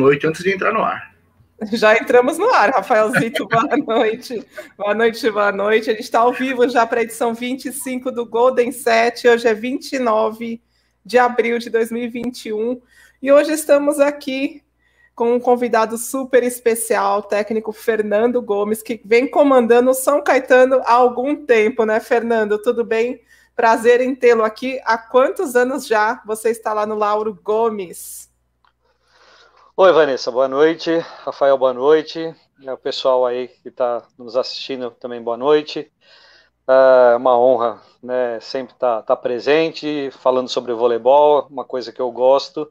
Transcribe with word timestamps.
noite 0.00 0.26
antes 0.26 0.42
de 0.42 0.54
entrar 0.54 0.72
no 0.72 0.82
ar. 0.82 1.12
Já 1.70 1.96
entramos 1.96 2.38
no 2.38 2.52
ar, 2.52 2.70
Rafaelzito, 2.70 3.46
boa 3.46 3.76
noite. 3.86 4.44
Boa 4.76 4.94
noite, 4.94 5.30
boa 5.30 5.52
noite. 5.52 5.90
A 5.90 5.92
gente 5.92 6.02
está 6.02 6.20
ao 6.20 6.32
vivo 6.32 6.66
já 6.68 6.86
para 6.86 7.00
a 7.00 7.02
edição 7.02 7.34
25 7.34 8.10
do 8.10 8.24
Golden 8.24 8.72
7. 8.72 9.28
Hoje 9.28 9.46
é 9.46 9.54
29 9.54 10.60
de 11.04 11.18
abril 11.18 11.58
de 11.58 11.68
2021. 11.68 12.80
E 13.20 13.30
hoje 13.30 13.52
estamos 13.52 14.00
aqui 14.00 14.62
com 15.14 15.34
um 15.34 15.38
convidado 15.38 15.98
super 15.98 16.42
especial, 16.42 17.18
o 17.18 17.22
técnico 17.22 17.70
Fernando 17.70 18.40
Gomes, 18.40 18.82
que 18.82 19.00
vem 19.04 19.30
comandando 19.30 19.90
o 19.90 19.94
São 19.94 20.24
Caetano 20.24 20.80
há 20.86 20.94
algum 20.94 21.36
tempo, 21.36 21.84
né, 21.84 22.00
Fernando? 22.00 22.60
Tudo 22.60 22.82
bem? 22.82 23.20
Prazer 23.54 24.00
em 24.00 24.14
tê-lo 24.14 24.42
aqui. 24.42 24.80
Há 24.84 24.96
quantos 24.96 25.54
anos 25.54 25.86
já 25.86 26.22
você 26.24 26.48
está 26.48 26.72
lá 26.72 26.86
no 26.86 26.96
Lauro 26.96 27.38
Gomes? 27.44 28.31
Oi, 29.74 29.90
Vanessa, 29.90 30.30
boa 30.30 30.46
noite. 30.46 30.98
Rafael, 31.24 31.56
boa 31.56 31.72
noite. 31.72 32.34
O 32.62 32.76
pessoal 32.76 33.24
aí 33.24 33.48
que 33.48 33.70
está 33.70 34.06
nos 34.18 34.36
assistindo 34.36 34.90
também, 34.90 35.22
boa 35.22 35.36
noite. 35.36 35.90
É 36.68 37.16
uma 37.16 37.38
honra, 37.38 37.80
né, 38.02 38.38
sempre 38.40 38.74
estar 38.74 38.98
tá, 38.98 39.02
tá 39.02 39.16
presente, 39.16 40.10
falando 40.10 40.50
sobre 40.50 40.74
voleibol, 40.74 41.46
uma 41.48 41.64
coisa 41.64 41.90
que 41.90 42.00
eu 42.02 42.10
gosto, 42.12 42.70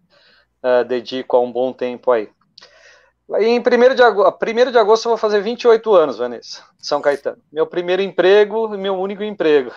é, 0.62 0.84
dedico 0.84 1.36
há 1.36 1.40
um 1.42 1.52
bom 1.52 1.74
tempo 1.74 2.12
aí. 2.12 2.30
Em 3.40 3.60
1 3.60 3.96
de, 3.96 4.04
agosto, 4.04 4.38
1 4.44 4.72
de 4.72 4.78
agosto 4.78 5.06
eu 5.06 5.10
vou 5.10 5.18
fazer 5.18 5.42
28 5.42 5.96
anos, 5.96 6.20
Vanessa, 6.20 6.64
São 6.78 7.02
Caetano. 7.02 7.42
Meu 7.52 7.66
primeiro 7.66 8.04
emprego 8.04 8.76
e 8.76 8.78
meu 8.78 8.94
único 8.94 9.24
emprego. 9.24 9.72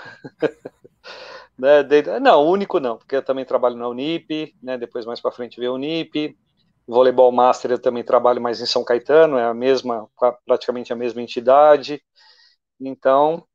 né, 1.58 1.82
de, 1.82 2.02
não, 2.20 2.46
único 2.46 2.78
não, 2.78 2.98
porque 2.98 3.16
eu 3.16 3.22
também 3.22 3.46
trabalho 3.46 3.76
na 3.76 3.88
Unip, 3.88 4.54
né, 4.62 4.76
depois 4.76 5.06
mais 5.06 5.22
para 5.22 5.32
frente 5.32 5.58
veio 5.58 5.72
a 5.72 5.74
Unip, 5.74 6.36
Voleibol 6.86 7.32
Master 7.32 7.72
eu 7.72 7.78
também 7.80 8.04
trabalho 8.04 8.40
mais 8.40 8.60
em 8.60 8.66
São 8.66 8.84
Caetano, 8.84 9.38
é 9.38 9.44
a 9.44 9.54
mesma, 9.54 10.08
praticamente 10.46 10.92
a 10.92 10.96
mesma 10.96 11.22
entidade. 11.22 12.02
Então, 12.80 13.46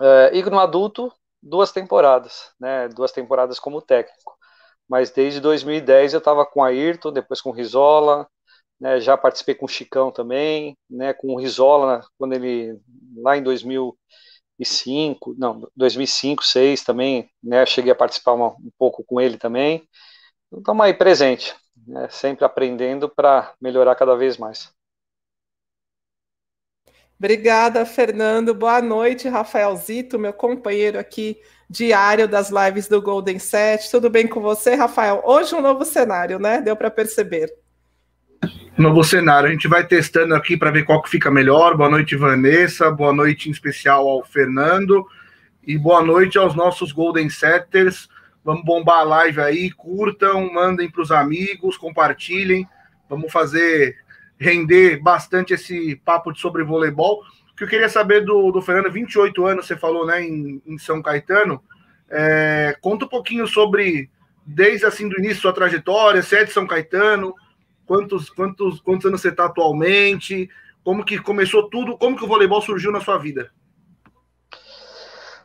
é, 0.00 0.30
e 0.34 0.42
no 0.44 0.58
adulto, 0.58 1.12
duas 1.42 1.72
temporadas, 1.72 2.50
né? 2.60 2.88
Duas 2.88 3.12
temporadas 3.12 3.58
como 3.58 3.82
técnico. 3.82 4.36
Mas 4.88 5.10
desde 5.10 5.40
2010 5.40 6.14
eu 6.14 6.18
estava 6.18 6.46
com 6.46 6.64
a 6.64 6.68
Ayrton, 6.68 7.12
depois 7.12 7.40
com 7.40 7.50
o 7.50 7.54
né, 8.80 9.00
já 9.00 9.16
participei 9.16 9.54
com 9.54 9.66
o 9.66 9.68
Chicão 9.68 10.10
também, 10.10 10.76
né, 10.90 11.12
com 11.12 11.34
o 11.34 11.38
Rizola, 11.38 12.02
quando 12.18 12.34
ele, 12.34 12.78
lá 13.16 13.36
em 13.36 13.42
2005, 13.42 15.34
não, 15.38 15.68
2005, 15.76 16.42
2006 16.42 16.84
também, 16.84 17.30
né, 17.42 17.66
cheguei 17.66 17.92
a 17.92 17.94
participar 17.94 18.32
uma, 18.34 18.48
um 18.50 18.70
pouco 18.78 19.04
com 19.04 19.20
ele 19.20 19.36
também. 19.38 19.88
Então, 20.48 20.60
estamos 20.60 20.84
aí 20.84 20.94
presente 20.94 21.54
né, 21.88 22.06
sempre 22.10 22.44
aprendendo 22.44 23.08
para 23.08 23.54
melhorar 23.60 23.94
cada 23.94 24.14
vez 24.14 24.36
mais. 24.36 24.72
Obrigada, 27.18 27.84
Fernando. 27.84 28.54
Boa 28.54 28.80
noite, 28.80 29.28
Rafaelzito, 29.28 30.18
meu 30.18 30.32
companheiro 30.32 30.98
aqui 30.98 31.36
diário 31.68 32.28
das 32.28 32.50
lives 32.50 32.86
do 32.86 33.02
Golden 33.02 33.38
Set. 33.38 33.90
Tudo 33.90 34.08
bem 34.08 34.26
com 34.28 34.40
você, 34.40 34.74
Rafael? 34.74 35.22
Hoje 35.24 35.54
um 35.54 35.60
novo 35.60 35.84
cenário, 35.84 36.38
né? 36.38 36.60
Deu 36.60 36.76
para 36.76 36.90
perceber. 36.90 37.52
Novo 38.76 39.02
cenário. 39.02 39.48
A 39.48 39.52
gente 39.52 39.66
vai 39.66 39.84
testando 39.84 40.34
aqui 40.34 40.56
para 40.56 40.70
ver 40.70 40.84
qual 40.84 41.02
que 41.02 41.10
fica 41.10 41.30
melhor. 41.30 41.76
Boa 41.76 41.90
noite, 41.90 42.14
Vanessa. 42.14 42.90
Boa 42.90 43.12
noite 43.12 43.48
em 43.48 43.52
especial 43.52 44.08
ao 44.08 44.22
Fernando. 44.22 45.04
E 45.66 45.76
boa 45.76 46.02
noite 46.02 46.38
aos 46.38 46.54
nossos 46.54 46.92
Golden 46.92 47.28
Setters. 47.28 48.08
Vamos 48.48 48.64
bombar 48.64 49.00
a 49.00 49.02
live 49.02 49.42
aí, 49.42 49.70
curtam, 49.70 50.50
mandem 50.50 50.90
para 50.90 51.02
os 51.02 51.12
amigos, 51.12 51.76
compartilhem. 51.76 52.66
Vamos 53.06 53.30
fazer 53.30 53.98
render 54.38 55.02
bastante 55.02 55.52
esse 55.52 55.96
papo 55.96 56.32
de 56.32 56.40
sobre 56.40 56.64
voleibol. 56.64 57.22
O 57.52 57.54
que 57.54 57.64
eu 57.64 57.68
queria 57.68 57.90
saber 57.90 58.24
do, 58.24 58.50
do 58.50 58.62
Fernando, 58.62 58.90
28 58.90 59.44
anos, 59.44 59.66
você 59.66 59.76
falou, 59.76 60.06
né, 60.06 60.22
em, 60.22 60.62
em 60.64 60.78
São 60.78 61.02
Caetano. 61.02 61.62
É, 62.08 62.74
conta 62.80 63.04
um 63.04 63.08
pouquinho 63.08 63.46
sobre, 63.46 64.08
desde 64.46 64.86
assim 64.86 65.10
do 65.10 65.18
início, 65.18 65.42
sua 65.42 65.52
trajetória, 65.52 66.22
você 66.22 66.36
é 66.36 66.44
de 66.44 66.50
São 66.50 66.66
Caetano, 66.66 67.34
quantos, 67.84 68.30
quantos, 68.30 68.80
quantos 68.80 69.04
anos 69.04 69.20
você 69.20 69.28
está 69.28 69.44
atualmente, 69.44 70.48
como 70.82 71.04
que 71.04 71.18
começou 71.18 71.68
tudo, 71.68 71.98
como 71.98 72.16
que 72.16 72.24
o 72.24 72.28
voleibol 72.28 72.62
surgiu 72.62 72.90
na 72.92 73.02
sua 73.02 73.18
vida? 73.18 73.50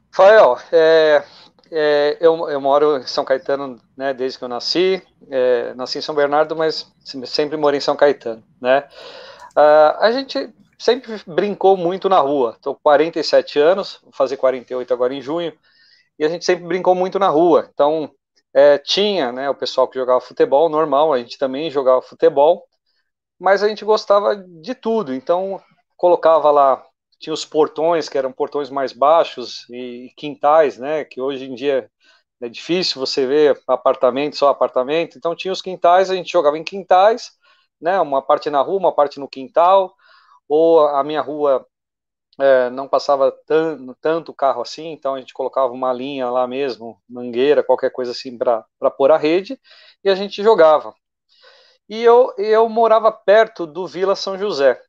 Fael, 0.10 0.58
é, 0.72 1.22
é, 1.76 2.18
eu, 2.22 2.50
eu, 2.50 2.62
moro 2.62 2.98
em 2.98 3.08
São 3.08 3.26
Caetano, 3.26 3.82
né, 3.98 4.14
desde 4.14 4.38
que 4.38 4.44
eu 4.44 4.48
nasci. 4.48 5.02
É, 5.30 5.74
nasci 5.74 5.98
em 5.98 6.02
São 6.02 6.14
Bernardo, 6.14 6.56
mas 6.56 6.92
sempre 7.26 7.58
morei 7.58 7.80
em 7.80 7.82
São 7.82 7.96
Caetano, 7.96 8.44
né. 8.62 8.88
Uh, 9.58 9.98
a 10.00 10.12
gente 10.12 10.54
sempre 10.78 11.20
brincou 11.26 11.76
muito 11.76 12.08
na 12.10 12.20
rua. 12.20 12.54
Estou 12.56 12.76
com 12.76 12.82
47 12.84 13.60
anos, 13.60 14.00
vou 14.04 14.12
fazer 14.12 14.38
48 14.38 14.94
agora 14.94 15.14
em 15.14 15.22
junho, 15.22 15.54
e 16.20 16.26
a 16.26 16.30
gente 16.30 16.46
sempre 16.46 16.66
brincou 16.66 16.94
muito 16.94 17.18
na 17.18 17.30
rua. 17.30 17.70
Então, 17.74 18.12
é, 18.54 18.78
tinha 18.78 19.32
né, 19.32 19.50
o 19.50 19.56
pessoal 19.56 19.88
que 19.88 19.98
jogava 19.98 20.22
futebol, 20.22 20.70
normal, 20.70 21.14
a 21.14 21.18
gente 21.20 21.38
também 21.38 21.72
jogava 21.72 22.02
futebol, 22.02 22.68
mas 23.40 23.64
a 23.64 23.68
gente 23.68 23.84
gostava 23.86 24.36
de 24.36 24.76
tudo. 24.76 25.14
Então, 25.14 25.62
colocava 25.98 26.52
lá 26.52 26.86
tinha 27.24 27.34
os 27.34 27.46
portões, 27.46 28.10
que 28.10 28.18
eram 28.18 28.34
portões 28.34 28.70
mais 28.70 28.92
baixos, 28.92 29.66
e 29.70 30.12
quintais, 30.18 30.78
né, 30.78 31.06
que 31.06 31.22
hoje 31.22 31.46
em 31.46 31.56
dia 31.56 31.90
é 32.42 32.50
difícil 32.50 33.00
você 33.00 33.26
ver 33.26 33.62
apartamento, 33.66 34.36
só 34.36 34.50
apartamento, 34.50 35.18
então 35.18 35.34
tinha 35.34 35.54
os 35.54 35.62
quintais, 35.62 36.10
a 36.10 36.16
gente 36.16 36.30
jogava 36.30 36.58
em 36.58 36.64
quintais, 36.66 37.32
né, 37.80 37.98
uma 38.02 38.22
parte 38.22 38.50
na 38.50 38.62
rua, 38.62 38.78
uma 38.78 38.92
parte 38.94 39.22
no 39.22 39.30
quintal, 39.30 39.96
ou 40.50 40.86
a 40.86 41.02
minha 41.02 41.22
rua 41.22 41.66
é, 42.38 42.70
não 42.70 42.90
passava 42.90 43.32
tan, 43.48 43.94
tanto 44.02 44.34
carro 44.34 44.62
assim, 44.62 44.92
então 44.92 45.16
a 45.16 45.20
gente 45.22 45.34
colocava 45.34 45.72
uma 45.72 45.94
linha 45.94 46.30
lá 46.30 46.46
mesmo, 46.46 47.02
mangueira, 47.08 47.64
qualquer 47.64 47.92
coisa 47.92 48.12
assim 48.12 48.38
para 48.38 48.66
pôr 48.98 49.12
a 49.14 49.18
rede, 49.18 49.58
e 50.04 50.10
a 50.10 50.16
gente 50.16 50.44
jogava. 50.44 50.94
E 51.88 52.04
eu, 52.04 52.34
eu 52.38 52.68
morava 52.68 53.12
perto 53.14 53.66
do 53.66 53.88
Vila 53.88 54.16
São 54.16 54.38
José, 54.38 54.82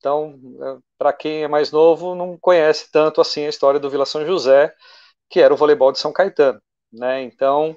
então, 0.00 0.40
é, 0.62 0.78
para 0.98 1.12
quem 1.12 1.44
é 1.44 1.48
mais 1.48 1.70
novo, 1.70 2.14
não 2.14 2.36
conhece 2.38 2.90
tanto 2.90 3.20
assim 3.20 3.44
a 3.44 3.50
história 3.50 3.78
do 3.78 3.90
Vila 3.90 4.06
São 4.06 4.24
José, 4.26 4.74
que 5.28 5.40
era 5.40 5.52
o 5.52 5.56
voleibol 5.56 5.92
de 5.92 5.98
São 5.98 6.12
Caetano, 6.12 6.60
né? 6.90 7.22
Então, 7.22 7.76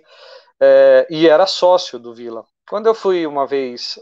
é, 0.59 1.05
e 1.09 1.27
era 1.27 1.45
sócio 1.45 1.99
do 1.99 2.13
Vila. 2.13 2.45
Quando 2.69 2.87
eu 2.87 2.95
fui 2.95 3.27
uma 3.27 3.45
vez, 3.45 3.99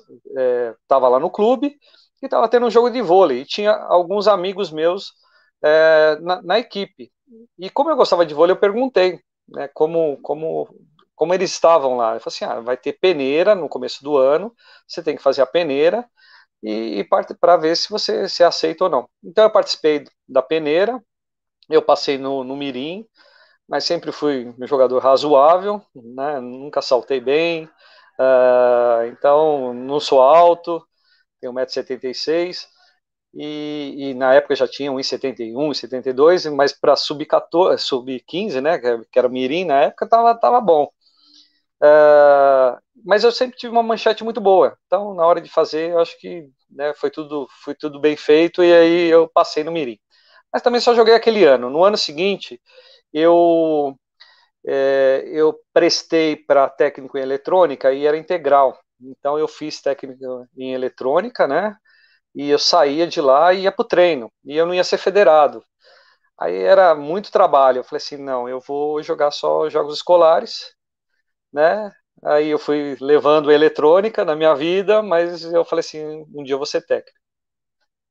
estava 0.84 1.08
é, 1.08 1.10
lá 1.10 1.20
no 1.20 1.32
clube 1.32 1.76
e 2.22 2.26
estava 2.26 2.48
tendo 2.48 2.68
um 2.68 2.72
jogo 2.72 2.92
de 2.92 3.02
vôlei 3.02 3.42
e 3.42 3.46
tinha 3.46 3.72
alguns 3.72 4.28
amigos 4.28 4.72
meus 4.72 5.14
é, 5.64 6.18
na, 6.22 6.42
na, 6.44 6.60
equipe. 6.60 7.12
E 7.58 7.70
como 7.72 7.90
eu 7.90 7.96
gostava 7.96 8.26
de 8.26 8.36
vôlei, 8.36 8.54
eu 8.54 8.60
perguntei, 8.60 9.20
né? 9.50 9.68
Como, 9.74 10.18
como 10.22 10.70
como 11.16 11.36
eles 11.36 11.52
estavam 11.52 11.98
lá. 11.98 12.16
Eu 12.16 12.20
falei 12.20 12.36
assim: 12.36 12.46
ah, 12.46 12.60
vai 12.62 12.76
ter 12.78 12.94
peneira 12.94 13.54
no 13.56 13.70
começo 13.70 14.04
do 14.04 14.18
ano, 14.18 14.54
você 14.88 15.04
tem 15.04 15.16
que 15.16 15.22
fazer 15.22 15.42
a 15.44 15.46
peneira 15.46 16.08
e, 16.64 17.00
e 17.00 17.04
para 17.40 17.58
ver 17.58 17.76
se 17.76 17.90
você 17.90 18.28
se 18.30 18.44
aceita 18.44 18.86
ou 18.86 18.90
não. 18.90 19.10
Então 19.24 19.44
eu 19.46 19.52
participei 19.52 20.06
da 20.28 20.42
peneira, 20.42 21.02
eu 21.70 21.82
passei 21.82 22.18
no, 22.18 22.44
no 22.44 22.56
Mirim, 22.56 23.06
mas 23.68 23.86
sempre 23.86 24.12
fui 24.12 24.54
um 24.60 24.68
jogador 24.68 25.00
razoável, 25.00 25.82
né? 25.96 26.40
nunca 26.42 26.82
saltei 26.82 27.22
bem, 27.22 27.66
uh, 28.20 29.06
então 29.08 29.74
não 29.74 30.00
sou 30.00 30.22
alto, 30.22 30.86
tenho 31.40 31.54
1,76m, 31.54 32.68
e, 33.34 34.10
e, 34.10 34.14
na 34.14 34.34
época 34.34 34.56
já 34.56 34.68
tinha 34.68 34.92
1,71, 34.92 35.54
1,72, 35.56 36.54
mas 36.54 36.74
para 36.74 36.96
sub-15, 36.98 37.78
sub 37.80 38.22
né, 38.62 38.78
que 39.10 39.18
era 39.20 39.28
o 39.28 39.32
Mirim 39.32 39.66
na 39.66 39.84
época, 39.84 40.08
tava, 40.08 40.36
tava 40.36 40.60
bom. 40.60 40.92
Uh, 41.84 42.78
mas 43.04 43.24
eu 43.24 43.32
sempre 43.32 43.58
tive 43.58 43.72
uma 43.72 43.82
manchete 43.84 44.24
muito 44.24 44.40
boa. 44.40 44.78
Então, 44.86 45.14
na 45.16 45.26
hora 45.26 45.42
de 45.42 45.50
fazer, 45.50 45.92
eu 45.92 46.00
acho 46.00 46.18
que 46.20 46.48
né, 46.70 46.94
foi, 46.94 47.10
tudo, 47.10 47.48
foi 47.64 47.74
tudo 47.76 48.00
bem 48.00 48.16
feito 48.16 48.64
e 48.64 48.72
aí 48.74 49.08
eu 49.10 49.28
passei 49.30 49.64
no 49.64 49.72
Mirim. 49.72 50.00
Mas 50.54 50.62
também 50.64 50.82
só 50.82 50.96
joguei 50.96 51.16
aquele 51.16 51.44
ano. 51.46 51.70
No 51.70 51.84
ano 51.84 51.98
seguinte, 51.98 52.62
eu, 53.14 53.96
é, 54.68 55.24
eu 55.28 55.60
prestei 55.74 56.36
para 56.38 56.70
técnico 56.70 57.18
em 57.18 57.22
eletrônica 57.22 57.92
e 57.94 58.06
era 58.08 58.18
integral. 58.18 58.80
Então, 59.02 59.40
eu 59.40 59.48
fiz 59.48 59.82
técnico 59.82 60.48
em 60.58 60.74
eletrônica, 60.74 61.48
né? 61.48 61.76
E 62.36 62.50
eu 62.50 62.60
saía 62.60 63.08
de 63.08 63.22
lá 63.22 63.54
e 63.54 63.64
ia 63.64 63.72
para 63.72 63.84
o 63.84 63.88
treino. 63.88 64.32
E 64.46 64.58
eu 64.58 64.66
não 64.66 64.74
ia 64.76 64.84
ser 64.84 64.98
federado. 65.00 65.64
Aí 66.40 66.56
era 66.58 66.96
muito 66.96 67.32
trabalho. 67.32 67.80
Eu 67.80 67.84
falei 67.84 67.98
assim: 68.04 68.18
não, 68.18 68.50
eu 68.50 68.60
vou 68.62 69.02
jogar 69.04 69.32
só 69.32 69.70
jogos 69.70 69.96
escolares 69.98 70.74
né? 71.54 71.92
Aí 72.24 72.50
eu 72.50 72.60
fui 72.60 72.98
levando 73.02 73.52
eletrônica 73.52 74.24
na 74.26 74.36
minha 74.36 74.56
vida, 74.56 75.02
mas 75.02 75.44
eu 75.44 75.66
falei 75.66 75.82
assim, 75.82 76.26
um 76.36 76.44
dia 76.44 76.54
eu 76.56 76.60
vou 76.60 76.66
ser 76.68 76.86
técnico. 76.86 77.18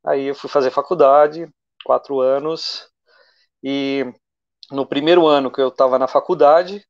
Aí 0.04 0.26
eu 0.26 0.34
fui 0.34 0.48
fazer 0.48 0.70
faculdade, 0.70 1.48
quatro 1.84 2.20
anos, 2.20 2.88
e 3.62 4.04
no 4.70 4.86
primeiro 4.86 5.26
ano 5.26 5.52
que 5.52 5.60
eu 5.60 5.68
estava 5.68 5.98
na 5.98 6.08
faculdade, 6.08 6.84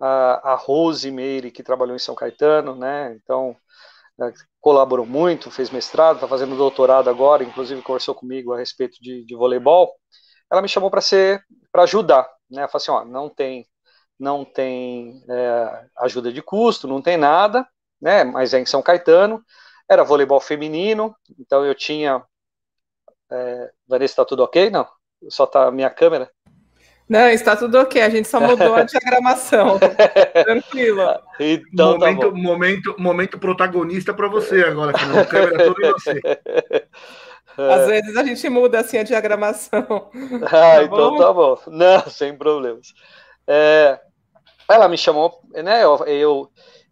a, 0.00 0.52
a 0.52 0.56
Rose 0.56 1.10
Meire, 1.10 1.50
que 1.52 1.62
trabalhou 1.62 1.96
em 1.96 1.98
São 2.00 2.14
Caetano, 2.14 2.76
né? 2.76 3.14
Então, 3.22 3.56
né, 4.18 4.32
colaborou 4.60 5.06
muito, 5.06 5.50
fez 5.50 5.70
mestrado, 5.70 6.16
está 6.16 6.28
fazendo 6.28 6.56
doutorado 6.56 7.10
agora, 7.10 7.44
inclusive 7.44 7.82
conversou 7.82 8.14
comigo 8.14 8.52
a 8.52 8.58
respeito 8.58 8.98
de, 9.02 9.24
de 9.24 9.36
voleibol. 9.36 9.94
Ela 10.50 10.62
me 10.62 10.68
chamou 10.68 10.90
para 10.90 11.00
ser, 11.00 11.42
para 11.72 11.84
ajudar, 11.84 12.28
né? 12.50 12.68
Falou 12.68 12.76
assim, 12.76 12.90
ó, 12.92 13.04
não 13.04 13.28
tem, 13.30 13.66
não 14.18 14.44
tem 14.44 15.22
é, 15.28 15.84
ajuda 15.98 16.32
de 16.32 16.42
custo, 16.42 16.88
não 16.88 17.00
tem 17.00 17.16
nada, 17.16 17.66
né? 18.00 18.24
Mas 18.24 18.52
é 18.54 18.60
em 18.60 18.66
São 18.66 18.82
Caetano, 18.82 19.42
era 19.88 20.04
voleibol 20.04 20.40
feminino, 20.40 21.14
então 21.38 21.64
eu 21.64 21.74
tinha. 21.74 22.22
É, 23.30 23.70
Vanessa, 23.86 24.12
está 24.12 24.24
tudo 24.24 24.42
ok? 24.42 24.70
Não? 24.70 24.86
Só 25.28 25.46
tá 25.46 25.66
a 25.66 25.70
minha 25.70 25.90
câmera? 25.90 26.30
Não, 27.08 27.26
está 27.28 27.56
tudo 27.56 27.78
ok, 27.78 28.02
a 28.02 28.10
gente 28.10 28.28
só 28.28 28.38
mudou 28.38 28.74
a 28.74 28.82
diagramação. 28.82 29.78
Tranquilo. 30.44 31.02
Então, 31.40 31.98
momento, 31.98 32.20
tá 32.20 32.36
momento, 32.36 32.94
momento 32.98 33.38
protagonista 33.38 34.12
para 34.12 34.28
você 34.28 34.62
agora, 34.62 34.92
que 34.92 35.02
a 35.02 35.24
câmera 35.24 35.64
toda 35.64 35.86
em 35.86 35.92
você. 35.92 36.20
Às 37.56 37.86
vezes 37.88 38.16
a 38.16 38.22
gente 38.22 38.48
muda 38.48 38.78
assim 38.78 38.98
a 38.98 39.02
diagramação. 39.02 40.10
Ah, 40.44 40.48
tá 40.50 40.82
então 40.84 41.10
bom? 41.10 41.18
tá 41.18 41.32
bom. 41.32 41.58
Não, 41.68 42.08
sem 42.08 42.36
problemas. 42.36 42.92
É, 43.46 43.98
ela 44.76 44.88
me 44.88 44.98
chamou, 44.98 45.40
né? 45.52 45.82
Eu, 45.82 45.96
eu, 46.06 46.50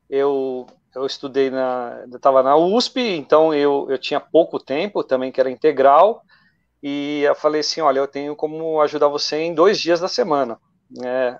eu, 0.08 0.66
eu 0.94 1.06
estudei 1.06 1.50
na. 1.50 2.04
estava 2.14 2.42
na 2.42 2.56
USP, 2.56 3.00
então 3.00 3.52
eu, 3.52 3.86
eu 3.90 3.98
tinha 3.98 4.20
pouco 4.20 4.58
tempo 4.58 5.04
também, 5.04 5.30
que 5.30 5.40
era 5.40 5.50
integral. 5.50 6.22
E 6.82 7.22
eu 7.22 7.34
falei 7.34 7.60
assim: 7.60 7.80
olha, 7.80 7.98
eu 7.98 8.08
tenho 8.08 8.36
como 8.36 8.80
ajudar 8.80 9.08
você 9.08 9.38
em 9.38 9.54
dois 9.54 9.80
dias 9.80 10.00
da 10.00 10.08
semana. 10.08 10.58
É, 11.04 11.38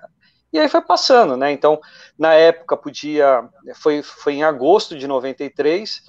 e 0.51 0.59
aí 0.59 0.69
foi 0.69 0.81
passando, 0.81 1.35
né? 1.35 1.51
Então, 1.51 1.79
na 2.17 2.33
época 2.33 2.77
podia. 2.77 3.47
Foi, 3.75 4.01
foi 4.01 4.33
em 4.33 4.43
agosto 4.43 4.97
de 4.97 5.07
93, 5.07 6.01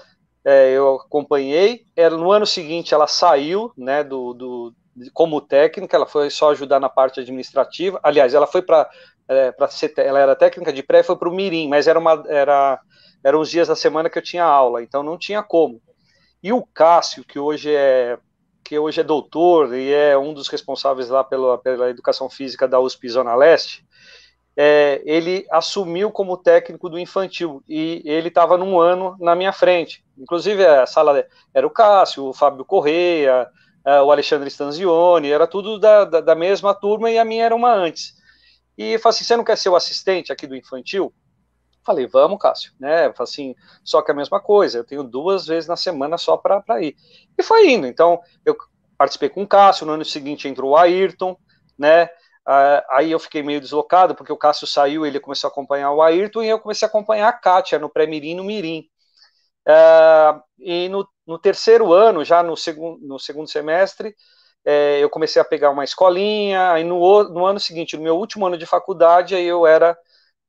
é, 0.45 0.71
eu 0.73 0.97
acompanhei. 0.97 1.85
Era, 1.97 2.17
no 2.17 2.31
ano 2.33 2.47
seguinte 2.47 2.95
ela 2.95 3.07
saiu, 3.07 3.73
né, 3.77 4.03
do, 4.05 4.33
do, 4.33 4.75
como 5.13 5.41
técnica, 5.41 5.97
ela 5.97 6.07
foi 6.07 6.31
só 6.31 6.51
ajudar 6.51 6.81
na 6.81 6.89
parte 6.89 7.21
administrativa. 7.21 8.01
Aliás, 8.03 8.35
ela 8.35 8.47
foi 8.47 8.63
para 8.63 8.89
é, 9.29 9.53
para 9.53 9.69
ser, 9.69 9.93
ela 9.99 10.19
era 10.19 10.35
técnica 10.35 10.73
de 10.73 10.83
pré, 10.83 11.03
foi 11.03 11.17
para 11.17 11.29
o 11.29 11.35
Mirim, 11.35 11.69
mas 11.69 11.87
era 11.87 11.99
uma 11.99 12.25
era 12.29 12.81
eram 13.23 13.41
os 13.41 13.51
dias 13.51 13.69
da 13.69 13.75
semana 13.75 14.09
que 14.09 14.19
eu 14.19 14.23
tinha 14.23 14.45
aula, 14.45 14.83
então 14.83 15.03
não 15.03 15.19
tinha 15.19 15.43
como. 15.43 15.81
E 16.43 16.53
o 16.53 16.63
Cássio, 16.63 17.25
que 17.25 17.39
hoje 17.39 17.75
é 17.75 18.19
que 18.65 18.79
hoje 18.79 19.01
é 19.01 19.05
doutor 19.05 19.75
e 19.75 19.93
é 19.93 20.17
um 20.17 20.35
dos 20.35 20.47
responsáveis 20.49 21.09
lá 21.09 21.25
pela, 21.25 21.57
pela 21.57 21.89
educação 21.89 22.29
física 22.29 22.69
da 22.69 22.79
USP 22.79 23.09
Zona 23.09 23.35
Leste, 23.35 23.83
é, 24.55 25.01
ele 25.07 25.47
assumiu 25.51 26.11
como 26.11 26.37
técnico 26.37 26.91
do 26.91 26.99
infantil 26.99 27.63
e 27.67 28.03
ele 28.05 28.29
estava 28.29 28.59
num 28.59 28.79
ano 28.79 29.17
na 29.21 29.35
minha 29.35 29.53
frente. 29.53 30.05
Inclusive 30.19 30.67
a 30.67 30.85
sala 30.85 31.25
era 31.55 31.67
o 31.67 31.71
Cássio, 31.71 32.25
o 32.25 32.35
Fábio 32.35 32.65
Correia, 32.65 33.49
é, 33.87 34.03
o 34.03 34.11
Alexandre 34.11 34.49
Stanzioni, 34.49 35.31
era 35.31 35.47
tudo 35.47 35.79
da, 35.79 36.05
da, 36.05 36.21
da, 36.21 36.35
mesma 36.35 36.75
turma 36.75 37.11
e 37.11 37.19
a 37.19 37.25
minha 37.25 37.45
era 37.45 37.55
uma 37.55 37.73
antes. 37.73 38.18
E 38.79 38.97
falei 38.99 39.17
assim: 39.17 39.25
você 39.25 39.37
não 39.37 39.45
quer 39.45 39.59
ser 39.59 39.69
o 39.69 39.77
assistente 39.77 40.33
aqui 40.33 40.47
do 40.47 40.57
infantil? 40.57 41.13
Falei, 41.85 42.07
vamos, 42.07 42.39
Cássio, 42.39 42.73
né? 42.79 43.13
Falei 43.15 43.31
assim, 43.31 43.55
só 43.83 44.03
que 44.03 44.11
é 44.11 44.15
a 44.15 44.17
mesma 44.17 44.41
coisa, 44.41 44.79
eu 44.79 44.85
tenho 44.85 45.03
duas 45.03 45.47
vezes 45.47 45.67
na 45.67 45.77
semana 45.77 46.19
só 46.19 46.37
para 46.37 46.63
ir. 46.83 46.95
E 47.37 47.43
foi 47.43 47.71
indo. 47.71 47.87
Então, 47.87 48.21
eu 48.45 48.57
participei 48.97 49.31
com 49.31 49.43
o 49.43 49.49
Cássio, 49.49 49.87
no 49.87 49.93
ano 49.93 50.05
seguinte 50.05 50.47
entrou 50.47 50.73
o 50.73 50.77
Ayrton, 50.77 51.37
né? 51.79 52.09
aí 52.91 53.11
eu 53.11 53.19
fiquei 53.19 53.43
meio 53.43 53.61
deslocado, 53.61 54.15
porque 54.15 54.33
o 54.33 54.37
Cássio 54.37 54.67
saiu, 54.67 55.05
ele 55.05 55.21
começou 55.21 55.49
a 55.49 55.51
acompanhar 55.51 55.93
o 55.93 56.01
Ayrton, 56.01 56.43
e 56.43 56.49
eu 56.49 56.59
comecei 56.59 56.87
a 56.87 56.89
acompanhar 56.89 57.29
a 57.29 57.33
Kátia 57.33 57.79
no 57.79 57.91
pré-mirim 57.91 58.35
no 58.35 58.45
Mirim. 58.45 58.89
Uh, 59.69 60.41
e 60.59 60.89
no, 60.89 61.07
no, 61.27 61.39
terceiro 61.39 61.93
ano, 61.93 62.25
já 62.25 62.43
no, 62.43 62.57
segun, 62.57 62.99
no 63.03 63.19
segundo 63.19 63.51
semestre, 63.51 64.15
é, 64.65 65.03
eu 65.03 65.11
comecei 65.11 65.41
a 65.41 65.45
pegar 65.45 65.71
uma 65.71 65.85
escolinha, 65.85 66.73
aí 66.73 66.85
no, 66.85 67.25
no, 67.25 67.47
ano 67.47 67.61
seguinte, 67.61 67.97
no 67.97 68.03
meu 68.03 68.17
último 68.17 68.47
ano 68.47 68.59
de 68.59 68.67
faculdade, 68.67 69.35
aí 69.35 69.45
eu 69.45 69.67
era 69.67 69.97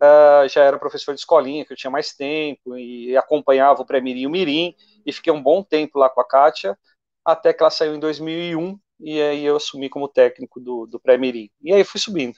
uh, 0.01 0.47
já 0.47 0.63
era 0.63 0.79
professor 0.79 1.13
de 1.13 1.19
escolinha, 1.19 1.65
que 1.65 1.73
eu 1.73 1.77
tinha 1.77 1.91
mais 1.91 2.13
tempo, 2.13 2.77
e 2.77 3.15
acompanhava 3.17 3.81
o 3.81 3.85
pré-mirim 3.85 4.21
e 4.21 4.27
o 4.27 4.29
mirim, 4.29 4.75
e 5.05 5.11
fiquei 5.13 5.31
um 5.31 5.41
bom 5.41 5.63
tempo 5.63 5.99
lá 5.99 6.09
com 6.09 6.21
a 6.21 6.27
Kátia, 6.27 6.77
até 7.23 7.53
que 7.53 7.61
ela 7.61 7.69
saiu 7.69 7.95
em 7.95 7.99
2001, 7.99 8.79
e 8.99 9.21
aí 9.21 9.45
eu 9.45 9.55
assumi 9.55 9.89
como 9.89 10.07
técnico 10.07 10.59
do, 10.59 10.85
do 10.85 10.99
pré-mirim. 10.99 11.49
E 11.61 11.73
aí 11.73 11.83
fui 11.83 11.99
subindo. 11.99 12.37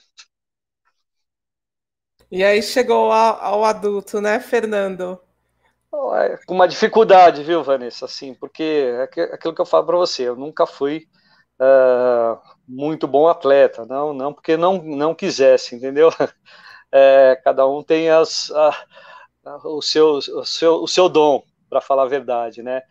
E 2.30 2.42
aí 2.42 2.62
chegou 2.62 3.12
ao, 3.12 3.40
ao 3.42 3.64
adulto, 3.64 4.20
né, 4.20 4.40
Fernando? 4.40 5.20
Com 6.46 6.54
uma 6.54 6.66
dificuldade, 6.66 7.42
viu, 7.42 7.62
Vanessa? 7.62 8.06
Assim, 8.06 8.32
porque 8.34 8.62
é 8.62 9.02
aquilo 9.02 9.54
que 9.54 9.60
eu 9.60 9.66
falo 9.66 9.86
para 9.86 9.96
você, 9.98 10.28
eu 10.28 10.36
nunca 10.36 10.66
fui 10.66 11.06
uh, 11.62 12.40
muito 12.66 13.06
bom 13.06 13.28
atleta, 13.28 13.86
não, 13.86 14.12
não 14.12 14.32
porque 14.32 14.56
não, 14.56 14.82
não 14.82 15.14
quisesse, 15.14 15.76
entendeu? 15.76 16.10
é, 16.90 17.40
cada 17.44 17.66
um 17.66 17.82
tem 17.82 18.10
as, 18.10 18.50
o, 19.64 19.80
seu, 19.80 20.14
o, 20.14 20.44
seu, 20.44 20.74
o 20.82 20.88
seu 20.88 21.08
dom, 21.08 21.42
para 21.68 21.80
falar 21.80 22.02
a 22.04 22.08
verdade, 22.08 22.62
né? 22.62 22.82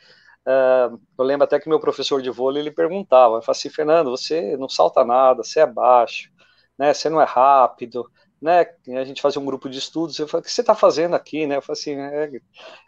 Uh, 0.46 1.00
eu 1.18 1.24
lembro 1.24 1.44
até 1.44 1.60
que 1.60 1.70
meu 1.70 1.80
professor 1.80 2.22
de 2.22 2.32
vôlei 2.32 2.64
ele 2.64 2.72
perguntava, 2.72 3.42
falava 3.42 3.52
assim, 3.52 3.70
Fernando, 3.70 4.10
você 4.10 4.58
não 4.58 4.68
salta 4.68 5.06
nada, 5.06 5.44
você 5.44 5.60
é 5.60 5.68
baixo, 5.68 6.32
né? 6.78 6.94
Você 6.94 7.10
não 7.10 7.22
é 7.22 7.26
rápido, 7.26 8.10
né? 8.42 8.66
A 8.98 9.04
gente 9.04 9.22
fazia 9.22 9.40
um 9.40 9.46
grupo 9.46 9.70
de 9.70 9.78
estudos, 9.78 10.18
eu 10.18 10.28
falei, 10.28 10.42
o 10.42 10.46
que 10.46 10.52
você 10.52 10.62
está 10.62 10.74
fazendo 10.74 11.16
aqui, 11.16 11.46
né? 11.46 11.58
Eu 11.58 11.62
falei 11.62 11.80
assim, 11.80 11.96
é, 11.96 12.42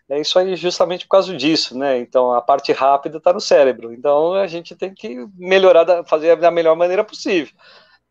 é, 0.10 0.20
isso 0.20 0.40
aí 0.40 0.56
justamente 0.56 1.06
por 1.06 1.12
causa 1.12 1.36
disso, 1.36 1.78
né? 1.78 2.00
Então 2.00 2.34
a 2.34 2.42
parte 2.42 2.72
rápida 2.72 3.18
está 3.18 3.32
no 3.32 3.40
cérebro, 3.40 3.94
então 3.94 4.34
a 4.34 4.48
gente 4.48 4.76
tem 4.76 4.94
que 4.94 5.28
melhorar, 5.38 5.84
da, 5.84 6.04
fazer 6.04 6.36
da 6.38 6.50
melhor 6.50 6.76
maneira 6.76 7.04
possível, 7.04 7.54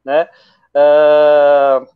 né? 0.04 0.28
Uh, 0.74 1.86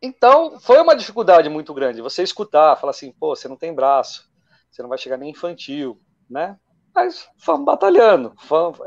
então, 0.00 0.60
foi 0.60 0.80
uma 0.80 0.94
dificuldade 0.94 1.48
muito 1.48 1.74
grande. 1.74 2.00
Você 2.00 2.22
escutar, 2.22 2.76
falar 2.76 2.90
assim, 2.90 3.12
pô, 3.12 3.34
você 3.34 3.48
não 3.48 3.56
tem 3.56 3.74
braço, 3.74 4.30
você 4.70 4.80
não 4.80 4.88
vai 4.88 4.96
chegar 4.96 5.16
nem 5.16 5.30
infantil, 5.30 6.00
né? 6.30 6.56
Mas 6.94 7.28
fomos 7.36 7.64
batalhando. 7.64 8.32
Fomos, 8.38 8.78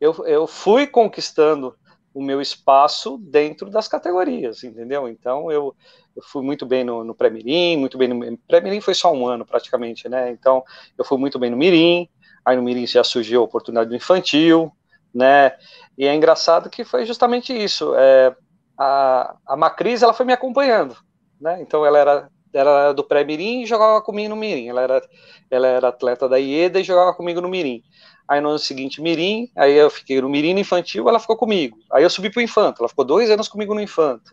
eu, 0.00 0.26
eu 0.26 0.46
fui 0.46 0.86
conquistando 0.86 1.76
o 2.14 2.22
meu 2.22 2.40
espaço 2.40 3.18
dentro 3.18 3.68
das 3.68 3.88
categorias, 3.88 4.62
entendeu? 4.62 5.08
Então, 5.08 5.50
eu, 5.50 5.74
eu 6.16 6.22
fui 6.22 6.42
muito 6.42 6.64
bem 6.64 6.84
no, 6.84 7.02
no 7.02 7.14
pré-mirim, 7.14 7.76
muito 7.76 7.98
bem 7.98 8.08
no... 8.08 8.38
Pré-mirim 8.46 8.80
foi 8.80 8.94
só 8.94 9.12
um 9.12 9.26
ano, 9.26 9.44
praticamente, 9.44 10.08
né? 10.08 10.30
Então, 10.30 10.62
eu 10.96 11.04
fui 11.04 11.18
muito 11.18 11.38
bem 11.38 11.50
no 11.50 11.56
mirim, 11.56 12.08
aí 12.44 12.56
no 12.56 12.62
mirim 12.62 12.86
já 12.86 13.02
surgiu 13.02 13.40
a 13.40 13.44
oportunidade 13.44 13.90
do 13.90 13.96
infantil, 13.96 14.72
né? 15.12 15.56
E 15.98 16.06
é 16.06 16.14
engraçado 16.14 16.70
que 16.70 16.84
foi 16.84 17.04
justamente 17.04 17.52
isso. 17.52 17.94
É, 17.96 18.34
a, 18.78 19.36
a 19.46 19.56
Macris 19.56 20.02
ela 20.02 20.14
foi 20.14 20.24
me 20.24 20.32
acompanhando, 20.32 20.96
né? 21.40 21.60
Então 21.60 21.84
ela 21.84 21.98
era, 21.98 22.30
era 22.54 22.92
do 22.92 23.04
pré-mirim 23.04 23.62
e 23.62 23.66
jogava 23.66 24.00
comigo 24.00 24.30
no 24.30 24.36
mirim. 24.36 24.68
Ela 24.68 24.82
era, 24.82 25.02
ela 25.50 25.66
era 25.66 25.88
atleta 25.88 26.28
da 26.28 26.38
IEDA 26.38 26.80
e 26.80 26.84
jogava 26.84 27.14
comigo 27.14 27.40
no 27.40 27.48
mirim. 27.48 27.82
Aí 28.26 28.40
no 28.40 28.50
ano 28.50 28.58
seguinte 28.58 29.02
mirim, 29.02 29.50
aí 29.56 29.74
eu 29.74 29.90
fiquei 29.90 30.20
no 30.20 30.28
mirim 30.28 30.58
infantil, 30.58 31.08
ela 31.08 31.20
ficou 31.20 31.36
comigo. 31.36 31.76
Aí 31.92 32.02
eu 32.02 32.10
subi 32.10 32.30
pro 32.30 32.40
infanto, 32.40 32.80
ela 32.80 32.88
ficou 32.88 33.04
dois 33.04 33.30
anos 33.30 33.48
comigo 33.48 33.74
no 33.74 33.82
infanto. 33.82 34.32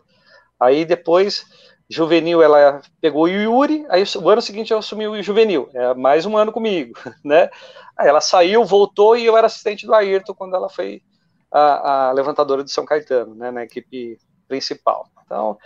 Aí 0.58 0.84
depois 0.84 1.44
juvenil 1.92 2.42
ela 2.42 2.80
pegou 3.00 3.24
o 3.24 3.28
Yuri, 3.28 3.84
aí 3.90 4.02
o 4.16 4.28
ano 4.28 4.40
seguinte 4.40 4.72
eu 4.72 4.78
assumi 4.78 5.06
o 5.06 5.22
juvenil, 5.22 5.68
é 5.74 5.92
mais 5.92 6.24
um 6.24 6.36
ano 6.36 6.50
comigo, 6.50 6.94
né? 7.22 7.50
Aí 7.98 8.08
ela 8.08 8.20
saiu, 8.20 8.64
voltou 8.64 9.16
e 9.16 9.26
eu 9.26 9.36
era 9.36 9.46
assistente 9.46 9.86
do 9.86 9.94
Ayrton 9.94 10.34
quando 10.34 10.56
ela 10.56 10.70
foi 10.70 11.02
a, 11.50 12.08
a 12.08 12.12
levantadora 12.12 12.64
de 12.64 12.70
São 12.70 12.86
Caetano, 12.86 13.34
né, 13.34 13.50
na 13.50 13.62
equipe 13.62 14.18
principal. 14.48 15.06
Então, 15.24 15.58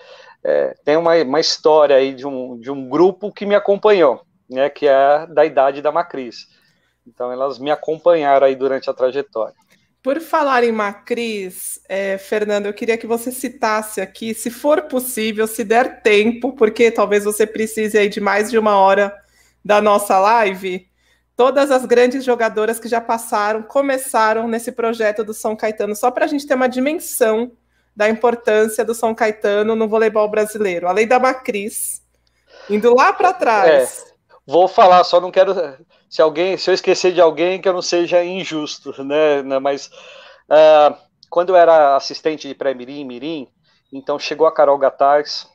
é, 0.49 0.77
tem 0.85 0.97
uma, 0.97 1.17
uma 1.17 1.41
história 1.41 1.97
aí 1.97 2.15
de 2.15 2.25
um, 2.25 2.57
de 2.61 2.71
um 2.71 2.89
grupo 2.89 3.33
que 3.33 3.45
me 3.45 3.57
acompanhou, 3.57 4.23
né, 4.49 4.71
que 4.71 4.87
é 4.87 5.27
da 5.27 5.45
idade 5.45 5.83
da 5.83 5.91
Macris. 5.91 6.47
Então, 7.05 7.33
elas 7.33 7.59
me 7.59 7.69
acompanharam 7.69 8.47
aí 8.47 8.55
durante 8.55 8.89
a 8.89 8.95
trajetória. 8.95 9.57
Por 10.01 10.21
falar 10.21 10.63
em 10.63 10.71
Macris, 10.71 11.81
é, 11.89 12.17
Fernando, 12.17 12.67
eu 12.67 12.73
queria 12.73 12.97
que 12.97 13.09
você 13.09 13.33
citasse 13.33 14.01
aqui, 14.01 14.35
se 14.35 14.49
for 14.49 14.83
possível, 14.83 15.49
se 15.49 15.65
der 15.65 16.01
tempo, 16.01 16.53
porque 16.53 16.93
talvez 16.93 17.25
você 17.25 17.45
precise 17.45 17.99
aí 17.99 18.09
de 18.09 18.21
mais 18.21 18.49
de 18.49 18.57
uma 18.57 18.77
hora 18.77 19.13
da 19.65 19.83
nossa 19.83 20.17
live, 20.21 20.89
todas 21.35 21.73
as 21.73 21.85
grandes 21.85 22.25
jogadoras 22.25 22.79
que 22.79 22.87
já 22.87 23.01
passaram, 23.01 23.65
começaram 23.65 24.47
nesse 24.47 24.71
projeto 24.71 25.25
do 25.25 25.35
São 25.35 25.57
Caetano, 25.57 25.97
só 25.97 26.09
para 26.09 26.25
a 26.25 26.29
gente 26.29 26.47
ter 26.47 26.55
uma 26.55 26.69
dimensão 26.69 27.51
da 27.97 28.09
importância 28.09 28.85
do 28.85 28.95
São 28.95 29.15
Caetano 29.15 29.75
no 29.75 29.89
voleibol 29.89 30.29
brasileiro. 30.29 30.87
Além 30.87 31.09
da 31.09 31.19
Macris, 31.19 32.03
indo 32.69 32.95
lá 32.95 33.13
para 33.13 33.33
trás. 33.33 34.05
É, 34.07 34.13
vou 34.47 34.69
falar, 34.69 35.03
só 35.05 35.21
não 35.21 35.31
quero. 35.31 35.55
Se 36.09 36.21
alguém, 36.21 36.59
se 36.59 36.71
eu 36.71 36.75
esquecer 36.75 37.13
de 37.13 37.21
alguém, 37.21 37.61
que 37.61 37.69
eu 37.69 37.73
não 37.73 37.83
seja 37.83 38.23
injusto, 38.23 39.03
né? 39.03 39.43
Mas 39.61 39.87
uh, 39.87 40.95
quando 41.31 41.51
eu 41.51 41.57
era 41.57 41.97
assistente 41.97 42.47
de 42.47 42.55
pré-mirim, 42.55 43.05
mirim, 43.05 43.49
então 43.93 44.19
chegou 44.19 44.47
a 44.47 44.53
Carol 44.53 44.79
Gataz, 44.79 45.49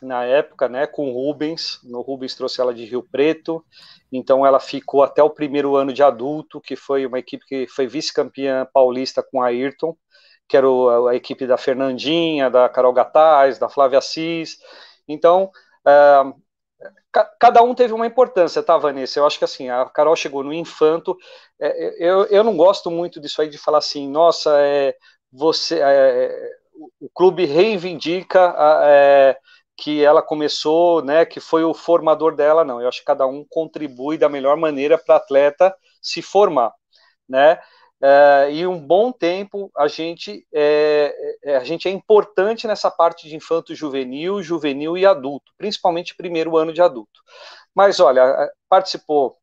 na 0.00 0.24
época, 0.24 0.68
né, 0.68 0.86
com 0.86 1.10
Rubens. 1.10 1.80
No 1.82 2.00
Rubens 2.00 2.34
trouxe 2.34 2.60
ela 2.60 2.72
de 2.72 2.84
Rio 2.84 3.02
Preto, 3.02 3.64
então 4.12 4.46
ela 4.46 4.60
ficou 4.60 5.02
até 5.02 5.22
o 5.22 5.30
primeiro 5.30 5.76
ano 5.76 5.92
de 5.92 6.02
adulto, 6.02 6.60
que 6.60 6.76
foi 6.76 7.04
uma 7.04 7.18
equipe 7.18 7.44
que 7.46 7.66
foi 7.66 7.86
vice-campeã 7.86 8.66
paulista 8.72 9.22
com 9.22 9.42
a 9.42 9.46
Ayrton, 9.46 9.96
que 10.48 10.56
era 10.56 10.66
a 11.10 11.14
equipe 11.14 11.46
da 11.46 11.56
Fernandinha, 11.56 12.50
da 12.50 12.68
Carol 12.68 12.92
Gataz, 12.92 13.58
da 13.58 13.68
Flávia 13.68 13.98
Assis. 13.98 14.58
Então, 15.06 15.50
uh, 15.86 16.34
cada 17.38 17.62
um 17.62 17.74
teve 17.74 17.92
uma 17.92 18.06
importância, 18.06 18.62
tá, 18.62 18.76
Vanessa? 18.78 19.18
Eu 19.18 19.26
acho 19.26 19.38
que 19.38 19.44
assim, 19.44 19.68
a 19.68 19.84
Carol 19.86 20.16
chegou 20.16 20.42
no 20.42 20.52
infanto. 20.52 21.16
É, 21.60 21.96
eu, 21.98 22.24
eu 22.26 22.44
não 22.44 22.56
gosto 22.56 22.90
muito 22.90 23.20
disso 23.20 23.42
aí 23.42 23.48
de 23.48 23.58
falar 23.58 23.78
assim, 23.78 24.08
nossa, 24.08 24.58
é, 24.60 24.94
você, 25.32 25.80
é, 25.80 26.50
o 27.00 27.08
clube 27.08 27.44
reivindica 27.44 28.54
é, 28.84 29.36
que 29.76 30.02
ela 30.04 30.22
começou, 30.22 31.02
né, 31.02 31.24
que 31.24 31.40
foi 31.40 31.64
o 31.64 31.74
formador 31.74 32.34
dela, 32.34 32.64
não. 32.64 32.80
Eu 32.80 32.88
acho 32.88 33.00
que 33.00 33.06
cada 33.06 33.26
um 33.26 33.44
contribui 33.48 34.18
da 34.18 34.28
melhor 34.28 34.56
maneira 34.56 34.98
para 34.98 35.16
atleta 35.16 35.74
se 36.00 36.22
formar, 36.22 36.72
né? 37.28 37.60
É, 38.00 38.52
e 38.52 38.66
um 38.66 38.78
bom 38.78 39.10
tempo 39.10 39.72
a 39.76 39.88
gente 39.88 40.46
é, 40.54 41.12
é, 41.42 41.56
a 41.56 41.64
gente 41.64 41.88
é 41.88 41.90
importante 41.90 42.66
nessa 42.66 42.90
parte 42.90 43.28
de 43.28 43.34
infanto 43.34 43.74
juvenil, 43.74 44.40
juvenil 44.40 44.96
e 44.96 45.04
adulto, 45.04 45.52
principalmente 45.58 46.14
primeiro 46.14 46.56
ano 46.56 46.72
de 46.72 46.80
adulto. 46.80 47.20
Mas 47.74 47.98
olha, 47.98 48.48
participou 48.68 49.36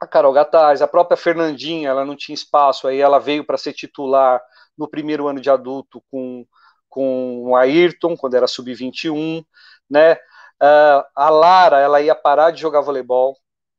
a 0.00 0.06
Carol 0.06 0.32
Gataz, 0.32 0.80
a 0.80 0.86
própria 0.86 1.16
Fernandinha, 1.16 1.88
ela 1.88 2.04
não 2.04 2.16
tinha 2.16 2.34
espaço, 2.34 2.86
aí 2.86 3.00
ela 3.00 3.18
veio 3.18 3.44
para 3.44 3.58
ser 3.58 3.72
titular 3.72 4.40
no 4.76 4.88
primeiro 4.88 5.26
ano 5.26 5.40
de 5.40 5.50
adulto 5.50 6.02
com, 6.10 6.46
com 6.88 7.50
o 7.50 7.56
Ayrton, 7.56 8.16
quando 8.16 8.34
era 8.34 8.46
sub-21, 8.46 9.44
né? 9.90 10.14
Uh, 10.62 11.02
a 11.14 11.30
Lara, 11.30 11.80
ela 11.80 12.00
ia 12.00 12.14
parar 12.14 12.52
de 12.52 12.60
jogar 12.60 12.80
voleibol, 12.80 13.36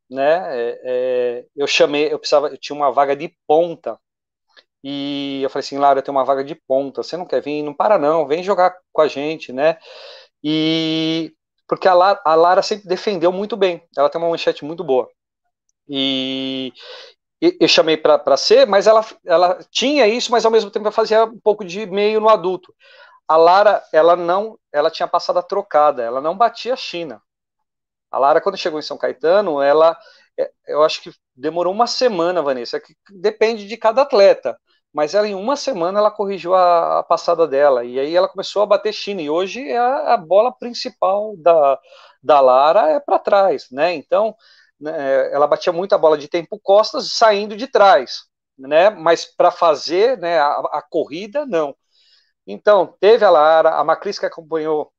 né? 0.09 0.43
É, 0.57 0.81
é, 0.83 1.45
eu 1.55 1.67
chamei, 1.67 2.11
eu 2.11 2.19
precisava, 2.19 2.49
eu 2.49 2.57
tinha 2.57 2.75
uma 2.75 2.91
vaga 2.91 3.15
de 3.15 3.33
ponta 3.47 3.97
e 4.83 5.41
eu 5.43 5.49
falei 5.49 5.65
assim, 5.65 5.77
Lara, 5.77 5.99
eu 5.99 6.03
tenho 6.03 6.17
uma 6.17 6.25
vaga 6.25 6.43
de 6.43 6.55
ponta, 6.55 7.03
você 7.03 7.17
não 7.17 7.25
quer 7.25 7.41
vir? 7.41 7.61
Não 7.63 7.73
para 7.73 7.97
não, 7.97 8.27
vem 8.27 8.43
jogar 8.43 8.75
com 8.93 9.01
a 9.01 9.07
gente, 9.07 9.51
né? 9.51 9.77
E 10.43 11.33
porque 11.67 11.87
a 11.87 11.93
Lara, 11.93 12.21
a 12.25 12.35
Lara 12.35 12.61
sempre 12.63 12.87
defendeu 12.87 13.31
muito 13.31 13.55
bem, 13.57 13.83
ela 13.97 14.09
tem 14.09 14.19
uma 14.19 14.29
manchete 14.29 14.65
muito 14.65 14.83
boa. 14.83 15.09
E 15.87 16.73
eu 17.41 17.67
chamei 17.67 17.97
para 17.97 18.37
ser, 18.37 18.67
mas 18.67 18.87
ela, 18.87 19.05
ela 19.25 19.59
tinha 19.71 20.07
isso, 20.07 20.31
mas 20.31 20.45
ao 20.45 20.51
mesmo 20.51 20.71
tempo 20.71 20.85
ela 20.85 20.91
fazia 20.91 21.25
um 21.25 21.39
pouco 21.39 21.63
de 21.65 21.85
meio 21.85 22.19
no 22.19 22.29
adulto. 22.29 22.73
A 23.27 23.37
Lara, 23.37 23.83
ela 23.93 24.15
não, 24.15 24.57
ela 24.73 24.91
tinha 24.91 25.07
passado 25.07 25.39
a 25.39 25.43
trocada, 25.43 26.03
ela 26.03 26.21
não 26.21 26.37
batia 26.37 26.73
a 26.73 26.77
China. 26.77 27.21
A 28.11 28.17
Lara, 28.19 28.41
quando 28.41 28.57
chegou 28.57 28.79
em 28.79 28.83
São 28.83 28.97
Caetano, 28.97 29.61
ela, 29.61 29.97
é, 30.37 30.51
eu 30.67 30.83
acho 30.83 31.01
que 31.01 31.11
demorou 31.35 31.73
uma 31.73 31.87
semana, 31.87 32.41
Vanessa, 32.41 32.79
que 32.79 32.95
depende 33.11 33.67
de 33.67 33.77
cada 33.77 34.01
atleta 34.01 34.59
mas 34.93 35.13
ela 35.13 35.27
em 35.27 35.35
uma 35.35 35.55
semana 35.55 35.99
ela 35.99 36.11
corrigiu 36.11 36.55
a, 36.55 36.99
a, 36.99 37.03
passada 37.03 37.47
dela 37.47 37.83
e 37.85 37.99
aí 37.99 38.15
ela 38.15 38.27
começou 38.27 38.61
a 38.63 38.65
bater 38.65 38.93
China 38.93 39.21
e 39.21 39.29
hoje 39.29 39.67
é 39.67 39.77
a, 39.77 40.13
a 40.13 40.17
bola 40.17 40.51
principal 40.51 41.35
da, 41.37 41.79
da 42.23 42.41
Lara 42.41 42.89
é 42.91 42.99
para 42.99 43.19
trás, 43.19 43.67
né? 43.71 43.93
Então 43.93 44.35
né, 44.79 45.31
ela 45.31 45.47
batia 45.47 45.73
muito 45.73 45.93
a 45.93 45.97
bola 45.97 46.17
de 46.17 46.27
tempo 46.27 46.59
costas 46.61 47.11
saindo 47.11 47.55
de 47.55 47.67
trás, 47.67 48.23
né? 48.57 48.89
Mas 48.89 49.25
para 49.25 49.51
fazer 49.51 50.17
né, 50.17 50.39
a, 50.39 50.59
a, 50.73 50.81
corrida 50.81 51.45
não. 51.45 51.75
Então 52.47 52.95
teve 52.99 53.25
a 53.25 53.29
Lara, 53.29 53.75
a 53.75 53.83
Macris 53.83 54.19
que 54.19 54.25
acompanhou 54.25 54.91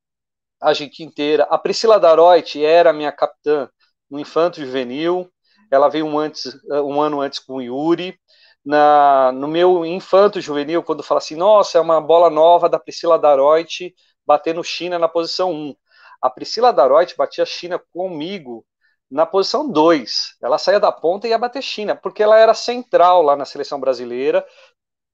a 0.63 0.75
gente 0.75 1.03
inteira, 1.03 1.45
a 1.45 1.59
Priscila 1.59 1.99
Daroit 1.99 2.63
era 2.63 2.93
minha 2.93 3.11
capitã 3.13 3.69
no 4.11 4.21
Infanto 4.21 4.61
Juvenil, 4.61 5.31
ela 5.71 5.89
veio 5.89 6.05
um, 6.07 6.19
antes, 6.19 6.55
um 6.69 7.01
ano 7.01 7.21
antes 7.21 7.39
com 7.39 7.55
o 7.55 7.63
Yuri, 7.63 8.19
na, 8.65 9.33
no 9.33 9.49
meu 9.49 9.85
infanto 9.85 10.41
juvenil, 10.41 10.83
quando 10.83 11.03
fala 11.03 11.19
assim, 11.19 11.37
nossa, 11.37 11.79
é 11.79 11.81
uma 11.81 12.01
bola 12.01 12.31
nova 12.31 12.69
da 12.69 12.79
Priscila 12.79 13.19
Daroit 13.19 13.95
batendo 14.27 14.63
China 14.63 14.99
na 14.99 15.09
posição 15.09 15.51
1. 15.53 15.75
A 16.23 16.31
Priscila 16.31 16.73
Daroit 16.73 17.17
batia 17.17 17.47
China 17.47 17.79
comigo 17.93 18.65
na 19.11 19.27
posição 19.27 19.69
2. 19.69 20.37
Ela 20.43 20.59
saía 20.59 20.79
da 20.79 20.93
ponta 20.93 21.27
e 21.27 21.31
ia 21.31 21.39
bater 21.39 21.63
China, 21.63 21.97
porque 21.97 22.23
ela 22.23 22.39
era 22.39 22.55
central 22.55 23.23
lá 23.23 23.35
na 23.35 23.45
seleção 23.45 23.81
brasileira, 23.81 24.47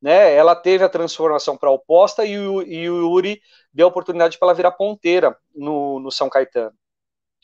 né? 0.00 0.34
Ela 0.34 0.54
teve 0.54 0.84
a 0.84 0.88
transformação 0.88 1.56
para 1.56 1.70
oposta 1.70 2.24
e 2.24 2.38
o, 2.38 2.62
e 2.62 2.88
o 2.90 3.02
Yuri 3.02 3.40
deu 3.72 3.86
a 3.86 3.90
oportunidade 3.90 4.38
para 4.38 4.48
ela 4.48 4.54
virar 4.54 4.72
ponteira 4.72 5.36
no, 5.54 6.00
no 6.00 6.10
São 6.10 6.28
Caetano, 6.28 6.76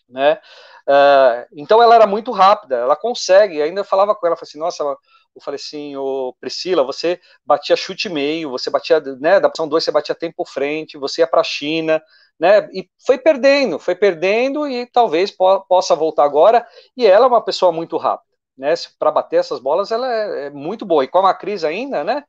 né? 0.09 0.41
Uh, 0.89 1.47
então 1.57 1.83
ela 1.83 1.95
era 1.95 2.07
muito 2.07 2.33
rápida, 2.33 2.77
ela 2.77 2.97
consegue. 2.97 3.63
Ainda 3.63 3.85
falava 3.85 4.15
com 4.15 4.27
ela, 4.27 4.37
falei 4.37 4.49
assim, 4.49 4.59
nossa, 4.59 4.97
eu 5.35 5.41
falei 5.43 5.57
assim, 5.57 5.97
ô 5.97 6.35
Priscila, 6.41 6.85
você 6.85 7.21
batia 7.45 7.77
chute 7.77 8.09
meio, 8.09 8.51
você 8.51 8.71
batia, 8.71 9.01
né, 9.01 9.41
da 9.41 9.49
opção 9.49 9.67
2 9.69 9.83
você 9.83 9.91
batia 9.91 10.15
tempo 10.15 10.45
frente, 10.45 10.99
você 10.99 11.23
ia 11.23 11.27
para 11.27 11.41
a 11.41 11.45
China, 11.45 12.03
né, 12.39 12.69
e 12.73 12.89
foi 13.05 13.19
perdendo, 13.19 13.79
foi 13.79 13.95
perdendo 13.95 14.69
e 14.69 14.87
talvez 14.87 15.31
po 15.31 15.61
possa 15.67 15.95
voltar 15.95 16.25
agora, 16.25 16.67
e 16.97 17.07
ela 17.07 17.27
é 17.27 17.29
uma 17.29 17.45
pessoa 17.45 17.73
muito 17.73 17.97
rápida, 17.97 18.37
né, 18.57 18.75
para 18.99 19.11
bater 19.11 19.37
essas 19.37 19.59
bolas 19.59 19.91
ela 19.91 20.07
é, 20.13 20.47
é, 20.47 20.51
muito 20.51 20.85
boa, 20.85 21.05
e 21.05 21.09
com 21.09 21.19
a 21.19 21.35
Cris 21.35 21.65
ainda, 21.65 22.05
né, 22.05 22.25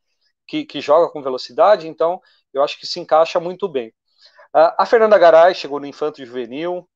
que, 0.47 0.65
que 0.65 0.81
joga 0.81 1.11
com 1.11 1.21
velocidade, 1.21 1.87
então 1.87 2.21
eu 2.53 2.63
acho 2.63 2.79
que 2.79 2.87
se 2.87 2.99
encaixa 2.99 3.39
muito 3.39 3.67
bem. 3.67 3.93
Uh, 4.55 4.69
a 4.77 4.85
Fernanda 4.85 5.17
Garay 5.17 5.55
chegou 5.55 5.79
no 5.79 5.87
Infanto 5.87 6.23
Juvenil, 6.23 6.87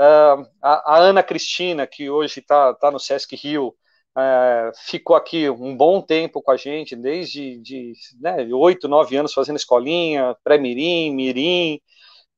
uh, 0.00 0.48
a, 0.62 0.94
a, 0.94 0.96
Ana 0.96 1.22
Cristina, 1.22 1.86
que 1.86 2.08
hoje 2.08 2.40
está 2.40 2.72
tá 2.72 2.90
no 2.90 2.98
Sesc 2.98 3.36
Rio, 3.36 3.76
é, 4.16 4.70
ficou 4.86 5.16
aqui 5.16 5.48
um 5.50 5.76
bom 5.76 6.00
tempo 6.02 6.42
com 6.42 6.50
a 6.50 6.56
gente, 6.56 6.94
desde 6.96 7.58
de, 7.60 7.92
né, 8.20 8.46
8, 8.52 8.88
9 8.88 9.16
anos 9.16 9.32
fazendo 9.32 9.56
escolinha, 9.56 10.36
pré-mirim, 10.44 11.14
mirim, 11.14 11.80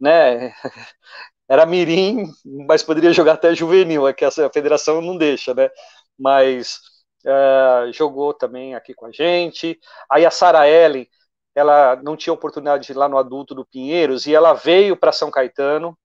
né, 0.00 0.54
era 1.48 1.66
mirim, 1.66 2.24
mas 2.68 2.82
poderia 2.82 3.12
jogar 3.12 3.34
até 3.34 3.54
juvenil, 3.54 4.08
é 4.08 4.12
que 4.14 4.24
a 4.24 4.30
federação 4.52 5.00
não 5.02 5.16
deixa, 5.18 5.54
né, 5.54 5.70
mas 6.18 6.80
é, 7.26 7.92
jogou 7.92 8.34
também 8.34 8.74
aqui 8.74 8.94
com 8.94 9.06
a 9.06 9.12
gente, 9.12 9.78
aí 10.10 10.26
a 10.26 10.30
Sara 10.30 10.68
Ellen, 10.68 11.08
ela 11.54 11.96
não 12.02 12.16
tinha 12.16 12.32
oportunidade 12.32 12.86
de 12.86 12.92
ir 12.92 12.96
lá 12.96 13.08
no 13.08 13.18
adulto 13.18 13.54
do 13.54 13.66
Pinheiros, 13.66 14.26
e 14.26 14.34
ela 14.34 14.54
veio 14.54 14.96
para 14.96 15.12
São 15.12 15.30
Caetano, 15.30 15.96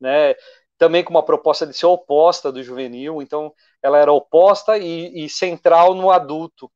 né, 0.00 0.34
também 0.78 1.02
com 1.02 1.10
uma 1.10 1.24
proposta 1.24 1.66
de 1.66 1.74
ser 1.74 1.86
oposta 1.86 2.52
do 2.52 2.62
juvenil, 2.62 3.22
então 3.22 3.52
ela 3.82 3.98
era 3.98 4.12
oposta 4.12 4.76
e, 4.78 5.24
e 5.24 5.28
central 5.28 5.94
no 5.94 6.10
adulto. 6.10 6.70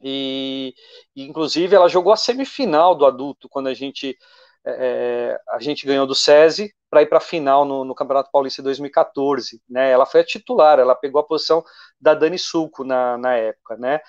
E, 0.00 0.74
e, 1.14 1.22
inclusive 1.24 1.74
ela 1.74 1.88
jogou 1.88 2.12
a 2.12 2.16
semifinal 2.16 2.94
do 2.94 3.06
adulto 3.06 3.48
quando 3.48 3.68
a 3.68 3.74
gente 3.74 4.16
é, 4.66 5.38
a 5.48 5.60
gente 5.60 5.86
ganhou 5.86 6.06
do 6.06 6.14
SESI 6.14 6.74
para 6.90 7.02
ir 7.02 7.06
para 7.06 7.18
a 7.18 7.20
final 7.20 7.64
no, 7.64 7.84
no, 7.84 7.94
Campeonato 7.94 8.30
Paulista 8.32 8.62
2014, 8.62 9.62
né? 9.68 9.90
Ela 9.90 10.04
foi 10.04 10.20
a 10.20 10.24
titular, 10.24 10.78
ela 10.78 10.94
pegou 10.94 11.20
a 11.20 11.26
posição 11.26 11.64
da 12.00 12.14
Dani 12.14 12.38
Sulco 12.38 12.82
na, 12.84 13.16
na 13.16 13.36
época, 13.36 13.76
né? 13.76 14.00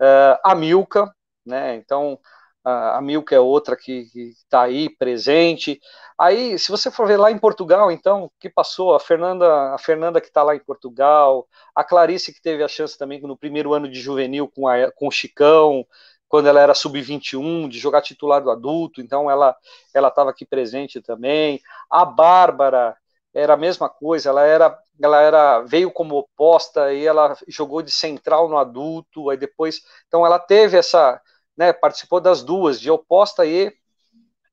Uh, 0.00 0.38
a 0.44 0.54
Milka, 0.54 1.10
né? 1.46 1.74
Então 1.76 2.18
a, 2.64 3.00
Milka 3.00 3.34
é 3.34 3.40
outra 3.40 3.76
que 3.76 4.08
está 4.14 4.62
aí 4.62 4.88
presente. 4.88 5.80
Aí, 6.18 6.58
se 6.58 6.70
você 6.70 6.90
for 6.90 7.06
ver 7.06 7.16
lá 7.16 7.30
em 7.30 7.38
Portugal, 7.38 7.90
então, 7.90 8.30
que 8.38 8.48
passou? 8.48 8.94
A 8.94 9.00
Fernanda, 9.00 9.74
a 9.74 9.78
Fernanda 9.78 10.20
que 10.20 10.28
está 10.28 10.42
lá 10.42 10.54
em 10.54 10.60
Portugal, 10.60 11.46
a 11.74 11.82
Clarice 11.82 12.32
que 12.32 12.40
teve 12.40 12.62
a 12.62 12.68
chance 12.68 12.96
também 12.96 13.20
no 13.20 13.36
primeiro 13.36 13.74
ano 13.74 13.88
de 13.88 14.00
juvenil 14.00 14.48
com, 14.48 14.68
a, 14.68 14.90
com 14.92 15.08
o 15.08 15.10
Chicão, 15.10 15.84
quando 16.28 16.46
ela 16.48 16.60
era 16.60 16.74
sub-21, 16.74 17.68
de 17.68 17.78
jogar 17.78 18.00
titular 18.02 18.42
do 18.42 18.50
adulto, 18.50 19.00
então 19.02 19.30
ela 19.30 19.54
ela 19.94 20.08
estava 20.08 20.30
aqui 20.30 20.46
presente 20.46 21.00
também. 21.02 21.60
A 21.90 22.04
Bárbara 22.04 22.96
era 23.34 23.54
a 23.54 23.56
mesma 23.56 23.88
coisa, 23.88 24.30
ela 24.30 24.44
era 24.44 24.78
ela 25.02 25.20
era 25.20 25.60
veio 25.60 25.90
como 25.90 26.16
oposta 26.16 26.92
e 26.92 27.04
ela 27.06 27.36
jogou 27.48 27.82
de 27.82 27.90
central 27.90 28.48
no 28.48 28.56
adulto, 28.56 29.30
aí 29.30 29.36
depois, 29.36 29.80
então 30.06 30.24
ela 30.24 30.38
teve 30.38 30.76
essa 30.78 31.20
né, 31.56 31.72
participou 31.72 32.20
das 32.20 32.42
duas, 32.42 32.80
de 32.80 32.90
oposta 32.90 33.44
e, 33.44 33.72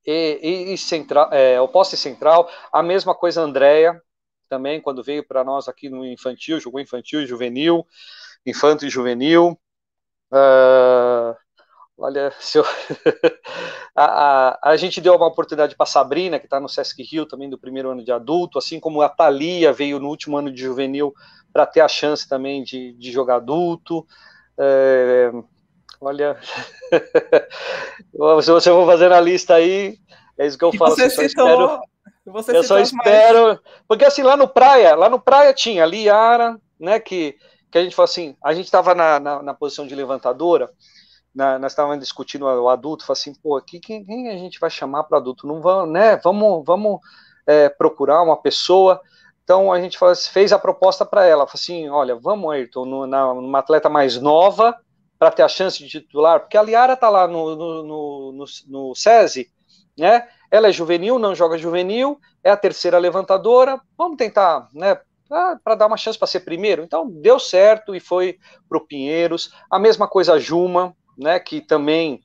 e, 0.06 0.74
e 0.74 0.78
central, 0.78 1.30
é, 1.32 1.60
oposta 1.60 1.96
e 1.96 1.98
central. 1.98 2.50
A 2.72 2.84
mesma 2.84 3.16
coisa 3.16 3.44
a 3.44 4.02
também, 4.50 4.82
quando 4.82 5.04
veio 5.04 5.26
para 5.26 5.44
nós 5.44 5.68
aqui 5.68 5.90
no 5.90 6.06
infantil, 6.06 6.60
jogou 6.60 6.82
infantil 6.82 7.22
e 7.22 7.28
juvenil, 7.28 7.86
infanto 8.46 8.86
e 8.86 8.90
juvenil. 8.90 9.58
Uh, 10.32 11.36
olha, 11.98 12.34
eu... 12.56 12.64
a, 13.96 14.06
a, 14.06 14.72
a, 14.72 14.78
gente 14.78 15.00
deu 15.00 15.16
uma 15.16 15.28
oportunidade 15.28 15.76
para 15.76 15.86
Sabrina, 15.86 16.40
que 16.40 16.46
está 16.46 16.60
no 16.60 16.68
Sesc 16.68 17.02
Rio 17.04 17.26
também 17.26 17.50
do 17.50 17.60
primeiro 17.60 17.92
ano 17.92 18.04
de 18.04 18.12
adulto, 18.12 18.58
assim 18.58 18.80
como 18.80 19.02
a 19.02 19.10
Thalia 19.10 19.72
veio 19.72 20.00
no 20.00 20.10
último 20.10 20.38
ano 20.38 20.52
de 20.52 20.62
juvenil 20.62 21.14
para 21.54 21.66
ter 21.66 21.82
a 21.82 21.88
chance 21.88 22.28
também 22.28 22.64
de, 22.64 22.94
de 22.94 23.12
jogar 23.12 23.38
adulto. 23.38 24.06
É, 24.58 25.32
Olha, 26.02 26.38
se 28.42 28.52
você 28.52 28.70
for 28.70 28.86
fazer 28.86 29.12
a 29.12 29.20
lista 29.20 29.56
aí, 29.56 29.98
é 30.38 30.48
isso 30.48 30.58
que 30.58 30.64
eu 30.64 30.72
e 30.74 30.78
falo. 30.78 30.96
Você 30.96 31.10
citou, 31.10 31.26
espero... 31.26 31.82
Você 32.26 32.56
eu 32.56 32.64
só 32.64 32.80
espero. 32.80 33.48
Mais... 33.48 33.60
Porque 33.88 34.06
assim, 34.06 34.22
lá 34.22 34.38
no 34.38 34.48
praia, 34.48 34.96
lá 34.96 35.10
no 35.10 35.20
praia 35.20 35.54
tinha 35.54 35.86
Liara, 35.86 36.58
né? 36.80 37.00
Que, 37.00 37.36
que 37.72 37.78
a 37.78 37.84
gente 37.84 37.96
falou 37.96 38.06
assim, 38.06 38.36
a 38.44 38.54
gente 38.54 38.66
estava 38.66 38.96
na, 38.96 39.20
na, 39.20 39.44
na, 39.44 39.54
posição 39.54 39.86
de 39.86 39.96
levantadora, 39.96 40.70
na, 41.34 41.60
nós 41.60 41.72
estávamos 41.72 42.00
discutindo 42.00 42.46
o 42.46 42.70
adulto, 42.70 43.06
falou 43.06 43.20
assim, 43.20 43.34
pô, 43.34 43.58
aqui, 43.58 43.80
quem, 43.80 44.06
quem 44.06 44.30
a 44.30 44.38
gente 44.38 44.60
vai 44.60 44.70
chamar 44.70 45.04
para 45.04 45.18
adulto? 45.18 45.48
Não 45.48 45.62
vamos, 45.62 45.92
né? 45.92 46.18
Vamos, 46.18 46.64
vamos 46.66 47.00
é, 47.46 47.68
procurar 47.68 48.22
uma 48.22 48.38
pessoa. 48.38 49.02
Então 49.44 49.74
a 49.74 49.82
gente 49.82 49.98
fez 50.32 50.54
a 50.54 50.60
proposta 50.60 51.06
para 51.06 51.26
ela, 51.26 51.48
falou 51.48 51.56
assim, 51.56 51.90
olha, 51.90 52.16
vamos, 52.16 52.52
Ayrton, 52.52 52.86
numa 52.86 53.60
atleta 53.60 53.90
mais 53.90 54.22
nova, 54.22 54.78
para 55.20 55.32
ter 55.32 55.44
a 55.44 55.50
chance 55.50 55.78
de 55.78 55.90
titular, 55.90 56.40
porque 56.40 56.58
a 56.58 56.64
Liara 56.64 56.94
está 56.94 57.10
lá 57.10 57.28
no, 57.28 57.54
no, 57.54 57.84
no, 57.84 58.32
no, 58.32 58.46
no 58.68 58.96
SESI, 58.96 59.52
né? 59.98 60.26
Ela 60.50 60.70
é 60.70 60.72
juvenil, 60.72 61.20
não 61.20 61.36
joga 61.36 61.58
juvenil, 61.58 62.18
é 62.42 62.50
a 62.50 62.58
terceira 62.58 62.98
levantadora. 62.98 63.80
Vamos 63.98 64.18
tentar, 64.18 64.70
né? 64.74 64.98
Para 65.28 65.76
dar 65.76 65.88
uma 65.88 65.98
chance 65.98 66.18
para 66.18 66.28
ser 66.28 66.40
primeiro. 66.40 66.82
Então 66.82 67.08
deu 67.08 67.38
certo 67.38 67.94
e 67.94 68.00
foi 68.00 68.40
para 68.68 68.78
o 68.78 68.86
Pinheiros. 68.86 69.54
A 69.70 69.78
mesma 69.78 70.08
coisa 70.08 70.34
a 70.34 70.40
Juma, 70.40 70.96
né? 71.18 71.40
Que 71.40 71.62
também 71.62 72.24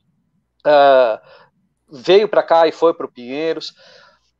uh, 0.65 1.21
veio 1.91 2.29
para 2.29 2.43
cá 2.43 2.67
e 2.67 2.73
foi 2.73 2.95
para 2.95 3.07
o 3.07 3.13
Pinheiros. 3.13 3.75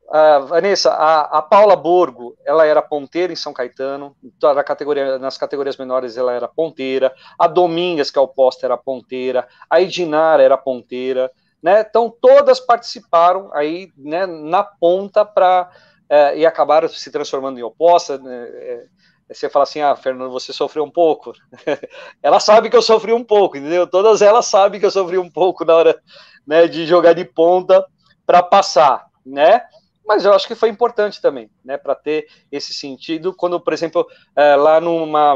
Uh, 0.07 0.47
Vanessa, 0.47 0.91
a, 0.91 1.39
a, 1.39 1.43
Paula 1.43 1.75
Borgo, 1.75 2.37
ela 2.45 2.67
era 2.67 2.83
ponteira 2.83 3.33
em 3.33 3.37
São 3.37 3.55
Caetano, 3.55 4.15
na 4.43 4.63
categoria, 4.63 5.19
nas 5.19 5.39
categorias 5.39 5.77
menores 5.77 6.17
ela 6.17 6.33
era 6.33 6.47
ponteira, 6.47 7.13
a 7.39 7.47
Domingas, 7.47 8.11
que 8.11 8.19
é 8.19 8.23
o 8.23 8.29
poste, 8.29 8.65
era 8.65 8.77
ponteira, 8.77 9.49
a 9.69 9.81
Edinara 9.81 10.43
era 10.43 10.59
ponteira, 10.59 11.31
né? 11.63 11.81
Então 11.81 12.15
todas 12.21 12.61
participaram 12.61 13.51
aí 13.55 13.91
né, 13.97 14.27
na 14.27 14.63
ponta 14.63 15.25
para 15.25 15.71
é, 16.09 16.39
e 16.39 16.47
acabaram 16.47 16.89
se 16.89 17.11
transformando 17.11 17.59
em 17.59 17.63
oposta. 17.63 18.19
Né? 18.19 18.49
É, 18.53 18.85
você 19.29 19.49
fala 19.49 19.63
assim, 19.63 19.81
ah, 19.81 19.97
Fernando, 19.97 20.31
você 20.31 20.53
sofreu 20.53 20.85
um 20.85 20.91
pouco. 20.91 21.33
ela 22.23 22.39
sabe 22.39 22.69
que 22.69 22.77
eu 22.77 22.83
sofri 22.83 23.13
um 23.13 23.25
pouco, 23.25 23.57
entendeu? 23.57 23.87
Todas 23.87 24.21
elas 24.21 24.47
sabem 24.47 24.79
que 24.79 24.87
eu 24.87 24.91
sofri 24.91 25.19
um 25.19 25.31
pouco 25.31 25.65
na 25.65 25.75
hora 25.75 25.99
né, 26.47 26.67
de 26.67 26.87
jogar 26.87 27.15
de 27.15 27.25
ponta 27.25 27.85
para 28.27 28.43
passar, 28.43 29.07
né? 29.25 29.63
Mas 30.07 30.25
eu 30.25 30.35
acho 30.35 30.47
que 30.47 30.55
foi 30.55 30.69
importante 30.69 31.21
também, 31.21 31.51
né, 31.65 31.79
para 31.79 31.95
ter 31.95 32.29
esse 32.53 32.75
sentido. 32.75 33.35
Quando, 33.35 33.59
por 33.59 33.73
exemplo, 33.73 34.07
é, 34.37 34.55
lá 34.55 34.81
numa 34.81 35.35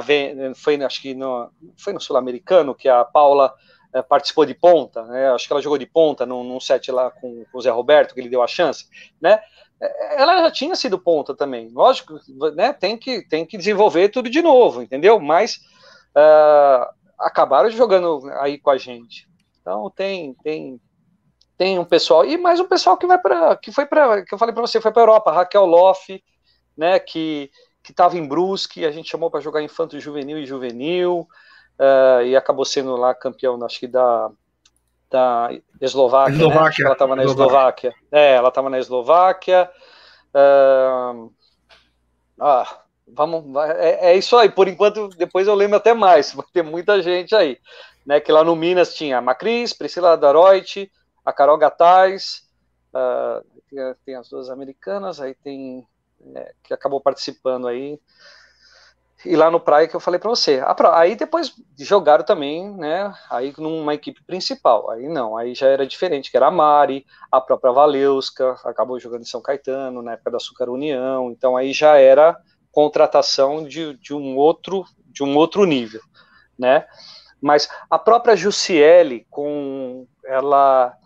foi, 0.54 0.82
acho 0.82 1.00
que 1.00 1.14
no, 1.14 1.50
foi 1.76 1.92
no 1.92 2.00
sul-americano 2.00 2.74
que 2.74 2.88
a 2.88 3.04
Paula 3.04 3.54
é, 3.94 4.02
participou 4.02 4.44
de 4.44 4.54
ponta, 4.54 5.02
né? 5.04 5.30
Acho 5.30 5.46
que 5.46 5.52
ela 5.52 5.62
jogou 5.62 5.78
de 5.78 5.86
ponta 5.86 6.26
num, 6.26 6.44
num 6.44 6.60
set 6.60 6.90
lá 6.92 7.10
com, 7.10 7.44
com, 7.50 7.58
o 7.58 7.60
Zé 7.60 7.70
Roberto, 7.70 8.14
que 8.14 8.20
ele 8.20 8.28
deu 8.28 8.42
a 8.42 8.46
chance, 8.46 8.86
né? 9.20 9.40
É, 9.80 10.20
ela 10.20 10.42
já 10.42 10.50
tinha 10.50 10.76
sido 10.76 10.98
ponta 10.98 11.34
também. 11.34 11.70
Lógico, 11.70 12.18
né? 12.54 12.72
Tem 12.72 12.96
que, 12.96 13.26
tem 13.26 13.46
que 13.46 13.56
desenvolver 13.56 14.10
tudo 14.10 14.28
de 14.28 14.42
novo, 14.42 14.82
entendeu? 14.82 15.18
Mas 15.18 15.56
uh, 16.14 16.86
acabaram 17.18 17.70
jogando 17.70 18.28
aí 18.40 18.58
com 18.58 18.70
a 18.70 18.76
gente. 18.76 19.26
Então 19.60 19.90
tem, 19.90 20.34
tem, 20.42 20.80
tem 21.58 21.78
um 21.78 21.84
pessoal 21.84 22.24
e 22.24 22.38
mais 22.38 22.60
um 22.60 22.68
pessoal 22.68 22.96
que 22.96 23.06
vai 23.06 23.18
para, 23.18 23.56
que 23.56 23.72
foi 23.72 23.84
para, 23.84 24.24
que 24.24 24.32
eu 24.32 24.38
falei 24.38 24.54
para 24.54 24.62
você, 24.62 24.80
foi 24.80 24.92
para 24.92 25.02
Europa, 25.02 25.32
Raquel 25.32 25.66
Loff, 25.66 26.22
né? 26.76 26.98
Que 26.98 27.50
que 27.88 27.92
estava 27.92 28.18
em 28.18 28.26
Brusque, 28.26 28.84
a 28.84 28.90
gente 28.90 29.10
chamou 29.10 29.30
para 29.30 29.40
jogar 29.40 29.62
infanto 29.62 29.98
juvenil 29.98 30.38
e 30.38 30.44
juvenil 30.44 31.26
uh, 31.78 32.22
e 32.22 32.36
acabou 32.36 32.64
sendo 32.64 32.94
lá 32.96 33.14
campeão, 33.14 33.58
acho 33.64 33.80
que 33.80 33.86
da, 33.86 34.30
da 35.10 35.48
Eslováquia. 35.80 36.36
Né? 36.36 36.44
Eslováquia. 36.44 36.84
Né? 36.84 36.84
Ela 36.84 36.92
estava 36.92 37.16
na 37.16 37.24
Eslováquia. 37.24 37.94
É, 38.12 38.34
ela 38.34 38.48
estava 38.48 38.70
na 38.70 38.78
Eslováquia. 38.78 39.70
Uh, 40.34 41.32
ah, 42.38 42.78
vamos, 43.06 43.56
é, 43.78 44.10
é, 44.10 44.16
isso 44.16 44.36
aí. 44.36 44.50
Por 44.50 44.68
enquanto, 44.68 45.08
depois 45.08 45.48
eu 45.48 45.54
lembro 45.54 45.78
até 45.78 45.94
mais. 45.94 46.32
Vai 46.36 46.44
ter 46.52 46.62
muita 46.62 47.00
gente 47.00 47.34
aí, 47.34 47.58
né? 48.04 48.20
Que 48.20 48.30
lá 48.30 48.44
no 48.44 48.54
Minas 48.54 48.92
tinha 48.92 49.16
a 49.16 49.22
Macris, 49.22 49.72
Priscila 49.72 50.14
Daroit, 50.14 50.90
a 51.28 51.32
Carol 51.32 51.58
Gataz, 51.58 52.48
uh, 52.94 53.44
tem, 53.68 53.94
tem, 54.06 54.14
as 54.14 54.30
duas 54.30 54.48
americanas, 54.48 55.20
aí 55.20 55.34
tem 55.34 55.86
é, 56.34 56.54
que 56.64 56.72
acabou 56.72 57.02
participando 57.02 57.68
aí 57.68 58.00
e 59.26 59.36
lá 59.36 59.50
no 59.50 59.60
Praia 59.60 59.86
que 59.86 59.94
eu 59.94 60.00
falei 60.00 60.18
para 60.18 60.30
você. 60.30 60.62
Aí 60.92 61.16
depois 61.16 61.52
jogaram 61.76 62.24
também, 62.24 62.70
né? 62.76 63.12
Aí 63.28 63.52
numa 63.58 63.92
equipe 63.92 64.22
principal. 64.24 64.90
Aí 64.90 65.06
não, 65.06 65.36
aí 65.36 65.54
já 65.54 65.66
era 65.66 65.86
diferente, 65.86 66.30
que 66.30 66.36
era 66.36 66.46
a 66.46 66.50
Mari, 66.50 67.04
a 67.30 67.40
própria 67.40 67.72
Valeuska, 67.72 68.56
acabou 68.64 68.98
jogando 68.98 69.22
em 69.22 69.26
São 69.26 69.42
Caetano, 69.42 70.00
na 70.00 70.12
época 70.12 70.30
da 70.30 70.36
Açúcar 70.38 70.70
União. 70.70 71.30
Então 71.30 71.58
aí 71.58 71.74
já 71.74 71.98
era 71.98 72.40
contratação 72.72 73.64
de, 73.64 73.98
de 73.98 74.14
um 74.14 74.36
outro 74.36 74.86
de 75.08 75.22
um 75.22 75.36
outro 75.36 75.64
nível, 75.66 76.00
né? 76.58 76.86
Mas 77.38 77.68
a 77.90 77.98
própria 77.98 78.36
Jussiele, 78.36 79.26
com 79.28 80.06
ela 80.24 80.96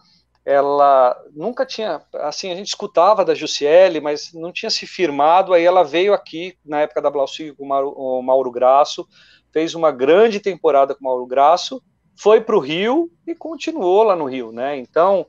ela 0.44 1.16
nunca 1.32 1.64
tinha, 1.64 2.02
assim, 2.14 2.50
a 2.50 2.56
gente 2.56 2.68
escutava 2.68 3.24
da 3.24 3.34
Jussiele, 3.34 4.00
mas 4.00 4.32
não 4.32 4.52
tinha 4.52 4.70
se 4.70 4.86
firmado, 4.86 5.54
aí 5.54 5.64
ela 5.64 5.84
veio 5.84 6.12
aqui, 6.12 6.56
na 6.64 6.80
época 6.80 7.00
da 7.00 7.10
Blausigo 7.10 7.56
com 7.56 7.68
o 7.68 8.22
Mauro 8.22 8.50
Graço, 8.50 9.06
fez 9.52 9.74
uma 9.74 9.92
grande 9.92 10.40
temporada 10.40 10.94
com 10.94 11.00
o 11.00 11.04
Mauro 11.04 11.26
Graço, 11.26 11.80
foi 12.16 12.40
para 12.40 12.56
o 12.56 12.60
Rio 12.60 13.10
e 13.26 13.34
continuou 13.34 14.02
lá 14.02 14.16
no 14.16 14.24
Rio, 14.24 14.50
né, 14.50 14.76
então, 14.76 15.26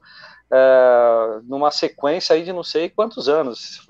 é, 0.51 1.39
numa 1.43 1.69
sequência 1.69 2.35
aí 2.35 2.43
de 2.43 2.51
não 2.51 2.63
sei 2.63 2.89
quantos 2.89 3.29
anos, 3.29 3.85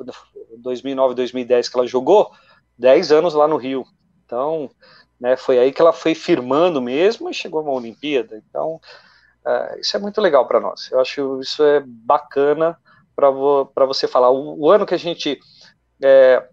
2009, 0.58 1.16
2010 1.16 1.70
que 1.70 1.78
ela 1.78 1.88
jogou, 1.88 2.32
10 2.78 3.14
anos 3.14 3.34
lá 3.34 3.48
no 3.48 3.56
Rio, 3.56 3.86
então, 4.26 4.70
né, 5.18 5.38
foi 5.38 5.58
aí 5.58 5.72
que 5.72 5.82
ela 5.82 5.94
foi 5.94 6.14
firmando 6.14 6.82
mesmo 6.82 7.30
e 7.30 7.34
chegou 7.34 7.62
a 7.62 7.64
uma 7.64 7.72
Olimpíada, 7.72 8.44
então, 8.50 8.82
Uh, 9.46 9.80
isso 9.80 9.96
é 9.98 10.00
muito 10.00 10.22
legal 10.22 10.48
para 10.48 10.60
nós. 10.60 10.90
Eu 10.92 11.00
acho 11.00 11.40
isso 11.42 11.64
é 11.64 11.84
bacana 11.86 12.78
para 13.16 13.30
vo, 13.30 13.72
você 13.88 14.08
falar. 14.08 14.32
O, 14.32 14.60
o, 14.60 14.72
ano 14.72 14.86
que 14.86 14.94
a 14.94 14.98
gente 14.98 15.40
é, 16.02 16.48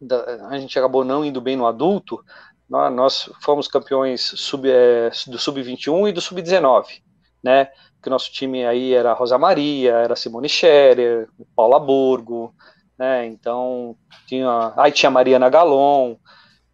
da, 0.00 0.48
a 0.48 0.58
gente 0.58 0.78
acabou 0.78 1.04
não 1.04 1.24
indo 1.24 1.40
bem 1.40 1.56
no 1.56 1.66
adulto, 1.66 2.24
nós, 2.68 2.92
nós 2.92 3.30
fomos 3.42 3.68
campeões 3.68 4.20
sub, 4.22 4.68
é, 4.70 5.10
do 5.26 5.38
sub-21 5.38 6.08
e 6.08 6.12
do 6.12 6.20
sub-19, 6.20 7.02
né? 7.42 7.68
Que 8.02 8.08
nosso 8.08 8.32
time 8.32 8.64
aí 8.64 8.94
era 8.94 9.12
Rosa 9.12 9.36
Maria, 9.36 9.92
era 9.92 10.16
Simone 10.16 10.48
Scherer, 10.48 11.28
Paula 11.54 11.78
Burgo, 11.78 12.54
né? 12.98 13.26
Então 13.26 13.96
tinha 14.26 14.72
aí 14.76 14.92
tinha 14.92 15.10
Mariana 15.10 15.50
Galon 15.50 16.16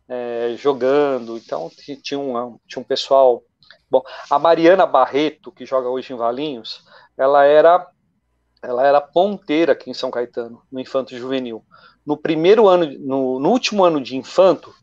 é, 0.08 0.54
jogando, 0.56 1.36
então 1.36 1.70
tinha 2.02 2.18
um, 2.18 2.58
tinha 2.68 2.80
um 2.80 2.84
pessoal 2.84 3.42
Bom, 3.90 4.02
a 4.30 4.38
Mariana 4.38 4.84
Barreto, 4.84 5.52
que 5.52 5.64
joga 5.64 5.88
hoje 5.88 6.12
em 6.12 6.16
Valinhos, 6.16 6.84
ela 7.16 7.44
era 7.44 7.86
ela 8.62 8.84
era 8.84 9.00
ponteira 9.00 9.72
aqui 9.72 9.90
em 9.90 9.94
São 9.94 10.10
Caetano, 10.10 10.60
no 10.72 10.80
Infanto 10.80 11.16
Juvenil. 11.16 11.64
No 12.04 12.16
primeiro 12.16 12.66
ano, 12.66 12.86
no, 12.98 13.38
no 13.38 13.50
último 13.50 13.84
ano 13.84 14.00
de 14.00 14.16
Infanto, 14.16 14.74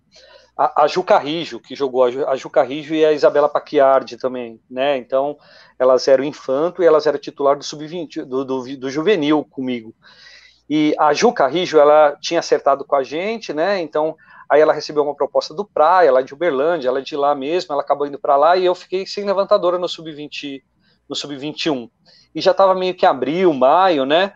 a, 0.58 0.84
a 0.84 0.88
Juca 0.88 1.18
Rijo, 1.18 1.60
que 1.60 1.76
jogou 1.76 2.06
a, 2.06 2.32
a 2.32 2.36
Juca 2.36 2.64
Rijo 2.64 2.94
e 2.94 3.04
a 3.04 3.12
Isabela 3.12 3.50
Paquiardi 3.50 4.18
também, 4.18 4.60
né? 4.70 4.98
Então, 4.98 5.38
elas 5.78 6.08
eram 6.08 6.24
Infanto 6.24 6.82
e 6.82 6.86
elas 6.86 7.06
eram 7.06 7.20
titular 7.20 7.58
do 7.58 7.64
Sub-20, 7.64 8.24
do, 8.24 8.46
do, 8.46 8.78
do 8.78 8.90
Juvenil 8.90 9.46
comigo. 9.50 9.94
E 10.70 10.96
a 10.98 11.14
Juca 11.14 11.48
Rijo, 11.48 11.78
ela 11.78 12.16
tinha 12.22 12.40
acertado 12.40 12.86
com 12.86 12.96
a 12.96 13.04
gente, 13.04 13.52
né? 13.54 13.82
Então, 13.82 14.16
Aí 14.50 14.62
ela 14.62 14.74
recebeu 14.74 15.04
uma 15.04 15.16
proposta 15.16 15.54
do 15.54 15.66
Praia, 15.66 16.12
lá 16.12 16.22
de 16.22 16.34
Uberlândia, 16.34 16.90
ela 16.90 17.00
é 17.00 17.02
de 17.02 17.16
lá 17.16 17.34
mesmo, 17.34 17.74
ela 17.74 17.82
acabou 17.82 18.06
indo 18.08 18.20
para 18.20 18.36
lá 18.36 18.56
e 18.56 18.66
eu 18.66 18.76
fiquei 18.76 19.06
sem 19.06 19.26
levantadora 19.26 19.78
no 19.78 19.88
sub-20, 19.88 20.62
no 21.10 21.16
sub-21. 21.16 21.90
E 22.36 22.42
já 22.42 22.52
estava 22.52 22.76
meio 22.76 22.96
que 22.96 23.06
abril, 23.06 23.54
maio, 23.54 24.06
né? 24.06 24.34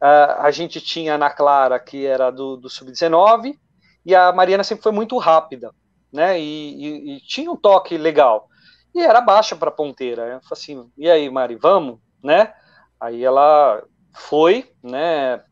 Uh, 0.00 0.40
a 0.40 0.50
gente 0.50 0.80
tinha 0.80 1.12
a 1.12 1.14
Ana 1.16 1.30
Clara, 1.30 1.78
que 1.78 2.06
era 2.06 2.30
do, 2.30 2.56
do 2.56 2.68
sub-19, 2.68 3.58
e 4.04 4.14
a 4.14 4.32
Mariana 4.32 4.64
sempre 4.64 4.82
foi 4.82 4.92
muito 4.92 5.18
rápida, 5.18 5.72
né? 6.12 6.38
E, 6.38 6.74
e, 6.74 7.16
e 7.16 7.20
tinha 7.20 7.50
um 7.50 7.56
toque 7.56 7.98
legal. 7.98 8.48
E 8.94 9.00
era 9.00 9.20
baixa 9.20 9.54
para 9.54 9.70
ponteira. 9.70 10.22
Eu 10.22 10.40
falei 10.40 10.52
assim, 10.52 10.90
e 10.96 11.10
aí, 11.10 11.28
Mari, 11.28 11.56
vamos, 11.56 11.98
né? 12.22 12.52
Aí 13.00 13.24
ela 13.24 13.82
foi, 14.12 14.72
né? 14.82 15.42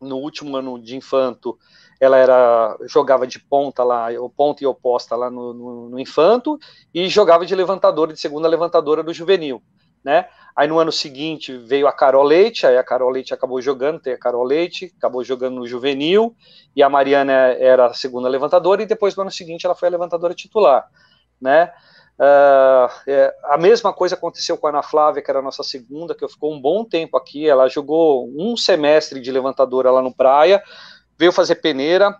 No 0.00 0.18
último 0.18 0.56
ano 0.56 0.78
de 0.78 0.94
infanto, 0.94 1.58
ela 2.00 2.16
era 2.16 2.76
jogava 2.86 3.26
de 3.26 3.38
ponta 3.38 3.82
lá, 3.82 4.08
ponta 4.36 4.62
e 4.62 4.66
oposta 4.66 5.16
lá 5.16 5.30
no, 5.30 5.52
no, 5.52 5.88
no, 5.90 5.98
infanto, 5.98 6.58
e 6.92 7.08
jogava 7.08 7.46
de 7.46 7.54
levantadora, 7.54 8.12
de 8.12 8.20
segunda 8.20 8.48
levantadora 8.48 9.02
do 9.02 9.12
juvenil, 9.12 9.62
né? 10.04 10.26
Aí 10.54 10.66
no 10.66 10.78
ano 10.78 10.90
seguinte 10.90 11.56
veio 11.56 11.86
a 11.86 11.92
Carol 11.92 12.24
Leite, 12.24 12.66
aí 12.66 12.78
a 12.78 12.84
Carol 12.84 13.10
Leite 13.10 13.34
acabou 13.34 13.60
jogando, 13.60 14.00
tem 14.00 14.14
a 14.14 14.18
Carol 14.18 14.44
Leite, 14.44 14.94
acabou 14.96 15.22
jogando 15.22 15.56
no 15.56 15.66
juvenil, 15.66 16.34
e 16.74 16.82
a 16.82 16.88
Mariana 16.88 17.32
era 17.32 17.86
a 17.86 17.94
segunda 17.94 18.28
levantadora, 18.28 18.82
e 18.82 18.86
depois 18.86 19.14
no 19.14 19.22
ano 19.22 19.30
seguinte 19.30 19.66
ela 19.66 19.74
foi 19.74 19.88
a 19.88 19.90
levantadora 19.90 20.34
titular, 20.34 20.88
né? 21.40 21.72
Uh, 22.18 22.88
é, 23.06 23.34
a 23.44 23.58
mesma 23.58 23.92
coisa 23.92 24.14
aconteceu 24.14 24.56
com 24.56 24.66
a 24.66 24.70
Ana 24.70 24.82
Flávia, 24.82 25.22
que 25.22 25.30
era 25.30 25.40
a 25.40 25.42
nossa 25.42 25.62
segunda, 25.62 26.14
que 26.14 26.26
ficou 26.26 26.52
um 26.52 26.60
bom 26.60 26.82
tempo 26.82 27.16
aqui. 27.16 27.46
Ela 27.46 27.68
jogou 27.68 28.30
um 28.34 28.56
semestre 28.56 29.20
de 29.20 29.30
levantadora 29.30 29.90
lá 29.90 30.00
no 30.00 30.14
Praia, 30.14 30.62
veio 31.18 31.32
fazer 31.32 31.56
peneira. 31.56 32.16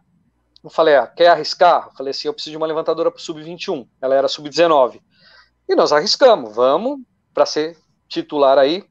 Eu 0.62 0.70
falei, 0.70 0.96
ah, 0.96 1.06
quer 1.06 1.28
arriscar? 1.28 1.87
Eu 1.87 1.96
falei 1.96 2.11
assim, 2.11 2.28
eu 2.28 2.35
preciso 2.35 2.52
de 2.52 2.56
uma 2.56 2.66
levantadora 2.66 3.11
para 3.11 3.20
sub-21. 3.20 3.87
Ela 4.00 4.14
era 4.14 4.28
sub-19. 4.28 5.00
E 5.68 5.74
nós 5.74 5.92
arriscamos, 5.92 6.54
vamos 6.54 7.00
para 7.32 7.46
ser 7.46 7.76
titular 8.09 8.59
aí 8.59 8.85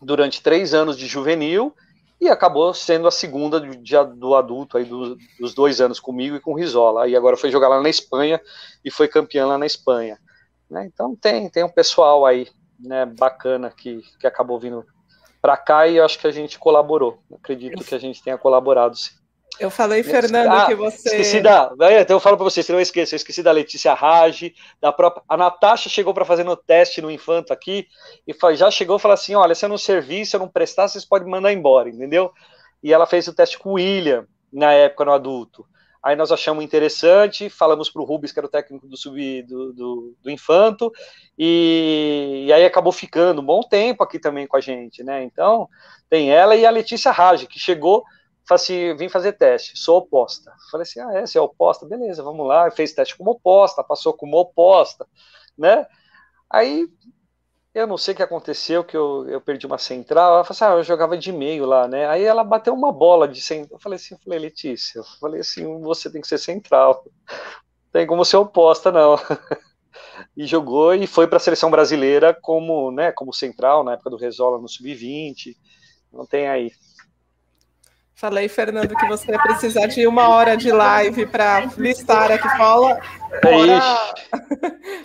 durante 0.00 0.42
três 0.42 0.74
anos 0.74 0.96
de 0.96 1.06
juvenil 1.06 1.74
e 2.20 2.28
acabou 2.28 2.72
sendo 2.72 3.06
a 3.06 3.10
segunda 3.10 3.60
do, 3.60 3.74
do 4.14 4.34
adulto 4.34 4.78
aí 4.78 4.84
do, 4.84 5.16
dos 5.38 5.54
dois 5.54 5.80
anos 5.80 6.00
comigo 6.00 6.36
e 6.36 6.40
com 6.40 6.52
o 6.52 6.56
Rizola. 6.56 7.04
Aí 7.04 7.14
agora 7.14 7.36
foi 7.36 7.50
jogar 7.50 7.68
lá 7.68 7.80
na 7.80 7.88
Espanha 7.88 8.40
e 8.84 8.90
foi 8.90 9.08
campeã 9.08 9.46
lá 9.46 9.58
na 9.58 9.66
Espanha. 9.66 10.18
Né? 10.68 10.86
Então 10.86 11.14
tem, 11.14 11.48
tem 11.50 11.64
um 11.64 11.68
pessoal 11.68 12.24
aí 12.24 12.48
né, 12.78 13.06
bacana 13.06 13.70
que, 13.70 14.02
que 14.18 14.26
acabou 14.26 14.58
vindo 14.58 14.84
para 15.40 15.56
cá 15.56 15.86
e 15.86 15.96
eu 15.96 16.04
acho 16.04 16.18
que 16.18 16.26
a 16.26 16.32
gente 16.32 16.58
colaborou. 16.58 17.22
Acredito 17.32 17.84
que 17.84 17.94
a 17.94 17.98
gente 17.98 18.22
tenha 18.22 18.38
colaborado 18.38 18.96
sim. 18.96 19.14
Eu 19.58 19.70
falei, 19.70 20.02
Fernando, 20.02 20.52
ah, 20.52 20.66
que 20.66 20.74
você. 20.74 21.08
Esqueci 21.08 21.40
da. 21.40 21.70
Então 22.00 22.16
eu 22.16 22.20
falo 22.20 22.36
para 22.36 22.44
vocês, 22.44 22.66
se 22.66 22.72
não 22.72 22.80
esqueça, 22.80 23.14
eu 23.14 23.16
esqueci 23.16 23.42
da 23.42 23.52
Letícia 23.52 23.94
Rage, 23.94 24.54
da 24.80 24.92
própria. 24.92 25.22
A 25.28 25.36
Natasha 25.36 25.88
chegou 25.88 26.12
para 26.12 26.24
fazer 26.24 26.44
no 26.44 26.56
teste 26.56 27.00
no 27.00 27.10
Infanto 27.10 27.52
aqui, 27.52 27.86
e 28.26 28.34
já 28.54 28.70
chegou 28.70 28.96
e 28.96 29.00
falou 29.00 29.14
assim: 29.14 29.34
olha, 29.34 29.54
se 29.54 29.64
eu 29.64 29.68
não 29.68 29.78
servir, 29.78 30.26
se 30.26 30.36
eu 30.36 30.40
não 30.40 30.48
prestar, 30.48 30.88
vocês 30.88 31.04
podem 31.04 31.28
mandar 31.28 31.52
embora, 31.52 31.88
entendeu? 31.88 32.32
E 32.82 32.92
ela 32.92 33.06
fez 33.06 33.26
o 33.28 33.34
teste 33.34 33.58
com 33.58 33.70
o 33.70 33.74
William, 33.74 34.26
na 34.52 34.72
época, 34.72 35.04
no 35.04 35.12
adulto. 35.12 35.66
Aí 36.06 36.14
nós 36.14 36.30
achamos 36.30 36.62
interessante, 36.62 37.50
falamos 37.50 37.90
para 37.90 38.00
o 38.00 38.04
Rubens, 38.04 38.30
que 38.30 38.38
era 38.38 38.46
o 38.46 38.50
técnico 38.50 38.86
do 38.86 38.96
sub 38.96 39.42
do, 39.42 39.72
do, 39.72 40.16
do 40.22 40.30
Infanto, 40.30 40.92
e, 41.36 42.44
e, 42.46 42.52
aí 42.52 42.64
acabou 42.64 42.92
ficando 42.92 43.42
um 43.42 43.44
bom 43.44 43.60
tempo 43.60 44.04
aqui 44.04 44.20
também 44.20 44.46
com 44.46 44.56
a 44.56 44.60
gente, 44.60 45.02
né? 45.02 45.24
Então, 45.24 45.68
tem 46.08 46.30
ela 46.30 46.54
e 46.54 46.64
a 46.64 46.70
Letícia 46.70 47.10
Rage, 47.10 47.48
que 47.48 47.58
chegou 47.58 48.04
Falei 48.48 48.62
assim, 48.62 48.96
vim 48.96 49.08
fazer 49.08 49.32
teste, 49.32 49.76
sou 49.76 49.98
oposta. 49.98 50.52
Falei 50.70 50.82
assim, 50.82 51.00
ah, 51.00 51.12
é, 51.14 51.26
você 51.26 51.36
é 51.38 51.40
oposta? 51.40 51.86
Beleza, 51.86 52.22
vamos 52.22 52.46
lá. 52.46 52.70
Fez 52.70 52.92
teste 52.92 53.16
como 53.16 53.32
oposta, 53.32 53.82
passou 53.82 54.12
como 54.12 54.38
oposta, 54.38 55.06
né? 55.58 55.86
Aí, 56.48 56.86
eu 57.74 57.86
não 57.86 57.98
sei 57.98 58.14
o 58.14 58.16
que 58.16 58.22
aconteceu, 58.22 58.84
que 58.84 58.96
eu, 58.96 59.28
eu 59.28 59.40
perdi 59.40 59.66
uma 59.66 59.78
central. 59.78 60.34
Ela 60.34 60.44
falou 60.44 60.56
assim, 60.56 60.64
ah, 60.64 60.78
eu 60.78 60.84
jogava 60.84 61.18
de 61.18 61.32
meio 61.32 61.66
lá, 61.66 61.88
né? 61.88 62.06
Aí 62.08 62.22
ela 62.22 62.44
bateu 62.44 62.72
uma 62.72 62.92
bola 62.92 63.26
de 63.26 63.42
central. 63.42 63.78
Eu 63.78 63.82
falei 63.82 63.96
assim, 63.96 64.14
eu 64.14 64.20
falei, 64.20 64.38
Letícia, 64.38 65.00
eu 65.00 65.04
falei 65.20 65.40
assim, 65.40 65.80
você 65.82 66.10
tem 66.10 66.20
que 66.20 66.28
ser 66.28 66.38
central. 66.38 67.04
Tem 67.92 68.06
como 68.06 68.24
ser 68.24 68.36
oposta, 68.36 68.92
não. 68.92 69.16
e 70.36 70.46
jogou 70.46 70.94
e 70.94 71.06
foi 71.06 71.26
para 71.26 71.38
a 71.38 71.40
seleção 71.40 71.70
brasileira 71.70 72.32
como, 72.40 72.90
né, 72.90 73.12
como 73.12 73.32
central 73.32 73.82
na 73.82 73.94
época 73.94 74.10
do 74.10 74.16
Resola 74.16 74.58
no 74.58 74.68
sub-20. 74.68 75.56
Não 76.12 76.24
tem 76.26 76.48
aí. 76.48 76.70
Falei, 78.18 78.48
Fernando, 78.48 78.96
que 78.96 79.06
você 79.08 79.30
ia 79.30 79.38
precisar 79.38 79.88
de 79.88 80.06
uma 80.06 80.30
hora 80.30 80.56
de 80.56 80.72
live 80.72 81.26
para 81.26 81.66
listar 81.76 82.32
aqui 82.32 82.48
fala. 82.56 82.98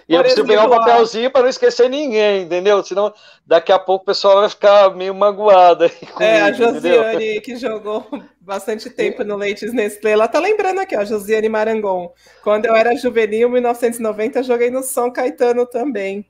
e 0.08 0.16
eu 0.16 0.22
preciso 0.24 0.48
pegar 0.48 0.66
um 0.66 0.70
papelzinho 0.70 1.30
para 1.30 1.42
não 1.42 1.50
esquecer 1.50 1.90
ninguém, 1.90 2.44
entendeu? 2.44 2.82
Senão 2.82 3.14
daqui 3.46 3.70
a 3.70 3.78
pouco 3.78 4.04
o 4.04 4.06
pessoal 4.06 4.40
vai 4.40 4.48
ficar 4.48 4.96
meio 4.96 5.14
magoado. 5.14 5.90
Comigo, 5.90 6.24
é, 6.24 6.40
a 6.40 6.54
Josiane, 6.54 7.16
entendeu? 7.16 7.42
que 7.42 7.58
jogou 7.58 8.08
bastante 8.40 8.90
tempo 8.90 9.26
no 9.26 9.36
Leites 9.36 9.74
Nestlé, 9.74 10.12
ela 10.12 10.30
tá 10.30 10.40
lembrando 10.40 10.80
aqui, 10.80 10.96
ó, 10.96 11.04
Josiane 11.04 11.50
Marangon. 11.50 12.14
Quando 12.42 12.68
eu 12.68 12.74
era 12.74 12.96
juvenil, 12.96 13.50
em 13.50 13.52
1990, 13.52 14.42
joguei 14.42 14.72
no 14.72 14.84
São 14.84 15.12
Caetano 15.12 15.66
também. 15.66 16.26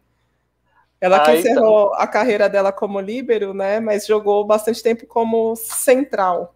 Ela 1.00 1.20
que 1.20 1.30
ah, 1.30 1.36
encerrou 1.36 1.90
então. 1.90 2.02
a 2.02 2.08
carreira 2.08 2.50
dela 2.50 2.72
como 2.72 3.00
líbero, 3.00 3.54
né? 3.54 3.80
Mas 3.80 4.08
jogou 4.08 4.44
bastante 4.44 4.82
tempo 4.82 5.06
como 5.06 5.56
central. 5.56 6.56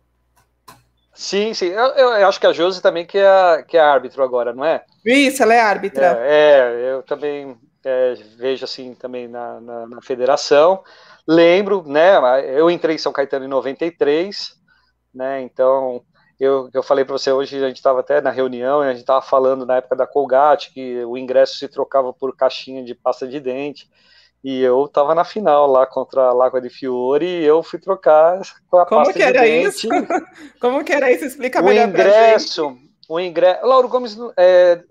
Sim, 1.16 1.54
sim. 1.54 1.68
Eu, 1.68 1.86
eu, 1.96 2.28
acho 2.28 2.40
que 2.40 2.46
a 2.46 2.52
Josi 2.52 2.82
também 2.82 3.06
que 3.06 3.18
é, 3.18 3.64
que 3.64 3.78
é 3.78 3.80
árbitro 3.80 4.22
agora, 4.22 4.54
não 4.54 4.66
é? 4.66 4.84
Isso, 5.06 5.42
ela 5.42 5.54
é 5.54 5.62
árbitra. 5.62 6.18
É, 6.20 6.88
é 6.88 6.92
eu 6.92 7.04
também 7.04 7.58
é, 7.86 8.16
vejo 8.38 8.66
assim 8.66 8.94
também 8.94 9.28
na, 9.28 9.62
na, 9.62 9.88
na, 9.88 10.02
federação. 10.02 10.84
Lembro, 11.26 11.84
né? 11.88 12.18
Eu 12.54 12.70
entrei 12.70 12.96
em 12.96 13.00
São 13.00 13.14
Caetano 13.14 13.46
em 13.46 13.48
93, 13.48 14.56
né? 15.14 15.42
Então 15.42 16.04
eu, 16.38 16.70
eu 16.74 16.84
falei 16.84 17.06
para 17.06 17.18
você 17.18 17.32
hoje, 17.32 17.64
a 17.64 17.68
gente 17.70 17.78
estava 17.78 18.02
até 18.02 18.20
na 18.20 18.30
reunião, 18.30 18.82
a 18.82 18.90
gente 18.90 19.00
estava 19.00 19.22
falando 19.22 19.66
na 19.66 19.78
época 19.78 19.96
da 19.96 20.06
Colgate 20.06 20.74
que 20.74 21.06
o 21.06 21.18
ingresso 21.18 21.58
se 21.58 21.70
trocava 21.70 22.12
por 22.12 22.36
caixinha 22.36 22.84
de 22.84 22.94
pasta 22.94 23.26
de 23.26 23.40
dente. 23.40 23.90
E 24.46 24.62
eu 24.62 24.88
tava 24.88 25.16
na 25.16 25.26
final 25.26 25.66
lá 25.66 25.88
contra 25.88 26.26
a 26.26 26.32
Lagoa 26.32 26.62
de 26.62 26.70
Fiore 26.70 27.26
e 27.26 27.44
eu 27.44 27.64
fui 27.64 27.80
trocar 27.80 28.40
com 28.70 28.78
a 28.78 28.86
Como 28.86 29.12
que 29.12 29.24
era 29.24 29.42
de 29.42 29.48
isso? 29.48 29.90
Como 30.62 30.84
que 30.84 30.94
era 30.94 31.12
isso? 31.12 31.26
Explica 31.26 31.62
o 31.62 31.66
melhor 31.66 31.90
ingresso, 31.90 32.78
O 33.10 33.20
ingresso... 33.20 33.66
Lauro 33.66 33.88
Gomes, 33.88 34.16
é, 34.38 34.84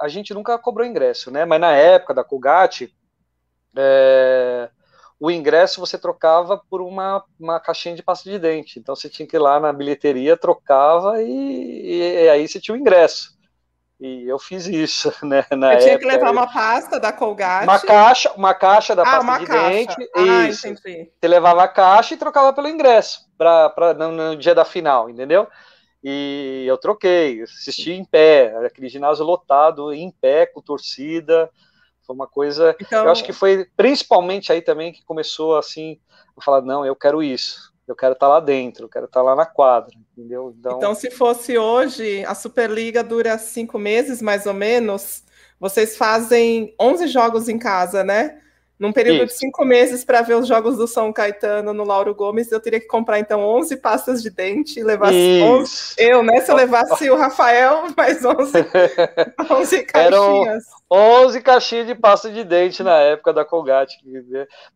a 0.00 0.08
gente 0.08 0.34
nunca 0.34 0.58
cobrou 0.58 0.84
ingresso, 0.84 1.30
né? 1.30 1.44
Mas 1.44 1.60
na 1.60 1.70
época 1.70 2.14
da 2.14 2.24
Colgate, 2.24 2.92
é, 3.76 4.68
o 5.20 5.30
ingresso 5.30 5.78
você 5.78 5.96
trocava 5.96 6.60
por 6.68 6.82
uma, 6.82 7.22
uma 7.38 7.60
caixinha 7.60 7.94
de 7.94 8.02
pasta 8.02 8.28
de 8.28 8.40
dente. 8.40 8.80
Então 8.80 8.96
você 8.96 9.08
tinha 9.08 9.28
que 9.28 9.36
ir 9.36 9.38
lá 9.38 9.60
na 9.60 9.72
bilheteria, 9.72 10.36
trocava 10.36 11.22
e, 11.22 12.24
e 12.24 12.28
aí 12.28 12.48
você 12.48 12.58
tinha 12.58 12.74
o 12.74 12.80
ingresso. 12.80 13.35
E 13.98 14.28
eu 14.28 14.38
fiz 14.38 14.66
isso, 14.66 15.10
né? 15.24 15.44
Na 15.52 15.74
eu 15.74 15.78
tinha 15.78 15.98
que 15.98 16.04
levar 16.04 16.30
uma 16.30 16.52
pasta 16.52 17.00
da 17.00 17.12
Colgate. 17.12 17.64
Uma 17.64 17.80
caixa, 17.80 18.32
uma 18.32 18.54
caixa 18.54 18.94
da 18.94 19.02
ah, 19.02 19.04
pasta 19.04 19.38
de 19.38 19.46
caixa. 19.46 19.68
dente. 19.70 20.10
Ah, 20.14 20.48
isso. 20.48 20.68
Entendi. 20.68 21.10
Você 21.18 21.28
levava 21.28 21.62
a 21.62 21.68
caixa 21.68 22.14
e 22.14 22.18
trocava 22.18 22.52
pelo 22.52 22.68
ingresso 22.68 23.26
pra, 23.38 23.70
pra, 23.70 23.94
no, 23.94 24.12
no 24.12 24.36
dia 24.36 24.54
da 24.54 24.64
final, 24.64 25.08
entendeu? 25.08 25.48
E 26.04 26.64
eu 26.66 26.76
troquei, 26.78 27.42
assisti 27.42 27.92
em 27.92 28.04
pé, 28.04 28.54
aquele 28.64 28.88
ginásio 28.88 29.24
lotado, 29.24 29.92
em 29.92 30.10
pé, 30.10 30.46
com 30.46 30.60
torcida. 30.60 31.50
Foi 32.06 32.14
uma 32.14 32.26
coisa. 32.26 32.76
Então... 32.80 33.04
Eu 33.04 33.10
acho 33.10 33.24
que 33.24 33.32
foi 33.32 33.66
principalmente 33.76 34.52
aí 34.52 34.60
também 34.60 34.92
que 34.92 35.04
começou 35.04 35.56
assim, 35.56 35.98
a 36.36 36.42
falar: 36.42 36.60
não, 36.60 36.84
eu 36.84 36.94
quero 36.94 37.22
isso 37.22 37.74
eu 37.86 37.94
quero 37.94 38.12
estar 38.14 38.26
tá 38.26 38.32
lá 38.32 38.40
dentro, 38.40 38.84
eu 38.84 38.88
quero 38.88 39.06
estar 39.06 39.20
tá 39.20 39.24
lá 39.24 39.36
na 39.36 39.46
quadra, 39.46 39.94
entendeu? 40.16 40.54
Então, 40.58 40.76
então, 40.78 40.94
se 40.94 41.10
fosse 41.10 41.56
hoje, 41.56 42.24
a 42.24 42.34
Superliga 42.34 43.02
dura 43.02 43.38
cinco 43.38 43.78
meses, 43.78 44.20
mais 44.20 44.46
ou 44.46 44.54
menos, 44.54 45.22
vocês 45.60 45.96
fazem 45.96 46.74
11 46.80 47.06
jogos 47.08 47.48
em 47.48 47.58
casa, 47.58 48.02
né? 48.02 48.40
Num 48.78 48.92
período 48.92 49.24
Isso. 49.24 49.26
de 49.26 49.38
cinco 49.38 49.64
meses 49.64 50.04
para 50.04 50.20
ver 50.20 50.34
os 50.34 50.46
jogos 50.46 50.76
do 50.76 50.86
São 50.86 51.10
Caetano 51.10 51.72
no 51.72 51.82
Lauro 51.82 52.14
Gomes, 52.14 52.52
eu 52.52 52.60
teria 52.60 52.78
que 52.78 52.86
comprar 52.86 53.18
então 53.18 53.40
11 53.40 53.76
pastas 53.78 54.22
de 54.22 54.28
dente 54.28 54.78
e 54.78 54.84
levar 54.84 55.10
11, 55.10 55.94
eu, 55.96 56.22
né? 56.22 56.42
Se 56.42 56.52
eu 56.52 56.56
levasse 56.56 57.08
o 57.08 57.16
Rafael, 57.16 57.84
mais 57.96 58.22
11, 58.22 58.52
11 59.50 59.82
caixinhas. 59.86 59.94
Eram 59.94 60.62
11 60.90 61.40
caixinhas 61.40 61.86
de 61.86 61.94
pasta 61.94 62.30
de 62.30 62.44
dente 62.44 62.82
na 62.82 62.98
época 62.98 63.32
da 63.32 63.46
Colgate. 63.46 63.96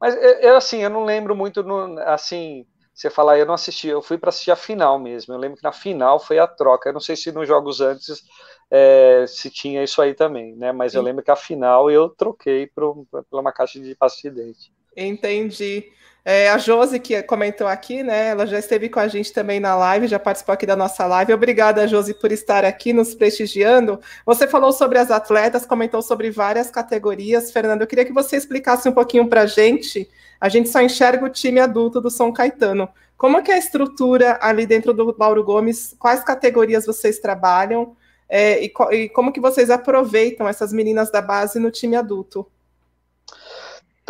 Mas 0.01 0.17
eu, 0.41 0.57
assim, 0.57 0.83
eu 0.83 0.89
não 0.89 1.05
lembro 1.05 1.37
muito, 1.37 1.63
assim, 2.07 2.65
você 3.01 3.09
falar, 3.09 3.39
eu 3.39 3.47
não 3.47 3.55
assisti, 3.55 3.89
eu 3.89 4.03
fui 4.03 4.19
para 4.19 4.29
assistir 4.29 4.51
a 4.51 4.57
final 4.57 4.99
mesmo. 4.99 5.33
Eu 5.33 5.39
lembro 5.39 5.57
que 5.57 5.65
na 5.65 5.73
final 5.73 6.19
foi 6.21 6.39
a 6.39 6.47
troca. 6.47 6.91
Eu 6.91 6.93
não 6.93 7.01
sei 7.01 7.17
se 7.17 7.33
nos 7.33 7.49
jogos 7.49 7.81
antes 7.81 8.23
é, 8.71 9.25
se 9.27 9.49
tinha 9.51 9.83
isso 9.83 10.03
aí 10.03 10.15
também, 10.15 10.55
né? 10.55 10.71
Mas 10.71 10.93
Sim. 10.93 10.99
eu 10.99 11.03
lembro 11.03 11.25
que 11.25 11.31
a 11.31 11.37
final 11.37 11.91
eu 11.91 12.11
troquei 12.11 12.67
por, 12.67 13.07
por 13.11 13.41
uma 13.41 13.53
caixa 13.53 13.81
de 13.81 13.95
pasta 13.95 14.29
de 14.29 14.35
dente. 14.35 14.73
Entendi. 14.97 15.91
É, 16.25 16.51
a 16.51 16.59
Josi, 16.59 17.01
que 17.01 17.23
comentou 17.23 17.67
aqui, 17.67 18.03
né? 18.03 18.29
Ela 18.29 18.47
já 18.47 18.59
esteve 18.59 18.89
com 18.89 19.01
a 19.01 19.09
gente 19.09 19.33
também 19.33 19.59
na 19.59 19.75
live, 19.75 20.07
já 20.07 20.19
participou 20.19 20.53
aqui 20.53 20.67
da 20.67 20.77
nossa 20.77 21.07
live. 21.07 21.33
Obrigada, 21.33 21.89
Josi, 21.89 22.15
por 22.15 22.31
estar 22.31 22.65
aqui 22.65 22.93
nos 22.93 23.15
prestigiando. 23.15 24.01
Você 24.27 24.47
falou 24.47 24.73
sobre 24.73 24.99
as 24.99 25.11
atletas, 25.11 25.65
comentou 25.65 26.03
sobre 26.03 26.31
várias 26.31 26.71
categorias. 26.71 27.51
Fernando, 27.51 27.81
eu 27.81 27.87
queria 27.87 28.05
que 28.05 28.13
você 28.13 28.37
explicasse 28.37 28.89
um 28.89 28.93
pouquinho 28.93 29.29
para 29.29 29.43
a 29.43 29.47
gente 29.47 30.09
a 30.41 30.49
gente 30.49 30.71
só 30.71 30.81
enxerga 30.81 31.27
o 31.27 31.29
time 31.29 31.61
adulto 31.61 32.01
do 32.01 32.11
São 32.11 32.33
Caetano. 32.33 32.89
Como 33.17 33.37
é 33.37 33.43
que 33.43 33.51
é 33.51 33.55
a 33.55 33.59
estrutura 33.59 34.39
ali 34.41 34.65
dentro 34.65 34.95
do 34.95 35.15
Lauro 35.19 35.45
Gomes? 35.45 35.95
Quais 35.99 36.25
categorias 36.25 36.87
vocês 36.87 37.19
trabalham? 37.19 37.95
É, 38.27 38.65
e, 38.65 38.73
e, 38.93 39.09
como 39.11 39.33
que 39.33 39.41
vocês 39.41 39.69
aproveitam 39.69 40.49
essas 40.49 40.73
meninas 40.73 41.13
da 41.13 41.21
base 41.21 41.59
no 41.59 41.71
time 41.71 41.95
adulto? 41.95 42.47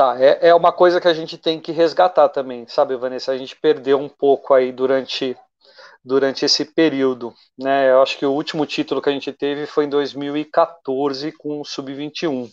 Tá, 0.01 0.17
é, 0.19 0.49
é 0.49 0.55
uma 0.55 0.73
coisa 0.73 0.99
que 0.99 1.09
a 1.09 1.13
gente 1.13 1.37
tem 1.37 1.61
que 1.61 1.73
resgatar 1.73 2.31
também, 2.31 2.67
sabe, 2.67 2.97
Vanessa? 2.97 3.33
A 3.33 3.37
gente 3.37 3.55
perdeu 3.55 3.99
um 3.99 4.09
pouco 4.09 4.55
aí 4.55 4.73
durante, 4.73 5.37
durante 6.03 6.43
esse 6.43 6.65
período, 6.65 7.35
né? 7.59 7.91
Eu 7.91 8.01
acho 8.01 8.17
que 8.17 8.25
o 8.25 8.33
último 8.33 8.65
título 8.65 9.03
que 9.03 9.11
a 9.11 9.13
gente 9.13 9.31
teve 9.31 9.67
foi 9.67 9.85
em 9.85 9.91
2014 9.91 11.33
com 11.33 11.61
o 11.61 11.67
Sub-21. 11.67 12.51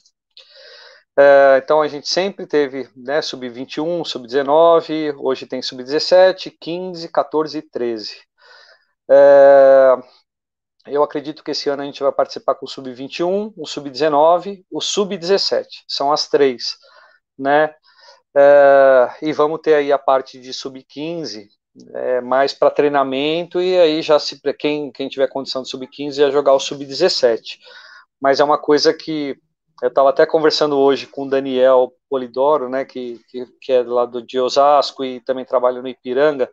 É, 1.17 1.62
então 1.63 1.81
a 1.81 1.88
gente 1.88 2.10
sempre 2.10 2.45
teve 2.45 2.89
né, 2.93 3.21
sub-21, 3.21 4.03
sub-19, 4.03 5.15
hoje 5.17 5.45
tem 5.45 5.62
sub-17, 5.62 6.53
15, 6.60 7.07
14 7.07 7.60
e 7.60 7.62
13. 7.62 8.17
É, 9.10 9.95
eu 10.86 11.01
acredito 11.01 11.41
que 11.45 11.51
esse 11.51 11.69
ano 11.69 11.81
a 11.81 11.86
gente 11.86 12.03
vai 12.03 12.12
participar 12.12 12.55
com 12.55 12.65
o 12.65 12.69
Sub-21, 12.69 13.53
o 13.55 13.65
Sub-19, 13.65 14.65
o 14.69 14.81
Sub-17. 14.81 15.65
São 15.88 16.12
as 16.12 16.27
três, 16.27 16.75
né? 17.38 17.73
É, 18.36 19.10
e 19.21 19.34
vamos 19.34 19.60
ter 19.62 19.73
aí 19.73 19.91
a 19.91 19.97
parte 19.97 20.39
de 20.39 20.54
Sub-15, 20.54 21.47
é, 21.93 22.21
mais 22.21 22.54
para 22.54 22.71
treinamento, 22.71 23.62
e 23.62 23.78
aí 23.78 24.02
já 24.02 24.19
se 24.19 24.39
quem, 24.58 24.91
quem 24.91 25.08
tiver 25.08 25.28
condição 25.28 25.63
de 25.63 25.69
Sub-15 25.69 26.19
ia 26.19 26.32
jogar 26.32 26.54
o 26.54 26.60
Sub-17. 26.60 27.58
Mas 28.19 28.39
é 28.39 28.43
uma 28.43 28.58
coisa 28.58 28.93
que 28.93 29.38
eu 29.82 29.89
estava 29.89 30.10
até 30.10 30.26
conversando 30.26 30.78
hoje 30.78 31.08
com 31.08 31.23
o 31.26 31.30
Daniel 31.30 31.93
Polidoro, 32.10 32.67
né, 32.69 32.84
que, 32.86 33.21
que, 33.30 33.45
que 33.62 33.71
é 33.71 33.84
lá 33.84 34.06
do 34.06 34.21
de 34.21 34.39
Osasco 34.39 35.06
e 35.06 35.19
também 35.21 35.45
trabalha 35.45 35.82
no 35.82 35.88
Ipiranga. 35.88 36.50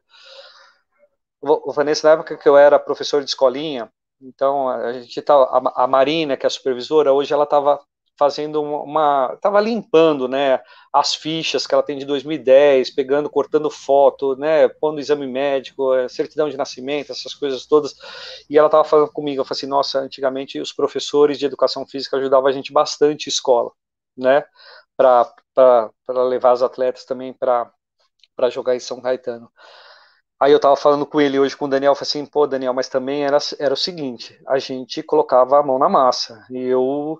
O 1.40 1.72
Vanessa, 1.72 2.08
na 2.08 2.14
época 2.14 2.36
que 2.36 2.48
eu 2.48 2.56
era 2.56 2.78
professor 2.78 3.22
de 3.22 3.28
escolinha, 3.28 3.90
então, 4.20 4.68
a 4.68 4.92
gente 4.94 5.20
tá, 5.20 5.34
a, 5.34 5.84
a 5.84 5.86
Marina, 5.86 6.36
que 6.36 6.46
é 6.46 6.48
a 6.48 6.50
supervisora, 6.50 7.12
hoje 7.12 7.32
ela 7.32 7.44
estava 7.44 7.78
fazendo 8.18 8.62
uma, 8.62 9.32
estava 9.34 9.60
limpando, 9.60 10.28
né, 10.28 10.60
as 10.92 11.14
fichas 11.14 11.66
que 11.66 11.74
ela 11.74 11.82
tem 11.82 11.98
de 11.98 12.04
2010, 12.04 12.90
pegando, 12.94 13.28
cortando 13.28 13.70
foto, 13.70 14.36
né, 14.36 14.68
pondo 14.68 15.00
exame 15.00 15.26
médico, 15.26 15.92
é, 15.94 16.08
certidão 16.08 16.48
de 16.48 16.56
nascimento, 16.56 17.10
essas 17.12 17.34
coisas 17.34 17.66
todas, 17.66 17.94
e 18.48 18.56
ela 18.56 18.68
estava 18.68 18.84
falando 18.84 19.10
comigo, 19.12 19.40
eu 19.40 19.44
falei 19.44 19.58
assim, 19.58 19.66
nossa, 19.66 19.98
antigamente 19.98 20.60
os 20.60 20.72
professores 20.72 21.38
de 21.38 21.46
educação 21.46 21.86
física 21.86 22.16
ajudavam 22.16 22.48
a 22.48 22.52
gente 22.52 22.72
bastante 22.72 23.28
escola, 23.28 23.72
né, 24.16 24.44
para 24.96 25.90
levar 26.08 26.52
as 26.52 26.62
atletas 26.62 27.04
também 27.04 27.32
para 27.32 27.72
jogar 28.50 28.76
em 28.76 28.80
São 28.80 29.00
Caetano. 29.00 29.50
Aí 30.38 30.52
eu 30.52 30.60
tava 30.60 30.76
falando 30.76 31.06
com 31.06 31.20
ele 31.20 31.38
hoje, 31.38 31.56
com 31.56 31.64
o 31.64 31.68
Daniel, 31.68 31.94
falei 31.94 32.08
assim, 32.08 32.26
pô, 32.26 32.46
Daniel, 32.46 32.74
mas 32.74 32.88
também 32.88 33.24
era, 33.24 33.38
era 33.58 33.72
o 33.72 33.76
seguinte, 33.76 34.38
a 34.46 34.58
gente 34.58 35.02
colocava 35.02 35.58
a 35.58 35.62
mão 35.62 35.78
na 35.78 35.88
massa, 35.88 36.44
e 36.50 36.58
eu, 36.58 37.18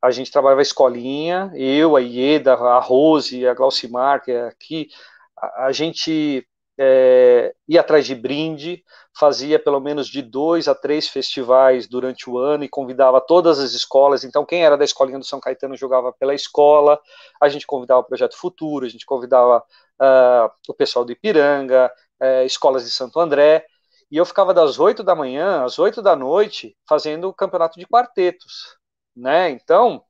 a 0.00 0.10
gente 0.10 0.30
trabalhava 0.30 0.60
a 0.60 0.62
escolinha, 0.62 1.50
eu, 1.54 1.96
a 1.96 2.00
Ieda, 2.00 2.54
a 2.54 2.78
Rose, 2.78 3.46
a 3.46 3.54
Glaucimar, 3.54 4.22
que 4.22 4.32
é 4.32 4.46
aqui, 4.46 4.88
a, 5.36 5.66
a 5.66 5.72
gente 5.72 6.46
é, 6.78 7.54
ia 7.68 7.80
atrás 7.80 8.06
de 8.06 8.14
brinde, 8.14 8.84
fazia 9.18 9.58
pelo 9.58 9.80
menos 9.80 10.08
de 10.08 10.20
dois 10.20 10.68
a 10.68 10.74
três 10.74 11.08
festivais 11.08 11.88
durante 11.88 12.28
o 12.28 12.38
ano 12.38 12.64
e 12.64 12.68
convidava 12.68 13.20
todas 13.20 13.58
as 13.58 13.72
escolas. 13.72 14.24
Então, 14.24 14.44
quem 14.44 14.64
era 14.64 14.76
da 14.76 14.84
escolinha 14.84 15.18
do 15.18 15.24
São 15.24 15.40
Caetano 15.40 15.76
jogava 15.76 16.12
pela 16.12 16.34
escola, 16.34 17.00
a 17.40 17.48
gente 17.48 17.66
convidava 17.66 18.00
o 18.00 18.04
Projeto 18.04 18.36
Futuro, 18.36 18.84
a 18.84 18.88
gente 18.88 19.06
convidava 19.06 19.58
uh, 19.58 20.50
o 20.68 20.74
pessoal 20.74 21.04
do 21.04 21.12
Ipiranga, 21.12 21.90
uh, 22.20 22.44
escolas 22.44 22.84
de 22.84 22.90
Santo 22.90 23.18
André, 23.18 23.64
e 24.10 24.18
eu 24.18 24.26
ficava 24.26 24.52
das 24.52 24.78
oito 24.78 25.02
da 25.02 25.14
manhã 25.14 25.64
às 25.64 25.78
oito 25.78 26.00
da 26.02 26.14
noite 26.14 26.76
fazendo 26.88 27.28
o 27.28 27.34
campeonato 27.34 27.78
de 27.78 27.86
quartetos, 27.86 28.76
né? 29.16 29.50
Então, 29.50 30.02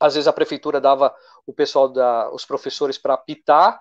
às 0.00 0.14
vezes 0.14 0.28
a 0.28 0.32
prefeitura 0.32 0.80
dava 0.80 1.14
o 1.46 1.52
pessoal 1.52 1.88
da, 1.88 2.30
os 2.32 2.44
professores 2.44 2.98
para 2.98 3.14
apitar, 3.14 3.80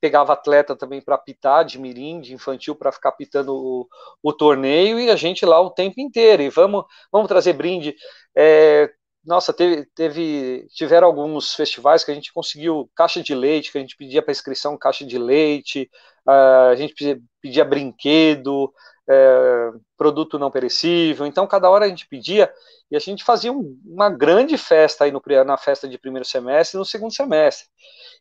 pegava 0.00 0.32
atleta 0.32 0.74
também 0.74 1.00
para 1.00 1.14
apitar 1.14 1.64
de 1.64 1.78
mirim, 1.78 2.20
de 2.20 2.34
infantil 2.34 2.74
para 2.74 2.92
ficar 2.92 3.10
apitando 3.10 3.54
o, 3.54 3.88
o, 4.22 4.32
torneio 4.32 4.98
e 4.98 5.10
a 5.10 5.16
gente 5.16 5.46
lá 5.46 5.60
o 5.60 5.70
tempo 5.70 6.00
inteiro 6.00 6.42
e 6.42 6.50
vamos 6.50 6.84
vamos 7.10 7.28
trazer 7.28 7.52
brinde. 7.52 7.94
É, 8.36 8.90
nossa, 9.24 9.52
teve, 9.52 9.84
teve, 9.94 10.66
tiveram 10.72 11.08
alguns 11.08 11.52
festivais 11.54 12.04
que 12.04 12.12
a 12.12 12.14
gente 12.14 12.32
conseguiu 12.32 12.88
caixa 12.94 13.20
de 13.22 13.34
leite, 13.34 13.72
que 13.72 13.78
a 13.78 13.80
gente 13.80 13.96
pedia 13.96 14.22
para 14.22 14.30
inscrição 14.30 14.78
caixa 14.78 15.04
de 15.04 15.18
leite, 15.18 15.90
uh, 16.26 16.70
a 16.70 16.76
gente 16.76 16.94
pedia, 16.94 17.20
pedia 17.40 17.64
brinquedo, 17.64 18.72
uh, 19.08 19.80
produto 19.96 20.38
não 20.38 20.50
perecível. 20.50 21.26
Então, 21.26 21.46
cada 21.46 21.70
hora 21.70 21.84
a 21.84 21.88
gente 21.88 22.08
pedia 22.08 22.52
e 22.90 22.96
a 22.96 22.98
gente 22.98 23.24
fazia 23.24 23.52
um, 23.52 23.78
uma 23.84 24.10
grande 24.10 24.56
festa 24.56 25.04
aí 25.04 25.12
no, 25.12 25.22
na 25.44 25.56
festa 25.56 25.88
de 25.88 25.98
primeiro 25.98 26.26
semestre 26.26 26.76
e 26.76 26.78
no 26.78 26.84
segundo 26.84 27.12
semestre. 27.12 27.68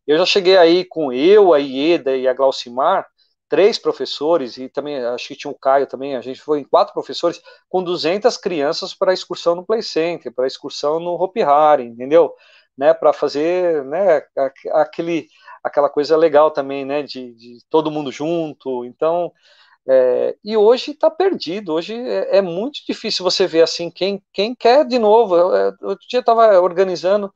Eu 0.08 0.18
já 0.18 0.26
cheguei 0.26 0.58
aí 0.58 0.86
com 0.86 1.12
eu, 1.12 1.54
a 1.54 1.58
Ieda 1.58 2.16
e 2.16 2.28
a 2.28 2.34
Glaucimar, 2.34 3.08
três 3.48 3.78
professores, 3.78 4.58
e 4.58 4.70
também 4.70 5.04
acho 5.06 5.28
que 5.28 5.36
tinha 5.36 5.52
o 5.52 5.58
Caio 5.58 5.88
também, 5.88 6.16
a 6.16 6.22
gente 6.22 6.42
foi 6.42 6.60
em 6.60 6.64
quatro 6.64 6.94
professores, 6.94 7.42
com 7.70 7.84
200 7.84 8.38
crianças 8.38 8.94
para 8.94 9.14
excursão 9.14 9.56
no 9.56 9.66
Play 9.66 9.84
Center, 9.84 10.34
para 10.34 10.48
excursão 10.48 11.00
no 11.00 11.14
Hopi 11.14 11.42
Hari, 11.42 11.84
entendeu? 11.86 12.34
Né, 12.78 12.94
para 12.94 13.14
fazer 13.14 13.86
né, 13.86 14.22
aquele, 14.74 15.30
aquela 15.64 15.90
coisa 15.90 16.18
legal 16.18 16.52
também, 16.52 16.84
né, 16.84 17.04
de, 17.04 17.34
de 17.34 17.60
todo 17.70 17.90
mundo 17.90 18.12
junto. 18.12 18.84
Então, 18.84 19.32
é, 19.88 20.36
e 20.44 20.58
hoje 20.58 20.92
está 20.92 21.12
perdido, 21.12 21.74
hoje 21.74 21.94
é, 21.94 22.38
é, 22.38 22.42
muito 22.42 22.84
difícil 22.86 23.24
você 23.24 23.46
ver 23.46 23.62
assim 23.62 23.92
quem, 23.92 24.24
quem 24.34 24.56
quer 24.56 24.86
de 24.86 24.98
novo. 24.98 25.36
Eu, 25.36 25.54
eu, 25.54 25.74
outro 25.84 26.08
dia 26.10 26.22
estava 26.22 26.60
organizando, 26.60 27.32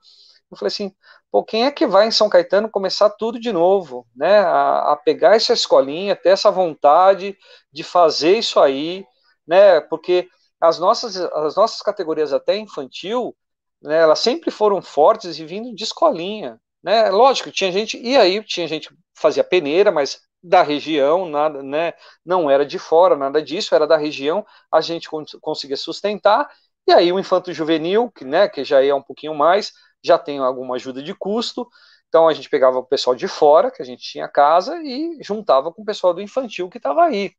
eu 0.51 0.57
falei 0.57 0.69
assim, 0.69 0.91
pô, 1.31 1.43
quem 1.43 1.65
é 1.65 1.71
que 1.71 1.85
vai 1.85 2.07
em 2.07 2.11
São 2.11 2.29
Caetano 2.29 2.69
começar 2.69 3.09
tudo 3.11 3.39
de 3.39 3.51
novo, 3.51 4.07
né? 4.15 4.39
A, 4.39 4.93
a, 4.93 4.95
pegar 4.97 5.35
essa 5.35 5.53
escolinha, 5.53 6.15
ter 6.15 6.29
essa 6.29 6.49
vontade 6.51 7.37
de 7.71 7.83
fazer 7.83 8.37
isso 8.39 8.59
aí, 8.59 9.05
né? 9.47 9.79
Porque 9.81 10.27
as 10.59 10.79
nossas, 10.79 11.15
as 11.17 11.55
nossas 11.55 11.81
categorias 11.81 12.33
até 12.33 12.57
infantil, 12.57 13.35
né, 13.81 13.99
elas 13.99 14.19
sempre 14.19 14.51
foram 14.51 14.81
fortes 14.81 15.39
e 15.39 15.45
vindo 15.45 15.73
de 15.75 15.83
escolinha, 15.83 16.59
né? 16.83 17.09
Lógico, 17.09 17.51
tinha 17.51 17.71
gente, 17.71 17.97
e 17.97 18.17
aí 18.17 18.43
tinha 18.43 18.67
gente 18.67 18.89
que 18.89 18.95
fazia 19.13 19.43
peneira, 19.43 19.91
mas 19.91 20.21
da 20.41 20.61
região, 20.61 21.27
nada, 21.27 21.61
né? 21.61 21.93
Não 22.25 22.49
era 22.49 22.65
de 22.65 22.79
fora, 22.79 23.15
nada 23.15 23.41
disso, 23.41 23.75
era 23.75 23.85
da 23.87 23.97
região, 23.97 24.45
a 24.71 24.81
gente 24.81 25.09
conseguia 25.41 25.77
sustentar, 25.77 26.49
e 26.87 26.91
aí 26.91 27.11
o 27.11 27.19
infanto 27.19 27.53
juvenil, 27.53 28.11
que, 28.11 28.25
né, 28.25 28.47
que 28.47 28.63
já 28.63 28.83
é 28.83 28.93
um 28.93 29.01
pouquinho 29.01 29.35
mais, 29.35 29.73
já 30.03 30.17
tem 30.17 30.39
alguma 30.39 30.75
ajuda 30.75 31.03
de 31.03 31.13
custo. 31.13 31.67
Então 32.07 32.27
a 32.27 32.33
gente 32.33 32.49
pegava 32.49 32.79
o 32.79 32.85
pessoal 32.85 33.15
de 33.15 33.27
fora, 33.27 33.69
que 33.71 33.81
a 33.81 33.85
gente 33.85 34.01
tinha 34.03 34.27
casa, 34.27 34.75
e 34.81 35.17
juntava 35.21 35.71
com 35.71 35.81
o 35.83 35.85
pessoal 35.85 36.13
do 36.13 36.21
infantil 36.21 36.69
que 36.69 36.77
estava 36.77 37.03
aí, 37.05 37.31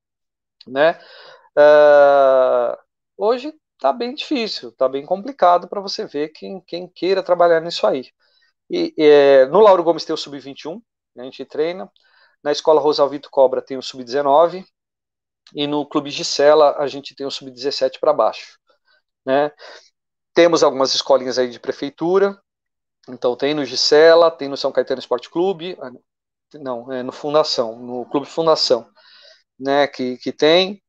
né? 0.67 0.99
Uh, 1.59 2.77
hoje 3.17 3.53
está 3.75 3.93
bem 3.93 4.15
difícil, 4.15 4.71
está 4.71 4.89
bem 4.89 5.05
complicado 5.07 5.69
para 5.69 5.81
você 5.81 6.07
ver 6.07 6.31
quem, 6.31 6.61
quem 6.63 6.89
queira 6.89 7.23
trabalhar 7.23 7.61
nisso 7.61 7.87
aí. 7.87 8.11
E, 8.71 8.95
e 8.97 9.47
no 9.47 9.61
Lauro 9.61 9.83
Gomes 9.83 10.05
tem 10.05 10.15
o 10.15 10.17
sub-21, 10.17 10.81
a 11.19 11.25
gente 11.25 11.45
treina. 11.45 11.91
Na 12.43 12.53
escola 12.53 12.81
Rosalvito 12.81 13.31
Cobra 13.31 13.63
tem 13.63 13.77
o 13.77 13.83
sub-19 13.83 14.65
e 15.55 15.67
no 15.67 15.87
Clube 15.87 16.11
Gisela 16.11 16.77
a 16.79 16.87
gente 16.87 17.15
tem 17.15 17.27
o 17.27 17.31
sub-17 17.31 17.99
para 18.01 18.13
baixo, 18.13 18.59
né? 19.27 19.53
Temos 20.35 20.63
algumas 20.63 20.95
escolinhas 20.95 21.39
aí 21.39 21.51
de 21.51 21.61
prefeitura, 21.61 22.41
então 23.09 23.37
tem 23.37 23.55
no 23.55 23.65
Gisela, 23.65 24.31
tem 24.31 24.49
no 24.49 24.57
São 24.57 24.73
Caetano 24.73 25.01
Esporte 25.01 25.31
Clube, 25.31 25.77
ah, 25.81 25.91
não, 26.55 26.93
é 26.93 27.03
no 27.03 27.13
Fundação, 27.13 27.79
no 27.79 28.07
Clube 28.07 28.27
Fundação, 28.27 28.89
né, 29.59 29.87
que, 29.89 30.19
que 30.19 30.33
tem, 30.33 30.83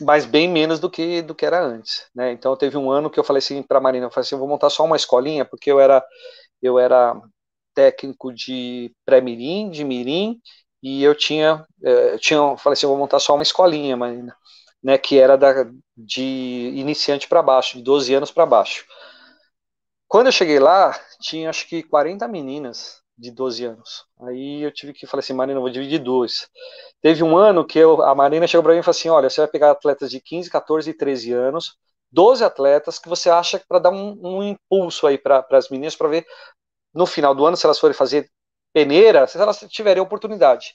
mas 0.00 0.24
bem 0.24 0.48
menos 0.48 0.78
do 0.80 0.90
que 0.90 1.22
do 1.22 1.34
que 1.34 1.44
era 1.46 1.60
antes, 1.64 2.06
né? 2.14 2.30
Então 2.32 2.56
teve 2.56 2.76
um 2.76 2.90
ano 2.90 3.10
que 3.10 3.18
eu 3.18 3.24
falei 3.24 3.38
assim 3.40 3.62
para 3.62 3.80
Marina, 3.80 4.06
eu 4.06 4.10
falei 4.10 4.26
assim, 4.26 4.34
eu 4.34 4.38
vou 4.38 4.48
montar 4.48 4.70
só 4.70 4.84
uma 4.84 4.96
escolinha, 4.96 5.44
porque 5.44 5.70
eu 5.70 5.80
era 5.80 6.04
eu 6.62 6.78
era 6.78 7.20
técnico 7.74 8.32
de 8.34 8.94
pré-mirim, 9.06 9.70
de 9.70 9.84
mirim, 9.84 10.40
e 10.82 11.02
eu 11.02 11.14
tinha, 11.14 11.66
eh, 11.84 12.14
eu 12.14 12.18
tinha, 12.18 12.56
falei 12.56 12.74
assim, 12.74 12.86
vou 12.86 12.96
montar 12.96 13.18
só 13.20 13.34
uma 13.34 13.42
escolinha, 13.42 13.96
Marina, 13.96 14.36
né, 14.82 14.98
que 14.98 15.18
era 15.18 15.36
da, 15.36 15.66
de 15.96 16.72
iniciante 16.76 17.28
para 17.28 17.42
baixo, 17.42 17.78
de 17.78 17.82
12 17.82 18.14
anos 18.14 18.30
para 18.30 18.46
baixo. 18.46 18.84
Quando 20.06 20.26
eu 20.26 20.32
cheguei 20.32 20.58
lá, 20.58 20.98
tinha 21.20 21.50
acho 21.50 21.68
que 21.68 21.82
40 21.82 22.26
meninas 22.28 23.02
de 23.18 23.30
12 23.30 23.64
anos. 23.64 24.06
Aí 24.20 24.62
eu 24.62 24.72
tive 24.72 24.92
que 24.92 25.06
falar 25.06 25.20
assim, 25.20 25.34
Marina, 25.34 25.58
eu 25.58 25.62
vou 25.62 25.70
dividir 25.70 25.98
dois. 25.98 26.48
Teve 27.02 27.22
um 27.22 27.36
ano 27.36 27.66
que 27.66 27.78
eu, 27.78 28.00
a 28.02 28.14
Marina 28.14 28.46
chegou 28.46 28.62
para 28.62 28.72
mim 28.72 28.80
e 28.80 28.82
falou 28.82 28.96
assim: 28.96 29.08
olha, 29.08 29.28
você 29.28 29.40
vai 29.40 29.48
pegar 29.48 29.72
atletas 29.72 30.10
de 30.10 30.20
15, 30.20 30.48
14 30.50 30.90
e 30.90 30.94
13 30.94 31.32
anos, 31.32 31.76
12 32.12 32.44
atletas 32.44 32.98
que 32.98 33.08
você 33.08 33.28
acha 33.28 33.60
para 33.68 33.80
dar 33.80 33.90
um, 33.90 34.18
um, 34.22 34.42
impulso 34.42 35.06
aí 35.06 35.18
para 35.18 35.44
as 35.52 35.68
meninas, 35.68 35.96
para 35.96 36.08
ver 36.08 36.26
no 36.94 37.06
final 37.06 37.34
do 37.34 37.44
ano, 37.44 37.56
se 37.56 37.66
elas 37.66 37.78
forem 37.78 37.94
fazer 37.94 38.30
peneira, 38.72 39.26
se 39.26 39.38
elas 39.38 39.60
tiverem 39.68 40.02
oportunidade. 40.02 40.74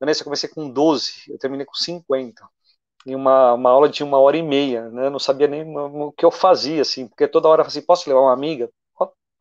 Vanessa, 0.00 0.22
eu 0.22 0.24
comecei 0.24 0.48
com 0.48 0.70
12, 0.70 1.24
eu 1.28 1.38
terminei 1.38 1.66
com 1.66 1.74
50 1.74 2.48
em 3.06 3.14
uma, 3.14 3.54
uma 3.54 3.70
aula 3.70 3.88
de 3.88 4.02
uma 4.04 4.18
hora 4.18 4.36
e 4.36 4.42
meia, 4.42 4.88
né? 4.90 5.10
Não 5.10 5.18
sabia 5.18 5.46
nem 5.48 5.64
o 5.76 6.12
que 6.12 6.24
eu 6.24 6.30
fazia, 6.30 6.82
assim, 6.82 7.08
porque 7.08 7.26
toda 7.28 7.48
hora 7.48 7.62
eu 7.62 7.66
assim, 7.66 7.82
posso 7.82 8.08
levar 8.08 8.20
uma 8.22 8.32
amiga? 8.32 8.70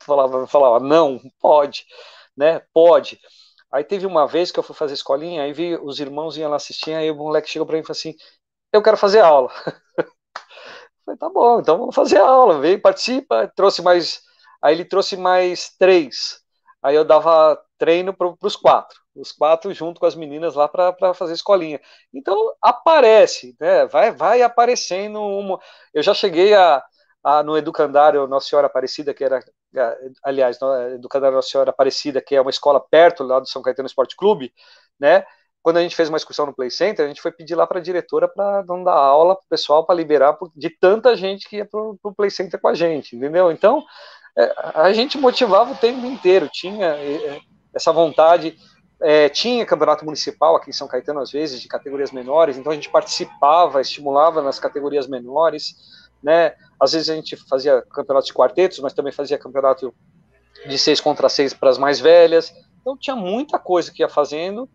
Falava, 0.04 0.48
falava, 0.48 0.80
não, 0.80 1.20
pode, 1.40 1.86
né? 2.36 2.62
Pode. 2.74 3.20
Aí 3.72 3.84
teve 3.84 4.06
uma 4.06 4.28
vez 4.28 4.52
que 4.52 4.60
eu 4.60 4.64
fui 4.64 4.76
fazer 4.76 4.94
escolinha, 4.94 5.44
aí 5.44 5.54
vi 5.54 5.76
os 5.78 6.00
irmãos 6.00 6.38
iam 6.38 6.50
lá 6.50 6.56
assistir, 6.58 6.94
aí 6.94 7.12
o 7.12 7.16
moleque 7.16 7.50
chegou 7.50 7.66
para 7.66 7.76
mim 7.76 7.82
e 7.82 7.86
falou 7.86 7.98
assim, 7.98 8.16
eu 8.74 8.82
quero 8.82 8.98
fazer 8.98 9.20
aula. 9.22 9.50
falei, 11.06 11.18
tá 11.18 11.30
bom, 11.30 11.60
então 11.60 11.78
vamos 11.78 11.96
fazer 11.96 12.18
aula, 12.18 12.60
vem, 12.60 12.80
participa, 12.80 13.48
trouxe 13.56 13.82
mais, 13.82 14.22
aí 14.62 14.76
ele 14.76 14.86
trouxe 14.86 15.18
mais 15.18 15.76
três, 15.78 16.42
aí 16.88 16.96
eu 16.96 17.06
dava 17.06 17.60
treino 17.78 18.14
para 18.14 18.34
os 18.42 18.56
quatro, 18.56 19.00
os 19.16 19.32
quatro 19.32 19.74
junto 19.74 20.00
com 20.00 20.06
as 20.06 20.16
meninas 20.16 20.56
lá 20.56 20.68
para 20.68 21.14
fazer 21.14 21.34
escolinha. 21.34 21.80
Então 22.14 22.54
aparece, 22.62 23.56
né? 23.60 23.86
Vai, 23.88 24.12
vai 24.12 24.42
aparecendo 24.42 25.22
uma. 25.22 25.60
Eu 25.94 26.02
já 26.02 26.14
cheguei 26.14 26.54
a, 26.54 26.84
a 27.24 27.44
no 27.44 27.58
Educandário 27.58 28.28
Nossa 28.28 28.48
Senhora 28.48 28.68
Aparecida, 28.68 29.14
que 29.14 29.24
era, 29.24 29.40
aliás, 30.24 30.60
no 30.60 30.74
Educandário 30.96 31.36
Nossa 31.36 31.50
Senhora 31.50 31.72
Aparecida, 31.72 32.22
que 32.22 32.36
é 32.36 32.42
uma 32.42 32.50
escola 32.52 32.80
perto 32.80 33.24
lá 33.24 33.40
do 33.40 33.48
São 33.48 33.62
Caetano 33.62 33.88
Esporte 33.88 34.16
Clube, 34.16 34.54
né? 35.00 35.26
Quando 35.62 35.78
a 35.78 35.82
gente 35.82 35.98
fez 35.98 36.08
uma 36.08 36.18
excursão 36.18 36.46
no 36.46 36.56
Play 36.56 36.72
Center, 36.72 37.04
a 37.04 37.08
gente 37.10 37.22
foi 37.22 37.30
pedir 37.30 37.54
lá 37.54 37.68
para 37.68 37.80
a 37.80 37.82
diretora 37.82 38.26
para 38.26 38.64
não 38.64 38.86
dar 38.86 38.94
aula 38.94 39.36
para 39.36 39.44
o 39.44 39.50
pessoal 39.50 39.86
para 39.86 39.96
liberar 39.96 40.38
de 40.56 40.70
tanta 40.70 41.14
gente 41.18 41.50
que 41.50 41.58
ia 41.58 41.66
para 41.66 41.82
o 41.82 42.16
Play 42.16 42.32
Center 42.32 42.58
com 42.58 42.70
a 42.70 42.74
gente, 42.74 43.18
entendeu? 43.18 43.52
Então 43.52 43.84
a 44.76 44.94
gente 44.94 45.18
motivava 45.18 45.72
o 45.72 45.78
tempo 45.78 46.06
inteiro, 46.06 46.48
tinha 46.52 46.88
é, 46.88 47.14
é, 47.16 47.42
essa 47.74 47.92
vontade. 47.92 48.58
É, 49.00 49.30
tinha 49.30 49.66
campeonato 49.66 50.04
municipal 50.04 50.56
aqui 50.56 50.72
em 50.72 50.74
São 50.74 50.88
Caetano, 50.88 51.20
às 51.20 51.32
vezes, 51.32 51.62
de 51.62 51.68
categorias 51.68 52.12
menores, 52.12 52.58
então 52.58 52.72
a 52.72 52.76
gente 52.76 52.90
participava, 52.90 53.80
estimulava 53.80 54.42
nas 54.42 54.60
categorias 54.60 55.08
menores, 55.08 55.76
né? 56.22 56.56
Às 56.80 56.94
vezes 56.94 57.08
a 57.10 57.16
gente 57.16 57.36
fazia 57.36 57.84
campeonato 57.94 58.26
de 58.26 58.34
quartetos, 58.34 58.80
mas 58.80 58.94
também 58.94 59.14
fazia 59.14 59.38
campeonato 59.38 59.94
de 60.68 60.78
seis 60.80 61.00
contra 61.00 61.30
seis 61.30 61.54
para 61.54 61.70
as 61.70 61.78
mais 61.78 62.00
velhas. 62.00 62.52
Então 62.82 62.98
tinha 62.98 63.16
muita 63.16 63.60
coisa 63.60 63.92
que 63.92 64.02
ia 64.02 64.10
fazendo, 64.10 64.68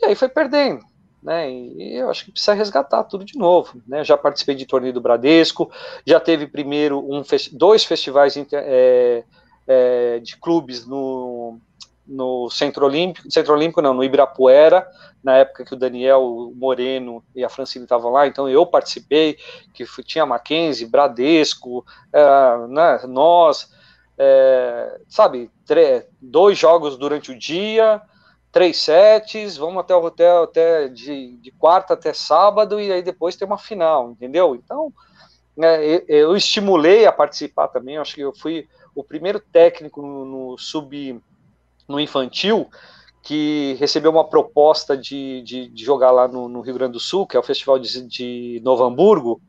e 0.00 0.06
aí 0.06 0.14
foi 0.14 0.30
perdendo 0.30 0.82
né? 1.22 1.50
E 1.50 1.96
eu 1.96 2.10
acho 2.10 2.24
que 2.24 2.32
precisa 2.32 2.54
resgatar 2.54 3.04
tudo 3.04 3.24
de 3.24 3.38
novo, 3.38 3.82
né? 3.86 4.04
Já 4.04 4.16
participei 4.16 4.54
de 4.54 4.66
torneio 4.66 4.92
do 4.92 5.00
Bradesco, 5.00 5.70
já 6.06 6.20
teve 6.20 6.46
primeiro 6.46 6.98
um 6.98 7.22
dois 7.52 7.84
festivais 7.84 8.36
é, 8.52 9.24
é, 9.66 10.18
de 10.20 10.36
clubes 10.36 10.86
no, 10.86 11.58
no 12.06 12.48
Centro 12.50 12.86
Olímpico, 12.86 13.30
Centro 13.30 13.52
Olímpico 13.52 13.82
não, 13.82 13.92
no 13.92 14.04
Ibirapuera, 14.04 14.88
na 15.22 15.36
época 15.36 15.64
que 15.64 15.74
o 15.74 15.78
Daniel 15.78 16.52
Moreno 16.54 17.22
e 17.34 17.44
a 17.44 17.48
Francine 17.48 17.84
estavam 17.84 18.10
lá, 18.10 18.26
então 18.26 18.48
eu 18.48 18.64
participei, 18.64 19.36
que 19.74 19.84
tinha 20.04 20.24
Mackenzie, 20.24 20.86
Bradesco, 20.86 21.84
é, 22.12 22.66
né, 22.68 23.00
nós, 23.08 23.70
é, 24.16 25.00
sabe, 25.08 25.50
dois 26.20 26.56
jogos 26.56 26.96
durante 26.96 27.32
o 27.32 27.38
dia, 27.38 28.00
três 28.58 28.78
sets, 28.78 29.56
vamos 29.56 29.78
até 29.78 29.94
o 29.94 30.02
hotel 30.02 30.42
até 30.42 30.88
de, 30.88 31.36
de 31.36 31.52
quarta 31.52 31.94
até 31.94 32.12
sábado 32.12 32.80
e 32.80 32.90
aí 32.90 33.00
depois 33.00 33.36
tem 33.36 33.46
uma 33.46 33.56
final, 33.56 34.10
entendeu? 34.10 34.56
Então, 34.56 34.92
né, 35.56 35.78
eu, 36.08 36.36
estimulei 36.36 37.06
a 37.06 37.12
participar 37.12 37.68
também, 37.68 37.98
acho 37.98 38.16
que 38.16 38.20
eu 38.20 38.34
fui 38.34 38.66
o 38.96 39.04
primeiro 39.04 39.38
técnico 39.38 40.02
no, 40.02 40.24
no 40.24 40.58
sub 40.58 41.22
no 41.88 42.00
infantil 42.00 42.68
que 43.22 43.76
recebeu 43.78 44.10
uma 44.10 44.28
proposta 44.28 44.96
de, 44.96 45.40
de, 45.42 45.68
de 45.68 45.84
jogar 45.84 46.10
lá 46.10 46.26
no, 46.26 46.48
no, 46.48 46.60
Rio 46.60 46.74
Grande 46.74 46.94
do 46.94 47.00
Sul, 47.00 47.28
que 47.28 47.36
é 47.36 47.40
o 47.40 47.44
Festival 47.44 47.78
de, 47.78 48.08
de 48.08 48.60
Novo 48.64 48.82
Hamburgo. 48.82 49.40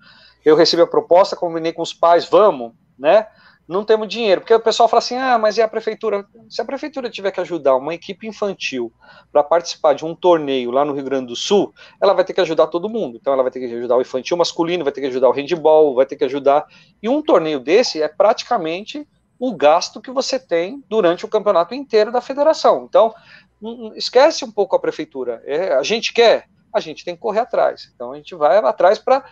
Eu 0.45 0.55
recebi 0.55 0.83
a 0.83 0.87
proposta, 0.87 1.35
combinei 1.35 1.73
com 1.73 1.81
os 1.81 1.95
pais, 1.95 2.29
vamos, 2.29 2.73
né? 2.95 3.25
Não 3.69 3.85
temos 3.85 4.07
dinheiro. 4.07 4.41
Porque 4.41 4.53
o 4.53 4.59
pessoal 4.59 4.89
fala 4.89 4.99
assim: 4.99 5.15
ah, 5.15 5.37
mas 5.37 5.57
e 5.57 5.61
a 5.61 5.67
prefeitura? 5.67 6.25
Se 6.49 6.59
a 6.61 6.65
prefeitura 6.65 7.09
tiver 7.09 7.31
que 7.31 7.39
ajudar 7.39 7.75
uma 7.75 7.93
equipe 7.93 8.27
infantil 8.27 8.91
para 9.31 9.43
participar 9.43 9.93
de 9.93 10.03
um 10.03 10.15
torneio 10.15 10.71
lá 10.71 10.83
no 10.83 10.93
Rio 10.93 11.03
Grande 11.03 11.27
do 11.27 11.35
Sul, 11.35 11.73
ela 12.01 12.13
vai 12.13 12.25
ter 12.25 12.33
que 12.33 12.41
ajudar 12.41 12.67
todo 12.67 12.89
mundo. 12.89 13.17
Então 13.17 13.31
ela 13.31 13.43
vai 13.43 13.51
ter 13.51 13.59
que 13.59 13.73
ajudar 13.73 13.95
o 13.95 14.01
infantil 14.01 14.35
masculino, 14.35 14.83
vai 14.83 14.91
ter 14.91 15.01
que 15.01 15.07
ajudar 15.07 15.29
o 15.29 15.33
handball, 15.33 15.93
vai 15.93 16.05
ter 16.05 16.15
que 16.15 16.23
ajudar. 16.23 16.65
E 17.01 17.07
um 17.07 17.21
torneio 17.21 17.59
desse 17.59 18.01
é 18.01 18.07
praticamente 18.07 19.07
o 19.37 19.55
gasto 19.55 20.01
que 20.01 20.11
você 20.11 20.37
tem 20.37 20.83
durante 20.89 21.23
o 21.23 21.29
campeonato 21.29 21.73
inteiro 21.73 22.11
da 22.11 22.19
federação. 22.19 22.85
Então, 22.89 23.13
esquece 23.95 24.43
um 24.43 24.51
pouco 24.51 24.75
a 24.75 24.79
prefeitura. 24.79 25.41
É, 25.45 25.73
a 25.73 25.83
gente 25.83 26.11
quer, 26.11 26.49
a 26.73 26.79
gente 26.79 27.05
tem 27.05 27.15
que 27.15 27.21
correr 27.21 27.39
atrás. 27.39 27.91
Então 27.93 28.11
a 28.11 28.15
gente 28.15 28.35
vai 28.35 28.57
atrás 28.57 28.99
para 28.99 29.23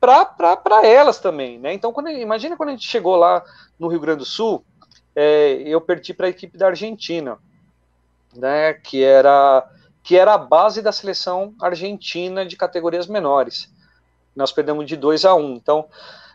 para 0.00 0.86
elas 0.86 1.18
também, 1.18 1.58
né? 1.58 1.72
Então, 1.72 1.92
quando, 1.92 2.08
imagina 2.08 2.56
quando 2.56 2.70
a 2.70 2.72
gente 2.72 2.86
chegou 2.86 3.16
lá 3.16 3.42
no 3.78 3.88
Rio 3.88 4.00
Grande 4.00 4.20
do 4.20 4.24
Sul, 4.24 4.64
é, 5.14 5.62
eu 5.66 5.80
perdi 5.80 6.14
para 6.14 6.26
a 6.26 6.30
equipe 6.30 6.56
da 6.56 6.68
Argentina, 6.68 7.38
né? 8.34 8.74
Que 8.74 9.02
era 9.02 9.68
que 10.02 10.16
era 10.16 10.32
a 10.32 10.38
base 10.38 10.80
da 10.80 10.90
seleção 10.90 11.54
argentina 11.60 12.46
de 12.46 12.56
categorias 12.56 13.06
menores. 13.06 13.70
Nós 14.34 14.50
perdemos 14.50 14.86
de 14.86 14.96
2 14.96 15.26
a 15.26 15.34
1. 15.34 15.38
Um. 15.38 15.54
Então, 15.54 15.86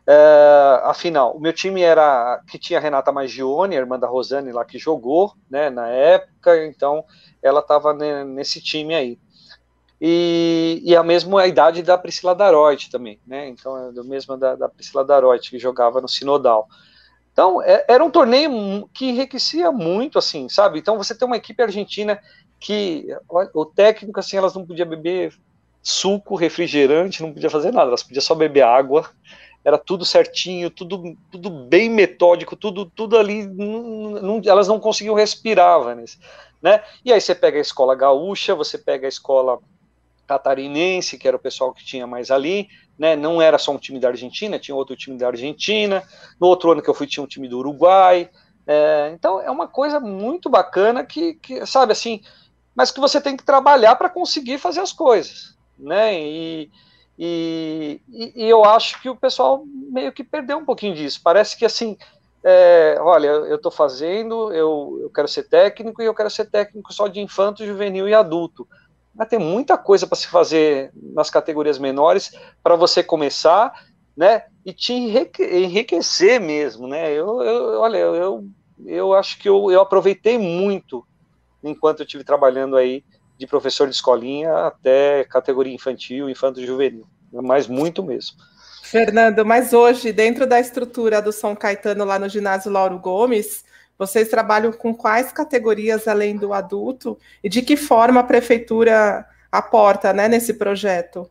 é, 0.06 0.82
afinal, 0.84 1.36
o 1.36 1.40
meu 1.40 1.52
time 1.52 1.82
era 1.82 2.40
que 2.48 2.60
tinha 2.60 2.78
a 2.78 2.82
Renata 2.82 3.12
Magione, 3.12 3.76
a 3.76 3.80
irmã 3.80 3.98
da 3.98 4.06
Rosane 4.06 4.52
lá 4.52 4.64
que 4.64 4.78
jogou, 4.78 5.34
né? 5.50 5.70
Na 5.70 5.88
época, 5.88 6.66
então 6.66 7.04
ela 7.42 7.62
estava 7.62 7.94
nesse 8.24 8.62
time 8.62 8.94
aí 8.94 9.18
e, 10.06 10.82
e 10.84 10.94
a 10.98 11.02
mesma 11.02 11.48
idade 11.48 11.82
da 11.82 11.98
Priscila 11.98 12.36
Daroit 12.36 12.92
também, 12.92 13.18
né? 13.26 13.48
Então 13.48 13.88
é 13.88 13.92
do 13.94 14.04
mesmo 14.04 14.36
da, 14.36 14.54
da 14.54 14.68
Priscila 14.68 15.06
Daroit, 15.06 15.50
que 15.50 15.58
jogava 15.58 16.02
no 16.02 16.10
Sinodal. 16.10 16.68
Então, 17.32 17.62
é, 17.62 17.86
era 17.88 18.04
um 18.04 18.12
torneio 18.12 18.86
que 18.94 19.06
enriquecia 19.06 19.72
muito, 19.72 20.20
assim, 20.20 20.50
sabe? 20.50 20.78
Então, 20.78 20.98
você 20.98 21.16
tem 21.16 21.26
uma 21.26 21.38
equipe 21.38 21.64
argentina 21.64 22.20
que 22.60 23.08
o 23.54 23.66
técnico, 23.66 24.20
assim, 24.20 24.36
elas 24.36 24.54
não 24.54 24.66
podiam 24.66 24.90
beber 24.90 25.34
suco, 25.82 26.36
refrigerante, 26.36 27.24
não 27.24 27.32
podia 27.32 27.50
fazer 27.50 27.72
nada, 27.72 27.88
elas 27.88 28.04
podiam 28.04 28.22
só 28.22 28.36
beber 28.36 28.64
água, 28.64 29.10
era 29.64 29.78
tudo 29.78 30.04
certinho, 30.04 30.70
tudo, 30.70 31.16
tudo 31.32 31.50
bem 31.50 31.90
metódico, 31.90 32.58
tudo, 32.58 32.86
tudo 32.86 33.18
ali, 33.18 33.48
não, 33.48 34.10
não, 34.22 34.42
elas 34.46 34.68
não 34.68 34.82
conseguiam 34.82 35.16
respirar, 35.16 35.82
Vanessa, 35.82 36.18
né? 36.62 36.84
E 37.06 37.14
aí 37.14 37.22
você 37.22 37.34
pega 37.34 37.58
a 37.58 37.62
escola 37.62 37.96
gaúcha, 37.96 38.54
você 38.54 38.78
pega 38.78 39.08
a 39.08 39.10
escola 39.10 39.60
catarinense, 40.28 41.18
que 41.18 41.28
era 41.28 41.38
o 41.38 41.40
pessoal 41.40 41.74
que 41.74 41.86
tinha 41.86 42.08
mais 42.08 42.32
ali, 42.32 42.68
né? 42.98 43.16
Não 43.16 43.42
era 43.42 43.58
só 43.58 43.72
um 43.72 43.78
time 43.78 44.00
da 44.00 44.10
Argentina, 44.10 44.60
tinha 44.60 44.76
outro 44.76 44.96
time 44.96 45.18
da 45.18 45.28
Argentina. 45.28 46.04
No 46.40 46.48
outro 46.48 46.72
ano 46.72 46.82
que 46.82 46.90
eu 46.90 46.94
fui, 46.94 47.08
tinha 47.08 47.24
um 47.24 47.28
time 47.28 47.48
do 47.48 47.60
Uruguai. 47.60 48.30
É, 48.66 49.12
então 49.14 49.42
é 49.42 49.52
uma 49.52 49.68
coisa 49.68 50.00
muito 50.00 50.50
bacana 50.50 51.06
que, 51.06 51.34
que, 51.36 51.66
sabe 51.66 51.92
assim, 51.92 52.22
mas 52.74 52.92
que 52.92 53.00
você 53.00 53.20
tem 53.20 53.36
que 53.36 53.44
trabalhar 53.44 53.96
para 53.96 54.10
conseguir 54.10 54.58
fazer 54.58 54.80
as 54.80 54.94
coisas, 54.94 55.58
né? 55.78 56.18
E, 56.20 56.72
e, 57.20 58.02
e, 58.10 58.50
eu 58.50 58.64
acho 58.64 59.02
que 59.02 59.10
o 59.10 59.16
pessoal 59.16 59.64
meio 59.68 60.12
que 60.12 60.24
perdeu 60.24 60.58
um 60.58 60.66
pouquinho 60.66 60.96
disso. 60.96 61.20
Parece 61.24 61.58
que 61.58 61.66
assim, 61.66 61.98
é, 62.44 62.98
olha, 63.00 63.28
eu 63.28 63.56
estou 63.56 63.72
fazendo, 63.72 64.52
eu, 64.54 64.98
eu 65.02 65.10
quero 65.10 65.28
ser 65.28 65.44
técnico 65.44 66.02
e 66.02 66.06
eu 66.06 66.14
quero 66.14 66.30
ser 66.30 66.46
técnico 66.46 66.94
só 66.94 67.08
de 67.08 67.20
infanto, 67.20 67.66
juvenil 67.66 68.08
e 68.08 68.14
adulto. 68.14 68.68
Mas 69.16 69.28
tem 69.28 69.40
muita 69.40 69.78
coisa 69.78 70.08
para 70.08 70.18
se 70.18 70.28
fazer 70.28 70.92
nas 70.96 71.30
categorias 71.30 71.78
menores 71.78 72.32
para 72.64 72.76
você 72.76 73.04
começar, 73.04 73.74
né? 74.18 74.44
E 74.66 74.74
te 74.74 74.94
enriquecer 74.94 76.40
mesmo, 76.40 76.88
né? 76.88 77.12
Eu, 77.12 77.42
eu 77.42 77.80
olha, 77.80 77.98
eu, 77.98 78.48
eu 78.86 79.14
acho 79.14 79.38
que 79.38 79.48
eu, 79.48 79.72
eu 79.72 79.82
aproveitei 79.82 80.38
muito 80.38 81.06
enquanto 81.64 82.00
eu 82.00 82.06
estive 82.06 82.24
trabalhando 82.24 82.76
aí 82.76 83.04
de 83.38 83.48
professor 83.48 83.88
de 83.88 83.96
escolinha 83.96 84.68
até 84.68 85.24
categoria 85.26 85.74
infantil, 85.74 86.30
infanto 86.30 86.66
juvenil, 86.66 87.06
mas 87.32 87.68
muito 87.68 88.04
mesmo. 88.04 88.38
Fernando, 88.84 89.46
mas 89.46 89.74
hoje, 89.74 90.12
dentro 90.12 90.46
da 90.46 90.60
estrutura 90.60 91.22
do 91.22 91.32
São 91.32 91.56
Caetano 91.56 92.06
lá 92.06 92.20
no 92.20 92.30
ginásio 92.30 92.72
Lauro 92.72 93.00
Gomes, 93.00 93.66
vocês 93.98 94.30
trabalham 94.30 94.72
com 94.72 94.94
quais 94.94 95.32
categorias 95.32 96.08
além 96.08 96.36
do 96.36 96.54
adulto 96.54 97.18
e 97.44 97.50
de 97.50 97.62
que 97.62 97.78
forma 97.78 98.20
a 98.20 98.24
prefeitura 98.24 99.26
aporta 99.52 100.12
né, 100.14 100.28
nesse 100.28 100.56
projeto? 100.56 101.30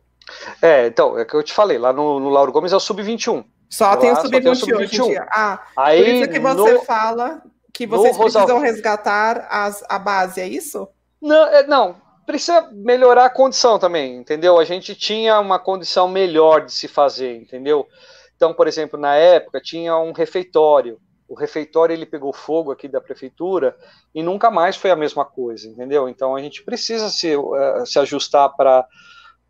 É, 0.61 0.87
então, 0.87 1.17
é 1.19 1.25
que 1.25 1.33
eu 1.33 1.43
te 1.43 1.53
falei, 1.53 1.77
lá 1.77 1.91
no, 1.91 2.19
no 2.19 2.29
Lauro 2.29 2.51
Gomes 2.51 2.71
é 2.71 2.75
o 2.75 2.79
Sub-21. 2.79 3.43
Só, 3.69 3.95
tem 3.97 4.11
o 4.11 4.15
Sub-21 4.15 4.55
sub 4.55 4.75
hoje 4.75 5.01
em 5.01 5.03
dia. 5.05 5.27
Ah, 5.31 5.61
Aí, 5.75 6.03
por 6.03 6.09
isso 6.09 6.29
que 6.29 6.39
você 6.39 6.73
no, 6.73 6.81
fala 6.83 7.41
que 7.73 7.87
vocês 7.87 8.15
precisam 8.15 8.59
resgatar 8.59 9.47
as, 9.49 9.83
a 9.89 9.97
base, 9.97 10.39
é 10.39 10.47
isso? 10.47 10.87
Não, 11.19 11.47
é, 11.47 11.65
não, 11.65 11.95
precisa 12.25 12.69
melhorar 12.71 13.25
a 13.25 13.29
condição 13.29 13.79
também, 13.79 14.15
entendeu? 14.15 14.59
A 14.59 14.63
gente 14.63 14.95
tinha 14.95 15.39
uma 15.39 15.57
condição 15.57 16.07
melhor 16.07 16.65
de 16.65 16.71
se 16.71 16.87
fazer, 16.87 17.35
entendeu? 17.35 17.87
Então, 18.35 18.53
por 18.53 18.67
exemplo, 18.67 18.99
na 18.99 19.15
época 19.15 19.59
tinha 19.59 19.97
um 19.97 20.11
refeitório, 20.11 20.99
o 21.33 21.35
refeitório 21.35 21.93
ele 21.93 22.05
pegou 22.05 22.31
fogo 22.31 22.71
aqui 22.71 22.87
da 22.87 23.01
prefeitura 23.01 23.75
e 24.13 24.21
nunca 24.21 24.51
mais 24.51 24.75
foi 24.75 24.91
a 24.91 24.95
mesma 24.95 25.25
coisa, 25.25 25.67
entendeu? 25.67 26.07
Então 26.07 26.35
a 26.35 26.41
gente 26.41 26.63
precisa 26.63 27.09
se, 27.09 27.35
uh, 27.35 27.85
se 27.85 27.97
ajustar 27.99 28.55
para 28.55 28.87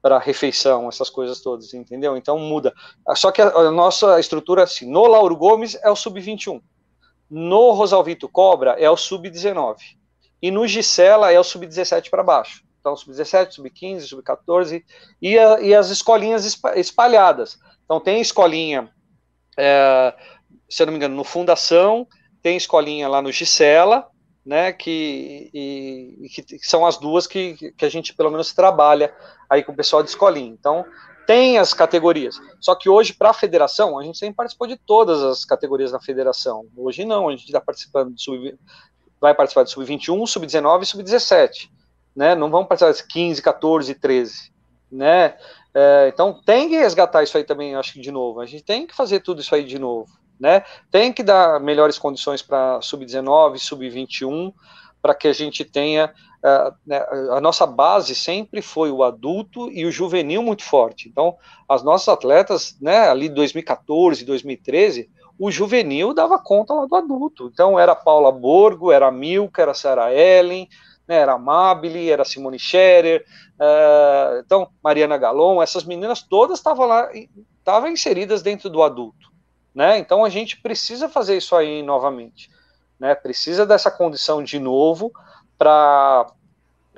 para 0.02 0.20
refeição, 0.20 0.90
essas 0.90 1.10
coisas 1.10 1.40
todas, 1.40 1.74
entendeu? 1.74 2.18
Então 2.18 2.38
muda. 2.38 2.74
Só 3.16 3.32
que 3.32 3.42
a, 3.42 3.48
a 3.48 3.72
nossa 3.72 4.20
estrutura 4.20 4.64
assim, 4.64 4.86
no 4.86 5.08
Lauro 5.08 5.34
Gomes 5.34 5.80
é 5.82 5.90
o 5.90 5.96
sub-21, 5.96 6.62
no 7.30 7.72
Rosalvito 7.72 8.28
Cobra 8.28 8.72
é 8.72 8.90
o 8.90 8.98
sub-19 8.98 9.78
e 10.42 10.52
no 10.52 10.68
Gisela 10.68 11.32
é 11.32 11.40
o 11.40 11.44
sub-17 11.44 12.10
para 12.10 12.22
baixo. 12.22 12.66
Então 12.82 12.98
sub-17, 12.98 13.52
sub-15, 13.52 14.02
sub-14 14.02 14.84
e, 15.22 15.36
e 15.36 15.74
as 15.74 15.90
escolinhas 15.90 16.60
espalhadas. 16.76 17.58
Então 17.86 17.98
tem 17.98 18.20
escolinha 18.20 18.92
é, 19.58 20.14
se 20.74 20.82
eu 20.82 20.88
não 20.88 20.94
me 20.94 20.98
engano, 20.98 21.16
no 21.16 21.24
Fundação, 21.24 22.08
tem 22.42 22.58
escolinha 22.58 23.08
lá 23.08 23.22
no 23.22 23.32
Gisela, 23.32 24.08
né, 24.46 24.74
que, 24.74 25.50
e, 25.54 26.28
que, 26.30 26.60
são 26.68 26.86
as 26.86 26.98
duas 26.98 27.26
que, 27.26 27.72
que 27.74 27.86
a 27.86 27.90
gente 27.90 28.14
pelo 28.14 28.30
menos 28.30 28.54
trabalha 28.54 29.14
aí 29.50 29.64
com 29.64 29.72
o 29.72 29.76
pessoal 29.76 30.04
de 30.04 30.10
escolinha. 30.10 30.52
Então, 30.52 30.86
tem 31.26 31.58
as 31.58 31.74
categorias. 31.74 32.36
Só 32.60 32.76
que 32.76 32.90
hoje, 32.90 33.14
para 33.14 33.30
a 33.30 33.34
federação, 33.34 33.98
a 33.98 34.04
gente 34.04 34.18
sempre 34.18 34.36
participou 34.36 34.68
de 34.68 34.76
todas 34.76 35.24
as 35.24 35.46
categorias 35.46 35.92
da 35.92 36.00
federação. 36.00 36.66
Hoje 36.76 37.06
não, 37.06 37.30
a 37.30 37.32
gente 37.32 37.46
está 37.46 37.62
participando 37.62 38.14
de 38.14 38.22
sub, 38.22 38.58
vai 39.22 39.34
participar 39.34 39.64
de 39.64 39.72
sub-21, 39.72 40.28
sub-19 40.28 40.82
e 40.82 40.86
sub-17. 40.86 41.70
Né? 42.16 42.36
Não 42.36 42.50
vamos 42.50 42.68
participar 42.68 42.92
de 42.92 43.08
15, 43.08 43.42
14, 43.42 43.96
13. 43.96 44.52
Né? 44.92 45.38
É, 45.74 46.10
então 46.14 46.42
tem 46.46 46.68
que 46.68 46.76
resgatar 46.76 47.24
isso 47.24 47.38
aí 47.38 47.44
também, 47.44 47.76
acho 47.76 47.94
que 47.94 48.02
de 48.02 48.12
novo. 48.12 48.42
A 48.42 48.46
gente 48.46 48.64
tem 48.64 48.86
que 48.86 48.96
fazer 48.96 49.22
tudo 49.22 49.40
isso 49.40 49.56
aí 49.56 49.64
de 49.64 49.80
novo. 49.80 50.12
Né? 50.44 50.62
Tem 50.92 51.14
que 51.14 51.24
dar 51.24 51.58
melhores 51.62 51.98
condições 51.98 52.42
para 52.42 52.82
sub-19, 52.82 53.60
sub-21, 53.60 54.54
para 55.02 55.16
que 55.16 55.30
a 55.30 55.32
gente 55.32 55.64
tenha 55.64 56.14
uh, 56.44 56.76
né, 56.86 57.02
a 57.32 57.40
nossa 57.40 57.66
base 57.66 58.14
sempre 58.14 58.62
foi 58.62 58.92
o 58.92 59.04
adulto 59.04 59.72
e 59.72 59.86
o 59.86 59.92
juvenil 59.92 60.44
muito 60.44 60.66
forte. 60.66 61.08
Então, 61.08 61.38
as 61.68 61.82
nossas 61.82 62.10
atletas, 62.10 62.76
né, 62.82 63.08
ali 63.08 63.30
2014, 63.30 64.26
2013, 64.26 65.10
o 65.40 65.50
juvenil 65.50 66.14
dava 66.14 66.38
conta 66.38 66.74
lá 66.74 66.86
do 66.86 66.96
adulto. 66.98 67.50
Então, 67.54 67.80
era 67.80 67.96
Paula 67.96 68.30
Borgo, 68.30 68.92
era 68.92 69.10
Milka, 69.10 69.62
era 69.62 69.74
Sarah 69.74 70.14
Ellen, 70.14 70.68
né, 71.08 71.20
era 71.20 71.38
Mabile, 71.38 72.10
era 72.12 72.26
Simone 72.26 72.60
Scherer, 72.60 73.24
uh, 73.58 74.40
então 74.40 74.68
Mariana 74.84 75.18
Galon, 75.18 75.62
essas 75.62 75.86
meninas 75.86 76.22
todas 76.22 76.60
estavam 76.60 76.86
lá, 76.86 77.10
estavam 77.60 77.90
inseridas 77.90 78.42
dentro 78.42 78.70
do 78.70 78.84
adulto. 78.84 79.33
Né? 79.74 79.98
Então 79.98 80.24
a 80.24 80.30
gente 80.30 80.62
precisa 80.62 81.10
fazer 81.10 81.38
isso 81.38 81.56
aí 81.56 81.82
novamente. 81.82 82.50
Né? 83.00 83.16
Precisa 83.16 83.66
dessa 83.66 83.90
condição 83.90 84.44
de 84.44 84.60
novo 84.60 85.12
para, 85.58 86.28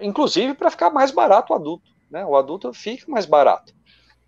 inclusive, 0.01 0.53
para 0.53 0.69
ficar 0.69 0.89
mais 0.89 1.11
barato 1.11 1.53
o 1.53 1.55
adulto. 1.55 1.89
Né? 2.11 2.25
O 2.25 2.35
adulto 2.35 2.73
fica 2.73 3.09
mais 3.09 3.25
barato. 3.25 3.73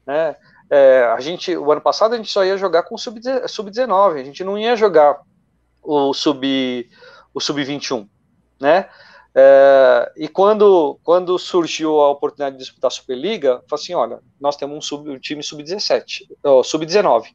Né? 0.06 0.36
É, 0.70 1.06
a 1.16 1.20
gente, 1.20 1.56
o 1.56 1.72
ano 1.72 1.82
passado 1.82 2.14
a 2.14 2.18
gente 2.18 2.32
só 2.32 2.44
ia 2.44 2.58
jogar 2.58 2.84
com 2.84 2.96
o 2.96 2.98
sub-19, 2.98 3.48
sub 3.48 3.70
a 3.80 4.24
gente 4.24 4.44
não 4.44 4.58
ia 4.58 4.76
jogar 4.76 5.22
o 5.82 6.14
sub 6.14 6.90
o 7.34 7.40
sub 7.40 7.64
21, 7.64 8.10
né? 8.60 8.90
É, 9.34 10.12
e 10.18 10.28
quando, 10.28 11.00
quando 11.04 11.38
surgiu 11.38 12.00
a 12.02 12.10
oportunidade 12.10 12.58
de 12.58 12.64
disputar 12.64 12.88
a 12.88 12.92
Superliga, 12.92 13.64
falei 13.70 13.84
assim, 13.84 13.94
olha, 13.94 14.20
nós 14.42 14.58
temos 14.58 14.76
um, 14.76 14.82
sub, 14.82 15.10
um 15.10 15.20
time 15.20 15.44
sub-17, 15.44 16.28
sub-19 16.64 17.28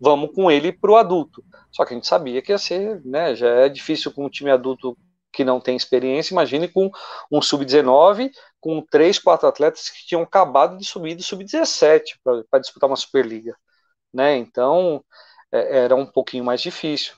vamos 0.00 0.30
com 0.34 0.50
ele 0.50 0.72
para 0.72 0.90
o 0.90 0.96
adulto. 0.96 1.44
Só 1.70 1.84
que 1.84 1.92
a 1.92 1.96
gente 1.96 2.06
sabia 2.06 2.40
que 2.42 2.52
ia 2.52 2.58
ser, 2.58 3.04
né, 3.04 3.34
já 3.34 3.48
é 3.48 3.68
difícil 3.68 4.12
com 4.12 4.24
um 4.24 4.30
time 4.30 4.50
adulto 4.50 4.96
que 5.32 5.44
não 5.44 5.60
tem 5.60 5.76
experiência, 5.76 6.34
imagine 6.34 6.66
com 6.68 6.90
um 7.30 7.40
sub-19, 7.40 8.30
com 8.60 8.84
três, 8.90 9.18
quatro 9.18 9.46
atletas 9.46 9.88
que 9.88 10.06
tinham 10.06 10.22
acabado 10.22 10.76
de 10.76 10.84
subir 10.84 11.14
do 11.14 11.22
sub-17 11.22 12.02
para 12.50 12.60
disputar 12.60 12.90
uma 12.90 12.96
Superliga. 12.96 13.56
Né? 14.12 14.36
Então, 14.36 15.04
é, 15.52 15.84
era 15.84 15.94
um 15.94 16.06
pouquinho 16.06 16.44
mais 16.44 16.60
difícil. 16.60 17.14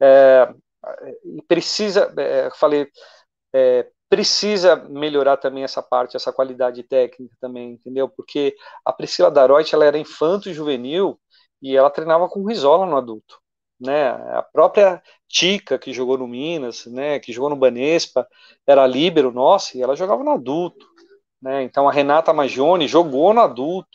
É, 0.00 0.52
precisa, 1.48 2.12
é, 2.18 2.50
falei, 2.50 2.88
é, 3.54 3.88
precisa 4.08 4.76
melhorar 4.76 5.36
também 5.36 5.62
essa 5.64 5.82
parte, 5.82 6.16
essa 6.16 6.32
qualidade 6.32 6.82
técnica 6.82 7.34
também, 7.40 7.72
entendeu? 7.72 8.08
Porque 8.08 8.56
a 8.84 8.92
Priscila 8.92 9.30
Daroit, 9.30 9.72
ela 9.74 9.84
era 9.84 9.98
infanto 9.98 10.52
juvenil, 10.52 11.18
e 11.60 11.76
ela 11.76 11.90
treinava 11.90 12.28
com 12.28 12.46
Rizola 12.46 12.86
no 12.86 12.96
adulto. 12.96 13.38
Né, 13.78 14.10
a 14.10 14.42
própria 14.42 15.02
Tica, 15.26 15.78
que 15.78 15.92
jogou 15.92 16.18
no 16.18 16.28
Minas, 16.28 16.84
né, 16.86 17.18
que 17.18 17.32
jogou 17.32 17.48
no 17.48 17.56
Banespa, 17.56 18.28
era 18.66 18.86
líbero, 18.86 19.32
nossa, 19.32 19.76
e 19.76 19.82
ela 19.82 19.96
jogava 19.96 20.22
no 20.22 20.32
adulto. 20.32 20.86
Né, 21.40 21.62
então 21.62 21.88
a 21.88 21.92
Renata 21.92 22.32
Magione 22.32 22.86
jogou 22.86 23.32
no 23.32 23.40
adulto. 23.40 23.88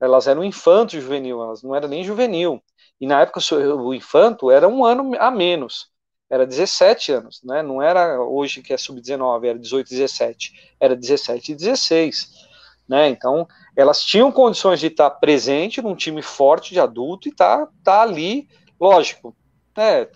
Elas 0.00 0.26
eram 0.28 0.44
infanto 0.44 1.00
juvenil, 1.00 1.42
elas 1.42 1.62
não 1.62 1.74
eram 1.74 1.88
nem 1.88 2.04
juvenil. 2.04 2.62
E 3.00 3.06
na 3.06 3.20
época 3.22 3.40
o 3.54 3.94
infanto 3.94 4.50
era 4.50 4.68
um 4.68 4.84
ano 4.84 5.12
a 5.18 5.30
menos, 5.30 5.90
era 6.30 6.46
17 6.46 7.12
anos, 7.12 7.40
né, 7.44 7.62
não 7.62 7.80
era 7.80 8.20
hoje 8.20 8.62
que 8.62 8.72
é 8.72 8.76
sub-19, 8.76 9.46
era 9.46 9.58
18, 9.58 9.88
17, 9.88 10.74
era 10.80 10.96
17 10.96 11.52
e 11.52 11.54
16. 11.54 12.45
Né, 12.88 13.08
então 13.08 13.48
elas 13.74 14.00
tinham 14.04 14.30
condições 14.30 14.78
de 14.78 14.86
estar 14.86 15.10
presente 15.10 15.82
num 15.82 15.96
time 15.96 16.22
forte 16.22 16.72
de 16.72 16.78
adulto 16.78 17.28
e 17.28 17.32
tá, 17.34 17.66
tá 17.82 18.02
ali, 18.02 18.48
lógico, 18.80 19.34
né, 19.76 20.06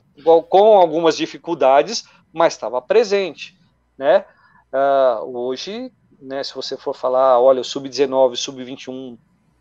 com 0.48 0.78
algumas 0.78 1.16
dificuldades, 1.16 2.04
mas 2.32 2.54
estava 2.54 2.80
presente, 2.80 3.58
né? 3.98 4.24
Uh, 4.72 5.36
hoje, 5.36 5.92
né, 6.20 6.44
se 6.44 6.54
você 6.54 6.76
for 6.76 6.94
falar, 6.94 7.40
olha, 7.40 7.60
o 7.60 7.64
sub-19, 7.64 8.36
sub-21, 8.36 9.18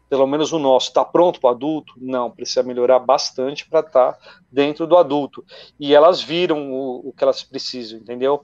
pelo 0.09 0.27
menos 0.27 0.51
o 0.51 0.59
nosso, 0.59 0.89
está 0.89 1.05
pronto 1.05 1.39
para 1.39 1.49
o 1.49 1.51
adulto? 1.51 1.93
Não, 1.97 2.31
precisa 2.31 2.63
melhorar 2.63 2.99
bastante 2.99 3.67
para 3.67 3.81
estar 3.81 4.13
tá 4.13 4.19
dentro 4.51 4.87
do 4.87 4.97
adulto. 4.97 5.43
E 5.79 5.93
elas 5.93 6.21
viram 6.21 6.71
o, 6.71 7.09
o 7.09 7.13
que 7.13 7.23
elas 7.23 7.43
precisam, 7.43 7.99
entendeu? 7.99 8.41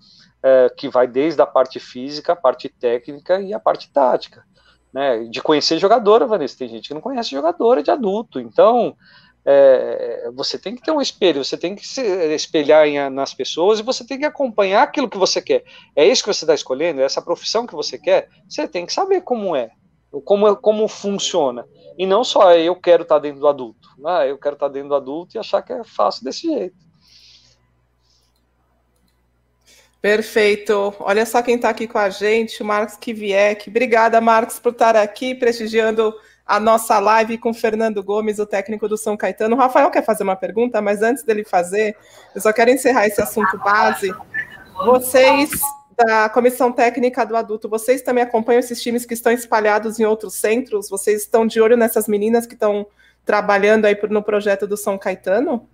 É, 0.47 0.69
que 0.69 0.87
vai 0.87 1.07
desde 1.07 1.41
a 1.41 1.45
parte 1.47 1.79
física, 1.79 2.33
a 2.33 2.35
parte 2.35 2.69
técnica 2.69 3.41
e 3.41 3.51
a 3.51 3.59
parte 3.59 3.89
tática 3.91 4.43
né, 4.95 5.25
de 5.25 5.41
conhecer 5.41 5.77
jogadora, 5.77 6.25
Vanessa. 6.25 6.57
Tem 6.57 6.69
gente 6.69 6.87
que 6.87 6.93
não 6.93 7.01
conhece 7.01 7.31
jogadora 7.31 7.83
de 7.83 7.91
adulto. 7.91 8.39
Então, 8.39 8.95
é, 9.43 10.31
você 10.33 10.57
tem 10.57 10.73
que 10.73 10.81
ter 10.81 10.91
um 10.91 11.01
espelho, 11.01 11.43
você 11.43 11.57
tem 11.57 11.75
que 11.75 11.85
se 11.85 12.01
espelhar 12.33 12.87
em, 12.87 13.09
nas 13.09 13.33
pessoas 13.33 13.77
e 13.77 13.83
você 13.83 14.07
tem 14.07 14.17
que 14.17 14.23
acompanhar 14.23 14.83
aquilo 14.83 15.09
que 15.09 15.17
você 15.17 15.41
quer. 15.41 15.65
É 15.93 16.07
isso 16.07 16.23
que 16.23 16.33
você 16.33 16.45
está 16.45 16.53
escolhendo, 16.53 17.01
é 17.01 17.03
essa 17.03 17.21
profissão 17.21 17.67
que 17.67 17.75
você 17.75 17.97
quer. 17.97 18.29
Você 18.47 18.69
tem 18.69 18.85
que 18.85 18.93
saber 18.93 19.19
como 19.19 19.53
é, 19.53 19.69
como, 20.23 20.55
como 20.55 20.87
funciona. 20.87 21.67
E 21.97 22.05
não 22.05 22.23
só 22.23 22.53
eu 22.53 22.73
quero 22.77 23.03
estar 23.03 23.15
tá 23.15 23.21
dentro 23.21 23.41
do 23.41 23.49
adulto. 23.49 23.89
Ah, 24.05 24.25
eu 24.25 24.37
quero 24.37 24.53
estar 24.53 24.67
tá 24.67 24.73
dentro 24.73 24.89
do 24.89 24.95
adulto 24.95 25.35
e 25.35 25.39
achar 25.39 25.61
que 25.61 25.73
é 25.73 25.83
fácil 25.83 26.23
desse 26.23 26.47
jeito. 26.47 26.84
Perfeito. 30.05 30.93
Olha 30.99 31.25
só 31.25 31.41
quem 31.41 31.55
está 31.55 31.69
aqui 31.69 31.87
com 31.87 31.97
a 31.97 32.11
gente, 32.11 32.61
o 32.61 32.65
Marcos 32.65 32.95
Kivieck. 32.95 33.71
Obrigada, 33.71 34.21
Marcos, 34.21 34.59
por 34.59 34.71
estar 34.71 34.95
aqui 34.95 35.33
prestigiando 35.33 36.13
a 36.45 36.59
nossa 36.59 36.99
live 36.99 37.39
com 37.39 37.51
Fernando 37.51 38.03
Gomes, 38.03 38.37
o 38.37 38.45
técnico 38.45 38.87
do 38.87 38.97
São 38.97 39.17
Caetano. 39.17 39.55
O 39.55 39.57
Rafael 39.57 39.89
quer 39.89 40.05
fazer 40.05 40.21
uma 40.21 40.35
pergunta, 40.35 40.79
mas 40.79 41.01
antes 41.01 41.23
dele 41.23 41.43
fazer, 41.43 41.97
eu 42.35 42.39
só 42.39 42.53
quero 42.53 42.69
encerrar 42.69 43.07
esse 43.07 43.19
assunto 43.19 43.57
base. 43.57 44.13
Vocês 44.85 45.49
da 45.97 46.29
comissão 46.29 46.71
técnica 46.71 47.25
do 47.25 47.35
adulto, 47.35 47.67
vocês 47.67 48.03
também 48.03 48.23
acompanham 48.23 48.59
esses 48.59 48.79
times 48.79 49.07
que 49.07 49.15
estão 49.15 49.31
espalhados 49.31 49.99
em 49.99 50.05
outros 50.05 50.35
centros? 50.35 50.87
Vocês 50.87 51.23
estão 51.23 51.47
de 51.47 51.59
olho 51.59 51.75
nessas 51.75 52.07
meninas 52.07 52.45
que 52.45 52.53
estão 52.53 52.85
trabalhando 53.25 53.85
aí 53.85 53.97
no 54.11 54.21
projeto 54.21 54.67
do 54.67 54.77
São 54.77 54.99
Caetano? 54.99 55.67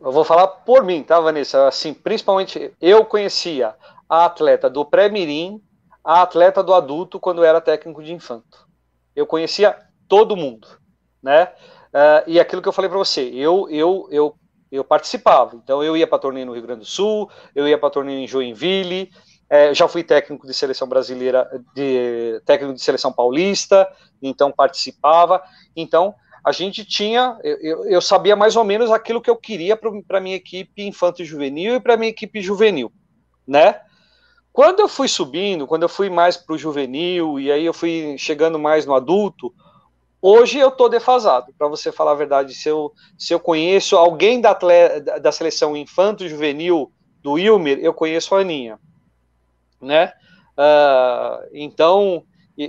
Eu 0.00 0.12
vou 0.12 0.24
falar 0.24 0.46
por 0.46 0.84
mim, 0.84 1.02
tá, 1.02 1.18
Vanessa? 1.18 1.66
Assim, 1.66 1.92
principalmente 1.92 2.72
eu 2.80 3.04
conhecia 3.04 3.74
a 4.08 4.26
atleta 4.26 4.70
do 4.70 4.84
pré-mirim, 4.84 5.60
a 6.04 6.22
atleta 6.22 6.62
do 6.62 6.72
adulto 6.72 7.18
quando 7.18 7.44
era 7.44 7.60
técnico 7.60 8.02
de 8.02 8.12
infanto. 8.12 8.68
Eu 9.14 9.26
conhecia 9.26 9.76
todo 10.06 10.36
mundo, 10.36 10.68
né? 11.20 11.52
Uh, 11.88 12.22
e 12.28 12.38
aquilo 12.38 12.62
que 12.62 12.68
eu 12.68 12.72
falei 12.72 12.88
para 12.88 12.98
você, 12.98 13.22
eu, 13.34 13.68
eu, 13.70 14.06
eu, 14.10 14.34
eu 14.70 14.84
participava. 14.84 15.56
Então 15.56 15.82
eu 15.82 15.96
ia 15.96 16.06
para 16.06 16.18
torneio 16.18 16.46
no 16.46 16.52
Rio 16.52 16.62
Grande 16.62 16.80
do 16.80 16.86
Sul, 16.86 17.28
eu 17.52 17.66
ia 17.66 17.76
para 17.76 17.90
torneio 17.90 18.20
em 18.20 18.28
Joinville, 18.28 19.10
é, 19.50 19.74
já 19.74 19.88
fui 19.88 20.04
técnico 20.04 20.46
de 20.46 20.54
seleção 20.54 20.86
brasileira, 20.86 21.48
de 21.74 22.40
técnico 22.44 22.74
de 22.74 22.82
seleção 22.82 23.12
paulista, 23.12 23.90
então 24.22 24.52
participava. 24.52 25.42
Então 25.74 26.14
a 26.44 26.52
gente 26.52 26.84
tinha, 26.84 27.38
eu, 27.42 27.84
eu 27.86 28.00
sabia 28.00 28.36
mais 28.36 28.56
ou 28.56 28.64
menos 28.64 28.90
aquilo 28.90 29.20
que 29.20 29.30
eu 29.30 29.36
queria 29.36 29.76
para 29.76 30.20
minha 30.20 30.36
equipe 30.36 30.82
infanto 30.82 31.24
juvenil 31.24 31.74
e 31.74 31.80
para 31.80 31.96
minha 31.96 32.10
equipe 32.10 32.40
juvenil, 32.40 32.92
né? 33.46 33.80
Quando 34.52 34.80
eu 34.80 34.88
fui 34.88 35.06
subindo, 35.06 35.66
quando 35.66 35.84
eu 35.84 35.88
fui 35.88 36.10
mais 36.10 36.36
para 36.36 36.54
o 36.54 36.58
juvenil 36.58 37.38
e 37.38 37.50
aí 37.52 37.64
eu 37.64 37.72
fui 37.72 38.16
chegando 38.18 38.58
mais 38.58 38.84
no 38.86 38.94
adulto, 38.94 39.54
hoje 40.20 40.58
eu 40.58 40.70
tô 40.70 40.88
defasado, 40.88 41.52
para 41.56 41.68
você 41.68 41.92
falar 41.92 42.12
a 42.12 42.16
verdade. 42.16 42.54
Se 42.54 42.68
eu, 42.68 42.92
se 43.16 43.32
eu 43.32 43.38
conheço 43.38 43.96
alguém 43.96 44.40
da, 44.40 44.50
atleta, 44.50 45.20
da 45.20 45.30
seleção 45.30 45.76
infanto 45.76 46.28
juvenil 46.28 46.90
do 47.22 47.32
Wilmer, 47.32 47.78
eu 47.78 47.94
conheço 47.94 48.34
a 48.34 48.40
Aninha, 48.40 48.80
né? 49.80 50.12
Uh, 50.56 51.48
então 51.52 52.24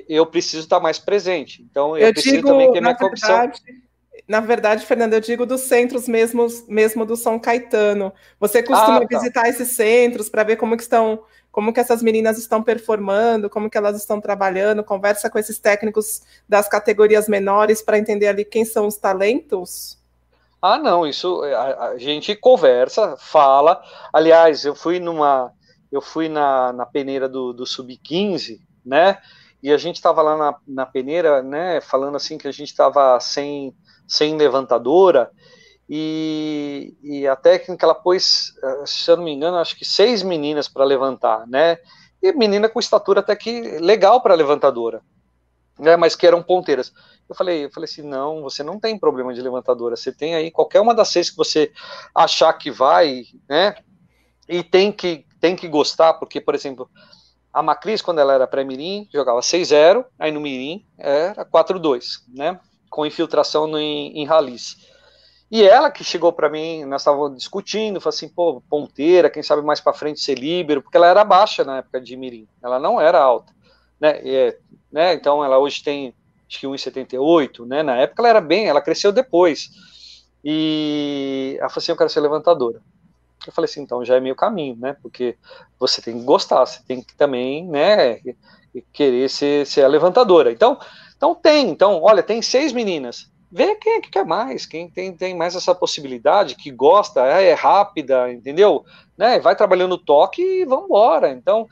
eu 0.08 0.26
preciso 0.26 0.64
estar 0.64 0.80
mais 0.80 1.00
presente. 1.00 1.66
Então, 1.70 1.98
eu, 1.98 2.08
eu 2.08 2.14
preciso 2.14 2.36
digo, 2.36 2.48
também 2.48 2.72
ter 2.72 2.80
minha 2.80 2.94
verdade, 2.94 3.62
Na 4.28 4.40
verdade, 4.40 4.86
Fernando, 4.86 5.14
eu 5.14 5.20
digo 5.20 5.46
dos 5.46 5.62
centros 5.62 6.08
mesmo, 6.08 6.46
mesmo 6.68 7.06
do 7.06 7.16
São 7.16 7.40
Caetano. 7.40 8.14
Você 8.40 8.62
costuma 8.62 8.98
ah, 8.98 9.08
tá. 9.08 9.18
visitar 9.18 9.50
esses 9.50 9.70
centros 9.70 10.30
para 10.30 10.44
ver 10.44 10.58
como 10.58 10.78
que 10.78 10.84
estão, 10.84 11.24
como 11.52 11.74
que 11.74 11.80
essas 11.80 12.04
meninas 12.04 12.38
estão 12.38 12.62
performando, 12.62 13.50
como 13.50 13.70
que 13.70 13.78
elas 13.78 13.98
estão 13.98 14.22
trabalhando, 14.22 14.84
conversa 14.84 15.30
com 15.30 15.40
esses 15.40 15.58
técnicos 15.58 16.22
das 16.48 16.70
categorias 16.70 17.28
menores 17.28 17.82
para 17.82 17.98
entender 17.98 18.28
ali 18.28 18.46
quem 18.46 18.64
são 18.64 18.86
os 18.86 18.98
talentos? 18.98 19.98
Ah, 20.62 20.78
não, 20.78 21.08
isso 21.08 21.42
a, 21.44 21.88
a, 21.88 21.98
gente 21.98 22.36
conversa, 22.36 23.16
fala. 23.18 23.82
Aliás, 24.14 24.66
eu 24.66 24.76
fui 24.76 25.00
numa, 25.00 25.52
eu 25.92 26.02
fui 26.02 26.30
na, 26.30 26.74
na 26.74 26.86
peneira 26.86 27.28
do, 27.28 27.54
do 27.54 27.66
sub-15, 27.66 28.60
né? 28.86 29.18
E 29.62 29.72
a 29.72 29.78
gente 29.78 29.96
estava 29.96 30.22
lá 30.22 30.38
na, 30.38 30.56
na 30.68 30.86
peneira, 30.86 31.44
né? 31.44 31.82
Falando 31.82 32.16
assim 32.16 32.38
que 32.38 32.48
a 32.48 32.52
gente 32.52 32.70
estava 32.70 33.20
sem, 33.20 33.76
sem 34.08 34.38
levantadora 34.38 35.30
e, 35.90 36.96
e 37.02 37.28
a 37.28 37.36
técnica 37.36 37.84
ela 37.84 37.96
pôs, 37.96 38.54
eh, 38.64 38.84
se 38.86 39.10
eu 39.10 39.18
não 39.18 39.24
me 39.24 39.34
engano, 39.34 39.58
acho 39.58 39.76
que 39.76 39.84
seis 39.84 40.22
meninas 40.22 40.68
para 40.68 40.86
levantar, 40.86 41.48
né? 41.48 41.78
E 42.22 42.32
menina 42.34 42.70
com 42.70 42.80
estatura 42.80 43.22
até 43.22 43.36
que 43.36 43.62
legal 43.80 44.22
para 44.22 44.36
levantadora, 44.36 45.02
né? 45.80 45.98
Mas 45.98 46.16
que 46.16 46.28
eram 46.28 46.44
ponteiras. 46.44 46.94
Eu 47.28 47.34
falei, 47.36 47.66
eu 47.66 47.72
falei 47.72 47.90
assim, 47.90 48.04
não, 48.04 48.44
você 48.44 48.62
não 48.62 48.80
tem 48.80 49.00
problema 49.00 49.34
de 49.34 49.42
levantadora, 49.42 49.96
você 49.96 50.12
tem 50.12 50.36
aí 50.36 50.52
qualquer 50.52 50.80
uma 50.80 50.94
das 50.94 51.10
seis 51.10 51.32
que 51.32 51.38
você 51.38 51.72
achar 52.14 52.54
que 52.54 52.70
vai, 52.70 53.24
né? 53.50 53.76
E 54.48 54.64
tem 54.64 54.92
que 54.92 55.26
tem 55.40 55.56
que 55.56 55.68
gostar, 55.68 56.16
porque, 56.16 56.42
por 56.42 56.54
exemplo, 56.54 56.90
a 57.60 57.64
Macris, 57.64 58.02
quando 58.02 58.20
ela 58.20 58.34
era 58.34 58.48
pré-mirim, 58.48 59.08
jogava 59.14 59.42
6-0, 59.42 60.06
aí 60.18 60.32
no 60.32 60.40
mirim 60.40 60.86
era 60.98 61.46
4-2, 61.46 62.22
né? 62.34 62.58
Com 62.90 63.06
infiltração 63.06 63.68
no, 63.68 63.78
em, 63.78 64.18
em 64.18 64.26
ralis. 64.26 64.78
E 65.52 65.64
ela 65.64 65.92
que 65.92 66.02
chegou 66.02 66.32
para 66.32 66.50
mim, 66.50 66.86
nós 66.86 67.02
estávamos 67.02 67.38
discutindo, 67.38 68.00
falou 68.00 68.16
assim, 68.16 68.30
pô, 68.30 68.62
ponteira, 68.70 69.30
quem 69.30 69.44
sabe 69.44 69.62
mais 69.62 69.82
para 69.82 69.92
frente 69.92 70.22
ser 70.22 70.36
líbero, 70.36 70.82
porque 70.82 70.96
ela 70.96 71.08
era 71.08 71.24
baixa 71.26 71.66
na 71.66 71.80
época 71.80 72.00
de 72.00 72.16
mirim, 72.16 72.48
ela 72.64 72.80
não 72.80 73.02
era 73.02 73.20
alta, 73.20 73.52
né? 74.00 74.22
E, 74.24 74.58
né? 74.90 75.14
Então 75.14 75.44
ela 75.44 75.58
hoje 75.58 75.84
tem 75.84 76.14
acho 76.48 76.60
que 76.62 76.66
1,78, 76.68 77.68
né? 77.68 77.84
Na 77.84 77.98
época 77.98 78.22
ela 78.22 78.30
era 78.30 78.42
bem, 78.42 78.68
ela 78.68 78.82
cresceu 78.82 79.12
depois. 79.12 79.70
E 80.46 81.58
ela 81.60 81.68
falou 81.68 81.82
assim: 81.82 81.92
eu 81.92 81.98
quero 81.98 82.10
ser 82.10 82.22
levantadora. 82.22 82.82
Eu 83.46 83.54
falei 83.54 83.70
assim: 83.70 83.82
então 83.82 84.04
já 84.04 84.16
é 84.16 84.20
meio 84.20 84.36
caminho, 84.36 84.76
né? 84.76 84.96
Porque 85.02 85.38
você 85.80 86.02
tem 86.02 86.20
que 86.20 86.26
gostar, 86.26 86.66
você 86.66 86.82
tem 86.86 87.02
que 87.02 87.16
também, 87.16 87.68
né? 87.68 88.20
Querer 88.94 89.30
ser, 89.30 89.66
ser 89.66 89.84
a 89.84 89.88
levantadora. 89.88 90.52
Então, 90.52 90.78
então 91.16 91.36
tem, 91.36 91.70
então, 91.70 92.02
olha, 92.02 92.24
tem 92.24 92.42
seis 92.42 92.72
meninas. 92.72 93.32
Vê 93.52 93.76
quem 93.76 93.94
é 93.94 94.02
que 94.02 94.12
quer 94.12 94.26
mais, 94.26 94.68
quem 94.68 94.90
tem, 94.90 95.12
tem 95.12 95.36
mais 95.36 95.56
essa 95.56 95.74
possibilidade, 95.74 96.56
que 96.56 96.70
gosta, 96.70 97.26
é, 97.26 97.46
é 97.46 97.54
rápida, 97.54 98.32
entendeu? 98.32 98.86
Né? 99.18 99.40
Vai 99.40 99.56
trabalhando 99.56 99.94
o 99.94 99.98
toque 99.98 100.42
e 100.42 100.66
vamos 100.66 100.86
embora. 100.86 101.32
Então, 101.32 101.68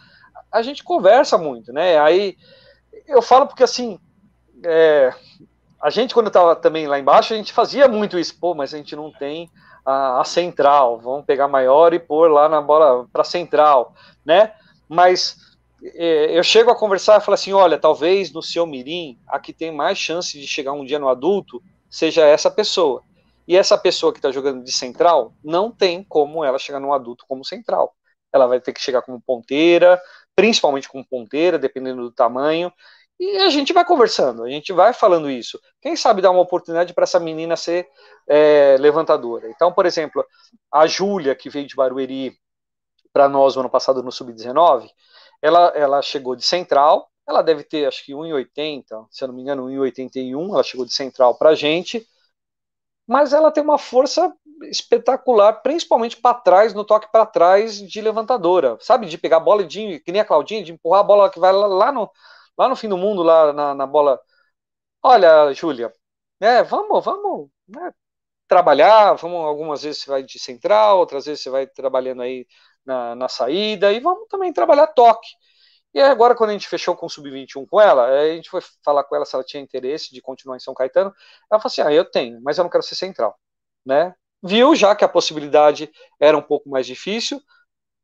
a 0.52 0.64
gente 0.64 0.84
conversa 0.84 1.38
muito, 1.38 1.72
né? 1.72 2.00
Aí 2.00 2.36
eu 3.08 3.22
falo 3.22 3.46
porque 3.46 3.64
assim, 3.64 4.00
é, 4.66 5.14
a 5.80 5.90
gente, 5.92 6.14
quando 6.14 6.28
estava 6.28 6.56
também 6.56 6.88
lá 6.88 7.00
embaixo, 7.00 7.34
a 7.34 7.38
gente 7.38 7.54
fazia 7.54 7.88
muito 7.88 8.18
isso, 8.18 8.38
pô, 8.40 8.56
mas 8.56 8.74
a 8.74 8.78
gente 8.78 8.96
não 8.96 9.12
tem 9.12 9.50
a, 9.88 10.20
a 10.20 10.26
central, 10.26 11.00
vamos 11.00 11.26
pegar 11.26 11.48
maior 11.48 11.94
e 11.94 12.00
pôr 12.00 12.30
lá 12.30 12.50
na 12.50 12.62
bola 12.62 13.08
para 13.12 13.24
central, 13.24 13.96
né? 14.26 14.52
Mas 14.90 15.38
é, 15.82 16.38
eu 16.38 16.44
chego 16.44 16.70
a 16.70 16.76
conversar 16.76 17.18
e 17.18 17.24
falo 17.24 17.36
assim: 17.36 17.54
olha, 17.54 17.80
talvez 17.80 18.30
no 18.34 18.44
seu 18.44 18.68
Mirim, 18.68 19.18
a 19.26 19.40
que 19.40 19.54
tem 19.54 19.72
mais 19.72 19.98
chance 19.98 20.38
de 20.38 20.46
chegar 20.46 20.74
um 20.74 20.84
dia 20.84 21.00
no 21.00 21.08
adulto 21.08 21.64
seja 21.90 22.26
essa 22.26 22.52
pessoa. 22.52 23.02
E 23.48 23.56
essa 23.56 23.78
pessoa 23.78 24.12
que 24.12 24.20
está 24.20 24.30
jogando 24.30 24.62
de 24.62 24.74
central 24.74 25.34
não 25.42 25.72
tem 25.72 26.04
como 26.04 26.44
ela 26.44 26.60
chegar 26.60 26.82
no 26.82 26.92
adulto 26.92 27.24
como 27.26 27.46
central. 27.46 27.96
Ela 28.34 28.46
vai 28.46 28.60
ter 28.60 28.74
que 28.74 28.82
chegar 28.82 29.02
como 29.02 29.22
ponteira, 29.22 30.02
principalmente 30.36 30.90
como 30.90 31.08
ponteira, 31.08 31.58
dependendo 31.58 32.02
do 32.02 32.12
tamanho. 32.12 32.74
E 33.20 33.38
a 33.38 33.50
gente 33.50 33.74
vai 33.74 33.84
conversando, 33.84 34.44
a 34.44 34.50
gente 34.50 34.72
vai 34.72 34.94
falando 34.94 35.30
isso. 35.30 35.60
Quem 35.82 35.96
sabe 35.96 36.22
dar 36.22 36.30
uma 36.30 36.42
oportunidade 36.42 36.94
para 36.94 37.04
essa 37.04 37.20
menina 37.20 37.56
ser 37.56 37.88
é, 38.28 38.78
levantadora. 38.80 39.50
Então, 39.50 39.74
por 39.74 39.88
exemplo, 39.88 40.24
a 40.72 40.86
Júlia, 40.86 41.36
que 41.36 41.50
veio 41.50 41.66
de 41.66 41.76
Barueri 41.76 42.38
para 43.12 43.28
nós 43.28 43.56
no 43.56 43.62
ano 43.62 43.70
passado 43.70 44.04
no 44.04 44.12
Sub-19, 44.12 44.88
ela, 45.42 45.70
ela 45.76 46.02
chegou 46.04 46.36
de 46.36 46.46
central, 46.46 47.10
ela 47.28 47.42
deve 47.42 47.64
ter 47.64 47.88
acho 47.88 48.06
que 48.06 48.14
1,80, 48.14 49.08
se 49.10 49.24
eu 49.24 49.28
não 49.28 49.36
me 49.36 49.42
engano, 49.42 49.68
1,81, 49.68 50.54
ela 50.54 50.64
chegou 50.64 50.86
de 50.86 50.94
central 50.94 51.36
para 51.36 51.50
a 51.50 51.56
gente, 51.56 52.08
mas 53.08 53.34
ela 53.34 53.52
tem 53.52 53.64
uma 53.64 53.80
força 53.80 54.32
espetacular, 54.64 55.54
principalmente 55.62 56.18
para 56.18 56.36
trás, 56.36 56.74
no 56.74 56.84
toque 56.84 57.12
para 57.12 57.26
trás 57.26 57.80
de 57.80 58.02
levantadora, 58.02 58.78
sabe? 58.82 59.08
De 59.08 59.18
pegar 59.18 59.38
a 59.38 59.40
bola 59.40 59.64
de, 59.64 60.00
que 60.02 60.12
nem 60.12 60.22
a 60.22 60.26
Claudinha, 60.26 60.64
de 60.64 60.74
empurrar 60.74 61.00
a 61.00 61.04
bola 61.04 61.30
que 61.30 61.40
vai 61.40 61.52
lá 61.52 61.92
no 61.92 62.10
lá 62.58 62.70
no 62.70 62.76
fim 62.76 62.90
do 62.90 62.98
mundo, 62.98 63.24
lá 63.24 63.54
na, 63.54 63.76
na 63.76 63.88
bola. 63.88 64.20
Olha, 65.04 65.54
Júlia, 65.54 65.94
né, 66.40 66.64
vamos, 66.64 67.04
vamos 67.06 67.50
né, 67.68 67.94
trabalhar, 68.48 69.14
vamos, 69.16 69.46
algumas 69.46 69.84
vezes 69.84 70.02
você 70.04 70.10
vai 70.10 70.24
de 70.24 70.40
central, 70.40 71.00
outras 71.00 71.26
vezes 71.26 71.44
você 71.44 71.50
vai 71.50 71.68
trabalhando 71.68 72.22
aí 72.24 72.48
na, 72.86 73.16
na 73.16 73.30
saída, 73.30 73.92
e 73.94 74.00
vamos 74.00 74.28
também 74.30 74.54
trabalhar 74.54 74.88
toque. 74.88 75.30
E 75.94 76.02
agora, 76.02 76.36
quando 76.36 76.52
a 76.52 76.54
gente 76.54 76.68
fechou 76.68 76.96
com 76.96 77.08
o 77.08 77.10
Sub-21 77.10 77.66
com 77.68 77.82
ela, 77.82 78.06
a 78.08 78.36
gente 78.36 78.50
foi 78.50 78.62
falar 78.84 79.04
com 79.04 79.16
ela 79.16 79.26
se 79.26 79.36
ela 79.36 79.44
tinha 79.44 79.64
interesse 79.64 80.14
de 80.14 80.22
continuar 80.22 80.56
em 80.56 80.60
São 80.60 80.74
Caetano. 80.74 81.14
Ela 81.52 81.60
falou 81.60 81.72
assim: 81.72 81.82
ah, 81.82 81.92
eu 81.92 82.06
tenho, 82.06 82.40
mas 82.42 82.58
eu 82.58 82.64
não 82.64 82.70
quero 82.70 82.84
ser 82.84 82.96
central. 82.96 83.36
Né? 83.86 84.14
Viu 84.44 84.76
já 84.76 84.96
que 84.96 85.04
a 85.04 85.10
possibilidade 85.10 85.92
era 86.20 86.38
um 86.38 86.42
pouco 86.42 86.70
mais 86.70 86.86
difícil. 86.86 87.42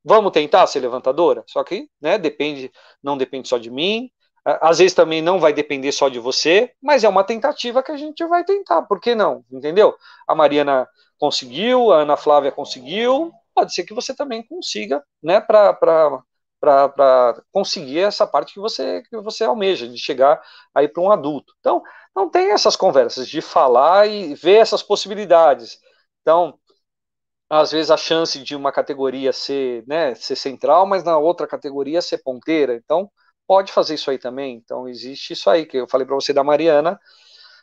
Vamos 0.03 0.31
tentar 0.31 0.67
ser 0.67 0.79
levantadora? 0.81 1.43
Só 1.47 1.63
que 1.63 1.89
né, 2.01 2.17
depende, 2.17 2.71
não 3.01 3.17
depende 3.17 3.47
só 3.47 3.57
de 3.57 3.69
mim, 3.71 4.11
às 4.45 4.79
vezes 4.79 4.93
também 4.93 5.21
não 5.21 5.39
vai 5.39 5.53
depender 5.53 5.91
só 5.91 6.09
de 6.09 6.19
você, 6.19 6.73
mas 6.81 7.03
é 7.03 7.09
uma 7.09 7.23
tentativa 7.23 7.81
que 7.83 7.91
a 7.91 7.97
gente 7.97 8.25
vai 8.25 8.43
tentar, 8.43 8.81
por 8.83 8.99
que 8.99 9.15
não? 9.15 9.43
Entendeu? 9.51 9.95
A 10.27 10.35
Mariana 10.35 10.87
conseguiu, 11.17 11.91
a 11.93 11.99
Ana 12.01 12.17
Flávia 12.17 12.51
conseguiu, 12.51 13.31
pode 13.55 13.73
ser 13.73 13.83
que 13.83 13.93
você 13.93 14.13
também 14.13 14.43
consiga, 14.45 15.03
né, 15.21 15.39
para 15.39 16.17
conseguir 17.51 17.99
essa 17.99 18.27
parte 18.27 18.53
que 18.53 18.59
você, 18.59 19.01
que 19.03 19.17
você 19.21 19.43
almeja, 19.45 19.87
de 19.87 19.97
chegar 19.97 20.41
aí 20.73 20.87
para 20.87 21.01
um 21.01 21.11
adulto. 21.11 21.53
Então, 21.59 21.81
não 22.15 22.29
tem 22.29 22.51
essas 22.51 22.75
conversas 22.75 23.27
de 23.27 23.41
falar 23.41 24.07
e 24.07 24.33
ver 24.35 24.57
essas 24.57 24.83
possibilidades. 24.83 25.79
Então, 26.21 26.57
às 27.49 27.71
vezes 27.71 27.91
a 27.91 27.97
chance 27.97 28.39
de 28.39 28.55
uma 28.55 28.71
categoria 28.71 29.31
ser, 29.31 29.83
né, 29.87 30.15
ser 30.15 30.35
central, 30.35 30.85
mas 30.85 31.03
na 31.03 31.17
outra 31.17 31.47
categoria 31.47 32.01
ser 32.01 32.19
ponteira. 32.19 32.75
Então, 32.75 33.09
pode 33.47 33.71
fazer 33.71 33.95
isso 33.95 34.09
aí 34.11 34.17
também. 34.17 34.55
Então, 34.55 34.87
existe 34.87 35.33
isso 35.33 35.49
aí, 35.49 35.65
que 35.65 35.77
eu 35.77 35.87
falei 35.87 36.05
para 36.05 36.15
você 36.15 36.33
da 36.33 36.43
Mariana 36.43 36.99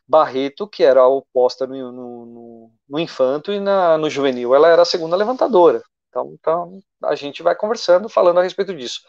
Barreto, 0.06 0.66
que 0.66 0.82
era 0.82 1.06
oposta 1.06 1.66
no, 1.66 1.92
no, 1.92 2.72
no 2.88 2.98
infanto 2.98 3.52
e 3.52 3.60
na, 3.60 3.96
no 3.96 4.10
juvenil, 4.10 4.54
ela 4.54 4.68
era 4.68 4.82
a 4.82 4.84
segunda 4.84 5.16
levantadora. 5.16 5.82
Então, 6.08 6.32
então, 6.34 6.80
a 7.04 7.14
gente 7.14 7.42
vai 7.42 7.54
conversando, 7.54 8.08
falando 8.08 8.40
a 8.40 8.42
respeito 8.42 8.74
disso. 8.74 9.02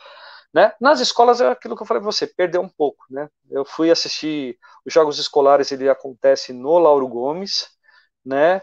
Né? 0.53 0.71
Nas 0.79 0.99
escolas 0.99 1.41
é 1.41 1.49
aquilo 1.49 1.75
que 1.75 1.81
eu 1.81 1.87
falei 1.87 2.01
para 2.01 2.11
você, 2.11 2.27
perdeu 2.27 2.61
um 2.61 2.69
pouco. 2.69 3.05
Né? 3.09 3.27
Eu 3.49 3.65
fui 3.65 3.89
assistir 3.89 4.57
os 4.85 4.93
jogos 4.93 5.17
escolares, 5.17 5.71
ele 5.71 5.89
acontece 5.89 6.53
no 6.53 6.77
Lauro 6.77 7.07
Gomes, 7.07 7.67
né? 8.23 8.61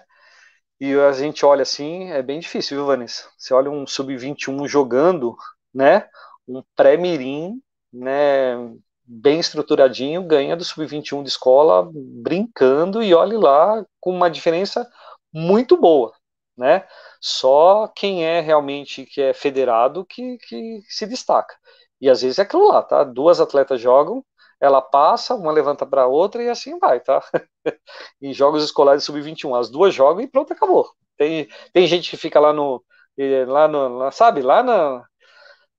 E 0.81 0.95
a 0.95 1.11
gente 1.13 1.45
olha 1.45 1.63
assim, 1.63 2.11
é 2.13 2.23
bem 2.23 2.39
difícil, 2.39 2.77
viu, 2.77 2.87
Vanessa? 2.87 3.29
Você 3.37 3.53
olha 3.53 3.69
um 3.71 3.85
sub-21 3.85 4.69
jogando, 4.69 5.37
né? 5.75 6.09
Um 6.47 6.63
pré-mirim 6.77 7.61
né, 7.93 8.57
bem 9.05 9.41
estruturadinho, 9.41 10.22
ganha 10.22 10.57
do 10.57 10.64
sub-21 10.64 11.22
de 11.22 11.30
escola, 11.30 11.89
brincando 11.93 13.03
e 13.03 13.14
olhe 13.14 13.36
lá 13.36 13.84
com 14.01 14.11
uma 14.14 14.30
diferença 14.30 14.86
muito 15.32 15.76
boa, 15.76 16.12
né? 16.57 16.86
Só 17.20 17.89
quem 17.89 18.24
é 18.24 18.41
realmente 18.41 19.07
que 19.07 19.20
é 19.20 19.32
federado 19.32 20.05
que, 20.05 20.39
que 20.47 20.82
se 20.89 21.07
destaca. 21.07 21.55
E 22.01 22.09
às 22.11 22.22
vezes 22.22 22.39
é 22.39 22.43
aquilo 22.43 22.68
lá, 22.68 22.82
tá? 22.82 23.03
Duas 23.03 23.41
atletas 23.41 23.80
jogam, 23.80 24.24
ela 24.61 24.82
passa, 24.82 25.34
uma 25.34 25.53
levanta 25.53 25.86
para 25.86 26.07
outra 26.07 26.43
e 26.43 26.49
assim 26.49 26.78
vai, 26.78 27.01
tá? 27.01 27.22
em 28.20 28.32
jogos 28.34 28.62
escolares 28.64 29.05
sub-21, 29.05 29.59
as 29.59 29.70
duas 29.70 29.95
jogam 29.95 30.22
e 30.22 30.28
pronto, 30.28 30.53
acabou. 30.53 30.91
Tem, 31.16 31.49
tem 31.72 31.86
gente 31.86 32.11
que 32.11 32.16
fica 32.16 32.39
lá 32.41 32.53
no, 32.53 32.84
eh, 33.18 33.45
lá 33.47 33.68
no, 33.68 34.11
sabe, 34.12 34.43
lá 34.43 34.62
na, 34.62 35.05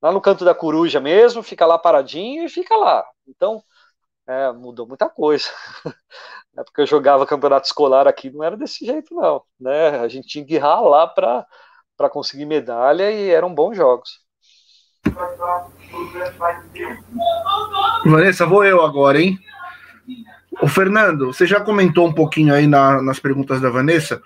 lá 0.02 0.12
no 0.12 0.20
canto 0.20 0.44
da 0.44 0.54
coruja 0.54 1.00
mesmo, 1.00 1.42
fica 1.42 1.66
lá 1.66 1.78
paradinho 1.78 2.44
e 2.44 2.48
fica 2.48 2.76
lá. 2.76 3.04
Então, 3.26 3.62
é, 4.26 4.52
mudou 4.52 4.86
muita 4.86 5.08
coisa. 5.08 5.48
É 6.58 6.64
porque 6.64 6.80
eu 6.80 6.86
jogava 6.86 7.24
campeonato 7.24 7.68
escolar 7.68 8.08
aqui, 8.08 8.28
não 8.28 8.42
era 8.42 8.56
desse 8.56 8.84
jeito, 8.84 9.14
não. 9.14 9.40
Né? 9.58 10.00
A 10.00 10.08
gente 10.08 10.26
tinha 10.26 10.44
que 10.44 10.58
ralar 10.58 11.06
para 11.06 12.10
conseguir 12.10 12.44
medalha 12.44 13.08
e 13.08 13.30
eram 13.30 13.54
bons 13.54 13.76
jogos. 13.76 14.18
Vanessa, 18.04 18.44
vou 18.44 18.64
eu 18.64 18.84
agora, 18.84 19.20
hein? 19.20 19.38
O 20.60 20.66
Fernando, 20.66 21.28
você 21.28 21.46
já 21.46 21.60
comentou 21.60 22.06
um 22.06 22.12
pouquinho 22.12 22.52
aí 22.52 22.66
na, 22.66 23.00
nas 23.00 23.20
perguntas 23.20 23.60
da 23.60 23.70
Vanessa 23.70 24.20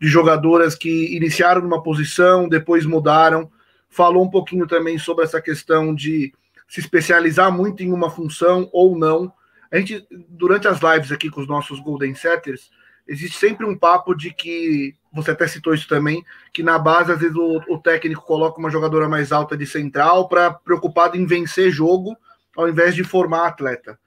de 0.00 0.08
jogadoras 0.08 0.74
que 0.74 1.16
iniciaram 1.16 1.62
numa 1.62 1.82
posição, 1.82 2.48
depois 2.48 2.84
mudaram 2.84 3.50
falou 3.90 4.24
um 4.24 4.30
pouquinho 4.30 4.66
também 4.66 4.96
sobre 4.96 5.24
essa 5.24 5.42
questão 5.42 5.94
de 5.94 6.32
se 6.68 6.78
especializar 6.78 7.52
muito 7.52 7.82
em 7.82 7.92
uma 7.92 8.08
função 8.08 8.70
ou 8.72 8.96
não. 8.96 9.32
A 9.70 9.76
gente, 9.76 10.06
durante 10.28 10.68
as 10.68 10.80
lives 10.80 11.10
aqui 11.10 11.28
com 11.28 11.40
os 11.40 11.48
nossos 11.48 11.80
Golden 11.80 12.14
Setters, 12.14 12.70
existe 13.06 13.36
sempre 13.36 13.66
um 13.66 13.76
papo 13.76 14.14
de 14.14 14.32
que, 14.32 14.94
você 15.12 15.32
até 15.32 15.48
citou 15.48 15.74
isso 15.74 15.88
também, 15.88 16.24
que 16.52 16.62
na 16.62 16.78
base, 16.78 17.10
às 17.10 17.18
vezes, 17.18 17.36
o, 17.36 17.60
o 17.68 17.78
técnico 17.78 18.22
coloca 18.22 18.60
uma 18.60 18.70
jogadora 18.70 19.08
mais 19.08 19.32
alta 19.32 19.56
de 19.56 19.66
central 19.66 20.28
para 20.28 20.52
preocupado 20.52 21.16
em 21.16 21.26
vencer 21.26 21.72
jogo, 21.72 22.16
ao 22.56 22.68
invés 22.68 22.94
de 22.94 23.02
formar 23.02 23.48
atleta. 23.48 23.98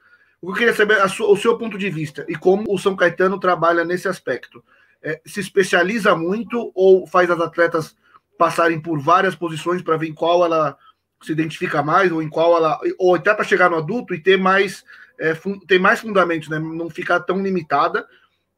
O 0.41 0.47
que 0.47 0.51
eu 0.51 0.57
queria 0.57 0.73
saber 0.73 1.09
sua, 1.09 1.29
o 1.29 1.37
seu 1.37 1.57
ponto 1.57 1.77
de 1.77 1.89
vista 1.89 2.25
e 2.29 2.35
como 2.35 2.73
o 2.73 2.77
São 2.77 2.95
Caetano 2.95 3.39
trabalha 3.39 3.83
nesse 3.83 4.07
aspecto. 4.07 4.63
É, 5.01 5.19
se 5.25 5.41
especializa 5.41 6.15
muito 6.15 6.71
ou 6.73 7.05
faz 7.05 7.29
as 7.29 7.39
atletas 7.41 7.95
passarem 8.43 8.77
por 8.77 8.99
várias 8.99 9.35
posições 9.35 9.81
para 9.81 9.95
ver 9.95 10.09
em 10.09 10.13
qual 10.13 10.43
ela 10.43 10.77
se 11.21 11.31
identifica 11.31 11.81
mais 11.81 12.11
ou 12.11 12.21
em 12.21 12.27
qual 12.27 12.57
ela 12.57 12.77
ou 12.99 13.15
até 13.15 13.33
para 13.33 13.45
chegar 13.45 13.69
no 13.69 13.77
adulto 13.77 14.13
e 14.13 14.21
ter 14.21 14.37
mais 14.37 14.83
é, 15.17 15.33
ter 15.65 15.79
mais 15.79 16.01
fundamentos, 16.01 16.49
né? 16.49 16.59
Não 16.59 16.89
ficar 16.89 17.21
tão 17.21 17.41
limitada. 17.41 18.05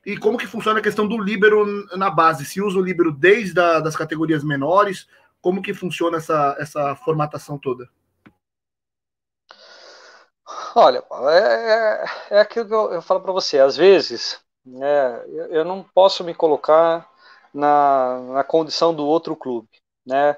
E 0.04 0.18
como 0.18 0.40
que 0.40 0.48
funciona 0.48 0.80
a 0.80 0.84
questão 0.84 1.08
do 1.08 1.20
líbero 1.20 1.86
na 1.96 2.10
base? 2.10 2.46
Se 2.46 2.60
usa 2.60 2.80
o 2.80 2.82
líbero 2.82 3.12
desde 3.12 3.60
a, 3.60 3.80
das 3.80 3.96
categorias 3.96 4.44
menores? 4.44 5.08
Como 5.40 5.62
que 5.62 5.74
funciona 5.74 6.18
essa, 6.18 6.56
essa 6.60 6.96
formatação 6.96 7.60
toda? 7.60 7.88
Olha, 10.74 11.04
é, 11.30 11.38
é, 11.38 12.06
é 12.32 12.40
aquilo 12.40 12.68
que 12.68 12.74
eu, 12.74 12.94
eu 12.94 13.02
falo 13.04 13.22
para 13.22 13.32
você. 13.32 13.60
Às 13.60 13.78
vezes, 13.78 14.40
né, 14.66 15.24
eu, 15.28 15.46
eu 15.48 15.66
não 15.66 15.84
posso 15.84 16.24
me 16.24 16.34
colocar 16.34 17.08
na, 17.56 18.20
na 18.34 18.44
condição 18.44 18.94
do 18.94 19.06
outro 19.06 19.36
clube, 19.36 19.70
né? 20.06 20.38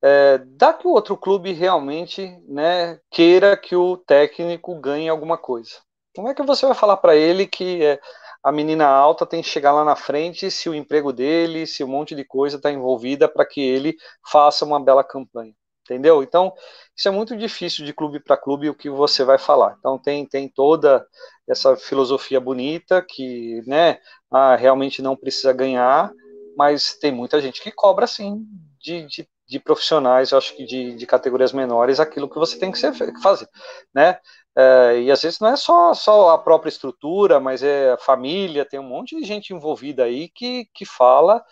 É, 0.00 0.38
dá 0.38 0.72
que 0.72 0.86
o 0.86 0.92
outro 0.92 1.16
clube 1.16 1.52
realmente 1.52 2.38
né, 2.46 3.00
queira 3.10 3.56
que 3.56 3.74
o 3.74 3.96
técnico 3.96 4.78
ganhe 4.78 5.08
alguma 5.08 5.36
coisa. 5.36 5.70
Como 6.14 6.28
é 6.28 6.34
que 6.34 6.42
você 6.42 6.66
vai 6.66 6.74
falar 6.74 6.98
para 6.98 7.16
ele 7.16 7.46
que 7.46 7.84
é, 7.84 7.98
a 8.42 8.52
menina 8.52 8.86
alta 8.86 9.26
tem 9.26 9.42
que 9.42 9.48
chegar 9.48 9.72
lá 9.72 9.84
na 9.84 9.96
frente 9.96 10.50
se 10.50 10.68
o 10.68 10.74
emprego 10.74 11.12
dele, 11.12 11.66
se 11.66 11.82
um 11.82 11.88
monte 11.88 12.14
de 12.14 12.24
coisa 12.24 12.56
está 12.56 12.70
envolvida 12.70 13.28
para 13.28 13.44
que 13.44 13.60
ele 13.60 13.96
faça 14.30 14.64
uma 14.64 14.78
bela 14.78 15.02
campanha? 15.02 15.52
Entendeu? 15.84 16.22
Então, 16.22 16.52
isso 16.94 17.08
é 17.08 17.10
muito 17.10 17.34
difícil 17.36 17.84
de 17.84 17.94
clube 17.94 18.20
para 18.20 18.36
clube 18.36 18.68
o 18.68 18.74
que 18.74 18.90
você 18.90 19.24
vai 19.24 19.38
falar. 19.38 19.74
Então, 19.78 19.98
tem, 19.98 20.26
tem 20.26 20.46
toda 20.48 21.04
essa 21.48 21.76
filosofia 21.76 22.38
bonita 22.38 23.02
que 23.02 23.62
né, 23.66 23.98
ah, 24.30 24.54
realmente 24.54 25.00
não 25.00 25.16
precisa 25.16 25.52
ganhar, 25.52 26.12
mas 26.58 26.94
tem 26.94 27.12
muita 27.12 27.40
gente 27.40 27.62
que 27.62 27.70
cobra 27.70 28.04
sim 28.04 28.44
de, 28.80 29.06
de, 29.06 29.28
de 29.46 29.60
profissionais, 29.60 30.32
eu 30.32 30.38
acho 30.38 30.56
que 30.56 30.64
de, 30.64 30.96
de, 30.96 31.06
categorias 31.06 31.52
menores, 31.52 32.00
aquilo 32.00 32.28
que 32.28 32.36
você 32.38 32.58
tem 32.58 32.72
que 32.72 32.78
ser, 32.78 32.92
fazer, 33.22 33.48
né? 33.94 34.18
É, 34.56 35.00
e 35.02 35.10
às 35.12 35.22
vezes 35.22 35.38
não 35.38 35.50
é 35.50 35.56
só, 35.56 35.94
só 35.94 36.30
a 36.30 36.38
própria 36.38 36.68
estrutura, 36.68 37.38
mas 37.38 37.62
é 37.62 37.92
a 37.92 37.98
família, 37.98 38.64
tem 38.64 38.80
um 38.80 38.88
monte 38.88 39.14
de 39.16 39.24
gente 39.24 39.54
envolvida 39.54 40.02
aí 40.02 40.28
que, 40.30 40.68
que 40.74 40.84
fala, 40.84 41.44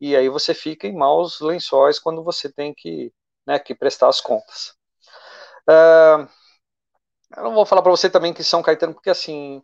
e 0.00 0.16
aí 0.16 0.28
você 0.28 0.52
fica 0.52 0.88
em 0.88 0.96
maus 0.96 1.40
lençóis 1.40 2.00
quando 2.00 2.24
você 2.24 2.52
tem 2.52 2.74
que, 2.74 3.12
né, 3.46 3.56
que 3.60 3.72
prestar 3.72 4.08
as 4.08 4.20
contas. 4.20 4.74
É, 5.68 6.26
eu 7.36 7.44
não 7.44 7.54
vou 7.54 7.64
falar 7.64 7.82
para 7.82 7.92
você 7.92 8.10
também 8.10 8.34
que 8.34 8.42
São 8.42 8.62
Caetano, 8.62 8.94
porque 8.94 9.10
assim, 9.10 9.62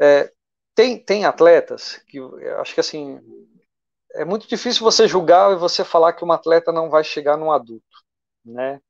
é, 0.00 0.32
tem, 0.76 0.96
tem 0.98 1.24
atletas 1.24 2.00
que 2.06 2.20
acho 2.60 2.74
que 2.74 2.80
assim, 2.80 3.20
é 4.16 4.24
muito 4.24 4.48
difícil 4.48 4.82
você 4.82 5.06
julgar 5.08 5.52
e 5.52 5.56
você 5.56 5.84
falar 5.84 6.12
que 6.12 6.24
uma 6.24 6.34
atleta 6.36 6.72
não 6.72 6.90
vai 6.90 7.04
chegar 7.04 7.36
num 7.36 7.52
adulto, 7.52 7.84
né? 8.44 8.80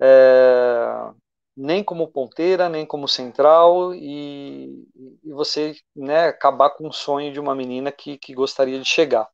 É, 0.00 1.10
nem 1.56 1.82
como 1.82 2.08
ponteira, 2.08 2.68
nem 2.68 2.84
como 2.84 3.08
central, 3.08 3.94
e, 3.94 4.86
e, 5.24 5.32
você 5.32 5.74
né, 5.94 6.26
acabar 6.28 6.70
com 6.70 6.88
o 6.88 6.92
sonho 6.92 7.32
de 7.32 7.40
uma 7.40 7.54
menina 7.54 7.90
que, 7.90 8.18
que 8.18 8.34
gostaria 8.34 8.78
de 8.78 8.84
chegar. 8.84 9.28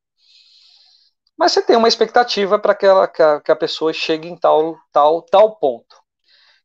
Mas 1.37 1.53
você 1.53 1.62
tem 1.62 1.77
uma 1.77 1.89
expectativa 1.89 2.59
para 2.59 2.75
que, 2.75 2.87
que, 3.14 3.23
a, 3.23 3.41
que 3.41 3.51
a 3.51 3.57
pessoa 3.57 3.93
chegue 3.93 4.29
em 4.29 4.37
tal, 4.37 4.77
tal, 4.93 5.23
tal 5.23 5.57
ponto. 5.57 5.97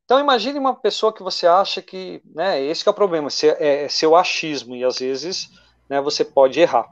Então 0.05 0.19
imagine 0.19 0.59
uma 0.59 0.75
pessoa 0.75 1.11
que 1.11 1.23
você 1.23 1.47
acha 1.47 1.81
que, 1.81 2.21
né, 2.25 2.61
esse 2.61 2.87
é 2.87 2.91
o 2.91 2.93
problema, 2.93 3.27
é, 3.59 3.85
é 3.85 3.89
seu 3.89 4.15
achismo, 4.15 4.75
e 4.75 4.83
às 4.83 4.99
vezes 4.99 5.49
né, 5.89 5.99
você 5.99 6.23
pode 6.23 6.59
errar. 6.59 6.87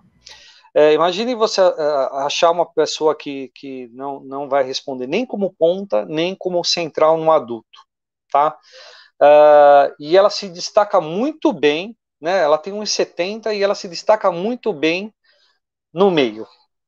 É, 0.78 0.91
imagine 0.93 1.34
você 1.36 1.61
uh, 1.61 2.15
achar 2.26 2.51
uma 2.51 2.65
pessoa 2.65 3.15
que, 3.15 3.49
que 3.55 3.88
não, 3.93 4.19
não 4.19 4.49
vai 4.49 4.61
responder 4.61 5.07
nem 5.07 5.26
como 5.26 5.55
ponta, 5.55 6.03
nem 6.05 6.36
como 6.36 6.65
central 6.65 7.17
no 7.17 7.32
adulto, 7.32 7.80
tá? 8.30 8.57
Uh, 9.21 9.95
e 9.97 10.17
ela 10.17 10.30
se 10.30 10.49
destaca 10.49 10.99
muito 10.99 11.53
bem, 11.53 11.97
né? 12.19 12.39
Ela 12.41 12.57
tem 12.57 12.73
1,70 12.73 13.53
e 13.55 13.63
ela 13.63 13.73
se 13.73 13.88
destaca 13.88 14.30
muito 14.32 14.73
bem 14.73 15.13
no 15.93 16.11
meio, 16.11 16.45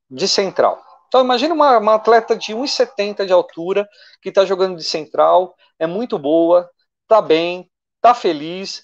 de 0.09 0.27
central. 0.27 0.83
Então 1.07 1.21
imagine 1.21 1.53
uma, 1.53 1.77
uma 1.77 1.95
atleta 1.95 2.35
de 2.35 2.53
1,70 2.53 3.25
de 3.25 3.31
altura 3.31 3.87
que 4.21 4.29
está 4.29 4.45
jogando 4.45 4.75
de 4.75 4.83
central, 4.83 5.55
é 5.79 5.87
muito 5.87 6.19
boa, 6.19 6.69
tá 7.07 7.21
bem, 7.21 7.71
tá 8.01 8.13
feliz, 8.13 8.83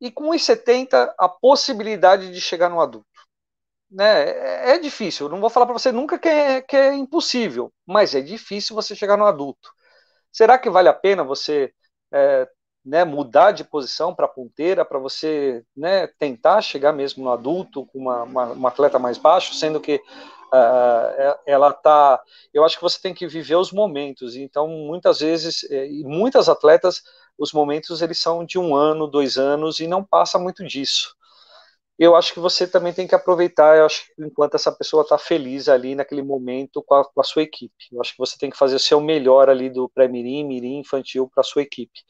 e 0.00 0.10
com 0.10 0.30
1,70 0.30 1.12
a 1.18 1.28
possibilidade 1.28 2.32
de 2.32 2.40
chegar 2.40 2.68
no 2.68 2.80
adulto 2.80 3.11
né, 3.92 4.30
é, 4.30 4.70
é 4.74 4.78
difícil. 4.78 5.28
não 5.28 5.40
vou 5.40 5.50
falar 5.50 5.66
para 5.66 5.78
você 5.78 5.92
nunca 5.92 6.18
que 6.18 6.28
é, 6.28 6.62
que 6.62 6.76
é 6.76 6.94
impossível, 6.94 7.72
mas 7.86 8.14
é 8.14 8.20
difícil 8.20 8.74
você 8.74 8.96
chegar 8.96 9.16
no 9.16 9.26
adulto. 9.26 9.70
Será 10.32 10.58
que 10.58 10.70
vale 10.70 10.88
a 10.88 10.94
pena 10.94 11.22
você 11.22 11.72
é, 12.12 12.48
né, 12.84 13.04
mudar 13.04 13.52
de 13.52 13.64
posição 13.64 14.14
para 14.14 14.26
ponteira, 14.26 14.84
para 14.84 14.98
você 14.98 15.64
né, 15.76 16.06
tentar 16.18 16.62
chegar 16.62 16.92
mesmo 16.92 17.22
no 17.22 17.30
adulto 17.30 17.86
com 17.86 17.98
uma, 17.98 18.22
uma, 18.22 18.44
uma 18.46 18.68
atleta 18.70 18.98
mais 18.98 19.18
baixo, 19.18 19.54
sendo 19.54 19.80
que 19.80 19.96
uh, 19.96 21.38
ela 21.46 21.68
está. 21.68 22.20
Eu 22.52 22.64
acho 22.64 22.76
que 22.76 22.82
você 22.82 23.00
tem 23.00 23.14
que 23.14 23.26
viver 23.28 23.56
os 23.56 23.70
momentos. 23.72 24.36
Então, 24.36 24.66
muitas 24.68 25.20
vezes, 25.20 25.62
e 25.64 26.02
muitas 26.04 26.48
atletas, 26.48 27.02
os 27.38 27.52
momentos 27.52 28.02
eles 28.02 28.18
são 28.18 28.44
de 28.44 28.58
um 28.58 28.74
ano, 28.74 29.06
dois 29.06 29.36
anos 29.36 29.78
e 29.80 29.86
não 29.86 30.02
passa 30.02 30.38
muito 30.38 30.64
disso 30.64 31.14
eu 32.02 32.16
acho 32.16 32.34
que 32.34 32.40
você 32.40 32.66
também 32.66 32.92
tem 32.92 33.06
que 33.06 33.14
aproveitar, 33.14 33.76
eu 33.76 33.86
acho 33.86 34.06
enquanto 34.18 34.56
essa 34.56 34.72
pessoa 34.72 35.04
está 35.04 35.16
feliz 35.16 35.68
ali 35.68 35.94
naquele 35.94 36.20
momento 36.20 36.82
com 36.82 36.96
a, 36.96 37.04
com 37.04 37.20
a, 37.20 37.24
sua 37.24 37.42
equipe. 37.42 37.86
Eu 37.92 38.00
acho 38.00 38.10
que 38.10 38.18
você 38.18 38.36
tem 38.36 38.50
que 38.50 38.56
fazer 38.56 38.74
o 38.74 38.80
seu 38.80 39.00
melhor 39.00 39.48
ali 39.48 39.70
do 39.70 39.88
pré-mirim, 39.88 40.44
mirim, 40.44 40.80
infantil 40.80 41.30
para 41.32 41.42
a 41.42 41.44
sua 41.44 41.62
equipe. 41.62 42.00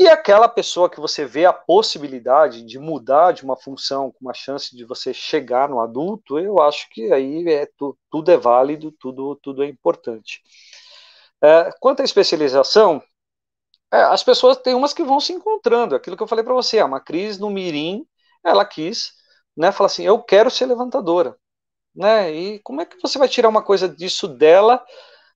E 0.00 0.08
aquela 0.08 0.48
pessoa 0.48 0.90
que 0.90 0.98
você 0.98 1.24
vê 1.24 1.44
a 1.44 1.52
possibilidade 1.52 2.64
de 2.64 2.76
mudar 2.76 3.30
de 3.32 3.44
uma 3.44 3.56
função 3.56 4.10
com 4.10 4.18
uma 4.20 4.34
chance 4.34 4.74
de 4.74 4.84
você 4.84 5.14
chegar 5.14 5.68
no 5.68 5.80
adulto, 5.80 6.36
eu 6.36 6.60
acho 6.60 6.88
que 6.90 7.12
aí 7.12 7.48
é, 7.48 7.66
tu, 7.76 7.96
tudo 8.10 8.32
é 8.32 8.36
válido, 8.36 8.90
tudo, 8.98 9.36
tudo 9.36 9.62
é 9.62 9.66
importante. 9.68 10.42
É, 11.40 11.70
quanto 11.80 12.00
à 12.00 12.04
especialização, 12.04 13.00
é, 13.92 14.02
as 14.02 14.24
pessoas 14.24 14.56
têm 14.56 14.74
umas 14.74 14.92
que 14.92 15.04
vão 15.04 15.20
se 15.20 15.32
encontrando, 15.32 15.94
aquilo 15.94 16.16
que 16.16 16.22
eu 16.22 16.28
falei 16.28 16.44
para 16.44 16.54
você, 16.54 16.82
uma 16.82 17.00
crise 17.00 17.40
no 17.40 17.48
mirim 17.48 18.04
ela 18.44 18.64
quis, 18.64 19.12
né, 19.56 19.72
falar 19.72 19.86
assim, 19.86 20.04
eu 20.04 20.22
quero 20.22 20.50
ser 20.50 20.66
levantadora, 20.66 21.36
né? 21.94 22.32
E 22.32 22.58
como 22.60 22.80
é 22.80 22.86
que 22.86 23.00
você 23.02 23.18
vai 23.18 23.28
tirar 23.28 23.48
uma 23.48 23.62
coisa 23.62 23.88
disso 23.88 24.28
dela, 24.28 24.84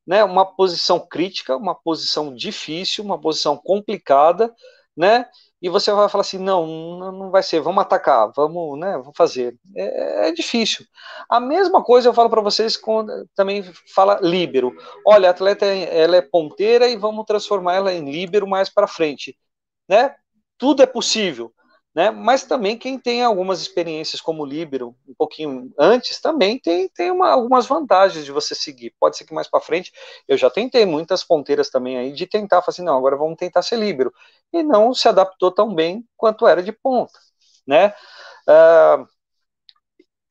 né? 0.06 0.24
Uma 0.24 0.44
posição 0.46 1.00
crítica, 1.00 1.56
uma 1.56 1.74
posição 1.74 2.34
difícil, 2.34 3.04
uma 3.04 3.20
posição 3.20 3.56
complicada, 3.56 4.54
né? 4.96 5.28
E 5.60 5.68
você 5.68 5.92
vai 5.92 6.08
falar 6.08 6.22
assim, 6.22 6.38
não, 6.38 6.66
não 7.12 7.30
vai 7.30 7.42
ser, 7.42 7.60
vamos 7.60 7.82
atacar, 7.82 8.32
vamos, 8.34 8.78
né, 8.78 8.92
vamos 8.98 9.16
fazer. 9.16 9.56
É, 9.76 10.28
é 10.28 10.32
difícil. 10.32 10.84
A 11.28 11.38
mesma 11.38 11.82
coisa 11.84 12.08
eu 12.08 12.14
falo 12.14 12.28
para 12.28 12.40
vocês 12.40 12.76
quando 12.76 13.12
também 13.34 13.62
fala 13.94 14.18
líbero. 14.20 14.74
Olha, 15.06 15.28
a 15.28 15.30
atleta 15.30 15.64
ela 15.66 16.16
é 16.16 16.20
ponteira 16.20 16.88
e 16.88 16.96
vamos 16.96 17.24
transformar 17.26 17.74
ela 17.74 17.92
em 17.92 18.10
líbero 18.10 18.46
mais 18.46 18.68
para 18.68 18.88
frente, 18.88 19.36
né? 19.88 20.14
Tudo 20.58 20.82
é 20.82 20.86
possível 20.86 21.52
né? 21.94 22.10
Mas 22.10 22.42
também 22.44 22.78
quem 22.78 22.98
tem 22.98 23.22
algumas 23.22 23.60
experiências 23.60 24.20
como 24.20 24.44
líbero, 24.46 24.96
um 25.06 25.14
pouquinho 25.14 25.72
antes, 25.78 26.20
também 26.20 26.58
tem, 26.58 26.88
tem 26.88 27.10
uma, 27.10 27.28
algumas 27.30 27.66
vantagens 27.66 28.24
de 28.24 28.32
você 28.32 28.54
seguir. 28.54 28.94
Pode 28.98 29.16
ser 29.16 29.24
que 29.24 29.34
mais 29.34 29.48
para 29.48 29.60
frente, 29.60 29.92
eu 30.26 30.36
já 30.36 30.48
tentei 30.48 30.86
muitas 30.86 31.22
ponteiras 31.22 31.68
também 31.70 31.98
aí 31.98 32.12
de 32.12 32.26
tentar, 32.26 32.62
fazer 32.62 32.76
assim, 32.76 32.84
não, 32.84 32.96
agora 32.96 33.16
vamos 33.16 33.36
tentar 33.36 33.62
ser 33.62 33.76
líbero. 33.76 34.12
E 34.52 34.62
não 34.62 34.94
se 34.94 35.08
adaptou 35.08 35.50
tão 35.52 35.74
bem 35.74 36.06
quanto 36.16 36.46
era 36.46 36.62
de 36.62 36.72
ponta, 36.72 37.18
né? 37.66 37.94
Uh, 38.48 39.02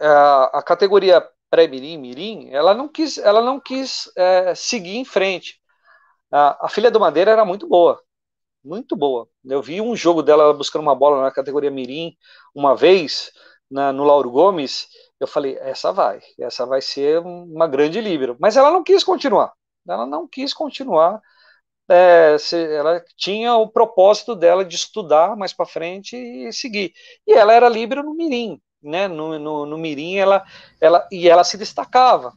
uh, 0.02 0.50
a 0.54 0.64
categoria 0.66 1.24
pré-mirim, 1.50 1.98
mirim, 1.98 2.50
ela 2.52 2.74
não 2.74 2.88
quis, 2.88 3.18
ela 3.18 3.42
não 3.42 3.60
quis 3.60 4.08
uh, 4.08 4.56
seguir 4.56 4.98
em 4.98 5.06
frente. 5.06 5.60
a 6.32 6.68
filha 6.70 6.92
do 6.92 7.00
Madeira 7.00 7.32
era 7.32 7.46
muito 7.46 7.68
boa, 7.68 8.02
muito 8.64 8.96
boa. 8.96 9.28
Eu 9.46 9.62
vi 9.62 9.82
um 9.82 9.96
jogo 9.96 10.22
dela 10.24 10.54
buscando 10.54 10.84
uma 10.84 10.96
bola 10.96 11.22
na 11.22 11.32
categoria 11.32 11.72
Mirim 11.72 12.16
uma 12.54 12.76
vez, 12.76 13.32
na, 13.70 13.92
no 13.94 14.04
Lauro 14.04 14.30
Gomes. 14.32 14.88
Eu 15.20 15.28
falei, 15.28 15.58
essa 15.60 15.92
vai, 15.92 16.22
essa 16.40 16.66
vai 16.66 16.82
ser 16.82 17.20
uma 17.20 17.68
grande 17.68 18.02
líbero. 18.02 18.36
Mas 18.40 18.58
ela 18.58 18.72
não 18.72 18.84
quis 18.84 19.04
continuar. 19.04 19.54
Ela 19.88 20.06
não 20.06 20.28
quis 20.28 20.54
continuar. 20.54 21.22
É, 21.90 22.38
ela 22.78 23.04
tinha 23.18 23.56
o 23.56 23.68
propósito 23.68 24.36
dela 24.36 24.64
de 24.64 24.76
estudar 24.76 25.36
mais 25.36 25.54
para 25.54 25.66
frente 25.66 26.16
e 26.16 26.52
seguir. 26.54 26.94
E 27.28 27.34
ela 27.34 27.54
era 27.54 27.68
líbero 27.70 28.04
no 28.04 28.14
Mirim. 28.16 28.62
né, 28.82 29.08
no, 29.08 29.38
no, 29.38 29.66
no 29.66 29.78
Mirim, 29.78 30.16
ela, 30.16 30.44
ela, 30.80 31.08
e 31.12 31.30
ela 31.30 31.44
se 31.44 31.58
destacava. 31.58 32.34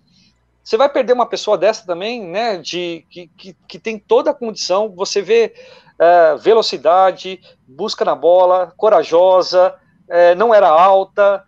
Você 0.63 0.77
vai 0.77 0.89
perder 0.89 1.13
uma 1.13 1.27
pessoa 1.29 1.59
dessa 1.59 1.87
também, 1.87 2.23
né, 2.27 2.59
de, 2.59 3.07
que, 3.11 3.29
que, 3.29 3.55
que 3.69 3.79
tem 3.79 3.99
toda 3.99 4.31
a 4.31 4.35
condição, 4.35 4.95
você 4.95 5.21
vê 5.23 5.55
uh, 5.99 6.39
velocidade, 6.39 7.41
busca 7.67 8.05
na 8.05 8.15
bola, 8.15 8.73
corajosa, 8.77 9.75
uh, 10.09 10.37
não 10.37 10.55
era 10.55 10.69
alta, 10.69 11.45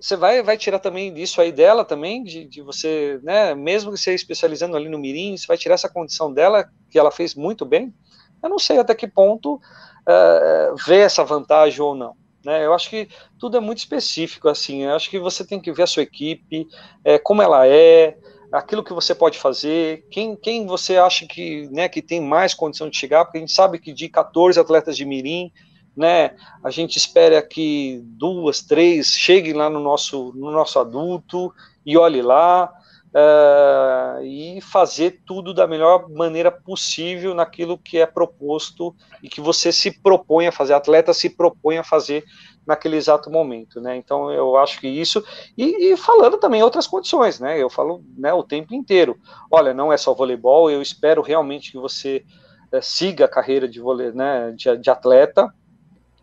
você 0.00 0.16
vai, 0.16 0.42
vai 0.42 0.58
tirar 0.58 0.80
também 0.80 1.14
disso 1.14 1.40
aí 1.40 1.52
dela 1.52 1.84
também, 1.84 2.24
de, 2.24 2.44
de 2.44 2.60
você, 2.60 3.20
né, 3.22 3.54
mesmo 3.54 3.92
que 3.92 3.98
você 3.98 4.12
especializando 4.14 4.76
ali 4.76 4.88
no 4.88 4.98
Mirim, 4.98 5.36
você 5.36 5.46
vai 5.46 5.56
tirar 5.56 5.74
essa 5.74 5.88
condição 5.88 6.32
dela, 6.32 6.68
que 6.90 6.98
ela 6.98 7.10
fez 7.10 7.34
muito 7.34 7.64
bem, 7.64 7.94
eu 8.42 8.48
não 8.48 8.58
sei 8.58 8.78
até 8.78 8.94
que 8.94 9.06
ponto 9.06 9.54
uh, 9.54 10.76
vê 10.84 10.98
essa 10.98 11.24
vantagem 11.24 11.80
ou 11.80 11.94
não. 11.94 12.16
Né? 12.44 12.64
Eu 12.66 12.74
acho 12.74 12.90
que 12.90 13.08
tudo 13.38 13.56
é 13.56 13.60
muito 13.60 13.78
específico, 13.78 14.48
assim. 14.48 14.82
Eu 14.82 14.96
acho 14.96 15.08
que 15.08 15.18
você 15.18 15.44
tem 15.44 15.60
que 15.60 15.72
ver 15.72 15.84
a 15.84 15.86
sua 15.86 16.02
equipe, 16.02 16.66
é, 17.04 17.18
como 17.18 17.40
ela 17.40 17.66
é, 17.66 18.16
aquilo 18.52 18.84
que 18.84 18.92
você 18.92 19.14
pode 19.14 19.38
fazer, 19.38 20.06
quem, 20.10 20.36
quem 20.36 20.66
você 20.66 20.96
acha 20.98 21.26
que, 21.26 21.68
né, 21.70 21.88
que 21.88 22.02
tem 22.02 22.20
mais 22.20 22.52
condição 22.52 22.90
de 22.90 22.96
chegar, 22.96 23.24
porque 23.24 23.38
a 23.38 23.40
gente 23.40 23.52
sabe 23.52 23.78
que 23.78 23.92
de 23.92 24.08
14 24.08 24.60
atletas 24.60 24.96
de 24.96 25.06
Mirim, 25.06 25.50
né, 25.96 26.36
a 26.62 26.70
gente 26.70 26.96
espera 26.96 27.42
que 27.42 28.00
duas, 28.04 28.60
três 28.60 29.08
cheguem 29.08 29.54
lá 29.54 29.70
no 29.70 29.80
nosso, 29.80 30.32
no 30.36 30.50
nosso 30.50 30.78
adulto 30.78 31.52
e 31.84 31.96
olhe 31.96 32.20
lá, 32.20 32.72
uh, 33.12 34.24
e 34.24 34.60
fazer 34.60 35.22
tudo 35.26 35.52
da 35.54 35.66
melhor 35.66 36.08
maneira 36.10 36.50
possível 36.50 37.34
naquilo 37.34 37.78
que 37.78 37.98
é 37.98 38.06
proposto 38.06 38.94
e 39.22 39.28
que 39.28 39.40
você 39.40 39.70
se 39.70 39.90
propõe 39.90 40.46
a 40.46 40.52
fazer, 40.52 40.74
atleta 40.74 41.12
se 41.12 41.30
propõe 41.30 41.78
a 41.78 41.84
fazer 41.84 42.24
naquele 42.66 42.96
exato 42.96 43.30
momento, 43.30 43.80
né? 43.80 43.96
Então 43.96 44.30
eu 44.30 44.56
acho 44.56 44.80
que 44.80 44.88
isso 44.88 45.24
e, 45.56 45.92
e, 45.92 45.96
falando 45.96 46.38
também 46.38 46.62
outras 46.62 46.86
condições, 46.86 47.40
né? 47.40 47.60
Eu 47.60 47.68
falo 47.68 48.04
né, 48.16 48.32
o 48.32 48.42
tempo 48.42 48.74
inteiro. 48.74 49.18
Olha, 49.50 49.74
não 49.74 49.92
é 49.92 49.96
só 49.96 50.14
voleibol. 50.14 50.70
Eu 50.70 50.80
espero 50.80 51.22
realmente 51.22 51.72
que 51.72 51.78
você 51.78 52.24
é, 52.70 52.80
siga 52.80 53.24
a 53.24 53.28
carreira 53.28 53.68
de 53.68 53.80
vôlei, 53.80 54.12
né? 54.12 54.52
De, 54.52 54.76
de 54.76 54.90
atleta, 54.90 55.52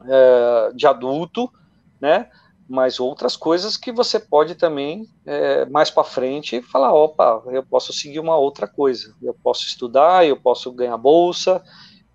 é, 0.06 0.72
de 0.74 0.88
adulto, 0.88 1.52
né? 2.00 2.30
mas 2.70 3.00
outras 3.00 3.36
coisas 3.36 3.76
que 3.76 3.92
você 3.92 4.20
pode 4.20 4.54
também, 4.54 5.10
é, 5.26 5.66
mais 5.66 5.90
para 5.90 6.04
frente, 6.04 6.62
falar: 6.62 6.94
opa, 6.94 7.42
eu 7.48 7.64
posso 7.64 7.92
seguir 7.92 8.20
uma 8.20 8.38
outra 8.38 8.68
coisa. 8.68 9.16
Eu 9.24 9.34
posso 9.34 9.66
estudar, 9.66 10.28
eu 10.28 10.38
posso 10.38 10.72
ganhar 10.72 10.96
bolsa, 10.96 11.64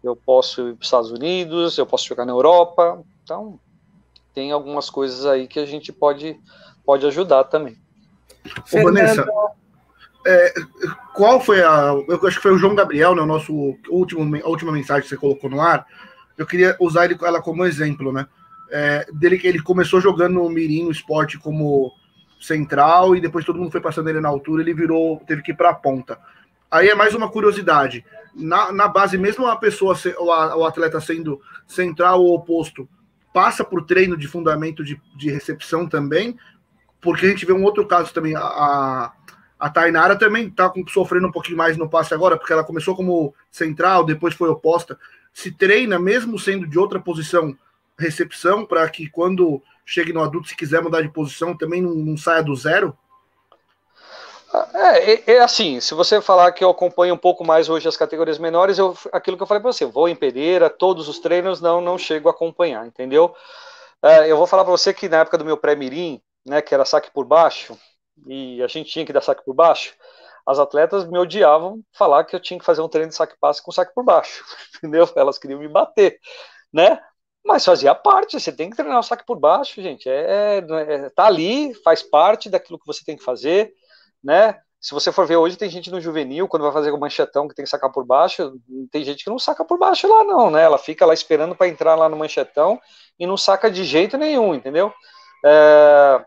eu 0.00 0.14
posso 0.14 0.68
ir 0.68 0.74
para 0.74 0.82
os 0.82 0.86
Estados 0.86 1.10
Unidos, 1.10 1.76
eu 1.76 1.84
posso 1.84 2.06
jogar 2.06 2.24
na 2.24 2.32
Europa. 2.32 3.02
Então, 3.24 3.58
tem 4.34 4.52
algumas 4.52 4.90
coisas 4.90 5.24
aí 5.24 5.46
que 5.46 5.60
a 5.60 5.66
gente 5.66 5.92
pode, 5.92 6.38
pode 6.84 7.06
ajudar 7.06 7.44
também. 7.44 7.76
Ô, 8.72 8.82
Vanessa, 8.82 9.26
é, 10.26 10.54
qual 11.14 11.40
foi 11.40 11.62
a. 11.62 11.94
Eu 12.08 12.26
acho 12.26 12.36
que 12.36 12.42
foi 12.42 12.52
o 12.52 12.58
João 12.58 12.74
Gabriel, 12.74 13.14
né, 13.14 13.22
o 13.22 13.26
nosso 13.26 13.52
último, 13.88 14.36
a 14.36 14.48
última 14.48 14.72
mensagem 14.72 15.02
que 15.02 15.08
você 15.08 15.16
colocou 15.16 15.48
no 15.48 15.60
ar. 15.60 15.86
Eu 16.36 16.46
queria 16.46 16.76
usar 16.80 17.04
ele, 17.04 17.16
ela 17.22 17.40
como 17.40 17.64
exemplo, 17.64 18.12
né? 18.12 18.26
é, 18.70 19.06
dele 19.12 19.38
que 19.38 19.46
ele 19.46 19.62
começou 19.62 20.00
jogando 20.00 20.34
no 20.34 20.48
Mirim, 20.48 20.84
no 20.84 20.90
esporte 20.90 21.38
como 21.38 21.92
central, 22.40 23.14
e 23.14 23.20
depois 23.20 23.44
todo 23.44 23.58
mundo 23.58 23.70
foi 23.70 23.80
passando 23.80 24.10
ele 24.10 24.20
na 24.20 24.28
altura, 24.28 24.62
ele 24.62 24.74
virou, 24.74 25.22
teve 25.26 25.42
que 25.42 25.52
ir 25.52 25.56
para 25.56 25.70
a 25.70 25.74
ponta. 25.74 26.18
Aí 26.68 26.88
é 26.88 26.94
mais 26.94 27.14
uma 27.14 27.30
curiosidade. 27.30 28.04
Na, 28.34 28.72
na 28.72 28.88
base, 28.88 29.16
mesmo 29.16 29.46
a 29.46 29.56
pessoa, 29.56 29.96
o, 30.18 30.26
o 30.58 30.64
atleta 30.64 31.00
sendo 31.00 31.40
central 31.68 32.20
ou 32.20 32.34
oposto, 32.34 32.88
passa 33.34 33.64
por 33.64 33.84
treino 33.84 34.16
de 34.16 34.28
fundamento 34.28 34.84
de, 34.84 34.98
de 35.16 35.28
recepção 35.28 35.88
também, 35.88 36.38
porque 37.00 37.26
a 37.26 37.28
gente 37.28 37.44
vê 37.44 37.52
um 37.52 37.64
outro 37.64 37.84
caso 37.84 38.14
também, 38.14 38.36
a, 38.36 39.12
a 39.58 39.70
Tainara 39.70 40.16
também 40.16 40.46
está 40.46 40.72
sofrendo 40.88 41.26
um 41.26 41.32
pouquinho 41.32 41.58
mais 41.58 41.76
no 41.76 41.90
passe 41.90 42.14
agora, 42.14 42.36
porque 42.36 42.52
ela 42.52 42.62
começou 42.62 42.94
como 42.94 43.34
central, 43.50 44.04
depois 44.04 44.34
foi 44.34 44.48
oposta. 44.48 44.96
Se 45.32 45.50
treina, 45.50 45.98
mesmo 45.98 46.38
sendo 46.38 46.64
de 46.64 46.78
outra 46.78 47.00
posição, 47.00 47.58
recepção 47.98 48.64
para 48.64 48.88
que 48.88 49.10
quando 49.10 49.60
chegue 49.84 50.12
no 50.12 50.22
adulto, 50.22 50.48
se 50.48 50.56
quiser 50.56 50.80
mudar 50.80 51.02
de 51.02 51.08
posição, 51.08 51.56
também 51.56 51.82
não, 51.82 51.92
não 51.92 52.16
saia 52.16 52.42
do 52.42 52.54
zero? 52.54 52.96
É, 54.74 55.12
é, 55.14 55.32
é, 55.34 55.38
assim, 55.40 55.80
se 55.80 55.94
você 55.94 56.20
falar 56.20 56.52
que 56.52 56.62
eu 56.62 56.70
acompanho 56.70 57.14
um 57.14 57.18
pouco 57.18 57.44
mais 57.44 57.68
hoje 57.68 57.88
as 57.88 57.96
categorias 57.96 58.38
menores, 58.38 58.78
eu, 58.78 58.96
aquilo 59.12 59.36
que 59.36 59.42
eu 59.42 59.46
falei 59.46 59.60
para 59.60 59.72
você, 59.72 59.84
vou 59.84 60.08
em 60.08 60.14
Pereira, 60.14 60.70
todos 60.70 61.08
os 61.08 61.18
treinos, 61.18 61.60
não, 61.60 61.80
não 61.80 61.98
chego 61.98 62.28
a 62.28 62.32
acompanhar, 62.32 62.86
entendeu? 62.86 63.34
É, 64.02 64.30
eu 64.30 64.36
vou 64.36 64.46
falar 64.46 64.64
para 64.64 64.72
você 64.72 64.94
que 64.94 65.08
na 65.08 65.18
época 65.18 65.38
do 65.38 65.44
meu 65.44 65.56
pré-mirim, 65.56 66.20
né, 66.46 66.62
que 66.62 66.74
era 66.74 66.84
saque 66.84 67.10
por 67.10 67.24
baixo, 67.24 67.76
e 68.26 68.62
a 68.62 68.68
gente 68.68 68.90
tinha 68.90 69.04
que 69.04 69.12
dar 69.12 69.22
saque 69.22 69.44
por 69.44 69.54
baixo, 69.54 69.94
as 70.46 70.58
atletas 70.58 71.04
me 71.06 71.18
odiavam 71.18 71.80
falar 71.92 72.24
que 72.24 72.36
eu 72.36 72.40
tinha 72.40 72.58
que 72.58 72.66
fazer 72.66 72.82
um 72.82 72.88
treino 72.88 73.08
de 73.08 73.16
saque-passe 73.16 73.62
com 73.62 73.72
saque 73.72 73.94
por 73.94 74.04
baixo, 74.04 74.44
entendeu? 74.78 75.08
Elas 75.16 75.38
queriam 75.38 75.58
me 75.60 75.68
bater, 75.68 76.20
né? 76.72 77.00
Mas 77.44 77.64
fazia 77.64 77.94
parte, 77.94 78.40
você 78.40 78.52
tem 78.52 78.70
que 78.70 78.76
treinar 78.76 78.98
o 79.00 79.02
saque 79.02 79.24
por 79.26 79.38
baixo, 79.38 79.82
gente. 79.82 80.08
É, 80.08 80.58
é, 80.58 81.10
tá 81.10 81.26
ali, 81.26 81.74
faz 81.82 82.02
parte 82.02 82.50
daquilo 82.50 82.78
que 82.78 82.86
você 82.86 83.04
tem 83.04 83.16
que 83.16 83.24
fazer, 83.24 83.74
né? 84.24 84.58
Se 84.80 84.92
você 84.92 85.10
for 85.10 85.26
ver 85.26 85.36
hoje, 85.36 85.56
tem 85.56 85.70
gente 85.70 85.90
no 85.90 86.00
juvenil, 86.00 86.46
quando 86.48 86.62
vai 86.62 86.72
fazer 86.72 86.90
o 86.90 86.98
manchetão 86.98 87.48
que 87.48 87.54
tem 87.54 87.64
que 87.64 87.70
sacar 87.70 87.90
por 87.90 88.04
baixo, 88.04 88.52
tem 88.90 89.02
gente 89.02 89.24
que 89.24 89.30
não 89.30 89.38
saca 89.38 89.64
por 89.64 89.78
baixo 89.78 90.06
lá, 90.08 90.24
não, 90.24 90.50
né? 90.50 90.62
Ela 90.62 90.78
fica 90.78 91.06
lá 91.06 91.14
esperando 91.14 91.54
para 91.54 91.68
entrar 91.68 91.94
lá 91.94 92.08
no 92.08 92.16
manchetão 92.16 92.80
e 93.18 93.26
não 93.26 93.36
saca 93.36 93.70
de 93.70 93.84
jeito 93.84 94.18
nenhum, 94.18 94.54
entendeu? 94.54 94.92
É... 95.44 96.24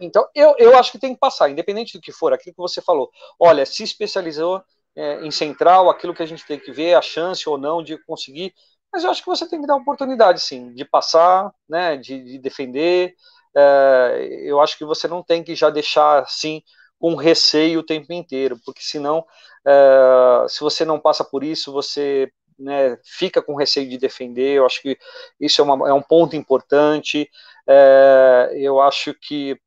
Então, 0.00 0.26
eu, 0.34 0.54
eu 0.58 0.76
acho 0.76 0.92
que 0.92 0.98
tem 0.98 1.14
que 1.14 1.20
passar, 1.20 1.48
independente 1.48 1.96
do 1.96 2.00
que 2.00 2.12
for, 2.12 2.32
aquilo 2.32 2.54
que 2.54 2.60
você 2.60 2.82
falou. 2.82 3.10
Olha, 3.38 3.64
se 3.64 3.84
especializou 3.84 4.62
é, 4.96 5.24
em 5.24 5.30
central, 5.30 5.88
aquilo 5.88 6.12
que 6.12 6.22
a 6.22 6.26
gente 6.26 6.44
tem 6.44 6.58
que 6.58 6.72
ver, 6.72 6.94
a 6.94 7.00
chance 7.00 7.48
ou 7.48 7.56
não 7.56 7.82
de 7.82 7.96
conseguir 8.04 8.52
mas 8.92 9.04
eu 9.04 9.10
acho 9.10 9.22
que 9.22 9.28
você 9.28 9.48
tem 9.48 9.60
que 9.60 9.66
dar 9.66 9.76
oportunidade, 9.76 10.40
sim, 10.40 10.74
de 10.74 10.84
passar, 10.84 11.50
né, 11.68 11.96
de, 11.96 12.22
de 12.22 12.38
defender. 12.38 13.14
É, 13.56 14.42
eu 14.42 14.60
acho 14.60 14.76
que 14.76 14.84
você 14.84 15.08
não 15.08 15.22
tem 15.22 15.42
que 15.42 15.54
já 15.54 15.70
deixar 15.70 16.22
assim 16.22 16.62
com 17.02 17.16
receio 17.16 17.80
o 17.80 17.82
tempo 17.82 18.12
inteiro, 18.12 18.56
porque 18.64 18.80
senão, 18.80 19.26
é, 19.66 20.46
se 20.48 20.60
você 20.60 20.84
não 20.84 21.00
passa 21.00 21.24
por 21.24 21.42
isso, 21.42 21.72
você 21.72 22.30
né, 22.56 22.96
fica 23.02 23.42
com 23.42 23.56
receio 23.56 23.90
de 23.90 23.98
defender. 23.98 24.58
Eu 24.58 24.64
acho 24.64 24.80
que 24.80 24.96
isso 25.40 25.60
é, 25.60 25.64
uma, 25.64 25.88
é 25.88 25.92
um 25.92 26.00
ponto 26.00 26.36
importante. 26.36 27.28
É, 27.66 28.52
eu 28.54 28.80
acho 28.80 29.12
que 29.14 29.58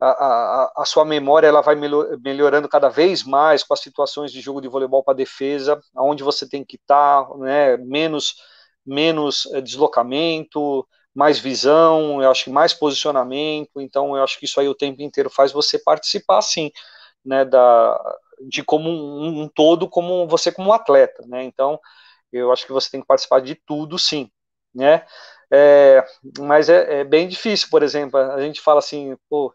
a, 0.00 0.08
a, 0.08 0.72
a, 0.78 0.84
sua 0.84 1.04
memória 1.04 1.46
ela 1.46 1.60
vai 1.60 1.76
melhorando 1.76 2.68
cada 2.68 2.88
vez 2.88 3.22
mais 3.22 3.62
com 3.62 3.72
as 3.72 3.78
situações 3.78 4.32
de 4.32 4.40
jogo 4.40 4.60
de 4.60 4.66
voleibol 4.66 5.04
para 5.04 5.14
defesa, 5.14 5.80
aonde 5.94 6.24
você 6.24 6.48
tem 6.48 6.64
que 6.64 6.74
estar, 6.74 7.24
tá, 7.24 7.36
né, 7.36 7.76
menos 7.76 8.34
menos 8.84 9.46
eh, 9.54 9.60
deslocamento, 9.60 10.86
mais 11.14 11.38
visão, 11.38 12.22
eu 12.22 12.30
acho 12.30 12.44
que 12.44 12.50
mais 12.50 12.74
posicionamento, 12.74 13.80
então 13.80 14.16
eu 14.16 14.24
acho 14.24 14.38
que 14.38 14.46
isso 14.46 14.58
aí 14.60 14.68
o 14.68 14.74
tempo 14.74 15.00
inteiro 15.02 15.30
faz 15.30 15.52
você 15.52 15.78
participar 15.78 16.42
sim, 16.42 16.70
né, 17.24 17.44
da, 17.44 18.18
de 18.48 18.62
como 18.64 18.90
um, 18.90 19.42
um 19.42 19.48
todo, 19.48 19.88
como 19.88 20.26
você 20.26 20.50
como 20.50 20.72
atleta, 20.72 21.24
né, 21.26 21.44
então 21.44 21.78
eu 22.32 22.52
acho 22.52 22.66
que 22.66 22.72
você 22.72 22.90
tem 22.90 23.00
que 23.00 23.06
participar 23.06 23.40
de 23.40 23.54
tudo 23.54 23.98
sim, 23.98 24.30
né, 24.74 25.06
é, 25.52 26.04
mas 26.40 26.68
é, 26.68 27.00
é, 27.00 27.04
bem 27.04 27.28
difícil, 27.28 27.68
por 27.70 27.82
exemplo, 27.82 28.18
a 28.18 28.40
gente 28.40 28.60
fala 28.60 28.80
assim, 28.80 29.16
pô, 29.28 29.54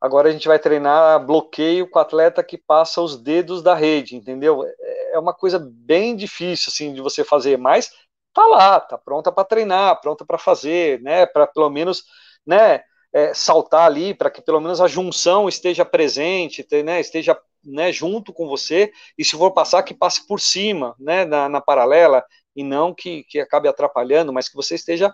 agora 0.00 0.28
a 0.28 0.32
gente 0.32 0.46
vai 0.46 0.58
treinar 0.58 1.24
bloqueio 1.24 1.88
com 1.88 1.98
atleta 1.98 2.44
que 2.44 2.58
passa 2.58 3.00
os 3.00 3.16
dedos 3.16 3.62
da 3.62 3.74
rede, 3.74 4.14
entendeu? 4.14 4.62
É, 4.64 5.14
é 5.14 5.18
uma 5.18 5.32
coisa 5.32 5.58
bem 5.58 6.14
difícil, 6.14 6.70
assim, 6.70 6.92
de 6.92 7.00
você 7.00 7.24
fazer, 7.24 7.56
mas 7.56 7.90
tá 8.38 8.46
lá, 8.46 8.80
tá 8.80 8.96
pronta 8.96 9.32
para 9.32 9.44
treinar, 9.44 10.00
pronta 10.00 10.24
para 10.24 10.38
fazer, 10.38 11.00
né? 11.02 11.26
Para 11.26 11.46
pelo 11.46 11.68
menos, 11.68 12.04
né? 12.46 12.82
É, 13.12 13.32
saltar 13.32 13.86
ali, 13.86 14.12
para 14.14 14.30
que 14.30 14.42
pelo 14.42 14.60
menos 14.60 14.80
a 14.82 14.86
junção 14.86 15.48
esteja 15.48 15.82
presente, 15.82 16.66
né, 16.84 17.00
esteja 17.00 17.34
né, 17.64 17.90
junto 17.90 18.34
com 18.34 18.46
você, 18.46 18.92
e 19.16 19.24
se 19.24 19.30
for 19.34 19.50
passar, 19.50 19.82
que 19.82 19.94
passe 19.94 20.26
por 20.26 20.38
cima, 20.38 20.94
né, 21.00 21.24
na, 21.24 21.48
na 21.48 21.58
paralela, 21.58 22.22
e 22.54 22.62
não 22.62 22.94
que, 22.94 23.24
que 23.24 23.40
acabe 23.40 23.66
atrapalhando, 23.66 24.30
mas 24.30 24.46
que 24.46 24.54
você 24.54 24.74
esteja 24.74 25.10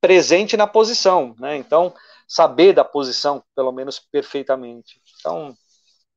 presente 0.00 0.56
na 0.56 0.68
posição, 0.68 1.34
né, 1.36 1.56
então, 1.56 1.92
saber 2.28 2.72
da 2.72 2.84
posição, 2.84 3.42
pelo 3.56 3.72
menos 3.72 3.98
perfeitamente. 3.98 5.00
Então, 5.18 5.52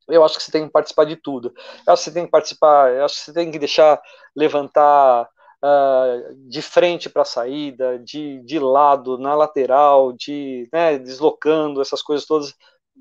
eu 0.07 0.23
acho 0.23 0.37
que 0.37 0.43
você 0.43 0.51
tem 0.51 0.67
que 0.67 0.71
participar 0.71 1.05
de 1.05 1.15
tudo. 1.15 1.51
Eu 1.87 1.93
acho 1.93 2.03
que 2.03 2.09
você 2.11 2.13
tem 2.13 2.25
que 2.25 2.31
participar, 2.31 2.93
eu 2.93 3.03
acho 3.03 3.15
que 3.15 3.21
você 3.21 3.33
tem 3.33 3.49
que 3.49 3.57
deixar 3.57 3.99
levantar 4.35 5.27
uh, 5.63 6.35
de 6.49 6.61
frente 6.61 7.09
para 7.09 7.21
a 7.23 7.25
saída, 7.25 7.99
de, 7.99 8.41
de 8.43 8.59
lado, 8.59 9.17
na 9.17 9.33
lateral, 9.35 10.13
de 10.13 10.67
né, 10.71 10.97
deslocando, 10.97 11.81
essas 11.81 12.01
coisas 12.01 12.25
todas, 12.25 12.53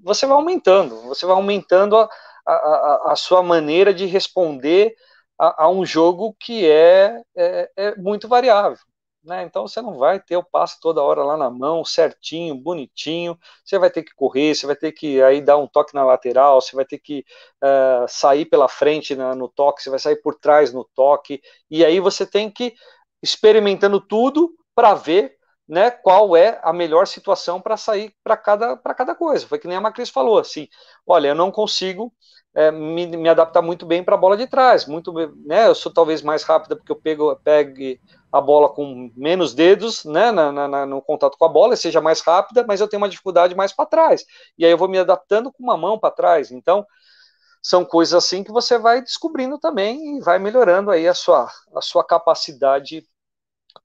você 0.03 0.27
vai 0.27 0.37
aumentando, 0.37 1.01
você 1.03 1.27
vai 1.27 1.35
aumentando 1.35 1.97
a, 1.97 2.09
a, 2.47 3.13
a 3.13 3.17
sua 3.17 3.43
maneira 3.43 3.93
de 3.93 4.07
responder 4.07 4.95
a, 5.39 5.65
a, 5.65 5.71
um 5.71 5.85
jogo 5.85 6.35
que 6.39 6.69
é, 6.69 7.23
é, 7.37 7.71
é 7.77 7.97
muito 7.97 8.29
variável. 8.29 8.79
Né? 9.27 9.43
Então 9.43 9.67
você 9.67 9.83
não 9.83 9.99
vai 9.99 10.21
ter 10.21 10.37
o 10.37 10.45
passe 10.45 10.81
toda 10.81 11.03
hora 11.03 11.23
lá 11.25 11.37
na 11.37 11.51
mão, 11.51 11.85
certinho, 11.85 12.55
bonitinho. 12.55 13.39
Você 13.65 13.79
vai 13.79 13.91
ter 13.91 14.03
que 14.03 14.15
correr, 14.15 14.55
você 14.55 14.67
vai 14.67 14.77
ter 14.77 14.93
que 14.93 15.21
aí 15.23 15.41
dar 15.41 15.59
um 15.59 15.67
toque 15.67 15.95
na 15.95 16.05
lateral, 16.05 16.61
você 16.61 16.75
vai 16.77 16.85
ter 16.85 16.99
que 16.99 17.25
uh, 17.63 18.07
sair 18.09 18.47
pela 18.47 18.69
frente 18.69 19.15
na, 19.15 19.35
no 19.35 19.49
toque, 19.49 19.83
você 19.83 19.91
vai 19.91 19.99
sair 19.99 20.17
por 20.23 20.37
trás 20.37 20.73
no 20.73 20.85
toque, 20.95 21.43
e 21.71 21.85
aí 21.85 22.01
você 22.01 22.27
tem 22.27 22.51
que 22.51 22.75
experimentando 23.23 24.01
tudo 24.01 24.53
para 24.75 24.95
ver 24.95 25.37
né, 25.69 25.91
qual 25.91 26.37
é 26.37 26.61
a 26.63 26.73
melhor 26.73 27.07
situação 27.07 27.61
para 27.61 27.77
sair 27.77 28.15
para 28.23 28.37
cada, 28.37 28.77
cada 28.77 29.15
coisa. 29.15 29.47
Foi 29.47 29.59
que 29.59 29.67
nem 29.67 29.77
a 29.77 29.81
Macris 29.81 30.11
falou, 30.11 30.39
assim, 30.39 30.69
olha, 31.07 31.29
eu 31.29 31.35
não 31.35 31.51
consigo 31.51 32.13
é, 32.55 32.71
me, 32.71 33.07
me 33.07 33.29
adaptar 33.29 33.63
muito 33.63 33.85
bem 33.85 34.03
para 34.03 34.15
a 34.15 34.19
bola 34.19 34.37
de 34.37 34.47
trás, 34.47 34.87
muito, 34.87 35.13
né, 35.45 35.67
eu 35.67 35.75
sou 35.75 35.93
talvez 35.93 36.23
mais 36.23 36.43
rápida 36.45 36.77
porque 36.77 36.93
eu 36.93 36.97
pego, 36.97 37.35
pegue 37.45 38.01
a 38.37 38.41
bola 38.41 38.69
com 38.69 39.11
menos 39.17 39.55
dedos, 39.55 40.05
né, 40.05 40.31
na, 40.31 40.53
na, 40.53 40.87
no 40.87 41.01
contato 41.01 41.37
com 41.39 41.45
a 41.45 41.49
bola, 41.49 41.77
seja 41.77 42.01
mais 42.01 42.21
rápida, 42.21 42.65
mas 42.67 42.81
eu 42.81 42.89
tenho 42.89 43.03
uma 43.03 43.09
dificuldade 43.09 43.55
mais 43.55 43.73
para 43.73 43.87
trás, 43.87 44.25
e 44.59 44.65
aí 44.65 44.71
eu 44.71 44.79
vou 44.79 44.89
me 44.89 44.99
adaptando 44.99 45.53
com 45.53 45.63
uma 45.63 45.77
mão 45.77 45.99
para 45.99 46.11
trás, 46.11 46.51
então 46.51 46.87
são 47.63 47.85
coisas 47.85 48.15
assim 48.15 48.45
que 48.45 48.53
você 48.53 48.79
vai 48.79 49.03
descobrindo 49.03 49.59
também 49.59 50.17
e 50.17 50.21
vai 50.21 50.39
melhorando 50.39 50.91
aí 50.91 51.09
a 51.09 51.15
sua, 51.15 51.51
a 51.75 51.81
sua 51.81 52.05
capacidade 52.05 53.05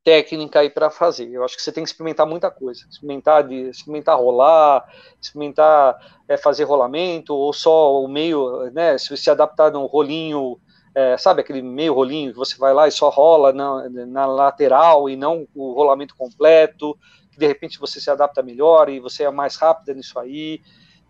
técnica 0.03 0.59
aí 0.59 0.69
para 0.69 0.89
fazer. 0.89 1.29
Eu 1.31 1.43
acho 1.43 1.55
que 1.55 1.61
você 1.61 1.71
tem 1.71 1.83
que 1.83 1.89
experimentar 1.89 2.25
muita 2.25 2.49
coisa, 2.51 2.85
experimentar 2.89 3.47
de 3.47 3.69
experimentar 3.69 4.17
rolar, 4.17 4.87
experimentar 5.19 5.97
é, 6.27 6.37
fazer 6.37 6.63
rolamento 6.63 7.35
ou 7.35 7.51
só 7.53 8.01
o 8.01 8.07
meio, 8.07 8.69
né? 8.71 8.97
Se 8.97 9.15
você 9.15 9.31
adaptar 9.31 9.71
no 9.71 9.85
rolinho, 9.85 10.59
é, 10.93 11.17
sabe 11.17 11.41
aquele 11.41 11.61
meio 11.61 11.93
rolinho 11.93 12.31
que 12.31 12.37
você 12.37 12.57
vai 12.57 12.73
lá 12.73 12.87
e 12.87 12.91
só 12.91 13.09
rola 13.09 13.53
na, 13.53 13.89
na 13.89 14.25
lateral 14.25 15.09
e 15.09 15.15
não 15.15 15.47
o 15.55 15.73
rolamento 15.73 16.15
completo. 16.15 16.97
De 17.37 17.47
repente 17.47 17.79
você 17.79 17.99
se 17.99 18.09
adapta 18.09 18.43
melhor 18.43 18.89
e 18.89 18.99
você 18.99 19.23
é 19.23 19.31
mais 19.31 19.55
rápido 19.55 19.95
nisso 19.95 20.19
aí. 20.19 20.61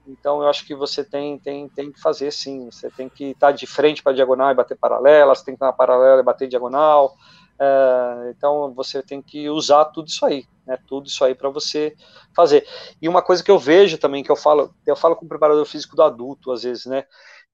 Então 0.07 0.41
eu 0.41 0.49
acho 0.49 0.65
que 0.65 0.75
você 0.75 1.03
tem, 1.03 1.37
tem, 1.39 1.67
tem 1.69 1.91
que 1.91 1.99
fazer 1.99 2.31
sim. 2.31 2.69
Você 2.69 2.89
tem 2.91 3.09
que 3.09 3.31
estar 3.31 3.51
de 3.51 3.65
frente 3.65 4.03
para 4.03 4.13
diagonal 4.13 4.51
e 4.51 4.55
bater 4.55 4.77
paralela, 4.77 5.33
você 5.33 5.45
tem 5.45 5.53
que 5.53 5.57
estar 5.57 5.67
na 5.67 5.73
paralela 5.73 6.21
e 6.21 6.23
bater 6.23 6.47
diagonal. 6.47 7.15
É, 7.59 8.33
então 8.35 8.73
você 8.73 9.01
tem 9.01 9.21
que 9.21 9.49
usar 9.49 9.85
tudo 9.85 10.07
isso 10.07 10.25
aí, 10.25 10.45
né? 10.65 10.77
Tudo 10.87 11.07
isso 11.07 11.23
aí 11.23 11.33
para 11.33 11.49
você 11.49 11.95
fazer. 12.35 12.67
E 13.01 13.09
uma 13.09 13.21
coisa 13.21 13.43
que 13.43 13.51
eu 13.51 13.57
vejo 13.57 13.97
também, 13.97 14.23
que 14.23 14.31
eu 14.31 14.35
falo, 14.35 14.73
eu 14.85 14.95
falo 14.95 15.15
com 15.15 15.25
o 15.25 15.29
preparador 15.29 15.65
físico 15.65 15.95
do 15.95 16.03
adulto, 16.03 16.51
às 16.51 16.63
vezes, 16.63 16.85
né? 16.85 17.03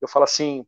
Eu 0.02 0.08
falo 0.08 0.24
assim, 0.24 0.66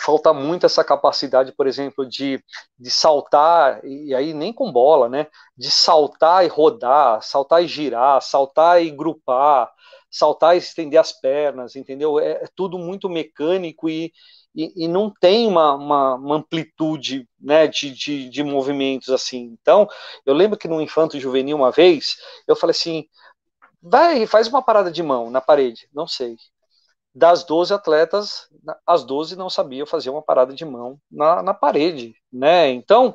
falta 0.00 0.32
muito 0.32 0.66
essa 0.66 0.82
capacidade, 0.82 1.52
por 1.52 1.66
exemplo, 1.66 2.06
de, 2.08 2.42
de 2.78 2.90
saltar, 2.90 3.84
e 3.84 4.14
aí 4.14 4.32
nem 4.34 4.52
com 4.52 4.72
bola, 4.72 5.08
né? 5.08 5.26
De 5.56 5.70
saltar 5.70 6.44
e 6.44 6.48
rodar, 6.48 7.22
saltar 7.22 7.62
e 7.62 7.68
girar, 7.68 8.20
saltar 8.22 8.82
e 8.82 8.90
grupar, 8.90 9.70
saltar 10.10 10.54
e 10.54 10.58
estender 10.58 10.98
as 10.98 11.12
pernas, 11.12 11.76
entendeu? 11.76 12.18
É, 12.18 12.32
é 12.32 12.48
tudo 12.54 12.78
muito 12.78 13.08
mecânico 13.08 13.88
e, 13.88 14.12
e, 14.54 14.84
e 14.84 14.88
não 14.88 15.12
tem 15.20 15.46
uma, 15.46 15.74
uma, 15.74 16.14
uma 16.14 16.36
amplitude 16.36 17.28
né, 17.40 17.66
de, 17.66 17.90
de, 17.92 18.28
de, 18.28 18.42
movimentos 18.42 19.10
assim. 19.10 19.56
Então, 19.60 19.88
eu 20.26 20.34
lembro 20.34 20.58
que 20.58 20.68
no 20.68 20.80
Infanto 20.80 21.20
Juvenil, 21.20 21.56
uma 21.56 21.70
vez, 21.70 22.16
eu 22.48 22.56
falei 22.56 22.72
assim: 22.72 23.06
vai, 23.82 24.26
faz 24.26 24.48
uma 24.48 24.62
parada 24.62 24.90
de 24.90 25.02
mão 25.02 25.30
na 25.30 25.40
parede. 25.40 25.88
Não 25.92 26.06
sei. 26.06 26.36
Das 27.14 27.42
12 27.44 27.74
atletas, 27.74 28.48
as 28.86 29.04
12 29.04 29.36
não 29.36 29.50
sabiam 29.50 29.86
fazer 29.86 30.10
uma 30.10 30.22
parada 30.22 30.54
de 30.54 30.64
mão 30.64 30.98
na, 31.10 31.42
na 31.42 31.54
parede, 31.54 32.14
né? 32.32 32.70
Então, 32.70 33.14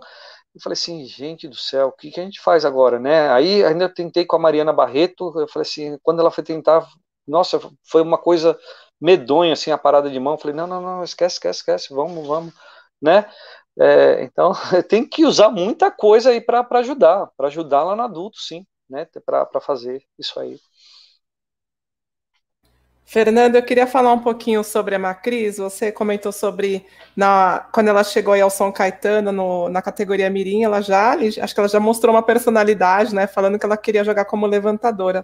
eu 0.53 0.61
falei 0.61 0.73
assim, 0.73 1.05
gente 1.05 1.47
do 1.47 1.55
céu, 1.55 1.87
o 1.89 1.91
que, 1.91 2.11
que 2.11 2.19
a 2.19 2.23
gente 2.23 2.41
faz 2.41 2.65
agora, 2.65 2.99
né? 2.99 3.29
Aí 3.31 3.63
ainda 3.63 3.89
tentei 3.89 4.25
com 4.25 4.35
a 4.37 4.39
Mariana 4.39 4.73
Barreto, 4.73 5.33
eu 5.39 5.47
falei 5.47 5.67
assim, 5.67 5.97
quando 6.03 6.19
ela 6.21 6.31
foi 6.31 6.43
tentar, 6.43 6.87
nossa, 7.27 7.59
foi 7.83 8.01
uma 8.01 8.17
coisa 8.17 8.57
medonho, 8.99 9.53
assim, 9.53 9.71
a 9.71 9.77
parada 9.77 10.09
de 10.09 10.19
mão. 10.19 10.37
Falei, 10.37 10.55
não, 10.55 10.67
não, 10.67 10.81
não, 10.81 11.03
esquece, 11.03 11.35
esquece, 11.35 11.59
esquece, 11.59 11.93
vamos, 11.93 12.25
vamos, 12.27 12.53
né? 13.01 13.29
É, 13.79 14.23
então, 14.23 14.53
tem 14.89 15.07
que 15.07 15.25
usar 15.25 15.49
muita 15.49 15.91
coisa 15.91 16.29
aí 16.31 16.41
para 16.41 16.65
ajudar, 16.79 17.29
para 17.37 17.47
ajudar 17.47 17.83
lá 17.83 17.95
no 17.95 18.03
adulto, 18.03 18.37
sim, 18.39 18.65
né? 18.89 19.07
Para 19.25 19.59
fazer 19.61 20.03
isso 20.17 20.39
aí. 20.39 20.59
Fernando, 23.07 23.55
eu 23.55 23.63
queria 23.63 23.85
falar 23.85 24.11
um 24.11 24.19
pouquinho 24.19 24.63
sobre 24.63 24.95
a 24.95 24.99
Macris. 24.99 25.57
Você 25.57 25.91
comentou 25.91 26.31
sobre 26.31 26.85
na, 27.15 27.67
quando 27.71 27.87
ela 27.87 28.03
chegou 28.03 28.33
aí 28.33 28.41
ao 28.41 28.49
São 28.49 28.71
Caetano 28.71 29.31
no, 29.31 29.69
na 29.69 29.79
categoria 29.81 30.29
Mirim, 30.29 30.63
ela 30.63 30.81
já 30.81 31.13
acho 31.13 31.53
que 31.53 31.59
ela 31.59 31.69
já 31.69 31.79
mostrou 31.79 32.15
uma 32.15 32.23
personalidade, 32.23 33.13
né? 33.13 33.27
Falando 33.27 33.59
que 33.59 33.65
ela 33.65 33.77
queria 33.77 34.03
jogar 34.03 34.25
como 34.25 34.47
levantadora. 34.47 35.23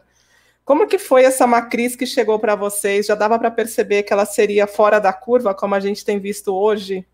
Como 0.63 0.87
que 0.87 0.99
foi 0.99 1.23
essa 1.23 1.47
Macris 1.47 1.95
que 1.95 2.05
chegou 2.05 2.37
para 2.37 2.55
vocês? 2.55 3.07
Já 3.07 3.15
dava 3.15 3.37
para 3.39 3.49
perceber 3.49 4.03
que 4.03 4.13
ela 4.13 4.25
seria 4.25 4.67
fora 4.67 4.99
da 4.99 5.11
curva, 5.11 5.55
como 5.55 5.73
a 5.73 5.79
gente 5.79 6.05
tem 6.05 6.19
visto 6.19 6.55
hoje? 6.55 7.05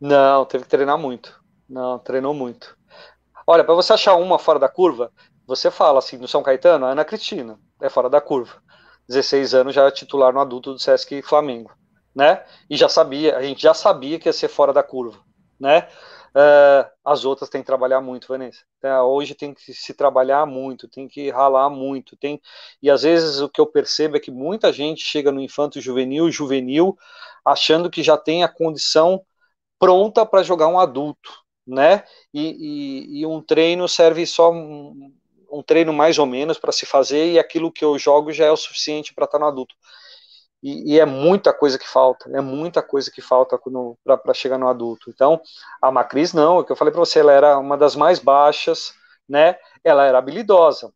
Não, 0.00 0.44
teve 0.44 0.62
que 0.62 0.70
treinar 0.70 0.96
muito. 0.96 1.42
Não, 1.68 1.98
treinou 1.98 2.32
muito. 2.32 2.78
Olha, 3.44 3.64
para 3.64 3.74
você 3.74 3.92
achar 3.92 4.14
uma 4.14 4.38
fora 4.38 4.60
da 4.60 4.68
curva, 4.68 5.10
você 5.44 5.72
fala 5.72 5.98
assim, 5.98 6.16
no 6.16 6.28
São 6.28 6.42
Caetano, 6.42 6.86
a 6.86 6.90
Ana 6.90 7.04
Cristina 7.04 7.58
é 7.80 7.88
fora 7.88 8.08
da 8.08 8.20
curva. 8.20 8.62
16 9.08 9.54
anos 9.54 9.74
já 9.74 9.86
é 9.86 9.90
titular 9.90 10.32
no 10.32 10.40
adulto 10.40 10.72
do 10.72 10.78
Sesc 10.78 11.22
Flamengo, 11.22 11.70
né? 12.14 12.44
E 12.68 12.76
já 12.76 12.88
sabia, 12.88 13.36
a 13.36 13.42
gente 13.42 13.62
já 13.62 13.74
sabia 13.74 14.18
que 14.18 14.28
ia 14.28 14.32
ser 14.32 14.48
fora 14.48 14.72
da 14.72 14.82
curva, 14.82 15.20
né? 15.58 15.88
Uh, 16.34 16.88
as 17.04 17.26
outras 17.26 17.50
têm 17.50 17.60
que 17.60 17.66
trabalhar 17.66 18.00
muito, 18.00 18.26
Vanessa. 18.26 18.62
É, 18.82 18.98
hoje 19.00 19.34
tem 19.34 19.52
que 19.52 19.74
se 19.74 19.92
trabalhar 19.92 20.46
muito, 20.46 20.88
tem 20.88 21.06
que 21.06 21.30
ralar 21.30 21.68
muito, 21.68 22.16
tem 22.16 22.40
e 22.80 22.90
às 22.90 23.02
vezes 23.02 23.40
o 23.40 23.50
que 23.50 23.60
eu 23.60 23.66
percebo 23.66 24.16
é 24.16 24.20
que 24.20 24.30
muita 24.30 24.72
gente 24.72 25.04
chega 25.04 25.30
no 25.30 25.42
infanto 25.42 25.78
juvenil, 25.78 26.30
juvenil, 26.30 26.96
achando 27.44 27.90
que 27.90 28.02
já 28.02 28.16
tem 28.16 28.42
a 28.42 28.48
condição 28.48 29.22
pronta 29.78 30.24
para 30.24 30.42
jogar 30.42 30.68
um 30.68 30.78
adulto, 30.78 31.30
né? 31.66 32.04
E, 32.32 33.18
e, 33.18 33.20
e, 33.20 33.26
um 33.26 33.42
treino 33.42 33.88
serve 33.88 34.24
só 34.26 34.50
um, 34.52 35.12
um 35.52 35.62
treino 35.62 35.92
mais 35.92 36.18
ou 36.18 36.26
menos 36.26 36.58
para 36.58 36.72
se 36.72 36.86
fazer 36.86 37.32
e 37.32 37.38
aquilo 37.38 37.70
que 37.70 37.84
eu 37.84 37.98
jogo 37.98 38.32
já 38.32 38.46
é 38.46 38.50
o 38.50 38.56
suficiente 38.56 39.14
para 39.14 39.26
estar 39.26 39.38
tá 39.38 39.44
no 39.44 39.48
adulto. 39.48 39.74
E, 40.62 40.94
e, 40.94 41.00
é 41.00 41.04
muita 41.04 41.52
coisa 41.52 41.78
que 41.78 41.88
falta, 41.88 42.30
é 42.30 42.40
muita 42.40 42.82
coisa 42.82 43.10
que 43.10 43.20
falta 43.20 43.58
para 44.22 44.32
chegar 44.32 44.58
no 44.58 44.68
adulto. 44.68 45.10
Então, 45.10 45.40
a 45.80 45.90
Macris 45.90 46.32
não, 46.32 46.58
o 46.58 46.64
que 46.64 46.70
eu 46.70 46.76
falei 46.76 46.92
para 46.92 47.00
você, 47.00 47.18
ela 47.18 47.32
era 47.32 47.58
uma 47.58 47.76
das 47.76 47.96
mais 47.96 48.20
baixas, 48.20 48.94
né? 49.28 49.58
Ela 49.82 50.06
era 50.06 50.18
habilidosa, 50.18 50.92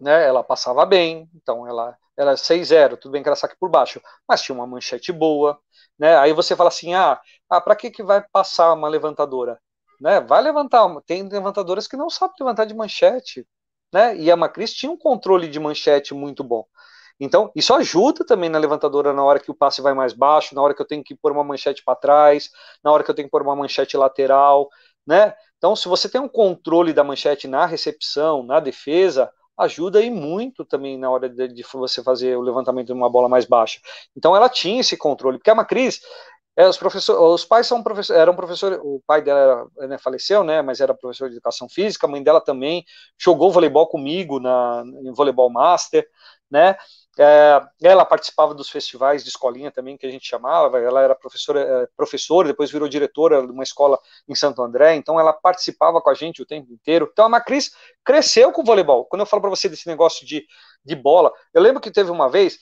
né? 0.00 0.24
Ela 0.26 0.44
passava 0.44 0.86
bem, 0.86 1.28
então 1.34 1.66
ela 1.66 1.96
era 2.16 2.36
6-0, 2.36 2.96
tudo 2.96 3.12
bem 3.12 3.22
que 3.22 3.28
era 3.28 3.36
saque 3.36 3.56
por 3.58 3.68
baixo, 3.68 4.00
mas 4.28 4.42
tinha 4.42 4.54
uma 4.54 4.66
manchete 4.66 5.12
boa, 5.12 5.58
né? 5.98 6.16
Aí 6.18 6.32
você 6.32 6.54
fala 6.56 6.68
assim: 6.68 6.94
ah, 6.94 7.20
ah 7.50 7.60
para 7.60 7.76
que, 7.76 7.90
que 7.90 8.02
vai 8.02 8.22
passar 8.32 8.72
uma 8.74 8.88
levantadora? 8.88 9.60
Né? 10.00 10.20
Vai 10.20 10.42
levantar, 10.42 10.88
tem 11.06 11.28
levantadoras 11.28 11.88
que 11.88 11.96
não 11.96 12.10
sabem 12.10 12.36
levantar 12.40 12.64
de 12.66 12.74
manchete, 12.74 13.46
né? 13.94 14.16
E 14.16 14.28
a 14.28 14.36
Macris 14.36 14.74
tinha 14.74 14.90
um 14.90 14.96
controle 14.96 15.46
de 15.46 15.60
manchete 15.60 16.12
muito 16.12 16.42
bom. 16.42 16.66
Então, 17.20 17.52
isso 17.54 17.72
ajuda 17.72 18.26
também 18.26 18.50
na 18.50 18.58
levantadora 18.58 19.12
na 19.12 19.22
hora 19.22 19.38
que 19.38 19.52
o 19.52 19.54
passe 19.54 19.80
vai 19.80 19.94
mais 19.94 20.12
baixo, 20.12 20.52
na 20.52 20.60
hora 20.60 20.74
que 20.74 20.82
eu 20.82 20.86
tenho 20.86 21.04
que 21.04 21.14
pôr 21.14 21.30
uma 21.30 21.44
manchete 21.44 21.80
para 21.84 21.94
trás, 21.94 22.50
na 22.82 22.90
hora 22.90 23.04
que 23.04 23.10
eu 23.12 23.14
tenho 23.14 23.28
que 23.28 23.30
pôr 23.30 23.42
uma 23.42 23.54
manchete 23.54 23.96
lateral, 23.96 24.68
né? 25.06 25.32
Então, 25.58 25.76
se 25.76 25.86
você 25.86 26.08
tem 26.08 26.20
um 26.20 26.28
controle 26.28 26.92
da 26.92 27.04
manchete 27.04 27.46
na 27.46 27.66
recepção, 27.66 28.42
na 28.42 28.58
defesa, 28.58 29.30
ajuda 29.56 30.00
aí 30.00 30.10
muito 30.10 30.64
também 30.64 30.98
na 30.98 31.08
hora 31.08 31.28
de, 31.28 31.46
de 31.46 31.62
você 31.72 32.02
fazer 32.02 32.36
o 32.36 32.42
levantamento 32.42 32.88
de 32.88 32.92
uma 32.92 33.08
bola 33.08 33.28
mais 33.28 33.44
baixa. 33.44 33.78
Então, 34.16 34.34
ela 34.34 34.48
tinha 34.48 34.80
esse 34.80 34.96
controle, 34.96 35.38
porque 35.38 35.50
a 35.50 35.54
Macris, 35.54 36.00
é, 36.56 36.68
os, 36.68 36.76
professores, 36.76 37.20
os 37.20 37.44
pais 37.44 37.66
são 37.66 37.82
professores, 37.82 38.20
eram 38.20 38.36
professores, 38.36 38.78
o 38.82 39.02
pai 39.06 39.22
dela 39.22 39.68
era, 39.76 39.88
né, 39.88 39.98
faleceu, 39.98 40.44
né, 40.44 40.62
mas 40.62 40.80
era 40.80 40.94
professor 40.94 41.28
de 41.28 41.36
educação 41.36 41.68
física, 41.68 42.06
a 42.06 42.10
mãe 42.10 42.22
dela 42.22 42.40
também 42.40 42.84
jogou 43.18 43.50
voleibol 43.50 43.86
comigo 43.88 44.38
na, 44.38 44.84
em 45.04 45.12
voleibol 45.12 45.50
master, 45.50 46.08
né, 46.50 46.76
é, 47.18 47.60
ela 47.82 48.04
participava 48.04 48.54
dos 48.54 48.68
festivais 48.68 49.22
de 49.22 49.28
escolinha 49.28 49.70
também, 49.70 49.96
que 49.96 50.06
a 50.06 50.10
gente 50.10 50.26
chamava, 50.26 50.78
ela 50.80 51.00
era 51.00 51.14
professora, 51.14 51.60
é, 51.60 51.88
professora, 51.96 52.48
depois 52.48 52.70
virou 52.70 52.88
diretora 52.88 53.46
de 53.46 53.52
uma 53.52 53.62
escola 53.62 53.98
em 54.28 54.34
Santo 54.34 54.62
André, 54.62 54.96
então 54.96 55.18
ela 55.18 55.32
participava 55.32 56.00
com 56.00 56.10
a 56.10 56.14
gente 56.14 56.42
o 56.42 56.46
tempo 56.46 56.72
inteiro. 56.72 57.08
Então 57.12 57.26
a 57.26 57.28
Macris 57.28 57.70
cresceu 58.04 58.50
com 58.50 58.62
o 58.62 58.64
voleibol. 58.64 59.04
Quando 59.06 59.20
eu 59.20 59.26
falo 59.26 59.40
para 59.40 59.50
você 59.50 59.68
desse 59.68 59.86
negócio 59.86 60.26
de, 60.26 60.44
de 60.84 60.96
bola, 60.96 61.32
eu 61.52 61.62
lembro 61.62 61.80
que 61.80 61.90
teve 61.90 62.10
uma 62.10 62.28
vez 62.28 62.58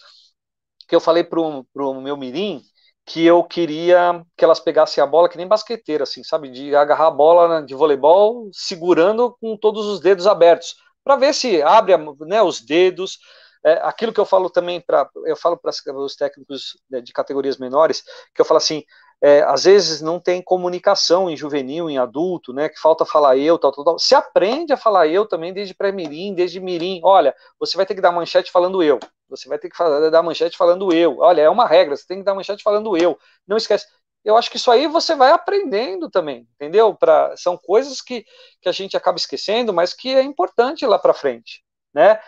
que 0.87 0.95
eu 0.95 1.01
falei 1.01 1.25
para 1.25 1.41
o 1.41 2.01
meu 2.03 2.17
mirim 2.17 2.63
que 3.05 3.25
eu 3.25 3.43
queria 3.43 4.25
que 4.37 4.45
elas 4.45 4.61
pegassem 4.61 5.03
a 5.03 5.07
bola 5.07 5.29
que 5.29 5.37
nem 5.37 5.47
basqueteira, 5.47 6.05
assim, 6.05 6.23
sabe, 6.23 6.51
de 6.51 6.75
agarrar 6.75 7.09
a 7.09 7.11
bola 7.11 7.63
de 7.63 7.75
voleibol 7.75 8.49
segurando 8.53 9.37
com 9.41 9.57
todos 9.57 9.87
os 9.87 10.01
dedos 10.01 10.27
abertos, 10.27 10.77
para 11.03 11.17
ver 11.17 11.35
se 11.35 11.61
abre 11.63 11.97
né, 12.21 12.41
os 12.43 12.61
dedos, 12.61 13.19
é, 13.65 13.75
aquilo 13.83 14.13
que 14.13 14.21
eu 14.21 14.25
falo 14.25 14.51
também 14.51 14.81
para 14.81 15.09
eu 15.25 15.37
falo 15.37 15.57
para 15.57 15.71
os 15.97 16.17
técnicos 16.17 16.77
né, 16.91 17.01
de 17.01 17.13
categorias 17.13 17.59
menores, 17.59 18.03
que 18.35 18.41
eu 18.41 18.45
falo 18.45 18.59
assim, 18.59 18.85
é, 19.23 19.41
às 19.43 19.65
vezes 19.65 20.01
não 20.01 20.19
tem 20.19 20.43
comunicação 20.43 21.31
em 21.31 21.37
juvenil, 21.37 21.89
em 21.89 21.97
adulto, 21.97 22.53
né? 22.53 22.69
Que 22.69 22.81
falta 22.81 23.07
falar 23.07 23.37
eu, 23.37 23.57
tal, 23.57 23.71
tal, 23.71 23.85
tal. 23.85 23.99
Se 23.99 24.17
aprende 24.17 24.73
a 24.73 24.77
falar 24.77 25.07
eu 25.07 25.25
também 25.25 25.53
desde 25.53 25.75
pré-mirim, 25.75 26.35
desde 26.35 26.59
mirim. 26.59 27.01
Olha, 27.05 27.33
você 27.59 27.77
vai 27.77 27.87
ter 27.87 27.95
que 27.95 28.01
dar 28.01 28.11
manchete 28.11 28.51
falando 28.51 28.83
eu. 28.83 28.99
Você 29.37 29.49
vai 29.49 29.59
ter 29.59 29.71
que 29.71 29.77
dar 30.11 30.23
manchete 30.23 30.57
falando 30.57 30.93
eu. 30.93 31.19
Olha, 31.19 31.43
é 31.43 31.51
uma 31.51 31.67
regra, 31.67 31.97
você 31.97 32.07
tem 32.07 32.19
que 32.19 32.25
dar 32.25 32.35
manchete 32.35 32.63
falando 32.63 32.97
eu. 32.97 33.19
Não 33.47 33.57
esquece. 33.57 33.87
Eu 34.25 34.37
acho 34.37 34.51
que 34.51 34.57
isso 34.57 34.71
aí 34.71 34.87
você 34.87 35.15
vai 35.17 35.33
aprendendo 35.33 36.09
também, 36.09 36.47
entendeu? 36.55 36.95
Pra, 36.95 37.37
são 37.37 37.57
coisas 37.57 38.01
que, 38.01 38.25
que 38.61 38.69
a 38.69 38.73
gente 38.73 38.97
acaba 38.97 39.19
esquecendo, 39.19 39.73
mas 39.73 39.93
que 39.95 40.15
é 40.15 40.23
importante 40.23 40.87
lá 40.87 40.99
para 40.99 41.15
frente, 41.15 41.65
né? 41.93 42.21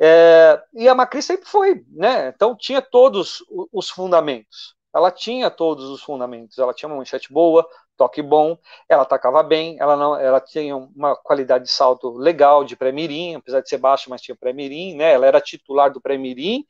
É, 0.00 0.62
e 0.74 0.88
a 0.88 0.94
Macri 0.94 1.22
sempre 1.22 1.46
foi, 1.46 1.84
né? 1.90 2.28
Então 2.28 2.56
tinha 2.56 2.80
todos 2.82 3.44
os 3.72 3.90
fundamentos 3.90 4.74
ela 4.94 5.10
tinha 5.10 5.50
todos 5.50 5.88
os 5.88 6.02
fundamentos. 6.02 6.58
Ela 6.58 6.74
tinha 6.74 6.88
uma 6.88 6.96
manchete 6.96 7.32
boa, 7.32 7.66
toque 7.96 8.22
bom, 8.22 8.56
ela 8.88 9.02
atacava 9.02 9.42
bem, 9.42 9.76
ela 9.80 9.96
não, 9.96 10.16
ela 10.16 10.40
tinha 10.40 10.76
uma 10.76 11.16
qualidade 11.16 11.64
de 11.64 11.70
salto 11.70 12.10
legal 12.12 12.64
de 12.64 12.76
pré-mirim, 12.76 13.36
apesar 13.36 13.60
de 13.60 13.68
ser 13.68 13.78
baixa, 13.78 14.06
mas 14.10 14.20
tinha 14.22 14.36
pré-mirim, 14.36 14.96
né? 14.96 15.12
Ela 15.12 15.26
era 15.26 15.40
titular 15.40 15.90
do 15.92 16.00
pré-mirim 16.00 16.64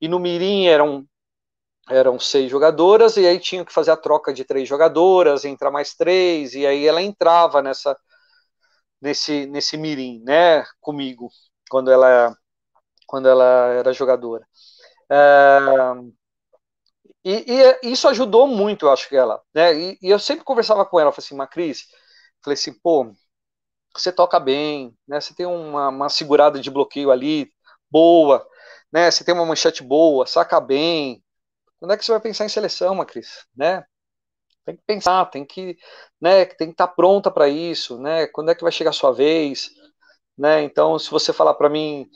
e 0.00 0.08
no 0.08 0.18
mirim 0.20 0.66
eram 0.66 1.06
eram 1.90 2.18
seis 2.18 2.50
jogadoras 2.50 3.16
e 3.16 3.26
aí 3.26 3.38
tinha 3.38 3.64
que 3.64 3.72
fazer 3.72 3.90
a 3.90 3.96
troca 3.96 4.32
de 4.32 4.44
três 4.44 4.68
jogadoras, 4.68 5.44
entrar 5.44 5.70
mais 5.70 5.94
três 5.94 6.54
e 6.54 6.66
aí 6.66 6.86
ela 6.86 7.02
entrava 7.02 7.62
nessa 7.62 7.96
nesse 9.00 9.46
nesse 9.46 9.76
mirim, 9.76 10.22
né? 10.24 10.64
Comigo 10.80 11.28
quando 11.70 11.90
ela 11.90 12.36
quando 13.06 13.28
ela 13.28 13.68
era 13.74 13.92
jogadora. 13.92 14.46
É, 15.10 15.58
e, 17.24 17.44
e, 17.82 17.92
isso 17.92 18.08
ajudou 18.08 18.46
muito, 18.46 18.86
eu 18.86 18.92
acho 18.92 19.08
que 19.08 19.16
ela, 19.16 19.40
né? 19.54 19.74
E, 19.74 19.98
e 20.02 20.10
eu 20.10 20.18
sempre 20.18 20.44
conversava 20.44 20.84
com 20.84 21.00
ela, 21.00 21.12
falei 21.12 21.26
assim, 21.26 21.36
Macris, 21.36 21.86
falei 22.42 22.54
assim, 22.54 22.72
pô, 22.80 23.12
você 23.94 24.12
toca 24.12 24.40
bem, 24.40 24.96
né? 25.06 25.20
Você 25.20 25.34
tem 25.34 25.46
uma, 25.46 25.88
uma 25.88 26.08
segurada 26.08 26.60
de 26.60 26.70
bloqueio 26.70 27.10
ali 27.10 27.50
boa, 27.90 28.46
né? 28.92 29.10
Você 29.10 29.24
tem 29.24 29.34
uma 29.34 29.46
manchete 29.46 29.82
boa, 29.82 30.26
saca 30.26 30.60
bem. 30.60 31.22
Quando 31.80 31.92
é 31.92 31.96
que 31.96 32.04
você 32.04 32.12
vai 32.12 32.20
pensar 32.20 32.44
em 32.44 32.48
seleção, 32.48 32.94
Macris, 32.96 33.46
né? 33.56 33.84
Tem 34.64 34.76
que 34.76 34.82
pensar, 34.86 35.26
tem 35.26 35.44
que, 35.44 35.76
né? 36.20 36.44
Tem 36.46 36.68
que 36.68 36.74
estar 36.74 36.88
tá 36.88 36.94
pronta 36.94 37.30
para 37.30 37.48
isso, 37.48 37.98
né? 38.00 38.26
Quando 38.28 38.50
é 38.50 38.54
que 38.54 38.62
vai 38.62 38.72
chegar 38.72 38.90
a 38.90 38.92
sua 38.94 39.12
vez, 39.12 39.70
né? 40.36 40.62
Então, 40.62 40.98
se 40.98 41.10
você 41.10 41.32
falar 41.32 41.54
para 41.54 41.70
mim 41.70 42.08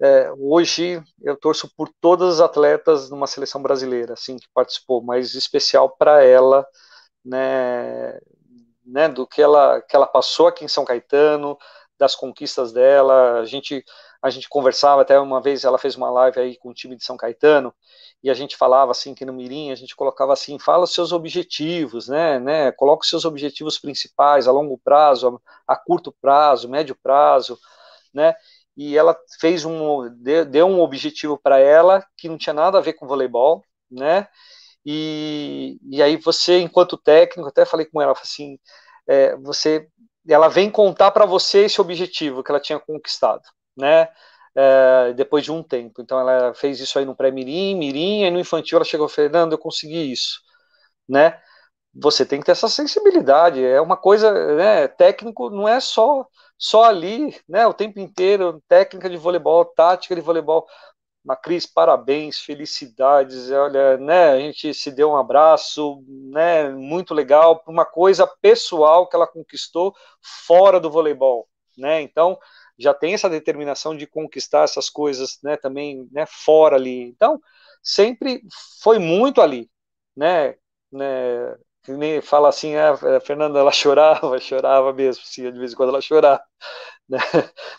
é, 0.00 0.32
hoje 0.38 1.02
eu 1.22 1.36
torço 1.36 1.70
por 1.76 1.88
todas 2.00 2.34
as 2.34 2.40
atletas 2.40 3.10
numa 3.10 3.26
seleção 3.26 3.62
brasileira, 3.62 4.14
assim, 4.14 4.36
que 4.36 4.46
participou, 4.54 5.02
mas 5.02 5.34
especial 5.34 5.90
para 5.90 6.24
ela, 6.24 6.66
né, 7.24 8.18
né, 8.84 9.08
do 9.08 9.26
que 9.26 9.40
ela, 9.40 9.80
que 9.82 9.94
ela 9.96 10.06
passou 10.06 10.46
aqui 10.46 10.64
em 10.64 10.68
São 10.68 10.84
Caetano, 10.84 11.56
das 11.98 12.14
conquistas 12.16 12.72
dela, 12.72 13.38
a 13.38 13.44
gente, 13.44 13.84
a 14.20 14.28
gente 14.28 14.48
conversava, 14.48 15.02
até 15.02 15.18
uma 15.20 15.40
vez 15.40 15.64
ela 15.64 15.78
fez 15.78 15.94
uma 15.94 16.10
live 16.10 16.40
aí 16.40 16.56
com 16.56 16.70
o 16.70 16.74
time 16.74 16.96
de 16.96 17.04
São 17.04 17.16
Caetano, 17.16 17.72
e 18.22 18.28
a 18.30 18.34
gente 18.34 18.56
falava 18.56 18.90
assim, 18.90 19.14
que 19.14 19.24
no 19.24 19.32
Mirim, 19.32 19.70
a 19.70 19.76
gente 19.76 19.94
colocava 19.94 20.32
assim, 20.32 20.58
fala 20.58 20.84
os 20.84 20.92
seus 20.92 21.12
objetivos, 21.12 22.08
né, 22.08 22.40
né, 22.40 22.72
coloca 22.72 23.04
os 23.04 23.08
seus 23.08 23.24
objetivos 23.24 23.78
principais 23.78 24.48
a 24.48 24.52
longo 24.52 24.76
prazo, 24.78 25.40
a, 25.66 25.74
a 25.74 25.76
curto 25.76 26.12
prazo, 26.20 26.68
médio 26.68 26.96
prazo, 27.00 27.56
né, 28.12 28.34
e 28.76 28.96
ela 28.96 29.16
fez 29.40 29.64
um 29.64 30.08
deu 30.50 30.66
um 30.66 30.80
objetivo 30.80 31.38
para 31.38 31.58
ela 31.58 32.04
que 32.16 32.28
não 32.28 32.38
tinha 32.38 32.54
nada 32.54 32.78
a 32.78 32.80
ver 32.80 32.94
com 32.94 33.06
voleibol, 33.06 33.64
né? 33.90 34.28
E, 34.84 35.78
e 35.90 36.02
aí 36.02 36.16
você, 36.16 36.58
enquanto 36.60 36.96
técnico, 36.96 37.48
até 37.48 37.64
falei 37.64 37.86
com 37.86 38.00
ela, 38.02 38.12
assim, 38.12 38.58
é, 39.06 39.36
você, 39.36 39.88
ela 40.28 40.48
vem 40.48 40.70
contar 40.70 41.10
para 41.12 41.26
você 41.26 41.64
esse 41.66 41.80
objetivo 41.80 42.42
que 42.42 42.50
ela 42.50 42.60
tinha 42.60 42.78
conquistado, 42.80 43.42
né? 43.76 44.08
É, 44.54 45.12
depois 45.14 45.44
de 45.44 45.52
um 45.52 45.62
tempo. 45.62 46.02
Então 46.02 46.18
ela 46.20 46.54
fez 46.54 46.80
isso 46.80 46.98
aí 46.98 47.04
no 47.04 47.16
pré-mirim, 47.16 47.74
mirim, 47.76 48.24
e 48.24 48.30
no 48.30 48.40
infantil 48.40 48.76
ela 48.76 48.84
chegou, 48.84 49.08
Fernando, 49.08 49.52
eu 49.52 49.58
consegui 49.58 50.12
isso, 50.12 50.40
né? 51.08 51.40
Você 51.94 52.24
tem 52.26 52.40
que 52.40 52.46
ter 52.46 52.52
essa 52.52 52.68
sensibilidade. 52.68 53.64
É 53.64 53.80
uma 53.80 53.96
coisa, 53.96 54.32
né? 54.56 54.88
Técnico 54.88 55.50
não 55.50 55.68
é 55.68 55.80
só 55.80 56.26
só 56.62 56.84
ali, 56.84 57.36
né, 57.48 57.66
o 57.66 57.74
tempo 57.74 57.98
inteiro, 57.98 58.62
técnica 58.68 59.10
de 59.10 59.16
voleibol, 59.16 59.64
tática 59.64 60.14
de 60.14 60.20
voleibol. 60.20 60.64
Macris, 61.24 61.66
parabéns, 61.66 62.38
felicidades, 62.38 63.50
olha, 63.50 63.96
né, 63.98 64.30
a 64.30 64.38
gente 64.38 64.72
se 64.72 64.90
deu 64.92 65.10
um 65.10 65.16
abraço, 65.16 66.04
né, 66.08 66.68
muito 66.70 67.14
legal, 67.14 67.62
uma 67.66 67.84
coisa 67.84 68.26
pessoal 68.40 69.08
que 69.08 69.16
ela 69.16 69.26
conquistou 69.26 69.94
fora 70.46 70.78
do 70.80 70.90
voleibol, 70.90 71.48
né, 71.78 72.00
então 72.02 72.38
já 72.78 72.92
tem 72.94 73.14
essa 73.14 73.30
determinação 73.30 73.96
de 73.96 74.06
conquistar 74.06 74.64
essas 74.64 74.90
coisas, 74.90 75.38
né, 75.42 75.56
também, 75.56 76.08
né, 76.12 76.26
fora 76.26 76.76
ali, 76.76 77.02
então 77.02 77.40
sempre 77.82 78.42
foi 78.82 78.98
muito 78.98 79.40
ali, 79.40 79.70
né, 80.16 80.56
né, 80.92 81.56
nem 81.88 82.20
fala 82.20 82.48
assim, 82.48 82.74
ah, 82.76 82.92
a 82.92 83.20
Fernanda, 83.20 83.58
ela 83.58 83.70
chorava, 83.72 84.38
chorava 84.38 84.92
mesmo, 84.92 85.24
sim, 85.24 85.50
de 85.50 85.58
vez 85.58 85.72
em 85.72 85.76
quando 85.76 85.90
ela 85.90 86.00
chorava, 86.00 86.42
né? 87.08 87.18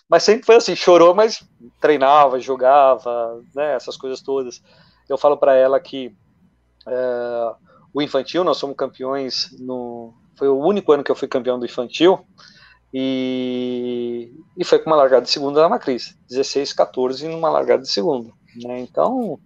Mas 0.10 0.24
sempre 0.24 0.46
foi 0.46 0.56
assim, 0.56 0.76
chorou, 0.76 1.16
mas 1.16 1.44
treinava, 1.80 2.40
jogava, 2.40 3.42
né? 3.56 3.76
Essas 3.76 3.98
coisas 3.98 4.22
todas. 4.22 4.62
Eu 5.10 5.18
falo 5.18 5.38
para 5.38 5.56
ela 5.56 5.80
que 5.80 6.16
é, 6.88 7.56
o 7.94 8.02
infantil, 8.02 8.44
nós 8.44 8.58
somos 8.58 8.76
campeões 8.76 9.50
no, 9.60 10.14
foi 10.36 10.48
o 10.48 10.58
único 10.58 10.92
ano 10.92 11.04
que 11.04 11.12
eu 11.12 11.16
fui 11.16 11.28
campeão 11.28 11.60
do 11.60 11.66
infantil 11.66 12.26
e, 12.94 14.32
e 14.58 14.66
foi 14.66 14.80
com 14.80 14.90
uma 14.90 14.96
largada 14.96 15.24
de 15.24 15.32
segunda 15.32 15.62
na 15.62 15.70
Macris, 15.70 16.18
16, 16.30 16.74
14 16.74 17.28
numa 17.28 17.50
largada 17.50 17.84
de 17.84 17.90
segunda, 17.90 18.32
né? 18.64 18.80
Então 18.80 19.40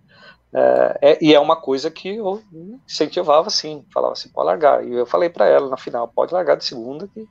é, 0.54 1.18
e 1.22 1.34
é 1.34 1.40
uma 1.40 1.56
coisa 1.56 1.92
que 1.92 2.16
eu 2.16 2.42
incentivava 2.88 3.48
assim, 3.48 3.86
falava 3.94 4.14
assim, 4.14 4.30
pode 4.30 4.48
largar. 4.48 4.86
E 4.86 4.94
eu 4.94 5.06
falei 5.06 5.30
para 5.30 5.46
ela 5.48 5.70
na 5.70 5.78
final, 5.78 6.08
pode 6.08 6.34
largar 6.34 6.56
de 6.56 6.66
segunda 6.66 7.08
que 7.08 7.28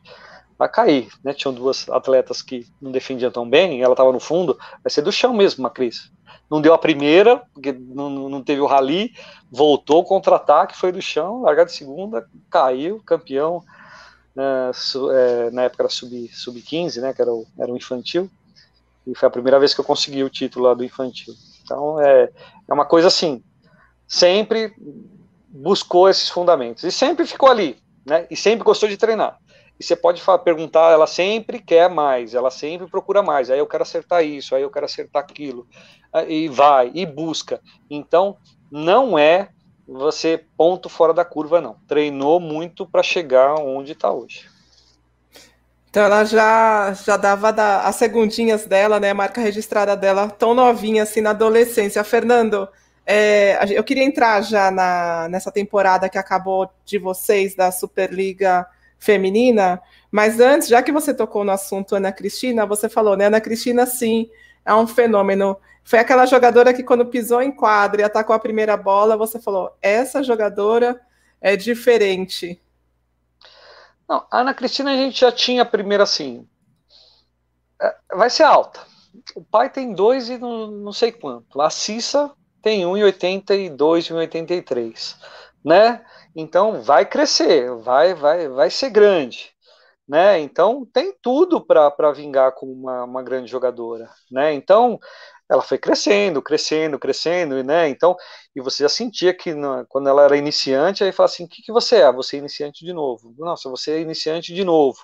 vai 0.59 0.69
cair. 0.69 1.09
Né? 1.25 1.33
Tinham 1.33 1.55
duas 1.55 1.89
atletas 1.89 2.43
que 2.43 2.67
não 2.81 2.91
defendiam 2.91 3.31
tão 3.31 3.49
bem, 3.49 3.83
ela 3.83 3.95
estava 3.95 4.13
no 4.13 4.21
fundo, 4.21 4.59
vai 4.83 4.91
ser 4.91 5.03
do 5.03 5.13
chão 5.13 5.33
mesmo, 5.35 5.67
a 5.67 5.71
Cris. 5.71 6.11
Não 6.49 6.61
deu 6.61 6.75
a 6.75 6.79
primeira, 6.79 7.43
porque 7.53 7.73
não, 7.73 8.29
não 8.29 8.43
teve 8.43 8.61
o 8.61 8.67
rally, 8.67 9.13
voltou 9.51 10.05
contra-ataque, 10.05 10.77
foi 10.77 10.93
do 10.93 11.03
chão, 11.03 11.43
largar 11.43 11.65
de 11.65 11.73
segunda, 11.73 12.29
caiu, 12.49 13.03
campeão. 13.05 13.65
Né, 14.35 14.71
é, 15.13 15.51
na 15.51 15.63
época 15.63 15.83
era 15.83 15.89
sub-15, 15.89 16.33
sub 16.33 17.01
né, 17.01 17.13
que 17.13 17.23
era 17.23 17.33
o, 17.33 17.47
era 17.59 17.73
o 17.73 17.77
infantil, 17.77 18.31
e 19.07 19.15
foi 19.15 19.27
a 19.27 19.31
primeira 19.31 19.59
vez 19.59 19.73
que 19.75 19.81
eu 19.81 19.85
consegui 19.85 20.23
o 20.23 20.31
título 20.31 20.67
lá 20.67 20.75
do 20.75 20.85
infantil. 20.85 21.35
Então, 21.67 22.01
é, 22.01 22.31
é 22.69 22.73
uma 22.73 22.85
coisa 22.85 23.09
assim, 23.09 23.43
sempre 24.07 24.73
buscou 25.49 26.09
esses 26.09 26.29
fundamentos 26.29 26.85
e 26.85 26.93
sempre 26.93 27.27
ficou 27.27 27.51
ali, 27.51 27.77
né? 28.07 28.25
E 28.31 28.37
sempre 28.37 28.65
gostou 28.65 28.89
de 28.89 28.97
treinar. 28.97 29.37
E 29.79 29.85
você 29.85 29.97
pode 29.97 30.23
perguntar, 30.45 30.93
ela 30.93 31.09
sempre 31.09 31.59
quer 31.59 31.91
mais, 31.91 32.35
ela 32.35 32.51
sempre 32.51 32.87
procura 32.87 33.21
mais. 33.21 33.51
Aí 33.51 33.59
eu 33.59 33.67
quero 33.67 33.83
acertar 33.83 34.25
isso, 34.25 34.55
aí 34.55 34.63
eu 34.63 34.71
quero 34.71 34.87
acertar 34.87 35.23
aquilo. 35.23 35.67
E 36.29 36.49
vai, 36.49 36.91
e 36.95 37.05
busca. 37.05 37.61
Então, 37.91 38.39
não 38.71 39.19
é 39.19 39.51
você 39.87 40.43
ponto 40.57 40.89
fora 40.89 41.13
da 41.13 41.25
curva, 41.25 41.61
não. 41.61 41.77
Treinou 41.87 42.41
muito 42.41 42.87
para 42.87 43.03
chegar 43.03 43.57
onde 43.57 43.93
está 43.93 44.11
hoje. 44.11 44.49
Então 45.97 46.05
ela 46.05 46.25
já, 46.25 46.93
já 46.93 47.17
dava 47.17 47.51
da, 47.51 47.81
as 47.85 47.97
segundinhas 47.97 48.67
dela, 48.67 49.01
né? 49.01 49.13
A 49.13 49.15
marca 49.15 49.41
registrada 49.41 49.97
dela, 49.97 50.29
tão 50.29 50.53
novinha 50.53 51.05
assim 51.05 51.23
na 51.23 51.31
adolescência. 51.31 52.05
Fernando, 52.05 52.69
é, 53.07 53.59
eu 53.71 53.83
queria 53.83 54.05
entrar 54.05 54.43
já 54.43 54.71
na, 54.71 55.27
nessa 55.31 55.51
temporada 55.51 56.07
que 56.11 56.19
acabou 56.19 56.71
de 56.85 56.99
vocês 56.99 57.55
da 57.55 57.73
Superliga 57.73 58.67
Feminina, 58.99 59.81
mas 60.11 60.39
antes, 60.39 60.69
já 60.69 60.83
que 60.83 60.93
você 60.93 61.15
tocou 61.15 61.43
no 61.45 61.53
assunto 61.53 61.97
Ana 61.97 62.13
Cristina, 62.13 62.67
você 62.67 62.91
falou, 62.91 63.17
né? 63.17 63.25
Ana 63.25 63.41
Cristina, 63.41 63.87
sim, 63.87 64.29
é 64.67 64.75
um 64.75 64.87
fenômeno. 64.87 65.57
Foi 65.83 65.99
aquela 65.99 66.27
jogadora 66.27 66.75
que, 66.75 66.83
quando 66.83 67.07
pisou 67.07 67.41
em 67.41 67.51
quadra 67.51 68.03
e 68.03 68.05
atacou 68.05 68.37
a 68.37 68.39
primeira 68.39 68.77
bola, 68.77 69.17
você 69.17 69.41
falou: 69.41 69.75
essa 69.81 70.23
jogadora 70.23 71.01
é 71.41 71.57
diferente. 71.57 72.61
Não, 74.09 74.27
a 74.31 74.41
Ana 74.41 74.55
Cristina 74.55 74.93
a 74.93 74.97
gente 74.97 75.21
já 75.21 75.33
tinha 75.33 75.63
a 75.63 75.67
primeira 75.67 76.05
assim. 76.05 76.49
É, 77.81 77.97
vai 78.15 78.31
ser 78.31 78.45
alta. 78.45 78.81
O 79.35 79.43
pai 79.43 79.71
tem 79.71 79.93
dois 79.93 80.29
e 80.29 80.39
não, 80.39 80.69
não 80.69 80.93
sei 80.93 81.11
quanto. 81.13 81.61
A 81.61 81.71
Cissa 81.71 82.33
tem 82.63 82.83
1,82 82.85 84.11
e 84.11 84.13
1,83, 84.13 85.17
né? 85.65 86.05
Então 86.35 86.83
vai 86.83 87.07
crescer, 87.07 87.75
vai, 87.77 88.15
vai, 88.15 88.49
vai 88.49 88.71
ser 88.71 88.91
grande, 88.91 89.53
né? 90.07 90.39
Então 90.41 90.85
tem 90.93 91.15
tudo 91.23 91.61
para 91.61 92.13
vingar 92.13 92.53
como 92.53 92.73
uma, 92.73 93.05
uma 93.05 93.23
grande 93.23 93.51
jogadora, 93.51 94.11
né? 94.31 94.53
Então 94.53 94.99
ela 95.49 95.63
foi 95.63 95.79
crescendo, 95.79 96.43
crescendo, 96.43 96.99
crescendo, 96.99 97.63
né? 97.65 97.89
Então, 97.89 98.17
e 98.55 98.61
você 98.61 98.83
já 98.83 98.89
sentia 98.89 99.33
que 99.35 99.53
quando 99.89 100.09
ela 100.09 100.25
era 100.25 100.37
iniciante, 100.37 101.05
aí 101.05 101.13
fala 101.13 101.27
assim: 101.27 101.45
o 101.45 101.49
que, 101.49 101.63
que 101.63 101.73
você 101.73 101.97
é? 102.03 102.13
Você 102.13 102.37
é 102.37 102.39
iniciante 102.41 102.85
de 102.85 102.93
novo. 102.93 103.35
Nossa, 103.39 103.69
você 103.71 103.93
é 103.93 104.01
iniciante 104.01 104.53
de 104.55 104.65
novo. 104.65 104.99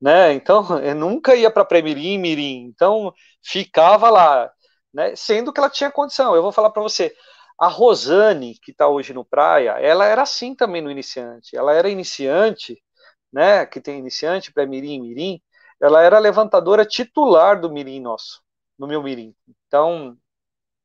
Né? 0.00 0.32
Então, 0.34 0.64
eu 0.80 0.94
nunca 0.94 1.34
ia 1.34 1.50
para 1.50 1.64
Premirim, 1.64 2.18
Mirim, 2.18 2.64
então 2.66 3.12
ficava 3.42 4.10
lá, 4.10 4.50
né? 4.92 5.14
Sendo 5.16 5.52
que 5.52 5.60
ela 5.60 5.70
tinha 5.70 5.90
condição. 5.90 6.34
Eu 6.34 6.42
vou 6.42 6.52
falar 6.52 6.70
para 6.70 6.82
você, 6.82 7.14
a 7.58 7.68
Rosane, 7.68 8.58
que 8.62 8.72
está 8.72 8.88
hoje 8.88 9.12
no 9.14 9.24
Praia, 9.24 9.72
ela 9.80 10.04
era 10.06 10.22
assim 10.22 10.54
também 10.54 10.82
no 10.82 10.90
iniciante. 10.90 11.56
Ela 11.56 11.72
era 11.74 11.88
iniciante, 11.88 12.82
né? 13.32 13.66
Que 13.66 13.80
tem 13.80 13.98
iniciante, 13.98 14.52
pré-mirim, 14.52 15.00
mirim. 15.00 15.40
Ela 15.80 16.02
era 16.02 16.18
levantadora 16.18 16.84
titular 16.86 17.60
do 17.60 17.70
mirim 17.70 18.00
nosso, 18.00 18.42
no 18.78 18.86
meu 18.86 19.02
mirim. 19.02 19.34
Então, 19.76 20.16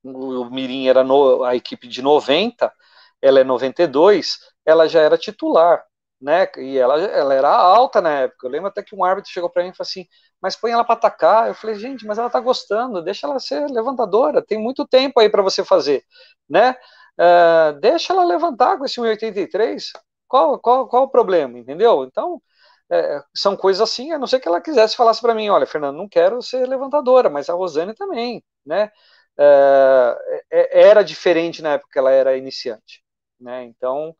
o 0.03 0.45
mirim 0.49 0.87
era 0.87 1.03
no, 1.03 1.43
a 1.43 1.55
equipe 1.55 1.87
de 1.87 2.01
90, 2.01 2.73
ela 3.21 3.39
é 3.39 3.43
92, 3.43 4.39
ela 4.65 4.87
já 4.87 5.01
era 5.01 5.17
titular, 5.17 5.83
né? 6.21 6.47
E 6.57 6.77
ela, 6.77 6.99
ela 7.01 7.33
era 7.33 7.49
alta 7.49 8.01
na 8.01 8.11
época. 8.21 8.47
Eu 8.47 8.51
lembro 8.51 8.67
até 8.69 8.83
que 8.83 8.95
um 8.95 9.03
árbitro 9.03 9.31
chegou 9.31 9.49
para 9.49 9.63
mim 9.63 9.69
e 9.69 9.75
falou 9.75 9.87
assim: 9.87 10.05
Mas 10.41 10.55
põe 10.55 10.71
ela 10.71 10.83
para 10.83 10.95
atacar. 10.95 11.47
Eu 11.49 11.55
falei: 11.55 11.75
Gente, 11.77 12.05
mas 12.05 12.17
ela 12.19 12.29
tá 12.29 12.39
gostando, 12.39 13.03
deixa 13.03 13.27
ela 13.27 13.39
ser 13.39 13.67
levantadora, 13.69 14.45
tem 14.45 14.59
muito 14.59 14.87
tempo 14.87 15.19
aí 15.19 15.29
para 15.29 15.41
você 15.43 15.63
fazer, 15.65 16.03
né? 16.49 16.75
Uh, 17.19 17.79
deixa 17.79 18.13
ela 18.13 18.25
levantar 18.25 18.77
com 18.77 18.85
esse 18.85 18.99
1,83. 18.99 19.91
Qual, 20.27 20.59
qual, 20.59 20.87
qual 20.87 21.03
o 21.03 21.09
problema, 21.11 21.59
entendeu? 21.59 22.03
Então, 22.05 22.41
é, 22.91 23.23
são 23.33 23.55
coisas 23.55 23.81
assim, 23.81 24.11
a 24.11 24.19
não 24.19 24.27
ser 24.27 24.39
que 24.41 24.47
ela 24.47 24.59
quisesse 24.59 24.97
falasse 24.97 25.21
para 25.21 25.33
mim, 25.33 25.47
olha, 25.49 25.65
Fernando, 25.65 25.95
não 25.95 26.09
quero 26.09 26.41
ser 26.41 26.67
levantadora, 26.67 27.29
mas 27.29 27.49
a 27.49 27.53
Rosane 27.53 27.95
também, 27.95 28.43
né? 28.65 28.91
É, 29.37 30.43
é, 30.51 30.89
era 30.89 31.03
diferente 31.03 31.61
na 31.61 31.73
época 31.73 31.89
que 31.93 31.97
ela 31.99 32.11
era 32.11 32.37
iniciante, 32.37 33.01
né? 33.39 33.63
Então, 33.63 34.13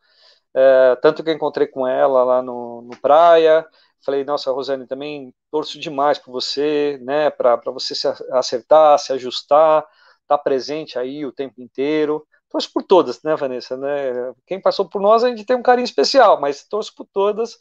é, 0.54 0.96
tanto 1.02 1.22
que 1.22 1.30
eu 1.30 1.34
encontrei 1.34 1.66
com 1.66 1.86
ela 1.86 2.24
lá 2.24 2.42
no, 2.42 2.82
no 2.82 2.98
praia, 3.00 3.66
falei, 4.04 4.24
nossa, 4.24 4.50
Rosane, 4.50 4.86
também 4.86 5.34
torço 5.50 5.78
demais 5.78 6.18
por 6.18 6.32
você, 6.32 6.98
né? 7.02 7.30
Para 7.30 7.60
você 7.66 7.94
se 7.94 8.08
acertar, 8.32 8.98
se 8.98 9.12
ajustar, 9.12 9.86
tá 10.26 10.38
presente 10.38 10.98
aí 10.98 11.26
o 11.26 11.32
tempo 11.32 11.60
inteiro. 11.60 12.26
Torço 12.48 12.70
por 12.72 12.82
todas, 12.82 13.22
né, 13.22 13.36
Vanessa? 13.36 13.76
Né? 13.76 14.32
Quem 14.46 14.60
passou 14.60 14.88
por 14.88 15.00
nós, 15.00 15.24
a 15.24 15.28
gente 15.28 15.44
tem 15.44 15.56
um 15.56 15.62
carinho 15.62 15.84
especial, 15.84 16.40
mas 16.40 16.64
torço 16.64 16.94
por 16.94 17.06
todas 17.12 17.58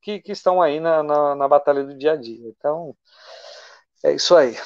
que, 0.00 0.20
que 0.20 0.32
estão 0.32 0.60
aí 0.62 0.80
na, 0.80 1.02
na, 1.02 1.34
na 1.34 1.48
batalha 1.48 1.84
do 1.84 1.96
dia 1.96 2.12
a 2.12 2.16
dia. 2.16 2.48
Então, 2.48 2.96
é 4.04 4.12
isso 4.12 4.34
aí. 4.36 4.56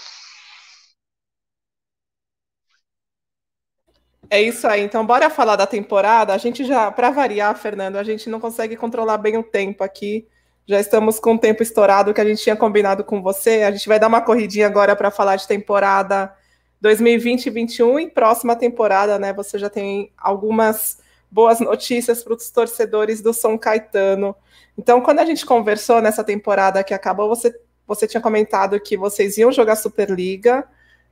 É 4.30 4.40
isso 4.42 4.66
aí. 4.66 4.82
Então, 4.82 5.04
bora 5.06 5.30
falar 5.30 5.56
da 5.56 5.66
temporada. 5.66 6.32
A 6.32 6.38
gente 6.38 6.64
já, 6.64 6.90
para 6.90 7.10
variar, 7.10 7.56
Fernando, 7.56 7.96
a 7.96 8.04
gente 8.04 8.28
não 8.28 8.40
consegue 8.40 8.76
controlar 8.76 9.18
bem 9.18 9.36
o 9.36 9.42
tempo 9.42 9.84
aqui. 9.84 10.26
Já 10.66 10.80
estamos 10.80 11.20
com 11.20 11.34
o 11.34 11.38
tempo 11.38 11.62
estourado 11.62 12.14
que 12.14 12.20
a 12.20 12.24
gente 12.24 12.42
tinha 12.42 12.56
combinado 12.56 13.04
com 13.04 13.22
você. 13.22 13.62
A 13.62 13.70
gente 13.70 13.86
vai 13.88 13.98
dar 14.00 14.08
uma 14.08 14.22
corridinha 14.22 14.66
agora 14.66 14.96
para 14.96 15.10
falar 15.10 15.36
de 15.36 15.46
temporada 15.46 16.34
2020-21 16.80 18.00
e 18.00 18.10
próxima 18.10 18.56
temporada, 18.56 19.18
né? 19.18 19.32
Você 19.34 19.58
já 19.58 19.68
tem 19.68 20.10
algumas 20.16 20.98
boas 21.34 21.58
notícias 21.58 22.22
para 22.22 22.34
os 22.34 22.48
torcedores 22.48 23.20
do 23.20 23.34
São 23.34 23.58
Caetano. 23.58 24.36
Então, 24.78 25.00
quando 25.00 25.18
a 25.18 25.24
gente 25.24 25.44
conversou 25.44 26.00
nessa 26.00 26.22
temporada 26.22 26.84
que 26.84 26.94
acabou, 26.94 27.28
você, 27.28 27.52
você 27.84 28.06
tinha 28.06 28.20
comentado 28.20 28.78
que 28.78 28.96
vocês 28.96 29.36
iam 29.36 29.50
jogar 29.50 29.74
Superliga, 29.74 30.64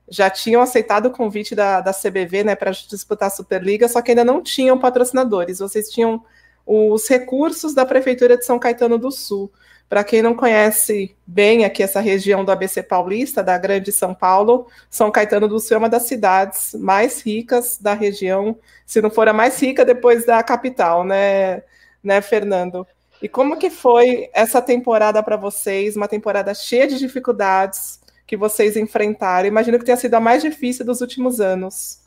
já 0.07 0.29
tinham 0.29 0.61
aceitado 0.61 1.07
o 1.07 1.11
convite 1.11 1.53
da, 1.53 1.81
da 1.81 1.93
CBV 1.93 2.45
né, 2.45 2.55
para 2.55 2.71
disputar 2.71 3.27
a 3.27 3.31
Superliga, 3.31 3.89
só 3.89 4.01
que 4.01 4.11
ainda 4.11 4.23
não 4.23 4.41
tinham 4.41 4.79
patrocinadores. 4.79 5.59
Vocês 5.59 5.89
tinham 5.89 6.23
os 6.65 7.05
recursos 7.09 7.73
da 7.73 7.85
Prefeitura 7.85 8.37
de 8.37 8.45
São 8.45 8.57
Caetano 8.57 8.97
do 8.97 9.11
Sul. 9.11 9.51
Para 9.93 10.03
quem 10.03 10.23
não 10.23 10.33
conhece 10.33 11.15
bem 11.23 11.65
aqui 11.65 11.83
essa 11.83 12.01
região 12.01 12.43
do 12.43 12.51
ABC 12.51 12.81
Paulista, 12.81 13.43
da 13.43 13.55
Grande 13.59 13.91
São 13.91 14.11
Paulo, 14.11 14.65
São 14.89 15.11
Caetano 15.11 15.47
do 15.47 15.59
Sul 15.59 15.75
é 15.75 15.77
uma 15.77 15.87
das 15.87 16.07
cidades 16.07 16.73
mais 16.73 17.21
ricas 17.21 17.77
da 17.77 17.93
região, 17.93 18.57
se 18.87 18.99
não 19.03 19.11
for 19.11 19.27
a 19.27 19.33
mais 19.33 19.61
rica 19.61 19.85
depois 19.85 20.25
da 20.25 20.41
capital, 20.41 21.03
né, 21.03 21.61
né 22.03 22.23
Fernando? 22.23 22.87
E 23.21 23.29
como 23.29 23.55
que 23.55 23.69
foi 23.69 24.31
essa 24.33 24.63
temporada 24.63 25.21
para 25.21 25.37
vocês? 25.37 25.95
Uma 25.95 26.07
temporada 26.07 26.55
cheia 26.55 26.87
de 26.87 26.97
dificuldades 26.97 27.99
que 28.25 28.35
vocês 28.35 28.75
enfrentaram. 28.75 29.47
Imagino 29.47 29.77
que 29.77 29.85
tenha 29.85 29.95
sido 29.95 30.15
a 30.15 30.19
mais 30.19 30.41
difícil 30.41 30.83
dos 30.83 31.01
últimos 31.01 31.39
anos. 31.39 31.99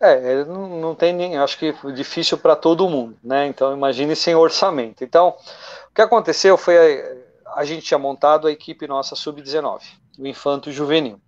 É, 0.00 0.44
não, 0.46 0.80
não 0.80 0.94
tem 0.94 1.12
nem, 1.12 1.36
acho 1.36 1.58
que 1.58 1.74
difícil 1.92 2.38
para 2.38 2.56
todo 2.56 2.88
mundo, 2.88 3.18
né? 3.22 3.46
Então 3.46 3.72
imagine 3.72 4.16
sem 4.16 4.34
orçamento. 4.34 5.04
Então, 5.04 5.36
o 5.90 5.94
que 5.94 6.00
aconteceu 6.00 6.56
foi 6.56 6.76
a, 7.44 7.60
a 7.60 7.64
gente 7.64 7.84
tinha 7.84 7.98
montado 7.98 8.46
a 8.46 8.52
equipe 8.52 8.86
nossa 8.86 9.14
sub-19, 9.14 9.82
o 10.18 10.26
Infanto 10.26 10.72
Juvenil, 10.72 11.20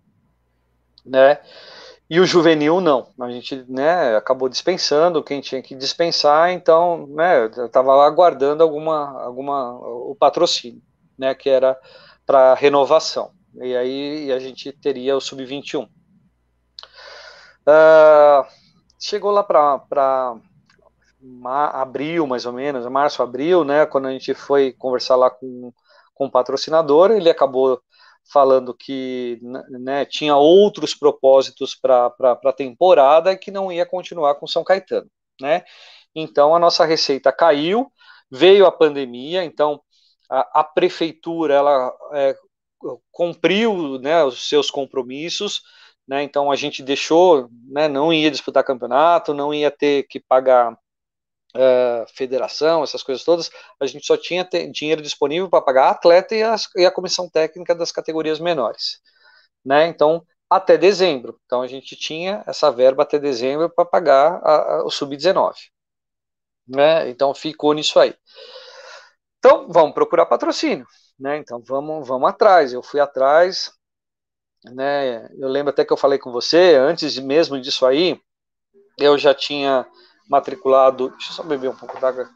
né? 1.04 1.38
E 2.08 2.20
o 2.20 2.26
juvenil 2.26 2.80
não. 2.80 3.08
A 3.18 3.30
gente 3.30 3.64
né, 3.68 4.14
acabou 4.16 4.46
dispensando 4.46 5.22
quem 5.22 5.40
tinha 5.40 5.62
que 5.62 5.74
dispensar, 5.74 6.50
então 6.50 7.06
né, 7.06 7.46
estava 7.64 7.94
lá 7.94 8.06
aguardando 8.06 8.62
alguma, 8.62 9.22
alguma, 9.22 9.72
o 9.78 10.14
patrocínio, 10.14 10.82
né, 11.16 11.34
que 11.34 11.48
era 11.48 11.74
para 12.26 12.52
renovação. 12.52 13.30
E 13.54 13.74
aí 13.74 14.30
a 14.30 14.38
gente 14.38 14.70
teria 14.72 15.16
o 15.16 15.22
sub-21. 15.22 15.84
Uh, 15.84 15.88
ah, 17.66 18.46
chegou 19.02 19.32
lá 19.32 19.42
para 19.42 20.36
abril, 21.72 22.26
mais 22.26 22.46
ou 22.46 22.52
menos, 22.52 22.86
março, 22.86 23.22
abril, 23.22 23.64
né, 23.64 23.84
quando 23.84 24.06
a 24.06 24.12
gente 24.12 24.32
foi 24.32 24.72
conversar 24.72 25.16
lá 25.16 25.28
com, 25.28 25.72
com 26.14 26.26
o 26.26 26.30
patrocinador, 26.30 27.10
ele 27.10 27.28
acabou 27.28 27.82
falando 28.32 28.72
que 28.72 29.40
né, 29.68 30.04
tinha 30.04 30.36
outros 30.36 30.94
propósitos 30.94 31.74
para 31.74 32.14
a 32.44 32.52
temporada 32.52 33.32
e 33.32 33.36
que 33.36 33.50
não 33.50 33.72
ia 33.72 33.84
continuar 33.84 34.36
com 34.36 34.46
São 34.46 34.62
Caetano. 34.62 35.10
Né? 35.40 35.64
Então 36.14 36.54
a 36.54 36.58
nossa 36.58 36.84
receita 36.84 37.32
caiu, 37.32 37.90
veio 38.30 38.64
a 38.64 38.70
pandemia, 38.70 39.44
então 39.44 39.82
a, 40.30 40.60
a 40.60 40.64
prefeitura 40.64 41.54
ela 41.54 41.92
é, 42.12 42.36
cumpriu 43.10 43.98
né, 43.98 44.22
os 44.24 44.48
seus 44.48 44.70
compromissos, 44.70 45.62
né, 46.06 46.22
então 46.22 46.50
a 46.50 46.56
gente 46.56 46.82
deixou, 46.82 47.48
né, 47.64 47.88
não 47.88 48.12
ia 48.12 48.30
disputar 48.30 48.64
campeonato, 48.64 49.34
não 49.34 49.54
ia 49.54 49.70
ter 49.70 50.04
que 50.04 50.20
pagar 50.20 50.76
uh, 51.54 52.06
federação, 52.14 52.82
essas 52.82 53.02
coisas 53.02 53.24
todas, 53.24 53.50
a 53.80 53.86
gente 53.86 54.06
só 54.06 54.16
tinha 54.16 54.48
dinheiro 54.72 55.02
disponível 55.02 55.48
para 55.48 55.62
pagar 55.62 55.84
a 55.86 55.90
atleta 55.90 56.34
e, 56.34 56.42
as, 56.42 56.68
e, 56.76 56.84
a 56.84 56.90
comissão 56.90 57.28
técnica 57.28 57.74
das 57.74 57.92
categorias 57.92 58.40
menores. 58.40 59.00
Né? 59.64 59.86
Então, 59.86 60.26
até 60.50 60.76
dezembro. 60.76 61.40
Então, 61.46 61.62
a 61.62 61.66
gente 61.66 61.96
tinha 61.96 62.42
essa 62.46 62.70
verba 62.70 63.02
até 63.02 63.18
dezembro 63.18 63.70
para 63.70 63.84
pagar 63.84 64.40
a, 64.42 64.74
a, 64.74 64.84
o 64.84 64.90
sub-19. 64.90 65.54
Né? 66.66 67.08
Então, 67.10 67.34
ficou 67.34 67.72
nisso 67.72 67.98
aí. 67.98 68.14
Então, 69.38 69.66
vamos 69.68 69.94
procurar 69.94 70.26
patrocínio. 70.26 70.86
Né? 71.18 71.38
Então, 71.38 71.62
vamos, 71.64 72.06
vamos 72.06 72.28
atrás. 72.28 72.72
Eu 72.72 72.82
fui 72.82 73.00
atrás. 73.00 73.70
Né? 74.64 75.28
Eu 75.36 75.48
lembro 75.48 75.70
até 75.70 75.84
que 75.84 75.92
eu 75.92 75.96
falei 75.96 76.18
com 76.18 76.30
você, 76.30 76.74
antes 76.76 77.18
mesmo 77.18 77.60
disso 77.60 77.84
aí, 77.84 78.20
eu 78.98 79.18
já 79.18 79.34
tinha 79.34 79.86
matriculado. 80.28 81.10
Deixa 81.10 81.30
eu 81.30 81.34
só 81.34 81.42
beber 81.42 81.68
um 81.68 81.76
pouco 81.76 81.98
d'água. 82.00 82.30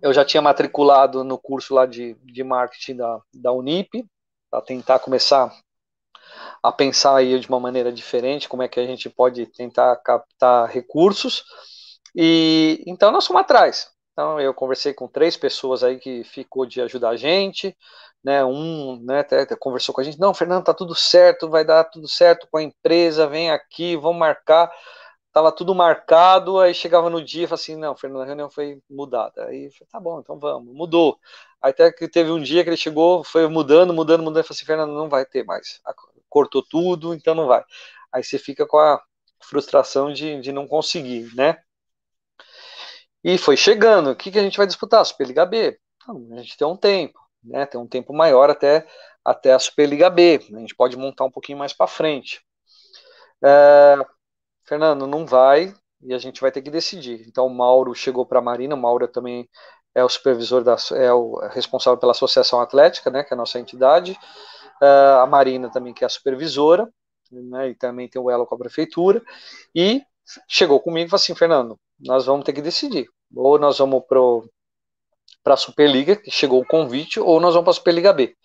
Eu 0.00 0.12
já 0.12 0.24
tinha 0.24 0.42
matriculado 0.42 1.22
no 1.22 1.38
curso 1.38 1.74
lá 1.74 1.86
de, 1.86 2.14
de 2.24 2.42
marketing 2.42 2.96
da, 2.96 3.20
da 3.32 3.52
Unip, 3.52 4.04
para 4.50 4.60
tentar 4.60 4.98
começar 4.98 5.52
a 6.62 6.72
pensar 6.72 7.16
aí 7.16 7.38
de 7.38 7.48
uma 7.48 7.60
maneira 7.60 7.92
diferente, 7.92 8.48
como 8.48 8.62
é 8.62 8.68
que 8.68 8.78
a 8.78 8.86
gente 8.86 9.08
pode 9.08 9.46
tentar 9.46 9.96
captar 9.96 10.68
recursos. 10.68 11.44
E 12.14 12.82
então 12.86 13.10
nós 13.10 13.26
fomos 13.26 13.42
atrás. 13.42 13.90
Então 14.12 14.40
eu 14.40 14.52
conversei 14.54 14.92
com 14.94 15.08
três 15.08 15.36
pessoas 15.36 15.82
aí 15.82 15.98
que 15.98 16.24
ficou 16.24 16.66
de 16.66 16.80
ajudar 16.80 17.10
a 17.10 17.16
gente 17.16 17.76
né, 18.22 18.44
um, 18.44 19.00
né, 19.02 19.20
até, 19.20 19.44
conversou 19.56 19.94
com 19.94 20.00
a 20.00 20.04
gente, 20.04 20.18
não, 20.20 20.32
Fernando, 20.32 20.64
tá 20.64 20.74
tudo 20.74 20.94
certo, 20.94 21.50
vai 21.50 21.64
dar 21.64 21.84
tudo 21.84 22.08
certo 22.08 22.46
com 22.50 22.58
a 22.58 22.62
empresa, 22.62 23.26
vem 23.26 23.50
aqui, 23.50 23.96
vamos 23.96 24.18
marcar, 24.18 24.70
tava 25.32 25.50
tudo 25.52 25.74
marcado, 25.74 26.60
aí 26.60 26.74
chegava 26.74 27.10
no 27.10 27.24
dia 27.24 27.44
e 27.44 27.46
falava 27.46 27.60
assim, 27.62 27.76
não, 27.76 27.96
Fernando, 27.96 28.22
a 28.22 28.26
reunião 28.26 28.50
foi 28.50 28.80
mudada, 28.88 29.46
aí 29.46 29.70
falei, 29.72 29.88
tá 29.90 30.00
bom, 30.00 30.20
então 30.20 30.38
vamos, 30.38 30.72
mudou, 30.74 31.18
até 31.60 31.90
que 31.92 32.08
teve 32.08 32.30
um 32.30 32.40
dia 32.40 32.62
que 32.62 32.70
ele 32.70 32.76
chegou, 32.76 33.24
foi 33.24 33.46
mudando, 33.48 33.92
mudando, 33.92 34.22
mudando, 34.22 34.44
e 34.44 34.46
falou 34.46 34.56
assim, 34.56 34.66
Fernando, 34.66 34.92
não 34.92 35.08
vai 35.08 35.26
ter 35.26 35.44
mais, 35.44 35.80
cortou 36.28 36.62
tudo, 36.62 37.14
então 37.14 37.34
não 37.34 37.46
vai, 37.48 37.64
aí 38.12 38.22
você 38.22 38.38
fica 38.38 38.66
com 38.66 38.78
a 38.78 39.02
frustração 39.40 40.12
de, 40.12 40.40
de 40.40 40.52
não 40.52 40.68
conseguir, 40.68 41.34
né, 41.34 41.58
e 43.24 43.38
foi 43.38 43.56
chegando, 43.56 44.10
o 44.10 44.16
que, 44.16 44.30
que 44.30 44.38
a 44.38 44.42
gente 44.42 44.56
vai 44.56 44.66
disputar? 44.66 45.04
Superliga 45.04 45.46
B, 45.46 45.78
não, 46.06 46.28
a 46.32 46.42
gente 46.42 46.56
tem 46.56 46.66
um 46.66 46.76
tempo, 46.76 47.18
né, 47.42 47.66
tem 47.66 47.80
um 47.80 47.86
tempo 47.86 48.12
maior 48.12 48.50
até 48.50 48.86
até 49.24 49.52
a 49.52 49.58
Superliga 49.58 50.10
B. 50.10 50.40
A 50.52 50.58
gente 50.58 50.74
pode 50.74 50.96
montar 50.96 51.24
um 51.24 51.30
pouquinho 51.30 51.58
mais 51.58 51.72
para 51.72 51.86
frente. 51.86 52.44
É, 53.42 53.96
Fernando, 54.64 55.06
não 55.06 55.24
vai 55.26 55.74
e 56.02 56.12
a 56.12 56.18
gente 56.18 56.40
vai 56.40 56.50
ter 56.50 56.62
que 56.62 56.70
decidir. 56.70 57.24
Então, 57.28 57.46
o 57.46 57.54
Mauro 57.54 57.94
chegou 57.94 58.26
para 58.26 58.40
a 58.40 58.42
Marina, 58.42 58.74
o 58.74 58.78
Mauro 58.78 59.06
também 59.06 59.48
é 59.94 60.02
o 60.02 60.08
supervisor, 60.08 60.64
da, 60.64 60.76
é 60.92 61.12
o 61.12 61.36
responsável 61.48 61.98
pela 61.98 62.12
Associação 62.12 62.60
Atlética, 62.60 63.10
né, 63.10 63.22
que 63.22 63.32
é 63.32 63.36
a 63.36 63.38
nossa 63.38 63.58
entidade. 63.58 64.18
Uh, 64.82 65.20
a 65.20 65.26
Marina 65.26 65.70
também, 65.70 65.94
que 65.94 66.02
é 66.02 66.06
a 66.06 66.10
supervisora, 66.10 66.88
né, 67.30 67.70
e 67.70 67.74
também 67.74 68.08
tem 68.08 68.20
o 68.20 68.30
elo 68.30 68.46
com 68.46 68.54
a 68.54 68.58
prefeitura. 68.58 69.22
E 69.74 70.02
chegou 70.48 70.80
comigo 70.80 71.06
e 71.06 71.10
falou 71.10 71.22
assim: 71.22 71.34
Fernando, 71.34 71.78
nós 72.00 72.26
vamos 72.26 72.44
ter 72.44 72.52
que 72.52 72.62
decidir. 72.62 73.06
Ou 73.34 73.58
nós 73.58 73.78
vamos 73.78 74.04
para 75.42 75.54
a 75.54 75.56
Superliga, 75.56 76.16
que 76.16 76.30
chegou 76.30 76.60
o 76.60 76.66
convite, 76.66 77.18
ou 77.20 77.40
nós 77.40 77.54
vamos 77.54 77.64
para 77.64 77.70
a 77.72 77.74
Superliga 77.74 78.12
B. 78.12 78.36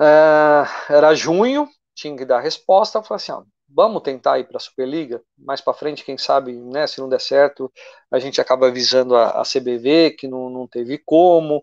Uh, 0.00 0.92
era 0.92 1.14
junho, 1.14 1.68
tinha 1.94 2.16
que 2.16 2.24
dar 2.24 2.40
resposta. 2.40 2.98
Eu 2.98 3.02
falei 3.02 3.16
assim: 3.16 3.32
ó, 3.32 3.42
vamos 3.68 4.02
tentar 4.02 4.38
ir 4.38 4.44
para 4.46 4.56
a 4.56 4.60
Superliga, 4.60 5.22
mais 5.36 5.60
para 5.60 5.74
frente, 5.74 6.04
quem 6.04 6.16
sabe, 6.16 6.52
né, 6.52 6.86
se 6.86 7.00
não 7.00 7.08
der 7.08 7.20
certo, 7.20 7.72
a 8.10 8.18
gente 8.18 8.40
acaba 8.40 8.68
avisando 8.68 9.16
a, 9.16 9.40
a 9.40 9.42
CBV 9.42 10.12
que 10.12 10.28
não, 10.28 10.48
não 10.48 10.66
teve 10.66 10.98
como, 10.98 11.62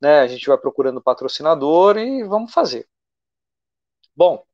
né, 0.00 0.20
a 0.20 0.26
gente 0.26 0.46
vai 0.46 0.58
procurando 0.58 1.02
patrocinador 1.02 1.96
e 1.98 2.24
vamos 2.24 2.52
fazer. 2.52 2.88
Bom, 4.14 4.44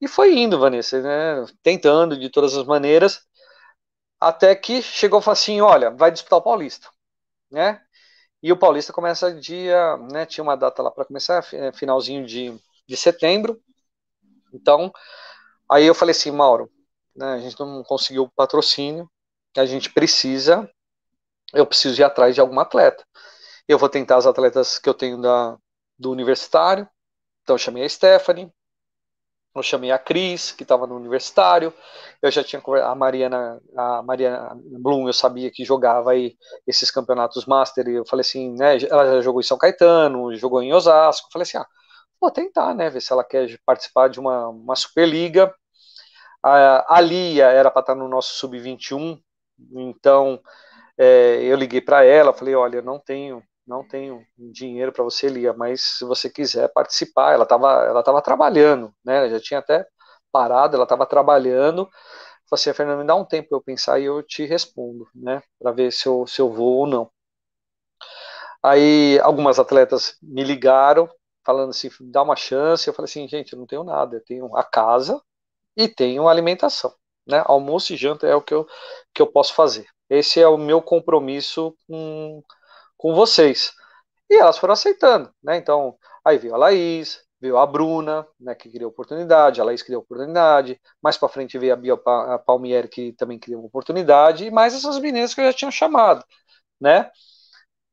e 0.00 0.08
foi 0.08 0.36
indo, 0.38 0.58
Vanessa, 0.58 1.00
né, 1.00 1.46
tentando 1.62 2.18
de 2.18 2.28
todas 2.30 2.56
as 2.56 2.64
maneiras, 2.66 3.22
até 4.28 4.54
que 4.54 4.82
chegou 4.82 5.20
e 5.20 5.22
falou 5.22 5.34
assim, 5.34 5.60
olha, 5.60 5.90
vai 5.90 6.10
disputar 6.10 6.38
o 6.38 6.42
Paulista, 6.42 6.88
né, 7.50 7.82
e 8.42 8.52
o 8.52 8.56
Paulista 8.58 8.92
começa 8.92 9.34
dia, 9.34 9.96
né, 10.12 10.26
tinha 10.26 10.44
uma 10.44 10.56
data 10.56 10.82
lá 10.82 10.90
para 10.90 11.04
começar, 11.06 11.42
finalzinho 11.74 12.26
de, 12.26 12.58
de 12.88 12.96
setembro, 12.96 13.60
então 14.52 14.92
Aí 15.70 15.86
eu 15.86 15.94
falei 15.94 16.12
assim, 16.12 16.30
Mauro, 16.30 16.70
né, 17.16 17.34
a 17.34 17.38
gente 17.38 17.58
não 17.58 17.82
conseguiu 17.82 18.30
patrocínio, 18.36 19.10
a 19.56 19.64
gente 19.64 19.90
precisa, 19.90 20.68
eu 21.54 21.66
preciso 21.66 22.00
ir 22.00 22.04
atrás 22.04 22.34
de 22.34 22.40
algum 22.40 22.58
atleta. 22.60 23.04
Eu 23.68 23.78
vou 23.78 23.88
tentar 23.88 24.16
as 24.18 24.26
atletas 24.26 24.78
que 24.78 24.88
eu 24.88 24.94
tenho 24.94 25.20
da, 25.20 25.56
do 25.98 26.10
universitário, 26.10 26.88
então 27.42 27.58
chamei 27.58 27.84
a 27.84 27.88
Stephanie, 27.88 28.52
eu 29.54 29.62
chamei 29.62 29.90
a 29.90 29.98
Cris, 29.98 30.52
que 30.52 30.62
estava 30.62 30.86
no 30.86 30.96
universitário, 30.96 31.72
eu 32.22 32.30
já 32.30 32.42
tinha 32.42 32.62
a 32.84 32.94
Mariana, 32.94 33.60
a 33.76 34.02
Mariana 34.02 34.56
Blum, 34.80 35.06
eu 35.06 35.12
sabia 35.12 35.50
que 35.50 35.64
jogava 35.64 36.12
aí 36.12 36.36
esses 36.66 36.90
campeonatos 36.90 37.46
master, 37.46 37.86
e 37.88 37.94
eu 37.96 38.06
falei 38.06 38.22
assim, 38.22 38.54
né, 38.56 38.78
ela 38.88 39.06
já 39.16 39.20
jogou 39.20 39.40
em 39.40 39.44
São 39.44 39.58
Caetano, 39.58 40.34
jogou 40.36 40.62
em 40.62 40.72
Osasco, 40.72 41.28
eu 41.28 41.32
falei 41.32 41.42
assim, 41.44 41.58
ah, 41.58 41.66
vou 42.20 42.30
tentar, 42.30 42.74
né, 42.74 42.88
ver 42.88 43.00
se 43.00 43.12
ela 43.12 43.24
quer 43.24 43.58
participar 43.66 44.08
de 44.08 44.18
uma, 44.20 44.48
uma 44.48 44.76
Superliga, 44.76 45.54
a, 46.42 46.96
a 46.96 47.00
Lia 47.00 47.46
era 47.46 47.70
para 47.70 47.80
estar 47.80 47.94
no 47.94 48.08
nosso 48.08 48.34
sub-21, 48.34 49.18
então 49.74 50.40
é, 50.98 51.42
eu 51.42 51.56
liguei 51.56 51.80
para 51.80 52.04
ela, 52.04 52.32
falei, 52.32 52.54
olha, 52.54 52.82
não 52.82 52.98
tenho, 52.98 53.42
não 53.66 53.86
tenho 53.86 54.24
dinheiro 54.38 54.92
para 54.92 55.04
você, 55.04 55.28
Lia, 55.28 55.52
mas 55.52 55.82
se 55.82 56.04
você 56.04 56.28
quiser 56.30 56.68
participar, 56.72 57.32
ela 57.34 57.44
estava 57.44 57.84
ela 57.86 58.02
tava 58.02 58.22
trabalhando, 58.22 58.92
né? 59.04 59.28
Já 59.30 59.40
tinha 59.40 59.60
até 59.60 59.86
parado, 60.32 60.76
ela 60.76 60.84
estava 60.84 61.06
trabalhando. 61.06 61.86
Falei 62.48 62.60
assim, 62.62 62.72
Fernando, 62.74 63.00
me 63.00 63.06
dá 63.06 63.14
um 63.14 63.24
tempo 63.24 63.50
para 63.50 63.58
eu 63.58 63.62
pensar 63.62 64.00
e 64.00 64.04
eu 64.04 64.22
te 64.22 64.44
respondo, 64.46 65.08
né? 65.14 65.42
Para 65.60 65.72
ver 65.72 65.92
se 65.92 66.06
eu, 66.08 66.26
se 66.26 66.40
eu 66.40 66.50
vou 66.52 66.78
ou 66.80 66.86
não. 66.86 67.10
Aí 68.62 69.18
algumas 69.20 69.58
atletas 69.58 70.16
me 70.22 70.44
ligaram, 70.44 71.08
falando 71.44 71.70
assim, 71.70 71.88
dá 72.00 72.22
uma 72.22 72.36
chance. 72.36 72.88
Eu 72.88 72.94
falei 72.94 73.08
assim, 73.10 73.26
gente, 73.28 73.52
eu 73.52 73.58
não 73.58 73.66
tenho 73.66 73.84
nada, 73.84 74.16
eu 74.16 74.24
tenho 74.24 74.56
a 74.56 74.62
casa, 74.64 75.20
e 75.76 75.88
tenho 75.88 76.28
alimentação. 76.28 76.94
Né? 77.26 77.42
Almoço 77.46 77.92
e 77.94 77.96
janta 77.96 78.26
é 78.26 78.34
o 78.34 78.42
que 78.42 78.54
eu, 78.54 78.66
que 79.14 79.22
eu 79.22 79.26
posso 79.26 79.54
fazer. 79.54 79.86
Esse 80.10 80.40
é 80.40 80.48
o 80.48 80.58
meu 80.58 80.82
compromisso 80.82 81.76
com, 81.88 82.42
com 83.02 83.14
vocês. 83.14 83.72
E 84.30 84.36
elas 84.36 84.58
foram 84.58 84.74
aceitando. 84.74 85.30
Né? 85.42 85.56
Então, 85.56 85.96
aí 86.24 86.38
veio 86.38 86.54
a 86.54 86.58
Laís, 86.58 87.20
veio 87.40 87.58
a 87.58 87.66
Bruna, 87.66 88.26
né, 88.40 88.54
que 88.54 88.70
queria 88.70 88.86
oportunidade, 88.86 89.60
a 89.60 89.64
Laís 89.64 89.82
queria 89.82 89.98
oportunidade, 89.98 90.80
mais 91.02 91.18
para 91.18 91.28
frente 91.28 91.58
veio 91.58 91.72
a 91.72 91.76
Bia 91.76 91.96
Palmieri, 92.46 92.88
que 92.88 93.12
também 93.14 93.40
uma 93.48 93.66
oportunidade, 93.66 94.44
e 94.46 94.50
mais 94.50 94.74
essas 94.74 94.98
meninas 95.00 95.34
que 95.34 95.40
eu 95.40 95.46
já 95.46 95.52
tinha 95.52 95.70
chamado, 95.72 96.24
né, 96.80 97.10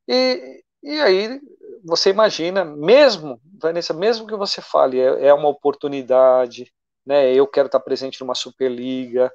e, 0.08 0.64
e 0.84 1.00
aí 1.02 1.40
você 1.84 2.10
imagina, 2.10 2.66
mesmo, 2.66 3.40
Vanessa, 3.60 3.94
mesmo 3.94 4.28
que 4.28 4.36
você 4.36 4.62
fale, 4.62 5.00
é, 5.00 5.28
é 5.28 5.34
uma 5.34 5.50
oportunidade, 5.50 6.72
né? 7.06 7.34
Eu 7.34 7.48
quero 7.48 7.68
estar 7.68 7.80
presente 7.80 8.20
numa 8.22 8.36
Superliga, 8.36 9.32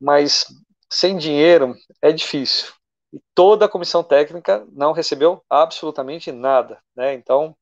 mas 0.00 0.46
sem 0.90 1.16
dinheiro 1.16 1.74
é 2.02 2.12
difícil. 2.12 2.72
E 3.12 3.20
toda 3.34 3.66
a 3.66 3.68
comissão 3.68 4.02
técnica 4.02 4.66
não 4.72 4.92
recebeu 4.92 5.44
absolutamente 5.48 6.32
nada, 6.32 6.80
né? 6.96 7.14
Então 7.14 7.56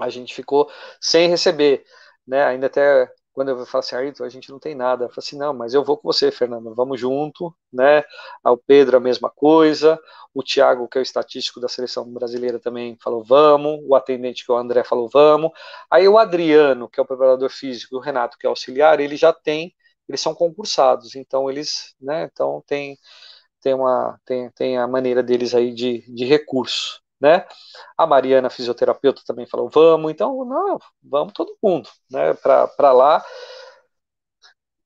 a 0.00 0.08
gente 0.10 0.34
ficou 0.34 0.70
sem 1.00 1.28
receber, 1.28 1.84
né? 2.26 2.44
Ainda 2.44 2.66
até 2.66 3.10
quando 3.32 3.48
eu 3.48 3.66
falo 3.66 3.80
assim, 3.80 3.96
Ayrton, 3.96 4.24
a 4.24 4.28
gente 4.28 4.48
não 4.50 4.60
tem 4.60 4.76
nada. 4.76 5.04
Eu 5.06 5.08
falo 5.08 5.18
assim, 5.18 5.36
não, 5.36 5.52
mas 5.52 5.74
eu 5.74 5.84
vou 5.84 5.96
com 5.96 6.10
você, 6.10 6.30
Fernando, 6.30 6.72
vamos 6.74 7.00
junto, 7.00 7.54
né? 7.72 8.04
O 8.44 8.56
Pedro, 8.56 8.96
a 8.96 9.00
mesma 9.00 9.28
coisa. 9.28 9.98
O 10.32 10.42
Thiago, 10.42 10.88
que 10.88 10.98
é 10.98 11.00
o 11.00 11.02
estatístico 11.02 11.60
da 11.60 11.68
seleção 11.68 12.08
brasileira, 12.12 12.60
também 12.60 12.96
falou, 13.02 13.24
vamos. 13.24 13.80
O 13.84 13.94
atendente, 13.96 14.44
que 14.46 14.52
é 14.52 14.54
o 14.54 14.58
André, 14.58 14.84
falou, 14.84 15.08
vamos. 15.12 15.50
Aí 15.90 16.06
o 16.08 16.16
Adriano, 16.16 16.88
que 16.88 17.00
é 17.00 17.02
o 17.02 17.06
preparador 17.06 17.50
físico, 17.50 17.96
o 17.96 18.00
Renato, 18.00 18.38
que 18.38 18.46
é 18.46 18.48
auxiliar, 18.48 19.00
ele 19.00 19.16
já 19.16 19.32
tem, 19.32 19.74
eles 20.08 20.20
são 20.20 20.34
concursados, 20.34 21.16
então 21.16 21.50
eles, 21.50 21.94
né? 22.00 22.28
Então 22.32 22.62
tem, 22.68 22.96
tem, 23.64 23.74
uma, 23.74 24.20
tem, 24.26 24.50
tem 24.52 24.78
a 24.78 24.86
maneira 24.86 25.22
deles 25.22 25.54
aí 25.54 25.74
de, 25.74 26.04
de 26.14 26.24
recurso 26.26 27.02
né? 27.20 27.46
A 27.96 28.06
Mariana, 28.06 28.50
fisioterapeuta, 28.50 29.22
também 29.26 29.46
falou, 29.46 29.70
vamos, 29.70 30.12
então, 30.12 30.44
não, 30.44 30.78
vamos 31.02 31.32
todo 31.32 31.56
mundo, 31.62 31.88
né, 32.10 32.34
para 32.34 32.92
lá. 32.92 33.24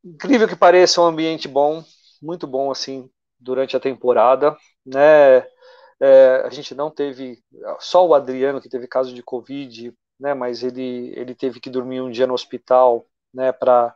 Incrível 0.05 0.47
que 0.47 0.55
pareça, 0.55 1.01
um 1.01 1.07
ambiente 1.07 1.49
bom, 1.49 1.83
muito 2.23 2.47
bom, 2.47 2.71
assim, 2.71 3.11
durante 3.41 3.77
a 3.77 3.81
temporada, 3.81 4.57
né, 4.87 5.39
é, 6.01 6.43
a 6.45 6.51
gente 6.51 6.75
não 6.77 6.91
teve, 6.91 7.43
só 7.81 8.07
o 8.07 8.15
Adriano 8.15 8.61
que 8.61 8.69
teve 8.69 8.87
caso 8.87 9.13
de 9.13 9.23
Covid, 9.23 9.93
né, 10.21 10.33
mas 10.33 10.63
ele, 10.63 11.13
ele 11.17 11.35
teve 11.35 11.59
que 11.59 11.69
dormir 11.71 12.01
um 12.01 12.11
dia 12.11 12.27
no 12.27 12.35
hospital, 12.35 13.05
né, 13.35 13.51
para 13.51 13.95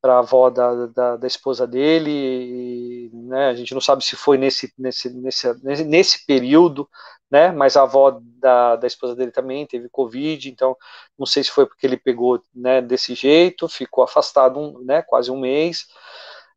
para 0.00 0.14
a 0.14 0.18
avó 0.20 0.50
da, 0.50 0.86
da, 0.86 1.16
da, 1.16 1.26
esposa 1.26 1.66
dele, 1.66 2.10
e, 2.10 3.10
né, 3.12 3.48
a 3.48 3.54
gente 3.54 3.74
não 3.74 3.80
sabe 3.80 4.04
se 4.04 4.16
foi 4.16 4.38
nesse, 4.38 4.72
nesse, 4.78 5.10
nesse, 5.10 5.84
nesse 5.84 6.26
período, 6.26 6.88
né, 7.30 7.50
mas 7.52 7.76
a 7.76 7.82
avó 7.82 8.20
da, 8.22 8.76
da 8.76 8.86
esposa 8.86 9.14
dele 9.16 9.32
também 9.32 9.66
teve 9.66 9.88
Covid, 9.88 10.48
então 10.48 10.76
não 11.18 11.26
sei 11.26 11.42
se 11.42 11.50
foi 11.50 11.66
porque 11.66 11.86
ele 11.86 11.96
pegou 11.96 12.40
né, 12.54 12.80
desse 12.80 13.14
jeito, 13.14 13.68
ficou 13.68 14.04
afastado 14.04 14.58
um, 14.58 14.84
né, 14.84 15.02
quase 15.02 15.30
um 15.30 15.40
mês, 15.40 15.86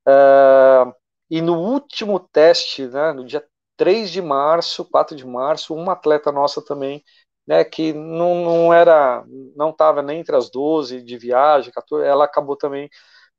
uh, 0.07 0.93
e 1.29 1.41
no 1.41 1.57
último 1.59 2.19
teste, 2.19 2.87
né, 2.87 3.11
no 3.13 3.25
dia 3.25 3.43
3 3.77 4.11
de 4.11 4.21
março, 4.21 4.85
4 4.85 5.15
de 5.15 5.25
março, 5.25 5.73
uma 5.73 5.93
atleta 5.93 6.31
nossa 6.31 6.63
também 6.63 7.03
né, 7.47 7.63
que 7.63 7.93
não, 7.93 8.43
não 8.43 8.73
era, 8.73 9.23
não 9.55 9.71
estava 9.71 10.01
nem 10.01 10.19
entre 10.19 10.35
as 10.35 10.49
12 10.49 11.01
de 11.01 11.17
viagem, 11.17 11.71
14, 11.71 12.05
ela 12.05 12.25
acabou 12.25 12.55
também 12.55 12.89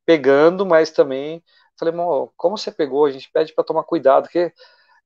pegando, 0.06 0.66
mas 0.66 0.90
também 0.90 1.42
falei, 1.78 1.94
como 2.36 2.56
você 2.58 2.70
pegou? 2.70 3.04
A 3.06 3.10
gente 3.10 3.30
pede 3.32 3.52
para 3.54 3.64
tomar 3.64 3.84
cuidado, 3.84 4.24
porque 4.24 4.52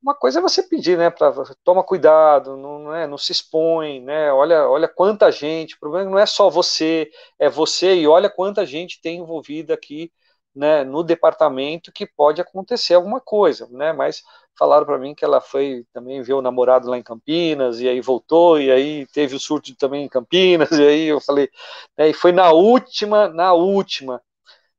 uma 0.02 0.14
coisa 0.14 0.38
é 0.38 0.42
você 0.42 0.62
pedir, 0.62 0.96
né, 0.98 1.10
para 1.10 1.32
toma 1.64 1.82
cuidado, 1.82 2.56
não, 2.56 2.94
é, 2.94 3.06
não 3.06 3.18
se 3.18 3.32
expõe, 3.32 4.00
né? 4.00 4.32
Olha, 4.32 4.68
olha 4.68 4.88
quanta 4.88 5.30
gente. 5.32 5.74
O 5.74 5.80
problema 5.80 6.10
não 6.10 6.18
é 6.18 6.26
só 6.26 6.48
você, 6.50 7.10
é 7.38 7.48
você 7.48 7.96
e 7.96 8.06
olha 8.06 8.30
quanta 8.30 8.64
gente 8.66 9.00
tem 9.00 9.18
envolvida 9.18 9.74
aqui, 9.74 10.12
né, 10.54 10.84
no 10.84 11.02
departamento 11.02 11.92
que 11.92 12.06
pode 12.06 12.40
acontecer 12.40 12.94
alguma 12.94 13.20
coisa, 13.20 13.68
né? 13.70 13.92
Mas 13.92 14.22
falaram 14.58 14.86
para 14.86 14.98
mim 14.98 15.14
que 15.14 15.24
ela 15.24 15.40
foi 15.40 15.84
também 15.92 16.22
ver 16.22 16.32
o 16.34 16.42
namorado 16.42 16.88
lá 16.88 16.96
em 16.98 17.02
Campinas 17.02 17.80
e 17.80 17.88
aí 17.88 18.00
voltou 18.00 18.60
e 18.60 18.70
aí 18.70 19.06
teve 19.08 19.34
o 19.36 19.40
surto 19.40 19.74
também 19.76 20.04
em 20.04 20.08
Campinas 20.08 20.70
e 20.78 20.82
aí 20.86 21.06
eu 21.06 21.20
falei, 21.20 21.50
né, 21.98 22.08
e 22.08 22.14
foi 22.14 22.32
na 22.32 22.50
última, 22.52 23.28
na 23.28 23.52
última 23.52 24.22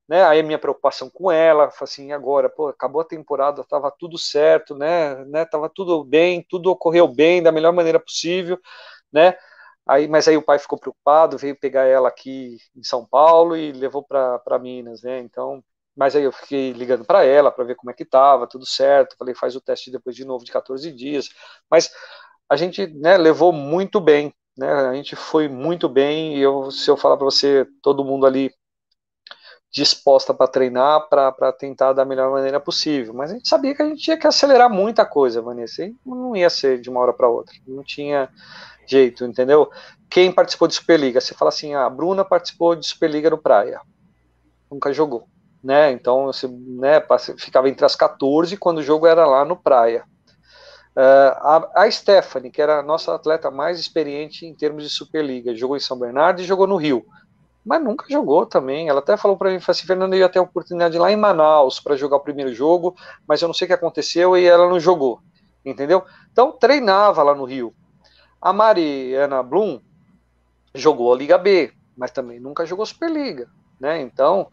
né? 0.08 0.24
Aí 0.26 0.40
a 0.40 0.44
minha 0.44 0.60
preocupação 0.60 1.10
com 1.10 1.32
ela, 1.32 1.72
assim, 1.82 2.12
agora, 2.12 2.50
pô, 2.50 2.68
acabou 2.70 3.02
a 3.02 3.06
temporada, 3.06 3.62
estava 3.62 3.92
tudo 3.92 4.18
certo, 4.18 4.76
né? 4.76 5.24
né? 5.26 5.46
Tava 5.46 5.70
tudo 5.70 6.04
bem, 6.04 6.46
tudo 6.50 6.72
ocorreu 6.72 7.08
bem 7.08 7.42
da 7.44 7.52
melhor 7.52 7.74
maneira 7.74 8.00
possível, 8.00 8.60
né? 9.12 9.36
Aí, 9.86 10.08
mas 10.08 10.28
aí 10.28 10.38
o 10.38 10.42
pai 10.44 10.60
ficou 10.60 10.78
preocupado, 10.80 11.38
veio 11.38 11.58
pegar 11.60 11.86
ela 11.86 12.10
aqui 12.10 12.58
em 12.76 12.84
São 12.84 13.06
Paulo 13.06 13.56
e 13.56 13.72
levou 13.72 14.04
para 14.04 14.60
Minas, 14.60 15.02
né? 15.04 15.20
Então, 15.20 15.64
mas 15.96 16.16
aí 16.16 16.24
eu 16.24 16.32
fiquei 16.32 16.74
ligando 16.74 17.06
para 17.06 17.24
ela 17.26 17.52
para 17.52 17.64
ver 17.64 17.76
como 17.76 17.90
é 17.92 17.94
que 17.94 18.04
estava, 18.04 18.48
tudo 18.48 18.66
certo. 18.66 19.16
Falei, 19.18 19.34
faz 19.34 19.56
o 19.56 19.62
teste 19.62 19.90
depois 19.92 20.16
de 20.16 20.26
novo 20.26 20.44
de 20.46 20.52
14 20.52 20.92
dias. 20.92 21.30
Mas 21.72 21.90
a 22.50 22.56
gente, 22.56 22.88
né, 22.88 23.18
levou 23.18 23.52
muito 23.54 24.00
bem, 24.00 24.34
né? 24.58 24.70
A 24.72 24.94
gente 24.94 25.16
foi 25.16 25.48
muito 25.48 25.90
bem 25.90 26.38
e 26.38 26.42
eu, 26.42 26.70
se 26.72 26.90
eu 26.90 26.98
falar 26.98 27.18
para 27.18 27.26
você, 27.26 27.66
todo 27.82 28.06
mundo 28.06 28.26
ali 28.26 28.52
disposta 29.78 30.34
para 30.34 30.48
treinar, 30.48 31.08
para 31.08 31.52
tentar 31.52 31.94
da 31.94 32.04
melhor 32.04 32.32
maneira 32.32 32.60
possível. 32.60 33.14
Mas 33.14 33.30
a 33.30 33.36
gente 33.36 33.48
sabia 33.48 33.76
que 33.76 33.82
a 33.84 33.86
gente 33.86 34.02
tinha 34.02 34.18
que 34.18 34.26
acelerar 34.26 34.70
muita 34.70 35.06
coisa, 35.06 35.40
Vanessa, 35.40 35.86
e 35.86 35.96
não 36.04 36.36
ia 36.36 36.50
ser 36.50 36.82
de 36.82 36.90
uma 36.90 37.00
hora 37.00 37.14
para 37.14 37.30
outra. 37.30 37.54
Não 37.68 37.84
tinha 37.84 38.28
jeito, 38.88 39.24
entendeu? 39.24 39.70
Quem 40.10 40.32
participou 40.32 40.68
de 40.68 40.74
Superliga? 40.74 41.22
Você 41.22 41.36
fala 41.36 41.50
assim, 41.50 41.76
ah, 41.76 41.86
a 41.86 41.90
Bruna 41.90 42.26
participou 42.26 42.76
de 42.76 42.88
Superliga 42.88 43.30
no 43.30 43.38
Praia. 43.38 43.80
Nunca 44.72 44.92
jogou, 44.92 45.28
né? 45.64 45.92
Então, 45.92 46.26
você 46.26 46.48
né, 46.48 47.04
ficava 47.38 47.70
entre 47.70 47.86
as 47.86 47.96
14 47.96 48.58
quando 48.58 48.80
o 48.80 48.84
jogo 48.84 49.06
era 49.06 49.28
lá 49.28 49.46
no 49.46 49.56
Praia. 49.56 50.04
Uh, 50.96 51.38
a, 51.42 51.84
a 51.84 51.92
Stephanie, 51.92 52.50
que 52.50 52.60
era 52.60 52.80
a 52.80 52.84
nossa 52.84 53.14
atleta 53.14 53.52
mais 53.52 53.80
experiente 53.80 54.48
em 54.48 54.56
termos 54.56 54.84
de 54.84 54.90
Superliga, 54.90 55.54
jogou 55.56 55.78
em 55.78 55.80
São 55.80 56.00
Bernardo 56.00 56.42
e 56.42 56.46
jogou 56.46 56.66
no 56.66 56.78
Rio, 56.78 57.06
mas 57.68 57.84
nunca 57.84 58.06
jogou 58.10 58.46
também. 58.46 58.88
Ela 58.88 59.00
até 59.00 59.18
falou 59.18 59.36
para 59.36 59.52
mim, 59.52 59.58
assim, 59.58 59.86
Fernando, 59.86 60.14
eu 60.14 60.20
ia 60.22 60.30
ter 60.30 60.40
a 60.40 60.42
oportunidade 60.42 60.98
lá 60.98 61.12
em 61.12 61.18
Manaus 61.18 61.82
para 61.82 61.98
jogar 61.98 62.16
o 62.16 62.22
primeiro 62.22 62.54
jogo, 62.54 62.96
mas 63.28 63.42
eu 63.42 63.48
não 63.50 63.54
sei 63.54 63.66
o 63.66 63.68
que 63.68 63.74
aconteceu 63.74 64.38
e 64.38 64.46
ela 64.46 64.70
não 64.70 64.80
jogou, 64.80 65.20
entendeu? 65.66 66.06
Então 66.32 66.54
treinava 66.54 67.22
lá 67.22 67.36
no 67.36 67.44
Rio. 67.44 67.76
A 68.42 68.54
Mariana 68.54 69.44
Blum 69.44 69.82
jogou 70.74 71.14
a 71.14 71.18
Liga 71.18 71.38
B, 71.38 71.74
mas 71.98 72.10
também 72.12 72.40
nunca 72.40 72.66
jogou 72.66 72.86
Superliga, 72.86 73.50
né? 73.82 74.00
Então 74.00 74.48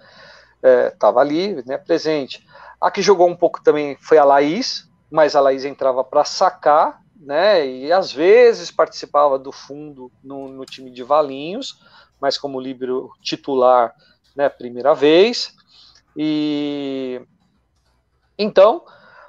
estava 0.92 1.20
é, 1.20 1.22
ali, 1.22 1.62
né, 1.64 1.78
presente. 1.78 2.44
A 2.80 2.90
que 2.90 3.00
jogou 3.00 3.28
um 3.28 3.36
pouco 3.36 3.62
também 3.62 3.96
foi 4.00 4.18
a 4.18 4.24
Laís, 4.24 4.90
mas 5.08 5.36
a 5.36 5.40
Laís 5.40 5.64
entrava 5.64 6.02
para 6.02 6.24
sacar, 6.24 7.00
né? 7.16 7.64
E 7.64 7.92
às 7.92 8.12
vezes 8.12 8.72
participava 8.72 9.38
do 9.38 9.52
fundo 9.52 10.10
no, 10.22 10.48
no 10.48 10.64
time 10.64 10.90
de 10.90 11.04
Valinhos, 11.04 11.78
mas 12.24 12.38
como 12.38 12.58
líbero 12.58 13.10
titular, 13.20 13.94
né? 14.34 14.48
Primeira 14.48 14.94
vez. 14.94 15.54
E 16.16 17.20
então, 18.38 18.82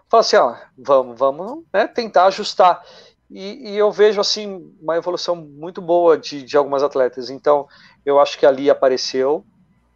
fala 0.08 0.22
assim, 0.22 0.38
ó, 0.38 0.56
vamos, 0.78 1.20
vamos 1.20 1.64
né, 1.74 1.88
tentar 1.88 2.28
ajustar. 2.28 2.82
E, 3.30 3.72
e, 3.72 3.78
eu 3.78 3.92
vejo 3.92 4.22
assim 4.22 4.74
uma 4.82 4.96
evolução 4.96 5.36
muito 5.36 5.82
boa 5.82 6.18
de, 6.18 6.42
de 6.42 6.56
algumas 6.56 6.84
atletas. 6.84 7.30
Então, 7.30 7.68
eu 8.06 8.18
acho 8.18 8.40
que 8.40 8.46
ali 8.46 8.70
apareceu, 8.70 9.44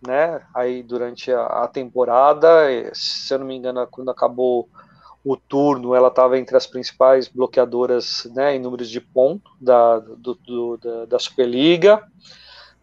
né? 0.05 0.41
Aí 0.53 0.83
durante 0.83 1.31
a, 1.31 1.45
a 1.45 1.67
temporada, 1.69 2.49
se 2.93 3.33
eu 3.33 3.39
não 3.39 3.45
me 3.45 3.55
engano, 3.55 3.87
quando 3.87 4.11
acabou 4.11 4.67
o 5.23 5.35
turno, 5.35 5.93
ela 5.93 6.07
estava 6.07 6.37
entre 6.37 6.55
as 6.55 6.65
principais 6.65 7.27
bloqueadoras 7.27 8.27
né, 8.33 8.55
em 8.55 8.59
números 8.59 8.89
de 8.89 9.01
ponto 9.01 9.51
da, 9.59 9.99
do, 9.99 10.33
do, 10.35 10.77
da, 10.77 11.05
da, 11.05 11.19
Superliga. 11.19 12.03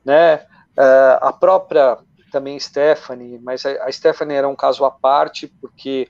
Né? 0.06 0.36
Uh, 0.78 1.18
a 1.20 1.32
própria 1.32 1.98
também 2.30 2.58
Stephanie, 2.60 3.40
mas 3.42 3.66
a, 3.66 3.84
a 3.84 3.90
Stephanie 3.90 4.36
era 4.36 4.48
um 4.48 4.54
caso 4.54 4.84
à 4.84 4.90
parte, 4.90 5.48
porque 5.60 6.08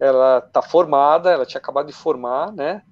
ela 0.00 0.38
está 0.38 0.62
formada, 0.62 1.30
ela 1.30 1.46
tinha 1.46 1.60
acabado 1.60 1.86
de 1.86 1.92
formar 1.92 2.50
né, 2.52 2.82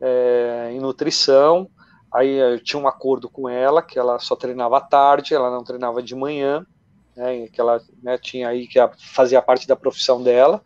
é, 0.00 0.70
em 0.72 0.80
nutrição. 0.80 1.70
Aí 2.12 2.36
eu 2.36 2.62
tinha 2.62 2.82
um 2.82 2.88
acordo 2.88 3.28
com 3.28 3.48
ela 3.48 3.80
que 3.80 3.98
ela 3.98 4.18
só 4.18 4.34
treinava 4.34 4.78
à 4.78 4.80
tarde, 4.80 5.34
ela 5.34 5.50
não 5.50 5.62
treinava 5.62 6.02
de 6.02 6.14
manhã, 6.14 6.66
né, 7.14 7.46
que 7.48 7.60
ela 7.60 7.80
né, 8.02 8.18
tinha 8.18 8.48
aí 8.48 8.66
que 8.66 8.78
fazia 8.98 9.40
parte 9.40 9.68
da 9.68 9.76
profissão 9.76 10.22
dela. 10.22 10.60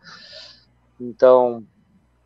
Então, 0.99 1.63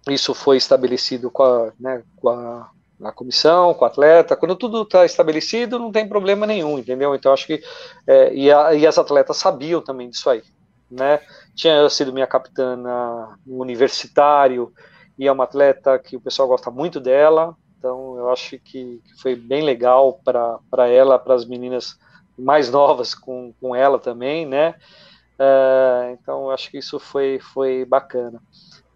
isso 0.09 0.33
foi 0.33 0.57
estabelecido 0.57 1.29
com 1.29 1.43
a, 1.43 1.73
né, 1.79 2.03
com 2.15 2.29
a, 2.29 2.69
a 3.03 3.11
comissão, 3.11 3.73
com 3.73 3.83
o 3.83 3.87
atleta. 3.87 4.35
Quando 4.35 4.55
tudo 4.55 4.83
está 4.83 5.05
estabelecido, 5.05 5.79
não 5.79 5.91
tem 5.91 6.07
problema 6.07 6.45
nenhum, 6.45 6.79
entendeu? 6.79 7.13
Então, 7.15 7.33
acho 7.33 7.47
que. 7.47 7.61
É, 8.07 8.33
e, 8.33 8.51
a, 8.51 8.73
e 8.73 8.87
as 8.87 8.97
atletas 8.97 9.37
sabiam 9.37 9.81
também 9.81 10.09
disso 10.09 10.29
aí. 10.29 10.43
Né? 10.89 11.19
Tinha 11.55 11.89
sido 11.89 12.13
minha 12.13 12.27
capitã 12.27 12.75
no 13.45 13.61
universitário 13.61 14.71
e 15.17 15.27
é 15.27 15.31
uma 15.31 15.45
atleta 15.45 15.97
que 15.97 16.15
o 16.15 16.21
pessoal 16.21 16.47
gosta 16.47 16.69
muito 16.69 16.99
dela. 16.99 17.55
Então, 17.77 18.17
eu 18.17 18.29
acho 18.31 18.57
que, 18.59 19.01
que 19.03 19.21
foi 19.21 19.35
bem 19.35 19.63
legal 19.63 20.19
para 20.23 20.87
ela, 20.87 21.19
para 21.19 21.35
as 21.35 21.45
meninas 21.45 21.97
mais 22.37 22.69
novas 22.69 23.15
com, 23.15 23.53
com 23.59 23.75
ela 23.75 23.99
também, 23.99 24.45
né? 24.45 24.75
Uh, 25.39 26.11
então, 26.13 26.49
acho 26.49 26.71
que 26.71 26.77
isso 26.77 26.99
foi, 26.99 27.39
foi 27.39 27.85
bacana. 27.85 28.41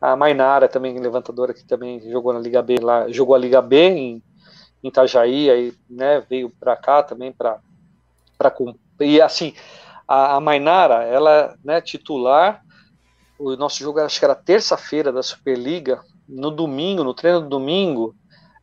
A 0.02 0.16
Mainara 0.16 0.68
também, 0.68 0.98
levantadora, 0.98 1.54
que 1.54 1.66
também 1.66 2.00
jogou 2.10 2.34
na 2.34 2.40
Liga 2.40 2.62
B 2.62 2.78
lá, 2.82 3.10
jogou 3.10 3.36
a 3.36 3.40
Liga 3.40 3.62
B 3.62 3.90
em, 3.90 4.24
em 4.84 4.88
Itajaí, 4.88 5.50
aí, 5.50 5.74
né, 5.90 6.24
veio 6.30 6.50
para 6.50 6.76
cá 6.76 7.04
também 7.04 7.32
para 7.32 7.60
e 9.02 9.22
assim, 9.22 9.54
a, 10.08 10.36
a 10.36 10.40
Mainara, 10.40 11.04
ela, 11.04 11.58
né, 11.64 11.82
titular, 11.82 12.64
o 13.38 13.56
nosso 13.56 13.80
jogo 13.80 14.00
acho 14.00 14.20
que 14.20 14.26
era 14.26 14.36
terça-feira 14.36 15.12
da 15.12 15.22
Superliga, 15.22 16.02
no 16.28 16.52
domingo, 16.52 17.04
no 17.04 17.14
treino 17.14 17.42
do 17.42 17.50
domingo, 17.50 18.16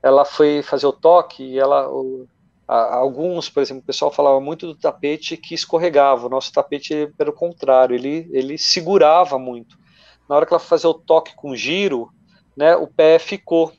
ela 0.03 0.25
foi 0.25 0.63
fazer 0.63 0.87
o 0.87 0.93
toque 0.93 1.43
e 1.43 1.59
ela 1.59 1.91
o, 1.91 2.27
alguns, 2.67 3.49
por 3.49 3.63
exemplo, 3.63 3.83
o 3.83 3.87
pessoal 3.87 4.11
falava 4.11 4.41
muito 4.41 4.67
do 4.67 4.75
tapete 4.75 5.37
que 5.37 5.55
escorregava. 5.55 6.27
O 6.27 6.31
nosso 6.31 6.53
tapete, 6.53 7.13
pelo 7.17 7.33
contrário, 7.33 7.95
ele, 7.95 8.29
ele 8.33 8.59
segurava 8.59 9.39
muito. 9.39 9.79
Na 10.29 10.37
hora 10.37 10.47
que 10.47 10.53
ela 10.53 10.61
fazer 10.61 10.87
o 10.87 10.95
toque 10.95 11.35
com 11.35 11.55
giro, 11.55 12.11
né, 12.57 12.77
o 12.77 12.87
pé 12.87 13.19
ficou. 13.19 13.73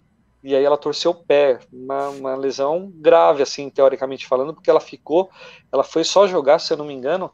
E 0.43 0.55
aí 0.55 0.63
ela 0.63 0.77
torceu 0.77 1.11
o 1.11 1.15
pé. 1.15 1.59
Uma, 1.71 2.09
uma 2.09 2.35
lesão 2.35 2.91
grave, 2.95 3.43
assim, 3.43 3.69
teoricamente 3.69 4.27
falando, 4.27 4.53
porque 4.53 4.69
ela 4.69 4.79
ficou. 4.79 5.29
Ela 5.71 5.83
foi 5.83 6.03
só 6.03 6.27
jogar, 6.27 6.59
se 6.59 6.71
eu 6.71 6.77
não 6.77 6.85
me 6.85 6.93
engano, 6.93 7.31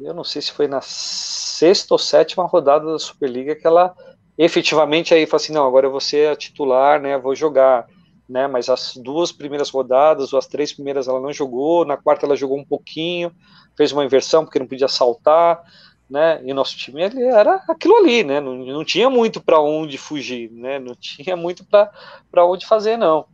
eu 0.00 0.14
não 0.14 0.24
sei 0.24 0.40
se 0.40 0.52
foi 0.52 0.68
na 0.68 0.80
sexta 0.80 1.92
ou 1.92 1.98
sétima 1.98 2.46
rodada 2.46 2.90
da 2.90 2.98
Superliga 2.98 3.56
que 3.56 3.66
ela 3.66 3.94
efetivamente 4.36 5.12
aí 5.12 5.26
falou 5.26 5.42
assim: 5.42 5.52
não, 5.52 5.66
agora 5.66 5.86
eu 5.86 5.90
vou 5.90 6.00
ser 6.00 6.30
a 6.30 6.36
titular, 6.36 7.00
né, 7.00 7.18
vou 7.18 7.34
jogar 7.34 7.86
né? 8.28 8.46
Mas 8.46 8.68
as 8.68 8.96
duas 8.96 9.32
primeiras 9.32 9.70
rodadas, 9.70 10.32
ou 10.32 10.38
as 10.38 10.46
três 10.46 10.72
primeiras, 10.72 11.08
ela 11.08 11.20
não 11.20 11.32
jogou. 11.32 11.84
Na 11.84 11.96
quarta, 11.96 12.26
ela 12.26 12.36
jogou 12.36 12.58
um 12.58 12.64
pouquinho, 12.64 13.32
fez 13.76 13.90
uma 13.90 14.04
inversão 14.04 14.44
porque 14.44 14.58
não 14.58 14.66
podia 14.66 14.88
saltar, 14.88 15.62
né? 16.08 16.40
E 16.44 16.52
nosso 16.52 16.76
time 16.76 17.02
ele 17.02 17.22
era 17.24 17.62
aquilo 17.68 17.96
ali, 17.96 18.24
né? 18.24 18.40
Não, 18.40 18.54
não 18.56 18.84
tinha 18.84 19.10
muito 19.10 19.40
para 19.40 19.60
onde 19.60 19.98
fugir, 19.98 20.50
né? 20.50 20.78
Não 20.78 20.94
tinha 20.94 21.36
muito 21.36 21.64
para 21.64 22.46
onde 22.46 22.66
fazer, 22.66 22.96
não, 22.96 23.26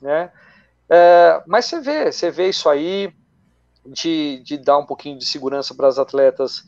né? 0.00 0.30
É, 0.88 1.42
mas 1.46 1.64
você 1.64 1.80
vê, 1.80 2.12
você 2.12 2.30
vê 2.30 2.48
isso 2.48 2.68
aí 2.68 3.12
de, 3.86 4.40
de 4.44 4.58
dar 4.58 4.78
um 4.78 4.86
pouquinho 4.86 5.18
de 5.18 5.24
segurança 5.24 5.74
para 5.74 5.88
as 5.88 5.98
atletas 5.98 6.64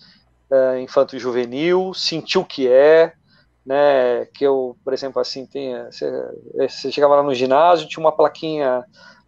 é, 0.51 0.81
infanto 0.81 1.15
e 1.15 1.19
juvenil, 1.19 1.93
sentir 1.95 2.39
o 2.39 2.45
que 2.45 2.69
é, 2.69 3.13
né, 3.65 4.27
que 4.27 4.45
eu, 4.45 4.77
por 4.85 4.93
exemplo, 4.93 5.21
assim, 5.21 5.47
tem, 5.47 5.75
você, 5.85 6.11
você 6.55 6.93
chegava 6.93 7.17
lá 7.17 7.23
no 7.23 7.35
ginásio, 7.35 7.89
tinha 7.89 8.03
uma 8.05 8.13
plaquinha, 8.13 8.85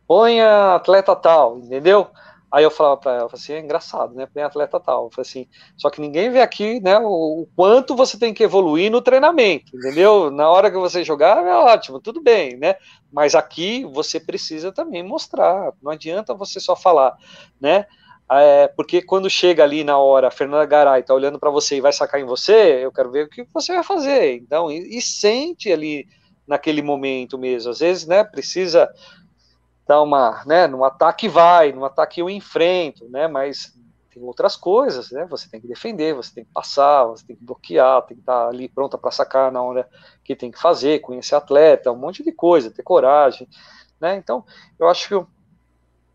ponha 0.07 0.75
atleta 0.75 1.17
tal, 1.17 1.59
entendeu? 1.59 2.09
Aí 2.51 2.63
eu 2.63 2.71
falava 2.71 2.97
para 2.97 3.13
ela, 3.13 3.29
assim, 3.33 3.55
é 3.55 3.61
engraçado, 3.61 4.15
né, 4.15 4.27
põe 4.33 4.43
atleta 4.43 4.79
tal, 4.79 5.05
eu 5.05 5.11
falei 5.11 5.29
assim, 5.29 5.49
só 5.77 5.91
que 5.91 6.01
ninguém 6.01 6.31
vê 6.31 6.41
aqui, 6.41 6.81
né, 6.81 6.99
o, 6.99 7.43
o, 7.43 7.49
quanto 7.57 7.97
você 7.97 8.19
tem 8.19 8.33
que 8.33 8.45
evoluir 8.45 8.91
no 8.91 9.03
treinamento, 9.03 9.77
entendeu? 9.77 10.31
Na 10.31 10.49
hora 10.49 10.71
que 10.71 10.77
você 10.79 11.03
jogar, 11.03 11.45
é 11.45 11.55
ótimo, 11.55 12.01
tudo 12.01 12.23
bem, 12.23 12.57
né, 12.57 12.77
mas 13.13 13.35
aqui 13.35 13.85
você 13.93 14.21
precisa 14.21 14.71
também 14.71 15.03
mostrar, 15.03 15.73
não 15.83 15.91
adianta 15.91 16.35
você 16.35 16.61
só 16.61 16.77
falar, 16.77 17.17
né, 17.61 17.85
é, 18.31 18.67
porque 18.69 19.03
quando 19.03 19.31
chega 19.31 19.63
ali 19.63 19.85
na 19.85 19.99
hora, 19.99 20.29
a 20.29 20.33
Fernanda 20.33 20.67
Garay 20.67 21.03
tá 21.03 21.15
olhando 21.15 21.39
para 21.39 21.51
você 21.51 21.77
e 21.77 21.81
vai 21.81 21.93
sacar 21.93 22.21
em 22.21 22.25
você, 22.25 22.81
eu 22.85 22.91
quero 22.91 23.11
ver 23.11 23.27
o 23.27 23.29
que 23.29 23.47
você 23.55 23.73
vai 23.73 23.85
fazer. 23.85 24.35
Então, 24.35 24.71
e, 24.71 24.99
e, 24.99 25.01
sente 25.01 25.71
ali 25.71 26.09
naquele 26.47 26.83
momento 26.83 27.39
mesmo. 27.39 27.71
Às 27.71 27.79
vezes, 27.79 28.07
né, 28.07 28.25
precisa 28.25 28.89
dar 29.87 30.03
uma, 30.03 30.43
né, 30.45 30.67
no 30.67 30.85
ataque 30.85 31.29
vai, 31.29 31.73
no 31.73 31.85
ataque 31.85 32.21
eu 32.21 32.29
enfrento, 32.29 33.09
né, 33.09 33.29
mas 33.29 33.73
tem 34.17 34.23
outras 34.23 34.57
coisas, 34.57 35.11
né? 35.11 35.27
Você 35.27 35.47
tem 35.47 35.61
que 35.61 35.69
defender, 35.69 36.15
você 36.15 36.35
tem 36.37 36.45
que 36.45 36.51
passar, 36.51 37.05
você 37.05 37.27
tem 37.27 37.37
que 37.37 37.45
bloquear, 37.45 38.01
tem 38.01 38.17
que 38.17 38.23
estar 38.23 38.45
tá 38.45 38.49
ali 38.49 38.67
pronta 38.67 38.97
para 38.97 39.11
sacar 39.11 39.53
na 39.53 39.63
hora 39.63 39.87
que 40.25 40.35
tem 40.35 40.51
que 40.51 40.59
fazer, 40.59 41.01
conhecer 41.01 41.35
atleta, 41.35 41.93
um 41.93 41.99
monte 41.99 42.25
de 42.25 42.33
coisa, 42.33 42.71
ter 42.71 42.83
coragem, 42.83 43.47
né? 44.01 44.17
Então, 44.17 44.43
eu 44.79 44.89
acho 44.89 45.07
que 45.07 45.27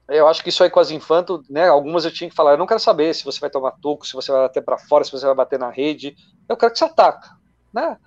eu 0.07 0.27
acho 0.27 0.41
que 0.43 0.49
isso 0.49 0.63
aí 0.63 0.69
com 0.69 0.79
as 0.79 0.89
infantos, 0.89 1.47
né? 1.47 1.69
Algumas 1.69 2.03
eu 2.03 2.11
tinha 2.11 2.29
que 2.29 2.35
falar, 2.35 2.53
eu 2.53 2.57
não 2.57 2.65
quero 2.65 2.79
saber 2.79 3.13
se 3.13 3.23
você 3.23 3.39
vai 3.39 3.51
tomar 3.51 3.71
toco, 3.79 4.05
se 4.05 4.13
você 4.13 4.31
vai 4.31 4.41
bater 4.41 4.63
para 4.63 4.79
fora, 4.79 5.03
se 5.03 5.11
você 5.11 5.25
vai 5.25 5.35
bater 5.35 5.59
na 5.59 5.69
rede. 5.69 6.15
Eu 6.49 6.57
quero 6.57 6.73
que 6.73 6.79
você 6.79 6.85
ataque, 6.85 7.29
né? 7.71 7.97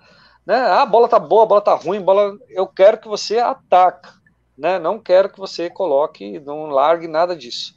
né? 0.45 0.55
Ah, 0.55 0.81
a 0.81 0.85
bola 0.85 1.07
tá 1.07 1.17
boa, 1.17 1.43
a 1.43 1.47
bola 1.47 1.61
tá 1.61 1.73
ruim, 1.73 2.01
bola. 2.01 2.37
Eu 2.49 2.67
quero 2.67 2.99
que 2.99 3.07
você 3.07 3.39
ataque, 3.39 4.09
né? 4.57 4.79
Não 4.79 4.99
quero 4.99 5.29
que 5.29 5.39
você 5.39 5.69
coloque, 5.69 6.39
não 6.39 6.67
largue 6.67 7.07
nada 7.07 7.35
disso, 7.35 7.73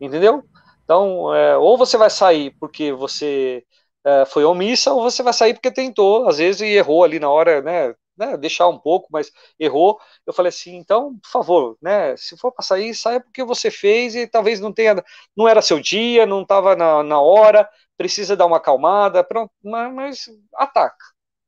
entendeu? 0.00 0.44
Então, 0.84 1.34
é, 1.34 1.56
ou 1.56 1.76
você 1.76 1.96
vai 1.96 2.10
sair 2.10 2.54
porque 2.58 2.92
você 2.92 3.64
é, 4.04 4.24
foi 4.26 4.44
omissa, 4.44 4.92
ou 4.92 5.02
você 5.02 5.22
vai 5.22 5.32
sair 5.32 5.54
porque 5.54 5.70
tentou, 5.70 6.28
às 6.28 6.38
vezes 6.38 6.60
e 6.62 6.66
errou 6.66 7.04
ali 7.04 7.18
na 7.18 7.30
hora, 7.30 7.60
né? 7.62 7.94
né, 8.16 8.36
deixar 8.36 8.66
um 8.68 8.78
pouco, 8.78 9.06
mas 9.12 9.30
errou. 9.60 9.96
Eu 10.26 10.32
falei 10.32 10.48
assim, 10.48 10.74
então, 10.76 11.16
por 11.20 11.30
favor, 11.30 11.78
né, 11.80 12.16
se 12.16 12.36
for 12.36 12.50
para 12.52 12.64
sair, 12.64 12.92
saia 12.94 13.20
porque 13.20 13.44
você 13.44 13.70
fez 13.70 14.16
e 14.16 14.26
talvez 14.26 14.58
não 14.60 14.72
tenha, 14.72 14.96
não 15.36 15.46
era 15.48 15.62
seu 15.62 15.78
dia, 15.78 16.26
não 16.26 16.42
estava 16.42 16.74
na, 16.74 17.02
na 17.04 17.20
hora, 17.20 17.68
precisa 17.96 18.36
dar 18.36 18.46
uma 18.46 18.56
acalmada, 18.56 19.22
pronto, 19.22 19.52
mas, 19.62 19.94
mas 19.94 20.26
ataca, 20.56 20.96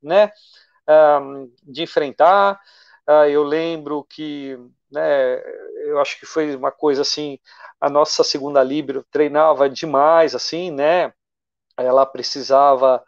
né, 0.01 0.31
um, 1.21 1.51
de 1.63 1.83
enfrentar. 1.83 2.59
Uh, 3.11 3.25
eu 3.29 3.43
lembro 3.43 4.05
que, 4.05 4.57
né, 4.91 5.41
eu 5.85 5.99
acho 5.99 6.17
que 6.19 6.25
foi 6.25 6.55
uma 6.55 6.71
coisa 6.71 7.01
assim, 7.01 7.37
a 7.79 7.89
nossa 7.89 8.23
segunda 8.23 8.63
líbero 8.63 9.05
treinava 9.11 9.69
demais, 9.69 10.33
assim, 10.33 10.71
né, 10.71 11.11
ela 11.77 12.05
precisava 12.05 13.03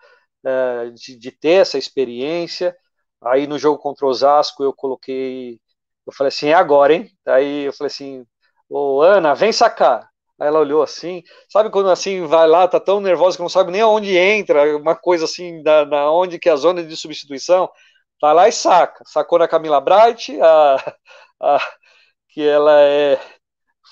uh, 0.45 0.91
de, 0.93 1.15
de, 1.17 1.31
ter 1.31 1.61
essa 1.61 1.77
experiência. 1.77 2.75
Aí 3.21 3.47
no 3.47 3.57
jogo 3.59 3.79
contra 3.79 4.05
o 4.05 4.09
Osasco 4.09 4.63
eu 4.63 4.73
coloquei, 4.73 5.59
eu 6.05 6.13
falei 6.13 6.29
assim, 6.29 6.49
é 6.49 6.53
agora, 6.53 6.93
hein? 6.93 7.09
Aí 7.25 7.65
eu 7.65 7.73
falei 7.73 7.87
assim, 7.87 8.25
ô 8.69 9.01
Ana, 9.01 9.33
vem 9.35 9.51
sacar. 9.53 10.09
Aí 10.39 10.47
ela 10.47 10.59
olhou 10.59 10.81
assim, 10.83 11.23
sabe 11.49 11.69
quando 11.69 11.89
assim 11.89 12.25
vai 12.27 12.47
lá, 12.47 12.67
tá 12.67 12.79
tão 12.79 12.99
nervosa 12.99 13.37
que 13.37 13.43
não 13.43 13.49
sabe 13.49 13.71
nem 13.71 13.81
aonde 13.81 14.17
entra, 14.17 14.77
uma 14.77 14.95
coisa 14.95 15.25
assim, 15.25 15.63
da, 15.63 15.85
da 15.85 16.11
onde 16.11 16.39
que 16.39 16.49
é 16.49 16.51
a 16.51 16.55
zona 16.57 16.83
de 16.83 16.97
substituição, 16.97 17.69
vai 18.23 18.33
lá 18.33 18.47
e 18.47 18.53
saca. 18.53 19.03
Sacou 19.05 19.37
na 19.37 19.49
Camila 19.49 19.81
Bright, 19.81 20.39
a, 20.41 20.95
a, 21.41 21.59
que 22.29 22.41
ela 22.41 22.79
é 22.81 23.19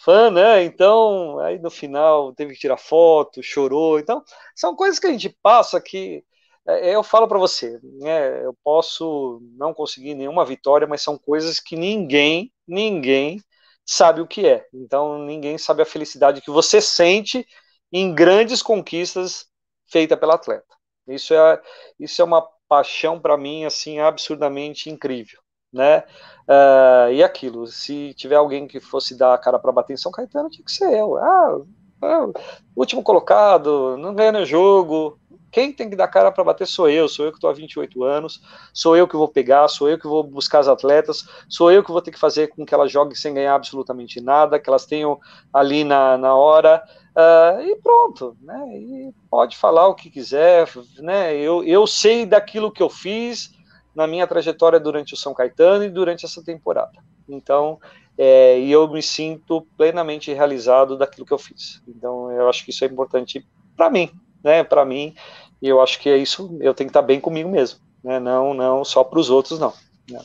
fã, 0.05 0.31
né? 0.31 0.63
Então, 0.63 1.37
aí 1.39 1.59
no 1.59 1.69
final 1.69 2.33
teve 2.33 2.53
que 2.53 2.59
tirar 2.61 2.77
foto, 2.77 3.43
chorou. 3.43 3.99
Então, 3.99 4.23
são 4.55 4.73
coisas 4.73 4.99
que 4.99 5.07
a 5.07 5.11
gente 5.11 5.29
passa 5.43 5.81
que 5.81 6.23
é, 6.65 6.95
eu 6.95 7.03
falo 7.03 7.27
para 7.27 7.37
você, 7.37 7.77
né? 7.99 8.45
Eu 8.45 8.55
posso 8.63 9.41
não 9.57 9.73
conseguir 9.73 10.15
nenhuma 10.15 10.45
vitória, 10.45 10.87
mas 10.87 11.01
são 11.01 11.17
coisas 11.17 11.59
que 11.59 11.75
ninguém, 11.75 12.53
ninguém 12.65 13.37
sabe 13.85 14.21
o 14.21 14.27
que 14.27 14.47
é. 14.47 14.65
Então, 14.73 15.19
ninguém 15.25 15.57
sabe 15.57 15.81
a 15.81 15.85
felicidade 15.85 16.41
que 16.41 16.51
você 16.51 16.79
sente 16.79 17.45
em 17.91 18.15
grandes 18.15 18.61
conquistas 18.61 19.45
feitas 19.87 20.17
pelo 20.17 20.31
atleta. 20.31 20.73
Isso 21.05 21.33
é, 21.33 21.61
isso 21.99 22.21
é 22.21 22.25
uma 22.25 22.47
paixão 22.72 23.19
para 23.19 23.35
mim 23.35 23.65
assim 23.65 23.99
absurdamente 23.99 24.89
incrível 24.89 25.41
né? 25.72 26.03
Uh, 26.48 27.14
e 27.14 27.23
aquilo, 27.23 27.65
se 27.68 28.14
tiver 28.15 28.35
alguém 28.35 28.68
que 28.68 28.80
fosse 28.80 29.18
dar 29.18 29.34
a 29.34 29.38
cara 29.38 29.57
para 29.57 29.72
bater 29.72 29.93
em 29.93 29.98
São 29.98 30.11
Caetano, 30.11 30.49
tinha 30.49 30.65
que 30.65 30.72
ser 30.72 30.93
eu. 30.93 31.18
Ah, 31.18 31.61
ah 32.02 32.27
último 32.76 33.02
colocado, 33.02 33.95
não 33.98 34.14
ganha 34.14 34.34
no 34.34 34.45
jogo. 34.45 35.18
Quem 35.52 35.73
tem 35.73 35.90
que 35.90 35.95
dar 35.95 36.07
cara 36.07 36.32
para 36.32 36.44
bater 36.44 36.65
sou 36.65 36.90
eu, 36.90 37.10
sou 37.10 37.26
eu 37.26 37.32
que 37.32 37.38
estou 37.38 37.49
há 37.49 37.53
28 37.53 38.03
anos, 38.03 38.41
sou 38.73 38.95
eu 38.95 39.07
que 39.07 39.18
vou 39.18 39.28
pegar, 39.28 39.68
sou 39.68 39.90
eu 39.90 39.99
que 39.99 40.07
vou 40.07 40.23
buscar 40.23 40.60
as 40.60 40.68
atletas, 40.68 41.28
sou 41.49 41.72
eu 41.72 41.84
que 41.84 41.91
vou 41.91 42.02
ter 42.02 42.11
que 42.11 42.19
fazer 42.19 42.48
com 42.48 42.65
que 42.65 42.73
elas 42.73 42.91
joguem 42.91 43.15
sem 43.15 43.34
ganhar 43.34 43.56
absolutamente 43.56 44.22
nada, 44.22 44.60
que 44.60 44.69
elas 44.69 44.86
tenham 44.86 45.19
ali 45.53 45.84
na, 45.84 46.18
na 46.18 46.34
hora, 46.36 46.82
uh, 47.15 47.61
e 47.61 47.76
pronto, 47.78 48.38
né? 48.41 48.78
E 48.78 49.14
pode 49.30 49.57
falar 49.57 49.88
o 49.88 49.95
que 49.95 50.10
quiser, 50.10 50.69
né? 50.99 51.36
Eu, 51.36 51.64
eu 51.64 51.86
sei 51.86 52.26
daquilo 52.26 52.72
que 52.72 52.82
eu 52.82 52.90
fiz, 52.90 53.52
na 53.94 54.07
minha 54.07 54.26
trajetória 54.26 54.80
durante 54.80 55.14
o 55.14 55.18
São 55.18 55.34
Caetano 55.34 55.84
e 55.84 55.90
durante 55.90 56.26
essa 56.26 56.44
temporada. 56.44 56.98
Então, 57.28 57.80
é, 58.18 58.60
e 58.60 58.72
eu 58.72 58.88
me 58.88 59.02
sinto 59.02 59.61
plenamente 59.78 60.34
realizado 60.34 60.98
daquilo 60.98 61.26
que 61.26 61.34
eu 61.34 61.38
fiz. 61.38 61.82
Então, 61.88 62.32
eu 62.32 62.48
acho 62.49 62.64
que 62.64 62.72
isso 62.72 62.84
é 62.84 62.88
importante 62.88 63.45
para 63.76 63.90
mim, 63.90 64.11
né? 64.43 64.63
Para 64.63 64.85
mim, 64.85 65.15
e 65.61 65.68
eu 65.68 65.81
acho 65.81 65.99
que 65.99 66.09
é 66.09 66.18
isso. 66.18 66.57
Eu 66.59 66.73
tenho 66.73 66.88
que 66.88 66.91
estar 66.91 67.01
bem 67.01 67.19
comigo 67.19 67.49
mesmo, 67.49 67.80
né? 68.03 68.19
Não, 68.19 68.53
não 68.53 68.84
só 68.84 69.03
para 69.03 69.19
os 69.19 69.30
outros, 69.30 69.59
não. 69.59 69.73
Né? 70.09 70.19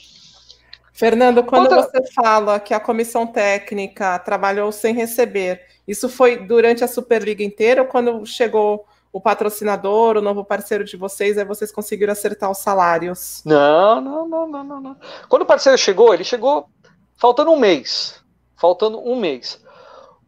Fernando, 0.92 1.44
quando 1.44 1.70
Outra... 1.70 1.82
você 1.82 2.12
fala 2.14 2.58
que 2.58 2.72
a 2.72 2.80
comissão 2.80 3.26
técnica 3.26 4.18
trabalhou 4.18 4.72
sem 4.72 4.94
receber, 4.94 5.60
isso 5.86 6.08
foi 6.08 6.38
durante 6.38 6.82
a 6.82 6.88
Superliga 6.88 7.44
inteira 7.44 7.82
ou 7.82 7.88
quando 7.88 8.24
chegou 8.24 8.86
o 9.12 9.20
patrocinador, 9.20 10.16
o 10.16 10.22
novo 10.22 10.44
parceiro 10.44 10.84
de 10.84 10.96
vocês, 10.96 11.38
aí 11.38 11.44
vocês 11.44 11.70
conseguiram 11.70 12.12
acertar 12.12 12.50
os 12.50 12.58
salários? 12.58 13.42
Não, 13.44 14.00
não, 14.00 14.28
não, 14.28 14.48
não, 14.48 14.64
não. 14.64 14.80
não. 14.80 14.96
Quando 15.28 15.42
o 15.42 15.46
parceiro 15.46 15.78
chegou, 15.78 16.12
ele 16.12 16.24
chegou 16.24 16.68
faltando 17.16 17.50
um 17.50 17.58
mês. 17.58 18.22
Faltando 18.56 18.98
um 18.98 19.16
mês. 19.16 19.62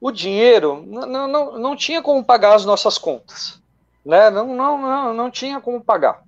O 0.01 0.11
dinheiro 0.11 0.85
não, 0.87 1.29
não, 1.29 1.59
não 1.59 1.77
tinha 1.77 2.03
como 2.03 2.25
pagar 2.25 2.55
as 2.55 2.65
nossas 2.65 2.99
contas. 2.99 3.61
Né? 4.05 4.31
Não, 4.31 4.47
não, 4.55 4.79
não, 4.79 5.15
não 5.15 5.31
tinha 5.31 5.61
como 5.61 5.83
pagar. 5.83 6.23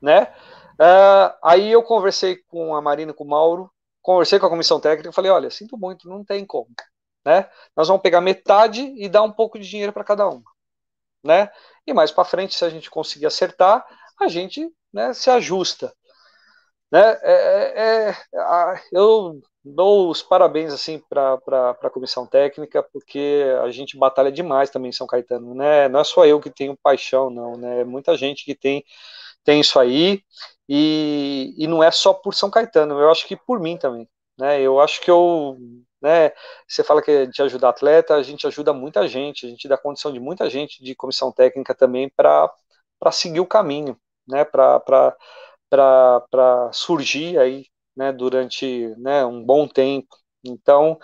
Né? 0.00 0.32
Uh, 0.74 1.34
aí 1.42 1.70
eu 1.70 1.82
conversei 1.82 2.36
com 2.48 2.74
a 2.74 2.82
Marina 2.82 3.12
com 3.12 3.24
o 3.24 3.28
Mauro, 3.28 3.70
conversei 4.02 4.38
com 4.38 4.46
a 4.46 4.50
comissão 4.50 4.80
técnica 4.80 5.10
e 5.10 5.12
falei, 5.12 5.30
olha, 5.30 5.50
sinto 5.50 5.78
muito, 5.78 6.08
não 6.08 6.24
tem 6.24 6.44
como. 6.44 6.68
Né? 7.24 7.48
Nós 7.76 7.88
vamos 7.88 8.02
pegar 8.02 8.20
metade 8.20 8.92
e 8.96 9.08
dar 9.08 9.22
um 9.22 9.32
pouco 9.32 9.58
de 9.58 9.68
dinheiro 9.68 9.92
para 9.92 10.04
cada 10.04 10.28
uma. 10.28 10.44
Né? 11.22 11.50
E 11.86 11.92
mais 11.94 12.10
para 12.10 12.24
frente, 12.24 12.54
se 12.54 12.64
a 12.64 12.68
gente 12.68 12.90
conseguir 12.90 13.26
acertar, 13.26 13.86
a 14.20 14.28
gente 14.28 14.70
né, 14.92 15.12
se 15.14 15.30
ajusta. 15.30 15.94
Né? 16.94 17.18
É, 17.22 18.10
é, 18.12 18.16
é 18.36 18.80
eu 18.92 19.40
dou 19.64 20.10
os 20.10 20.22
parabéns 20.22 20.72
assim 20.72 21.00
para 21.08 21.34
a 21.82 21.90
comissão 21.90 22.24
técnica, 22.24 22.84
porque 22.92 23.44
a 23.64 23.70
gente 23.70 23.98
batalha 23.98 24.30
demais 24.30 24.70
também 24.70 24.90
em 24.90 24.92
São 24.92 25.06
Caetano. 25.06 25.54
Né? 25.56 25.88
Não 25.88 25.98
é 26.00 26.04
só 26.04 26.24
eu 26.24 26.40
que 26.40 26.50
tenho 26.50 26.78
paixão, 26.80 27.30
não. 27.30 27.56
Né? 27.56 27.80
É 27.80 27.84
muita 27.84 28.16
gente 28.16 28.44
que 28.44 28.54
tem, 28.54 28.84
tem 29.44 29.60
isso 29.60 29.78
aí. 29.80 30.22
E, 30.68 31.54
e 31.58 31.66
não 31.66 31.82
é 31.82 31.90
só 31.90 32.14
por 32.14 32.34
São 32.34 32.50
Caetano, 32.50 32.98
eu 33.00 33.10
acho 33.10 33.26
que 33.26 33.36
por 33.36 33.60
mim 33.60 33.76
também. 33.76 34.08
Né? 34.38 34.60
Eu 34.62 34.80
acho 34.80 35.00
que 35.00 35.10
eu 35.10 35.56
né? 36.02 36.32
Você 36.68 36.84
fala 36.84 37.02
que 37.02 37.10
é 37.10 37.26
de 37.26 37.42
ajudar 37.42 37.70
atleta, 37.70 38.14
a 38.14 38.22
gente 38.22 38.46
ajuda 38.46 38.72
muita 38.74 39.08
gente, 39.08 39.46
a 39.46 39.48
gente 39.48 39.66
dá 39.68 39.78
condição 39.78 40.12
de 40.12 40.20
muita 40.20 40.50
gente 40.50 40.82
de 40.84 40.94
comissão 40.94 41.32
técnica 41.32 41.74
também 41.74 42.10
para 42.10 42.50
seguir 43.12 43.40
o 43.40 43.46
caminho, 43.46 43.98
né? 44.28 44.44
Para 44.44 45.16
surgir 46.72 47.38
aí, 47.38 47.66
né? 47.96 48.12
Durante 48.12 48.94
né, 48.98 49.24
um 49.24 49.42
bom 49.42 49.66
tempo. 49.68 50.08
Então, 50.46 50.98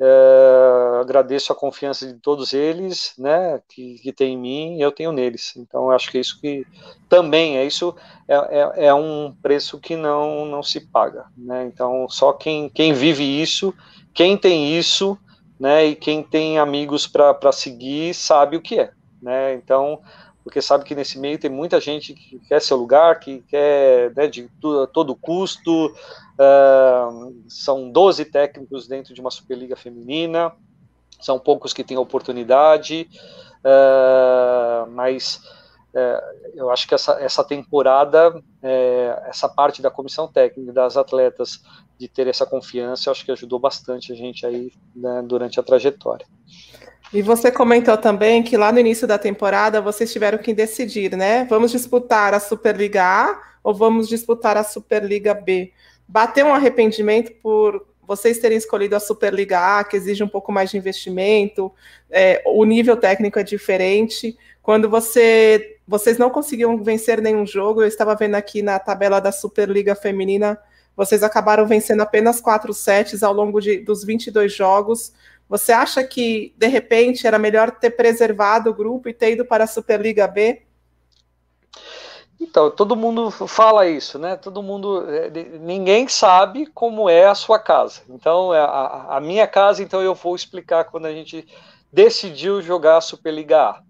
é, 0.00 1.00
agradeço 1.00 1.52
a 1.52 1.56
confiança 1.56 2.06
de 2.06 2.18
todos 2.20 2.52
eles, 2.52 3.14
né, 3.16 3.60
que, 3.68 3.94
que 4.02 4.12
tem 4.12 4.34
em 4.34 4.36
mim 4.36 4.76
e 4.76 4.82
eu 4.82 4.92
tenho 4.92 5.12
neles. 5.12 5.54
Então, 5.56 5.90
acho 5.90 6.10
que 6.10 6.18
é 6.18 6.20
isso 6.20 6.38
que 6.40 6.66
também 7.08 7.56
é 7.56 7.64
isso 7.64 7.94
é, 8.28 8.34
é, 8.34 8.86
é, 8.86 8.94
um 8.94 9.34
preço 9.40 9.78
que 9.78 9.96
não 9.96 10.44
não 10.44 10.62
se 10.62 10.80
paga, 10.80 11.24
né? 11.36 11.64
Então, 11.64 12.06
só 12.08 12.32
quem, 12.32 12.68
quem 12.68 12.92
vive 12.92 13.24
isso 13.24 13.72
quem 14.14 14.36
tem 14.36 14.76
isso, 14.76 15.18
né, 15.58 15.86
e 15.86 15.94
quem 15.94 16.22
tem 16.22 16.58
amigos 16.58 17.06
para 17.06 17.52
seguir 17.52 18.14
sabe 18.14 18.56
o 18.56 18.60
que 18.60 18.78
é, 18.78 18.92
né? 19.22 19.54
Então, 19.54 20.00
porque 20.44 20.60
sabe 20.60 20.84
que 20.84 20.94
nesse 20.94 21.18
meio 21.18 21.38
tem 21.38 21.50
muita 21.50 21.80
gente 21.80 22.14
que 22.14 22.38
quer 22.40 22.60
seu 22.60 22.76
lugar, 22.76 23.20
que 23.20 23.40
quer 23.42 24.12
né, 24.14 24.26
de 24.26 24.50
todo 24.92 25.14
custo. 25.14 25.94
Uh, 26.32 27.42
são 27.48 27.90
12 27.90 28.24
técnicos 28.26 28.88
dentro 28.88 29.14
de 29.14 29.20
uma 29.20 29.30
Superliga 29.30 29.76
Feminina, 29.76 30.52
são 31.20 31.38
poucos 31.38 31.72
que 31.72 31.84
têm 31.84 31.96
oportunidade, 31.96 33.08
uh, 33.58 34.90
mas 34.90 35.40
uh, 35.94 36.50
eu 36.54 36.70
acho 36.70 36.88
que 36.88 36.94
essa, 36.94 37.12
essa 37.20 37.44
temporada, 37.44 38.42
é, 38.60 39.22
essa 39.26 39.48
parte 39.48 39.80
da 39.80 39.90
comissão 39.90 40.26
técnica, 40.26 40.72
das 40.72 40.96
atletas, 40.96 41.62
de 41.98 42.08
ter 42.08 42.26
essa 42.26 42.44
confiança, 42.44 43.08
eu 43.08 43.12
acho 43.12 43.24
que 43.24 43.30
ajudou 43.30 43.60
bastante 43.60 44.12
a 44.12 44.16
gente 44.16 44.44
aí 44.44 44.72
né, 44.94 45.22
durante 45.24 45.60
a 45.60 45.62
trajetória. 45.62 46.26
E 47.12 47.20
você 47.20 47.52
comentou 47.52 47.96
também 47.98 48.42
que 48.42 48.56
lá 48.56 48.72
no 48.72 48.78
início 48.78 49.06
da 49.06 49.18
temporada 49.18 49.82
vocês 49.82 50.10
tiveram 50.10 50.38
que 50.38 50.54
decidir, 50.54 51.14
né? 51.14 51.44
Vamos 51.44 51.70
disputar 51.70 52.32
a 52.32 52.40
Superliga 52.40 53.04
A 53.04 53.42
ou 53.62 53.74
vamos 53.74 54.08
disputar 54.08 54.56
a 54.56 54.64
Superliga 54.64 55.34
B? 55.34 55.72
Bateu 56.08 56.46
um 56.46 56.54
arrependimento 56.54 57.32
por 57.42 57.86
vocês 58.02 58.38
terem 58.38 58.56
escolhido 58.56 58.96
a 58.96 59.00
Superliga 59.00 59.78
A, 59.78 59.84
que 59.84 59.96
exige 59.96 60.24
um 60.24 60.28
pouco 60.28 60.50
mais 60.50 60.70
de 60.70 60.78
investimento, 60.78 61.72
é, 62.10 62.42
o 62.46 62.64
nível 62.64 62.96
técnico 62.96 63.38
é 63.38 63.42
diferente. 63.42 64.36
Quando 64.62 64.88
você, 64.88 65.76
vocês 65.86 66.16
não 66.18 66.30
conseguiam 66.30 66.82
vencer 66.82 67.20
nenhum 67.20 67.46
jogo, 67.46 67.82
eu 67.82 67.88
estava 67.88 68.14
vendo 68.14 68.36
aqui 68.36 68.62
na 68.62 68.78
tabela 68.78 69.20
da 69.20 69.30
Superliga 69.30 69.94
Feminina, 69.94 70.58
vocês 70.96 71.22
acabaram 71.22 71.66
vencendo 71.66 72.00
apenas 72.02 72.40
quatro 72.40 72.72
sets 72.74 73.22
ao 73.22 73.32
longo 73.32 73.60
de, 73.60 73.78
dos 73.78 74.04
22 74.04 74.52
jogos. 74.52 75.12
Você 75.52 75.70
acha 75.70 76.02
que, 76.02 76.54
de 76.56 76.66
repente, 76.66 77.26
era 77.26 77.38
melhor 77.38 77.72
ter 77.72 77.90
preservado 77.90 78.70
o 78.70 78.74
grupo 78.74 79.06
e 79.06 79.12
ter 79.12 79.32
ido 79.32 79.44
para 79.44 79.64
a 79.64 79.66
Superliga 79.66 80.26
B? 80.26 80.62
Então, 82.40 82.70
todo 82.70 82.96
mundo 82.96 83.30
fala 83.30 83.86
isso, 83.86 84.18
né? 84.18 84.34
Todo 84.34 84.62
mundo, 84.62 85.06
é, 85.10 85.28
ninguém 85.60 86.08
sabe 86.08 86.64
como 86.68 87.06
é 87.06 87.26
a 87.26 87.34
sua 87.34 87.58
casa. 87.58 88.00
Então, 88.08 88.54
é, 88.54 88.60
a, 88.60 89.18
a 89.18 89.20
minha 89.20 89.46
casa, 89.46 89.82
então 89.82 90.00
eu 90.00 90.14
vou 90.14 90.34
explicar 90.34 90.84
quando 90.84 91.04
a 91.04 91.12
gente 91.12 91.46
decidiu 91.92 92.62
jogar 92.62 92.96
a 92.96 93.02
Superliga 93.02 93.60
A. 93.60 93.82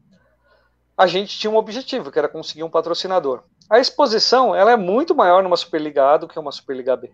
A 0.98 1.06
gente 1.06 1.39
tinha 1.39 1.48
um 1.52 1.56
objetivo, 1.56 2.10
que 2.10 2.18
era 2.18 2.28
conseguir 2.28 2.64
um 2.64 2.70
patrocinador. 2.70 3.44
a 3.70 3.78
exposição 3.78 4.52
ela 4.52 4.72
é 4.72 4.76
muito 4.76 5.14
maior 5.14 5.44
numa 5.44 5.56
Superliga 5.56 6.14
A 6.14 6.16
do 6.16 6.26
que 6.26 6.40
uma 6.40 6.51
Superliga 6.51 6.97
B, 6.97 7.12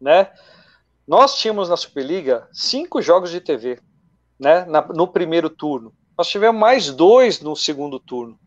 né? 0.00 0.30
Nós 1.06 1.38
tínhamos 1.38 1.68
na 1.68 1.76
Superliga 1.76 2.48
cinco 2.52 3.02
jogos 3.02 3.30
de 3.30 3.40
TV, 3.40 3.80
né? 4.38 4.64
Na, 4.64 4.80
no 4.82 5.06
primeiro 5.06 5.50
turno. 5.50 5.92
Nós 6.16 6.28
tivemos 6.28 6.60
mais 6.60 6.90
dois 6.90 7.40
no 7.40 7.54
segundo 7.54 8.00
turno, 8.00 8.38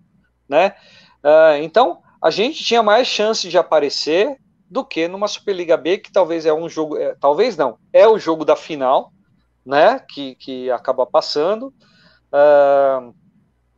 né? 0.49 0.75
Uh, 1.23 1.61
então 1.61 2.01
a 2.21 2.31
gente 2.31 2.63
tinha 2.63 2.81
mais 2.81 3.07
chance 3.07 3.47
de 3.47 3.57
aparecer 3.57 4.37
do 4.69 4.83
que 4.83 5.07
numa 5.07 5.27
Superliga 5.27 5.77
B, 5.77 5.97
que 5.97 6.11
talvez 6.11 6.45
é 6.45 6.53
um 6.53 6.67
jogo, 6.67 6.97
é, 6.97 7.15
talvez 7.15 7.55
não, 7.55 7.77
é 7.93 8.07
o 8.07 8.17
jogo 8.17 8.43
da 8.43 8.55
final, 8.55 9.11
né? 9.65 9.99
Que, 9.99 10.35
que 10.35 10.71
acaba 10.71 11.05
passando. 11.05 11.73
Uh, 12.27 13.13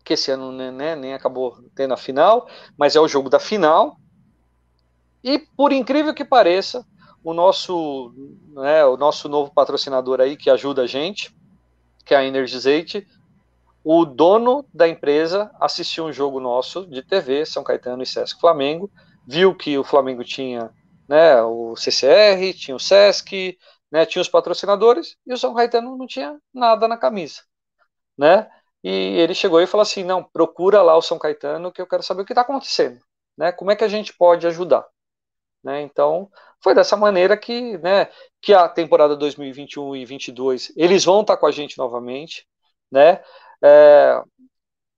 que 0.09 0.13
esse 0.13 0.31
ano 0.31 0.51
né, 0.51 0.95
nem 0.95 1.13
acabou 1.13 1.55
tendo 1.75 1.93
a 1.93 1.97
final, 1.97 2.47
mas 2.75 2.95
é 2.95 2.99
o 2.99 3.07
jogo 3.07 3.29
da 3.29 3.39
final. 3.39 3.97
E 5.23 5.37
por 5.37 5.71
incrível 5.71 6.15
que 6.15 6.25
pareça, 6.25 6.83
o 7.29 7.33
nosso, 7.33 8.11
né, 8.53 8.83
o 8.85 8.97
nosso 8.97 9.29
novo 9.29 9.53
patrocinador 9.53 10.19
aí 10.19 10.35
que 10.35 10.49
ajuda 10.49 10.81
a 10.81 10.87
gente, 10.87 11.35
que 12.03 12.15
é 12.15 12.17
a 12.17 12.23
Energizate, 12.23 13.07
o 13.83 14.03
dono 14.03 14.65
da 14.73 14.87
empresa 14.87 15.51
assistiu 15.59 16.05
um 16.05 16.11
jogo 16.11 16.39
nosso 16.39 16.87
de 16.87 17.03
TV, 17.03 17.45
São 17.45 17.63
Caetano 17.63 18.01
e 18.01 18.05
Sesc 18.05 18.39
Flamengo, 18.39 18.91
viu 19.27 19.53
que 19.55 19.77
o 19.77 19.83
Flamengo 19.83 20.23
tinha 20.23 20.71
né, 21.07 21.39
o 21.43 21.75
CCR, 21.75 22.53
tinha 22.55 22.75
o 22.75 22.79
Sesc, 22.79 23.57
né, 23.91 24.05
tinha 24.07 24.21
os 24.21 24.29
patrocinadores, 24.29 25.15
e 25.25 25.31
o 25.31 25.37
São 25.37 25.53
Caetano 25.53 25.95
não 25.95 26.07
tinha 26.07 26.39
nada 26.51 26.87
na 26.87 26.97
camisa, 26.97 27.41
né? 28.17 28.49
E 28.83 28.89
ele 28.89 29.35
chegou 29.35 29.61
e 29.61 29.67
falou 29.67 29.81
assim: 29.81 30.03
não, 30.03 30.23
procura 30.23 30.81
lá 30.81 30.95
o 30.95 31.01
São 31.01 31.19
Caetano 31.19 31.71
que 31.71 31.81
eu 31.81 31.87
quero 31.87 32.01
saber 32.01 32.21
o 32.21 32.25
que 32.25 32.31
está 32.31 32.41
acontecendo, 32.41 32.99
né? 33.37 33.51
Como 33.51 33.71
é 33.71 33.75
que 33.75 33.83
a 33.83 33.87
gente 33.87 34.13
pode 34.13 34.47
ajudar? 34.47 34.87
Né? 35.63 35.81
Então, 35.81 36.29
foi 36.61 36.75
dessa 36.75 36.97
maneira 36.97 37.37
que, 37.37 37.77
né, 37.77 38.09
que 38.41 38.53
a 38.53 38.67
temporada 38.67 39.15
2021 39.15 39.95
e 39.95 39.99
2022 40.05 40.73
eles 40.75 41.05
vão 41.05 41.21
estar 41.21 41.37
com 41.37 41.45
a 41.45 41.51
gente 41.51 41.77
novamente, 41.77 42.47
né? 42.91 43.21
É, 43.63 44.21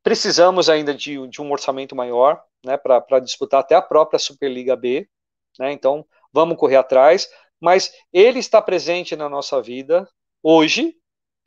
precisamos 0.04 0.70
ainda 0.70 0.94
de, 0.94 1.28
de, 1.28 1.42
um 1.42 1.52
orçamento 1.52 1.96
maior, 1.96 2.42
né, 2.66 2.78
para 2.78 3.20
disputar 3.20 3.62
até 3.62 3.76
a 3.76 3.82
própria 3.82 4.20
Superliga 4.20 4.76
B, 4.76 5.08
né? 5.60 5.72
Então, 5.72 6.06
vamos 6.34 6.58
correr 6.58 6.78
atrás, 6.78 7.30
mas 7.60 7.92
ele 8.14 8.40
está 8.40 8.62
presente 8.62 9.16
na 9.16 9.30
nossa 9.30 9.62
vida 9.62 10.08
hoje 10.44 10.96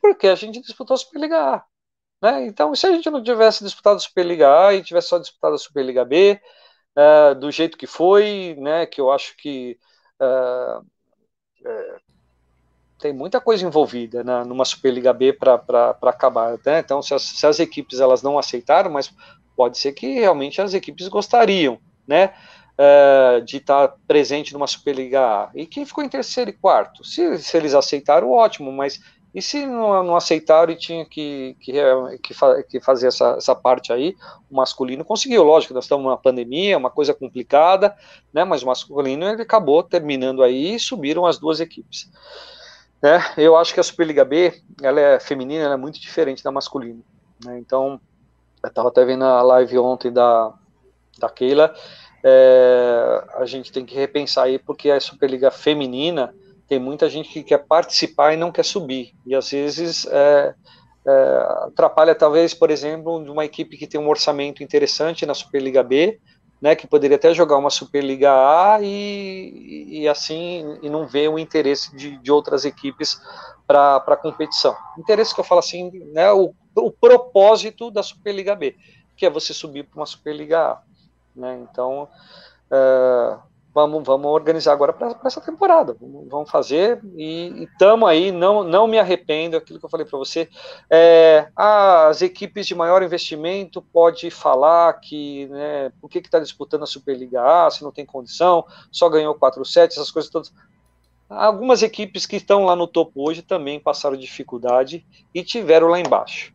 porque 0.01 0.27
a 0.27 0.35
gente 0.35 0.61
disputou 0.61 0.93
a 0.93 0.97
Superliga 0.97 1.37
A. 1.55 1.65
Né? 2.21 2.45
Então, 2.47 2.73
se 2.75 2.85
a 2.85 2.91
gente 2.91 3.09
não 3.09 3.23
tivesse 3.23 3.63
disputado 3.63 3.97
a 3.97 3.99
Superliga 3.99 4.67
A 4.67 4.73
e 4.73 4.83
tivesse 4.83 5.09
só 5.09 5.17
disputado 5.17 5.55
a 5.55 5.57
Superliga 5.57 6.05
B, 6.05 6.39
uh, 6.97 7.35
do 7.35 7.51
jeito 7.51 7.77
que 7.77 7.87
foi, 7.87 8.55
né, 8.59 8.85
que 8.85 9.01
eu 9.01 9.11
acho 9.11 9.35
que 9.37 9.77
uh, 10.21 10.79
uh, 10.79 11.99
tem 12.99 13.13
muita 13.13 13.39
coisa 13.41 13.65
envolvida 13.65 14.23
né, 14.23 14.43
numa 14.43 14.65
Superliga 14.65 15.13
B 15.13 15.33
para 15.33 15.97
acabar. 16.03 16.57
Né? 16.65 16.79
Então, 16.79 17.01
se 17.01 17.13
as, 17.13 17.21
se 17.21 17.45
as, 17.45 17.59
equipes 17.59 17.99
elas 17.99 18.23
não 18.23 18.37
aceitaram, 18.37 18.89
mas 18.91 19.13
pode 19.55 19.77
ser 19.77 19.93
que 19.93 20.19
realmente 20.19 20.61
as 20.61 20.73
equipes 20.73 21.07
gostariam, 21.07 21.79
né? 22.07 22.33
de 23.45 23.55
estar 23.55 23.95
presente 24.05 24.51
numa 24.51 24.67
Superliga 24.67 25.21
A. 25.21 25.49
E 25.55 25.65
quem 25.65 25.85
ficou 25.85 26.03
em 26.03 26.09
terceiro 26.09 26.49
e 26.49 26.53
quarto? 26.53 27.05
Se, 27.05 27.37
se 27.37 27.55
eles 27.55 27.73
aceitaram, 27.73 28.31
ótimo, 28.31 28.69
mas 28.69 28.99
e 29.35 29.41
se 29.41 29.65
não, 29.65 30.01
não 30.01 30.15
aceitaram 30.15 30.71
e 30.71 30.77
tinha 30.77 31.05
que, 31.05 31.57
que, 31.59 31.73
que, 32.23 32.33
que 32.69 32.79
fazer 32.79 33.07
essa, 33.07 33.31
essa 33.31 33.53
parte 33.53 33.91
aí, 33.91 34.15
o 34.49 34.55
masculino 34.55 35.03
conseguiu, 35.03 35.43
lógico, 35.43 35.73
nós 35.73 35.83
estamos 35.83 36.05
numa 36.05 36.17
pandemia, 36.17 36.77
uma 36.77 36.89
coisa 36.89 37.13
complicada, 37.13 37.93
né, 38.33 38.45
mas 38.45 38.63
o 38.63 38.67
masculino 38.67 39.27
ele 39.27 39.41
acabou 39.41 39.83
terminando 39.83 40.41
aí 40.41 40.75
e 40.75 40.79
subiram 40.79 41.25
as 41.25 41.37
duas 41.37 41.59
equipes. 41.59 42.09
Né, 43.03 43.19
eu 43.37 43.57
acho 43.57 43.73
que 43.73 43.79
a 43.81 43.83
Superliga 43.83 44.23
B, 44.23 44.53
ela 44.81 45.01
é 45.01 45.19
feminina, 45.19 45.65
ela 45.65 45.73
é 45.73 45.77
muito 45.77 45.99
diferente 45.99 46.41
da 46.41 46.49
masculina. 46.49 47.01
Né, 47.43 47.59
então, 47.59 47.99
eu 48.63 48.69
estava 48.69 48.87
até 48.87 49.03
vendo 49.03 49.25
a 49.25 49.41
live 49.41 49.77
ontem 49.79 50.13
da, 50.13 50.53
da 51.19 51.29
Keila, 51.29 51.75
é, 52.23 53.23
a 53.35 53.45
gente 53.45 53.69
tem 53.69 53.85
que 53.85 53.95
repensar 53.95 54.45
aí, 54.45 54.57
porque 54.57 54.89
a 54.89 54.99
Superliga 55.01 55.51
feminina, 55.51 56.33
tem 56.67 56.79
muita 56.79 57.09
gente 57.09 57.29
que 57.29 57.43
quer 57.43 57.59
participar 57.59 58.33
e 58.33 58.37
não 58.37 58.51
quer 58.51 58.65
subir. 58.65 59.13
E 59.25 59.35
às 59.35 59.51
vezes 59.51 60.05
é, 60.07 60.53
é, 61.07 61.47
atrapalha, 61.67 62.15
talvez, 62.15 62.53
por 62.53 62.71
exemplo, 62.71 63.23
de 63.23 63.29
uma 63.29 63.45
equipe 63.45 63.77
que 63.77 63.87
tem 63.87 63.99
um 63.99 64.09
orçamento 64.09 64.63
interessante 64.63 65.25
na 65.25 65.33
Superliga 65.33 65.83
B, 65.83 66.19
né, 66.61 66.75
que 66.75 66.87
poderia 66.87 67.17
até 67.17 67.33
jogar 67.33 67.57
uma 67.57 67.69
Superliga 67.69 68.31
A 68.31 68.79
e, 68.81 70.01
e 70.01 70.07
assim 70.07 70.79
e 70.81 70.89
não 70.89 71.05
vê 71.05 71.27
o 71.27 71.37
interesse 71.37 71.95
de, 71.95 72.17
de 72.17 72.31
outras 72.31 72.65
equipes 72.65 73.19
para 73.67 73.97
a 73.97 74.17
competição. 74.17 74.75
Interesse 74.97 75.33
que 75.33 75.39
eu 75.39 75.45
falo 75.45 75.59
assim, 75.59 75.91
né, 76.11 76.31
o, 76.31 76.53
o 76.75 76.91
propósito 76.91 77.91
da 77.91 78.01
Superliga 78.01 78.55
B, 78.55 78.75
que 79.15 79.25
é 79.25 79.29
você 79.29 79.53
subir 79.53 79.83
para 79.83 79.99
uma 79.99 80.05
Superliga 80.05 80.59
A. 80.59 80.81
Né, 81.35 81.65
então, 81.69 82.07
uh, 82.71 83.39
vamos, 83.75 84.03
vamos 84.05 84.31
organizar 84.31 84.71
agora 84.71 84.93
para 84.93 85.19
essa 85.25 85.41
temporada. 85.41 85.97
Vamos, 85.99 86.49
fazer 86.49 87.01
e 87.17 87.67
estamos 87.69 88.07
aí. 88.07 88.31
Não, 88.31 88.63
não 88.63 88.87
me 88.87 88.97
arrependo, 88.97 89.57
aquilo 89.57 89.77
que 89.77 89.85
eu 89.85 89.89
falei 89.89 90.05
para 90.05 90.17
você. 90.17 90.47
É, 90.89 91.49
as 91.53 92.21
equipes 92.21 92.65
de 92.65 92.73
maior 92.73 93.03
investimento 93.03 93.81
pode 93.81 94.31
falar 94.31 94.93
que 94.93 95.47
né, 95.47 95.91
por 95.99 96.09
que 96.09 96.19
está 96.19 96.39
disputando 96.39 96.83
a 96.83 96.87
Superliga 96.87 97.41
A, 97.41 97.69
se 97.69 97.83
não 97.83 97.91
tem 97.91 98.05
condição, 98.05 98.65
só 98.89 99.09
ganhou 99.09 99.35
4 99.35 99.65
sets, 99.65 99.97
essas 99.97 100.09
coisas 100.09 100.31
todas. 100.31 100.53
Algumas 101.29 101.83
equipes 101.83 102.25
que 102.25 102.37
estão 102.37 102.63
lá 102.63 102.77
no 102.77 102.87
topo 102.87 103.27
hoje 103.27 103.41
também 103.41 103.77
passaram 103.77 104.15
dificuldade 104.15 105.05
e 105.33 105.43
tiveram 105.43 105.87
lá 105.87 105.99
embaixo. 105.99 106.53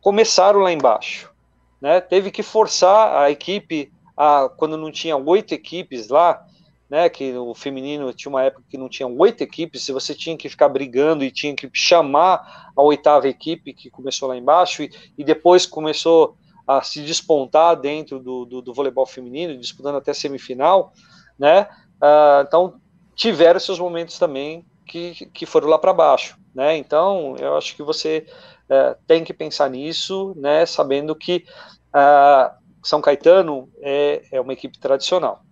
Começaram 0.00 0.60
lá 0.60 0.70
embaixo. 0.70 1.32
Né? 1.80 2.00
Teve 2.00 2.30
que 2.30 2.44
forçar 2.44 3.16
a 3.16 3.30
equipe 3.32 3.90
a, 4.16 4.48
quando 4.56 4.76
não 4.76 4.92
tinha 4.92 5.16
oito 5.16 5.52
equipes 5.52 6.08
lá, 6.08 6.46
né, 6.92 7.08
que 7.08 7.32
o 7.38 7.54
feminino 7.54 8.12
tinha 8.12 8.28
uma 8.28 8.42
época 8.42 8.66
que 8.68 8.76
não 8.76 8.86
tinha 8.86 9.08
oito 9.08 9.40
equipes, 9.40 9.82
se 9.82 9.92
você 9.92 10.14
tinha 10.14 10.36
que 10.36 10.46
ficar 10.46 10.68
brigando 10.68 11.24
e 11.24 11.30
tinha 11.30 11.56
que 11.56 11.66
chamar 11.72 12.70
a 12.76 12.82
oitava 12.82 13.26
equipe 13.26 13.72
que 13.72 13.88
começou 13.88 14.28
lá 14.28 14.36
embaixo 14.36 14.82
e, 14.82 14.90
e 15.16 15.24
depois 15.24 15.64
começou 15.64 16.36
a 16.68 16.82
se 16.82 17.00
despontar 17.00 17.76
dentro 17.76 18.20
do, 18.20 18.44
do, 18.44 18.60
do 18.60 18.74
voleibol 18.74 19.06
feminino, 19.06 19.56
disputando 19.56 19.96
até 19.96 20.12
semifinal, 20.12 20.92
né? 21.38 21.66
Uh, 21.96 22.44
então 22.46 22.74
tiveram 23.14 23.58
seus 23.58 23.78
momentos 23.78 24.18
também 24.18 24.62
que, 24.84 25.14
que 25.32 25.46
foram 25.46 25.68
lá 25.68 25.78
para 25.78 25.94
baixo, 25.94 26.36
né? 26.54 26.76
Então 26.76 27.36
eu 27.38 27.56
acho 27.56 27.74
que 27.74 27.82
você 27.82 28.26
uh, 28.68 28.94
tem 29.06 29.24
que 29.24 29.32
pensar 29.32 29.70
nisso, 29.70 30.34
né? 30.36 30.66
Sabendo 30.66 31.16
que 31.16 31.46
uh, 31.88 32.54
São 32.82 33.00
Caetano 33.00 33.70
é, 33.80 34.26
é 34.30 34.38
uma 34.38 34.52
equipe 34.52 34.78
tradicional, 34.78 35.42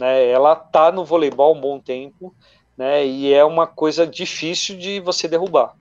né? 0.00 0.26
Ela 0.28 0.56
tá 0.56 0.90
no 0.90 1.04
voleibol 1.04 1.54
um 1.54 1.60
bom 1.60 1.78
tempo, 1.78 2.34
né? 2.76 3.06
E 3.06 3.32
é 3.32 3.44
uma 3.44 3.66
coisa 3.66 4.06
difícil 4.06 4.76
de 4.76 4.98
você 4.98 5.28
derrubar. 5.28 5.74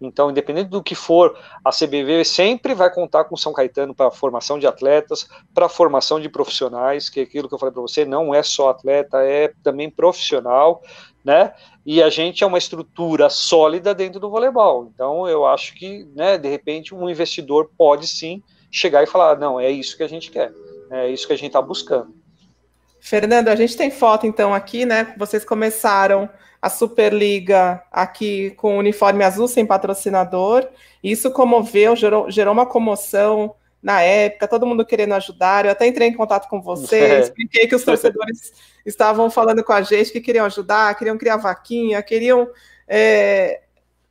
Então, 0.00 0.30
independente 0.30 0.68
do 0.68 0.80
que 0.80 0.94
for, 0.94 1.36
a 1.64 1.70
CBV 1.70 2.24
sempre 2.24 2.72
vai 2.72 2.88
contar 2.88 3.24
com 3.24 3.36
São 3.36 3.52
Caetano 3.52 3.92
para 3.92 4.12
formação 4.12 4.56
de 4.56 4.64
atletas, 4.64 5.28
para 5.52 5.68
formação 5.68 6.20
de 6.20 6.28
profissionais, 6.28 7.10
que 7.10 7.18
é 7.18 7.22
aquilo 7.24 7.48
que 7.48 7.54
eu 7.54 7.58
falei 7.58 7.72
para 7.72 7.82
você, 7.82 8.04
não 8.04 8.32
é 8.32 8.40
só 8.44 8.68
atleta, 8.70 9.18
é 9.24 9.52
também 9.60 9.90
profissional, 9.90 10.80
né? 11.24 11.52
E 11.84 12.00
a 12.00 12.08
gente 12.08 12.44
é 12.44 12.46
uma 12.46 12.58
estrutura 12.58 13.28
sólida 13.28 13.92
dentro 13.92 14.20
do 14.20 14.30
voleibol. 14.30 14.88
Então, 14.94 15.28
eu 15.28 15.44
acho 15.44 15.74
que, 15.74 16.04
né, 16.14 16.38
de 16.38 16.48
repente, 16.48 16.94
um 16.94 17.10
investidor 17.10 17.68
pode 17.76 18.06
sim 18.06 18.40
chegar 18.70 19.02
e 19.02 19.06
falar: 19.06 19.36
não, 19.36 19.58
é 19.58 19.68
isso 19.68 19.96
que 19.96 20.04
a 20.04 20.08
gente 20.08 20.30
quer, 20.30 20.52
é 20.92 21.08
isso 21.08 21.26
que 21.26 21.32
a 21.32 21.36
gente 21.36 21.48
está 21.48 21.60
buscando. 21.60 22.17
Fernando, 23.00 23.48
a 23.48 23.56
gente 23.56 23.76
tem 23.76 23.90
foto 23.90 24.26
então 24.26 24.52
aqui, 24.52 24.84
né? 24.84 25.14
Vocês 25.16 25.44
começaram 25.44 26.28
a 26.60 26.68
Superliga 26.68 27.82
aqui 27.90 28.50
com 28.52 28.76
o 28.76 28.78
uniforme 28.78 29.24
azul 29.24 29.46
sem 29.46 29.64
patrocinador. 29.64 30.68
Isso 31.02 31.30
comoveu, 31.30 31.94
gerou, 31.94 32.30
gerou 32.30 32.52
uma 32.52 32.66
comoção 32.66 33.54
na 33.82 34.02
época, 34.02 34.48
todo 34.48 34.66
mundo 34.66 34.84
querendo 34.84 35.14
ajudar. 35.14 35.64
Eu 35.64 35.70
até 35.70 35.86
entrei 35.86 36.08
em 36.08 36.14
contato 36.14 36.48
com 36.48 36.60
você, 36.60 36.98
é. 36.98 37.20
expliquei 37.20 37.66
que 37.68 37.76
os 37.76 37.84
torcedores 37.84 38.52
estavam 38.84 39.30
falando 39.30 39.62
com 39.62 39.72
a 39.72 39.82
gente 39.82 40.10
que 40.10 40.20
queriam 40.20 40.46
ajudar, 40.46 40.96
queriam 40.96 41.16
criar 41.16 41.36
vaquinha, 41.36 42.02
queriam 42.02 42.48
é, 42.88 43.60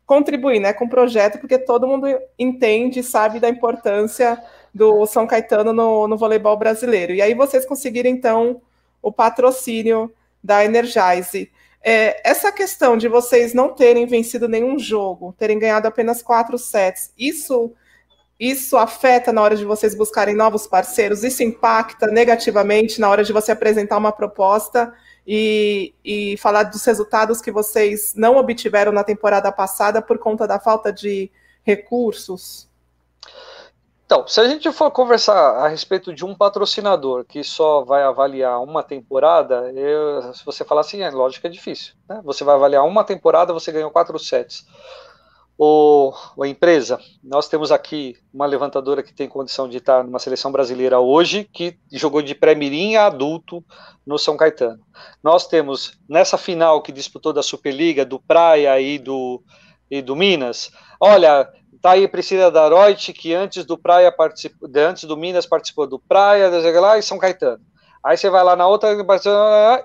contribuir 0.06 0.60
né, 0.60 0.72
com 0.72 0.86
o 0.86 0.90
projeto, 0.90 1.38
porque 1.38 1.58
todo 1.58 1.88
mundo 1.88 2.08
entende, 2.40 3.04
sabe 3.04 3.42
da 3.42 3.50
importância 3.50 4.42
do 4.74 5.06
São 5.06 5.28
Caetano 5.28 5.74
no, 5.74 6.08
no 6.08 6.18
voleibol 6.18 6.56
brasileiro. 6.56 7.14
E 7.14 7.22
aí 7.22 7.34
vocês 7.34 7.66
conseguiram, 7.66 8.10
então, 8.10 8.62
o 9.08 9.12
patrocínio 9.12 10.14
da 10.44 10.66
Energize. 10.66 11.50
É, 11.82 12.30
essa 12.30 12.52
questão 12.52 12.98
de 12.98 13.08
vocês 13.08 13.54
não 13.54 13.74
terem 13.74 14.06
vencido 14.06 14.50
nenhum 14.50 14.78
jogo, 14.78 15.34
terem 15.38 15.58
ganhado 15.58 15.88
apenas 15.88 16.22
quatro 16.22 16.58
sets, 16.58 17.14
isso 17.18 17.74
isso 18.40 18.78
afeta 18.78 19.34
na 19.34 19.42
hora 19.42 19.56
de 19.56 19.66
vocês 19.66 19.96
buscarem 19.96 20.36
novos 20.36 20.68
parceiros? 20.68 21.24
Isso 21.24 21.42
impacta 21.42 22.06
negativamente 22.06 23.02
na 23.02 23.10
hora 23.10 23.24
de 23.24 23.34
você 23.34 23.52
apresentar 23.52 23.98
uma 23.98 24.12
proposta 24.12 24.94
e, 25.26 25.92
e 26.06 26.38
falar 26.38 26.64
dos 26.64 26.86
resultados 26.86 27.42
que 27.42 27.52
vocês 27.52 28.14
não 28.16 28.38
obtiveram 28.38 28.92
na 28.92 29.04
temporada 29.04 29.52
passada 29.52 30.04
por 30.04 30.20
conta 30.20 30.46
da 30.48 30.60
falta 30.60 30.94
de 30.94 31.32
recursos? 31.64 32.70
Então, 34.08 34.26
se 34.26 34.40
a 34.40 34.48
gente 34.48 34.72
for 34.72 34.90
conversar 34.90 35.58
a 35.58 35.68
respeito 35.68 36.14
de 36.14 36.24
um 36.24 36.34
patrocinador 36.34 37.26
que 37.26 37.44
só 37.44 37.84
vai 37.84 38.04
avaliar 38.04 38.64
uma 38.64 38.82
temporada, 38.82 39.70
eu, 39.76 40.34
se 40.34 40.46
você 40.46 40.64
falar 40.64 40.80
assim, 40.80 41.02
é 41.02 41.12
lógico 41.12 41.42
que 41.42 41.48
é 41.48 41.50
difícil. 41.50 41.94
Né? 42.08 42.22
Você 42.24 42.46
vai 42.46 42.56
avaliar 42.56 42.86
uma 42.86 43.04
temporada, 43.04 43.52
você 43.52 43.70
ganhou 43.70 43.92
quatro 43.92 44.18
sets. 44.18 44.66
O, 45.58 46.14
a 46.42 46.48
empresa, 46.48 47.02
nós 47.22 47.50
temos 47.50 47.70
aqui 47.70 48.16
uma 48.34 48.46
levantadora 48.46 49.04
que 49.04 49.14
tem 49.14 49.28
condição 49.28 49.68
de 49.68 49.80
estar 49.80 50.06
numa 50.06 50.20
seleção 50.20 50.54
brasileira 50.54 51.02
hoje, 51.02 51.44
que 51.44 51.78
jogou 51.92 52.22
de 52.22 52.34
pré-mirim 52.34 52.96
a 52.96 53.08
adulto 53.08 53.62
no 54.06 54.18
São 54.18 54.38
Caetano. 54.38 54.80
Nós 55.22 55.48
temos 55.48 56.00
nessa 56.08 56.38
final 56.38 56.82
que 56.82 56.94
disputou 56.94 57.34
da 57.34 57.44
Superliga, 57.44 58.06
do 58.06 58.22
Praia 58.22 58.80
e 58.80 58.98
do, 58.98 59.44
e 59.92 60.02
do 60.02 60.16
Minas, 60.16 60.72
olha, 60.98 61.52
aí 61.88 62.08
Priscila 62.08 62.52
Daroit, 62.52 63.14
que 63.14 63.34
antes 63.34 63.66
do 63.66 63.78
Praia 63.78 64.12
participou, 64.12 64.70
antes 64.76 65.06
do 65.06 65.18
Minas 65.18 65.46
participou 65.46 65.88
do 65.88 66.00
Praia, 66.00 66.50
lá, 66.80 66.98
e 66.98 67.04
São 67.04 67.18
Caetano. 67.18 67.64
Aí 68.04 68.16
você 68.16 68.30
vai 68.30 68.44
lá 68.44 68.56
na 68.56 68.68
outra 68.68 68.90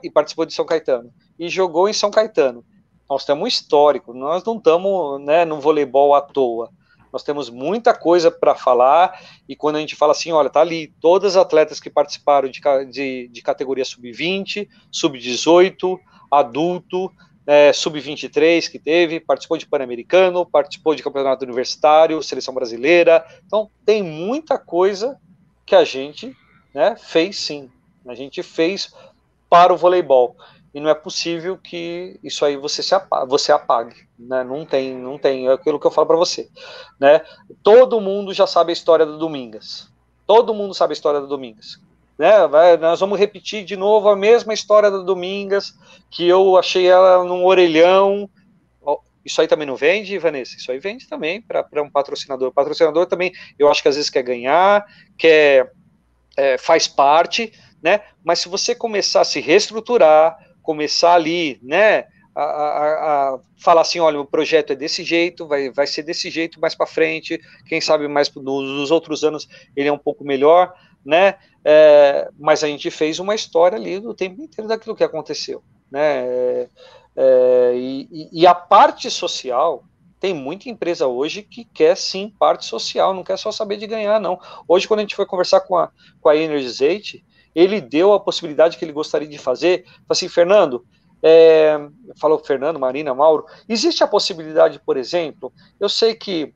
e 0.03 0.11
participou 0.11 0.45
de 0.45 0.55
São 0.55 0.65
Caetano. 0.65 1.12
E 1.39 1.49
jogou 1.49 1.89
em 1.89 1.93
São 1.93 2.11
Caetano 2.11 2.65
nós 3.12 3.27
temos 3.27 3.45
um 3.45 3.47
histórico, 3.47 4.15
nós 4.15 4.43
não 4.43 4.57
estamos 4.57 5.20
né, 5.20 5.45
no 5.45 5.61
voleibol 5.61 6.15
à 6.15 6.20
toa. 6.20 6.70
Nós 7.12 7.23
temos 7.23 7.51
muita 7.51 7.93
coisa 7.93 8.31
para 8.31 8.55
falar, 8.55 9.20
e 9.47 9.55
quando 9.55 9.77
a 9.77 9.81
gente 9.81 9.95
fala 9.95 10.12
assim, 10.12 10.33
olha, 10.33 10.49
tá 10.49 10.62
ali, 10.62 10.95
todas 10.99 11.37
as 11.37 11.43
atletas 11.43 11.79
que 11.79 11.91
participaram 11.91 12.49
de, 12.49 12.61
de, 12.91 13.29
de 13.29 13.43
categoria 13.43 13.85
sub-20, 13.85 14.66
sub-18, 14.91 15.99
adulto, 16.31 17.12
é, 17.47 17.73
sub-23 17.73 18.70
que 18.70 18.78
teve, 18.78 19.20
participou 19.20 19.59
de 19.59 19.66
Pan-Americano, 19.66 20.47
participou 20.47 20.94
de 20.94 21.02
campeonato 21.02 21.44
universitário, 21.44 22.23
seleção 22.23 22.55
brasileira. 22.55 23.24
Então, 23.47 23.70
tem 23.85 24.02
muita 24.02 24.59
coisa 24.59 25.19
que 25.66 25.74
a 25.74 25.85
gente 25.85 26.36
né, 26.74 26.97
fez 26.97 27.39
sim. 27.39 27.70
A 28.06 28.14
gente 28.14 28.43
fez 28.43 28.93
para 29.48 29.73
o 29.73 29.77
voleibol 29.77 30.36
e 30.74 30.81
não 30.81 30.89
é 30.89 30.94
possível 30.94 31.59
que 31.59 32.19
isso 32.23 32.44
aí 32.44 32.56
você 32.56 32.82
se 32.82 32.94
apague, 32.94 33.28
você 33.28 33.52
apague, 33.52 34.09
né? 34.19 34.43
Não 34.43 34.64
tem, 34.64 34.97
não 34.97 35.19
tem, 35.19 35.47
é 35.47 35.52
aquilo 35.52 35.78
que 35.78 35.86
eu 35.86 35.90
falo 35.90 36.06
para 36.06 36.16
você, 36.16 36.48
né? 36.98 37.20
Todo 37.62 38.01
mundo 38.01 38.32
já 38.32 38.47
sabe 38.47 38.70
a 38.70 38.73
história 38.73 39.05
do 39.05 39.19
Domingas. 39.19 39.93
Todo 40.27 40.55
mundo 40.55 40.73
sabe 40.73 40.93
a 40.93 40.94
história 40.94 41.20
do 41.20 41.27
Domingas. 41.27 41.78
Né? 42.23 42.77
Nós 42.81 43.01
vamos 43.01 43.19
repetir 43.19 43.65
de 43.65 43.74
novo 43.77 44.09
a 44.09 44.15
mesma 44.15 44.55
história 44.55 44.89
do 44.89 45.03
Domingas, 45.03 45.77
que 46.09 46.24
eu 46.24 46.57
achei 46.57 46.86
ela 46.86 47.24
num 47.24 47.44
orelhão. 47.44 48.31
Isso 49.24 49.40
aí 49.40 49.49
também 49.49 49.66
não 49.66 49.74
vende, 49.74 50.16
Vanessa? 50.19 50.57
Isso 50.57 50.70
aí 50.70 50.78
vende 50.78 51.09
também 51.09 51.43
para 51.43 51.82
um 51.82 51.90
patrocinador. 51.90 52.51
O 52.51 52.53
patrocinador 52.53 53.07
também, 53.07 53.32
eu 53.59 53.69
acho 53.69 53.82
que 53.82 53.89
às 53.89 53.97
vezes 53.97 54.09
quer 54.09 54.23
ganhar, 54.23 54.86
quer, 55.19 55.73
é, 56.36 56.57
faz 56.57 56.86
parte, 56.86 57.53
né? 57.82 58.03
Mas 58.23 58.39
se 58.39 58.49
você 58.49 58.73
começar 58.73 59.23
a 59.23 59.24
se 59.24 59.40
reestruturar, 59.40 60.39
começar 60.62 61.15
ali, 61.15 61.59
né, 61.61 62.05
a, 62.36 62.43
a, 62.43 63.35
a, 63.35 63.40
falar 63.59 63.81
assim, 63.81 63.99
olha, 63.99 64.20
o 64.20 64.24
projeto 64.24 64.73
é 64.73 64.77
desse 64.77 65.03
jeito, 65.03 65.49
vai, 65.49 65.70
vai 65.70 65.89
ser 65.89 66.05
desse 66.05 66.31
jeito 66.31 66.61
mais 66.61 66.77
para 66.77 66.86
frente, 66.86 67.40
quem 67.66 67.81
sabe 67.81 68.07
mais 68.07 68.32
nos 68.32 68.93
outros 68.93 69.24
anos 69.24 69.49
ele 69.74 69.89
é 69.89 69.93
um 69.93 69.99
pouco 69.99 70.24
melhor, 70.24 70.73
né, 71.05 71.37
é, 71.65 72.29
mas 72.39 72.62
a 72.65 72.66
gente 72.66 72.91
fez 72.91 73.19
uma 73.19 73.35
história 73.35 73.77
ali 73.77 74.01
do 74.01 74.15
tempo 74.15 74.43
inteiro 74.43 74.69
daquilo 74.69 74.97
que 74.97 75.05
aconteceu, 75.05 75.62
né, 75.91 76.27
é, 76.27 76.69
é, 77.16 77.73
e, 77.74 78.29
e, 78.33 78.47
a 78.47 78.55
parte 78.55 79.11
social, 79.11 79.85
tem 80.19 80.33
muita 80.33 80.70
empresa 80.70 81.07
hoje 81.07 81.43
que 81.43 81.65
quer 81.65 81.97
sim 81.97 82.33
parte 82.39 82.65
social, 82.65 83.12
não 83.12 83.24
quer 83.24 83.37
só 83.37 83.53
saber 83.53 83.77
de 83.77 83.87
ganhar, 83.87 84.20
não. 84.20 84.41
Hoje, 84.66 84.89
quando 84.89 85.01
a 85.01 85.03
gente 85.03 85.16
foi 85.16 85.27
conversar 85.27 85.61
com 85.61 85.77
a, 85.77 85.91
com 86.20 86.29
a 86.29 86.37
Energizate, 86.37 87.24
ele 87.55 87.81
deu 87.81 88.12
a 88.12 88.20
possibilidade 88.20 88.79
que 88.79 88.85
ele 88.85 88.93
gostaria 88.93 89.29
de 89.29 89.37
fazer. 89.37 89.85
Falei 89.85 90.05
assim, 90.09 90.29
Fernando, 90.29 90.87
é, 91.23 91.79
falou 92.19 92.39
Fernando, 92.39 92.79
Marina, 92.79 93.15
Mauro, 93.15 93.47
existe 93.69 94.03
a 94.03 94.09
possibilidade, 94.09 94.81
por 94.81 94.97
exemplo, 94.97 95.53
eu 95.79 95.89
sei 95.89 96.15
que 96.15 96.55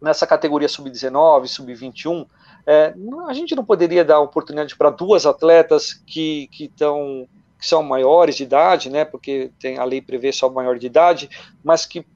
nessa 0.00 0.26
categoria 0.26 0.68
sub-19, 0.68 1.46
sub-21, 1.46 2.26
é, 2.66 2.94
a 3.26 3.32
gente 3.34 3.54
não 3.54 3.64
poderia 3.64 4.04
dar 4.04 4.20
oportunidade 4.20 4.76
para 4.76 4.90
duas 4.90 5.26
atletas 5.26 5.94
que, 6.06 6.48
que, 6.48 6.68
tão, 6.68 7.28
que 7.58 7.66
são 7.66 7.82
maiores 7.82 8.36
de 8.36 8.44
idade, 8.44 8.90
né, 8.90 9.04
porque 9.04 9.50
tem, 9.58 9.78
a 9.78 9.84
lei 9.84 10.00
prevê 10.00 10.32
só 10.32 10.48
maior 10.48 10.78
de 10.78 10.86
idade, 10.86 11.28
mas 11.62 11.84
que 11.84 12.06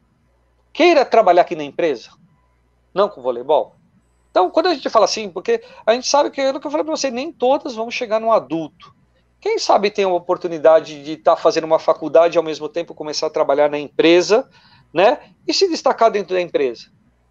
queira 0.72 1.04
trabalhar 1.04 1.42
aqui 1.42 1.54
na 1.54 1.64
empresa, 1.64 2.10
não 2.94 3.08
com 3.08 3.20
voleibol? 3.20 3.74
Então, 4.30 4.50
quando 4.50 4.66
a 4.66 4.74
gente 4.74 4.88
fala 4.88 5.04
assim, 5.04 5.28
porque 5.28 5.62
a 5.84 5.92
gente 5.94 6.06
sabe 6.06 6.30
que, 6.30 6.40
é 6.40 6.50
o 6.50 6.60
que 6.60 6.66
eu 6.66 6.70
falei 6.70 6.84
para 6.84 6.96
você, 6.96 7.10
nem 7.10 7.32
todas 7.32 7.74
vão 7.74 7.90
chegar 7.90 8.20
no 8.20 8.30
adulto. 8.30 8.94
Quem 9.40 9.58
sabe 9.58 9.90
tem 9.90 10.04
a 10.04 10.08
oportunidade 10.08 11.02
de 11.02 11.12
estar 11.12 11.36
tá 11.36 11.40
fazendo 11.40 11.64
uma 11.64 11.78
faculdade 11.78 12.36
e 12.36 12.38
ao 12.38 12.44
mesmo 12.44 12.68
tempo 12.68 12.94
começar 12.94 13.28
a 13.28 13.30
trabalhar 13.30 13.70
na 13.70 13.78
empresa, 13.78 14.48
né? 14.92 15.18
E 15.46 15.54
se 15.54 15.68
destacar 15.68 16.10
dentro 16.10 16.34
da 16.34 16.40
empresa, 16.40 16.88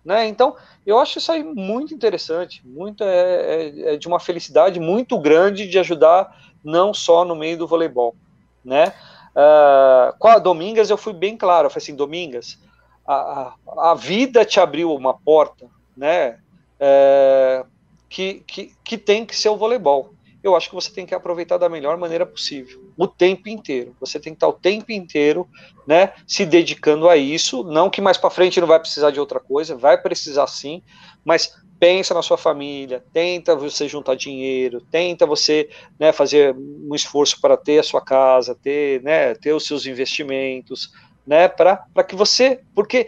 né? 0.07 0.25
Então, 0.25 0.55
eu 0.85 0.97
acho 0.97 1.17
isso 1.17 1.29
aí 1.31 1.43
muito 1.43 1.93
interessante, 1.93 2.65
muito 2.65 3.03
é, 3.03 3.09
é, 3.09 3.93
é 3.93 3.97
de 3.97 4.07
uma 4.07 4.19
felicidade 4.19 4.79
muito 4.79 5.19
grande 5.19 5.67
de 5.67 5.77
ajudar 5.77 6.33
não 6.63 6.93
só 6.93 7.25
no 7.25 7.35
meio 7.35 7.57
do 7.57 7.67
voleibol, 7.67 8.15
né? 8.63 8.93
Uh, 9.35 10.17
com 10.17 10.29
a 10.29 10.39
Domingas 10.39 10.89
eu 10.89 10.97
fui 10.97 11.13
bem 11.13 11.35
claro, 11.35 11.67
eu 11.67 11.69
falei 11.69 11.83
assim, 11.83 11.95
Domingas, 11.95 12.57
a, 13.05 13.53
a, 13.67 13.91
a 13.91 13.95
vida 13.95 14.45
te 14.45 14.59
abriu 14.59 14.95
uma 14.95 15.13
porta, 15.13 15.67
né? 15.95 16.39
é, 16.79 17.65
que, 18.09 18.43
que, 18.47 18.73
que 18.83 18.97
tem 18.97 19.25
que 19.25 19.35
ser 19.35 19.49
o 19.49 19.57
voleibol. 19.57 20.13
Eu 20.47 20.55
acho 20.55 20.69
que 20.69 20.75
você 20.75 20.91
tem 20.91 21.05
que 21.05 21.13
aproveitar 21.13 21.57
da 21.57 21.67
melhor 21.69 21.97
maneira 21.97 22.25
possível, 22.25 22.81
o 22.97 23.07
tempo 23.07 23.49
inteiro. 23.49 23.95
Você 23.99 24.19
tem 24.19 24.33
que 24.33 24.37
estar 24.37 24.47
o 24.47 24.53
tempo 24.53 24.91
inteiro, 24.91 25.47
né, 25.85 26.13
se 26.25 26.45
dedicando 26.45 27.09
a 27.09 27.17
isso. 27.17 27.63
Não 27.63 27.89
que 27.89 28.01
mais 28.01 28.17
para 28.17 28.29
frente 28.29 28.59
não 28.59 28.67
vai 28.67 28.79
precisar 28.79 29.11
de 29.11 29.19
outra 29.19 29.39
coisa, 29.39 29.75
vai 29.75 30.01
precisar 30.01 30.47
sim, 30.47 30.81
mas 31.23 31.53
pensa 31.79 32.13
na 32.13 32.21
sua 32.21 32.37
família, 32.37 33.03
tenta 33.13 33.55
você 33.55 33.87
juntar 33.87 34.15
dinheiro, 34.15 34.81
tenta 34.81 35.25
você 35.25 35.69
né, 35.99 36.11
fazer 36.11 36.55
um 36.55 36.95
esforço 36.95 37.39
para 37.39 37.55
ter 37.55 37.79
a 37.79 37.83
sua 37.83 38.01
casa, 38.01 38.55
ter, 38.55 39.01
né, 39.03 39.35
ter 39.35 39.53
os 39.53 39.65
seus 39.65 39.85
investimentos, 39.85 40.91
né, 41.25 41.47
para 41.47 42.03
que 42.07 42.15
você, 42.15 42.61
porque 42.73 43.07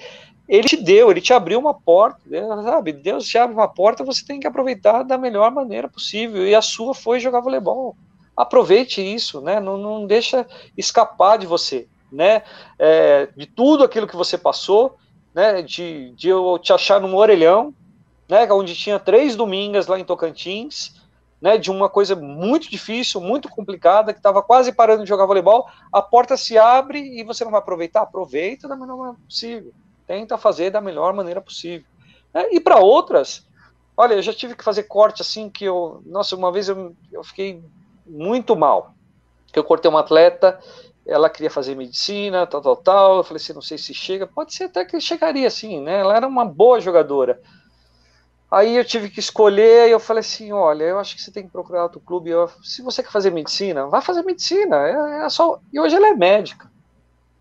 ele 0.50 0.68
te 0.68 0.76
deu, 0.76 1.12
ele 1.12 1.22
te 1.22 1.32
abriu 1.32 1.60
uma 1.60 1.76
porta, 1.76 2.20
né, 2.26 2.42
sabe? 2.64 2.92
Deus 2.92 3.28
te 3.28 3.38
abre 3.38 3.56
uma 3.56 3.68
porta, 3.68 4.04
você 4.04 4.26
tem 4.26 4.40
que 4.40 4.48
aproveitar 4.48 5.04
da 5.04 5.16
melhor 5.16 5.52
maneira 5.52 5.88
possível. 5.88 6.46
E 6.48 6.56
a 6.56 6.62
sua 6.62 6.96
foi 6.96 7.20
jogar 7.20 7.40
voleibol. 7.40 7.96
Aproveite 8.36 9.00
isso, 9.00 9.42
né? 9.42 9.60
Não, 9.60 9.78
não 9.78 10.08
deixa 10.08 10.48
escapar 10.76 11.38
de 11.38 11.46
você, 11.46 11.88
né? 12.12 12.42
É, 12.80 13.28
de 13.38 13.46
tudo 13.46 13.84
aquilo 13.84 14.08
que 14.08 14.16
você 14.16 14.40
passou, 14.40 14.98
né? 15.36 15.62
De, 15.62 16.16
de 16.16 16.30
eu 16.30 16.58
te 16.58 16.74
achar 16.74 17.00
num 17.00 17.16
orelhão, 17.16 17.72
né? 18.28 18.52
Onde 18.52 18.74
tinha 18.74 18.98
três 18.98 19.36
domingas 19.36 19.86
lá 19.86 20.00
em 20.00 20.04
Tocantins, 20.04 20.96
né? 21.40 21.60
De 21.60 21.70
uma 21.70 21.90
coisa 21.90 22.16
muito 22.16 22.72
difícil, 22.72 23.22
muito 23.22 23.48
complicada, 23.50 24.14
que 24.14 24.20
estava 24.20 24.42
quase 24.42 24.72
parando 24.72 25.04
de 25.04 25.10
jogar 25.10 25.28
voleibol. 25.28 25.68
A 25.94 26.02
porta 26.02 26.36
se 26.36 26.58
abre 26.58 27.20
e 27.20 27.24
você 27.24 27.44
não 27.44 27.52
vai 27.52 27.60
aproveitar? 27.60 28.02
Aproveita 28.02 28.68
da 28.68 28.76
melhor 28.76 28.98
maneira 28.98 29.20
possível 29.28 29.72
tenta 30.10 30.40
fazer 30.40 30.72
da 30.72 30.82
melhor 30.82 31.14
maneira 31.14 31.40
possível. 31.40 31.86
É, 32.34 32.56
e 32.56 32.60
para 32.60 32.80
outras, 32.80 33.48
olha, 33.96 34.16
eu 34.16 34.24
já 34.24 34.34
tive 34.34 34.56
que 34.56 34.64
fazer 34.64 34.84
corte 34.84 35.22
assim 35.22 35.52
que 35.52 35.66
eu, 35.66 36.02
nossa, 36.04 36.36
uma 36.36 36.52
vez 36.52 36.68
eu, 36.68 36.96
eu 37.12 37.24
fiquei 37.24 37.64
muito 38.08 38.56
mal, 38.56 38.96
que 39.54 39.60
eu 39.60 39.64
cortei 39.64 39.88
uma 39.88 40.00
atleta, 40.00 40.60
ela 41.06 41.30
queria 41.30 41.52
fazer 41.52 41.76
medicina, 41.76 42.48
tal, 42.48 42.60
tal, 42.60 42.76
tal, 42.76 43.18
eu 43.18 43.24
falei 43.24 43.40
assim, 43.40 43.54
não 43.54 43.62
sei 43.62 43.78
se 43.78 43.94
chega, 43.94 44.26
pode 44.26 44.52
ser 44.52 44.64
até 44.64 44.84
que 44.84 45.00
chegaria 45.00 45.48
assim, 45.48 45.80
né, 45.80 46.00
ela 46.00 46.16
era 46.16 46.28
uma 46.28 46.44
boa 46.44 46.82
jogadora, 46.82 47.40
Aí 48.52 48.76
eu 48.78 48.84
tive 48.84 49.12
que 49.12 49.20
escolher 49.20 49.88
e 49.88 49.92
eu 49.92 50.00
falei 50.00 50.22
assim, 50.22 50.52
olha, 50.52 50.84
eu 50.84 50.98
acho 50.98 51.16
que 51.16 51.22
você 51.22 51.32
tem 51.32 51.44
que 51.44 51.52
procurar 51.52 51.84
outro 51.84 52.00
clube. 52.00 52.32
Eu, 52.32 52.50
se 52.64 52.82
você 52.82 53.04
quer 53.04 53.12
fazer 53.12 53.30
medicina, 53.30 53.86
vai 53.86 54.02
fazer 54.02 54.24
medicina. 54.24 54.76
É, 54.76 55.26
é, 55.26 55.30
só. 55.30 55.60
E 55.72 55.80
hoje 55.80 55.96
ela 55.96 56.08
é 56.08 56.16
médica. 56.16 56.68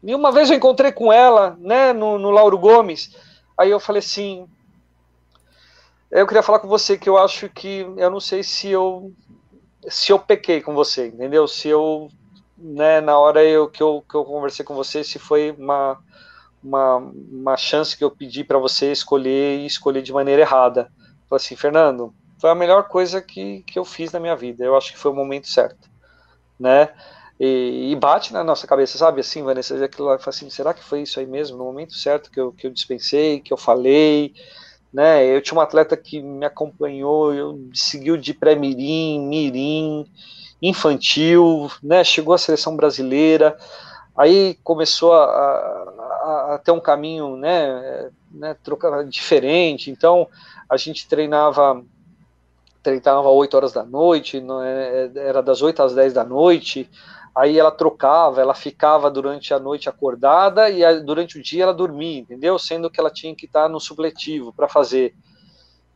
E 0.03 0.15
uma 0.15 0.31
vez 0.31 0.51
eu 0.51 0.57
encontrei 0.57 0.93
com 0.93 1.13
ela, 1.13 1.57
né, 1.59 1.93
no, 1.93 2.19
no 2.19 2.31
Lauro 2.31 2.59
Gomes, 2.59 3.17
aí 3.57 3.71
eu 3.71 3.81
falei 3.81 4.01
assim, 4.01 4.47
eu 6.11 6.27
queria 6.27 6.43
falar 6.43 6.61
com 6.61 6.69
você 6.69 6.97
que 6.97 7.09
eu 7.09 7.19
acho 7.19 7.49
que, 7.49 7.87
eu 7.97 8.11
não 8.11 8.21
sei 8.21 8.43
se 8.43 8.69
eu, 8.69 9.13
se 9.89 10.13
eu 10.13 10.19
pequei 10.19 10.61
com 10.61 10.75
você, 10.75 11.09
entendeu? 11.09 11.49
Se 11.49 11.69
eu, 11.69 12.09
né, 12.57 13.01
na 13.01 13.19
hora 13.19 13.45
eu, 13.45 13.69
que, 13.69 13.83
eu, 13.83 14.05
que 14.09 14.15
eu 14.15 14.25
conversei 14.25 14.65
com 14.65 14.75
você, 14.75 15.03
se 15.03 15.19
foi 15.19 15.55
uma, 15.59 15.99
uma, 16.63 16.97
uma 16.97 17.57
chance 17.57 17.97
que 17.97 18.05
eu 18.05 18.11
pedi 18.11 18.45
para 18.45 18.59
você 18.59 18.93
escolher 18.93 19.59
e 19.59 19.67
escolher 19.67 20.03
de 20.03 20.13
maneira 20.13 20.43
errada, 20.43 20.91
Falei 21.29 21.45
assim, 21.45 21.57
Fernando, 21.57 22.15
foi 22.41 22.49
a 22.49 22.55
melhor 22.55 22.89
coisa 22.89 23.21
que, 23.21 23.63
que 23.65 23.79
eu 23.79 23.85
fiz 23.85 24.11
na 24.13 24.19
minha 24.19 24.35
vida. 24.35 24.65
Eu 24.65 24.77
acho 24.77 24.93
que 24.93 24.99
foi 24.99 25.11
o 25.11 25.15
momento 25.15 25.47
certo, 25.47 25.91
né? 26.59 26.89
E, 27.39 27.93
e 27.93 27.97
bate 27.97 28.33
na 28.33 28.43
nossa 28.43 28.67
cabeça, 28.67 28.99
sabe? 28.99 29.21
Assim, 29.21 29.43
Vanessa, 29.43 29.85
aquilo 29.85 30.09
lá, 30.09 30.19
assim, 30.27 30.51
será 30.51 30.75
que 30.75 30.83
foi 30.83 31.03
isso 31.03 31.21
aí 31.21 31.27
mesmo? 31.27 31.57
No 31.57 31.65
momento 31.65 31.95
certo 31.95 32.31
que 32.31 32.41
eu, 32.41 32.53
que 32.53 32.67
eu 32.67 32.71
dispensei, 32.71 33.39
que 33.39 33.53
eu 33.53 33.57
falei, 33.57 34.35
né? 34.93 35.25
Eu 35.25 35.41
tinha 35.41 35.57
um 35.57 35.61
atleta 35.63 35.97
que 35.97 36.21
me 36.21 36.45
acompanhou, 36.45 37.33
eu 37.33 37.61
seguiu 37.73 38.17
de 38.17 38.35
pré-mirim, 38.35 39.21
mirim, 39.21 40.07
infantil, 40.61 41.71
né? 41.83 42.03
Chegou 42.03 42.35
à 42.35 42.39
seleção 42.39 42.77
brasileira, 42.77 43.57
aí 44.17 44.59
começou 44.65 45.13
a, 45.13 45.25
a, 45.25 46.55
a 46.55 46.59
ter 46.59 46.73
um 46.73 46.81
caminho, 46.81 47.37
né? 47.37 48.11
né 48.33 48.57
trocar 48.65 49.05
diferente. 49.05 49.91
Então 49.91 50.27
a 50.69 50.77
gente 50.77 51.07
treinava 51.09 51.83
treinava 52.83 53.29
8 53.29 53.55
horas 53.55 53.73
da 53.73 53.85
noite, 53.85 54.43
é, 54.65 55.11
era 55.15 55.43
das 55.43 55.61
8 55.61 55.83
às 55.83 55.95
10 55.95 56.15
da 56.15 56.25
noite, 56.25 56.89
aí 57.39 57.57
ela 57.57 57.71
trocava, 57.71 58.41
ela 58.41 58.55
ficava 58.55 59.09
durante 59.09 59.55
a 59.55 59.61
noite 59.61 59.89
acordada 59.89 60.69
e 60.69 61.01
durante 61.03 61.39
o 61.39 61.43
dia 61.43 61.63
ela 61.63 61.73
dormia, 61.73 62.19
entendeu? 62.19 62.59
Sendo 62.59 62.91
que 62.91 62.99
ela 62.99 63.11
tinha 63.11 63.35
que 63.35 63.47
estar 63.47 63.69
no 63.69 63.79
supletivo 63.79 64.53
para 64.53 64.69
fazer. 64.69 65.15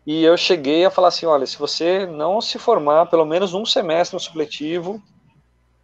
E 0.06 0.22
eu 0.22 0.36
cheguei 0.36 0.84
a 0.84 0.90
falar 0.90 1.08
assim: 1.08 1.26
olha, 1.26 1.44
se 1.44 1.58
você 1.58 2.06
não 2.06 2.40
se 2.40 2.60
formar 2.60 3.06
pelo 3.06 3.24
menos 3.24 3.54
um 3.54 3.66
semestre 3.66 4.14
no 4.14 4.20
supletivo, 4.20 5.02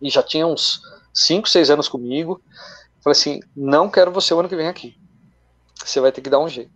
e 0.00 0.08
já 0.08 0.22
tinha 0.22 0.46
uns 0.46 0.80
5, 1.12 1.48
6 1.48 1.70
anos 1.70 1.88
comigo, 1.88 2.40
falei 3.02 3.18
assim: 3.18 3.40
não 3.56 3.90
quero 3.90 4.12
você 4.12 4.32
o 4.32 4.38
ano 4.38 4.48
que 4.48 4.56
vem 4.56 4.68
aqui. 4.68 4.96
Você 5.74 6.00
vai 6.00 6.12
ter 6.12 6.20
que 6.20 6.30
dar 6.30 6.38
um 6.38 6.48
jeito. 6.48 6.70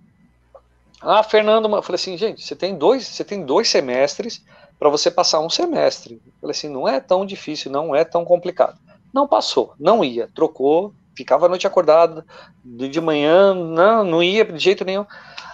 Ah, 1.01 1.23
Fernando, 1.23 1.69
eu 1.69 1.83
falei 1.83 1.97
assim, 1.97 2.17
gente, 2.17 2.45
você 2.45 2.55
tem 2.55 2.77
dois, 2.77 3.07
você 3.07 3.25
tem 3.25 3.45
dois 3.45 3.69
semestres 3.69 4.45
para 4.83 4.91
você 4.91 5.13
passar 5.13 5.39
um 5.39 5.49
semestre. 5.49 6.21
Eu 6.27 6.33
falei 6.41 6.51
assim, 6.51 6.69
não 6.69 6.89
é 6.89 6.99
tão 6.99 7.25
difícil, 7.25 7.71
não 7.71 7.95
é 7.95 8.05
tão 8.05 8.25
complicado. 8.25 8.77
Não 9.15 9.29
passou, 9.29 9.75
não 9.79 10.03
ia, 10.03 10.29
trocou, 10.35 10.93
ficava 11.15 11.47
a 11.47 11.49
noite 11.49 11.69
acordada, 11.69 12.27
de 12.65 13.01
manhã, 13.01 13.55
não, 13.55 14.03
não 14.03 14.21
ia 14.21 14.45
de 14.45 14.59
jeito 14.59 14.85
nenhum. 14.85 15.07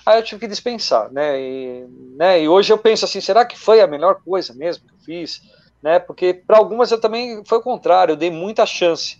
Aí 0.06 0.18
eu 0.18 0.22
tive 0.22 0.40
que 0.40 0.46
dispensar, 0.46 1.12
né? 1.12 1.38
E, 1.38 1.86
né, 2.16 2.42
e 2.42 2.48
hoje 2.48 2.72
eu 2.72 2.78
penso 2.78 3.04
assim, 3.04 3.20
será 3.20 3.44
que 3.44 3.58
foi 3.58 3.82
a 3.82 3.86
melhor 3.86 4.18
coisa 4.24 4.54
mesmo 4.54 4.86
que 4.86 4.94
eu 4.94 5.04
fiz? 5.04 5.42
Né, 5.82 5.98
porque 5.98 6.32
para 6.32 6.56
algumas 6.56 6.90
eu 6.90 6.98
também 6.98 7.44
foi 7.44 7.58
o 7.58 7.62
contrário, 7.62 8.12
eu 8.12 8.16
dei 8.16 8.30
muita 8.30 8.64
chance. 8.64 9.18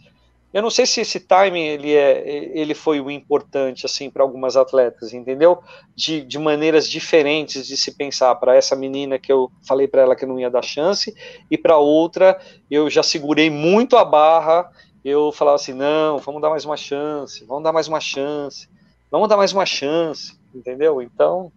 Eu 0.52 0.62
não 0.62 0.70
sei 0.70 0.86
se 0.86 1.02
esse 1.02 1.20
timing 1.20 1.66
ele, 1.66 1.94
é, 1.94 2.26
ele 2.58 2.74
foi 2.74 3.00
o 3.00 3.10
importante 3.10 3.84
assim 3.84 4.08
para 4.08 4.22
algumas 4.22 4.56
atletas, 4.56 5.12
entendeu? 5.12 5.62
De, 5.94 6.22
de 6.22 6.38
maneiras 6.38 6.88
diferentes 6.88 7.66
de 7.66 7.76
se 7.76 7.92
pensar. 7.92 8.34
Para 8.36 8.56
essa 8.56 8.74
menina 8.74 9.18
que 9.18 9.30
eu 9.30 9.50
falei 9.66 9.86
para 9.86 10.02
ela 10.02 10.16
que 10.16 10.24
não 10.24 10.40
ia 10.40 10.50
dar 10.50 10.62
chance, 10.62 11.14
e 11.50 11.58
para 11.58 11.76
outra 11.76 12.40
eu 12.70 12.88
já 12.88 13.02
segurei 13.02 13.50
muito 13.50 13.96
a 13.96 14.04
barra. 14.04 14.70
Eu 15.04 15.30
falava 15.32 15.56
assim: 15.56 15.74
não, 15.74 16.18
vamos 16.18 16.40
dar 16.40 16.50
mais 16.50 16.64
uma 16.64 16.76
chance, 16.76 17.44
vamos 17.44 17.62
dar 17.62 17.72
mais 17.72 17.86
uma 17.86 18.00
chance, 18.00 18.68
vamos 19.10 19.28
dar 19.28 19.36
mais 19.36 19.52
uma 19.52 19.66
chance, 19.66 20.38
entendeu? 20.54 21.02
Então. 21.02 21.52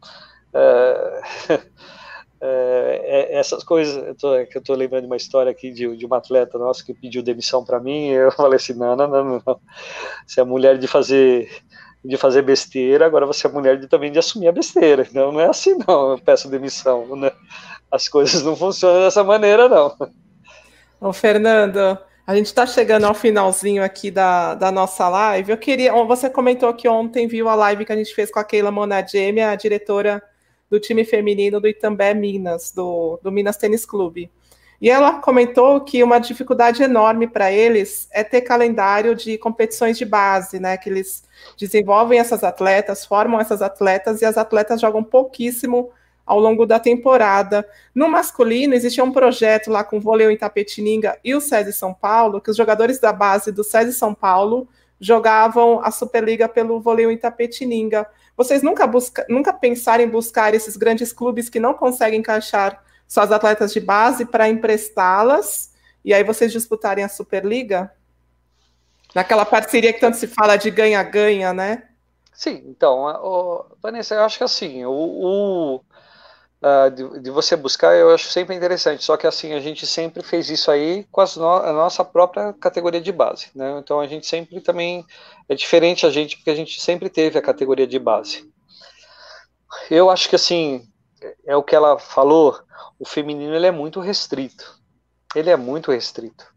É... 0.53 1.21
É, 2.43 3.01
é, 3.03 3.37
essas 3.37 3.63
coisas, 3.63 3.95
eu 3.95 4.15
tô, 4.15 4.33
é 4.33 4.47
que 4.47 4.57
eu 4.57 4.63
tô 4.63 4.73
lembrando 4.73 5.01
de 5.03 5.07
uma 5.07 5.15
história 5.15 5.51
aqui 5.51 5.71
de, 5.71 5.95
de 5.95 6.05
uma 6.07 6.17
atleta 6.17 6.57
nossa 6.57 6.83
que 6.83 6.91
pediu 6.91 7.21
demissão 7.21 7.63
para 7.63 7.79
mim, 7.79 8.07
eu 8.07 8.31
falei 8.33 8.55
assim, 8.55 8.73
não, 8.73 8.95
não, 8.95 9.07
não, 9.07 9.43
não, 9.45 9.59
você 10.25 10.41
é 10.41 10.43
mulher 10.43 10.77
de 10.79 10.87
fazer 10.87 11.49
de 12.03 12.17
fazer 12.17 12.41
besteira, 12.41 13.05
agora 13.05 13.27
você 13.27 13.45
é 13.45 13.49
mulher 13.51 13.77
de, 13.77 13.87
também 13.87 14.11
de 14.11 14.17
assumir 14.17 14.47
a 14.47 14.51
besteira, 14.51 15.07
então 15.07 15.31
não 15.31 15.39
é 15.39 15.45
assim 15.45 15.77
não, 15.87 16.13
eu 16.13 16.17
peço 16.17 16.49
demissão, 16.49 17.15
né? 17.15 17.31
as 17.91 18.07
coisas 18.07 18.41
não 18.41 18.55
funcionam 18.55 19.01
dessa 19.01 19.23
maneira 19.23 19.69
não. 19.69 19.95
Ô 20.99 21.13
Fernando, 21.13 21.95
a 22.25 22.35
gente 22.35 22.47
está 22.47 22.65
chegando 22.65 23.05
ao 23.05 23.13
finalzinho 23.13 23.83
aqui 23.83 24.09
da, 24.09 24.55
da 24.55 24.71
nossa 24.71 25.07
live, 25.09 25.51
eu 25.51 25.57
queria, 25.59 25.93
você 26.05 26.27
comentou 26.27 26.73
que 26.73 26.89
ontem 26.89 27.27
viu 27.27 27.47
a 27.47 27.53
live 27.53 27.85
que 27.85 27.93
a 27.93 27.95
gente 27.95 28.15
fez 28.15 28.31
com 28.31 28.39
a 28.39 28.43
Keila 28.43 28.71
Monademi, 28.71 29.41
a 29.41 29.55
diretora 29.55 30.23
do 30.71 30.79
time 30.79 31.03
feminino 31.03 31.59
do 31.59 31.67
Itambé 31.67 32.13
Minas, 32.13 32.71
do, 32.71 33.19
do 33.21 33.29
Minas 33.29 33.57
Tênis 33.57 33.85
Clube. 33.85 34.31
E 34.79 34.89
ela 34.89 35.19
comentou 35.19 35.81
que 35.81 36.01
uma 36.01 36.17
dificuldade 36.17 36.81
enorme 36.81 37.27
para 37.27 37.51
eles 37.51 38.07
é 38.11 38.23
ter 38.23 38.41
calendário 38.41 39.13
de 39.13 39.37
competições 39.37 39.95
de 39.95 40.05
base, 40.05 40.59
né? 40.59 40.75
Que 40.77 40.89
eles 40.89 41.23
desenvolvem 41.55 42.17
essas 42.17 42.43
atletas, 42.43 43.05
formam 43.05 43.39
essas 43.39 43.61
atletas 43.61 44.21
e 44.21 44.25
as 44.25 44.37
atletas 44.37 44.81
jogam 44.81 45.03
pouquíssimo 45.03 45.91
ao 46.25 46.39
longo 46.39 46.65
da 46.65 46.79
temporada. 46.79 47.67
No 47.93 48.09
masculino, 48.09 48.73
existia 48.73 49.03
um 49.03 49.11
projeto 49.11 49.69
lá 49.69 49.83
com 49.83 49.97
o 49.97 50.01
Voleio 50.01 50.31
em 50.31 50.37
Tapetininga 50.37 51.19
e 51.23 51.35
o 51.35 51.41
SESI 51.41 51.73
São 51.73 51.93
Paulo, 51.93 52.41
que 52.41 52.49
os 52.49 52.57
jogadores 52.57 52.99
da 52.99 53.13
base 53.13 53.51
do 53.51 53.63
SESI 53.63 53.93
São 53.93 54.15
Paulo 54.15 54.67
jogavam 54.99 55.81
a 55.83 55.91
Superliga 55.91 56.47
pelo 56.47 56.79
Voleio 56.79 57.11
em 57.11 57.17
Tapetininga. 57.17 58.07
Vocês 58.41 58.63
nunca, 58.63 58.87
busca, 58.87 59.23
nunca 59.29 59.53
pensaram 59.53 60.03
em 60.03 60.09
buscar 60.09 60.55
esses 60.55 60.75
grandes 60.75 61.13
clubes 61.13 61.47
que 61.47 61.59
não 61.59 61.75
conseguem 61.75 62.21
encaixar 62.21 62.83
suas 63.07 63.31
atletas 63.31 63.71
de 63.71 63.79
base 63.79 64.25
para 64.25 64.49
emprestá-las 64.49 65.71
e 66.03 66.11
aí 66.11 66.23
vocês 66.23 66.51
disputarem 66.51 67.03
a 67.03 67.07
Superliga? 67.07 67.93
Naquela 69.13 69.45
parceria 69.45 69.93
que 69.93 69.99
tanto 69.99 70.17
se 70.17 70.25
fala 70.25 70.57
de 70.57 70.71
ganha-ganha, 70.71 71.53
né? 71.53 71.83
Sim, 72.33 72.63
então, 72.65 73.69
Vanessa, 73.79 74.15
eu 74.15 74.23
acho 74.23 74.39
que 74.39 74.43
assim, 74.43 74.83
o, 74.85 74.91
o 74.91 75.81
uh, 76.61 76.91
de, 76.91 77.19
de, 77.21 77.31
você 77.31 77.55
buscar, 77.55 77.95
eu 77.95 78.13
acho 78.13 78.29
sempre 78.29 78.55
interessante. 78.55 79.03
Só 79.03 79.17
que 79.17 79.27
assim, 79.27 79.53
a 79.53 79.59
gente 79.59 79.85
sempre 79.87 80.23
fez 80.23 80.49
isso 80.49 80.69
aí 80.69 81.05
com 81.11 81.23
no, 81.37 81.47
a 81.47 81.73
nossa 81.73 82.05
própria 82.05 82.53
categoria 82.53 83.01
de 83.01 83.11
base, 83.11 83.47
né? 83.55 83.79
Então 83.79 83.99
a 83.99 84.07
gente 84.07 84.27
sempre 84.27 84.61
também 84.61 85.05
é 85.49 85.55
diferente 85.55 86.05
a 86.05 86.09
gente 86.09 86.37
porque 86.37 86.51
a 86.51 86.55
gente 86.55 86.79
sempre 86.79 87.09
teve 87.09 87.37
a 87.37 87.41
categoria 87.41 87.87
de 87.87 87.99
base. 87.99 88.49
Eu 89.89 90.09
acho 90.09 90.29
que 90.29 90.35
assim 90.35 90.87
é 91.45 91.55
o 91.55 91.63
que 91.63 91.75
ela 91.75 91.97
falou. 91.97 92.59
O 92.99 93.05
feminino 93.05 93.55
ele 93.55 93.67
é 93.67 93.71
muito 93.71 93.99
restrito. 93.99 94.79
Ele 95.35 95.49
é 95.49 95.57
muito 95.57 95.91
restrito. 95.91 96.51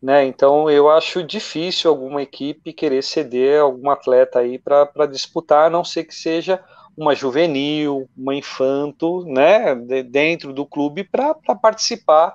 Né, 0.00 0.24
então 0.24 0.68
eu 0.68 0.90
acho 0.90 1.22
difícil 1.22 1.88
alguma 1.88 2.20
equipe 2.20 2.72
querer 2.72 3.04
ceder 3.04 3.60
algum 3.60 3.88
atleta 3.88 4.40
aí 4.40 4.58
para 4.58 5.06
disputar, 5.06 5.66
a 5.66 5.70
não 5.70 5.84
ser 5.84 6.02
que 6.02 6.12
seja 6.12 6.60
uma 6.96 7.14
juvenil, 7.14 8.08
uma 8.16 8.34
infanto, 8.34 9.24
né, 9.26 9.74
de, 9.74 10.02
dentro 10.02 10.52
do 10.52 10.66
clube 10.66 11.04
para 11.04 11.34
participar 11.34 12.34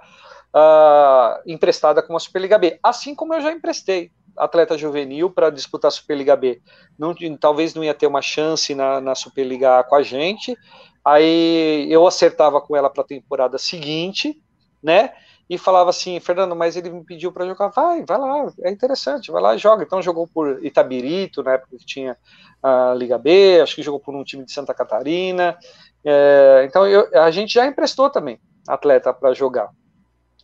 uh, 0.54 1.42
emprestada 1.46 2.02
com 2.02 2.16
a 2.16 2.20
Superliga 2.20 2.58
B. 2.58 2.80
Assim 2.82 3.14
como 3.14 3.34
eu 3.34 3.42
já 3.42 3.52
emprestei 3.52 4.12
atleta 4.36 4.78
juvenil 4.78 5.30
para 5.30 5.50
disputar 5.50 5.90
a 5.90 5.92
Superliga 5.92 6.36
B. 6.36 6.62
Não, 6.98 7.16
talvez 7.40 7.74
não 7.74 7.84
ia 7.84 7.94
ter 7.94 8.08
uma 8.08 8.22
chance 8.22 8.74
na, 8.76 9.02
na 9.02 9.16
Superliga 9.16 9.80
A 9.80 9.84
com 9.84 9.96
a 9.96 10.04
gente. 10.04 10.56
Aí 11.04 11.88
eu 11.90 12.06
acertava 12.06 12.62
com 12.62 12.76
ela 12.76 12.90
para 12.90 13.02
a 13.02 13.08
temporada 13.08 13.58
seguinte, 13.58 14.40
né? 14.82 15.12
E 15.49 15.57
falava 15.57 15.90
assim, 15.90 16.19
Fernando, 16.19 16.56
mas 16.56 16.76
ele 16.76 16.90
me 16.90 17.03
pediu 17.03 17.32
para 17.32 17.45
jogar, 17.45 17.69
vai, 17.69 18.03
vai 18.06 18.18
lá, 18.18 18.52
é 18.64 18.69
interessante, 18.69 19.32
vai 19.32 19.41
lá 19.41 19.56
e 19.56 19.57
joga. 19.57 19.84
Então 19.84 20.02
jogou 20.02 20.28
por 20.28 20.64
Itabirito, 20.64 21.41
na 21.41 21.53
época 21.53 21.78
que 21.78 21.86
tinha 21.86 22.18
a 22.61 22.94
Liga 22.94 23.18
B, 23.18 23.61
acho 23.61 23.76
que 23.76 23.84
jogou 23.84 23.99
por 23.99 24.14
um 24.14 24.24
time 24.24 24.44
de 24.44 24.52
Santa 24.52 24.74
Catarina. 24.74 25.57
É, 26.03 26.65
então 26.68 26.86
eu, 26.86 27.07
a 27.14 27.32
gente 27.32 27.53
já 27.53 27.65
emprestou 27.65 28.10
também 28.10 28.40
atleta 28.68 29.14
para 29.14 29.34
jogar, 29.34 29.69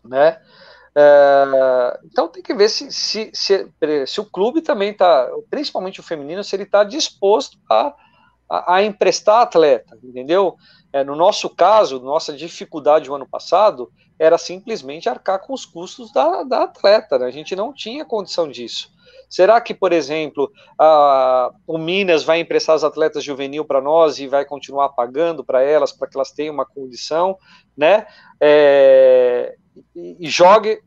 né? 0.05 0.39
É, 0.95 1.99
então 2.05 2.27
tem 2.27 2.43
que 2.43 2.53
ver 2.53 2.69
se, 2.69 2.91
se, 2.91 3.31
se, 3.33 3.67
se 4.05 4.21
o 4.21 4.25
clube 4.25 4.61
também 4.61 4.91
está, 4.91 5.27
principalmente 5.49 5.99
o 5.99 6.03
feminino, 6.03 6.43
se 6.43 6.55
ele 6.55 6.63
está 6.63 6.83
disposto 6.83 7.57
a, 7.69 7.93
a, 8.49 8.75
a, 8.75 8.83
emprestar 8.83 9.41
atleta, 9.41 9.97
entendeu? 10.03 10.55
É, 10.93 11.03
no 11.03 11.15
nosso 11.15 11.49
caso, 11.49 11.99
nossa 11.99 12.31
dificuldade 12.31 13.09
o 13.09 13.15
ano 13.15 13.27
passado 13.27 13.91
era 14.19 14.37
simplesmente 14.37 15.09
arcar 15.09 15.39
com 15.39 15.51
os 15.51 15.65
custos 15.65 16.13
da, 16.13 16.43
da 16.43 16.63
atleta, 16.63 17.17
né? 17.17 17.25
a 17.25 17.31
gente 17.31 17.55
não 17.55 17.73
tinha 17.73 18.05
condição 18.05 18.47
disso. 18.47 18.93
Será 19.27 19.59
que, 19.59 19.73
por 19.73 19.91
exemplo, 19.91 20.51
a, 20.77 21.51
o 21.65 21.79
Minas 21.79 22.23
vai 22.23 22.39
emprestar 22.39 22.75
as 22.75 22.83
atletas 22.83 23.23
juvenil 23.23 23.65
para 23.65 23.81
nós 23.81 24.19
e 24.19 24.27
vai 24.27 24.45
continuar 24.45 24.89
pagando 24.89 25.43
para 25.43 25.63
elas, 25.63 25.91
para 25.91 26.07
que 26.07 26.15
elas 26.15 26.31
tenham 26.31 26.53
uma 26.53 26.67
condição, 26.67 27.35
né? 27.75 28.05
É, 28.39 29.55
e, 29.95 30.17
e, 30.19 30.29
jogue. 30.29 30.79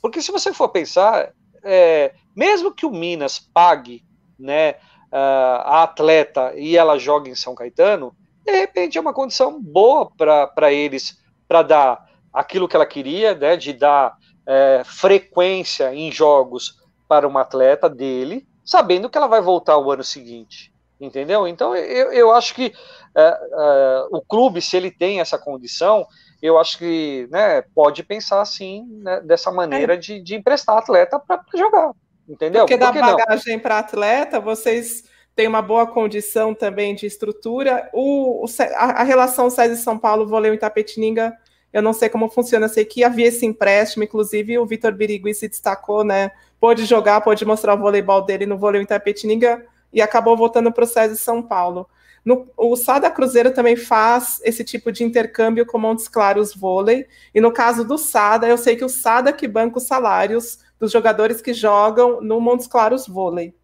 Porque 0.00 0.22
se 0.22 0.32
você 0.32 0.54
for 0.54 0.70
pensar, 0.70 1.34
é, 1.62 2.14
mesmo 2.34 2.72
que 2.72 2.86
o 2.86 2.90
Minas 2.90 3.38
pague 3.38 4.02
né, 4.38 4.76
a 5.10 5.82
atleta 5.82 6.54
e 6.56 6.78
ela 6.78 6.98
jogue 6.98 7.30
em 7.30 7.34
São 7.34 7.54
Caetano, 7.54 8.16
de 8.44 8.52
repente 8.52 8.98
é 8.98 9.00
uma 9.00 9.12
condição 9.12 9.60
boa 9.60 10.10
para 10.16 10.72
eles, 10.72 11.18
para 11.46 11.62
dar 11.62 12.10
aquilo 12.32 12.68
que 12.68 12.76
ela 12.76 12.86
queria, 12.86 13.34
né, 13.34 13.56
de 13.56 13.72
dar 13.72 14.16
é, 14.46 14.82
frequência 14.84 15.94
em 15.94 16.10
jogos 16.10 16.80
para 17.08 17.28
uma 17.28 17.42
atleta 17.42 17.88
dele, 17.88 18.46
sabendo 18.64 19.10
que 19.10 19.18
ela 19.18 19.26
vai 19.26 19.40
voltar 19.40 19.76
o 19.76 19.90
ano 19.90 20.02
seguinte, 20.02 20.72
entendeu? 21.00 21.46
Então 21.46 21.76
eu, 21.76 22.12
eu 22.12 22.32
acho 22.32 22.54
que 22.54 22.72
é, 23.14 23.22
é, 23.22 24.06
o 24.10 24.20
clube, 24.22 24.62
se 24.62 24.76
ele 24.76 24.90
tem 24.90 25.20
essa 25.20 25.38
condição, 25.38 26.06
eu 26.40 26.58
acho 26.58 26.78
que 26.78 27.28
né, 27.30 27.62
pode 27.74 28.02
pensar 28.02 28.40
assim, 28.40 28.84
né, 29.02 29.20
dessa 29.20 29.52
maneira 29.52 29.94
é. 29.94 29.96
de, 29.96 30.20
de, 30.20 30.34
emprestar 30.34 30.78
atleta 30.78 31.18
para 31.18 31.44
jogar, 31.54 31.92
entendeu? 32.28 32.62
Porque 32.62 32.78
Por 32.78 32.92
dá 32.92 32.92
bagagem 32.92 33.58
para 33.58 33.78
atleta, 33.78 34.40
vocês 34.40 35.04
têm 35.34 35.48
uma 35.48 35.62
boa 35.62 35.86
condição 35.86 36.54
também 36.54 36.94
de 36.94 37.06
estrutura. 37.06 37.88
O, 37.92 38.44
a, 38.76 39.00
a, 39.00 39.02
relação 39.02 39.48
SESI 39.50 39.82
São 39.82 39.98
Paulo, 39.98 40.26
Voleio 40.26 40.54
Itapetininga, 40.54 41.36
eu 41.72 41.80
não 41.80 41.92
sei 41.92 42.08
como 42.08 42.28
funciona, 42.28 42.68
sei 42.68 42.84
que 42.84 43.02
havia 43.02 43.28
esse 43.28 43.46
empréstimo, 43.46 44.04
inclusive 44.04 44.58
o 44.58 44.66
Vitor 44.66 44.92
Birigui 44.92 45.32
se 45.34 45.48
destacou, 45.48 46.04
né? 46.04 46.30
Pôde 46.60 46.84
jogar, 46.84 47.20
pôde 47.22 47.44
mostrar 47.44 47.74
o 47.74 47.78
voleibol 47.78 48.22
dele 48.22 48.44
no 48.44 48.58
Voleio 48.58 48.82
Itapetininga 48.82 49.64
e 49.92 50.02
acabou 50.02 50.36
voltando 50.36 50.70
para 50.70 50.84
o 50.84 50.86
SESI 50.86 51.16
São 51.16 51.42
Paulo. 51.42 51.88
No, 52.24 52.46
o 52.56 52.76
Sada 52.76 53.10
Cruzeiro 53.10 53.52
também 53.52 53.74
faz 53.74 54.40
esse 54.44 54.62
tipo 54.62 54.92
de 54.92 55.02
intercâmbio 55.02 55.66
com 55.66 55.78
Montes 55.78 56.06
Claros 56.06 56.54
Vôlei. 56.54 57.06
E 57.34 57.40
no 57.40 57.50
caso 57.50 57.84
do 57.84 57.98
Sada, 57.98 58.46
eu 58.46 58.56
sei 58.56 58.76
que 58.76 58.84
o 58.84 58.88
Sada 58.88 59.32
que 59.32 59.48
banca 59.48 59.78
os 59.78 59.84
salários 59.84 60.60
dos 60.78 60.92
jogadores 60.92 61.40
que 61.40 61.52
jogam 61.52 62.20
no 62.20 62.40
Montes 62.40 62.68
Claros 62.68 63.08
Vôlei. 63.08 63.54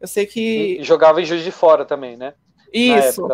Eu 0.00 0.08
sei 0.08 0.26
que. 0.26 0.78
E 0.80 0.82
jogava 0.82 1.20
em 1.20 1.24
Juiz 1.24 1.42
de 1.42 1.50
Fora 1.50 1.84
também, 1.84 2.16
né? 2.16 2.34
Isso. 2.72 3.28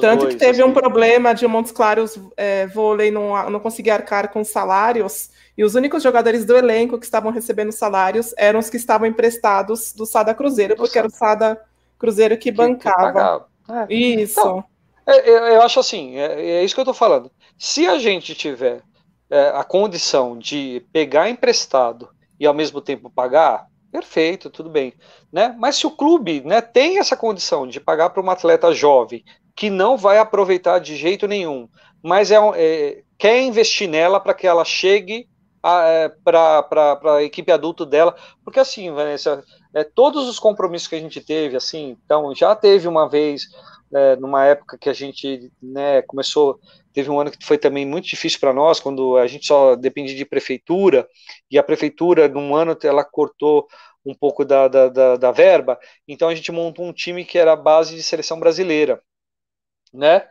Tanto 0.00 0.22
dois, 0.22 0.34
que 0.34 0.38
teve 0.38 0.62
assim. 0.62 0.70
um 0.70 0.72
problema 0.72 1.34
de 1.34 1.44
Montes 1.46 1.72
Claros 1.72 2.18
é, 2.36 2.68
Vôlei 2.68 3.10
não, 3.10 3.50
não 3.50 3.58
conseguir 3.58 3.90
arcar 3.90 4.28
com 4.28 4.44
salários. 4.44 5.30
E 5.58 5.64
os 5.64 5.74
únicos 5.74 6.02
jogadores 6.02 6.44
do 6.44 6.56
elenco 6.56 6.98
que 6.98 7.04
estavam 7.04 7.32
recebendo 7.32 7.72
salários 7.72 8.32
eram 8.38 8.60
os 8.60 8.70
que 8.70 8.76
estavam 8.76 9.06
emprestados 9.06 9.92
do 9.92 10.06
Sada 10.06 10.34
Cruzeiro, 10.34 10.76
porque 10.76 10.98
era 10.98 11.08
o 11.08 11.10
Sada 11.10 11.60
Cruzeiro 11.98 12.36
que, 12.36 12.44
que 12.44 12.52
bancava. 12.52 13.46
Que 13.66 13.72
é. 13.72 13.86
Isso. 13.94 14.40
Então, 14.40 14.64
é, 15.06 15.28
eu, 15.28 15.38
eu, 15.46 15.62
acho 15.62 15.80
assim, 15.80 16.16
é, 16.16 16.40
é, 16.40 16.64
isso 16.64 16.74
que 16.74 16.80
eu 16.80 16.84
estou 16.84 16.94
falando. 16.94 17.30
Se 17.58 17.86
a 17.86 17.98
gente 17.98 18.34
tiver 18.34 18.82
é, 19.28 19.48
a 19.48 19.64
condição 19.64 20.38
de 20.38 20.84
pegar 20.92 21.28
emprestado 21.28 22.08
e 22.38 22.46
ao 22.46 22.54
mesmo 22.54 22.80
tempo 22.80 23.10
pagar, 23.10 23.66
perfeito, 23.92 24.48
tudo 24.48 24.70
bem. 24.70 24.94
Né? 25.30 25.54
Mas 25.58 25.76
se 25.76 25.86
o 25.86 25.90
clube 25.90 26.40
né, 26.40 26.62
tem 26.62 26.98
essa 26.98 27.16
condição 27.16 27.68
de 27.68 27.78
pagar 27.78 28.10
para 28.10 28.22
uma 28.22 28.32
atleta 28.32 28.72
jovem 28.72 29.22
que 29.54 29.68
não 29.68 29.98
vai 29.98 30.16
aproveitar 30.16 30.78
de 30.78 30.96
jeito 30.96 31.28
nenhum, 31.28 31.68
mas 32.02 32.30
é, 32.30 32.36
é 32.54 33.02
quer 33.18 33.40
investir 33.42 33.88
nela 33.88 34.18
para 34.18 34.34
que 34.34 34.46
ela 34.46 34.64
chegue 34.64 35.28
é, 35.64 36.08
para 36.24 36.98
a 37.04 37.22
equipe 37.22 37.52
adulto 37.52 37.86
dela, 37.86 38.16
porque 38.42 38.58
assim, 38.58 38.90
Vanessa, 38.90 39.44
é, 39.72 39.84
todos 39.84 40.28
os 40.28 40.38
compromissos 40.38 40.88
que 40.88 40.96
a 40.96 41.00
gente 41.00 41.20
teve, 41.20 41.56
assim, 41.56 41.96
então 42.04 42.34
já 42.34 42.56
teve 42.56 42.88
uma 42.88 43.08
vez, 43.08 43.44
é, 43.94 44.16
numa 44.16 44.44
época 44.44 44.76
que 44.76 44.88
a 44.88 44.92
gente 44.92 45.52
né, 45.62 46.02
começou, 46.02 46.58
teve 46.92 47.10
um 47.10 47.20
ano 47.20 47.30
que 47.30 47.44
foi 47.44 47.58
também 47.58 47.86
muito 47.86 48.06
difícil 48.06 48.40
para 48.40 48.52
nós, 48.52 48.80
quando 48.80 49.16
a 49.16 49.26
gente 49.26 49.46
só 49.46 49.74
dependia 49.76 50.16
de 50.16 50.24
prefeitura, 50.24 51.08
e 51.50 51.58
a 51.58 51.62
prefeitura, 51.62 52.28
num 52.28 52.54
ano, 52.54 52.76
ela 52.82 53.04
cortou 53.04 53.66
um 54.04 54.14
pouco 54.14 54.44
da, 54.44 54.68
da, 54.68 54.88
da, 54.88 55.16
da 55.16 55.30
verba, 55.30 55.78
então 56.06 56.28
a 56.28 56.34
gente 56.34 56.50
montou 56.52 56.84
um 56.84 56.92
time 56.92 57.24
que 57.24 57.38
era 57.38 57.52
a 57.52 57.56
base 57.56 57.94
de 57.94 58.02
seleção 58.02 58.38
brasileira, 58.38 59.02
né? 59.92 60.28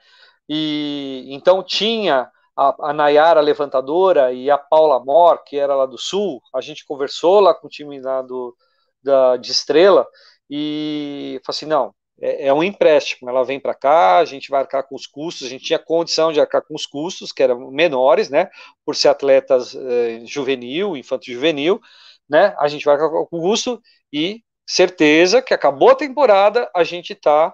E 0.50 1.28
então 1.30 1.64
tinha 1.64 2.30
a, 2.56 2.90
a 2.90 2.94
Nayara 2.94 3.42
levantadora 3.42 4.34
e 4.34 4.50
a 4.50 4.58
Paula 4.58 5.04
Mor, 5.04 5.44
que 5.46 5.58
era 5.58 5.76
lá 5.76 5.86
do 5.86 5.98
Sul, 5.98 6.42
a 6.54 6.62
gente 6.62 6.86
conversou 6.86 7.40
lá 7.40 7.54
com 7.54 7.68
o 7.68 7.70
time 7.70 8.00
lá 8.02 8.22
do, 8.22 8.56
da, 9.02 9.38
de 9.38 9.52
Estrela 9.52 10.08
e 10.50 11.40
falou 11.46 11.56
assim, 11.56 11.66
não, 11.66 11.96
é, 12.22 12.48
é 12.48 12.53
um 12.53 12.64
empréstimo, 12.64 13.30
ela 13.30 13.43
vem 13.43 13.60
para 13.60 13.73
cá, 13.73 14.19
a 14.19 14.26
gente 14.26 14.49
vai 14.49 14.61
arcar 14.61 14.88
com 14.88 14.95
os 14.95 15.07
custos, 15.07 15.48
a 15.48 15.49
gente 15.49 15.65
tinha 15.65 15.80
condição 15.80 16.31
de 16.31 16.39
arcar 16.39 16.61
com 16.61 16.76
os 16.76 16.85
custos, 16.85 17.31
que 17.31 17.41
eram 17.41 17.72
menores, 17.72 18.30
né, 18.30 18.49
por 18.85 18.95
ser 18.95 19.10
atletas 19.10 19.76
eh, 19.76 20.22
juvenil, 20.26 20.95
infanto 20.95 21.26
juvenil, 21.26 21.81
né, 22.30 22.56
a 22.60 22.68
gente 22.68 22.85
vai 22.85 22.95
arcar 22.95 23.10
com 23.10 23.26
o 23.38 23.41
custo 23.41 23.81
e 24.14 24.41
certeza 24.68 25.41
que 25.41 25.53
acabou 25.53 25.89
a 25.89 25.95
temporada, 25.95 26.69
a 26.76 26.84
gente 26.84 27.14
está 27.14 27.53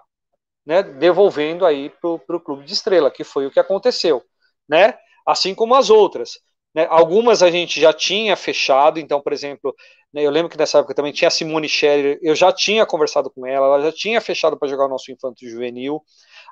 né, 0.65 0.83
devolvendo 0.83 1.65
aí 1.65 1.89
para 1.89 2.35
o 2.35 2.39
clube 2.39 2.65
de 2.65 2.73
estrela, 2.73 3.09
que 3.09 3.23
foi 3.23 3.45
o 3.45 3.51
que 3.51 3.59
aconteceu, 3.59 4.21
né? 4.67 4.95
Assim 5.25 5.55
como 5.55 5.73
as 5.73 5.89
outras. 5.89 6.39
Né? 6.75 6.85
Algumas 6.89 7.41
a 7.41 7.49
gente 7.49 7.79
já 7.79 7.93
tinha 7.93 8.35
fechado, 8.35 8.99
então, 8.99 9.21
por 9.21 9.31
exemplo, 9.31 9.73
né, 10.17 10.23
eu 10.23 10.31
lembro 10.31 10.49
que 10.49 10.57
nessa 10.57 10.79
época 10.79 10.95
também 10.95 11.13
tinha 11.13 11.27
a 11.27 11.31
Simone 11.31 11.69
Scherer, 11.69 12.17
eu 12.23 12.33
já 12.33 12.51
tinha 12.51 12.87
conversado 12.87 13.29
com 13.29 13.45
ela, 13.45 13.67
ela 13.67 13.81
já 13.83 13.91
tinha 13.91 14.19
fechado 14.19 14.57
para 14.57 14.67
jogar 14.67 14.85
o 14.85 14.89
nosso 14.89 15.11
infanto 15.11 15.47
juvenil. 15.47 16.03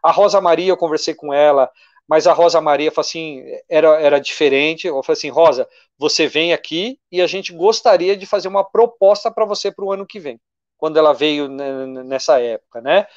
A 0.03 0.11
Rosa 0.11 0.39
Maria, 0.39 0.69
eu 0.69 0.77
conversei 0.77 1.15
com 1.15 1.33
ela, 1.33 1.67
mas 2.07 2.27
a 2.27 2.33
Rosa 2.33 2.61
Maria 2.61 2.91
falou 2.91 3.07
assim, 3.07 3.43
era, 3.67 3.99
era 3.99 4.19
diferente. 4.19 4.85
Eu 4.85 5.01
falei 5.01 5.17
assim, 5.17 5.29
Rosa, 5.29 5.67
você 5.97 6.27
vem 6.27 6.53
aqui 6.53 6.99
e 7.11 7.23
a 7.23 7.27
gente 7.27 7.51
gostaria 7.51 8.15
de 8.15 8.27
fazer 8.27 8.47
uma 8.47 8.63
proposta 8.63 9.31
para 9.31 9.45
você 9.45 9.71
para 9.71 9.83
o 9.83 9.91
ano 9.91 10.05
que 10.05 10.19
vem, 10.19 10.39
quando 10.77 10.97
ela 10.97 11.11
veio 11.11 11.47
nessa 11.47 12.39
época, 12.39 12.81
né? 12.81 13.07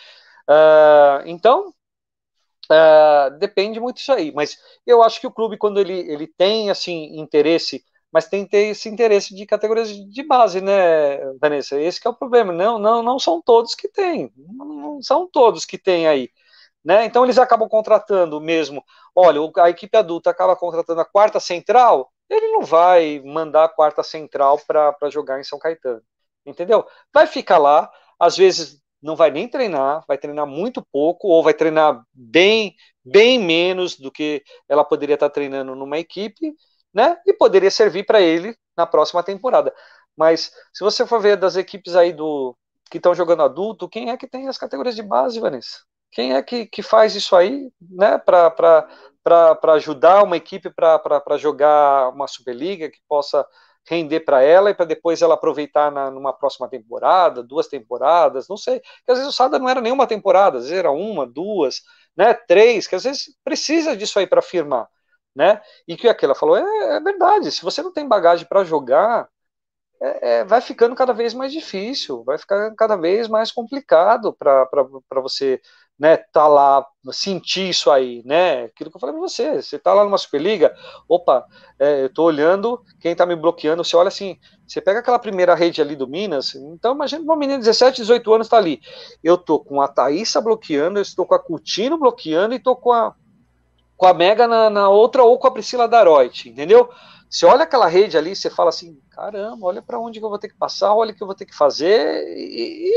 Uh, 0.48 1.26
então, 1.26 1.74
uh, 2.72 3.38
depende 3.38 3.78
muito 3.78 3.96
disso 3.96 4.12
aí. 4.12 4.32
Mas 4.32 4.56
eu 4.86 5.02
acho 5.02 5.20
que 5.20 5.26
o 5.26 5.32
clube, 5.32 5.58
quando 5.58 5.78
ele, 5.78 5.92
ele 6.10 6.26
tem 6.26 6.70
assim 6.70 7.18
interesse, 7.18 7.84
mas 8.12 8.28
tem 8.28 8.44
que 8.44 8.50
ter 8.50 8.68
esse 8.68 8.88
interesse 8.88 9.34
de 9.34 9.46
categorias 9.46 9.90
de 9.90 10.22
base, 10.22 10.60
né, 10.60 11.18
Vanessa? 11.40 11.80
Esse 11.80 12.00
é 12.06 12.10
o 12.10 12.14
problema. 12.14 12.52
Não, 12.52 12.78
não, 12.78 13.02
não 13.02 13.18
são 13.18 13.40
todos 13.42 13.74
que 13.74 13.88
têm. 13.88 14.32
Não 14.36 15.00
são 15.02 15.28
todos 15.30 15.64
que 15.64 15.78
têm 15.78 16.06
aí. 16.08 16.30
Né? 16.84 17.04
Então 17.04 17.24
eles 17.24 17.38
acabam 17.38 17.68
contratando 17.68 18.40
mesmo. 18.40 18.82
Olha, 19.14 19.40
a 19.58 19.70
equipe 19.70 19.96
adulta 19.96 20.30
acaba 20.30 20.56
contratando 20.56 21.00
a 21.00 21.04
quarta 21.04 21.40
central, 21.40 22.10
ele 22.30 22.48
não 22.48 22.62
vai 22.62 23.20
mandar 23.24 23.64
a 23.64 23.68
quarta 23.68 24.02
central 24.02 24.58
para 24.66 25.10
jogar 25.10 25.40
em 25.40 25.44
São 25.44 25.58
Caetano. 25.58 26.02
Entendeu? 26.46 26.86
Vai 27.12 27.26
ficar 27.26 27.58
lá, 27.58 27.90
às 28.18 28.36
vezes 28.36 28.80
não 29.02 29.16
vai 29.16 29.30
nem 29.30 29.48
treinar, 29.48 30.04
vai 30.06 30.18
treinar 30.18 30.46
muito 30.46 30.84
pouco, 30.92 31.28
ou 31.28 31.42
vai 31.42 31.54
treinar 31.54 32.02
bem, 32.12 32.74
bem 33.04 33.38
menos 33.38 33.96
do 33.96 34.10
que 34.10 34.42
ela 34.68 34.84
poderia 34.84 35.14
estar 35.14 35.30
treinando 35.30 35.74
numa 35.74 35.98
equipe, 35.98 36.54
né? 36.92 37.18
E 37.26 37.32
poderia 37.32 37.70
servir 37.70 38.04
para 38.04 38.20
ele 38.20 38.56
na 38.76 38.86
próxima 38.86 39.22
temporada. 39.22 39.74
Mas 40.16 40.52
se 40.72 40.82
você 40.82 41.06
for 41.06 41.20
ver 41.20 41.36
das 41.36 41.56
equipes 41.56 41.94
aí 41.94 42.12
do 42.12 42.56
que 42.90 42.96
estão 42.98 43.14
jogando 43.14 43.42
adulto, 43.42 43.88
quem 43.88 44.10
é 44.10 44.16
que 44.16 44.26
tem 44.26 44.48
as 44.48 44.58
categorias 44.58 44.96
de 44.96 45.02
base, 45.02 45.40
Vanessa? 45.40 45.80
Quem 46.10 46.34
é 46.34 46.42
que, 46.42 46.66
que 46.66 46.82
faz 46.82 47.14
isso 47.14 47.36
aí, 47.36 47.70
né? 47.80 48.18
Para 48.18 48.88
ajudar 49.74 50.22
uma 50.22 50.36
equipe 50.36 50.70
para 50.70 51.36
jogar 51.36 52.10
uma 52.10 52.26
Superliga 52.26 52.90
que 52.90 52.98
possa 53.08 53.46
render 53.88 54.20
para 54.20 54.42
ela 54.42 54.70
e 54.70 54.74
para 54.74 54.84
depois 54.84 55.22
ela 55.22 55.34
aproveitar 55.34 55.90
na, 55.90 56.10
numa 56.10 56.32
próxima 56.32 56.68
temporada, 56.68 57.42
duas 57.42 57.68
temporadas, 57.68 58.48
não 58.48 58.56
sei. 58.56 58.80
Porque 58.80 59.12
às 59.12 59.18
vezes 59.18 59.32
o 59.32 59.36
Sada 59.36 59.58
não 59.58 59.68
era 59.68 59.80
nenhuma 59.80 60.06
temporada, 60.06 60.58
às 60.58 60.64
vezes 60.64 60.78
era 60.78 60.90
uma, 60.90 61.26
duas, 61.26 61.82
né, 62.16 62.34
três, 62.34 62.86
que 62.86 62.94
às 62.94 63.04
vezes 63.04 63.34
precisa 63.42 63.96
disso 63.96 64.18
aí 64.18 64.26
para 64.26 64.42
firmar, 64.42 64.88
né? 65.34 65.60
E 65.86 65.96
que 65.96 66.08
aquela 66.08 66.34
falou 66.34 66.56
é, 66.56 66.96
é, 66.96 67.00
verdade. 67.00 67.50
Se 67.52 67.62
você 67.62 67.82
não 67.82 67.92
tem 67.92 68.06
bagagem 68.06 68.46
para 68.46 68.64
jogar, 68.64 69.28
é, 70.00 70.40
é, 70.40 70.44
vai 70.44 70.60
ficando 70.60 70.94
cada 70.94 71.12
vez 71.12 71.34
mais 71.34 71.52
difícil, 71.52 72.24
vai 72.24 72.38
ficar 72.38 72.74
cada 72.76 72.96
vez 72.96 73.28
mais 73.28 73.50
complicado 73.52 74.34
para 74.34 75.20
você 75.20 75.60
né, 75.98 76.16
tá 76.16 76.46
lá, 76.46 76.86
sentir 77.10 77.70
isso 77.70 77.90
aí, 77.90 78.22
né? 78.24 78.64
Aquilo 78.64 78.88
que 78.88 78.96
eu 78.96 79.00
falei 79.00 79.14
para 79.14 79.28
você, 79.28 79.60
você 79.60 79.78
tá 79.78 79.92
lá 79.92 80.04
numa 80.04 80.16
Superliga, 80.16 80.72
opa, 81.08 81.44
é, 81.78 82.04
eu 82.04 82.12
tô 82.12 82.22
olhando 82.22 82.80
quem 83.00 83.16
tá 83.16 83.26
me 83.26 83.34
bloqueando, 83.34 83.82
você 83.82 83.96
olha 83.96 84.06
assim, 84.06 84.38
você 84.66 84.80
pega 84.80 85.00
aquela 85.00 85.18
primeira 85.18 85.56
rede 85.56 85.82
ali 85.82 85.96
do 85.96 86.06
Minas, 86.06 86.54
então 86.54 86.94
imagina 86.94 87.24
uma 87.24 87.36
menina 87.36 87.58
de 87.58 87.64
17, 87.64 88.02
18 88.02 88.32
anos 88.32 88.48
tá 88.48 88.56
ali, 88.56 88.80
eu 89.24 89.36
tô 89.36 89.58
com 89.58 89.80
a 89.80 89.88
Thaísa 89.88 90.40
bloqueando, 90.40 91.00
eu 91.00 91.02
estou 91.02 91.26
com 91.26 91.34
a 91.34 91.38
Coutinho 91.42 91.98
bloqueando 91.98 92.54
e 92.54 92.60
tô 92.60 92.76
com 92.76 92.92
a, 92.92 93.12
com 93.98 94.06
a 94.06 94.14
Mega 94.14 94.46
na, 94.46 94.70
na 94.70 94.88
outra 94.88 95.24
ou 95.24 95.36
com 95.36 95.48
a 95.48 95.50
Priscila 95.50 95.88
Daroit, 95.88 96.48
entendeu? 96.48 96.88
Você 97.28 97.44
olha 97.44 97.64
aquela 97.64 97.88
rede 97.88 98.16
ali, 98.16 98.34
você 98.34 98.48
fala 98.48 98.70
assim, 98.70 98.96
caramba, 99.10 99.66
olha 99.66 99.82
para 99.82 99.98
onde 99.98 100.20
que 100.20 100.24
eu 100.24 100.30
vou 100.30 100.38
ter 100.38 100.48
que 100.48 100.56
passar, 100.56 100.94
olha 100.94 101.10
o 101.10 101.14
que 101.14 101.22
eu 101.22 101.26
vou 101.26 101.34
ter 101.34 101.44
que 101.44 101.54
fazer, 101.54 102.24
e, 102.28 102.88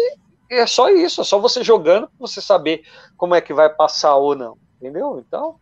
e 0.50 0.56
é 0.56 0.66
só 0.68 0.90
isso, 0.90 1.20
é 1.20 1.24
só 1.24 1.40
você 1.40 1.64
jogando 1.64 2.08
para 2.08 2.20
você 2.20 2.40
saber 2.40 2.84
como 3.18 3.34
é 3.34 3.42
que 3.42 3.52
vai 3.52 3.68
passar 3.68 4.16
ou 4.16 4.36
não, 4.36 4.58
entendeu? 4.78 5.22
Então, 5.28 5.56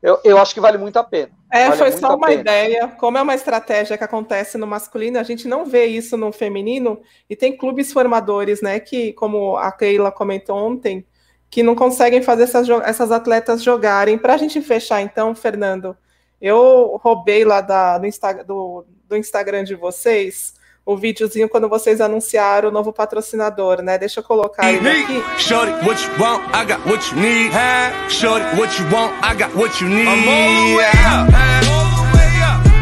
eu, 0.00 0.20
eu 0.22 0.38
acho 0.38 0.54
que 0.54 0.60
vale 0.60 0.78
muito 0.78 0.96
a 0.96 1.04
pena. 1.04 1.32
É, 1.52 1.64
vale 1.64 1.78
foi 1.78 1.92
só 1.92 2.14
uma 2.14 2.32
ideia. 2.32 2.86
Como 3.00 3.18
é 3.18 3.22
uma 3.22 3.34
estratégia 3.34 3.98
que 3.98 4.04
acontece 4.04 4.56
no 4.56 4.66
masculino, 4.66 5.18
a 5.18 5.24
gente 5.24 5.48
não 5.48 5.66
vê 5.66 5.86
isso 5.86 6.16
no 6.16 6.30
feminino, 6.30 7.02
e 7.28 7.34
tem 7.34 7.56
clubes 7.56 7.92
formadores, 7.92 8.62
né, 8.62 8.78
que, 8.78 9.12
como 9.14 9.56
a 9.56 9.72
Keila 9.72 10.12
comentou 10.12 10.56
ontem, 10.56 11.04
que 11.50 11.62
não 11.62 11.74
conseguem 11.74 12.22
fazer 12.22 12.44
essas, 12.44 12.68
essas 12.84 13.12
atletas 13.12 13.62
jogarem. 13.62 14.18
Para 14.18 14.34
a 14.34 14.36
gente 14.36 14.60
fechar, 14.60 15.00
então, 15.00 15.34
Fernando, 15.34 15.96
eu 16.40 17.00
roubei 17.02 17.44
lá 17.44 17.60
da, 17.60 17.98
do, 17.98 18.06
Insta, 18.06 18.32
do, 18.44 18.84
do 19.08 19.16
Instagram 19.16 19.64
de 19.64 19.74
vocês 19.74 20.54
o 20.86 20.96
videozinho 20.96 21.48
quando 21.48 21.68
vocês 21.68 22.00
anunciaram 22.00 22.68
o 22.68 22.72
novo 22.72 22.92
patrocinador, 22.92 23.82
né? 23.82 23.98
Deixa 23.98 24.20
eu 24.20 24.24
colocar 24.24 24.72
ele 24.72 24.88
aqui. 24.88 25.20
Shorty, 25.36 25.72
what 25.84 26.00
you 26.00 26.10
want, 26.20 26.44
I 26.54 26.64
got 26.64 26.78
what 26.86 27.12
you 27.12 27.20
need. 27.20 27.50
Shorty, 28.08 28.44
what 28.56 28.80
you 28.80 28.88
want, 28.92 29.12
I 29.20 29.34
got 29.34 29.52
what 29.56 29.82
you 29.82 29.88
need. 29.88 30.06
I'm 30.06 30.28
all 30.28 30.70
the 30.70 30.76
way 30.76 30.86
up. 30.86 31.28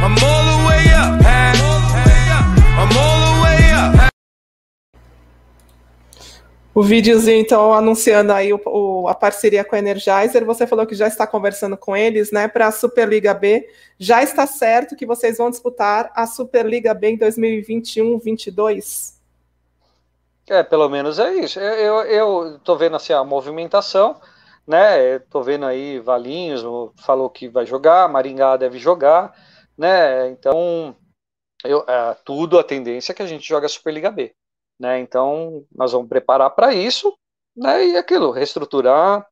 I'm 0.03 0.13
all 0.13 0.45
the 0.45 0.49
way 0.49 0.51
up. 0.51 0.54
O 6.75 6.83
videozinho, 6.83 7.41
então, 7.41 7.73
anunciando 7.73 8.33
aí 8.33 8.53
o, 8.53 8.61
o, 8.67 9.07
a 9.09 9.15
parceria 9.15 9.65
com 9.65 9.77
a 9.77 9.79
Energizer. 9.79 10.45
Você 10.45 10.67
falou 10.67 10.85
que 10.85 10.97
já 10.97 11.07
está 11.07 11.25
conversando 11.25 11.77
com 11.77 11.97
eles, 11.97 12.33
né, 12.33 12.49
para 12.49 12.67
a 12.67 12.73
Superliga 12.73 13.33
B. 13.33 13.69
Já 13.97 14.23
está 14.25 14.45
certo 14.45 14.97
que 14.97 15.07
vocês 15.07 15.39
vão 15.39 15.51
disputar 15.51 16.11
a 16.17 16.27
Superliga 16.27 16.93
B 16.93 17.11
em 17.11 17.19
2021-22? 17.19 19.15
É, 20.49 20.65
pelo 20.65 20.89
menos 20.89 21.21
é 21.21 21.33
isso. 21.37 21.61
Eu, 21.61 22.59
tô 22.59 22.77
vendo 22.77 22.97
assim 22.97 23.13
a 23.13 23.23
movimentação, 23.23 24.21
né? 24.67 25.21
Tô 25.31 25.43
vendo 25.43 25.65
aí 25.65 26.01
Valinhos 26.01 26.63
falou 26.97 27.31
que 27.31 27.49
vai 27.49 27.65
jogar, 27.65 28.09
Maringá 28.09 28.57
deve 28.57 28.79
jogar, 28.79 29.33
né? 29.79 30.29
Então, 30.29 30.95
eu, 31.65 31.85
é, 31.89 32.17
tudo 32.25 32.59
a 32.59 32.65
tendência 32.65 33.13
é 33.13 33.15
que 33.15 33.23
a 33.23 33.27
gente 33.27 33.47
joga 33.49 33.67
a 33.67 33.71
Superliga 33.71 34.11
B. 34.11 34.35
Né? 34.79 34.99
Então, 35.01 35.65
nós 35.75 35.93
vamos 35.93 36.09
preparar 36.09 36.51
para 36.51 36.75
isso, 36.75 37.17
né? 37.57 37.87
E 37.87 37.97
aquilo, 37.97 38.31
reestruturar, 38.31 39.27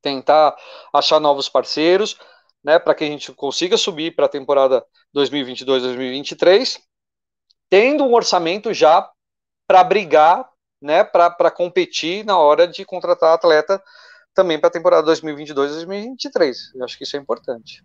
tentar 0.00 0.56
achar 0.92 1.18
novos 1.18 1.48
parceiros, 1.48 2.18
né? 2.62 2.78
Para 2.78 2.94
que 2.94 3.04
a 3.04 3.06
gente 3.06 3.32
consiga 3.32 3.76
subir 3.76 4.14
para 4.14 4.26
a 4.26 4.28
temporada 4.28 4.84
2022-2023, 5.16 6.78
tendo 7.68 8.04
um 8.04 8.14
orçamento 8.14 8.72
já 8.72 9.10
para 9.66 9.82
brigar, 9.82 10.48
né? 10.80 11.02
Para 11.02 11.50
competir 11.50 12.24
na 12.24 12.38
hora 12.38 12.66
de 12.68 12.84
contratar 12.84 13.34
atleta 13.34 13.82
também 14.32 14.58
para 14.58 14.68
a 14.68 14.72
temporada 14.72 15.12
2022-2023. 15.12 16.54
Eu 16.76 16.84
acho 16.84 16.96
que 16.96 17.04
isso 17.04 17.16
é 17.16 17.20
importante. 17.20 17.84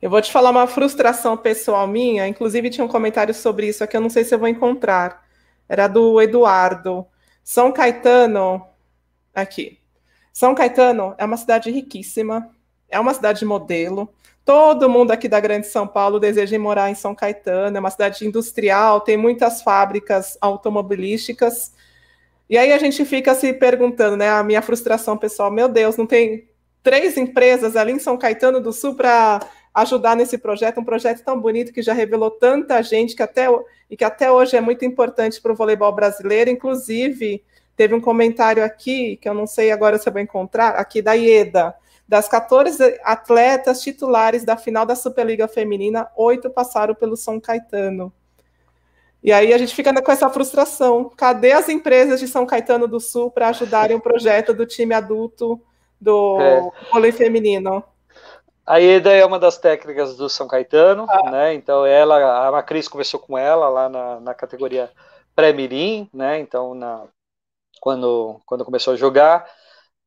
Eu 0.00 0.10
vou 0.10 0.20
te 0.20 0.32
falar 0.32 0.50
uma 0.50 0.66
frustração 0.66 1.36
pessoal 1.36 1.86
minha, 1.86 2.26
inclusive 2.26 2.70
tinha 2.70 2.84
um 2.84 2.88
comentário 2.88 3.32
sobre 3.32 3.68
isso 3.68 3.84
aqui, 3.84 3.96
eu 3.96 4.00
não 4.00 4.10
sei 4.10 4.24
se 4.24 4.34
eu 4.34 4.38
vou 4.38 4.48
encontrar 4.48 5.21
era 5.72 5.88
do 5.88 6.20
Eduardo. 6.20 7.06
São 7.42 7.72
Caetano, 7.72 8.62
aqui. 9.34 9.78
São 10.30 10.54
Caetano 10.54 11.14
é 11.16 11.24
uma 11.24 11.38
cidade 11.38 11.70
riquíssima, 11.70 12.50
é 12.90 13.00
uma 13.00 13.14
cidade 13.14 13.42
modelo. 13.46 14.12
Todo 14.44 14.90
mundo 14.90 15.12
aqui 15.12 15.28
da 15.28 15.40
Grande 15.40 15.66
São 15.66 15.86
Paulo 15.86 16.20
deseja 16.20 16.58
morar 16.58 16.90
em 16.90 16.94
São 16.94 17.14
Caetano, 17.14 17.74
é 17.74 17.80
uma 17.80 17.90
cidade 17.90 18.26
industrial, 18.26 19.00
tem 19.00 19.16
muitas 19.16 19.62
fábricas 19.62 20.36
automobilísticas. 20.42 21.72
E 22.50 22.58
aí 22.58 22.70
a 22.70 22.76
gente 22.76 23.02
fica 23.06 23.34
se 23.34 23.54
perguntando, 23.54 24.14
né? 24.14 24.28
A 24.28 24.42
minha 24.42 24.60
frustração 24.60 25.16
pessoal, 25.16 25.50
meu 25.50 25.70
Deus, 25.70 25.96
não 25.96 26.06
tem 26.06 26.50
três 26.82 27.16
empresas 27.16 27.76
ali 27.76 27.92
em 27.92 27.98
São 27.98 28.18
Caetano 28.18 28.60
do 28.60 28.74
Sul 28.74 28.94
para 28.94 29.40
ajudar 29.74 30.14
nesse 30.14 30.36
projeto, 30.36 30.80
um 30.80 30.84
projeto 30.84 31.24
tão 31.24 31.40
bonito 31.40 31.72
que 31.72 31.82
já 31.82 31.92
revelou 31.92 32.30
tanta 32.30 32.82
gente 32.82 33.16
que 33.16 33.22
até, 33.22 33.46
e 33.90 33.96
que 33.96 34.04
até 34.04 34.30
hoje 34.30 34.56
é 34.56 34.60
muito 34.60 34.84
importante 34.84 35.40
para 35.40 35.52
o 35.52 35.54
voleibol 35.54 35.92
brasileiro. 35.92 36.50
Inclusive, 36.50 37.42
teve 37.76 37.94
um 37.94 38.00
comentário 38.00 38.62
aqui, 38.62 39.16
que 39.16 39.28
eu 39.28 39.34
não 39.34 39.46
sei 39.46 39.70
agora 39.70 39.98
se 39.98 40.08
eu 40.08 40.12
vou 40.12 40.20
encontrar, 40.20 40.70
aqui 40.70 41.00
da 41.00 41.14
IEDA. 41.14 41.74
Das 42.06 42.28
14 42.28 43.00
atletas 43.02 43.80
titulares 43.80 44.44
da 44.44 44.56
final 44.56 44.84
da 44.84 44.94
Superliga 44.94 45.48
Feminina, 45.48 46.10
oito 46.16 46.50
passaram 46.50 46.94
pelo 46.94 47.16
São 47.16 47.40
Caetano. 47.40 48.12
E 49.22 49.32
aí 49.32 49.54
a 49.54 49.58
gente 49.58 49.74
fica 49.74 49.94
com 50.02 50.12
essa 50.12 50.28
frustração. 50.28 51.10
Cadê 51.16 51.52
as 51.52 51.68
empresas 51.68 52.18
de 52.20 52.26
São 52.26 52.44
Caetano 52.44 52.88
do 52.88 52.98
Sul 52.98 53.30
para 53.30 53.48
ajudarem 53.48 53.96
o 53.96 54.00
projeto 54.00 54.52
do 54.52 54.66
time 54.66 54.92
adulto 54.92 55.60
do 56.00 56.40
é. 56.40 56.70
vôlei 56.90 57.12
feminino? 57.12 57.82
A 58.66 58.80
Eda 58.80 59.12
é 59.12 59.24
uma 59.24 59.38
das 59.38 59.58
técnicas 59.58 60.16
do 60.16 60.28
São 60.28 60.46
Caetano, 60.46 61.06
ah. 61.08 61.30
né? 61.30 61.54
Então 61.54 61.84
ela, 61.84 62.46
a 62.46 62.52
Macris 62.52 62.88
começou 62.88 63.18
com 63.18 63.36
ela 63.36 63.68
lá 63.68 63.88
na, 63.88 64.20
na 64.20 64.34
categoria 64.34 64.90
pré-mirim, 65.34 66.08
né? 66.12 66.38
Então 66.38 66.74
na, 66.74 67.04
quando 67.80 68.40
quando 68.46 68.64
começou 68.64 68.94
a 68.94 68.96
jogar, 68.96 69.44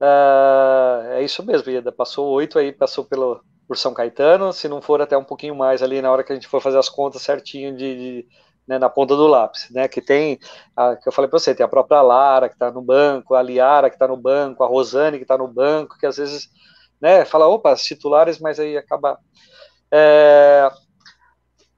uh, 0.02 1.12
é 1.14 1.24
isso 1.24 1.46
mesmo. 1.46 1.70
Eda 1.70 1.92
passou 1.92 2.32
oito 2.32 2.58
aí, 2.58 2.72
passou 2.72 3.04
pelo 3.06 3.42
por 3.68 3.78
São 3.78 3.94
Caetano, 3.94 4.54
se 4.54 4.68
não 4.68 4.82
for 4.82 5.02
até 5.02 5.18
um 5.18 5.24
pouquinho 5.24 5.56
mais 5.56 5.82
ali 5.82 6.02
na 6.02 6.12
hora 6.12 6.24
que 6.24 6.32
a 6.32 6.36
gente 6.36 6.48
for 6.48 6.62
fazer 6.62 6.78
as 6.78 6.90
contas 6.90 7.24
certinho 7.24 7.76
de, 7.76 7.96
de 7.96 8.28
né, 8.68 8.78
na 8.80 8.90
ponta 8.90 9.16
do 9.16 9.28
lápis, 9.28 9.70
né? 9.72 9.88
Que 9.88 10.02
tem, 10.02 10.40
a, 10.76 10.96
que 10.96 11.08
eu 11.08 11.12
falei 11.12 11.30
para 11.30 11.40
você, 11.40 11.54
tem 11.54 11.66
a 11.66 11.70
própria 11.70 12.02
Lara 12.02 12.48
que 12.48 12.56
está 12.56 12.72
no 12.72 12.82
banco, 12.82 13.36
a 13.36 13.42
Liara 13.42 13.90
que 13.90 13.96
está 13.96 14.08
no 14.08 14.18
banco, 14.18 14.64
a 14.64 14.68
Rosane 14.68 15.18
que 15.18 15.24
está 15.24 15.38
no 15.38 15.48
banco, 15.48 15.98
que 15.98 16.06
às 16.06 16.18
vezes 16.18 16.50
né? 17.02 17.26
Fala, 17.26 17.48
opa, 17.48 17.76
titulares, 17.76 18.40
mas 18.40 18.60
aí 18.60 18.78
acaba. 18.78 19.20
É... 19.92 20.70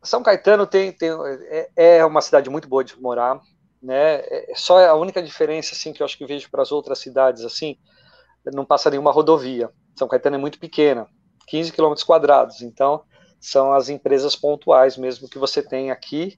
São 0.04 0.24
Caetano 0.24 0.66
tem, 0.66 0.92
tem 0.92 1.10
é, 1.50 1.70
é, 1.76 2.06
uma 2.06 2.22
cidade 2.22 2.50
muito 2.50 2.68
boa 2.68 2.84
de 2.84 3.00
morar, 3.02 3.42
né? 3.82 4.22
É 4.22 4.54
só 4.56 4.86
a 4.86 4.94
única 4.94 5.22
diferença 5.22 5.74
assim 5.74 5.92
que 5.92 6.02
eu 6.02 6.06
acho 6.06 6.18
que 6.18 6.26
vejo 6.26 6.50
para 6.50 6.62
as 6.62 6.72
outras 6.72 7.00
cidades 7.00 7.44
assim, 7.44 7.78
não 8.54 8.64
passa 8.64 8.90
nenhuma 8.90 9.12
rodovia. 9.12 9.70
São 9.96 10.08
Caetano 10.08 10.38
é 10.38 10.40
muito 10.40 10.60
pequena, 10.60 11.08
15 11.48 11.72
quilômetros 11.72 12.06
quadrados, 12.06 12.62
então 12.62 13.04
são 13.40 13.74
as 13.74 13.90
empresas 13.90 14.36
pontuais 14.36 14.98
mesmo 14.98 15.30
que 15.30 15.38
você 15.38 15.62
tem 15.62 15.92
aqui 15.92 16.38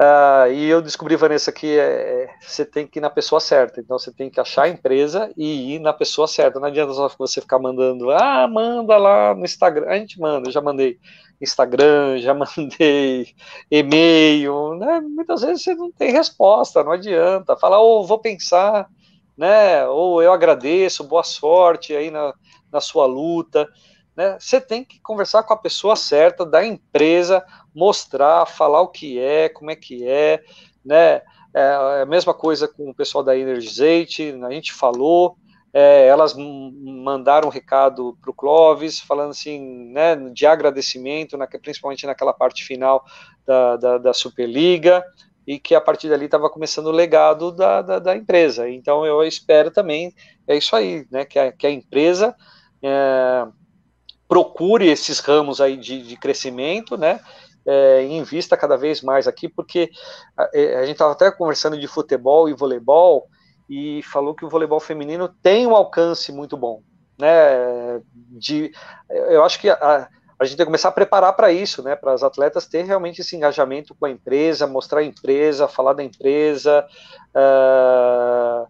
Uh, 0.00 0.50
e 0.52 0.68
eu 0.68 0.82
descobri, 0.82 1.14
Vanessa, 1.14 1.52
que 1.52 1.78
é, 1.78 2.28
você 2.40 2.64
tem 2.64 2.84
que 2.84 2.98
ir 2.98 3.02
na 3.02 3.10
pessoa 3.10 3.40
certa. 3.40 3.80
Então 3.80 3.96
você 3.96 4.12
tem 4.12 4.28
que 4.28 4.40
achar 4.40 4.64
a 4.64 4.68
empresa 4.68 5.32
e 5.36 5.76
ir 5.76 5.78
na 5.78 5.92
pessoa 5.92 6.26
certa. 6.26 6.58
Não 6.58 6.66
adianta 6.66 6.92
só 6.92 7.08
você 7.16 7.40
ficar 7.40 7.60
mandando, 7.60 8.10
ah, 8.10 8.48
manda 8.48 8.96
lá 8.96 9.34
no 9.34 9.44
Instagram. 9.44 9.86
A 9.88 9.96
gente 9.96 10.18
manda, 10.18 10.48
eu 10.48 10.52
já 10.52 10.60
mandei 10.60 10.98
Instagram, 11.40 12.18
já 12.22 12.34
mandei 12.34 13.34
e-mail. 13.70 14.74
Né? 14.74 15.00
Muitas 15.00 15.42
vezes 15.42 15.62
você 15.62 15.74
não 15.76 15.92
tem 15.92 16.10
resposta, 16.10 16.82
não 16.82 16.92
adianta. 16.92 17.56
Fala, 17.56 17.78
ou 17.78 18.00
oh, 18.00 18.06
vou 18.06 18.18
pensar, 18.18 18.88
né? 19.36 19.86
Ou 19.86 20.20
eu 20.20 20.32
agradeço, 20.32 21.04
boa 21.04 21.22
sorte 21.22 21.94
aí 21.94 22.10
na, 22.10 22.34
na 22.72 22.80
sua 22.80 23.06
luta. 23.06 23.68
Né? 24.16 24.36
Você 24.40 24.60
tem 24.60 24.84
que 24.84 25.00
conversar 25.00 25.44
com 25.44 25.52
a 25.52 25.58
pessoa 25.58 25.94
certa 25.94 26.44
da 26.44 26.64
empresa, 26.64 27.44
mostrar, 27.74 28.46
falar 28.46 28.80
o 28.80 28.88
que 28.88 29.18
é, 29.18 29.48
como 29.48 29.70
é 29.70 29.76
que 29.76 30.06
é, 30.06 30.42
né? 30.84 31.22
É 31.52 32.02
a 32.02 32.06
mesma 32.06 32.34
coisa 32.34 32.66
com 32.66 32.90
o 32.90 32.94
pessoal 32.94 33.22
da 33.22 33.36
Energizate, 33.36 34.34
a 34.42 34.50
gente 34.50 34.72
falou, 34.72 35.36
é, 35.72 36.06
elas 36.06 36.34
mandaram 36.36 37.48
um 37.48 37.50
recado 37.50 38.16
para 38.20 38.30
o 38.30 38.34
Clóvis, 38.34 39.00
falando 39.00 39.30
assim, 39.30 39.90
né, 39.92 40.14
de 40.32 40.46
agradecimento, 40.46 41.36
na, 41.36 41.46
principalmente 41.46 42.06
naquela 42.06 42.32
parte 42.32 42.64
final 42.64 43.04
da, 43.46 43.76
da, 43.76 43.98
da 43.98 44.12
Superliga, 44.12 45.04
e 45.46 45.58
que 45.58 45.74
a 45.74 45.80
partir 45.80 46.08
dali 46.08 46.24
estava 46.24 46.48
começando 46.48 46.86
o 46.86 46.92
legado 46.92 47.52
da, 47.52 47.82
da, 47.82 47.98
da, 47.98 48.16
empresa. 48.16 48.68
Então 48.68 49.04
eu 49.04 49.22
espero 49.22 49.70
também, 49.70 50.14
é 50.46 50.56
isso 50.56 50.74
aí, 50.76 51.06
né, 51.10 51.24
que 51.24 51.38
a, 51.38 51.52
que 51.52 51.66
a 51.66 51.70
empresa 51.70 52.34
é, 52.82 53.46
procure 54.28 54.88
esses 54.88 55.18
ramos 55.18 55.60
aí 55.60 55.76
de, 55.76 56.02
de 56.02 56.16
crescimento, 56.16 56.96
né, 56.96 57.20
é, 57.66 58.04
invista 58.04 58.56
cada 58.56 58.76
vez 58.76 59.02
mais 59.02 59.26
aqui, 59.26 59.48
porque 59.48 59.90
a, 60.36 60.50
é, 60.52 60.76
a 60.76 60.82
gente 60.82 60.92
estava 60.92 61.12
até 61.12 61.30
conversando 61.30 61.78
de 61.78 61.86
futebol 61.86 62.48
e 62.48 62.54
voleibol, 62.54 63.28
e 63.68 64.02
falou 64.02 64.34
que 64.34 64.44
o 64.44 64.48
voleibol 64.48 64.80
feminino 64.80 65.28
tem 65.42 65.66
um 65.66 65.74
alcance 65.74 66.30
muito 66.30 66.56
bom, 66.56 66.82
né, 67.18 68.02
de, 68.12 68.72
eu 69.08 69.42
acho 69.42 69.58
que 69.58 69.70
a, 69.70 70.08
a 70.38 70.44
gente 70.44 70.56
tem 70.56 70.64
que 70.64 70.68
começar 70.68 70.88
a 70.88 70.92
preparar 70.92 71.32
para 71.34 71.52
isso, 71.52 71.82
né, 71.82 71.96
para 71.96 72.12
as 72.12 72.22
atletas 72.22 72.66
terem 72.66 72.86
realmente 72.86 73.20
esse 73.20 73.36
engajamento 73.36 73.94
com 73.94 74.06
a 74.06 74.10
empresa, 74.10 74.66
mostrar 74.66 75.00
a 75.00 75.04
empresa, 75.04 75.68
falar 75.68 75.92
da 75.92 76.04
empresa, 76.04 76.86
uh, 77.34 78.66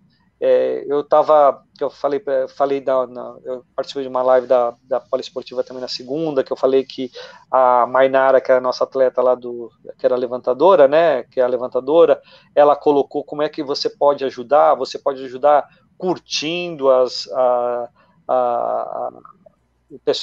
é, 0.46 0.84
eu 0.86 1.00
estava, 1.00 1.64
eu 1.80 1.88
falei, 1.88 2.22
falei 2.54 2.78
da, 2.78 3.06
na, 3.06 3.34
eu 3.46 3.64
participei 3.74 4.02
de 4.02 4.10
uma 4.10 4.22
live 4.22 4.46
da, 4.46 4.74
da 4.82 5.00
Poliesportiva 5.00 5.64
também 5.64 5.80
na 5.80 5.88
segunda, 5.88 6.44
que 6.44 6.52
eu 6.52 6.56
falei 6.56 6.84
que 6.84 7.10
a 7.50 7.86
Mainara, 7.86 8.42
que 8.42 8.52
é 8.52 8.56
a 8.56 8.60
nossa 8.60 8.84
atleta 8.84 9.22
lá 9.22 9.34
do, 9.34 9.72
que 9.96 10.04
era 10.04 10.14
levantadora, 10.14 10.86
né, 10.86 11.22
que 11.22 11.40
é 11.40 11.44
a 11.44 11.48
levantadora, 11.48 12.20
ela 12.54 12.76
colocou 12.76 13.24
como 13.24 13.40
é 13.40 13.48
que 13.48 13.62
você 13.62 13.88
pode 13.88 14.22
ajudar, 14.22 14.74
você 14.74 14.98
pode 14.98 15.24
ajudar 15.24 15.66
curtindo 15.96 16.90
as, 16.90 17.26
a, 17.32 17.88
a, 18.28 19.10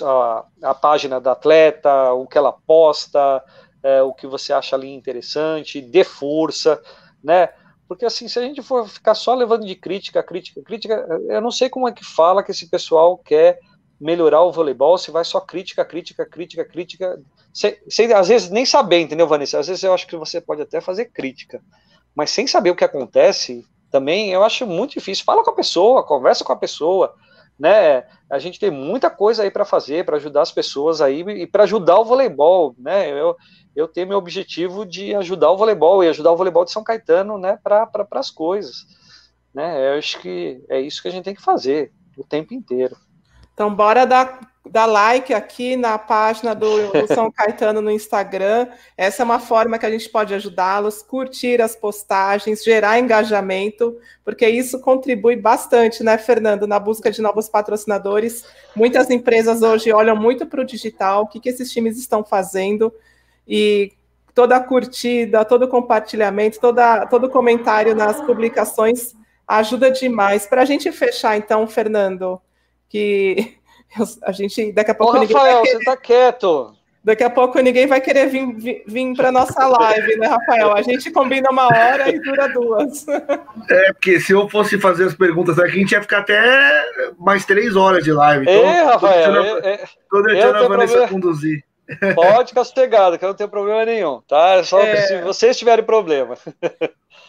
a, 0.03 0.45
a 0.61 0.75
página 0.75 1.19
da 1.19 1.31
atleta, 1.31 2.13
o 2.13 2.27
que 2.27 2.37
ela 2.37 2.53
posta, 2.53 3.43
é, 3.81 4.03
o 4.03 4.13
que 4.13 4.27
você 4.27 4.53
acha 4.53 4.75
ali 4.75 4.93
interessante, 4.93 5.81
dê 5.81 6.03
força, 6.03 6.79
né, 7.23 7.49
porque 7.91 8.05
assim, 8.05 8.25
se 8.29 8.39
a 8.39 8.41
gente 8.41 8.61
for 8.61 8.87
ficar 8.87 9.13
só 9.13 9.35
levando 9.35 9.65
de 9.65 9.75
crítica, 9.75 10.23
crítica, 10.23 10.61
crítica, 10.61 11.05
eu 11.27 11.41
não 11.41 11.51
sei 11.51 11.69
como 11.69 11.89
é 11.89 11.91
que 11.91 12.05
fala 12.05 12.41
que 12.41 12.49
esse 12.49 12.69
pessoal 12.69 13.17
quer 13.17 13.59
melhorar 13.99 14.43
o 14.43 14.51
voleibol, 14.53 14.97
se 14.97 15.11
vai 15.11 15.25
só 15.25 15.41
crítica, 15.41 15.83
crítica, 15.83 16.25
crítica, 16.25 16.63
crítica, 16.63 17.21
sem, 17.53 17.75
sem, 17.89 18.13
às 18.13 18.29
vezes 18.29 18.49
nem 18.49 18.65
saber, 18.65 19.01
entendeu, 19.01 19.27
Vanessa? 19.27 19.59
Às 19.59 19.67
vezes 19.67 19.83
eu 19.83 19.93
acho 19.93 20.07
que 20.07 20.15
você 20.15 20.39
pode 20.39 20.61
até 20.61 20.79
fazer 20.79 21.11
crítica, 21.11 21.61
mas 22.15 22.29
sem 22.29 22.47
saber 22.47 22.69
o 22.69 22.77
que 22.77 22.85
acontece, 22.85 23.67
também 23.91 24.31
eu 24.31 24.41
acho 24.41 24.65
muito 24.65 24.93
difícil. 24.93 25.25
Fala 25.25 25.43
com 25.43 25.51
a 25.51 25.55
pessoa, 25.55 26.01
conversa 26.01 26.45
com 26.45 26.53
a 26.53 26.55
pessoa, 26.55 27.13
né? 27.59 28.03
A 28.29 28.39
gente 28.39 28.59
tem 28.59 28.71
muita 28.71 29.09
coisa 29.09 29.43
aí 29.43 29.51
para 29.51 29.65
fazer, 29.65 30.05
para 30.05 30.17
ajudar 30.17 30.41
as 30.41 30.51
pessoas 30.51 31.01
aí 31.01 31.21
e 31.21 31.47
para 31.47 31.63
ajudar 31.63 31.99
o 31.99 32.05
voleibol, 32.05 32.75
né? 32.77 33.09
Eu, 33.11 33.35
eu 33.75 33.87
tenho 33.87 34.07
meu 34.07 34.17
objetivo 34.17 34.85
de 34.85 35.15
ajudar 35.15 35.51
o 35.51 35.57
voleibol 35.57 36.03
e 36.03 36.09
ajudar 36.09 36.31
o 36.31 36.37
voleibol 36.37 36.65
de 36.65 36.71
São 36.71 36.83
Caetano, 36.83 37.37
né, 37.37 37.57
para 37.63 37.85
pra, 37.85 38.07
as 38.13 38.29
coisas, 38.29 38.85
né? 39.53 39.93
Eu 39.93 39.99
acho 39.99 40.19
que 40.19 40.63
é 40.69 40.79
isso 40.79 41.01
que 41.01 41.07
a 41.07 41.11
gente 41.11 41.23
tem 41.23 41.35
que 41.35 41.41
fazer 41.41 41.91
o 42.17 42.23
tempo 42.23 42.53
inteiro. 42.53 42.95
Então, 43.53 43.73
bora 43.73 44.05
dar, 44.05 44.50
dar 44.69 44.85
like 44.85 45.33
aqui 45.33 45.75
na 45.75 45.97
página 45.97 46.53
do, 46.53 46.67
São 47.07 47.31
Caetano 47.31 47.81
no 47.81 47.89
Instagram. 47.89 48.67
Essa 48.95 49.23
é 49.23 49.25
uma 49.25 49.39
forma 49.39 49.77
que 49.79 49.85
a 49.85 49.91
gente 49.91 50.07
pode 50.09 50.33
ajudá-los, 50.33 51.01
curtir 51.01 51.61
as 51.61 51.75
postagens, 51.75 52.63
gerar 52.63 52.99
engajamento, 52.99 53.97
porque 54.23 54.47
isso 54.47 54.79
contribui 54.79 55.35
bastante, 55.35 56.03
né, 56.03 56.17
Fernando, 56.17 56.67
na 56.67 56.79
busca 56.79 57.11
de 57.11 57.21
novos 57.21 57.49
patrocinadores. 57.49 58.45
Muitas 58.75 59.09
empresas 59.09 59.61
hoje 59.61 59.91
olham 59.91 60.15
muito 60.15 60.45
para 60.45 60.61
o 60.61 60.65
digital, 60.65 61.23
o 61.23 61.27
que, 61.27 61.39
que 61.39 61.49
esses 61.49 61.71
times 61.71 61.97
estão 61.97 62.23
fazendo, 62.23 62.93
e 63.47 63.91
toda 64.33 64.59
curtida, 64.59 65.43
todo 65.43 65.67
compartilhamento, 65.67 66.59
toda, 66.59 67.05
todo 67.07 67.29
comentário 67.29 67.95
nas 67.95 68.21
publicações 68.21 69.15
ajuda 69.47 69.91
demais. 69.91 70.45
Para 70.45 70.61
a 70.61 70.65
gente 70.65 70.91
fechar, 70.91 71.35
então, 71.35 71.67
Fernando, 71.67 72.39
que 72.87 73.57
a 74.23 74.31
gente 74.31 74.71
daqui 74.71 74.91
a 74.91 74.95
pouco. 74.95 75.17
Ô, 75.17 75.19
Rafael, 75.19 75.61
querer, 75.61 75.77
você 75.77 75.83
tá 75.83 75.97
quieto. 75.97 76.75
Daqui 77.03 77.23
a 77.23 77.29
pouco 77.31 77.59
ninguém 77.59 77.87
vai 77.87 77.99
querer 77.99 78.27
vir, 78.27 78.53
vir, 78.53 78.83
vir 78.85 79.15
para 79.15 79.31
nossa 79.31 79.67
live, 79.67 80.17
né, 80.17 80.27
Rafael? 80.27 80.71
A 80.75 80.83
gente 80.83 81.09
combina 81.09 81.49
uma 81.49 81.65
hora 81.65 82.09
e 82.09 82.19
dura 82.19 82.47
duas. 82.49 83.07
É, 83.07 83.91
porque 83.93 84.19
se 84.19 84.33
eu 84.33 84.47
fosse 84.47 84.79
fazer 84.79 85.05
as 85.05 85.15
perguntas 85.15 85.57
aqui, 85.57 85.71
a 85.71 85.79
gente 85.79 85.91
ia 85.93 86.01
ficar 86.01 86.19
até 86.19 86.85
mais 87.17 87.43
três 87.43 87.75
horas 87.75 88.03
de 88.03 88.11
live. 88.11 88.43
Então, 88.43 88.69
é, 88.69 88.83
Rafael, 88.83 89.33
tô 89.33 89.41
deixando, 89.41 89.67
é, 89.67 89.85
tô 90.09 90.21
deixando 90.21 90.55
a 90.55 90.67
Vanessa 90.67 90.93
problema. 90.93 91.07
conduzir. 91.07 91.63
Pode 92.13 92.49
ficar 92.49 92.63
sossegado, 92.63 93.17
que 93.17 93.25
eu 93.25 93.29
não 93.29 93.35
tenho 93.35 93.49
problema 93.49 93.83
nenhum, 93.83 94.21
tá? 94.27 94.55
É 94.55 94.63
só 94.63 94.79
é... 94.79 94.95
se 94.97 95.21
vocês 95.21 95.57
tiverem 95.57 95.83
problema. 95.83 96.37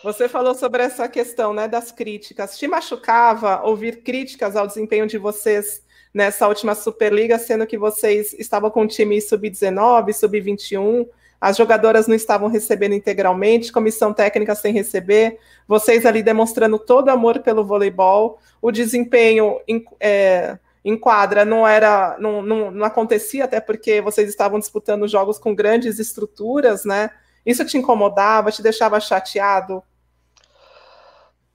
Você 0.05 0.29
falou 0.29 0.55
sobre 0.55 0.83
essa 0.83 1.09
questão 1.09 1.55
né, 1.55 1.69
das 1.69 1.93
críticas. 1.93 2.59
Te 2.59 2.67
machucava 2.67 3.63
ouvir 3.63 4.03
críticas 4.03 4.57
ao 4.57 4.67
desempenho 4.67 5.07
de 5.07 5.17
vocês 5.17 5.81
nessa 6.13 6.47
última 6.49 6.75
Superliga, 6.75 7.39
sendo 7.39 7.67
que 7.67 7.79
vocês 7.79 8.33
estavam 8.35 8.71
com 8.71 8.83
o 8.83 8.89
time 8.89 9.21
sub-19, 9.21 10.13
sub-21, 10.13 11.07
as 11.41 11.57
jogadoras 11.57 12.07
não 12.07 12.15
estavam 12.15 12.49
recebendo 12.49 12.95
integralmente, 12.95 13.73
comissão 13.73 14.13
técnica 14.13 14.55
sem 14.55 14.73
receber, 14.73 15.39
vocês 15.67 16.07
ali 16.07 16.23
demonstrando 16.23 16.79
todo 16.79 17.09
amor 17.09 17.41
pelo 17.41 17.65
voleibol, 17.65 18.39
o 18.61 18.71
desempenho 18.71 19.59
em, 19.67 19.85
é, 19.99 20.57
em 20.85 20.97
quadra 20.97 21.45
não 21.45 21.67
era, 21.67 22.17
não, 22.21 22.43
não, 22.43 22.71
não 22.71 22.87
acontecia, 22.87 23.45
até 23.45 23.61
porque 23.61 24.01
vocês 24.01 24.29
estavam 24.29 24.59
disputando 24.59 25.09
jogos 25.09 25.39
com 25.39 25.55
grandes 25.55 25.99
estruturas, 25.99 26.85
né? 26.85 27.11
Isso 27.45 27.65
te 27.65 27.77
incomodava, 27.77 28.53
te 28.53 28.63
deixava 28.63 29.01
chateado? 29.01 29.83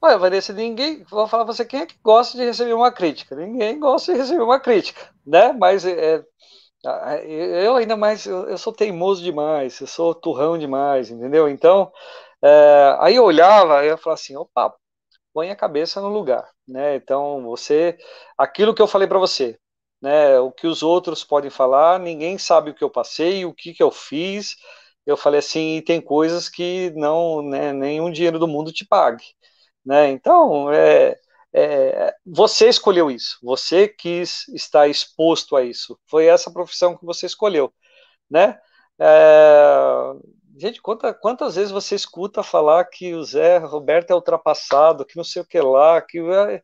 Olha, 0.02 0.18
Vanessa, 0.18 0.54
ninguém. 0.54 1.04
Vou 1.10 1.28
falar 1.28 1.46
pra 1.46 1.54
você 1.54 1.66
quem 1.66 1.82
é 1.82 1.86
que 1.86 1.96
gosta 2.04 2.38
de 2.38 2.44
receber 2.46 2.74
uma 2.74 2.92
crítica. 2.92 3.36
Ninguém 3.36 3.80
gosta 3.80 4.14
de 4.14 4.20
receber 4.20 4.44
uma 4.44 4.60
crítica, 4.60 5.10
né? 5.26 5.52
Mas 5.54 5.86
é, 5.86 6.24
é, 6.86 7.68
eu 7.68 7.76
ainda 7.76 7.98
mais, 7.98 8.26
eu, 8.26 8.50
eu, 8.50 8.58
sou 8.58 8.74
teimoso 8.74 9.24
demais, 9.24 9.80
eu 9.82 9.88
sou 9.88 10.14
turrão 10.16 10.58
demais, 10.58 11.10
entendeu? 11.12 11.50
Então, 11.50 11.92
é, 12.44 12.98
aí 13.00 13.16
eu 13.16 13.24
olhava 13.26 13.86
e 13.86 13.90
eu 13.90 13.98
falava 13.98 14.20
assim: 14.22 14.36
opa, 14.38 14.74
põe 15.34 15.52
a 15.52 15.56
cabeça 15.56 16.02
no 16.02 16.10
lugar, 16.10 16.50
né? 16.68 16.96
Então, 16.98 17.44
você. 17.44 17.98
Aquilo 18.38 18.76
que 18.76 18.82
eu 18.82 18.88
falei 18.88 19.08
para 19.08 19.20
você, 19.20 19.60
né? 20.02 20.40
O 20.40 20.52
que 20.52 20.68
os 20.68 20.84
outros 20.84 21.24
podem 21.24 21.50
falar, 21.52 22.00
ninguém 22.00 22.38
sabe 22.38 22.72
o 22.72 22.76
que 22.76 22.84
eu 22.84 22.90
passei, 22.92 23.46
o 23.46 23.54
que, 23.54 23.74
que 23.74 23.84
eu 23.84 23.92
fiz. 23.92 24.56
Eu 25.06 25.18
falei 25.18 25.40
assim: 25.40 25.82
tem 25.86 26.02
coisas 26.02 26.50
que 26.50 26.92
não, 26.96 27.42
né, 27.44 27.74
nenhum 27.74 28.12
dinheiro 28.12 28.40
do 28.40 28.48
mundo 28.48 28.72
te 28.74 28.86
pague. 28.88 29.24
Né? 29.88 30.10
Então, 30.12 30.70
é, 30.74 31.18
é, 31.54 32.14
você 32.26 32.68
escolheu 32.68 33.10
isso, 33.10 33.40
você 33.42 33.88
quis 33.88 34.46
estar 34.50 34.86
exposto 34.90 35.56
a 35.56 35.64
isso, 35.64 35.98
foi 36.08 36.26
essa 36.28 36.52
profissão 36.52 36.98
que 36.98 37.06
você 37.06 37.26
escolheu, 37.26 37.74
né? 38.30 38.60
É, 39.00 40.14
gente, 40.58 40.82
quanta, 40.82 41.14
quantas 41.14 41.56
vezes 41.56 41.72
você 41.72 41.96
escuta 41.96 42.44
falar 42.44 42.86
que 42.86 43.14
o 43.16 43.24
Zé 43.24 43.60
Roberto 43.60 44.12
é 44.12 44.16
ultrapassado, 44.16 45.06
que 45.06 45.18
não 45.18 45.24
sei 45.24 45.42
o 45.42 45.46
que 45.48 45.62
lá, 45.62 46.02
que 46.02 46.20
é, 46.20 46.58
o 46.58 46.62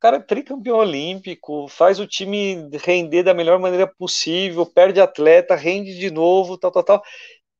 cara 0.00 0.16
é 0.18 0.20
tricampeão 0.20 0.78
olímpico, 0.78 1.68
faz 1.68 1.98
o 2.00 2.06
time 2.06 2.68
render 2.84 3.22
da 3.22 3.34
melhor 3.34 3.58
maneira 3.58 3.86
possível, 3.86 4.66
perde 4.66 5.00
atleta, 5.00 5.54
rende 5.56 5.98
de 5.98 6.10
novo, 6.10 6.58
tal, 6.58 6.70
tal, 6.70 6.84
tal, 6.84 7.02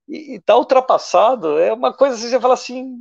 e, 0.09 0.36
e 0.36 0.40
tá 0.40 0.57
ultrapassado, 0.57 1.59
é 1.59 1.73
uma 1.73 1.93
coisa 1.94 2.16
assim, 2.16 2.28
você 2.28 2.40
fala 2.40 2.55
assim, 2.55 2.97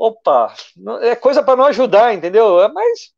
opa, 0.00 0.54
é 1.02 1.14
coisa 1.14 1.42
para 1.42 1.56
não 1.56 1.66
ajudar, 1.66 2.14
entendeu? 2.14 2.62
É, 2.62 2.68
mas 2.72 3.12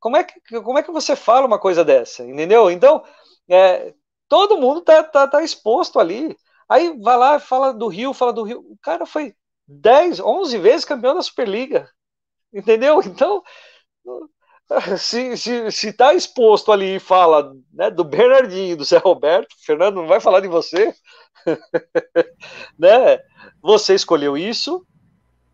como 0.00 0.16
é, 0.16 0.24
que, 0.24 0.60
como 0.62 0.78
é 0.78 0.82
que 0.82 0.90
você 0.90 1.14
fala 1.14 1.46
uma 1.46 1.58
coisa 1.58 1.84
dessa, 1.84 2.24
entendeu? 2.24 2.70
Então, 2.70 3.04
é, 3.48 3.92
todo 4.28 4.58
mundo 4.58 4.80
tá, 4.80 5.02
tá, 5.02 5.28
tá 5.28 5.42
exposto 5.42 6.00
ali. 6.00 6.34
Aí 6.66 6.98
vai 6.98 7.16
lá, 7.18 7.38
fala 7.38 7.74
do 7.74 7.88
Rio, 7.88 8.14
fala 8.14 8.32
do 8.32 8.42
Rio. 8.42 8.60
O 8.60 8.78
cara 8.82 9.04
foi 9.04 9.34
10, 9.68 10.20
11 10.20 10.58
vezes 10.58 10.84
campeão 10.86 11.14
da 11.14 11.22
Superliga, 11.22 11.90
entendeu? 12.52 13.02
Então, 13.04 13.42
se, 14.98 15.36
se, 15.36 15.70
se 15.70 15.92
tá 15.92 16.14
exposto 16.14 16.72
ali 16.72 16.96
e 16.96 17.00
fala 17.00 17.52
né, 17.70 17.90
do 17.90 18.02
Bernardinho, 18.02 18.78
do 18.78 18.84
Zé 18.84 18.96
Roberto, 18.96 19.54
Fernando 19.64 19.96
não 19.96 20.06
vai 20.06 20.20
falar 20.20 20.40
de 20.40 20.48
você, 20.48 20.94
né? 22.78 23.18
Você 23.62 23.94
escolheu 23.94 24.38
isso, 24.38 24.86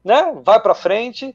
né? 0.05 0.33
Vai 0.45 0.61
para 0.61 0.75
frente. 0.75 1.35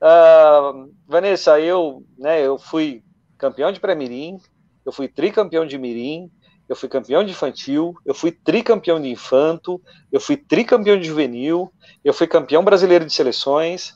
Uh, 0.00 0.92
Vanessa, 1.06 1.60
eu, 1.60 2.02
né, 2.18 2.40
eu 2.40 2.58
fui 2.58 3.02
campeão 3.36 3.70
de 3.70 3.80
pré-mirim, 3.80 4.38
eu 4.84 4.92
fui 4.92 5.08
tricampeão 5.08 5.66
de 5.66 5.76
mirim, 5.76 6.30
eu 6.68 6.76
fui 6.76 6.88
campeão 6.88 7.24
de 7.24 7.32
infantil, 7.32 7.94
eu 8.06 8.14
fui 8.14 8.32
tricampeão 8.32 9.00
de 9.00 9.10
infanto, 9.10 9.80
eu 10.10 10.20
fui 10.20 10.36
tricampeão 10.36 10.98
de 10.98 11.06
juvenil, 11.06 11.70
eu 12.04 12.14
fui 12.14 12.26
campeão 12.26 12.64
brasileiro 12.64 13.04
de 13.04 13.12
seleções, 13.12 13.90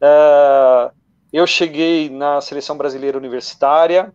uh, 0.00 0.90
eu 1.32 1.46
cheguei 1.46 2.08
na 2.08 2.40
seleção 2.40 2.76
brasileira 2.78 3.18
universitária, 3.18 4.14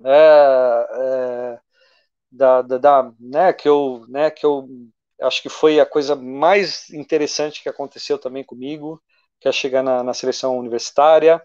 uh, 0.00 1.58
da, 2.30 2.62
da, 2.62 2.78
da, 2.78 3.12
né, 3.18 3.52
que 3.52 3.68
eu, 3.68 4.04
né, 4.08 4.30
que 4.30 4.46
eu 4.46 4.68
acho 5.22 5.42
que 5.42 5.48
foi 5.48 5.80
a 5.80 5.86
coisa 5.86 6.16
mais 6.16 6.90
interessante 6.90 7.62
que 7.62 7.68
aconteceu 7.68 8.18
também 8.18 8.44
comigo, 8.44 9.02
que 9.40 9.48
é 9.48 9.52
chegar 9.52 9.82
na, 9.82 10.02
na 10.02 10.14
seleção 10.14 10.58
universitária. 10.58 11.42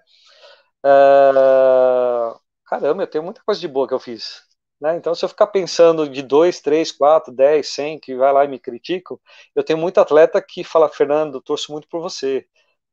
Uh, 0.85 2.39
caramba, 2.65 3.03
eu 3.03 3.07
tenho 3.07 3.23
muita 3.23 3.41
coisa 3.43 3.59
de 3.59 3.67
boa 3.67 3.87
que 3.87 3.93
eu 3.93 3.99
fiz. 3.99 4.43
Né? 4.79 4.97
Então, 4.97 5.15
se 5.15 5.23
eu 5.23 5.29
ficar 5.29 5.47
pensando 5.47 6.07
de 6.09 6.21
2, 6.21 6.59
3, 6.61 6.91
4, 6.91 7.33
10, 7.33 7.67
100 7.67 7.99
que 7.99 8.15
vai 8.15 8.31
lá 8.33 8.45
e 8.45 8.47
me 8.47 8.59
criticam, 8.59 9.19
eu 9.55 9.63
tenho 9.63 9.79
muito 9.79 9.99
atleta 9.99 10.41
que 10.41 10.63
fala, 10.63 10.89
Fernando, 10.89 11.41
torço 11.41 11.71
muito 11.71 11.87
por 11.87 12.01
você, 12.01 12.45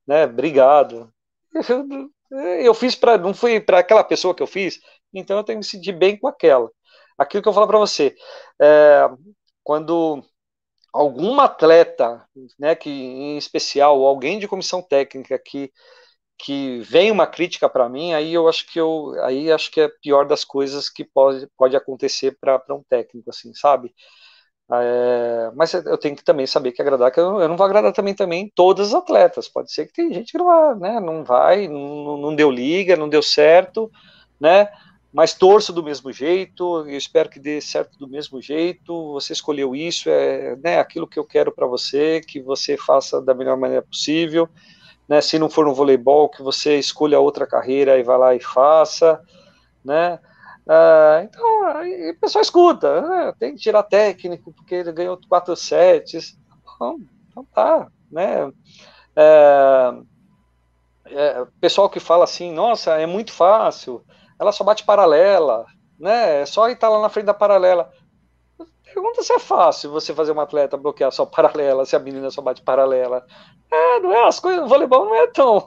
né? 0.06 0.24
Obrigado. 0.24 1.12
Eu, 2.60 2.72
fiz 2.72 2.94
para, 2.94 3.18
não 3.18 3.34
fui 3.34 3.60
para 3.60 3.80
aquela 3.80 4.02
pessoa 4.02 4.34
que 4.34 4.42
eu 4.42 4.46
fiz, 4.46 4.80
então 5.12 5.36
eu 5.36 5.44
tenho 5.44 5.56
que 5.60 5.66
me 5.66 5.70
sentir 5.70 5.92
bem 5.92 6.18
com 6.18 6.26
aquela. 6.26 6.70
Aquilo 7.18 7.42
que 7.42 7.48
eu 7.48 7.52
falo 7.52 7.66
para 7.66 7.78
você, 7.78 8.16
é, 8.58 9.06
quando 9.62 10.24
algum 10.92 11.40
atleta, 11.40 12.24
né, 12.58 12.74
que 12.74 12.90
em 12.90 13.38
especial 13.38 14.04
alguém 14.04 14.38
de 14.38 14.48
comissão 14.48 14.82
técnica 14.82 15.38
que 15.38 15.72
que 16.38 16.80
vem 16.80 17.10
uma 17.12 17.26
crítica 17.26 17.68
para 17.68 17.88
mim, 17.88 18.12
aí 18.14 18.34
eu 18.34 18.48
acho 18.48 18.66
que 18.66 18.80
eu 18.80 19.14
aí 19.22 19.50
acho 19.52 19.70
que 19.70 19.80
é 19.80 19.88
pior 20.02 20.26
das 20.26 20.44
coisas 20.44 20.88
que 20.90 21.04
pode, 21.04 21.48
pode 21.56 21.76
acontecer 21.76 22.36
para 22.40 22.60
um 22.70 22.82
técnico 22.82 23.30
assim, 23.30 23.54
sabe? 23.54 23.94
É, 24.72 25.50
mas 25.54 25.74
eu 25.74 25.98
tenho 25.98 26.16
que 26.16 26.24
também 26.24 26.46
saber 26.46 26.72
que 26.72 26.80
agradar, 26.80 27.12
que 27.12 27.20
eu, 27.20 27.40
eu, 27.40 27.48
não 27.48 27.56
vou 27.56 27.66
agradar 27.66 27.92
também 27.92 28.14
também 28.14 28.50
todas 28.54 28.88
as 28.88 28.94
atletas. 28.94 29.48
Pode 29.48 29.72
ser 29.72 29.86
que 29.86 29.92
tem 29.92 30.12
gente 30.12 30.32
que 30.32 30.38
não 30.38 30.46
vai, 30.46 30.74
né, 30.76 31.00
não 31.00 31.24
vai, 31.24 31.68
não, 31.68 32.16
não 32.16 32.34
deu 32.34 32.50
liga, 32.50 32.96
não 32.96 33.08
deu 33.08 33.22
certo, 33.22 33.90
né? 34.40 34.68
Mas 35.12 35.34
torço 35.34 35.72
do 35.72 35.82
mesmo 35.82 36.10
jeito, 36.10 36.88
eu 36.88 36.96
espero 36.96 37.28
que 37.28 37.38
dê 37.38 37.60
certo 37.60 37.98
do 37.98 38.08
mesmo 38.08 38.40
jeito. 38.40 39.12
Você 39.12 39.34
escolheu 39.34 39.76
isso, 39.76 40.08
é 40.08 40.56
né, 40.56 40.78
aquilo 40.78 41.06
que 41.06 41.18
eu 41.18 41.24
quero 41.24 41.52
para 41.52 41.66
você, 41.66 42.22
que 42.26 42.40
você 42.40 42.78
faça 42.78 43.20
da 43.20 43.34
melhor 43.34 43.58
maneira 43.58 43.82
possível. 43.82 44.48
Né, 45.06 45.20
se 45.20 45.38
não 45.38 45.50
for 45.50 45.66
no 45.66 45.74
voleibol, 45.74 46.30
que 46.30 46.42
você 46.42 46.78
escolha 46.78 47.20
outra 47.20 47.46
carreira 47.46 47.98
e 47.98 48.02
vá 48.02 48.16
lá 48.16 48.34
e 48.34 48.40
faça. 48.40 49.20
Né? 49.84 50.18
Uh, 50.66 51.24
então, 51.24 52.10
o 52.10 52.20
pessoal 52.20 52.40
escuta, 52.40 53.02
né? 53.02 53.34
tem 53.38 53.54
que 53.54 53.60
tirar 53.60 53.82
técnico, 53.82 54.50
porque 54.52 54.76
ele 54.76 54.92
ganhou 54.92 55.18
quatro 55.28 55.54
sets. 55.54 56.38
Então, 56.74 56.98
então 57.28 57.44
tá, 57.52 57.86
né? 58.10 58.50
É, 59.14 59.92
é, 61.06 61.46
pessoal 61.60 61.90
que 61.90 62.00
fala 62.00 62.24
assim, 62.24 62.50
nossa, 62.50 62.94
é 62.94 63.04
muito 63.04 63.32
fácil, 63.32 64.02
ela 64.42 64.52
só 64.52 64.64
bate 64.64 64.84
paralela, 64.84 65.64
né? 65.98 66.42
É 66.42 66.46
só 66.46 66.68
estar 66.68 66.88
lá 66.88 67.00
na 67.00 67.08
frente 67.08 67.26
da 67.26 67.34
paralela. 67.34 67.90
Pergunta 68.84 69.22
se 69.22 69.32
é 69.32 69.38
fácil 69.38 69.90
você 69.90 70.12
fazer 70.12 70.32
uma 70.32 70.42
atleta 70.42 70.76
bloquear 70.76 71.10
só 71.12 71.24
paralela, 71.26 71.86
se 71.86 71.96
a 71.96 72.00
menina 72.00 72.30
só 72.30 72.42
bate 72.42 72.60
paralela. 72.60 73.24
É, 73.70 74.00
não 74.00 74.12
é, 74.12 74.26
as 74.26 74.38
coisas, 74.38 74.64
o 74.64 74.68
voleibol 74.68 75.06
não 75.06 75.14
é 75.14 75.26
tão 75.28 75.64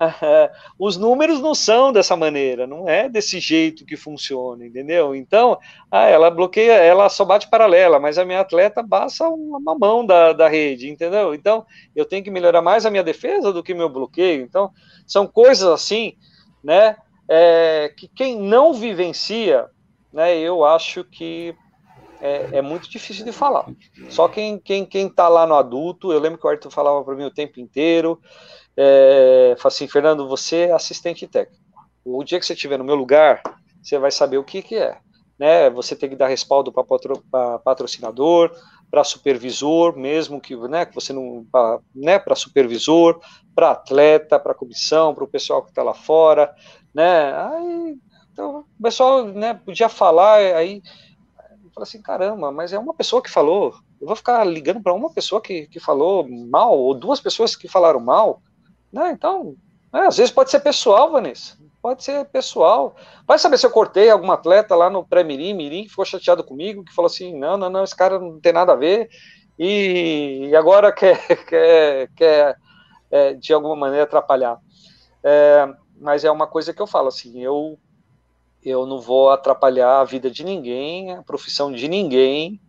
os 0.78 0.96
números 0.96 1.40
não 1.40 1.54
são 1.54 1.92
dessa 1.92 2.16
maneira, 2.16 2.66
não 2.66 2.88
é 2.88 3.08
desse 3.08 3.38
jeito 3.38 3.84
que 3.84 3.96
funciona, 3.96 4.66
entendeu? 4.66 5.14
Então, 5.14 5.58
ah, 5.90 6.06
ela 6.06 6.30
bloqueia, 6.30 6.72
ela 6.72 7.08
só 7.08 7.24
bate 7.24 7.48
paralela, 7.48 8.00
mas 8.00 8.18
a 8.18 8.24
minha 8.24 8.40
atleta 8.40 8.86
passa 8.86 9.28
uma 9.28 9.78
mão 9.78 10.04
da, 10.04 10.32
da 10.32 10.48
rede, 10.48 10.88
entendeu? 10.88 11.34
Então, 11.34 11.64
eu 11.94 12.04
tenho 12.04 12.24
que 12.24 12.30
melhorar 12.30 12.62
mais 12.62 12.84
a 12.84 12.90
minha 12.90 13.04
defesa 13.04 13.52
do 13.52 13.62
que 13.62 13.74
meu 13.74 13.88
bloqueio. 13.88 14.42
Então, 14.42 14.70
são 15.06 15.26
coisas 15.26 15.68
assim, 15.68 16.14
né, 16.62 16.96
é, 17.30 17.94
que 17.96 18.08
quem 18.08 18.40
não 18.40 18.74
vivencia, 18.74 19.66
né, 20.12 20.36
eu 20.36 20.64
acho 20.64 21.04
que 21.04 21.54
é, 22.20 22.58
é, 22.58 22.62
muito 22.62 22.90
difícil 22.90 23.24
de 23.24 23.30
falar. 23.30 23.66
Só 24.08 24.28
quem 24.28 24.58
quem 24.58 24.84
quem 24.84 25.06
está 25.06 25.28
lá 25.28 25.46
no 25.46 25.54
adulto, 25.54 26.12
eu 26.12 26.18
lembro 26.18 26.38
que 26.38 26.46
o 26.46 26.50
Arthur 26.50 26.70
falava 26.70 27.04
para 27.04 27.14
mim 27.14 27.24
o 27.24 27.30
tempo 27.30 27.60
inteiro, 27.60 28.20
é, 28.76 29.54
fala 29.58 29.72
assim, 29.72 29.86
Fernando, 29.86 30.28
você 30.28 30.56
é 30.62 30.72
assistente 30.72 31.26
técnico. 31.28 31.62
O 32.04 32.24
dia 32.24 32.40
que 32.40 32.44
você 32.44 32.54
estiver 32.54 32.78
no 32.78 32.84
meu 32.84 32.96
lugar, 32.96 33.40
você 33.80 33.96
vai 33.96 34.10
saber 34.10 34.38
o 34.38 34.44
que, 34.44 34.60
que 34.60 34.74
é. 34.74 34.98
Né? 35.38 35.70
Você 35.70 35.94
tem 35.94 36.10
que 36.10 36.16
dar 36.16 36.26
respaldo 36.26 36.72
para 36.72 37.58
patrocinador, 37.58 38.50
para 38.90 39.04
supervisor, 39.04 39.96
mesmo 39.96 40.40
que, 40.40 40.56
né, 40.56 40.84
que 40.84 40.94
você 40.94 41.12
não, 41.12 41.46
pra, 41.50 41.78
né, 41.94 42.18
para 42.18 42.34
supervisor, 42.34 43.20
para 43.54 43.70
atleta, 43.70 44.38
para 44.38 44.54
comissão, 44.54 45.14
para 45.14 45.24
o 45.24 45.28
pessoal 45.28 45.62
que 45.62 45.70
está 45.70 45.82
lá 45.82 45.94
fora, 45.94 46.52
né? 46.94 47.32
Aí, 47.34 47.98
então, 48.32 48.64
o 48.78 48.82
pessoal, 48.82 49.24
né, 49.24 49.54
podia 49.54 49.88
falar, 49.88 50.36
aí, 50.56 50.82
fala 51.74 51.84
assim, 51.84 52.02
caramba, 52.02 52.50
mas 52.50 52.72
é 52.72 52.78
uma 52.78 52.94
pessoa 52.94 53.22
que 53.22 53.30
falou, 53.30 53.74
eu 54.00 54.06
vou 54.06 54.16
ficar 54.16 54.44
ligando 54.44 54.82
para 54.82 54.94
uma 54.94 55.10
pessoa 55.10 55.40
que, 55.40 55.66
que 55.66 55.78
falou 55.78 56.26
mal, 56.28 56.78
ou 56.78 56.94
duas 56.94 57.20
pessoas 57.20 57.54
que 57.54 57.68
falaram 57.68 58.00
mal, 58.00 58.42
né? 58.92 59.12
Então, 59.12 59.54
é, 59.92 60.00
às 60.00 60.16
vezes 60.16 60.32
pode 60.32 60.50
ser 60.50 60.60
pessoal, 60.60 61.10
Vanessa. 61.10 61.58
Pode 61.82 62.04
ser 62.04 62.24
pessoal. 62.26 62.94
Vai 63.26 63.38
saber 63.38 63.58
se 63.58 63.66
eu 63.66 63.70
cortei 63.70 64.10
algum 64.10 64.30
atleta 64.30 64.74
lá 64.74 64.90
no 64.90 65.04
pré-mirim, 65.04 65.54
mirim, 65.54 65.84
que 65.84 65.90
ficou 65.90 66.04
chateado 66.04 66.44
comigo, 66.44 66.84
que 66.84 66.94
falou 66.94 67.06
assim, 67.06 67.38
não, 67.38 67.56
não, 67.56 67.70
não, 67.70 67.84
esse 67.84 67.96
cara 67.96 68.18
não 68.18 68.38
tem 68.40 68.52
nada 68.52 68.72
a 68.72 68.76
ver, 68.76 69.08
e, 69.58 70.48
e 70.50 70.56
agora 70.56 70.92
quer, 70.92 71.44
quer, 71.46 72.10
quer 72.14 72.56
é, 73.10 73.34
de 73.34 73.52
alguma 73.52 73.76
maneira 73.76 74.04
atrapalhar. 74.04 74.58
É, 75.22 75.68
mas 76.00 76.24
é 76.24 76.30
uma 76.30 76.46
coisa 76.46 76.72
que 76.72 76.80
eu 76.80 76.86
falo 76.86 77.08
assim, 77.08 77.42
eu 77.42 77.78
eu 78.62 78.84
não 78.84 79.00
vou 79.00 79.30
atrapalhar 79.30 80.00
a 80.00 80.04
vida 80.04 80.30
de 80.30 80.44
ninguém, 80.44 81.12
a 81.14 81.22
profissão 81.22 81.72
de 81.72 81.88
ninguém, 81.88 82.60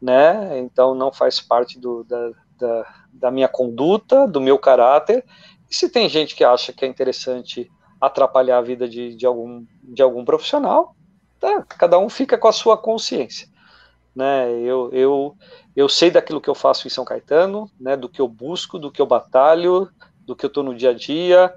né? 0.00 0.58
Então 0.58 0.94
não 0.94 1.12
faz 1.12 1.38
parte 1.38 1.78
do, 1.78 2.02
da, 2.04 2.30
da, 2.58 2.94
da 3.12 3.30
minha 3.30 3.48
conduta, 3.48 4.26
do 4.26 4.40
meu 4.40 4.58
caráter, 4.58 5.22
e 5.70 5.74
se 5.74 5.88
tem 5.88 6.08
gente 6.08 6.34
que 6.34 6.44
acha 6.44 6.72
que 6.72 6.84
é 6.84 6.88
interessante 6.88 7.70
atrapalhar 8.00 8.58
a 8.58 8.62
vida 8.62 8.88
de, 8.88 9.14
de, 9.14 9.26
algum, 9.26 9.64
de 9.82 10.02
algum 10.02 10.24
profissional, 10.24 10.94
tá, 11.40 11.62
cada 11.62 11.98
um 11.98 12.08
fica 12.08 12.38
com 12.38 12.48
a 12.48 12.52
sua 12.52 12.76
consciência. 12.76 13.48
Né? 14.14 14.50
Eu, 14.60 14.90
eu, 14.92 15.36
eu 15.74 15.88
sei 15.88 16.10
daquilo 16.10 16.40
que 16.40 16.48
eu 16.48 16.54
faço 16.54 16.86
em 16.86 16.90
São 16.90 17.04
Caetano, 17.04 17.70
né, 17.78 17.96
do 17.96 18.08
que 18.08 18.20
eu 18.20 18.28
busco, 18.28 18.78
do 18.78 18.90
que 18.90 19.00
eu 19.00 19.06
batalho, 19.06 19.90
do 20.20 20.36
que 20.36 20.44
eu 20.44 20.48
estou 20.48 20.62
no 20.62 20.74
dia 20.74 20.90
a 20.90 20.94
dia. 20.94 21.52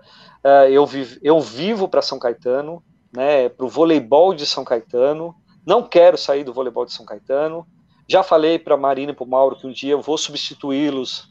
Uh, 0.47 0.69
eu, 0.71 0.85
vivo, 0.85 1.19
eu 1.21 1.41
vivo 1.41 1.89
para 1.89 2.01
São 2.01 2.17
Caetano, 2.17 2.81
né, 3.11 3.49
para 3.49 3.65
o 3.65 3.69
voleibol 3.69 4.33
de 4.33 4.45
São 4.45 4.63
Caetano. 4.63 5.35
Não 5.65 5.83
quero 5.83 6.17
sair 6.17 6.45
do 6.45 6.53
voleibol 6.53 6.85
de 6.85 6.93
São 6.93 7.05
Caetano. 7.05 7.67
Já 8.07 8.23
falei 8.23 8.57
para 8.57 8.75
a 8.75 8.77
Marina 8.77 9.11
e 9.11 9.13
para 9.15 9.25
o 9.25 9.27
Mauro 9.27 9.57
que 9.57 9.67
um 9.67 9.73
dia 9.73 9.91
eu 9.91 10.01
vou 10.01 10.17
substituí-los 10.17 11.29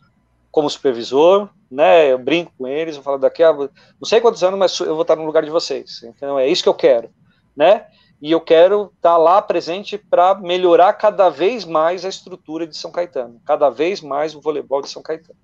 como 0.51 0.69
supervisor, 0.69 1.49
né? 1.71 2.13
Eu 2.13 2.19
brinco 2.19 2.53
com 2.59 2.67
eles, 2.67 2.97
eu 2.97 3.03
falo 3.03 3.17
daqui 3.17 3.43
a 3.43 3.55
não 3.55 3.71
sei 4.05 4.21
quantos 4.21 4.45
anos, 4.45 4.59
mas 4.59 4.79
eu 4.81 4.93
vou 4.93 5.01
estar 5.01 5.17
no 5.17 5.25
lugar 5.25 5.43
de 5.43 5.51
vocês. 5.51 6.03
Então 6.03 6.39
é 6.39 6.47
isso 6.47 6.63
que 6.63 6.69
eu 6.69 6.75
quero, 6.75 7.09
né? 7.57 7.87
E 8.21 8.33
eu 8.33 8.41
quero 8.41 8.93
estar 8.97 9.17
lá 9.17 9.41
presente 9.41 9.97
para 9.97 10.35
melhorar 10.35 10.93
cada 10.93 11.31
vez 11.31 11.65
mais 11.65 12.05
a 12.05 12.11
estrutura 12.11 12.67
de 12.67 12.77
São 12.77 12.91
Caetano, 12.91 13.41
cada 13.47 13.71
vez 13.71 14.03
mais 14.03 14.35
o 14.35 14.43
voleibol 14.43 14.83
de 14.83 14.91
São 14.91 15.03
Caetano. 15.03 15.39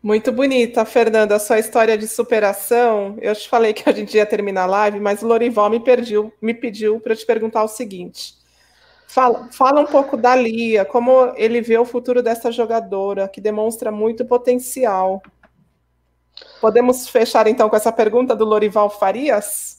Muito 0.00 0.30
bonita, 0.30 0.84
Fernanda, 0.84 1.34
a 1.34 1.40
sua 1.40 1.58
história 1.58 1.98
de 1.98 2.06
superação. 2.06 3.16
Eu 3.20 3.34
te 3.34 3.48
falei 3.48 3.72
que 3.72 3.88
a 3.88 3.92
gente 3.92 4.16
ia 4.16 4.24
terminar 4.24 4.62
a 4.62 4.66
live, 4.66 5.00
mas 5.00 5.22
o 5.22 5.26
Lorival 5.26 5.68
me, 5.68 5.80
pediu, 5.80 6.32
me 6.40 6.54
pediu 6.54 7.00
para 7.00 7.16
te 7.16 7.26
perguntar 7.26 7.64
o 7.64 7.68
seguinte: 7.68 8.38
Fala, 9.08 9.48
fala 9.50 9.80
um 9.80 9.86
pouco 9.86 10.18
da 10.18 10.36
Lia, 10.36 10.84
como 10.84 11.32
ele 11.34 11.62
vê 11.62 11.78
o 11.78 11.84
futuro 11.86 12.22
dessa 12.22 12.52
jogadora, 12.52 13.26
que 13.26 13.40
demonstra 13.40 13.90
muito 13.90 14.24
potencial. 14.24 15.22
Podemos 16.60 17.08
fechar 17.08 17.46
então 17.46 17.70
com 17.70 17.76
essa 17.76 17.90
pergunta 17.90 18.36
do 18.36 18.44
Lorival 18.44 18.90
Farias? 18.90 19.78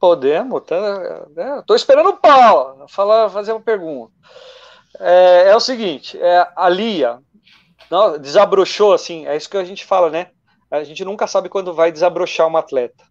Podemos, 0.00 0.62
tá, 0.62 1.26
né? 1.36 1.62
tô 1.66 1.74
esperando 1.74 2.08
o 2.08 2.16
Paulo 2.16 2.86
falar, 2.88 3.28
fazer 3.28 3.52
uma 3.52 3.60
pergunta. 3.60 4.12
É, 4.98 5.50
é 5.50 5.56
o 5.56 5.60
seguinte, 5.60 6.18
é, 6.18 6.48
a 6.56 6.68
Lia 6.68 7.20
não, 7.90 8.18
desabrochou 8.18 8.92
assim, 8.92 9.26
é 9.26 9.36
isso 9.36 9.50
que 9.50 9.56
a 9.56 9.64
gente 9.64 9.84
fala, 9.84 10.10
né? 10.10 10.30
A 10.70 10.84
gente 10.84 11.04
nunca 11.04 11.26
sabe 11.26 11.48
quando 11.48 11.74
vai 11.74 11.90
desabrochar 11.90 12.46
uma 12.46 12.60
atleta. 12.60 13.04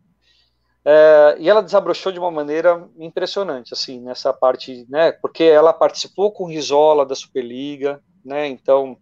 É, 0.86 1.36
e 1.40 1.50
ela 1.50 1.62
desabrochou 1.62 2.12
de 2.12 2.20
uma 2.20 2.32
maneira 2.32 2.88
impressionante, 2.98 3.74
assim, 3.74 4.00
nessa 4.00 4.32
parte, 4.32 4.86
né? 4.90 5.12
Porque 5.12 5.44
ela 5.44 5.74
participou 5.74 6.32
com 6.32 6.46
o 6.46 6.48
Risola 6.48 7.06
da 7.06 7.16
Superliga, 7.16 8.02
né? 8.24 8.48
Então 8.48 8.98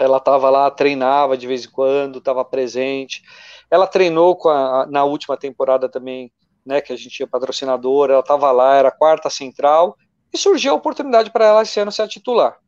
ela 0.00 0.16
estava 0.16 0.50
lá, 0.50 0.68
treinava 0.70 1.36
de 1.36 1.46
vez 1.46 1.64
em 1.64 1.70
quando, 1.70 2.18
estava 2.18 2.44
presente. 2.44 3.22
Ela 3.70 3.86
treinou 3.86 4.36
a, 4.48 4.86
na 4.90 5.04
última 5.04 5.36
temporada 5.36 5.88
também, 5.88 6.32
né? 6.66 6.80
Que 6.80 6.92
a 6.92 6.96
gente 6.96 7.10
tinha 7.10 7.28
patrocinador, 7.28 8.10
ela 8.10 8.20
estava 8.20 8.50
lá, 8.50 8.74
era 8.74 8.90
quarta 8.90 9.30
central, 9.30 9.96
e 10.32 10.38
surgiu 10.38 10.72
a 10.72 10.76
oportunidade 10.76 11.30
para 11.30 11.46
ela 11.46 11.62
esse 11.62 11.78
ano 11.78 11.92
ser 11.92 12.02
a 12.02 12.08
titular, 12.08 12.58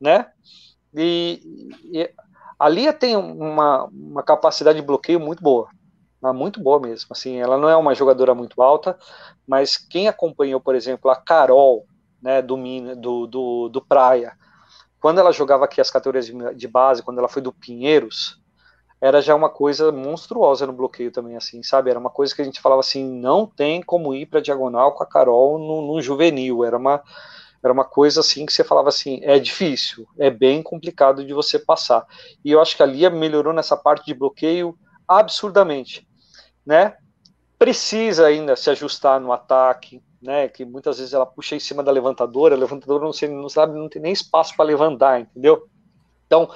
né? 0.00 0.26
E, 0.94 1.40
e 1.84 2.10
a 2.58 2.68
Lia 2.68 2.92
tem 2.92 3.16
uma, 3.16 3.84
uma 3.84 4.22
capacidade 4.22 4.80
de 4.80 4.86
bloqueio 4.86 5.20
muito 5.20 5.42
boa, 5.42 5.68
muito 6.34 6.60
boa 6.62 6.78
mesmo. 6.80 7.08
Assim, 7.10 7.38
ela 7.38 7.56
não 7.56 7.68
é 7.68 7.76
uma 7.76 7.94
jogadora 7.94 8.34
muito 8.34 8.60
alta, 8.60 8.98
mas 9.46 9.76
quem 9.76 10.08
acompanhou, 10.08 10.60
por 10.60 10.74
exemplo, 10.74 11.10
a 11.10 11.16
Carol, 11.16 11.86
né, 12.20 12.42
do, 12.42 12.56
do, 12.96 13.26
do, 13.26 13.68
do 13.68 13.80
Praia, 13.80 14.32
quando 15.00 15.18
ela 15.18 15.32
jogava 15.32 15.64
aqui 15.64 15.80
as 15.80 15.90
categorias 15.90 16.26
de, 16.26 16.54
de, 16.54 16.68
base, 16.68 17.02
quando 17.02 17.18
ela 17.18 17.28
foi 17.28 17.40
do 17.40 17.52
Pinheiros, 17.52 18.38
era 19.00 19.22
já 19.22 19.34
uma 19.34 19.48
coisa 19.48 19.90
monstruosa 19.90 20.66
no 20.66 20.74
bloqueio 20.74 21.10
também, 21.10 21.34
assim, 21.36 21.62
sabe? 21.62 21.88
Era 21.88 21.98
uma 21.98 22.10
coisa 22.10 22.34
que 22.34 22.42
a 22.42 22.44
gente 22.44 22.60
falava 22.60 22.80
assim, 22.80 23.02
não 23.02 23.46
tem 23.46 23.80
como 23.80 24.14
ir 24.14 24.26
para 24.26 24.42
diagonal 24.42 24.92
com 24.92 25.02
a 25.02 25.06
Carol 25.06 25.58
no, 25.58 25.80
no 25.94 26.02
juvenil. 26.02 26.62
Era 26.62 26.76
uma 26.76 27.02
era 27.62 27.72
uma 27.72 27.84
coisa 27.84 28.20
assim 28.20 28.46
que 28.46 28.52
você 28.52 28.64
falava 28.64 28.88
assim, 28.88 29.20
é 29.22 29.38
difícil, 29.38 30.06
é 30.18 30.30
bem 30.30 30.62
complicado 30.62 31.24
de 31.24 31.32
você 31.32 31.58
passar. 31.58 32.06
E 32.44 32.50
eu 32.50 32.60
acho 32.60 32.76
que 32.76 32.82
a 32.82 32.86
Lia 32.86 33.10
melhorou 33.10 33.52
nessa 33.52 33.76
parte 33.76 34.06
de 34.06 34.14
bloqueio 34.14 34.78
absurdamente 35.06 36.08
né? 36.64 36.96
Precisa 37.58 38.26
ainda 38.26 38.56
se 38.56 38.70
ajustar 38.70 39.20
no 39.20 39.32
ataque, 39.32 40.02
né? 40.20 40.48
Que 40.48 40.64
muitas 40.64 40.98
vezes 40.98 41.12
ela 41.12 41.26
puxa 41.26 41.56
em 41.56 41.60
cima 41.60 41.82
da 41.82 41.92
levantadora, 41.92 42.54
a 42.54 42.58
levantadora 42.58 43.04
não, 43.04 43.12
não 43.42 43.48
sabe, 43.48 43.78
não 43.78 43.88
tem 43.88 44.00
nem 44.00 44.12
espaço 44.12 44.54
para 44.56 44.64
levantar, 44.64 45.20
entendeu? 45.20 45.66
Então 46.26 46.48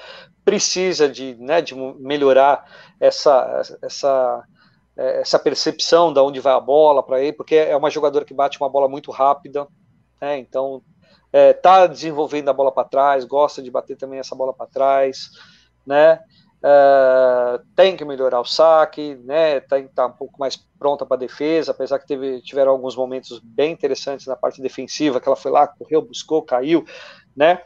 precisa 0.44 1.08
de, 1.08 1.34
né, 1.36 1.62
de 1.62 1.74
melhorar 1.74 2.70
essa, 3.00 3.62
essa, 3.82 4.44
essa 4.94 5.38
percepção 5.38 6.12
de 6.12 6.20
onde 6.20 6.38
vai 6.38 6.52
a 6.52 6.60
bola 6.60 7.02
para 7.02 7.20
ele, 7.20 7.32
porque 7.32 7.56
é 7.56 7.74
uma 7.74 7.90
jogadora 7.90 8.26
que 8.26 8.34
bate 8.34 8.60
uma 8.60 8.68
bola 8.68 8.86
muito 8.88 9.10
rápida, 9.10 9.66
né? 10.20 10.38
Então 10.38 10.82
é, 11.34 11.88
desenvolvendo 11.88 12.48
a 12.48 12.52
bola 12.52 12.70
para 12.70 12.88
trás, 12.88 13.24
gosta 13.24 13.60
de 13.60 13.68
bater 13.68 13.96
também 13.96 14.20
essa 14.20 14.36
bola 14.36 14.52
para 14.54 14.68
trás, 14.68 15.30
né? 15.84 16.20
Uh, 16.62 17.58
tem 17.74 17.96
que 17.96 18.04
melhorar 18.04 18.40
o 18.40 18.44
saque, 18.44 19.16
né? 19.24 19.58
Tem 19.58 19.82
que 19.82 19.90
estar 19.90 20.04
tá 20.04 20.08
um 20.08 20.16
pouco 20.16 20.38
mais 20.38 20.56
pronta 20.78 21.04
para 21.04 21.16
defesa, 21.16 21.72
apesar 21.72 21.98
que 21.98 22.06
teve, 22.06 22.40
tiveram 22.40 22.70
alguns 22.70 22.94
momentos 22.94 23.40
bem 23.40 23.72
interessantes 23.72 24.28
na 24.28 24.36
parte 24.36 24.62
defensiva, 24.62 25.20
que 25.20 25.28
ela 25.28 25.34
foi 25.34 25.50
lá, 25.50 25.66
correu, 25.66 26.00
buscou, 26.00 26.40
caiu, 26.40 26.84
né? 27.36 27.60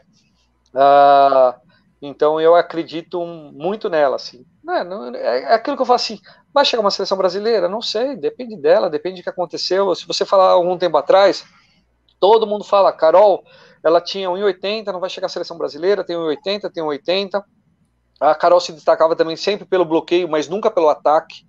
Uh, 0.73 1.53
então 2.01 2.41
eu 2.41 2.55
acredito 2.55 3.23
muito 3.23 3.87
nela, 3.87 4.15
assim. 4.15 4.45
Né? 4.63 4.83
É, 5.15 5.43
é 5.43 5.53
aquilo 5.53 5.75
que 5.75 5.83
eu 5.83 5.85
falo 5.85 5.95
assim, 5.95 6.19
vai 6.51 6.65
chegar 6.65 6.81
uma 6.81 6.91
seleção 6.91 7.17
brasileira? 7.19 7.69
Não 7.69 7.83
sei, 7.83 8.15
depende 8.15 8.57
dela, 8.57 8.89
depende 8.89 9.21
do 9.21 9.23
que 9.23 9.29
aconteceu. 9.29 9.93
Se 9.93 10.07
você 10.07 10.25
falar 10.25 10.49
algum 10.49 10.75
tempo 10.75 10.97
atrás, 10.97 11.45
todo 12.19 12.47
mundo 12.47 12.63
fala, 12.63 12.91
Carol, 12.91 13.43
ela 13.83 14.01
tinha 14.01 14.29
1,80, 14.29 14.91
não 14.91 14.99
vai 14.99 15.09
chegar 15.09 15.27
à 15.27 15.29
seleção 15.29 15.57
brasileira, 15.57 16.03
tem 16.03 16.15
1,80, 16.15 16.71
tem 16.71 16.83
1,80. 16.83 17.43
A 18.19 18.35
Carol 18.35 18.59
se 18.59 18.73
destacava 18.73 19.15
também 19.15 19.35
sempre 19.35 19.65
pelo 19.65 19.85
bloqueio, 19.85 20.27
mas 20.27 20.49
nunca 20.49 20.69
pelo 20.69 20.89
ataque, 20.89 21.47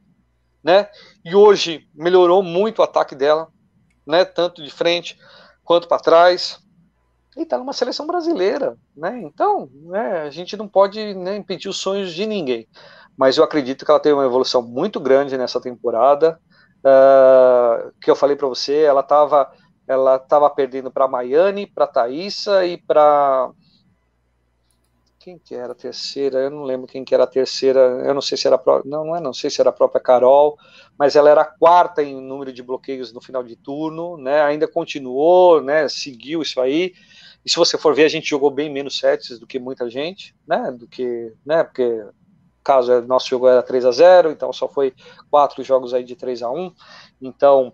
né? 0.62 0.88
E 1.24 1.34
hoje 1.34 1.88
melhorou 1.94 2.42
muito 2.42 2.78
o 2.78 2.82
ataque 2.82 3.14
dela, 3.14 3.48
né? 4.06 4.24
Tanto 4.24 4.62
de 4.62 4.70
frente 4.70 5.18
quanto 5.64 5.88
para 5.88 6.02
trás. 6.02 6.60
E 7.36 7.42
está 7.42 7.58
numa 7.58 7.72
seleção 7.72 8.06
brasileira, 8.06 8.76
né? 8.96 9.20
Então, 9.22 9.68
né, 9.72 10.22
a 10.22 10.30
gente 10.30 10.56
não 10.56 10.68
pode 10.68 11.14
né, 11.14 11.36
impedir 11.36 11.68
os 11.68 11.78
sonhos 11.78 12.12
de 12.12 12.26
ninguém. 12.26 12.68
Mas 13.16 13.36
eu 13.36 13.44
acredito 13.44 13.84
que 13.84 13.90
ela 13.90 14.00
teve 14.00 14.14
uma 14.14 14.24
evolução 14.24 14.62
muito 14.62 15.00
grande 15.00 15.36
nessa 15.36 15.60
temporada. 15.60 16.40
Uh, 16.80 17.92
que 18.00 18.10
eu 18.10 18.16
falei 18.16 18.34
para 18.34 18.48
você, 18.48 18.82
ela 18.82 19.02
estava 19.02 19.52
ela 19.90 20.16
estava 20.16 20.48
perdendo 20.48 20.88
para 20.88 21.06
a 21.06 21.08
para 21.74 21.84
a 21.84 21.88
Thaísa 21.88 22.64
e 22.64 22.76
para 22.76 23.50
quem 25.18 25.36
que 25.36 25.52
era 25.52 25.72
a 25.72 25.74
terceira? 25.74 26.38
Eu 26.38 26.50
não 26.50 26.62
lembro 26.62 26.86
quem 26.86 27.04
que 27.04 27.12
era 27.12 27.24
a 27.24 27.26
terceira. 27.26 27.80
Eu 28.06 28.14
não 28.14 28.22
sei 28.22 28.38
se 28.38 28.46
era 28.46 28.54
a 28.54 28.82
não, 28.84 29.04
não 29.04 29.16
é, 29.16 29.20
não 29.20 29.34
sei 29.34 29.50
se 29.50 29.60
era 29.60 29.70
a 29.70 29.72
própria 29.72 30.00
Carol, 30.00 30.56
mas 30.96 31.16
ela 31.16 31.28
era 31.28 31.40
a 31.40 31.44
quarta 31.44 32.04
em 32.04 32.20
número 32.20 32.52
de 32.52 32.62
bloqueios 32.62 33.12
no 33.12 33.20
final 33.20 33.42
de 33.42 33.56
turno, 33.56 34.16
né? 34.16 34.40
Ainda 34.42 34.68
continuou, 34.68 35.60
né? 35.60 35.88
Seguiu 35.88 36.40
isso 36.40 36.60
aí. 36.60 36.94
E 37.44 37.50
se 37.50 37.56
você 37.56 37.76
for 37.76 37.92
ver, 37.92 38.04
a 38.04 38.08
gente 38.08 38.30
jogou 38.30 38.50
bem 38.50 38.70
menos 38.70 38.96
sets 38.96 39.40
do 39.40 39.46
que 39.46 39.58
muita 39.58 39.90
gente, 39.90 40.36
né? 40.46 40.70
Do 40.70 40.86
que, 40.86 41.34
né? 41.44 41.64
Porque 41.64 42.06
caso 42.62 42.92
é, 42.92 43.00
nosso 43.00 43.28
jogo 43.28 43.48
era 43.48 43.62
3 43.62 43.84
a 43.84 43.90
0, 43.90 44.30
então 44.30 44.52
só 44.52 44.68
foi 44.68 44.94
quatro 45.28 45.64
jogos 45.64 45.92
aí 45.92 46.04
de 46.04 46.14
3 46.14 46.42
a 46.42 46.50
1. 46.50 46.72
Então, 47.20 47.72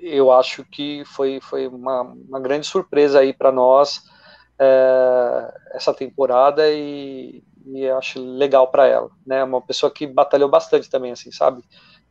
eu 0.00 0.32
acho 0.32 0.64
que 0.64 1.04
foi, 1.06 1.40
foi 1.40 1.66
uma, 1.66 2.02
uma 2.02 2.40
grande 2.40 2.66
surpresa 2.66 3.20
aí 3.20 3.32
para 3.32 3.52
nós 3.52 4.02
é, 4.58 5.54
essa 5.72 5.92
temporada 5.92 6.70
e, 6.70 7.42
e 7.66 7.88
acho 7.88 8.20
legal 8.20 8.68
para 8.68 8.86
ela, 8.86 9.10
né? 9.26 9.42
Uma 9.44 9.60
pessoa 9.60 9.90
que 9.90 10.06
batalhou 10.06 10.48
bastante 10.48 10.88
também, 10.88 11.12
assim, 11.12 11.30
sabe? 11.30 11.62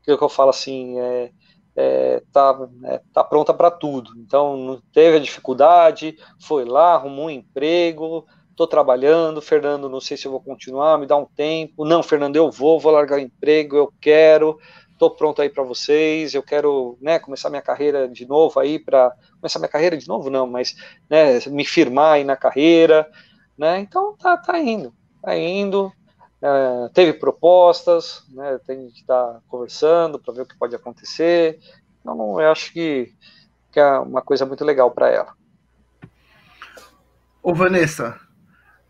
Aquilo 0.02 0.18
que 0.18 0.24
eu 0.24 0.30
falo 0.30 0.50
assim, 0.50 1.00
é, 1.00 1.32
é, 1.76 2.24
tá, 2.32 2.58
é, 2.86 3.02
tá 3.14 3.24
pronta 3.24 3.54
para 3.54 3.72
tudo. 3.72 4.12
Então 4.18 4.58
não 4.58 4.82
teve 4.94 5.18
a 5.18 5.22
dificuldade, 5.22 6.18
foi 6.40 6.66
lá, 6.66 6.94
arrumou 6.94 7.26
um 7.26 7.30
emprego, 7.30 8.26
tô 8.56 8.66
trabalhando, 8.66 9.42
Fernando, 9.42 9.90
não 9.90 10.00
sei 10.00 10.16
se 10.16 10.26
eu 10.26 10.32
vou 10.32 10.42
continuar, 10.42 10.98
me 10.98 11.06
dá 11.06 11.18
um 11.18 11.26
tempo. 11.26 11.84
Não, 11.84 12.02
Fernando, 12.02 12.36
eu 12.36 12.50
vou, 12.50 12.80
vou 12.80 12.92
largar 12.92 13.18
o 13.18 13.22
emprego, 13.22 13.76
eu 13.76 13.94
quero, 14.00 14.58
tô 14.98 15.10
pronto 15.10 15.42
aí 15.42 15.50
para 15.50 15.64
vocês, 15.64 16.34
eu 16.34 16.44
quero, 16.44 16.98
né, 17.02 17.20
começar 17.20 17.50
minha 17.50 17.62
carreira 17.62 18.08
de 18.08 18.26
novo 18.26 18.60
aí 18.60 18.80
para 18.80 19.14
começar 19.40 19.60
minha 19.60 19.70
carreira 19.70 19.98
de 19.98 20.08
novo 20.08 20.30
não, 20.30 20.48
mas 20.48 20.76
né, 21.10 21.40
me 21.48 21.66
firmar 21.66 22.14
aí 22.14 22.24
na 22.24 22.36
carreira, 22.36 23.10
né? 23.58 23.80
Então 23.80 24.16
tá, 24.18 24.38
tá 24.38 24.60
indo, 24.60 24.94
tá 25.22 25.36
indo. 25.38 25.92
É, 26.42 26.90
teve 26.94 27.14
propostas, 27.14 28.24
né? 28.30 28.60
Tem 28.68 28.90
que 28.90 29.02
estar 29.02 29.34
tá 29.34 29.40
conversando 29.48 30.20
para 30.20 30.34
ver 30.34 30.42
o 30.42 30.46
que 30.46 30.58
pode 30.58 30.76
acontecer. 30.76 31.60
Então 32.02 32.40
eu 32.40 32.52
acho 32.52 32.72
que, 32.72 33.14
que 33.72 33.80
é 33.80 34.00
uma 34.00 34.22
coisa 34.22 34.46
muito 34.46 34.64
legal 34.64 34.92
para 34.92 35.10
ela. 35.10 35.34
Ô 37.42 37.54
Vanessa, 37.54 38.20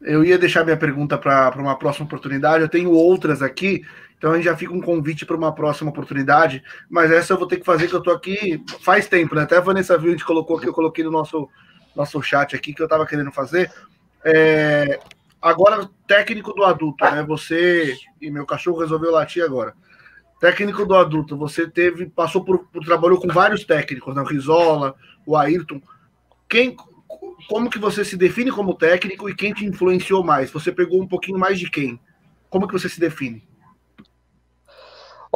eu 0.02 0.23
ia 0.23 0.38
deixar 0.38 0.64
minha 0.64 0.77
pergunta 0.77 1.18
para 1.18 1.56
uma 1.57 1.77
próxima 1.77 2.06
oportunidade. 2.06 2.64
Eu 2.64 2.69
tenho 2.69 2.91
outras 2.91 3.41
aqui, 3.41 3.86
então 4.17 4.31
a 4.31 4.35
gente 4.35 4.45
já 4.45 4.55
fica 4.55 4.73
um 4.73 4.81
convite 4.81 5.25
para 5.25 5.35
uma 5.35 5.53
próxima 5.53 5.89
oportunidade. 5.89 6.63
Mas 6.89 7.11
essa 7.11 7.33
eu 7.33 7.37
vou 7.37 7.47
ter 7.47 7.57
que 7.57 7.65
fazer, 7.65 7.87
que 7.87 7.95
eu 7.95 8.01
tô 8.01 8.11
aqui 8.11 8.63
faz 8.81 9.07
tempo, 9.07 9.35
né? 9.35 9.43
Até 9.43 9.57
a 9.57 9.61
Vanessa 9.61 9.97
viu, 9.97 10.09
a 10.09 10.11
gente 10.11 10.25
colocou 10.25 10.59
que 10.59 10.67
eu 10.67 10.73
coloquei 10.73 11.03
no 11.03 11.11
nosso, 11.11 11.49
nosso 11.95 12.21
chat 12.21 12.55
aqui 12.55 12.73
que 12.73 12.81
eu 12.81 12.85
estava 12.85 13.05
querendo 13.05 13.31
fazer. 13.31 13.71
É, 14.23 14.99
agora, 15.41 15.89
técnico 16.07 16.53
do 16.53 16.63
adulto, 16.63 17.03
né? 17.05 17.23
Você 17.23 17.95
e 18.21 18.31
meu 18.31 18.45
cachorro 18.45 18.79
resolveu 18.79 19.11
latir 19.11 19.43
agora. 19.43 19.73
Técnico 20.39 20.85
do 20.85 20.95
adulto, 20.95 21.37
você 21.37 21.69
teve, 21.69 22.07
passou 22.07 22.43
por, 22.43 22.67
por 22.67 22.83
trabalhou 22.83 23.19
com 23.19 23.27
vários 23.27 23.63
técnicos, 23.63 24.15
né? 24.15 24.21
O 24.21 24.25
Rizola, 24.25 24.95
o 25.25 25.35
Ayrton. 25.35 25.81
Quem, 26.47 26.75
como 27.47 27.69
que 27.69 27.79
você 27.79 28.03
se 28.05 28.17
define 28.17 28.51
como 28.51 28.75
técnico 28.75 29.29
e 29.29 29.35
quem 29.35 29.53
te 29.53 29.65
influenciou 29.65 30.23
mais? 30.23 30.51
Você 30.51 30.71
pegou 30.71 31.01
um 31.01 31.07
pouquinho 31.07 31.37
mais 31.37 31.59
de 31.59 31.69
quem? 31.69 31.99
Como 32.49 32.67
que 32.67 32.73
você 32.73 32.87
se 32.87 32.99
define? 32.99 33.43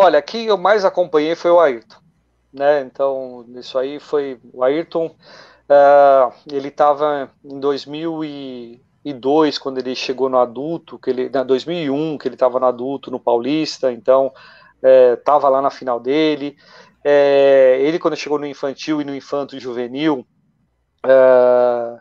Olha, 0.01 0.21
quem 0.21 0.45
eu 0.45 0.57
mais 0.57 0.85
acompanhei 0.85 1.35
foi 1.35 1.51
o 1.51 1.59
Ayrton, 1.59 1.97
né? 2.53 2.79
Então, 2.83 3.45
isso 3.57 3.77
aí 3.77 3.99
foi 3.99 4.39
o 4.53 4.63
Ayrton. 4.63 5.07
Uh, 5.07 6.31
ele 6.49 6.69
estava 6.69 7.29
em 7.43 7.59
2002 7.59 9.57
quando 9.57 9.79
ele 9.79 9.93
chegou 9.93 10.29
no 10.29 10.37
adulto, 10.37 10.97
que 10.97 11.09
ele, 11.09 11.29
na 11.29 11.43
2001 11.43 12.17
que 12.17 12.29
ele 12.29 12.35
estava 12.35 12.61
no 12.61 12.67
adulto 12.67 13.11
no 13.11 13.19
Paulista, 13.19 13.91
então 13.91 14.31
estava 14.81 15.47
é, 15.47 15.49
lá 15.49 15.61
na 15.61 15.69
final 15.69 15.99
dele. 15.99 16.55
É, 17.03 17.77
ele 17.81 17.99
quando 17.99 18.15
chegou 18.15 18.39
no 18.39 18.47
infantil 18.47 19.01
e 19.01 19.03
no 19.03 19.13
infanto 19.13 19.59
juvenil, 19.59 20.25
Uh, 21.05 21.97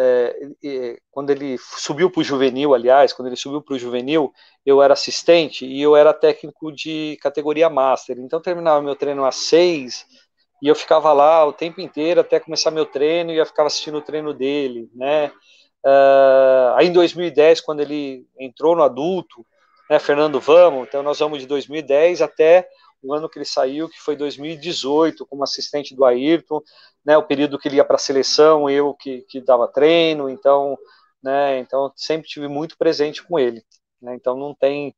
é, 0.00 0.98
quando 1.10 1.30
ele 1.30 1.58
subiu 1.58 2.10
para 2.10 2.20
o 2.20 2.24
juvenil, 2.24 2.74
aliás, 2.74 3.12
quando 3.12 3.26
ele 3.28 3.36
subiu 3.36 3.60
para 3.60 3.74
o 3.74 3.78
juvenil, 3.78 4.32
eu 4.64 4.80
era 4.80 4.92
assistente 4.92 5.66
e 5.66 5.80
eu 5.82 5.96
era 5.96 6.12
técnico 6.12 6.70
de 6.70 7.18
categoria 7.20 7.68
master. 7.68 8.18
Então 8.18 8.40
terminava 8.40 8.80
meu 8.80 8.94
treino 8.94 9.24
às 9.24 9.36
seis 9.36 10.06
e 10.62 10.68
eu 10.68 10.74
ficava 10.74 11.12
lá 11.12 11.44
o 11.44 11.52
tempo 11.52 11.80
inteiro 11.80 12.20
até 12.20 12.38
começar 12.38 12.70
meu 12.70 12.86
treino 12.86 13.32
e 13.32 13.36
eu 13.36 13.46
ficava 13.46 13.66
assistindo 13.66 13.98
o 13.98 14.02
treino 14.02 14.32
dele, 14.32 14.88
né? 14.94 15.32
Uh, 15.84 16.74
aí 16.76 16.88
em 16.88 16.92
2010, 16.92 17.60
quando 17.60 17.80
ele 17.80 18.26
entrou 18.38 18.76
no 18.76 18.82
adulto, 18.82 19.44
né, 19.88 19.98
Fernando 19.98 20.40
Vamos, 20.40 20.86
então 20.86 21.02
nós 21.02 21.18
vamos 21.18 21.40
de 21.40 21.46
2010 21.46 22.20
até 22.20 22.68
o 23.02 23.14
ano 23.14 23.28
que 23.28 23.38
ele 23.38 23.44
saiu, 23.44 23.88
que 23.88 24.00
foi 24.00 24.16
2018, 24.16 25.26
como 25.26 25.44
assistente 25.44 25.94
do 25.94 26.04
Ayrton, 26.04 26.60
né, 27.04 27.16
o 27.16 27.22
período 27.22 27.58
que 27.58 27.68
ele 27.68 27.76
ia 27.76 27.84
para 27.84 27.96
a 27.96 27.98
seleção, 27.98 28.68
eu 28.68 28.94
que, 28.94 29.22
que 29.22 29.40
dava 29.40 29.68
treino, 29.68 30.28
então, 30.28 30.76
né, 31.22 31.58
então 31.58 31.92
sempre 31.96 32.28
tive 32.28 32.48
muito 32.48 32.76
presente 32.76 33.22
com 33.22 33.38
ele. 33.38 33.62
Né, 34.00 34.14
então 34.14 34.36
não 34.36 34.54
tem, 34.54 34.94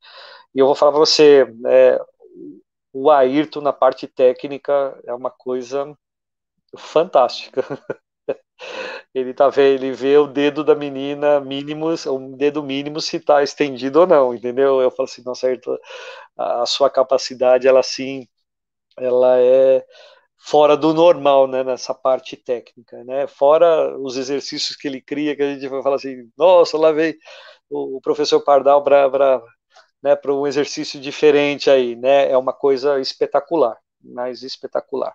e 0.54 0.58
eu 0.58 0.66
vou 0.66 0.74
falar 0.74 0.92
para 0.92 1.00
você, 1.00 1.46
é, 1.66 2.00
o 2.92 3.10
Ayrton 3.10 3.60
na 3.60 3.72
parte 3.72 4.06
técnica 4.06 4.98
é 5.04 5.14
uma 5.14 5.30
coisa 5.30 5.96
fantástica. 6.76 7.62
ele 9.14 9.34
tá 9.34 9.48
vendo, 9.48 9.82
ele 9.82 9.92
vê 9.92 10.16
o 10.18 10.26
dedo 10.26 10.62
da 10.64 10.74
menina 10.74 11.40
mínimo, 11.40 11.88
o 11.88 12.36
dedo 12.36 12.62
mínimo 12.62 13.00
se 13.00 13.16
está 13.16 13.42
estendido 13.42 14.00
ou 14.00 14.06
não, 14.06 14.34
entendeu? 14.34 14.80
Eu 14.80 14.90
falo 14.90 15.08
assim, 15.08 15.22
nossa, 15.24 15.46
Ayrton, 15.46 15.76
a 16.36 16.66
sua 16.66 16.90
capacidade, 16.90 17.66
ela 17.68 17.82
sim, 17.82 18.26
ela 18.98 19.38
é 19.40 19.84
fora 20.38 20.76
do 20.76 20.94
normal, 20.94 21.46
né, 21.46 21.62
nessa 21.62 21.94
parte 21.94 22.36
técnica, 22.36 23.04
né, 23.04 23.26
fora 23.26 23.96
os 23.98 24.16
exercícios 24.16 24.76
que 24.76 24.88
ele 24.88 25.00
cria, 25.00 25.36
que 25.36 25.42
a 25.42 25.52
gente 25.52 25.68
vai 25.68 25.82
falar 25.82 25.96
assim, 25.96 26.30
nossa, 26.36 26.78
lá 26.78 26.92
veio 26.92 27.14
o 27.68 28.00
professor 28.00 28.40
Pardal 28.40 28.82
para 28.82 29.42
né, 30.02 30.16
para 30.16 30.32
um 30.34 30.46
exercício 30.46 30.98
diferente 31.00 31.70
aí, 31.70 31.94
né, 31.94 32.30
é 32.30 32.36
uma 32.38 32.52
coisa 32.54 32.98
espetacular, 33.00 33.76
mais 34.02 34.42
espetacular, 34.42 35.14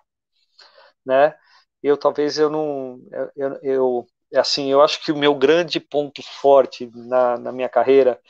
né, 1.04 1.34
eu 1.82 1.96
talvez 1.96 2.38
eu 2.38 2.50
não, 2.50 3.00
eu, 3.36 3.58
eu 3.62 4.06
assim, 4.34 4.70
eu 4.70 4.82
acho 4.82 5.04
que 5.04 5.12
o 5.12 5.16
meu 5.16 5.34
grande 5.34 5.78
ponto 5.80 6.22
forte 6.22 6.90
na, 6.94 7.38
na 7.38 7.52
minha 7.52 7.68
carreira 7.68 8.20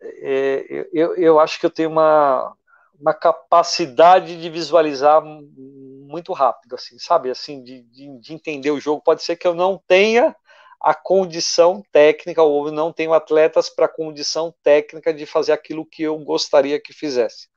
é, 0.00 0.88
eu, 0.92 1.14
eu 1.16 1.40
acho 1.40 1.58
que 1.58 1.66
eu 1.66 1.70
tenho 1.70 1.90
uma, 1.90 2.54
uma 3.00 3.14
capacidade 3.14 4.40
de 4.40 4.50
visualizar 4.50 5.22
muito 5.22 6.32
rápido, 6.32 6.74
assim, 6.74 6.98
sabe? 6.98 7.30
Assim, 7.30 7.62
de, 7.62 7.82
de, 7.82 8.18
de, 8.20 8.34
entender 8.34 8.70
o 8.70 8.80
jogo. 8.80 9.02
Pode 9.02 9.22
ser 9.22 9.36
que 9.36 9.46
eu 9.46 9.54
não 9.54 9.80
tenha 9.86 10.34
a 10.80 10.94
condição 10.94 11.82
técnica, 11.90 12.42
ou 12.42 12.70
não 12.70 12.92
tenho 12.92 13.12
atletas 13.12 13.68
para 13.68 13.88
condição 13.88 14.54
técnica 14.62 15.12
de 15.12 15.26
fazer 15.26 15.52
aquilo 15.52 15.86
que 15.86 16.02
eu 16.02 16.18
gostaria 16.18 16.80
que 16.80 16.92
fizesse, 16.92 17.48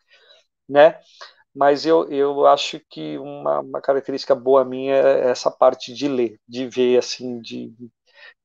né? 0.68 0.99
Mas 1.56 1.86
eu, 1.86 2.10
eu 2.12 2.46
acho 2.48 2.80
que 2.90 3.18
uma, 3.18 3.60
uma 3.60 3.82
característica 3.82 4.36
boa 4.36 4.64
minha 4.64 4.96
é 4.96 5.30
essa 5.30 5.50
parte 5.52 5.94
de 5.94 6.08
ler, 6.08 6.40
de 6.48 6.68
ver, 6.68 6.98
assim, 6.98 7.42
de, 7.42 7.74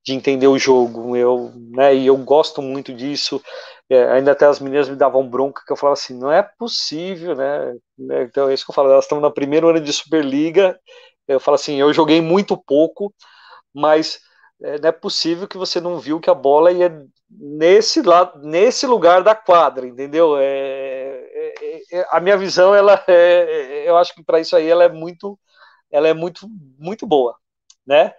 de 0.04 0.12
entender 0.12 0.46
o 0.46 0.58
jogo. 0.58 1.16
Eu, 1.16 1.52
né, 1.56 1.94
e 1.94 2.06
eu 2.06 2.16
gosto 2.18 2.62
muito 2.62 2.92
disso. 2.94 3.42
É, 3.88 4.04
ainda 4.12 4.32
até 4.32 4.46
as 4.46 4.60
meninas 4.60 4.88
me 4.88 4.96
davam 4.96 5.28
bronca 5.28 5.62
que 5.66 5.72
eu 5.72 5.76
falava 5.76 5.94
assim, 5.94 6.18
não 6.18 6.32
é 6.32 6.42
possível, 6.42 7.34
né? 7.36 7.74
né 7.98 8.24
então 8.24 8.48
é 8.48 8.54
isso 8.54 8.64
que 8.64 8.70
eu 8.70 8.74
falo, 8.74 8.90
elas 8.90 9.04
estão 9.04 9.20
na 9.20 9.30
primeira 9.30 9.68
ano 9.68 9.80
de 9.80 9.92
Superliga. 9.92 10.78
Eu 11.28 11.40
falo 11.40 11.56
assim, 11.56 11.76
eu 11.76 11.92
joguei 11.92 12.20
muito 12.20 12.56
pouco, 12.56 13.14
mas 13.74 14.20
é, 14.62 14.78
não 14.78 14.88
é 14.88 14.92
possível 14.92 15.48
que 15.48 15.58
você 15.58 15.80
não 15.80 15.98
viu 15.98 16.20
que 16.20 16.30
a 16.30 16.34
bola 16.34 16.72
ia 16.72 16.90
nesse 17.38 18.02
lado, 18.02 18.40
nesse 18.46 18.86
lugar 18.86 19.22
da 19.22 19.34
quadra, 19.34 19.86
entendeu? 19.86 20.36
É, 20.38 20.44
é, 20.44 21.98
é 22.00 22.06
a 22.10 22.20
minha 22.20 22.36
visão, 22.36 22.74
ela, 22.74 23.02
é, 23.08 23.88
eu 23.88 23.96
acho 23.96 24.14
que 24.14 24.22
para 24.22 24.40
isso 24.40 24.56
aí 24.56 24.68
ela 24.68 24.84
é 24.84 24.88
muito, 24.88 25.38
ela 25.90 26.08
é 26.08 26.14
muito, 26.14 26.48
muito 26.78 27.06
boa, 27.06 27.36
né? 27.86 28.14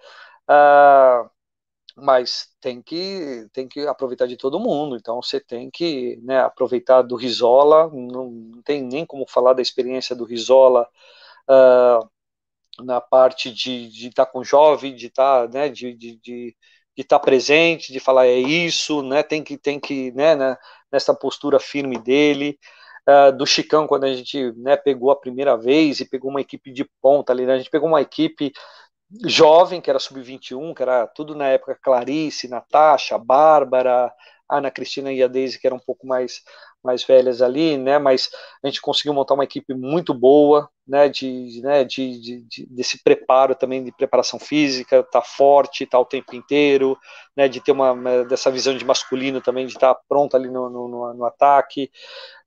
Ah, 0.48 1.30
mas 1.96 2.50
tem 2.60 2.82
que 2.82 3.48
tem 3.54 3.68
que 3.68 3.88
aproveitar 3.88 4.28
de 4.28 4.38
todo 4.38 4.60
mundo. 4.60 4.98
Então 4.98 5.22
você 5.22 5.40
tem 5.40 5.70
que 5.72 6.18
né, 6.24 6.40
aproveitar 6.42 7.02
do 7.02 7.16
Risola. 7.16 7.90
Não, 7.90 8.32
não, 8.32 8.62
tem 8.64 8.84
nem 8.84 9.06
como 9.06 9.26
falar 9.28 9.54
da 9.54 9.62
experiência 9.62 10.16
do 10.16 10.26
Risola 10.26 10.88
uh, 11.50 12.10
na 12.84 13.02
parte 13.02 13.52
de 13.54 13.88
estar 14.08 14.26
tá 14.26 14.32
com 14.32 14.44
jovem, 14.44 14.96
de 14.96 15.08
estar, 15.08 15.48
tá, 15.48 15.54
né, 15.54 15.70
de, 15.70 15.94
de, 15.96 16.18
de 16.18 16.58
de 16.96 17.02
estar 17.02 17.20
tá 17.20 17.26
presente, 17.26 17.92
de 17.92 18.00
falar 18.00 18.28
é 18.28 18.38
isso, 18.38 19.02
né? 19.04 19.24
Tem 19.24 19.44
que 19.44 19.58
tem 19.58 19.80
que 19.80 20.12
né, 20.12 20.36
né 20.36 20.58
nessa 20.92 21.14
postura 21.14 21.60
firme 21.60 21.98
dele. 21.98 22.58
Uh, 23.08 23.32
do 23.38 23.46
Chicão 23.46 23.86
quando 23.86 24.06
a 24.06 24.14
gente 24.14 24.52
né, 24.58 24.76
pegou 24.76 25.12
a 25.12 25.16
primeira 25.16 25.56
vez 25.56 26.00
e 26.00 26.10
pegou 26.10 26.32
uma 26.32 26.42
equipe 26.42 26.72
de 26.72 26.90
ponta 27.00 27.32
ali, 27.32 27.46
né? 27.46 27.54
A 27.54 27.58
gente 27.60 27.70
pegou 27.70 27.88
uma 27.88 28.02
equipe 28.02 28.52
jovem, 29.26 29.80
que 29.82 29.90
era 29.90 30.00
sub-21, 30.00 30.74
que 30.74 30.82
era 30.82 31.08
tudo 31.08 31.36
na 31.36 31.48
época 31.48 31.78
Clarice, 31.82 32.48
Natasha, 32.48 33.18
Bárbara, 33.18 34.12
Ana 34.50 34.72
Cristina 34.72 35.12
e 35.12 35.22
a 35.24 35.28
Deise, 35.28 35.60
que 35.60 35.68
eram 35.68 35.78
um 35.78 35.86
pouco 35.86 36.06
mais, 36.08 36.42
mais 36.86 37.04
velhas 37.04 37.42
ali, 37.42 37.78
né? 37.78 38.00
Mas 38.00 38.30
a 38.64 38.68
gente 38.68 38.82
conseguiu 38.82 39.14
montar 39.14 39.34
uma 39.34 39.44
equipe 39.44 39.74
muito 39.74 40.14
boa, 40.14 40.70
né? 40.88 41.10
De, 41.10 41.62
né? 41.62 41.84
de, 41.84 42.20
de, 42.22 42.42
de 42.44 42.66
desse 42.68 43.04
preparo 43.04 43.56
também 43.56 43.84
de 43.84 43.92
preparação 43.92 44.40
física, 44.40 45.04
tá 45.04 45.22
forte, 45.22 45.86
tá 45.86 46.00
o 46.00 46.06
tempo 46.06 46.36
inteiro, 46.36 46.98
né? 47.36 47.48
De 47.48 47.60
ter 47.60 47.72
uma, 47.72 48.24
dessa 48.26 48.52
visão 48.52 48.78
de 48.78 48.86
masculino 48.86 49.42
também, 49.42 49.66
de 49.66 49.74
estar 49.74 49.94
tá 49.96 50.02
pronto 50.08 50.36
ali 50.38 50.50
no, 50.50 50.70
no, 50.70 51.14
no 51.14 51.26
ataque. 51.26 51.92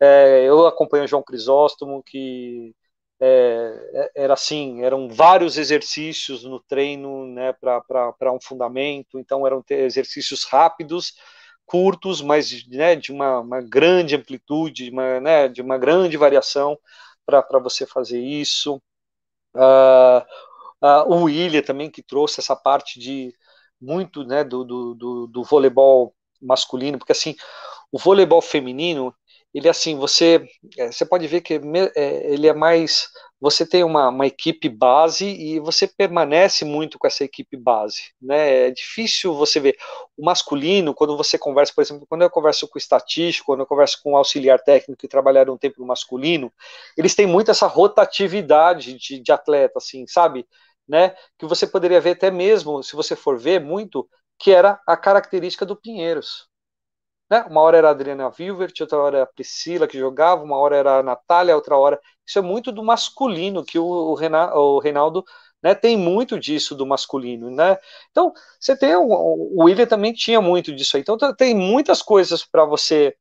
É, 0.00 0.44
eu 0.44 0.66
acompanho 0.66 1.04
o 1.04 1.08
João 1.08 1.22
Crisóstomo, 1.22 2.02
que 2.02 2.74
é, 3.20 4.10
é, 4.14 4.22
era 4.24 4.34
assim, 4.34 4.82
eram 4.84 5.08
vários 5.08 5.58
exercícios 5.58 6.44
no 6.44 6.60
treino, 6.60 7.26
né, 7.26 7.52
para 7.52 8.32
um 8.32 8.40
fundamento, 8.40 9.18
então 9.18 9.46
eram 9.46 9.62
exercícios 9.68 10.44
rápidos, 10.44 11.14
curtos, 11.68 12.22
mas 12.22 12.66
né, 12.66 12.96
de 12.96 13.12
uma, 13.12 13.40
uma 13.40 13.60
grande 13.60 14.16
amplitude, 14.16 14.90
uma, 14.90 15.20
né, 15.20 15.48
de 15.48 15.60
uma 15.62 15.78
grande 15.78 16.16
variação 16.16 16.78
para 17.26 17.58
você 17.62 17.86
fazer 17.86 18.20
isso. 18.20 18.80
Uh, 19.54 20.24
uh, 20.82 21.14
o 21.14 21.24
William 21.24 21.62
também 21.62 21.90
que 21.90 22.02
trouxe 22.02 22.40
essa 22.40 22.56
parte 22.56 22.98
de 22.98 23.34
muito 23.80 24.24
né, 24.24 24.42
do, 24.42 24.64
do, 24.64 24.94
do, 24.94 25.26
do 25.26 25.44
voleibol 25.44 26.14
masculino, 26.40 26.98
porque 26.98 27.12
assim, 27.12 27.36
o 27.92 27.98
voleibol 27.98 28.40
feminino 28.40 29.14
ele 29.52 29.68
assim, 29.68 29.96
você, 29.96 30.46
é, 30.76 30.90
você 30.92 31.06
pode 31.06 31.26
ver 31.26 31.40
que 31.40 31.54
é, 31.54 32.32
ele 32.32 32.46
é 32.46 32.54
mais, 32.54 33.08
você 33.40 33.64
tem 33.64 33.84
uma, 33.84 34.08
uma, 34.08 34.26
equipe 34.26 34.68
base 34.68 35.24
e 35.26 35.60
você 35.60 35.86
permanece 35.86 36.64
muito 36.64 36.98
com 36.98 37.06
essa 37.06 37.22
equipe 37.24 37.56
base, 37.56 38.12
né? 38.20 38.68
É 38.68 38.70
difícil 38.70 39.34
você 39.34 39.60
ver 39.60 39.76
o 40.16 40.24
masculino 40.24 40.92
quando 40.92 41.16
você 41.16 41.38
conversa, 41.38 41.72
por 41.74 41.82
exemplo, 41.82 42.06
quando 42.08 42.22
eu 42.22 42.30
converso 42.30 42.66
com 42.66 42.76
o 42.76 42.78
estatístico, 42.78 43.46
quando 43.46 43.60
eu 43.60 43.66
converso 43.66 44.00
com 44.02 44.12
o 44.12 44.16
auxiliar 44.16 44.60
técnico 44.60 45.00
que 45.00 45.08
trabalharam 45.08 45.54
um 45.54 45.58
tempo 45.58 45.80
no 45.80 45.86
masculino, 45.86 46.52
eles 46.96 47.14
têm 47.14 47.26
muito 47.26 47.50
essa 47.50 47.66
rotatividade 47.66 48.94
de, 48.94 49.20
de 49.20 49.32
atleta, 49.32 49.74
assim, 49.78 50.06
sabe? 50.06 50.46
Né? 50.86 51.14
Que 51.38 51.46
você 51.46 51.66
poderia 51.66 52.00
ver 52.00 52.12
até 52.12 52.30
mesmo, 52.30 52.82
se 52.82 52.96
você 52.96 53.14
for 53.14 53.38
ver 53.38 53.60
muito, 53.60 54.08
que 54.38 54.50
era 54.50 54.80
a 54.86 54.96
característica 54.96 55.66
do 55.66 55.76
Pinheiros. 55.76 56.48
Né? 57.30 57.42
Uma 57.48 57.60
hora 57.62 57.78
era 57.78 57.88
a 57.88 57.90
Adriana 57.90 58.30
Vilvert, 58.30 58.72
outra 58.80 58.98
hora 58.98 59.16
era 59.18 59.24
a 59.24 59.26
Priscila 59.32 59.86
que 59.86 59.98
jogava, 59.98 60.42
uma 60.42 60.56
hora 60.56 60.76
era 60.76 60.98
a 60.98 61.02
Natália, 61.02 61.54
outra 61.54 61.76
hora. 61.76 62.00
Isso 62.26 62.38
é 62.38 62.42
muito 62.42 62.72
do 62.72 62.82
masculino, 62.82 63.64
que 63.64 63.78
o, 63.78 63.84
o 63.84 64.80
Reinaldo 64.80 65.24
né, 65.62 65.74
tem 65.74 65.96
muito 65.96 66.38
disso 66.38 66.74
do 66.74 66.86
masculino, 66.86 67.50
né? 67.50 67.76
Então, 68.10 68.32
você 68.60 68.76
tem 68.76 68.94
o, 68.96 69.02
o 69.08 69.64
William 69.64 69.86
também 69.86 70.12
tinha 70.12 70.40
muito 70.40 70.74
disso 70.74 70.96
aí. 70.96 71.02
Então, 71.02 71.16
tem 71.36 71.54
muitas 71.54 72.00
coisas 72.02 72.44
para 72.44 72.64
você 72.64 73.14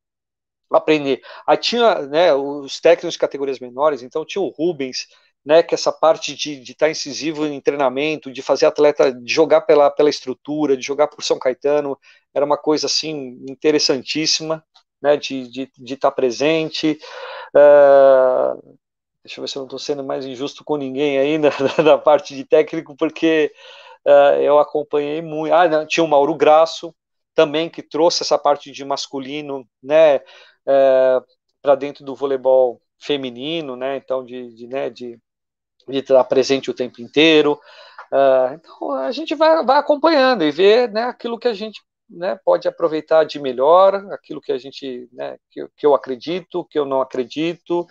aprender. 0.70 1.22
Aí 1.46 1.56
tinha, 1.56 2.02
né, 2.06 2.34
os 2.34 2.80
técnicos 2.80 3.14
de 3.14 3.18
categorias 3.18 3.58
menores, 3.58 4.02
então 4.02 4.24
tinha 4.24 4.42
o 4.42 4.48
Rubens, 4.50 5.06
né, 5.44 5.62
que 5.62 5.74
essa 5.74 5.92
parte 5.92 6.34
de 6.34 6.60
estar 6.62 6.86
tá 6.86 6.90
incisivo 6.90 7.46
em 7.46 7.60
treinamento, 7.60 8.30
de 8.30 8.42
fazer 8.42 8.66
atleta, 8.66 9.12
de 9.12 9.32
jogar 9.32 9.62
pela, 9.62 9.90
pela 9.90 10.10
estrutura, 10.10 10.76
de 10.76 10.84
jogar 10.84 11.08
por 11.08 11.22
São 11.22 11.38
Caetano, 11.38 11.98
era 12.34 12.44
uma 12.44 12.58
coisa 12.58 12.86
assim 12.86 13.38
interessantíssima, 13.48 14.64
né, 15.00 15.16
de 15.16 15.42
estar 15.42 15.52
de, 15.52 15.70
de 15.78 15.96
tá 15.96 16.10
presente. 16.10 16.98
Uh, 17.54 18.76
deixa 19.24 19.40
eu 19.40 19.42
ver 19.42 19.48
se 19.48 19.56
eu 19.56 19.60
não 19.60 19.66
estou 19.66 19.78
sendo 19.78 20.04
mais 20.04 20.26
injusto 20.26 20.64
com 20.64 20.76
ninguém 20.76 21.18
ainda 21.18 21.50
da 21.82 21.96
parte 21.98 22.34
de 22.34 22.44
técnico, 22.44 22.96
porque 22.96 23.52
uh, 24.06 24.40
eu 24.40 24.58
acompanhei 24.58 25.22
muito. 25.22 25.52
Ah, 25.54 25.68
não, 25.68 25.86
tinha 25.86 26.04
o 26.04 26.08
Mauro 26.08 26.34
Graço 26.34 26.94
também 27.38 27.70
que 27.70 27.84
trouxe 27.84 28.24
essa 28.24 28.36
parte 28.36 28.72
de 28.72 28.84
masculino, 28.84 29.64
né, 29.80 30.16
eh, 30.66 31.20
para 31.62 31.76
dentro 31.76 32.04
do 32.04 32.16
voleibol 32.16 32.82
feminino, 32.98 33.76
né, 33.76 33.96
então 33.96 34.24
de, 34.24 34.52
de, 34.56 34.66
né, 34.66 34.90
de 34.90 35.16
de 35.88 35.98
estar 35.98 36.22
presente 36.24 36.70
o 36.70 36.74
tempo 36.74 37.00
inteiro. 37.00 37.58
Uh, 38.12 38.54
então 38.54 38.92
a 38.92 39.12
gente 39.12 39.34
vai, 39.34 39.64
vai 39.64 39.78
acompanhando 39.78 40.42
e 40.42 40.50
ver 40.50 40.90
né, 40.90 41.04
aquilo 41.04 41.38
que 41.38 41.48
a 41.48 41.54
gente 41.54 41.82
né, 42.08 42.38
pode 42.44 42.66
aproveitar 42.66 43.24
de 43.24 43.38
melhor, 43.38 43.94
aquilo 44.12 44.40
que 44.40 44.52
a 44.52 44.58
gente, 44.58 45.08
né, 45.12 45.36
que, 45.50 45.66
que 45.76 45.86
eu 45.86 45.94
acredito, 45.94 46.64
que 46.64 46.78
eu 46.78 46.84
não 46.84 47.00
acredito, 47.00 47.86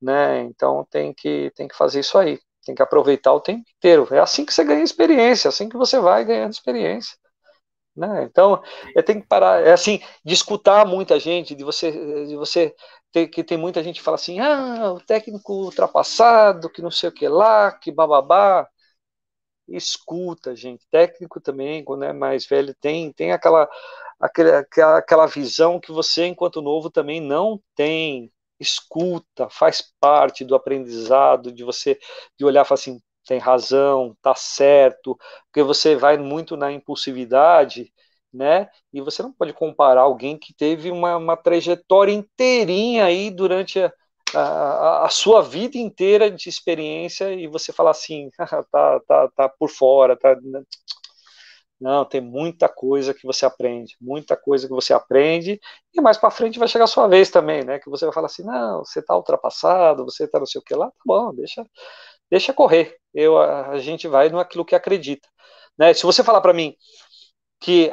né, 0.00 0.42
então 0.42 0.86
tem 0.90 1.12
que, 1.12 1.50
tem 1.56 1.66
que 1.66 1.76
fazer 1.76 2.00
isso 2.00 2.16
aí, 2.16 2.38
tem 2.64 2.74
que 2.74 2.82
aproveitar 2.82 3.32
o 3.32 3.40
tempo 3.40 3.64
inteiro, 3.76 4.06
é 4.12 4.20
assim 4.20 4.44
que 4.44 4.54
você 4.54 4.62
ganha 4.62 4.84
experiência, 4.84 5.48
é 5.48 5.50
assim 5.50 5.68
que 5.68 5.76
você 5.76 5.98
vai 5.98 6.24
ganhando 6.24 6.52
experiência, 6.52 7.16
né, 7.96 8.22
então 8.30 8.62
eu 8.94 9.02
tenho 9.02 9.20
que 9.20 9.26
parar, 9.26 9.60
é 9.66 9.72
assim, 9.72 10.00
de 10.24 10.34
escutar 10.34 10.86
muita 10.86 11.18
gente, 11.18 11.54
de 11.54 11.64
você, 11.64 11.90
de 12.26 12.36
você 12.36 12.74
tem, 13.12 13.28
que 13.30 13.44
tem 13.44 13.58
muita 13.58 13.82
gente 13.82 13.96
que 13.98 14.02
fala 14.04 14.16
assim, 14.16 14.38
ah, 14.40 14.92
o 14.92 15.00
técnico 15.00 15.52
ultrapassado, 15.54 16.70
que 16.70 16.82
não 16.82 16.90
sei 16.90 17.08
o 17.10 17.12
que 17.12 17.28
lá, 17.28 17.72
que 17.72 17.90
bababá. 17.92 18.68
Escuta, 19.68 20.56
gente. 20.56 20.86
Técnico 20.90 21.40
também, 21.40 21.84
quando 21.84 22.04
é 22.04 22.12
mais 22.12 22.46
velho, 22.46 22.74
tem, 22.80 23.12
tem 23.12 23.32
aquela, 23.32 23.68
aquela, 24.20 24.98
aquela 24.98 25.26
visão 25.26 25.78
que 25.80 25.92
você, 25.92 26.26
enquanto 26.26 26.62
novo, 26.62 26.90
também 26.90 27.20
não 27.20 27.60
tem. 27.74 28.32
Escuta, 28.58 29.48
faz 29.50 29.82
parte 30.00 30.44
do 30.44 30.54
aprendizado, 30.54 31.52
de 31.52 31.62
você 31.64 31.98
de 32.36 32.44
olhar 32.44 32.62
e 32.64 32.64
falar 32.68 32.78
assim, 32.80 33.00
tem 33.26 33.38
razão, 33.38 34.16
tá 34.22 34.34
certo, 34.34 35.16
porque 35.46 35.62
você 35.62 35.94
vai 35.94 36.16
muito 36.18 36.56
na 36.56 36.72
impulsividade 36.72 37.92
né? 38.32 38.68
E 38.92 39.00
você 39.00 39.22
não 39.22 39.32
pode 39.32 39.52
comparar 39.52 40.02
alguém 40.02 40.38
que 40.38 40.54
teve 40.54 40.90
uma, 40.90 41.16
uma 41.16 41.36
trajetória 41.36 42.12
inteirinha 42.12 43.04
aí 43.04 43.30
durante 43.30 43.80
a, 43.80 43.92
a, 44.34 45.06
a, 45.06 45.08
sua 45.08 45.42
vida 45.42 45.78
inteira 45.78 46.30
de 46.30 46.48
experiência 46.48 47.32
e 47.32 47.46
você 47.46 47.72
falar 47.72 47.90
assim, 47.92 48.28
tá, 48.70 49.00
tá, 49.06 49.28
tá 49.34 49.48
por 49.48 49.70
fora, 49.70 50.16
tá. 50.16 50.34
Né? 50.36 50.62
Não, 51.80 52.04
tem 52.04 52.20
muita 52.20 52.68
coisa 52.68 53.14
que 53.14 53.24
você 53.24 53.46
aprende, 53.46 53.96
muita 54.00 54.36
coisa 54.36 54.66
que 54.66 54.74
você 54.74 54.92
aprende, 54.92 55.60
e 55.94 56.00
mais 56.00 56.18
para 56.18 56.30
frente 56.30 56.58
vai 56.58 56.66
chegar 56.66 56.84
a 56.84 56.88
sua 56.88 57.06
vez 57.06 57.30
também, 57.30 57.64
né? 57.64 57.78
Que 57.78 57.88
você 57.88 58.04
vai 58.04 58.12
falar 58.12 58.26
assim, 58.26 58.42
não, 58.42 58.84
você 58.84 59.00
tá 59.00 59.16
ultrapassado, 59.16 60.04
você 60.04 60.26
tá 60.26 60.40
não 60.40 60.46
sei 60.46 60.60
o 60.60 60.64
que 60.64 60.74
lá, 60.74 60.86
tá 60.88 60.96
bom, 61.06 61.32
deixa, 61.34 61.64
deixa 62.30 62.52
correr. 62.52 62.96
Eu, 63.14 63.38
a, 63.38 63.70
a 63.70 63.78
gente 63.78 64.08
vai 64.08 64.28
no 64.28 64.40
aquilo 64.40 64.64
que 64.64 64.74
acredita. 64.74 65.28
Né? 65.78 65.94
Se 65.94 66.04
você 66.04 66.24
falar 66.24 66.40
para 66.40 66.52
mim, 66.52 66.74
que 67.60 67.92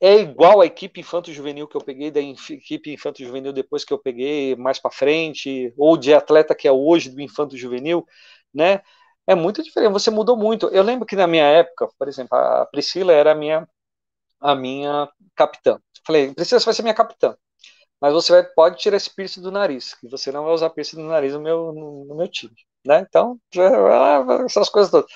é 0.00 0.16
igual 0.20 0.60
a 0.60 0.66
equipe 0.66 1.00
infanto-juvenil 1.00 1.66
que 1.68 1.76
eu 1.76 1.80
peguei, 1.80 2.10
da 2.10 2.20
equipe 2.20 2.92
infanto-juvenil 2.92 3.52
depois 3.52 3.84
que 3.84 3.92
eu 3.92 3.98
peguei 3.98 4.54
mais 4.56 4.78
para 4.78 4.90
frente, 4.90 5.72
ou 5.78 5.96
de 5.96 6.12
atleta 6.14 6.54
que 6.54 6.68
é 6.68 6.72
hoje 6.72 7.10
do 7.10 7.20
infanto-juvenil, 7.20 8.06
né? 8.52 8.82
É 9.26 9.34
muito 9.34 9.62
diferente, 9.62 9.92
você 9.92 10.10
mudou 10.10 10.36
muito. 10.36 10.68
Eu 10.68 10.82
lembro 10.82 11.06
que 11.06 11.16
na 11.16 11.26
minha 11.26 11.44
época, 11.46 11.88
por 11.98 12.08
exemplo, 12.08 12.36
a 12.36 12.66
Priscila 12.66 13.12
era 13.12 13.32
a 13.32 13.34
minha, 13.34 13.66
a 14.40 14.54
minha 14.54 15.08
capitã. 15.36 15.80
Falei, 16.06 16.34
Priscila, 16.34 16.60
você 16.60 16.66
vai 16.66 16.74
ser 16.74 16.82
minha 16.82 16.94
capitã, 16.94 17.36
mas 18.00 18.12
você 18.14 18.32
vai, 18.32 18.44
pode 18.44 18.78
tirar 18.78 18.96
esse 18.98 19.14
piercing 19.14 19.42
do 19.42 19.52
nariz, 19.52 19.94
que 19.94 20.08
você 20.08 20.32
não 20.32 20.44
vai 20.44 20.54
usar 20.54 20.70
piercing 20.70 20.96
do 20.96 21.04
nariz 21.04 21.34
no 21.34 21.40
meu, 21.40 21.72
no, 21.72 22.06
no 22.06 22.16
meu 22.16 22.28
time, 22.28 22.54
né? 22.86 23.00
Então, 23.08 23.38
essas 24.46 24.68
coisas 24.70 24.90
todas. 24.90 25.10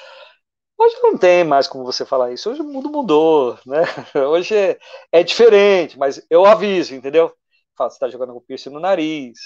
Hoje 0.78 0.96
não 1.02 1.18
tem 1.18 1.44
mais 1.44 1.66
como 1.66 1.84
você 1.84 2.06
falar 2.06 2.32
isso. 2.32 2.50
Hoje 2.50 2.60
o 2.62 2.64
mundo 2.64 2.88
mudou, 2.90 3.58
né? 3.66 3.82
Hoje 4.30 4.54
é, 4.56 4.78
é 5.12 5.22
diferente, 5.24 5.98
mas 5.98 6.24
eu 6.30 6.46
aviso, 6.46 6.94
entendeu? 6.94 7.34
Fala, 7.76 7.90
você 7.90 7.96
está 7.96 8.08
jogando 8.08 8.32
com 8.32 8.40
piercing 8.40 8.70
no 8.70 8.80
nariz. 8.80 9.38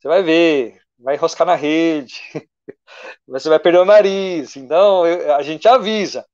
Você 0.00 0.08
vai 0.08 0.22
ver, 0.22 0.80
vai 0.98 1.16
enroscar 1.16 1.46
na 1.46 1.54
rede. 1.54 2.14
Você 3.26 3.48
vai 3.48 3.58
perder 3.58 3.78
o 3.80 3.84
nariz. 3.84 4.56
Então, 4.56 5.06
eu, 5.06 5.34
a 5.34 5.42
gente 5.42 5.66
avisa. 5.68 6.26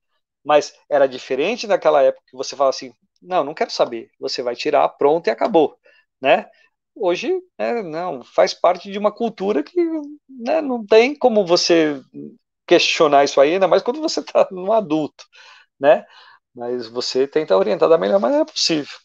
Mas 0.43 0.73
era 0.89 1.07
diferente 1.07 1.67
naquela 1.67 2.01
época 2.03 2.23
que 2.27 2.37
você 2.37 2.55
fala 2.55 2.69
assim: 2.69 2.93
Não, 3.21 3.43
não 3.43 3.53
quero 3.53 3.71
saber. 3.71 4.09
Você 4.19 4.41
vai 4.43 4.55
tirar, 4.55 4.87
pronto 4.89 5.27
e 5.27 5.31
acabou, 5.31 5.77
né? 6.21 6.49
Hoje, 6.95 7.41
né, 7.59 7.81
não, 7.83 8.23
faz 8.23 8.53
parte 8.53 8.91
de 8.91 8.97
uma 8.97 9.11
cultura 9.11 9.63
que 9.63 9.77
né, 10.29 10.61
não 10.61 10.85
tem 10.85 11.15
como 11.15 11.45
você 11.45 12.01
questionar 12.67 13.23
isso 13.23 13.39
aí, 13.41 13.53
ainda 13.53 13.67
mais 13.67 13.81
quando 13.81 14.01
você 14.01 14.19
está 14.21 14.47
no 14.51 14.71
adulto, 14.73 15.25
né? 15.79 16.05
Mas 16.53 16.87
você 16.87 17.27
tenta 17.27 17.57
orientar 17.57 17.87
da 17.89 17.97
melhor 17.97 18.19
maneira 18.19 18.45
possível. 18.45 18.97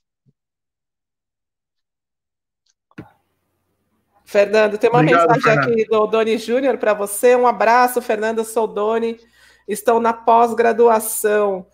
Fernando, 4.24 4.78
tem 4.78 4.88
uma 4.88 5.00
Obrigado, 5.00 5.28
mensagem 5.28 5.42
Fernando. 5.42 5.72
aqui 5.72 5.84
do 5.84 6.06
Doni 6.06 6.38
Júnior 6.38 6.78
para 6.78 6.94
você. 6.94 7.36
Um 7.36 7.46
abraço, 7.46 8.00
Fernando, 8.00 8.42
sou 8.44 8.66
Doni. 8.66 9.20
Estão 9.68 10.00
na 10.00 10.14
pós-graduação. 10.14 11.66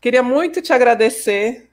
Queria 0.00 0.22
muito 0.22 0.62
te 0.62 0.72
agradecer 0.72 1.70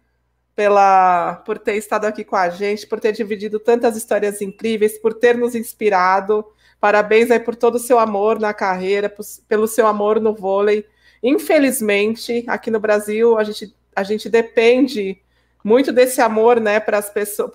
pela 0.53 1.35
por 1.45 1.57
ter 1.57 1.75
estado 1.75 2.05
aqui 2.05 2.25
com 2.25 2.35
a 2.35 2.49
gente, 2.49 2.85
por 2.85 2.99
ter 2.99 3.13
dividido 3.13 3.57
tantas 3.59 3.95
histórias 3.95 4.41
incríveis, 4.41 4.99
por 4.99 5.13
ter 5.13 5.37
nos 5.37 5.55
inspirado. 5.55 6.45
Parabéns 6.83 7.31
aí 7.31 7.39
por 7.39 7.55
todo 7.55 7.75
o 7.75 7.79
seu 7.79 7.97
amor 7.97 8.41
na 8.41 8.53
carreira, 8.53 9.07
por, 9.07 9.23
pelo 9.47 9.69
seu 9.69 9.87
amor 9.87 10.19
no 10.19 10.35
vôlei. 10.35 10.85
Infelizmente, 11.23 12.43
aqui 12.45 12.69
no 12.69 12.77
Brasil, 12.77 13.37
a 13.37 13.43
gente, 13.45 13.73
a 13.95 14.03
gente 14.03 14.27
depende 14.27 15.17
muito 15.63 15.93
desse 15.93 16.19
amor, 16.19 16.59
né, 16.59 16.81
para 16.81 17.01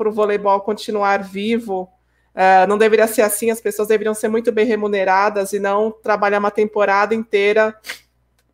o 0.09 0.11
voleibol 0.11 0.59
continuar 0.63 1.23
vivo. 1.23 1.91
Uh, 2.35 2.67
não 2.67 2.79
deveria 2.79 3.07
ser 3.07 3.21
assim, 3.21 3.51
as 3.51 3.61
pessoas 3.61 3.89
deveriam 3.89 4.15
ser 4.15 4.29
muito 4.29 4.51
bem 4.51 4.65
remuneradas 4.65 5.53
e 5.53 5.59
não 5.59 5.91
trabalhar 5.91 6.39
uma 6.39 6.51
temporada 6.51 7.15
inteira 7.15 7.79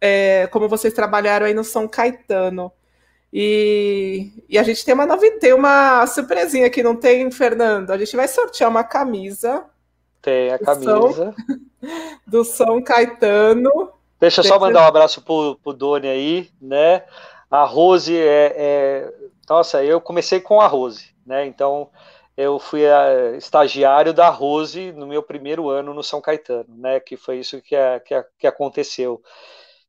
é, 0.01 0.49
como 0.49 0.69
vocês 0.69 0.93
trabalharam 0.93 1.47
aí 1.47 1.55
no 1.55 1.63
São 1.63 1.87
Caetano. 1.87 2.73
E, 3.33 4.45
e 4.49 4.59
a 4.59 4.65
gente 4.65 4.85
tem 4.85 4.93
uma 4.93 5.07
novidade, 5.07 5.39
tem 5.39 5.53
uma 5.53 6.05
surpresinha 6.09 6.69
que 6.69 6.83
não 6.83 6.97
tem, 6.97 7.31
Fernando. 7.31 7.93
A 7.93 7.97
gente 7.97 8.17
vai 8.17 8.27
sortear 8.27 8.69
uma 8.69 8.83
camisa. 8.83 9.65
Tem 10.25 10.51
a 10.51 10.59
camisa. 10.59 11.35
Do 12.27 12.43
São 12.43 12.83
Caetano. 12.83 13.93
Deixa 14.19 14.41
eu 14.41 14.45
só 14.45 14.59
mandar 14.59 14.83
um 14.83 14.87
abraço 14.87 15.21
pro, 15.21 15.57
pro 15.63 15.75
Doni 15.75 16.09
aí, 16.09 16.51
né? 16.61 17.05
A 17.51 17.65
Rose 17.65 18.17
é, 18.17 18.55
é, 18.57 19.15
Nossa, 19.49 19.85
eu 19.85 20.01
comecei 20.01 20.41
com 20.41 20.63
a 20.63 20.67
Rose, 20.67 21.15
né? 21.27 21.45
Então 21.45 21.91
eu 22.35 22.59
fui 22.59 22.87
a, 22.87 23.37
estagiário 23.37 24.15
da 24.15 24.31
Rose 24.31 24.93
no 24.93 25.07
meu 25.07 25.23
primeiro 25.23 25.69
ano 25.69 25.93
no 25.93 26.03
São 26.03 26.23
Caetano, 26.23 26.67
né? 26.69 26.99
Que 27.01 27.19
foi 27.19 27.39
isso 27.39 27.61
que, 27.61 27.77
a, 27.77 28.01
que, 28.01 28.15
a, 28.15 28.25
que 28.39 28.47
aconteceu. 28.47 29.23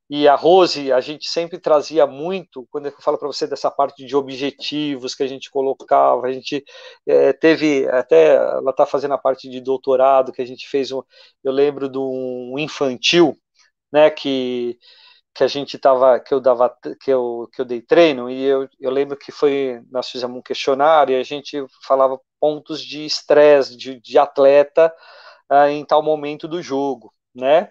E 0.08 0.28
a 0.28 0.36
Rose, 0.36 0.92
a 0.92 1.00
gente 1.00 1.28
sempre 1.28 1.58
trazia 1.58 2.06
muito, 2.06 2.66
quando 2.70 2.86
eu 2.86 2.92
falo 3.00 3.18
para 3.18 3.26
você 3.26 3.44
dessa 3.46 3.70
parte 3.70 4.04
de 4.06 4.14
objetivos 4.14 5.16
que 5.16 5.22
a 5.24 5.26
gente 5.26 5.50
colocava, 5.50 6.26
a 6.26 6.32
gente 6.32 6.64
é, 7.06 7.32
teve, 7.32 7.88
até 7.88 8.36
ela 8.36 8.70
está 8.70 8.86
fazendo 8.86 9.14
a 9.14 9.18
parte 9.18 9.48
de 9.50 9.60
doutorado, 9.60 10.32
que 10.32 10.40
a 10.40 10.46
gente 10.46 10.68
fez, 10.68 10.92
um, 10.92 11.02
eu 11.42 11.50
lembro 11.52 11.88
de 11.88 11.98
um 11.98 12.56
infantil, 12.56 13.36
né, 13.92 14.08
que, 14.10 14.78
que 15.34 15.44
a 15.44 15.48
gente 15.48 15.76
estava, 15.76 16.20
que 16.20 16.32
eu 16.34 16.40
dava, 16.40 16.74
que 17.00 17.10
eu, 17.10 17.48
que 17.52 17.60
eu 17.60 17.64
dei 17.64 17.82
treino, 17.82 18.30
e 18.30 18.42
eu, 18.44 18.68
eu 18.80 18.90
lembro 18.90 19.16
que 19.16 19.32
foi, 19.32 19.80
nós 19.90 20.08
fizemos 20.10 20.38
um 20.38 20.42
questionário 20.42 21.16
e 21.16 21.20
a 21.20 21.22
gente 21.24 21.64
falava 21.86 22.20
pontos 22.40 22.80
de 22.82 23.04
estresse 23.04 23.76
de, 23.76 24.00
de 24.00 24.18
atleta 24.18 24.92
ah, 25.48 25.70
em 25.70 25.84
tal 25.84 26.02
momento 26.02 26.48
do 26.48 26.62
jogo, 26.62 27.12
né, 27.34 27.70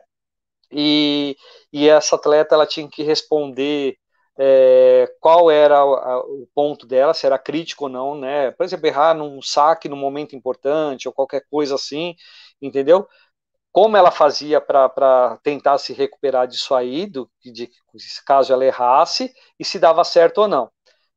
e, 0.72 1.36
e 1.72 1.88
essa 1.90 2.16
atleta 2.16 2.56
ela 2.56 2.66
tinha 2.66 2.88
que 2.90 3.04
responder 3.04 3.98
é, 4.38 5.12
qual 5.20 5.50
era 5.50 5.78
a, 5.78 6.20
o 6.20 6.48
ponto 6.54 6.86
dela, 6.86 7.14
se 7.14 7.26
era 7.26 7.40
crítico 7.40 7.86
ou 7.86 7.90
não, 7.90 8.16
né? 8.16 8.52
Por 8.52 8.64
exemplo, 8.64 8.88
errar 8.88 9.14
num 9.14 9.42
saque 9.42 9.88
num 9.90 9.96
momento 9.96 10.36
importante 10.36 11.08
ou 11.08 11.14
qualquer 11.14 11.44
coisa 11.50 11.76
assim, 11.76 12.16
entendeu? 12.62 13.08
Como 13.72 13.98
ela 13.98 14.12
fazia 14.12 14.62
para 14.62 15.38
tentar 15.44 15.78
se 15.78 15.94
recuperar 15.94 16.48
disso 16.48 16.74
aí, 16.76 17.06
do, 17.08 17.30
de, 17.44 17.70
caso 18.26 18.54
ela 18.54 18.66
errasse, 18.66 19.34
e 19.60 19.66
se 19.66 19.80
dava 19.80 20.04
certo 20.04 20.40
ou 20.40 20.48
não. 20.48 20.72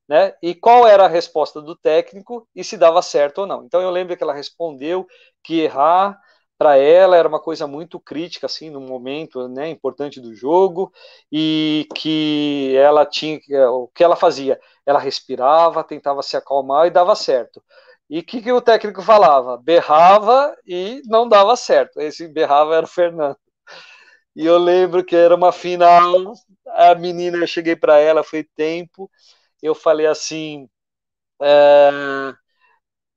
Né? 0.08 0.34
E 0.42 0.54
qual 0.54 0.86
era 0.86 1.04
a 1.04 1.08
resposta 1.08 1.60
do 1.60 1.76
técnico 1.76 2.48
e 2.54 2.64
se 2.64 2.76
dava 2.76 3.02
certo 3.02 3.42
ou 3.42 3.46
não. 3.46 3.64
Então 3.64 3.80
eu 3.82 3.90
lembro 3.90 4.16
que 4.16 4.22
ela 4.22 4.32
respondeu 4.32 5.06
que 5.44 5.60
errar 5.60 6.18
para 6.58 6.76
ela 6.76 7.16
era 7.16 7.28
uma 7.28 7.40
coisa 7.40 7.66
muito 7.66 8.00
crítica 8.00 8.46
assim 8.46 8.68
no 8.70 8.80
momento 8.80 9.48
né, 9.48 9.68
importante 9.70 10.20
do 10.20 10.34
jogo 10.34 10.92
e 11.32 11.86
que 11.94 12.74
ela 12.76 13.06
tinha 13.06 13.38
o 13.70 13.88
que 13.88 14.04
ela 14.04 14.16
fazia? 14.16 14.60
Ela 14.84 14.98
respirava 14.98 15.84
tentava 15.84 16.22
se 16.22 16.36
acalmar 16.36 16.86
e 16.86 16.90
dava 16.90 17.14
certo. 17.14 17.62
E 18.10 18.20
o 18.20 18.24
que, 18.24 18.42
que 18.42 18.52
o 18.52 18.60
técnico 18.60 19.02
falava? 19.02 19.56
Berrava 19.58 20.56
e 20.66 21.02
não 21.06 21.28
dava 21.28 21.54
certo. 21.56 22.00
Esse 22.00 22.26
berrava 22.26 22.74
era 22.76 22.86
o 22.86 22.88
Fernando. 22.88 23.36
E 24.34 24.46
eu 24.46 24.58
lembro 24.58 25.04
que 25.04 25.16
era 25.16 25.34
uma 25.34 25.52
final 25.52 26.34
a 26.68 26.94
menina 26.94 27.38
eu 27.38 27.46
cheguei 27.46 27.76
para 27.76 27.98
ela 27.98 28.22
foi 28.22 28.44
tempo 28.44 29.10
eu 29.62 29.74
falei 29.74 30.06
assim 30.06 30.68
é, 31.40 32.34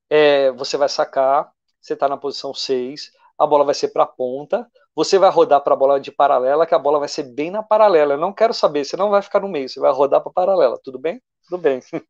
é, 0.10 0.52
você 0.52 0.78
vai 0.78 0.90
sacar 0.90 1.52
você 1.80 1.94
está 1.94 2.08
na 2.08 2.18
posição 2.18 2.54
6 2.54 3.12
a 3.42 3.48
bola 3.48 3.64
vai 3.64 3.74
ser 3.74 3.88
para 3.88 4.04
a 4.04 4.08
ponta, 4.08 4.68
você 4.96 5.18
vai 5.18 5.32
rodar 5.32 5.62
para 5.62 5.74
a 5.74 5.78
bola 5.78 6.00
de 6.00 6.12
paralela, 6.12 6.68
que 6.68 6.76
a 6.76 6.80
bola 6.80 7.00
vai 7.00 7.08
ser 7.08 7.24
bem 7.24 7.50
na 7.50 7.64
paralela. 7.64 8.14
Eu 8.14 8.20
não 8.20 8.32
quero 8.32 8.54
saber, 8.54 8.86
você 8.86 8.96
não 8.96 9.10
vai 9.10 9.22
ficar 9.24 9.40
no 9.40 9.48
meio, 9.48 9.68
você 9.68 9.80
vai 9.80 9.92
rodar 9.92 10.22
para 10.22 10.32
paralela, 10.32 10.80
tudo 10.84 11.00
bem? 11.00 11.20
Tudo 11.50 11.58
bem. 11.60 11.82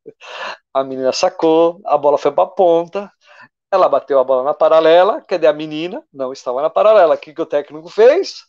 A 0.73 0.83
menina 0.83 1.13
sacou, 1.13 1.81
a 1.85 1.97
bola 1.97 2.17
foi 2.17 2.31
para 2.31 2.43
a 2.43 2.47
ponta, 2.47 3.11
ela 3.71 3.89
bateu 3.89 4.19
a 4.19 4.23
bola 4.23 4.43
na 4.43 4.53
paralela, 4.53 5.21
cadê 5.21 5.47
a 5.47 5.53
menina? 5.53 6.03
Não 6.13 6.31
estava 6.31 6.61
na 6.61 6.69
paralela. 6.69 7.15
O 7.15 7.17
que, 7.17 7.33
que 7.33 7.41
o 7.41 7.45
técnico 7.45 7.89
fez? 7.89 8.43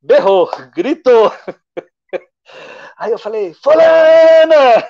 Berrou, 0.00 0.50
gritou. 0.74 1.32
Aí 2.98 3.12
eu 3.12 3.18
falei, 3.18 3.54
Fulana! 3.54 4.88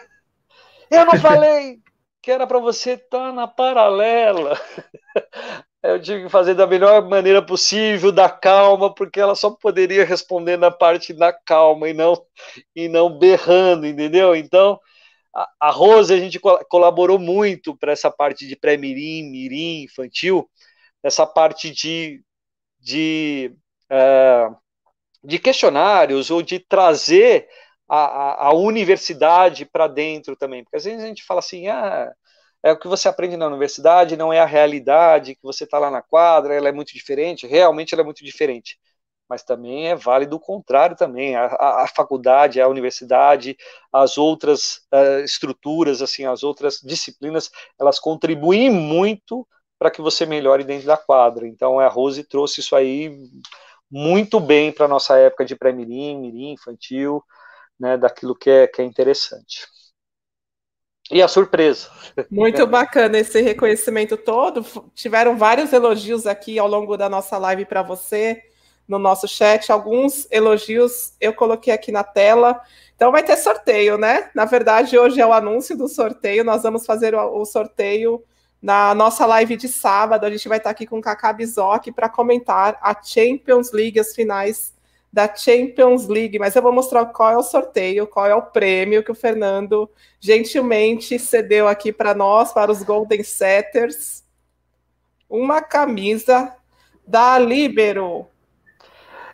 Eu 0.90 1.06
não 1.06 1.18
falei 1.18 1.81
que 2.22 2.30
era 2.30 2.46
para 2.46 2.60
você 2.60 2.92
estar 2.92 3.28
tá 3.28 3.32
na 3.32 3.48
paralela. 3.48 4.58
Eu 5.82 6.00
tive 6.00 6.24
que 6.24 6.28
fazer 6.28 6.54
da 6.54 6.64
melhor 6.66 7.08
maneira 7.08 7.44
possível, 7.44 8.12
da 8.12 8.30
calma, 8.30 8.94
porque 8.94 9.18
ela 9.18 9.34
só 9.34 9.50
poderia 9.50 10.04
responder 10.04 10.56
na 10.56 10.70
parte 10.70 11.12
da 11.12 11.32
calma 11.32 11.88
e 11.88 11.92
não 11.92 12.14
e 12.74 12.88
não 12.88 13.18
berrando, 13.18 13.84
entendeu? 13.84 14.36
Então, 14.36 14.78
a, 15.34 15.48
a 15.60 15.70
Rose 15.70 16.14
a 16.14 16.18
gente 16.18 16.38
colaborou 16.68 17.18
muito 17.18 17.76
para 17.76 17.90
essa 17.92 18.12
parte 18.12 18.46
de 18.46 18.54
pré-mirim, 18.54 19.24
mirim, 19.28 19.82
infantil, 19.82 20.48
essa 21.02 21.26
parte 21.26 21.70
de 21.70 22.22
de, 22.82 23.54
uh, 23.90 24.56
de 25.22 25.38
questionários 25.38 26.30
ou 26.30 26.42
de 26.42 26.58
trazer 26.58 27.48
a, 27.94 28.48
a, 28.48 28.54
universidade 28.54 29.66
para 29.66 29.86
dentro 29.86 30.34
também, 30.34 30.64
porque 30.64 30.76
às 30.76 30.84
vezes 30.84 31.04
a 31.04 31.06
gente 31.06 31.22
fala 31.22 31.40
assim, 31.40 31.68
ah, 31.68 32.10
é 32.62 32.72
o 32.72 32.78
que 32.78 32.88
você 32.88 33.06
aprende 33.06 33.36
na 33.36 33.46
universidade, 33.46 34.16
não 34.16 34.32
é 34.32 34.40
a 34.40 34.46
realidade 34.46 35.34
que 35.34 35.42
você 35.42 35.64
está 35.64 35.78
lá 35.78 35.90
na 35.90 36.00
quadra, 36.00 36.54
ela 36.54 36.68
é 36.68 36.72
muito 36.72 36.94
diferente, 36.94 37.46
realmente 37.46 37.92
ela 37.92 38.02
é 38.02 38.04
muito 38.04 38.24
diferente. 38.24 38.78
Mas 39.28 39.42
também 39.42 39.88
é 39.88 39.94
válido 39.94 40.36
o 40.36 40.40
contrário 40.40 40.96
também, 40.96 41.36
a, 41.36 41.44
a, 41.46 41.84
a 41.84 41.86
faculdade, 41.86 42.60
a 42.60 42.68
universidade, 42.68 43.56
as 43.92 44.16
outras 44.16 44.80
uh, 44.92 45.22
estruturas, 45.24 46.00
assim, 46.00 46.24
as 46.24 46.42
outras 46.42 46.78
disciplinas, 46.82 47.50
elas 47.78 47.98
contribuem 47.98 48.70
muito 48.70 49.46
para 49.78 49.90
que 49.90 50.00
você 50.00 50.24
melhore 50.24 50.64
dentro 50.64 50.86
da 50.86 50.96
quadra. 50.96 51.46
Então 51.46 51.78
a 51.78 51.88
Rose 51.88 52.24
trouxe 52.24 52.60
isso 52.60 52.74
aí 52.74 53.14
muito 53.90 54.40
bem 54.40 54.72
para 54.72 54.86
a 54.86 54.88
nossa 54.88 55.18
época 55.18 55.44
de 55.44 55.56
pré-mirim, 55.56 56.18
mirim, 56.18 56.52
infantil, 56.52 57.22
né, 57.78 57.96
daquilo 57.96 58.34
que 58.34 58.50
é, 58.50 58.66
que 58.66 58.80
é 58.80 58.84
interessante. 58.84 59.66
E 61.10 61.20
a 61.20 61.28
surpresa. 61.28 61.90
Muito 62.30 62.64
bacana 62.68 63.18
esse 63.18 63.40
reconhecimento 63.40 64.16
todo. 64.16 64.64
Tiveram 64.94 65.36
vários 65.36 65.72
elogios 65.72 66.26
aqui 66.26 66.58
ao 66.58 66.68
longo 66.68 66.96
da 66.96 67.08
nossa 67.08 67.36
live 67.36 67.64
para 67.66 67.82
você, 67.82 68.42
no 68.86 68.98
nosso 68.98 69.28
chat. 69.28 69.70
Alguns 69.70 70.26
elogios 70.30 71.14
eu 71.20 71.34
coloquei 71.34 71.72
aqui 71.72 71.92
na 71.92 72.04
tela. 72.04 72.60
Então 72.94 73.12
vai 73.12 73.22
ter 73.22 73.36
sorteio, 73.36 73.98
né? 73.98 74.30
Na 74.34 74.44
verdade, 74.44 74.98
hoje 74.98 75.20
é 75.20 75.26
o 75.26 75.32
anúncio 75.32 75.76
do 75.76 75.88
sorteio. 75.88 76.44
Nós 76.44 76.62
vamos 76.62 76.86
fazer 76.86 77.14
o 77.14 77.44
sorteio 77.44 78.24
na 78.62 78.94
nossa 78.94 79.26
live 79.26 79.56
de 79.56 79.68
sábado. 79.68 80.24
A 80.24 80.30
gente 80.30 80.48
vai 80.48 80.58
estar 80.58 80.70
aqui 80.70 80.86
com 80.86 80.98
o 80.98 81.02
Kaká 81.02 81.32
Bizoc 81.32 81.90
para 81.92 82.08
comentar 82.08 82.78
a 82.80 82.96
Champions 83.02 83.72
League, 83.72 83.98
as 83.98 84.14
finais 84.14 84.72
da 85.12 85.32
Champions 85.34 86.08
League, 86.08 86.38
mas 86.38 86.56
eu 86.56 86.62
vou 86.62 86.72
mostrar 86.72 87.04
qual 87.06 87.30
é 87.30 87.36
o 87.36 87.42
sorteio, 87.42 88.06
qual 88.06 88.26
é 88.26 88.34
o 88.34 88.40
prêmio 88.40 89.02
que 89.04 89.10
o 89.10 89.14
Fernando 89.14 89.90
gentilmente 90.18 91.18
cedeu 91.18 91.68
aqui 91.68 91.92
para 91.92 92.14
nós, 92.14 92.52
para 92.52 92.72
os 92.72 92.82
Golden 92.82 93.22
Setters. 93.22 94.24
Uma 95.28 95.60
camisa 95.60 96.56
da 97.06 97.38
Libero. 97.38 98.26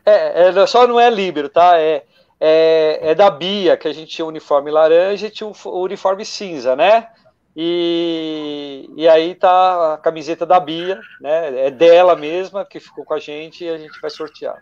É, 0.04 0.48
é, 0.48 0.66
só 0.66 0.86
não 0.86 0.98
é 0.98 1.08
Libero, 1.08 1.48
tá? 1.48 1.78
É, 1.78 2.02
é, 2.40 2.98
é, 3.10 3.14
da 3.14 3.30
Bia, 3.30 3.76
que 3.76 3.86
a 3.86 3.92
gente 3.92 4.10
tinha 4.10 4.24
o 4.24 4.28
uniforme 4.28 4.70
laranja 4.70 5.26
e 5.26 5.30
tinha 5.30 5.48
o 5.48 5.80
uniforme 5.80 6.24
cinza, 6.24 6.74
né? 6.74 7.08
E, 7.54 8.88
e 8.96 9.08
aí 9.08 9.34
tá 9.34 9.94
a 9.94 9.98
camiseta 9.98 10.46
da 10.46 10.58
Bia, 10.58 11.00
né? 11.20 11.66
É 11.66 11.70
dela 11.70 12.16
mesma 12.16 12.64
que 12.64 12.80
ficou 12.80 13.04
com 13.04 13.14
a 13.14 13.18
gente 13.18 13.64
e 13.64 13.68
a 13.68 13.78
gente 13.78 14.00
vai 14.00 14.10
sortear. 14.10 14.60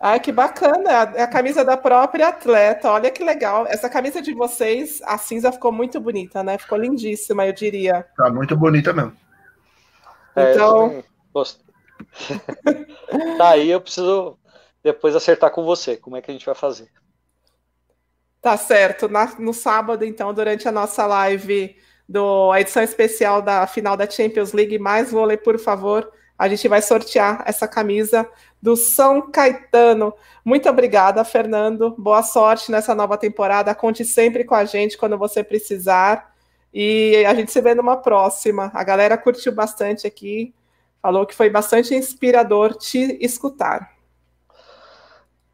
Ai, 0.00 0.20
que 0.20 0.30
bacana! 0.30 1.12
É 1.14 1.22
a 1.22 1.26
camisa 1.26 1.64
da 1.64 1.76
própria 1.76 2.28
atleta. 2.28 2.90
Olha 2.90 3.10
que 3.10 3.24
legal. 3.24 3.66
Essa 3.66 3.90
camisa 3.90 4.22
de 4.22 4.32
vocês, 4.32 5.02
a 5.04 5.18
cinza 5.18 5.50
ficou 5.50 5.72
muito 5.72 6.00
bonita, 6.00 6.42
né? 6.42 6.56
Ficou 6.56 6.78
lindíssima, 6.78 7.46
eu 7.46 7.52
diria. 7.52 8.06
Tá 8.16 8.30
muito 8.30 8.56
bonita 8.56 8.92
mesmo. 8.92 9.16
É, 10.36 10.52
então. 10.52 11.02
tá 13.36 13.50
aí, 13.50 13.70
eu 13.70 13.80
preciso 13.80 14.38
depois 14.82 15.16
acertar 15.16 15.50
com 15.50 15.64
você. 15.64 15.96
Como 15.96 16.16
é 16.16 16.22
que 16.22 16.30
a 16.30 16.34
gente 16.34 16.46
vai 16.46 16.54
fazer? 16.54 16.88
Tá 18.40 18.56
certo. 18.56 19.08
Na, 19.08 19.34
no 19.38 19.52
sábado, 19.52 20.04
então, 20.04 20.32
durante 20.32 20.68
a 20.68 20.72
nossa 20.72 21.06
live 21.06 21.76
do 22.08 22.52
a 22.52 22.60
edição 22.60 22.82
especial 22.82 23.42
da 23.42 23.66
final 23.66 23.96
da 23.96 24.08
Champions 24.08 24.52
League, 24.52 24.78
mais 24.78 25.10
vôlei, 25.10 25.36
por 25.36 25.58
favor, 25.58 26.10
a 26.38 26.48
gente 26.48 26.68
vai 26.68 26.80
sortear 26.80 27.42
essa 27.46 27.66
camisa 27.66 28.28
do 28.60 28.76
São 28.76 29.30
Caetano. 29.30 30.12
Muito 30.44 30.68
obrigada, 30.68 31.24
Fernando. 31.24 31.94
Boa 31.98 32.22
sorte 32.22 32.70
nessa 32.70 32.94
nova 32.94 33.16
temporada. 33.16 33.74
Conte 33.74 34.04
sempre 34.04 34.44
com 34.44 34.54
a 34.54 34.64
gente 34.64 34.98
quando 34.98 35.16
você 35.16 35.44
precisar. 35.44 36.34
E 36.72 37.24
a 37.26 37.34
gente 37.34 37.50
se 37.50 37.60
vê 37.60 37.74
numa 37.74 37.96
próxima. 37.96 38.70
A 38.74 38.84
galera 38.84 39.16
curtiu 39.16 39.52
bastante 39.52 40.06
aqui, 40.06 40.54
falou 41.00 41.26
que 41.26 41.34
foi 41.34 41.48
bastante 41.48 41.94
inspirador 41.94 42.74
te 42.74 43.18
escutar. 43.20 43.96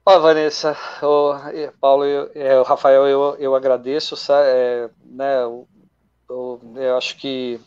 Ó, 0.07 0.19
Vanessa, 0.19 0.77
o 1.03 1.33
Paulo, 1.81 2.05
eu, 2.05 2.31
é, 2.35 2.61
Rafael, 2.63 3.07
eu, 3.07 3.37
eu 3.39 3.55
agradeço, 3.55 4.15
é, 4.31 4.91
né, 5.03 5.43
eu, 5.43 5.67
eu, 6.29 6.97
acho 6.99 7.17
que 7.17 7.59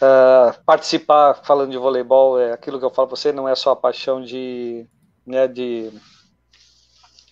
uh, 0.00 0.64
participar 0.64 1.34
falando 1.44 1.70
de 1.70 1.78
voleibol 1.78 2.40
é 2.40 2.52
aquilo 2.52 2.78
que 2.78 2.84
eu 2.84 2.90
falo 2.90 3.08
para 3.08 3.16
você, 3.16 3.32
não 3.32 3.48
é 3.48 3.54
só 3.54 3.72
a 3.72 3.76
paixão 3.76 4.22
de, 4.22 4.86
né, 5.26 5.46
de 5.46 5.92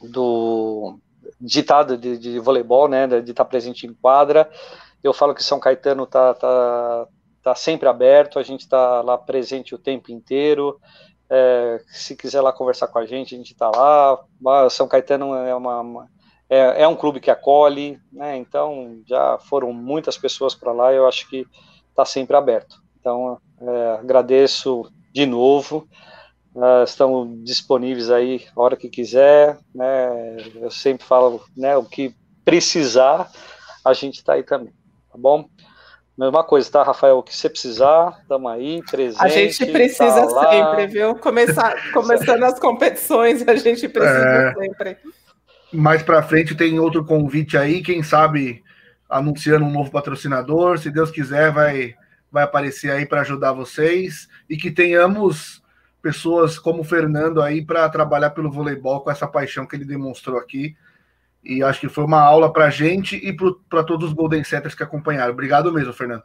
do 0.01 0.99
ditado 1.41 1.97
de, 1.97 2.19
de 2.19 2.39
voleibol, 2.39 2.89
né, 2.89 3.07
de 3.07 3.31
estar 3.31 3.45
presente 3.45 3.87
em 3.87 3.95
quadra. 3.95 4.51
Eu 5.03 5.13
falo 5.13 5.35
que 5.35 5.43
São 5.43 5.61
Caetano 5.61 6.07
tá, 6.07 6.35
tá, 6.35 7.07
tá 7.43 7.55
sempre 7.55 7.89
aberto, 7.89 8.39
a 8.39 8.43
gente 8.43 8.61
está 8.61 9.03
lá 9.03 9.19
presente 9.19 9.75
o 9.75 9.79
tempo 9.79 10.11
inteiro. 10.11 10.79
É, 11.29 11.81
se 11.87 12.15
quiser 12.17 12.41
lá 12.41 12.53
conversar 12.53 12.89
com 12.89 12.99
a 12.99 13.07
gente, 13.07 13.35
a 13.35 13.39
gente 13.39 13.53
está 13.53 13.71
lá. 13.71 14.19
São 14.71 14.89
Caetano 14.89 15.35
é, 15.35 15.55
uma, 15.55 15.81
uma 15.81 16.09
é, 16.49 16.83
é, 16.83 16.89
um 16.89 16.97
clube 16.97 17.21
que 17.21 17.31
acolhe, 17.31 17.99
né? 18.13 18.37
Então 18.37 19.03
já 19.07 19.39
foram 19.39 19.73
muitas 19.73 20.17
pessoas 20.17 20.55
para 20.55 20.73
lá. 20.73 20.93
Eu 20.93 21.07
acho 21.07 21.29
que 21.29 21.47
está 21.95 22.05
sempre 22.05 22.37
aberto. 22.37 22.83
Então 22.99 23.39
é, 23.61 23.99
agradeço 24.01 24.91
de 25.13 25.25
novo. 25.25 25.89
Uh, 26.55 26.85
estão 26.85 27.43
disponíveis 27.43 28.11
aí 28.11 28.45
a 28.55 28.61
hora 28.61 28.77
que 28.77 28.89
quiser, 28.89 29.59
né? 29.75 30.37
Eu 30.55 30.71
sempre 30.71 31.05
falo, 31.05 31.43
né? 31.57 31.77
O 31.77 31.85
que 31.85 32.15
precisar, 32.45 33.29
a 33.85 33.93
gente 33.93 34.19
está 34.19 34.35
aí 34.35 34.45
também, 34.45 34.73
tá 35.11 35.19
bom? 35.19 35.49
Mesma 36.17 36.45
coisa, 36.45 36.71
tá, 36.71 36.85
Rafael? 36.85 37.19
O 37.19 37.23
que 37.25 37.37
você 37.37 37.51
precisar, 37.51 38.21
estamos 38.23 38.53
aí, 38.53 38.81
presente. 38.89 39.21
A 39.21 39.29
gente 39.29 39.67
precisa 39.67 40.29
tá 40.29 40.51
sempre, 40.53 40.87
viu? 40.87 41.17
Começar, 41.17 41.93
começando 41.93 42.45
as 42.45 42.61
competições, 42.61 43.47
a 43.49 43.57
gente 43.57 43.89
precisa 43.89 44.25
é... 44.25 44.55
sempre. 44.55 44.97
Mais 45.73 46.05
para 46.05 46.23
frente 46.23 46.55
tem 46.55 46.79
outro 46.79 47.05
convite 47.05 47.59
aí, 47.59 47.83
quem 47.83 48.01
sabe 48.01 48.63
anunciando 49.09 49.65
um 49.65 49.73
novo 49.73 49.91
patrocinador, 49.91 50.79
se 50.79 50.91
Deus 50.91 51.11
quiser, 51.11 51.53
vai, 51.53 51.95
vai 52.31 52.45
aparecer 52.45 52.91
aí 52.91 53.07
para 53.07 53.21
ajudar 53.21 53.53
vocês 53.53 54.29
e 54.49 54.57
que 54.57 54.71
tenhamos 54.71 55.63
pessoas 56.03 56.59
como 56.59 56.83
o 56.83 56.85
Fernando 56.85 57.41
aí 57.41 57.65
para 57.65 57.89
trabalhar 57.89 58.31
pelo 58.31 58.51
voleibol 58.51 59.01
com 59.01 59.11
essa 59.11 59.27
paixão 59.27 59.67
que 59.67 59.75
ele 59.75 59.85
demonstrou 59.87 60.39
aqui. 60.39 60.77
E 61.43 61.63
acho 61.63 61.81
que 61.81 61.89
foi 61.89 62.05
uma 62.05 62.21
aula 62.21 62.53
para 62.53 62.67
a 62.67 62.71
gente 62.71 63.17
e 63.17 63.35
para 63.69 63.83
todos 63.85 64.09
os 64.09 64.15
Golden 64.15 64.45
Setters 64.45 64.75
que 64.75 64.83
acompanharam. 64.83 65.33
Obrigado 65.33 65.73
mesmo, 65.73 65.93
Fernando. 65.93 66.23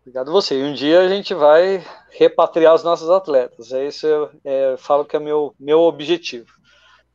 Obrigado 0.00 0.32
você. 0.32 0.58
E 0.58 0.64
um 0.64 0.72
dia 0.72 1.00
a 1.00 1.08
gente 1.08 1.34
vai 1.34 1.84
repatriar 2.10 2.74
os 2.74 2.82
nossos 2.82 3.10
atletas. 3.10 3.72
É 3.72 3.86
isso 3.86 4.06
eu 4.06 4.30
é, 4.44 4.76
falo 4.78 5.04
que 5.04 5.16
é 5.16 5.20
meu, 5.20 5.54
meu 5.58 5.80
objetivo. 5.80 6.50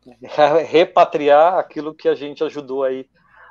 Repatriar 0.67 1.57
aquilo 1.57 1.93
que 1.93 2.07
a 2.07 2.13
gente 2.13 2.43
ajudou 2.43 2.83
aí 2.83 3.07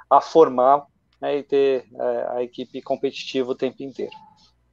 a 0.08 0.20
formar 0.20 0.84
né, 1.20 1.38
e 1.38 1.42
ter 1.42 1.84
é, 1.94 2.26
a 2.36 2.42
equipe 2.42 2.80
competitiva 2.82 3.50
o 3.50 3.54
tempo 3.54 3.82
inteiro. 3.82 4.12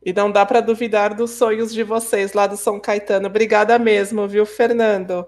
E 0.03 0.11
não 0.11 0.31
dá 0.31 0.45
para 0.45 0.61
duvidar 0.61 1.13
dos 1.13 1.31
sonhos 1.31 1.71
de 1.71 1.83
vocês 1.83 2.33
lá 2.33 2.47
do 2.47 2.57
São 2.57 2.79
Caetano. 2.79 3.27
Obrigada 3.27 3.77
mesmo, 3.77 4.27
viu, 4.27 4.45
Fernando? 4.45 5.27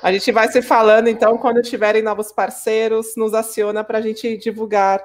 A 0.00 0.12
gente 0.12 0.30
vai 0.30 0.48
se 0.48 0.62
falando, 0.62 1.08
então, 1.08 1.38
quando 1.38 1.62
tiverem 1.62 2.02
novos 2.02 2.30
parceiros, 2.30 3.16
nos 3.16 3.34
aciona 3.34 3.82
para 3.82 3.98
a 3.98 4.00
gente 4.00 4.36
divulgar 4.36 5.00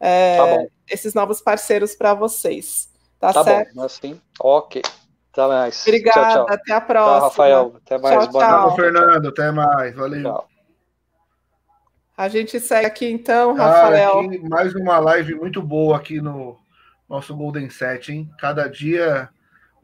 é, 0.00 0.36
tá 0.36 0.66
esses 0.90 1.14
novos 1.14 1.40
parceiros 1.40 1.94
para 1.94 2.14
vocês. 2.14 2.88
Tá, 3.20 3.32
tá 3.32 3.44
certo? 3.44 3.74
Bom, 3.74 3.82
assim, 3.82 4.20
ok. 4.40 4.82
Até 5.32 5.46
mais. 5.46 5.82
Obrigada, 5.86 6.20
tchau, 6.20 6.46
tchau. 6.46 6.54
até 6.54 6.72
a 6.72 6.80
próxima. 6.80 7.18
Tchau, 7.18 7.28
Rafael. 7.28 7.76
Até 7.84 7.98
mais. 7.98 8.24
Tchau, 8.24 8.32
Boa 8.32 8.44
tchau. 8.44 8.60
Noite. 8.60 8.76
Fernando. 8.76 9.28
Até 9.28 9.50
mais. 9.50 9.94
Valeu. 9.94 10.22
Tchau. 10.22 10.57
A 12.18 12.28
gente 12.28 12.58
segue 12.58 12.84
aqui 12.84 13.06
então, 13.06 13.54
Rafael. 13.54 14.18
Ah, 14.18 14.24
aqui, 14.24 14.40
mais 14.48 14.74
uma 14.74 14.98
live 14.98 15.36
muito 15.36 15.62
boa 15.62 15.96
aqui 15.96 16.20
no 16.20 16.58
nosso 17.08 17.32
Golden 17.32 17.70
Set, 17.70 18.10
hein? 18.10 18.28
Cada 18.40 18.66
dia 18.66 19.28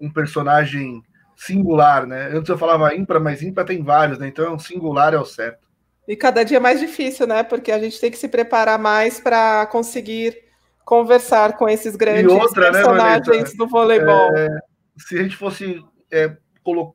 um 0.00 0.12
personagem 0.12 1.00
singular, 1.36 2.04
né? 2.08 2.30
Antes 2.32 2.48
eu 2.48 2.58
falava 2.58 2.92
ímpar, 2.92 3.20
mas 3.20 3.40
ímpar 3.40 3.64
tem 3.64 3.84
vários, 3.84 4.18
né? 4.18 4.26
Então 4.26 4.44
é 4.44 4.50
um 4.50 4.58
singular 4.58 5.14
é 5.14 5.16
o 5.16 5.24
certo. 5.24 5.68
E 6.08 6.16
cada 6.16 6.42
dia 6.42 6.56
é 6.56 6.60
mais 6.60 6.80
difícil, 6.80 7.24
né? 7.24 7.44
Porque 7.44 7.70
a 7.70 7.78
gente 7.78 8.00
tem 8.00 8.10
que 8.10 8.18
se 8.18 8.26
preparar 8.26 8.80
mais 8.80 9.20
para 9.20 9.64
conseguir 9.66 10.36
conversar 10.84 11.56
com 11.56 11.68
esses 11.68 11.94
grandes 11.94 12.32
outra, 12.32 12.72
né, 12.72 12.82
personagens 12.82 13.52
né, 13.52 13.56
do 13.56 13.68
voleibol. 13.68 14.36
É, 14.36 14.48
se 14.98 15.16
a 15.16 15.22
gente 15.22 15.36
fosse 15.36 15.80
é, 16.10 16.36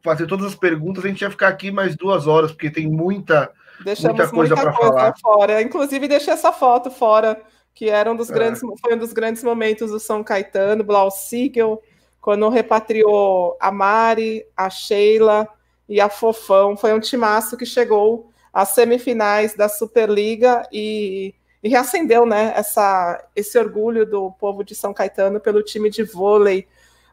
fazer 0.03 0.27
todas 0.27 0.48
as 0.48 0.56
perguntas, 0.56 1.06
a 1.06 1.08
gente 1.08 1.22
ia 1.22 1.32
ficar 1.32 1.48
aqui 1.48 1.72
mais 1.72 1.95
duas 1.95 2.27
horas, 2.27 2.51
porque 2.51 2.69
tem 2.69 2.90
muita, 2.90 3.50
Deixamos 3.83 4.17
muita 4.17 4.30
coisa 4.30 4.56
para 4.56 4.74
falar. 4.74 5.14
Fora. 5.22 5.61
Inclusive, 5.61 6.08
deixei 6.08 6.33
essa 6.33 6.51
foto 6.51 6.91
fora, 6.91 7.41
que 7.74 7.90
era 7.90 8.11
um 8.11 8.16
dos 8.16 8.30
é. 8.30 8.33
grandes, 8.33 8.61
foi 8.82 8.95
um 8.95 8.98
dos 8.98 9.14
grandes 9.14 9.43
momentos 9.43 9.91
do 9.91 9.99
São 9.99 10.24
Caetano, 10.24 10.83
Blau 10.83 11.09
Siegel, 11.09 11.82
quando 12.22 12.49
repatriou 12.49 13.58
a 13.59 13.72
Mari, 13.72 14.45
a 14.56 14.69
Sheila 14.69 15.48
e 15.88 16.01
a 16.01 16.09
Fofão. 16.09 16.75
Foi 16.75 16.93
um 16.93 16.99
timaço 16.99 17.58
que 17.58 17.66
chegou 17.66 18.30
às 18.53 18.69
semifinais 18.69 19.56
da 19.56 19.69
Superliga 19.69 20.67
e, 20.72 21.33
e 21.64 21.69
reacendeu 21.69 22.25
né, 22.25 22.53
essa, 22.56 23.24
esse 23.35 23.58
orgulho 23.58 24.06
do 24.06 24.32
povo 24.32 24.64
de 24.64 24.75
São 24.75 24.93
Caetano 24.93 25.40
pelo 25.40 25.64
time 25.64 25.90
de 25.90 26.03
vôlei. 26.03 26.67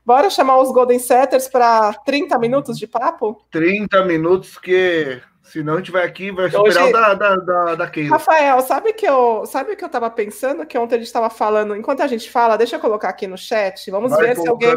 Bora 0.05 0.31
chamar 0.31 0.61
os 0.61 0.71
Golden 0.71 1.01
Setters 1.01 1.49
para 1.49 1.93
30 1.93 2.39
minutos 2.39 2.79
de 2.79 2.87
papo? 2.87 3.43
30 3.51 4.05
minutos 4.05 4.57
que 4.57 5.21
Senão 5.47 5.75
a 5.75 5.77
gente 5.79 5.93
vai 5.93 6.05
aqui 6.05 6.33
vai 6.33 6.51
superar 6.51 6.85
Hoje... 6.85 6.91
o 6.91 6.93
da, 6.93 7.15
da, 7.15 7.37
da, 7.37 7.75
da 7.77 7.87
Keila. 7.89 8.17
Rafael, 8.17 8.61
sabe 8.63 8.93
que 8.93 9.07
eu 9.07 9.47
sabe 9.47 9.77
que 9.77 9.85
eu 9.85 9.89
tava 9.89 10.11
pensando 10.11 10.67
que 10.67 10.77
ontem 10.77 10.97
a 10.97 10.99
gente 10.99 11.07
estava 11.07 11.31
falando, 11.31 11.77
enquanto 11.77 12.01
a 12.01 12.07
gente 12.07 12.29
fala, 12.31 12.57
deixa 12.57 12.77
eu 12.77 12.81
colocar 12.81 13.09
aqui 13.09 13.27
no 13.27 13.39
chat, 13.39 13.91
vamos 13.91 14.11
vai 14.11 14.27
ver 14.27 14.37
se 14.37 14.49
alguém 14.49 14.71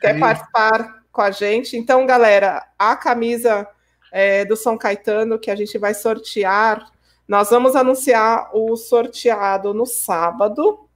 quer 0.00 0.14
aí. 0.14 0.20
participar 0.20 1.02
com 1.12 1.20
a 1.20 1.30
gente. 1.30 1.76
Então, 1.76 2.06
galera, 2.06 2.66
a 2.78 2.96
camisa 2.96 3.68
é, 4.10 4.44
do 4.46 4.56
São 4.56 4.78
Caetano 4.78 5.38
que 5.38 5.50
a 5.50 5.56
gente 5.56 5.76
vai 5.76 5.92
sortear, 5.92 6.86
nós 7.26 7.50
vamos 7.50 7.76
anunciar 7.76 8.48
o 8.54 8.76
sorteado 8.76 9.74
no 9.74 9.84
sábado. 9.84 10.88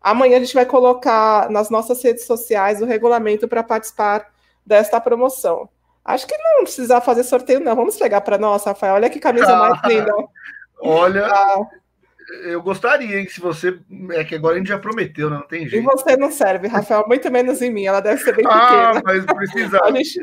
Amanhã 0.00 0.38
a 0.38 0.40
gente 0.40 0.54
vai 0.54 0.66
colocar 0.66 1.48
nas 1.50 1.70
nossas 1.70 2.02
redes 2.02 2.24
sociais 2.24 2.82
o 2.82 2.84
regulamento 2.84 3.46
para 3.46 3.62
participar 3.62 4.26
desta 4.64 5.00
promoção. 5.00 5.68
Acho 6.06 6.24
que 6.24 6.38
não 6.38 6.62
precisa 6.62 7.00
fazer 7.00 7.24
sorteio, 7.24 7.58
não. 7.58 7.74
Vamos 7.74 7.96
pegar 7.96 8.20
para 8.20 8.38
nós, 8.38 8.64
Rafael. 8.64 8.94
Olha 8.94 9.10
que 9.10 9.18
camisa 9.18 9.52
ah, 9.52 9.58
mais 9.58 9.80
linda. 9.84 10.14
Olha, 10.78 11.26
ah. 11.26 11.66
eu 12.44 12.62
gostaria, 12.62 13.18
hein? 13.18 13.28
Se 13.28 13.40
você. 13.40 13.76
É 14.12 14.22
que 14.22 14.36
agora 14.36 14.54
a 14.54 14.58
gente 14.58 14.68
já 14.68 14.78
prometeu, 14.78 15.28
não 15.28 15.42
tem 15.42 15.66
jeito. 15.66 15.82
E 15.82 15.84
você 15.84 16.16
não 16.16 16.30
serve, 16.30 16.68
Rafael, 16.68 17.04
muito 17.08 17.28
menos 17.28 17.60
em 17.60 17.72
mim. 17.72 17.86
Ela 17.86 17.98
deve 17.98 18.22
ser 18.22 18.36
bem 18.36 18.46
ah, 18.46 18.50
pequena. 18.50 18.98
Ah, 18.98 19.02
mas 19.04 19.24
precisa. 19.24 19.80
gente... 19.92 20.20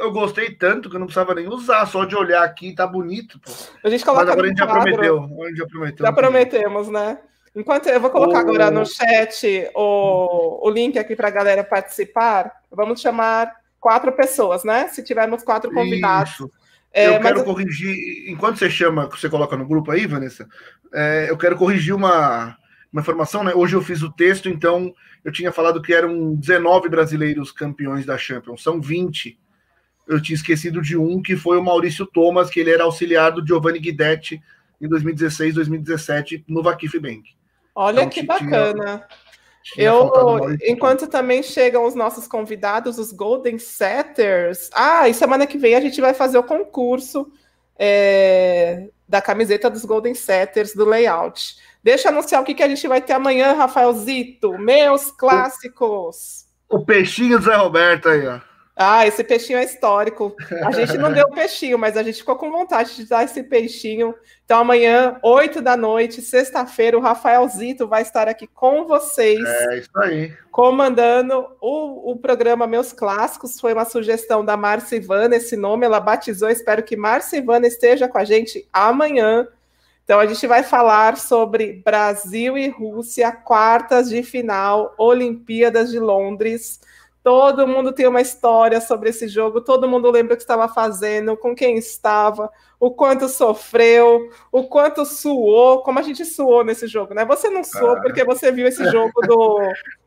Eu 0.00 0.10
gostei 0.10 0.54
tanto 0.54 0.88
que 0.88 0.96
eu 0.96 1.00
não 1.00 1.06
precisava 1.06 1.34
nem 1.34 1.46
usar, 1.46 1.84
só 1.84 2.06
de 2.06 2.16
olhar 2.16 2.42
aqui 2.42 2.74
tá 2.74 2.86
bonito. 2.86 3.38
Pô. 3.40 3.52
A 3.84 3.90
gente 3.90 4.02
coloca 4.02 4.24
mas 4.24 4.32
agora 4.32 4.46
a 4.46 4.48
gente 4.48 4.58
já 4.58 4.66
prometeu. 4.66 5.18
A 5.18 5.48
gente 5.48 5.58
já 5.58 5.66
prometeu. 5.66 6.06
Já 6.06 6.12
prometemos, 6.14 6.88
né? 6.88 7.18
Enquanto 7.54 7.88
eu 7.88 8.00
vou 8.00 8.08
colocar 8.08 8.40
agora 8.40 8.70
no 8.70 8.86
chat 8.86 9.68
o, 9.74 10.66
o 10.66 10.70
link 10.70 10.98
aqui 10.98 11.14
para 11.14 11.28
a 11.28 11.32
galera 11.32 11.62
participar, 11.62 12.50
vamos 12.70 13.02
chamar 13.02 13.52
quatro 13.80 14.12
pessoas, 14.12 14.62
né? 14.62 14.88
Se 14.88 15.02
tivermos 15.02 15.42
quatro 15.42 15.72
convidados. 15.72 16.34
Isso. 16.34 16.50
É, 16.92 17.08
eu 17.08 17.20
quero 17.20 17.44
corrigir, 17.44 18.28
enquanto 18.28 18.58
você 18.58 18.68
chama, 18.68 19.06
você 19.06 19.28
coloca 19.28 19.56
no 19.56 19.66
grupo 19.66 19.92
aí, 19.92 20.06
Vanessa, 20.06 20.48
é, 20.92 21.30
eu 21.30 21.38
quero 21.38 21.56
corrigir 21.56 21.94
uma, 21.94 22.56
uma 22.92 23.00
informação, 23.00 23.44
né? 23.44 23.52
Hoje 23.54 23.74
eu 23.76 23.82
fiz 23.82 24.02
o 24.02 24.10
texto, 24.10 24.48
então 24.48 24.92
eu 25.24 25.30
tinha 25.30 25.52
falado 25.52 25.80
que 25.80 25.94
eram 25.94 26.34
19 26.34 26.88
brasileiros 26.88 27.52
campeões 27.52 28.04
da 28.04 28.18
Champions, 28.18 28.62
são 28.62 28.80
20. 28.80 29.38
Eu 30.08 30.20
tinha 30.20 30.34
esquecido 30.34 30.82
de 30.82 30.96
um, 30.96 31.22
que 31.22 31.36
foi 31.36 31.56
o 31.56 31.62
Maurício 31.62 32.04
Thomas, 32.06 32.50
que 32.50 32.58
ele 32.58 32.70
era 32.70 32.82
auxiliar 32.82 33.30
do 33.30 33.46
Giovanni 33.46 33.78
Guidetti 33.78 34.42
em 34.80 34.88
2016, 34.88 35.54
2017, 35.54 36.44
no 36.48 36.62
Vakif 36.62 36.98
Bank. 36.98 37.22
Olha 37.72 38.00
então, 38.00 38.08
que 38.08 38.22
bacana. 38.24 38.74
Tinha 38.74 39.06
eu, 39.76 40.10
enquanto 40.62 41.06
também 41.06 41.42
chegam 41.42 41.84
os 41.84 41.94
nossos 41.94 42.26
convidados, 42.26 42.98
os 42.98 43.12
Golden 43.12 43.58
Setters. 43.58 44.70
Ah, 44.74 45.08
e 45.08 45.14
semana 45.14 45.46
que 45.46 45.58
vem 45.58 45.74
a 45.74 45.80
gente 45.80 46.00
vai 46.00 46.14
fazer 46.14 46.38
o 46.38 46.42
concurso 46.42 47.30
é, 47.78 48.88
da 49.08 49.20
camiseta 49.20 49.70
dos 49.70 49.84
Golden 49.84 50.14
Setters 50.14 50.74
do 50.74 50.84
layout. 50.84 51.56
Deixa 51.82 52.08
eu 52.08 52.12
anunciar 52.12 52.42
o 52.42 52.44
que, 52.44 52.54
que 52.54 52.62
a 52.62 52.68
gente 52.68 52.86
vai 52.86 53.00
ter 53.00 53.12
amanhã, 53.12 53.52
Rafaelzito. 53.52 54.58
Meus 54.58 55.10
clássicos. 55.10 56.46
O, 56.68 56.76
o 56.76 56.84
peixinho 56.84 57.38
do 57.38 57.44
Zé 57.44 57.54
Roberto 57.56 58.08
aí, 58.08 58.26
ó. 58.26 58.49
Ah, 58.76 59.06
esse 59.06 59.22
peixinho 59.22 59.58
é 59.58 59.64
histórico. 59.64 60.34
A 60.64 60.70
gente 60.70 60.96
não 60.96 61.12
deu 61.12 61.26
o 61.26 61.34
peixinho, 61.34 61.78
mas 61.78 61.96
a 61.96 62.02
gente 62.02 62.18
ficou 62.18 62.36
com 62.36 62.50
vontade 62.50 62.96
de 62.96 63.04
dar 63.04 63.24
esse 63.24 63.42
peixinho. 63.42 64.14
Então, 64.44 64.60
amanhã, 64.60 65.18
8 65.22 65.60
da 65.60 65.76
noite, 65.76 66.22
sexta-feira, 66.22 66.96
o 66.96 67.00
Rafael 67.00 67.46
Zito 67.48 67.86
vai 67.86 68.02
estar 68.02 68.26
aqui 68.26 68.46
com 68.46 68.86
vocês. 68.86 69.44
É 69.44 69.78
isso 69.78 69.90
aí. 69.98 70.32
Comandando 70.50 71.46
o, 71.60 72.12
o 72.12 72.16
programa 72.16 72.66
Meus 72.66 72.92
Clássicos. 72.92 73.60
Foi 73.60 73.74
uma 73.74 73.84
sugestão 73.84 74.44
da 74.44 74.56
Márcia 74.56 74.96
Ivana, 74.96 75.36
esse 75.36 75.56
nome 75.56 75.84
ela 75.84 76.00
batizou. 76.00 76.48
Espero 76.48 76.82
que 76.82 76.96
Márcia 76.96 77.36
Ivana 77.36 77.66
esteja 77.66 78.08
com 78.08 78.18
a 78.18 78.24
gente 78.24 78.66
amanhã. 78.72 79.46
Então, 80.04 80.18
a 80.18 80.26
gente 80.26 80.46
vai 80.46 80.62
falar 80.62 81.18
sobre 81.18 81.82
Brasil 81.84 82.56
e 82.56 82.68
Rússia, 82.68 83.30
quartas 83.30 84.08
de 84.08 84.22
final, 84.22 84.94
Olimpíadas 84.96 85.90
de 85.90 86.00
Londres. 86.00 86.80
Todo 87.22 87.68
mundo 87.68 87.92
tem 87.92 88.06
uma 88.06 88.22
história 88.22 88.80
sobre 88.80 89.10
esse 89.10 89.28
jogo, 89.28 89.60
todo 89.60 89.88
mundo 89.88 90.10
lembra 90.10 90.32
o 90.32 90.36
que 90.36 90.42
estava 90.42 90.66
fazendo, 90.68 91.36
com 91.36 91.54
quem 91.54 91.76
estava, 91.76 92.50
o 92.78 92.90
quanto 92.90 93.28
sofreu, 93.28 94.30
o 94.50 94.64
quanto 94.64 95.04
suou, 95.04 95.82
como 95.82 95.98
a 95.98 96.02
gente 96.02 96.24
suou 96.24 96.64
nesse 96.64 96.86
jogo, 96.86 97.12
né? 97.12 97.26
Você 97.26 97.50
não 97.50 97.62
suou 97.62 97.92
ah. 97.92 98.00
porque 98.00 98.24
você 98.24 98.50
viu 98.50 98.66
esse 98.66 98.82
jogo 98.90 99.20
do, 99.20 99.60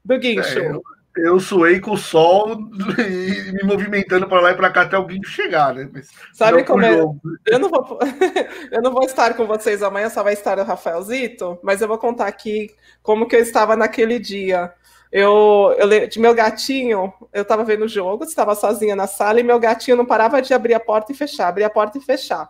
do 0.03 0.17
Guincho. 0.17 0.57
É, 0.57 0.71
eu, 0.71 0.83
eu 1.15 1.39
suei 1.39 1.79
com 1.79 1.91
o 1.91 1.97
sol 1.97 2.57
e 2.97 3.51
me 3.51 3.63
movimentando 3.63 4.27
para 4.27 4.41
lá 4.41 4.51
e 4.51 4.55
para 4.55 4.71
cá 4.71 4.81
até 4.81 4.97
o 4.97 5.05
Guincho 5.05 5.29
chegar, 5.29 5.71
né? 5.75 5.87
Mas 5.93 6.09
Sabe 6.33 6.63
como 6.63 6.83
é? 6.83 6.99
Eu 7.45 7.59
não, 7.59 7.69
vou, 7.69 7.99
eu 8.71 8.81
não 8.81 8.91
vou 8.91 9.03
estar 9.03 9.35
com 9.35 9.45
vocês 9.45 9.83
amanhã, 9.83 10.09
só 10.09 10.23
vai 10.23 10.33
estar 10.33 10.57
o 10.57 10.63
Rafaelzito, 10.63 11.59
mas 11.61 11.79
eu 11.79 11.87
vou 11.87 11.99
contar 11.99 12.25
aqui 12.25 12.73
como 13.03 13.27
que 13.27 13.35
eu 13.35 13.39
estava 13.39 13.75
naquele 13.75 14.17
dia. 14.17 14.73
Eu, 15.15 15.75
eu 15.77 16.07
de 16.07 16.19
meu 16.19 16.33
gatinho, 16.33 17.13
eu 17.31 17.43
estava 17.43 17.63
vendo 17.63 17.85
o 17.85 17.87
jogo, 17.87 18.23
estava 18.23 18.55
sozinha 18.55 18.95
na 18.95 19.05
sala 19.05 19.39
e 19.39 19.43
meu 19.43 19.59
gatinho 19.59 19.95
não 19.95 20.07
parava 20.07 20.41
de 20.41 20.55
abrir 20.55 20.73
a 20.73 20.79
porta 20.79 21.11
e 21.11 21.15
fechar, 21.15 21.49
abrir 21.49 21.63
a 21.63 21.69
porta 21.69 21.99
e 21.99 22.01
fechar. 22.01 22.49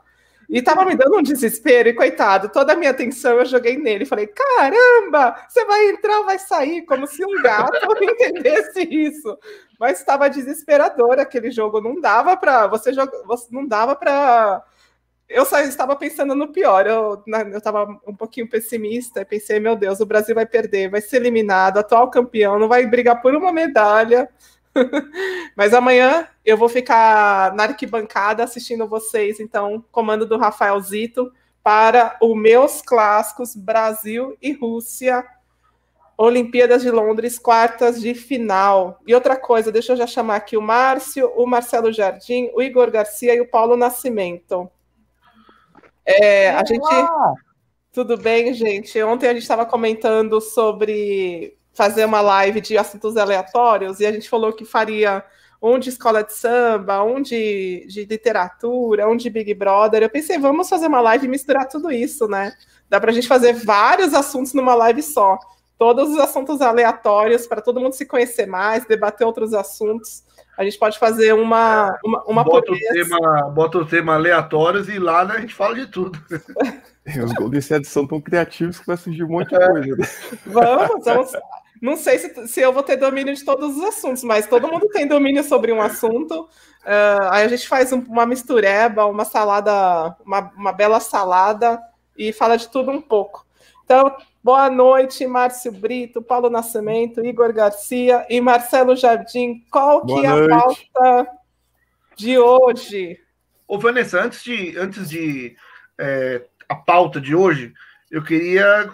E 0.49 0.59
estava 0.59 0.85
me 0.85 0.95
dando 0.95 1.17
um 1.17 1.21
desespero, 1.21 1.89
e 1.89 1.93
coitado, 1.93 2.47
toda 2.47 2.71
a 2.71 2.75
minha 2.77 2.91
atenção 2.91 3.37
eu 3.39 3.45
joguei 3.45 3.75
nele. 3.77 4.05
Falei: 4.05 4.27
caramba, 4.27 5.35
você 5.45 5.65
vai 5.65 5.89
entrar, 5.89 6.21
vai 6.21 6.39
sair, 6.39 6.83
como 6.83 7.05
se 7.05 7.25
um 7.25 7.41
gato 7.41 7.73
entendesse 8.01 8.81
isso. 8.89 9.37
Mas 9.77 9.99
estava 9.99 10.29
desesperador 10.29 11.19
aquele 11.19 11.51
jogo, 11.51 11.81
não 11.81 11.99
dava 11.99 12.37
para 12.37 12.67
você 12.67 12.93
jogar, 12.93 13.11
não 13.51 13.67
dava 13.67 13.93
para 13.93 14.63
eu 15.33 15.45
só 15.45 15.59
estava 15.59 15.95
pensando 15.95 16.35
no 16.35 16.49
pior. 16.49 16.85
Eu 16.85 17.23
estava 17.57 17.85
um 18.07 18.15
pouquinho 18.15 18.47
pessimista 18.47 19.21
e 19.21 19.25
pensei, 19.25 19.59
meu 19.59 19.75
Deus, 19.75 19.99
o 19.99 20.05
Brasil 20.05 20.35
vai 20.35 20.45
perder, 20.45 20.89
vai 20.89 21.01
ser 21.01 21.17
eliminado, 21.17 21.79
atual 21.79 22.09
campeão, 22.09 22.59
não 22.59 22.67
vai 22.67 22.85
brigar 22.85 23.21
por 23.21 23.35
uma 23.35 23.51
medalha. 23.51 24.29
Mas 25.57 25.73
amanhã 25.73 26.27
eu 26.45 26.55
vou 26.55 26.69
ficar 26.69 27.53
na 27.55 27.63
arquibancada 27.63 28.43
assistindo 28.43 28.87
vocês, 28.87 29.39
então, 29.39 29.83
comando 29.91 30.25
do 30.25 30.37
Rafael 30.37 30.79
Zito, 30.79 31.31
para 31.63 32.15
os 32.21 32.35
meus 32.35 32.81
clássicos 32.81 33.55
Brasil 33.55 34.37
e 34.41 34.51
Rússia, 34.51 35.25
Olimpíadas 36.15 36.83
de 36.83 36.91
Londres, 36.91 37.39
quartas 37.39 37.99
de 37.99 38.13
final. 38.13 38.99
E 39.07 39.15
outra 39.15 39.35
coisa, 39.35 39.71
deixa 39.71 39.93
eu 39.93 39.97
já 39.97 40.05
chamar 40.05 40.35
aqui 40.35 40.55
o 40.55 40.61
Márcio, 40.61 41.31
o 41.35 41.47
Marcelo 41.47 41.91
Jardim, 41.91 42.51
o 42.53 42.61
Igor 42.61 42.91
Garcia 42.91 43.33
e 43.33 43.41
o 43.41 43.49
Paulo 43.49 43.75
Nascimento. 43.75 44.69
É, 46.05 46.49
a 46.51 46.63
gente. 46.65 46.83
Tudo 47.91 48.17
bem, 48.17 48.53
gente? 48.53 49.01
Ontem 49.03 49.27
a 49.27 49.33
gente 49.33 49.43
estava 49.43 49.65
comentando 49.65 50.41
sobre 50.41 51.55
fazer 51.73 52.05
uma 52.05 52.21
live 52.21 52.59
de 52.61 52.77
assuntos 52.77 53.17
aleatórios 53.17 53.99
e 53.99 54.05
a 54.05 54.11
gente 54.11 54.29
falou 54.29 54.51
que 54.53 54.65
faria 54.65 55.23
um 55.61 55.79
de 55.79 55.89
escola 55.89 56.23
de 56.23 56.33
samba, 56.33 57.03
um 57.03 57.21
de, 57.21 57.85
de 57.87 58.03
literatura, 58.03 59.07
um 59.07 59.15
de 59.15 59.29
Big 59.29 59.53
Brother. 59.53 60.03
Eu 60.03 60.09
pensei, 60.09 60.37
vamos 60.37 60.67
fazer 60.67 60.87
uma 60.87 60.99
live 60.99 61.25
e 61.25 61.29
misturar 61.29 61.67
tudo 61.67 61.91
isso, 61.91 62.27
né? 62.27 62.51
Dá 62.89 62.99
para 62.99 63.11
a 63.11 63.13
gente 63.13 63.27
fazer 63.27 63.53
vários 63.53 64.13
assuntos 64.13 64.53
numa 64.53 64.75
live 64.75 65.01
só. 65.01 65.37
Todos 65.77 66.11
os 66.11 66.19
assuntos 66.19 66.61
aleatórios, 66.61 67.47
para 67.47 67.61
todo 67.61 67.79
mundo 67.79 67.93
se 67.93 68.05
conhecer 68.05 68.45
mais, 68.45 68.85
debater 68.85 69.25
outros 69.25 69.53
assuntos. 69.53 70.23
A 70.57 70.63
gente 70.63 70.77
pode 70.77 70.99
fazer 70.99 71.33
uma, 71.33 71.97
uma, 72.03 72.23
uma 72.25 72.43
bota, 72.43 72.71
o 72.71 72.77
tema, 72.77 73.49
bota 73.49 73.77
o 73.79 73.85
tema 73.85 74.13
aleatórios 74.13 74.87
e 74.87 74.99
lá 74.99 75.25
né, 75.25 75.35
a 75.37 75.39
gente 75.39 75.55
fala 75.55 75.75
de 75.75 75.87
tudo. 75.87 76.19
Os 77.23 77.33
Golden 77.33 77.61
Sets 77.61 77.89
são 77.89 78.07
tão 78.07 78.21
criativos 78.21 78.79
que 78.79 78.85
vai 78.85 78.95
surgir 78.95 79.23
um 79.23 79.29
monte 79.29 79.49
de 79.49 79.57
coisa. 79.57 79.95
Né? 79.95 80.07
Vamos, 80.45 81.05
vamos. 81.05 81.31
Não 81.81 81.97
sei 81.97 82.17
se, 82.17 82.47
se 82.47 82.61
eu 82.61 82.71
vou 82.71 82.81
ter 82.81 82.95
domínio 82.95 83.35
de 83.35 83.43
todos 83.43 83.75
os 83.75 83.83
assuntos, 83.83 84.23
mas 84.23 84.47
todo 84.47 84.69
mundo 84.69 84.87
tem 84.87 85.05
domínio 85.05 85.43
sobre 85.43 85.71
um 85.73 85.81
assunto. 85.81 86.43
Uh, 86.83 87.27
aí 87.29 87.43
a 87.43 87.47
gente 87.47 87.67
faz 87.67 87.91
um, 87.91 87.99
uma 87.99 88.25
mistureba, 88.25 89.05
uma 89.05 89.25
salada, 89.25 90.15
uma, 90.25 90.51
uma 90.55 90.71
bela 90.71 90.99
salada 90.99 91.81
e 92.17 92.31
fala 92.31 92.57
de 92.57 92.69
tudo 92.69 92.91
um 92.91 93.01
pouco. 93.01 93.45
Então, 93.83 94.15
Boa 94.43 94.69
noite, 94.69 95.25
Márcio 95.25 95.71
Brito, 95.71 96.21
Paulo 96.21 96.49
Nascimento, 96.49 97.25
Igor 97.25 97.53
Garcia 97.53 98.27
e 98.29 98.41
Marcelo 98.41 98.93
Jardim. 98.93 99.63
Qual 99.71 100.05
Boa 100.05 100.19
que 100.19 100.27
é 100.27 100.29
a 100.29 100.47
pauta 100.49 101.27
de 102.17 102.37
hoje? 102.37 103.17
Ô, 103.65 103.79
Vanessa, 103.79 104.21
antes 104.21 104.43
de, 104.43 104.77
antes 104.77 105.09
de 105.09 105.55
é, 105.97 106.43
a 106.67 106.75
pauta 106.75 107.21
de 107.21 107.33
hoje, 107.33 107.71
eu 108.11 108.21
queria, 108.21 108.91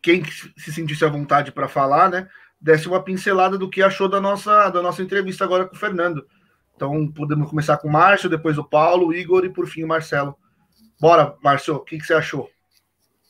quem 0.00 0.24
se 0.24 0.72
sentisse 0.72 1.04
à 1.04 1.08
vontade 1.08 1.52
para 1.52 1.68
falar, 1.68 2.08
né, 2.08 2.26
desse 2.58 2.88
uma 2.88 3.04
pincelada 3.04 3.58
do 3.58 3.68
que 3.68 3.82
achou 3.82 4.08
da 4.08 4.22
nossa, 4.22 4.70
da 4.70 4.80
nossa 4.80 5.02
entrevista 5.02 5.44
agora 5.44 5.66
com 5.66 5.76
o 5.76 5.78
Fernando. 5.78 6.26
Então, 6.74 7.06
podemos 7.12 7.50
começar 7.50 7.76
com 7.76 7.88
o 7.88 7.92
Márcio, 7.92 8.30
depois 8.30 8.56
o 8.56 8.64
Paulo, 8.64 9.08
o 9.08 9.14
Igor 9.14 9.44
e, 9.44 9.50
por 9.50 9.66
fim, 9.66 9.84
o 9.84 9.88
Marcelo. 9.88 10.34
Bora, 10.98 11.36
Márcio, 11.42 11.74
o 11.74 11.80
que, 11.80 11.98
que 11.98 12.06
você 12.06 12.14
achou? 12.14 12.48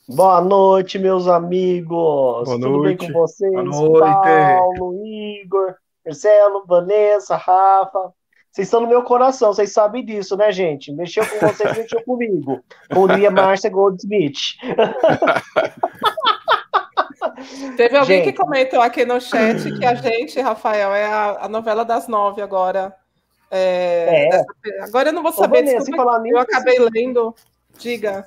Boa 0.09 0.41
noite, 0.41 0.99
meus 0.99 1.29
amigos. 1.29 1.87
Boa 1.87 2.45
Tudo 2.45 2.71
noite. 2.71 2.99
bem 2.99 3.13
com 3.13 3.21
vocês? 3.21 3.53
Boa 3.53 3.63
noite. 3.63 4.01
Paulo, 4.01 5.05
Igor, 5.05 5.75
Marcelo, 6.03 6.65
Vanessa, 6.67 7.37
Rafa. 7.37 8.11
Vocês 8.51 8.69
estão 8.69 8.81
no 8.81 8.89
meu 8.89 9.03
coração, 9.03 9.53
vocês 9.53 9.71
sabem 9.71 10.03
disso, 10.03 10.35
né, 10.35 10.51
gente? 10.51 10.91
Mexeu 10.95 11.27
com 11.27 11.47
vocês, 11.47 11.71
mexeu 11.77 12.03
comigo. 12.05 12.65
Diria 13.11 13.31
Márcia 13.31 13.69
Goldsmith. 13.69 14.57
Teve 17.77 17.99
alguém 17.99 18.25
gente. 18.25 18.33
que 18.33 18.39
comentou 18.39 18.81
aqui 18.81 19.05
no 19.05 19.21
chat 19.21 19.71
que 19.79 19.85
a 19.85 19.95
gente, 19.95 20.41
Rafael, 20.41 20.95
é 20.95 21.05
a, 21.05 21.45
a 21.45 21.49
novela 21.51 21.85
das 21.85 22.09
nove 22.09 22.41
agora. 22.41 22.97
É, 23.51 24.31
é. 24.35 24.43
Agora 24.85 25.11
eu 25.11 25.13
não 25.13 25.23
vou 25.23 25.33
saber, 25.33 25.59
Ô, 25.59 25.65
Vanessa, 25.67 25.85
desculpa, 25.85 26.23
eu 26.25 26.39
acabei 26.39 26.79
lendo. 26.79 27.35
Diga. 27.79 28.27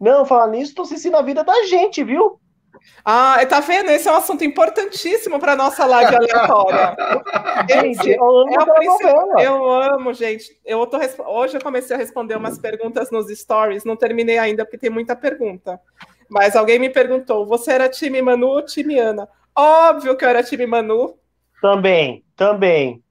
Não, 0.00 0.24
falar 0.24 0.48
nisso, 0.48 0.74
tô 0.74 0.82
assistindo 0.82 1.16
a 1.16 1.22
vida 1.22 1.42
da 1.42 1.64
gente, 1.64 2.04
viu? 2.04 2.38
Ah, 3.04 3.38
tá 3.46 3.60
vendo? 3.60 3.90
Esse 3.90 4.08
é 4.08 4.12
um 4.12 4.16
assunto 4.16 4.44
importantíssimo 4.44 5.38
para 5.38 5.56
nossa 5.56 5.84
live 5.86 6.14
aleatória. 6.14 6.96
gente, 7.70 8.10
eu 8.10 8.38
amo, 8.38 8.54
é 9.38 9.46
eu 9.46 9.70
amo, 9.70 10.12
gente. 10.12 10.58
Eu 10.64 10.86
tô, 10.86 10.98
hoje 11.26 11.56
eu 11.56 11.62
comecei 11.62 11.94
a 11.94 11.98
responder 11.98 12.36
umas 12.36 12.58
perguntas 12.58 13.10
nos 13.10 13.28
stories, 13.28 13.84
não 13.84 13.96
terminei 13.96 14.38
ainda 14.38 14.64
porque 14.64 14.78
tem 14.78 14.90
muita 14.90 15.16
pergunta. 15.16 15.80
Mas 16.28 16.56
alguém 16.56 16.78
me 16.78 16.90
perguntou: 16.90 17.46
você 17.46 17.72
era 17.72 17.88
time 17.88 18.20
Manu 18.20 18.48
ou 18.48 18.64
time 18.64 18.98
Ana? 18.98 19.28
Óbvio 19.54 20.16
que 20.16 20.24
eu 20.24 20.28
era 20.28 20.42
time 20.42 20.66
Manu. 20.66 21.16
Também, 21.62 22.24
também. 22.36 23.02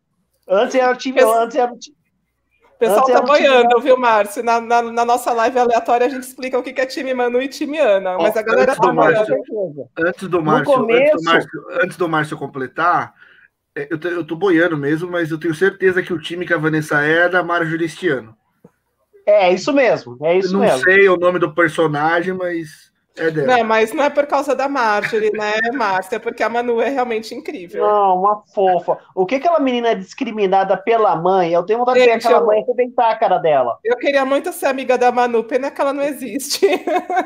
Antes 0.47 0.75
era 0.75 0.95
time, 0.95 1.22
antes 1.22 1.55
era, 1.55 1.72
o 2.76 2.80
pessoal 2.80 3.06
tá 3.06 3.22
boiando, 3.22 3.80
viu, 3.82 3.98
Márcio? 3.98 4.44
Na, 4.44 4.60
na, 4.60 4.82
na, 4.82 5.06
nossa 5.06 5.32
live 5.32 5.58
aleatória 5.58 6.08
a 6.08 6.10
gente 6.10 6.24
explica 6.24 6.60
o 6.60 6.64
que 6.64 6.80
é 6.80 6.86
time 6.86 7.14
Manu 7.14 7.42
e 7.42 7.48
time 7.48 7.78
Ana, 7.80 8.18
mas 8.18 8.36
a 8.36 8.42
galera 8.42 8.72
antes 8.72 8.82
tá 8.82 8.88
do 8.88 8.94
Márcio, 8.94 9.44
antes 9.98 10.28
do 10.28 10.44
Márcio, 10.44 10.74
começo... 10.74 11.02
antes 11.02 11.24
do 11.24 11.24
Márcio, 11.24 11.66
antes 11.82 11.98
do 11.98 12.10
Márcio 12.10 12.38
completar, 12.38 13.14
É, 13.76 13.88
eu, 13.92 13.98
tô, 13.98 14.08
eu 14.08 14.26
tô 14.26 14.36
boiando 14.36 14.78
mesmo, 14.78 15.12
mas 15.12 15.32
eu 15.32 15.38
tenho 15.38 15.54
certeza 15.54 16.02
que 16.02 16.14
o 16.14 16.20
time 16.20 16.45
que 16.45 16.54
a 16.54 16.58
Vanessa 16.58 17.04
é 17.06 17.26
é 17.26 17.30
da 17.30 17.44
Marjorie 17.44 17.86
este 17.86 18.08
ano. 18.08 18.36
É, 19.26 19.52
isso 19.52 19.74
mesmo. 19.74 20.18
É 20.24 20.38
isso 20.38 20.50
eu 20.50 20.54
não 20.54 20.60
mesmo. 20.62 20.80
sei 20.80 21.10
o 21.10 21.18
nome 21.18 21.40
do 21.40 21.54
personagem, 21.54 22.34
mas 22.34 22.92
é 23.18 23.32
dela. 23.32 23.58
Não, 23.58 23.64
mas 23.64 23.94
não 23.94 24.03
é 24.03 24.10
por 24.10 24.26
causa 24.26 24.56
da 24.56 24.68
Marjorie, 24.68 25.32
né, 25.32 25.53
Márcia? 25.74 26.18
É 26.18 26.19
porque 26.19 26.44
a 26.44 26.50
Manu 26.50 26.82
é 26.82 26.90
realmente 26.90 27.34
incrível. 27.34 27.85
Não, 27.85 28.19
uma 28.19 28.44
fofa. 28.53 28.98
O 29.16 29.26
que 29.26 29.35
aquela 29.35 29.60
menina 29.60 29.90
é 29.90 29.95
discriminada 29.95 30.76
pela 30.76 31.16
mãe? 31.16 31.53
Eu 31.53 31.64
tenho 31.64 31.80
vontade 31.80 32.00
de 32.00 32.06
ver 32.06 32.11
aquela 32.11 32.40
eu... 32.40 32.45
mãe 32.45 32.61
arrebentar 32.61 33.11
a 33.11 33.16
cara 33.16 33.38
dela. 33.38 33.77
Eu 33.84 33.98
queria 33.98 34.26
muito 34.26 34.52
ser 34.52 34.68
amiga 34.68 34.98
da 34.98 35.11
Manu, 35.11 35.44
pena 35.44 35.72
que 35.72 35.80
ela 35.80 35.94
não 35.94 36.03
existe. 36.03 36.66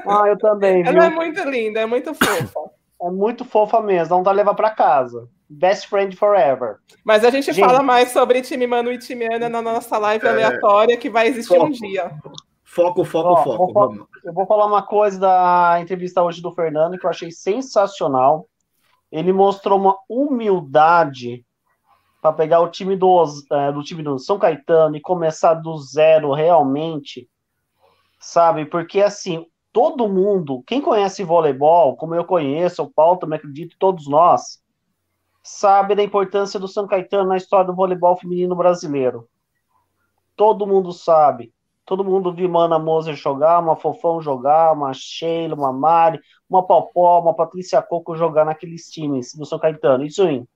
Ah, 0.07 0.27
eu 0.27 0.37
também. 0.37 0.85
Ela 0.85 1.05
é 1.05 1.09
muito 1.09 1.41
linda, 1.47 1.79
é 1.79 1.85
muito 1.85 2.13
fofa. 2.13 2.71
É 3.01 3.09
muito 3.09 3.45
fofa 3.45 3.81
mesmo, 3.81 4.15
não 4.15 4.23
dá 4.23 4.31
levar 4.31 4.53
para 4.55 4.71
casa. 4.71 5.27
Best 5.49 5.87
friend 5.87 6.15
forever. 6.15 6.77
Mas 7.03 7.23
a 7.23 7.29
gente, 7.29 7.51
gente, 7.51 7.59
fala 7.59 7.81
mais 7.81 8.09
sobre 8.11 8.41
time 8.41 8.67
Manu 8.67 8.91
e 8.91 8.97
time 8.97 9.25
Ana 9.33 9.49
na 9.49 9.61
nossa 9.61 9.97
live 9.97 10.25
é... 10.25 10.29
aleatória 10.29 10.97
que 10.97 11.09
vai 11.09 11.27
existir 11.27 11.55
foco. 11.55 11.67
um 11.67 11.71
dia. 11.71 12.11
Foco, 12.69 13.03
foco, 13.03 13.29
Ó, 13.29 13.43
foco. 13.43 13.73
Vou, 13.73 14.07
eu 14.23 14.31
vou 14.31 14.45
falar 14.45 14.67
uma 14.67 14.83
coisa 14.83 15.19
da 15.19 15.79
entrevista 15.81 16.21
hoje 16.21 16.39
do 16.39 16.51
Fernando 16.51 16.99
que 16.99 17.05
eu 17.05 17.09
achei 17.09 17.31
sensacional. 17.31 18.47
Ele 19.11 19.33
mostrou 19.33 19.79
uma 19.79 19.97
humildade 20.07 21.43
para 22.21 22.31
pegar 22.31 22.59
o 22.59 22.69
time 22.69 22.95
do, 22.95 23.23
é, 23.51 23.71
do 23.71 23.81
time 23.81 24.03
do 24.03 24.19
São 24.19 24.37
Caetano 24.37 24.95
e 24.95 25.01
começar 25.01 25.55
do 25.55 25.75
zero 25.79 26.31
realmente, 26.31 27.27
sabe? 28.19 28.65
Porque 28.65 29.01
assim, 29.01 29.47
todo 29.73 30.07
mundo, 30.07 30.63
quem 30.67 30.79
conhece 30.79 31.23
voleibol, 31.23 31.95
como 31.95 32.13
eu 32.13 32.23
conheço, 32.23 32.83
o 32.83 32.93
Paulo 32.93 33.17
também 33.17 33.39
acredito, 33.39 33.77
todos 33.79 34.07
nós, 34.07 34.61
sabe 35.41 35.95
da 35.95 36.03
importância 36.03 36.59
do 36.59 36.67
São 36.67 36.85
Caetano 36.85 37.29
na 37.29 37.37
história 37.37 37.65
do 37.65 37.75
voleibol 37.75 38.15
feminino 38.15 38.55
brasileiro. 38.55 39.27
Todo 40.35 40.67
mundo 40.67 40.91
sabe. 40.91 41.51
Todo 41.89 42.03
mundo 42.03 42.31
viu 42.31 42.47
Mana 42.47 42.77
Moser 42.77 43.15
jogar, 43.15 43.57
uma 43.57 43.75
Fofão 43.75 44.21
jogar, 44.21 44.73
uma 44.73 44.93
Sheila, 44.93 45.55
uma 45.55 45.73
Mari, 45.73 46.19
uma 46.47 46.61
Popó, 46.61 47.19
uma 47.19 47.33
Patrícia 47.33 47.81
Coco 47.81 48.15
jogar 48.15 48.45
naqueles 48.45 48.91
times 48.91 49.33
do 49.33 49.43
São 49.43 49.57
Caetano. 49.57 50.05
Isso 50.05 50.21
em 50.21 50.47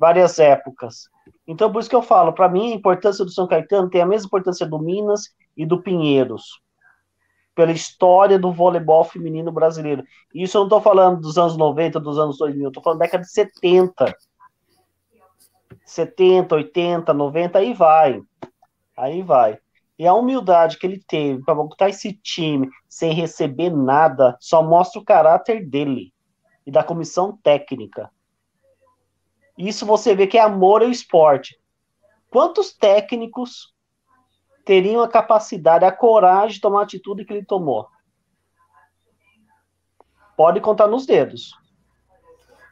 várias 0.00 0.38
épocas. 0.38 1.10
Então, 1.46 1.70
por 1.70 1.80
isso 1.80 1.90
que 1.90 1.94
eu 1.94 2.00
falo, 2.00 2.32
para 2.32 2.48
mim, 2.48 2.72
a 2.72 2.74
importância 2.74 3.22
do 3.22 3.30
São 3.30 3.46
Caetano 3.46 3.90
tem 3.90 4.00
a 4.00 4.06
mesma 4.06 4.28
importância 4.28 4.64
do 4.64 4.78
Minas 4.78 5.24
e 5.54 5.66
do 5.66 5.82
Pinheiros 5.82 6.58
pela 7.54 7.70
história 7.70 8.38
do 8.38 8.50
voleibol 8.50 9.04
feminino 9.04 9.52
brasileiro. 9.52 10.02
Isso 10.34 10.56
eu 10.56 10.60
não 10.60 10.68
estou 10.68 10.80
falando 10.80 11.20
dos 11.20 11.36
anos 11.36 11.54
90, 11.54 12.00
dos 12.00 12.18
anos 12.18 12.38
2000, 12.38 12.68
estou 12.68 12.82
falando 12.82 13.00
da 13.00 13.04
década 13.04 13.24
de 13.24 13.30
70. 13.30 14.16
70, 15.84 16.54
80, 16.54 17.12
90, 17.12 17.58
aí 17.58 17.74
vai. 17.74 18.22
Aí 18.96 19.20
vai. 19.20 19.58
E 19.98 20.06
a 20.06 20.14
humildade 20.14 20.78
que 20.78 20.86
ele 20.86 21.02
teve 21.02 21.42
para 21.42 21.54
montar 21.54 21.88
esse 21.88 22.12
time 22.12 22.70
sem 22.88 23.12
receber 23.12 23.70
nada 23.70 24.36
só 24.40 24.62
mostra 24.62 25.00
o 25.00 25.04
caráter 25.04 25.68
dele 25.68 26.14
e 26.64 26.70
da 26.70 26.84
comissão 26.84 27.36
técnica. 27.36 28.10
Isso 29.56 29.84
você 29.84 30.14
vê 30.14 30.26
que 30.28 30.38
é 30.38 30.40
amor 30.40 30.82
ao 30.82 30.90
esporte. 30.90 31.60
Quantos 32.30 32.72
técnicos 32.72 33.74
teriam 34.64 35.02
a 35.02 35.08
capacidade, 35.08 35.84
a 35.84 35.90
coragem 35.90 36.54
de 36.54 36.60
tomar 36.60 36.80
a 36.80 36.82
atitude 36.84 37.24
que 37.24 37.32
ele 37.32 37.44
tomou? 37.44 37.88
Pode 40.36 40.60
contar 40.60 40.86
nos 40.86 41.06
dedos. 41.06 41.50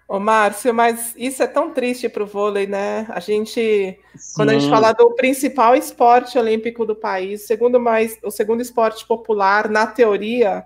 Ô, 0.08 0.20
Márcio, 0.20 0.72
mas 0.72 1.14
isso 1.16 1.42
é 1.42 1.48
tão 1.48 1.72
triste 1.72 2.08
para 2.08 2.22
o 2.22 2.26
vôlei, 2.26 2.66
né? 2.66 3.06
A 3.08 3.18
gente, 3.18 3.98
Sim. 4.16 4.32
quando 4.36 4.50
a 4.50 4.52
gente 4.54 4.70
fala 4.70 4.92
do 4.92 5.10
principal 5.14 5.74
esporte 5.74 6.38
olímpico 6.38 6.86
do 6.86 6.94
país, 6.94 7.42
segundo 7.42 7.80
mais, 7.80 8.16
o 8.22 8.30
segundo 8.30 8.60
esporte 8.62 9.04
popular, 9.04 9.68
na 9.68 9.84
teoria, 9.84 10.64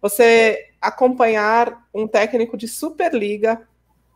você 0.00 0.70
acompanhar 0.80 1.86
um 1.92 2.08
técnico 2.08 2.56
de 2.56 2.66
Superliga, 2.66 3.68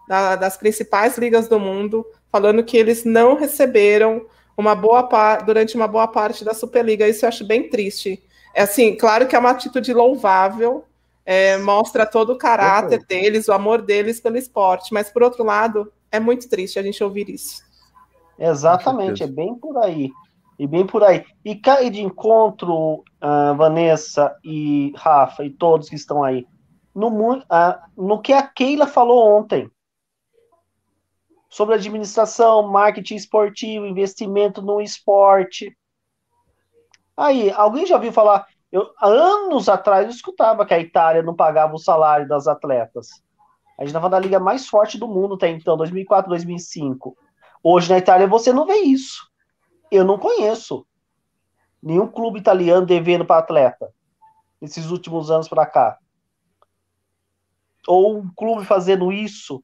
da, 0.09 0.35
das 0.35 0.57
principais 0.57 1.19
ligas 1.19 1.47
do 1.47 1.61
mundo, 1.61 2.07
falando 2.33 2.65
que 2.65 2.77
eles 2.77 3.05
não 3.05 3.35
receberam 3.37 4.27
uma 4.57 4.75
boa 4.75 5.07
durante 5.45 5.75
uma 5.75 5.87
boa 5.87 6.09
parte 6.09 6.43
da 6.43 6.55
Superliga. 6.55 7.07
Isso 7.07 7.27
eu 7.27 7.29
acho 7.29 7.45
bem 7.45 7.69
triste. 7.69 8.23
É 8.55 8.63
assim, 8.63 8.97
claro 8.97 9.27
que 9.27 9.37
é 9.37 9.39
uma 9.39 9.51
atitude 9.51 9.93
louvável, 9.93 10.85
é, 11.25 11.57
mostra 11.59 12.05
todo 12.05 12.33
o 12.33 12.39
caráter 12.39 13.05
deles, 13.07 13.49
o 13.49 13.53
amor 13.53 13.83
deles 13.83 14.21
pelo 14.21 14.37
esporte. 14.37 14.93
Mas, 14.93 15.11
por 15.11 15.23
outro 15.23 15.43
lado, 15.43 15.93
é 16.11 16.21
muito 16.21 16.49
triste 16.49 16.79
a 16.79 16.83
gente 16.83 17.03
ouvir 17.03 17.29
isso. 17.31 17.63
Exatamente, 18.39 19.23
é 19.23 19.27
bem 19.27 19.55
por 19.55 19.77
aí. 19.79 20.11
E 20.59 20.67
bem 20.67 20.87
por 20.87 21.03
aí. 21.03 21.25
E 21.45 21.57
cair 21.57 21.91
de 21.91 22.03
encontro, 22.03 22.99
uh, 22.99 23.57
Vanessa 23.57 24.37
e 24.45 24.93
Rafa 24.97 25.45
e 25.45 25.51
todos 25.51 25.89
que 25.89 25.97
estão 25.97 26.23
aí, 26.23 26.47
no, 26.95 27.09
uh, 27.09 27.43
no 27.97 28.21
que 28.21 28.33
a 28.33 28.43
Keila 28.43 28.87
falou 28.87 29.27
ontem 29.37 29.69
sobre 31.49 31.75
administração, 31.75 32.69
marketing 32.69 33.17
esportivo, 33.17 33.87
investimento 33.87 34.61
no 34.61 34.81
esporte. 34.81 35.77
Aí, 37.17 37.51
alguém 37.53 37.87
já 37.87 37.95
ouviu 37.97 38.13
falar 38.13 38.47
eu, 38.75 38.93
anos 39.01 39.69
atrás 39.69 40.05
eu 40.05 40.11
escutava 40.11 40.67
que 40.67 40.75
a 40.75 40.81
Itália 40.81 41.23
não 41.23 41.33
pagava 41.33 41.77
o 41.77 41.79
salário 41.79 42.27
das 42.27 42.49
atletas. 42.49 43.23
A 43.79 43.83
gente 43.83 43.91
estava 43.91 44.09
na 44.09 44.19
liga 44.19 44.41
mais 44.41 44.67
forte 44.67 44.99
do 44.99 45.07
mundo 45.07 45.37
até 45.37 45.49
então, 45.49 45.77
2004, 45.77 46.29
2005. 46.29 47.17
Hoje 47.63 47.89
na 47.89 47.99
Itália 47.99 48.27
você 48.27 48.53
não 48.53 48.67
vê 48.67 48.79
isso. 48.79 49.31
Eu 49.93 50.05
não 50.05 50.19
conheço 50.19 50.85
nenhum 51.81 52.09
clube 52.09 52.41
italiano 52.41 52.85
devendo 52.85 53.25
para 53.25 53.39
atleta 53.39 53.95
nesses 54.61 54.91
últimos 54.91 55.31
anos 55.31 55.49
para 55.49 55.67
cá. 55.67 55.97
Ou 57.87 58.19
um 58.19 58.29
clube 58.35 58.65
fazendo 58.65 59.13
isso 59.13 59.63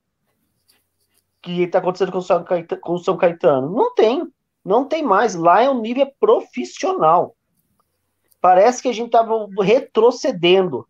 que 1.42 1.62
está 1.62 1.80
acontecendo 1.80 2.12
com 2.12 2.18
o, 2.18 2.22
São 2.22 2.44
Caetano, 2.44 2.80
com 2.80 2.92
o 2.92 2.98
São 2.98 3.16
Caetano. 3.16 3.74
Não 3.74 3.92
tem. 3.92 4.32
Não 4.64 4.84
tem 4.84 5.02
mais. 5.02 5.34
Lá 5.34 5.62
é 5.62 5.68
um 5.68 5.80
nível 5.80 6.08
profissional. 6.20 7.34
Parece 8.40 8.82
que 8.82 8.88
a 8.88 8.92
gente 8.92 9.06
estava 9.06 9.46
retrocedendo. 9.60 10.86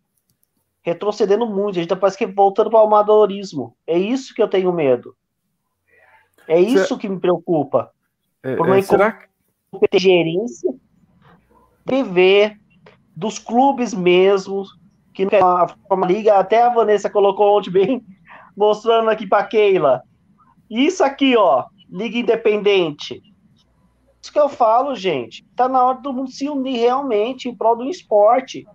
Retrocedendo 0.83 1.47
muito. 1.47 1.79
A 1.79 1.83
gente 1.83 1.89
tá, 1.89 1.97
parece 1.97 2.17
que 2.17 2.27
voltando 2.27 2.71
para 2.71 2.81
o 2.81 2.87
amadorismo. 2.87 3.77
É 3.87 3.99
isso 3.99 4.35
que 4.35 4.43
eu 4.43 4.49
tenho 4.49 4.73
medo. 4.73 5.15
É 6.47 6.59
isso 6.59 6.99
que 6.99 7.09
me 7.09 7.21
preocupa. 7.21 7.91
É, 8.43 8.57
Por 8.57 8.67
uma 8.67 8.79
é, 8.79 8.83
será 8.83 9.25
gerência 9.95 10.75
TV 11.85 12.57
dos 13.15 13.39
clubes 13.39 13.93
mesmo 13.93 14.65
que 15.13 15.27
a 15.37 15.69
forma 15.87 16.07
liga 16.07 16.39
até 16.39 16.63
a 16.63 16.69
Vanessa 16.69 17.11
colocou 17.11 17.59
ontem 17.59 17.71
bem 17.71 18.03
mostrando 18.57 19.11
aqui 19.11 19.27
para 19.27 19.45
Keila. 19.45 20.03
Isso 20.71 21.05
aqui, 21.05 21.37
ó, 21.37 21.67
liga 21.91 22.17
independente 22.17 23.23
isso 24.23 24.33
que 24.33 24.39
eu 24.39 24.49
falo, 24.49 24.95
gente. 24.95 25.45
Tá 25.57 25.69
na 25.69 25.83
hora 25.83 25.99
do 25.99 26.13
mundo 26.13 26.31
se 26.31 26.49
unir 26.49 26.79
realmente 26.79 27.49
em 27.49 27.57
prol 27.57 27.77
do 27.77 27.89
esporte. 27.89 28.67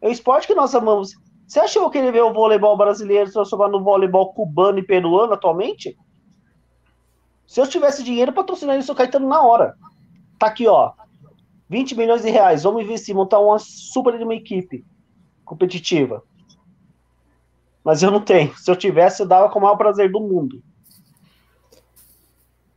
É 0.00 0.08
o 0.08 0.12
esporte 0.12 0.46
que 0.46 0.54
nós 0.54 0.74
amamos. 0.74 1.14
Você 1.46 1.60
achou 1.60 1.90
que 1.90 1.98
ele 1.98 2.12
vê 2.12 2.20
o 2.20 2.32
voleibol 2.32 2.76
brasileiro 2.76 3.32
transformar 3.32 3.68
no 3.68 3.82
voleibol 3.82 4.32
cubano 4.34 4.78
e 4.78 4.82
peruano 4.82 5.32
atualmente? 5.32 5.96
Se 7.46 7.60
eu 7.60 7.66
tivesse 7.66 8.02
dinheiro, 8.02 8.32
patrocinaria 8.32 8.80
o 8.80 8.84
seu 8.84 8.94
Caetano 8.94 9.28
na 9.28 9.42
hora. 9.42 9.74
Tá 10.38 10.46
aqui, 10.46 10.66
ó. 10.66 10.92
20 11.68 11.96
milhões 11.96 12.22
de 12.22 12.30
reais. 12.30 12.62
Vamos 12.62 12.82
investir, 12.82 13.14
montar 13.14 13.38
uma 13.38 13.58
super 13.58 14.18
de 14.18 14.24
uma 14.24 14.34
equipe 14.34 14.84
competitiva. 15.44 16.22
Mas 17.82 18.02
eu 18.02 18.10
não 18.10 18.20
tenho. 18.20 18.56
Se 18.56 18.70
eu 18.70 18.76
tivesse, 18.76 19.22
eu 19.22 19.26
dava 19.26 19.48
com 19.50 19.58
o 19.58 19.62
maior 19.62 19.76
prazer 19.76 20.10
do 20.10 20.20
mundo. 20.20 20.62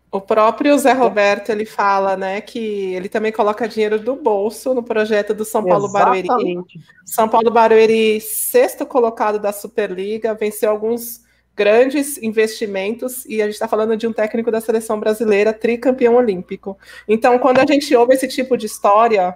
O 0.09 0.21
próprio 0.21 0.77
Zé 0.79 0.93
Roberto 0.93 1.49
ele 1.49 1.65
fala, 1.65 2.15
né, 2.15 2.39
que 2.39 2.93
ele 2.95 3.09
também 3.09 3.31
coloca 3.31 3.67
dinheiro 3.67 3.99
do 3.99 4.15
bolso 4.15 4.73
no 4.73 4.81
projeto 4.81 5.33
do 5.33 5.43
São 5.43 5.63
Paulo 5.63 5.87
Exatamente. 5.87 6.27
Barueri. 6.27 6.63
São 7.05 7.27
Paulo 7.27 7.51
Barueri, 7.51 8.21
sexto 8.21 8.85
colocado 8.85 9.37
da 9.37 9.51
Superliga, 9.51 10.33
venceu 10.33 10.71
alguns 10.71 11.27
grandes 11.53 12.17
investimentos 12.19 13.25
e 13.25 13.41
a 13.41 13.45
gente 13.45 13.55
está 13.55 13.67
falando 13.67 13.97
de 13.97 14.07
um 14.07 14.13
técnico 14.13 14.51
da 14.51 14.61
seleção 14.61 14.99
brasileira, 14.99 15.51
tricampeão 15.51 16.15
olímpico. 16.15 16.77
Então, 17.07 17.37
quando 17.39 17.59
a 17.59 17.65
gente 17.65 17.93
ouve 17.95 18.13
esse 18.13 18.27
tipo 18.27 18.55
de 18.55 18.67
história, 18.67 19.35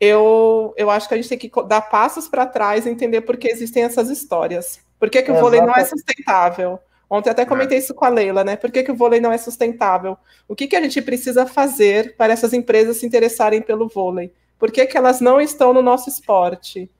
eu, 0.00 0.74
eu 0.76 0.90
acho 0.90 1.06
que 1.06 1.14
a 1.14 1.16
gente 1.16 1.28
tem 1.28 1.38
que 1.38 1.50
dar 1.64 1.82
passos 1.82 2.26
para 2.26 2.46
trás 2.46 2.86
e 2.86 2.90
entender 2.90 3.20
por 3.20 3.36
que 3.36 3.48
existem 3.48 3.84
essas 3.84 4.08
histórias. 4.10 4.80
Por 4.98 5.10
que, 5.10 5.22
que 5.22 5.30
o 5.30 5.38
vôlei 5.38 5.60
não 5.60 5.74
é 5.74 5.84
sustentável? 5.84 6.78
Ontem 7.08 7.30
até 7.30 7.44
comentei 7.44 7.78
é. 7.78 7.80
isso 7.80 7.94
com 7.94 8.04
a 8.04 8.08
Leila, 8.08 8.42
né? 8.42 8.56
Por 8.56 8.70
que, 8.70 8.82
que 8.82 8.90
o 8.90 8.96
vôlei 8.96 9.20
não 9.20 9.32
é 9.32 9.38
sustentável? 9.38 10.18
O 10.48 10.56
que, 10.56 10.66
que 10.66 10.74
a 10.74 10.80
gente 10.80 11.00
precisa 11.00 11.46
fazer 11.46 12.16
para 12.16 12.32
essas 12.32 12.52
empresas 12.52 12.96
se 12.96 13.06
interessarem 13.06 13.62
pelo 13.62 13.88
vôlei? 13.88 14.32
Por 14.58 14.72
que, 14.72 14.84
que 14.86 14.96
elas 14.96 15.20
não 15.20 15.40
estão 15.40 15.72
no 15.72 15.82
nosso 15.82 16.08
esporte? 16.08 16.90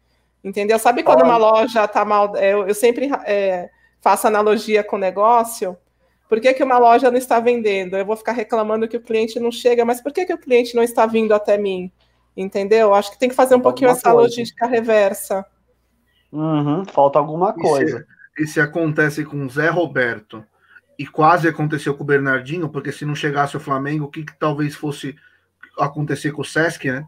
Entendeu? 0.44 0.78
Sabe 0.78 1.02
quando 1.02 1.24
uma 1.24 1.36
loja 1.36 1.84
está 1.84 2.04
mal. 2.04 2.36
É, 2.36 2.52
eu, 2.52 2.68
eu 2.68 2.74
sempre 2.74 3.10
é, 3.24 3.68
faço 4.00 4.28
analogia 4.28 4.84
com 4.84 4.94
o 4.94 5.00
negócio. 5.00 5.76
Por 6.28 6.40
que, 6.40 6.54
que 6.54 6.62
uma 6.62 6.78
loja 6.78 7.10
não 7.10 7.18
está 7.18 7.40
vendendo? 7.40 7.96
Eu 7.96 8.06
vou 8.06 8.16
ficar 8.16 8.32
reclamando 8.32 8.86
que 8.86 8.96
o 8.96 9.02
cliente 9.02 9.40
não 9.40 9.50
chega, 9.50 9.84
mas 9.84 10.00
por 10.00 10.12
que, 10.12 10.24
que 10.24 10.34
o 10.34 10.38
cliente 10.38 10.76
não 10.76 10.82
está 10.82 11.06
vindo 11.06 11.34
até 11.34 11.58
mim? 11.58 11.90
Entendeu? 12.36 12.94
Acho 12.94 13.10
que 13.10 13.18
tem 13.18 13.28
que 13.28 13.34
fazer 13.34 13.56
um 13.56 13.60
pouquinho 13.60 13.90
essa 13.90 14.12
coisa. 14.12 14.28
logística 14.28 14.66
reversa. 14.66 15.44
Uhum, 16.32 16.84
falta 16.84 17.18
alguma 17.18 17.52
coisa. 17.52 18.06
E 18.39 18.47
se, 18.47 18.60
acontece 18.60 19.24
com 19.24 19.44
o 19.44 19.48
Zé 19.48 19.68
Roberto 19.68 20.44
e 20.98 21.06
quase 21.06 21.48
aconteceu 21.48 21.94
com 21.94 22.02
o 22.02 22.06
Bernardinho, 22.06 22.68
porque 22.68 22.92
se 22.92 23.05
não 23.05 23.15
chegasse 23.15 23.56
o 23.56 23.60
Flamengo, 23.60 24.05
o 24.05 24.10
que, 24.10 24.24
que 24.24 24.39
talvez 24.39 24.74
fosse 24.74 25.16
acontecer 25.78 26.32
com 26.32 26.42
o 26.42 26.44
Sesc, 26.44 26.90
né? 26.90 27.06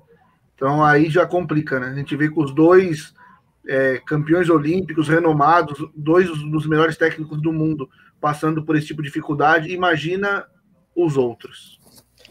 Então 0.55 0.85
aí 0.85 1.09
já 1.09 1.27
complica, 1.27 1.79
né? 1.79 1.89
A 1.89 1.95
gente 1.95 2.17
vê 2.17 2.29
que 2.29 2.39
os 2.39 2.55
dois 2.55 3.15
é, 3.67 4.01
campeões 4.05 4.49
olímpicos 4.49 5.09
renomados, 5.09 5.79
dois 5.95 6.29
dos 6.29 6.67
melhores 6.67 6.97
técnicos 6.97 7.41
do 7.41 7.53
mundo, 7.53 7.89
passando 8.21 8.65
por 8.65 8.77
esse 8.77 8.87
tipo 8.89 9.03
de 9.03 9.09
dificuldade, 9.09 9.73
imagina 9.73 10.47
os 10.97 11.17
outros. 11.17 11.79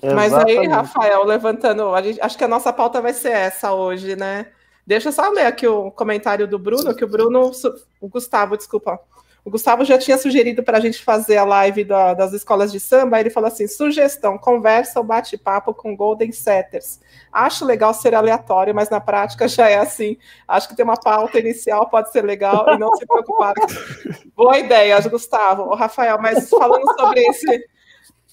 Mas 0.04 0.34
aí, 0.34 0.68
Rafael, 0.68 1.24
levantando, 1.24 1.96
gente, 2.04 2.22
acho 2.22 2.38
que 2.38 2.44
a 2.44 2.48
nossa 2.48 2.72
pauta 2.72 3.02
vai 3.02 3.14
ser 3.14 3.32
essa 3.32 3.74
hoje, 3.74 4.16
né? 4.16 4.48
Deixa 4.88 5.10
eu 5.10 5.14
só 5.14 5.30
ler 5.30 5.46
aqui 5.46 5.68
o 5.68 5.92
comentário 5.92 6.48
do 6.48 6.58
Bruno, 6.58 6.96
que 6.96 7.04
o 7.04 7.10
Bruno, 7.10 7.52
o 8.00 8.08
Gustavo, 8.08 8.56
desculpa, 8.56 8.98
o 9.44 9.50
Gustavo 9.50 9.84
já 9.84 9.98
tinha 9.98 10.18
sugerido 10.18 10.64
para 10.64 10.78
a 10.78 10.80
gente 10.82 11.04
fazer 11.04 11.36
a 11.36 11.44
live 11.44 11.84
da, 11.84 12.14
das 12.14 12.32
escolas 12.32 12.72
de 12.72 12.80
samba. 12.80 13.20
Ele 13.20 13.30
falou 13.30 13.50
assim: 13.50 13.68
sugestão, 13.68 14.38
conversa 14.38 15.00
ou 15.00 15.06
bate-papo 15.06 15.74
com 15.74 15.94
Golden 15.94 16.32
Setters. 16.32 17.02
Acho 17.32 17.66
legal 17.66 17.94
ser 17.94 18.16
aleatório, 18.16 18.74
mas 18.74 18.90
na 18.90 19.02
prática 19.02 19.46
já 19.46 19.70
é 19.70 19.78
assim. 19.78 20.18
Acho 20.48 20.70
que 20.70 20.76
ter 20.76 20.84
uma 20.84 20.98
pauta 20.98 21.38
inicial 21.38 21.90
pode 21.90 22.10
ser 22.12 22.24
legal 22.24 22.74
e 22.74 22.78
não 22.78 22.96
se 22.96 23.06
preocupar. 23.06 23.54
Boa 24.36 24.58
ideia, 24.58 25.02
Gustavo. 25.02 25.64
O 25.64 25.76
Rafael, 25.76 26.18
mas 26.22 26.50
falando 26.50 26.86
sobre 26.98 27.22
esse. 27.26 27.70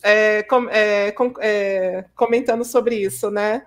É, 0.04 0.42
com, 0.44 0.68
é, 0.70 1.10
com, 1.12 1.32
é, 1.40 2.04
comentando 2.14 2.64
sobre 2.64 2.94
isso, 2.94 3.28
né? 3.28 3.66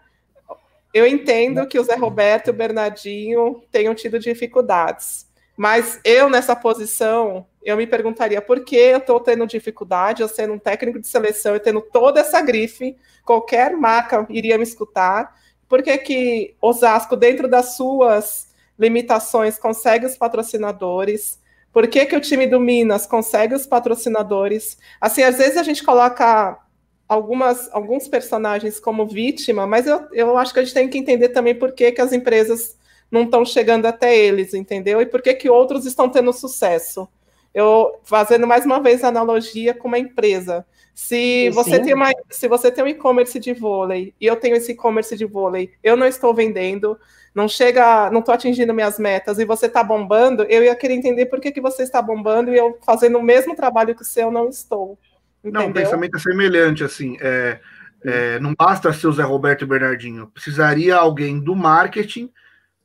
Eu 0.94 1.06
entendo 1.06 1.68
que 1.68 1.80
o 1.80 1.84
Zé 1.84 1.96
Roberto 1.96 2.48
e 2.48 2.52
o 2.52 2.54
Bernardinho 2.54 3.62
tenham 3.72 3.94
tido 3.94 4.20
dificuldades 4.20 5.28
mas 5.58 6.00
eu, 6.06 6.30
nessa 6.30 6.56
posição, 6.56 7.48
eu 7.64 7.76
me 7.76 7.88
perguntaria 7.88 8.40
por 8.40 8.64
que 8.64 8.76
eu 8.76 9.00
estou 9.00 9.20
tendo 9.20 9.48
dificuldade, 9.48 10.22
eu 10.22 10.28
sendo 10.28 10.54
um 10.54 10.60
técnico 10.60 11.00
de 11.00 11.08
seleção 11.08 11.56
e 11.56 11.60
tendo 11.60 11.82
toda 11.82 12.20
essa 12.20 12.40
grife, 12.40 12.96
qualquer 13.26 13.76
marca 13.76 14.24
iria 14.30 14.56
me 14.56 14.64
escutar. 14.64 15.36
Por 15.68 15.82
que, 15.82 15.98
que 15.98 16.56
Osasco, 16.62 17.16
dentro 17.18 17.48
das 17.48 17.76
suas 17.76 18.50
limitações, 18.78 19.58
consegue 19.58 20.06
os 20.06 20.16
patrocinadores? 20.16 21.42
Por 21.74 21.88
que, 21.88 22.06
que 22.06 22.16
o 22.16 22.22
time 22.22 22.46
do 22.46 22.60
Minas 22.60 23.08
consegue 23.08 23.56
os 23.56 23.66
patrocinadores? 23.66 24.78
Assim, 25.02 25.24
às 25.24 25.40
vezes 25.40 25.58
a 25.58 25.64
gente 25.64 25.84
coloca 25.84 26.60
algumas, 27.08 27.70
alguns 27.74 28.08
personagens 28.08 28.80
como 28.80 29.06
vítima, 29.06 29.66
mas 29.66 29.88
eu, 29.88 30.08
eu 30.12 30.38
acho 30.38 30.54
que 30.54 30.60
a 30.60 30.64
gente 30.64 30.74
tem 30.74 30.90
que 30.90 30.98
entender 30.98 31.30
também 31.30 31.56
por 31.56 31.72
que, 31.72 31.92
que 31.92 32.02
as 32.02 32.12
empresas 32.12 32.78
não 33.10 33.24
estão 33.24 33.46
chegando 33.46 33.86
até 33.86 34.16
eles, 34.16 34.54
entendeu? 34.54 35.02
E 35.02 35.06
por 35.06 35.22
que, 35.22 35.34
que 35.34 35.50
outros 35.50 35.86
estão 35.86 36.10
tendo 36.10 36.34
sucesso? 36.34 37.08
Eu 37.54 38.00
fazendo 38.04 38.46
mais 38.46 38.66
uma 38.66 38.82
vez 38.82 39.04
a 39.04 39.08
analogia 39.08 39.74
com 39.74 39.88
uma 39.88 39.98
empresa. 39.98 40.66
Se 40.94 41.50
você 41.52 41.80
tem 41.80 41.94
uma, 41.94 42.12
se 42.30 42.48
você 42.48 42.72
tem 42.72 42.84
um 42.84 42.88
e-commerce 42.88 43.40
de 43.40 43.54
vôlei 43.54 44.14
e 44.20 44.26
eu 44.26 44.36
tenho 44.36 44.56
esse 44.56 44.72
e-commerce 44.72 45.16
de 45.16 45.26
vôlei, 45.26 45.72
eu 45.84 45.96
não 45.96 46.08
estou 46.08 46.34
vendendo, 46.34 47.00
não 47.34 47.48
chega, 47.48 48.10
não 48.10 48.20
estou 48.20 48.34
atingindo 48.34 48.74
minhas 48.74 48.98
metas 48.98 49.38
e 49.38 49.46
você 49.46 49.68
está 49.68 49.84
bombando, 49.84 50.44
eu 50.44 50.64
ia 50.64 50.76
querer 50.76 50.96
entender 50.96 51.28
por 51.28 51.40
que, 51.40 51.52
que 51.52 51.62
você 51.62 51.84
está 51.84 52.02
bombando 52.02 52.52
e 52.52 52.58
eu 52.58 52.78
fazendo 52.84 53.20
o 53.20 53.24
mesmo 53.24 53.56
trabalho 53.56 53.96
que 53.96 54.02
o 54.02 54.06
seu 54.06 54.32
não 54.32 54.50
estou. 54.50 54.98
Entendeu? 55.44 55.62
Não, 55.62 55.70
o 55.70 55.74
pensamento 55.74 56.18
é 56.18 56.20
semelhante, 56.20 56.84
assim, 56.84 57.18
é, 57.20 57.60
é, 58.04 58.40
não 58.40 58.54
basta 58.54 58.92
ser 58.94 59.08
o 59.08 59.12
Zé 59.12 59.24
Roberto 59.24 59.64
e 59.64 59.68
Bernardinho, 59.68 60.28
precisaria 60.28 60.96
alguém 60.96 61.40
do 61.40 61.56
marketing 61.56 62.32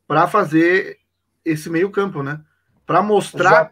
para 0.06 0.26
fazer 0.26 0.98
esse 1.44 1.68
meio 1.70 1.90
campo, 1.90 2.22
né? 2.22 2.40
Para 2.86 3.02
mostrar 3.02 3.68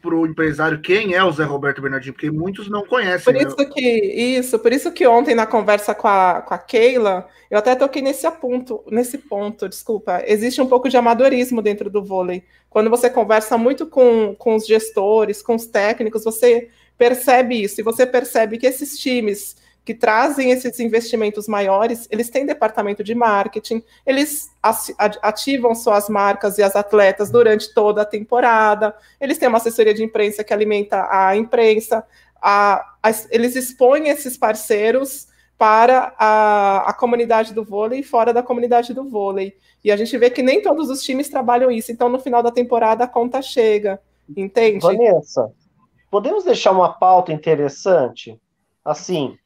para 0.00 0.14
o 0.14 0.26
empresário 0.26 0.80
quem 0.80 1.14
é 1.14 1.22
o 1.22 1.30
Zé 1.30 1.44
Roberto 1.44 1.82
Bernardinho, 1.82 2.14
porque 2.14 2.30
muitos 2.30 2.68
não 2.68 2.86
conhecem. 2.86 3.24
Por 3.24 3.34
né? 3.34 3.46
isso 3.46 3.56
né? 3.56 3.64
que 3.66 3.80
isso, 3.80 4.58
por 4.58 4.72
isso 4.72 4.92
que 4.92 5.06
ontem 5.06 5.34
na 5.34 5.46
conversa 5.46 5.94
com 5.94 6.08
a, 6.08 6.42
com 6.42 6.54
a 6.54 6.58
Keila, 6.58 7.28
eu 7.50 7.58
até 7.58 7.74
toquei 7.74 8.00
nesse 8.00 8.28
ponto, 8.32 8.82
nesse 8.90 9.18
ponto, 9.18 9.68
desculpa. 9.68 10.22
Existe 10.26 10.60
um 10.60 10.66
pouco 10.66 10.88
de 10.88 10.96
amadorismo 10.96 11.60
dentro 11.60 11.90
do 11.90 12.02
vôlei. 12.02 12.44
Quando 12.70 12.88
você 12.88 13.10
conversa 13.10 13.58
muito 13.58 13.86
com, 13.86 14.34
com 14.36 14.54
os 14.54 14.66
gestores, 14.66 15.42
com 15.42 15.54
os 15.54 15.66
técnicos, 15.66 16.24
você 16.24 16.70
percebe 16.96 17.62
isso, 17.62 17.80
e 17.80 17.84
você 17.84 18.06
percebe 18.06 18.58
que 18.58 18.66
esses 18.66 18.98
times 18.98 19.56
que 19.84 19.94
trazem 19.94 20.50
esses 20.50 20.80
investimentos 20.80 21.46
maiores, 21.46 22.08
eles 22.10 22.30
têm 22.30 22.46
departamento 22.46 23.04
de 23.04 23.14
marketing, 23.14 23.82
eles 24.06 24.50
ativam 25.20 25.74
suas 25.74 26.08
marcas 26.08 26.56
e 26.56 26.62
as 26.62 26.74
atletas 26.74 27.30
durante 27.30 27.72
toda 27.74 28.00
a 28.00 28.06
temporada, 28.06 28.96
eles 29.20 29.36
têm 29.36 29.48
uma 29.48 29.58
assessoria 29.58 29.92
de 29.92 30.02
imprensa 30.02 30.42
que 30.42 30.54
alimenta 30.54 31.06
a 31.10 31.36
imprensa, 31.36 32.02
a, 32.40 32.82
a, 33.02 33.10
eles 33.30 33.56
expõem 33.56 34.08
esses 34.08 34.38
parceiros 34.38 35.28
para 35.58 36.14
a, 36.18 36.90
a 36.90 36.92
comunidade 36.94 37.52
do 37.52 37.62
vôlei 37.62 38.00
e 38.00 38.02
fora 38.02 38.32
da 38.32 38.42
comunidade 38.42 38.94
do 38.94 39.08
vôlei. 39.08 39.54
E 39.84 39.92
a 39.92 39.96
gente 39.96 40.16
vê 40.16 40.30
que 40.30 40.42
nem 40.42 40.62
todos 40.62 40.88
os 40.88 41.02
times 41.02 41.28
trabalham 41.28 41.70
isso, 41.70 41.92
então 41.92 42.08
no 42.08 42.18
final 42.18 42.42
da 42.42 42.50
temporada 42.50 43.04
a 43.04 43.08
conta 43.08 43.42
chega, 43.42 44.00
entende? 44.34 44.80
Vanessa, 44.80 45.52
podemos 46.14 46.44
deixar 46.44 46.70
uma 46.70 46.92
pauta 46.92 47.32
interessante? 47.32 48.40
Assim, 48.84 49.36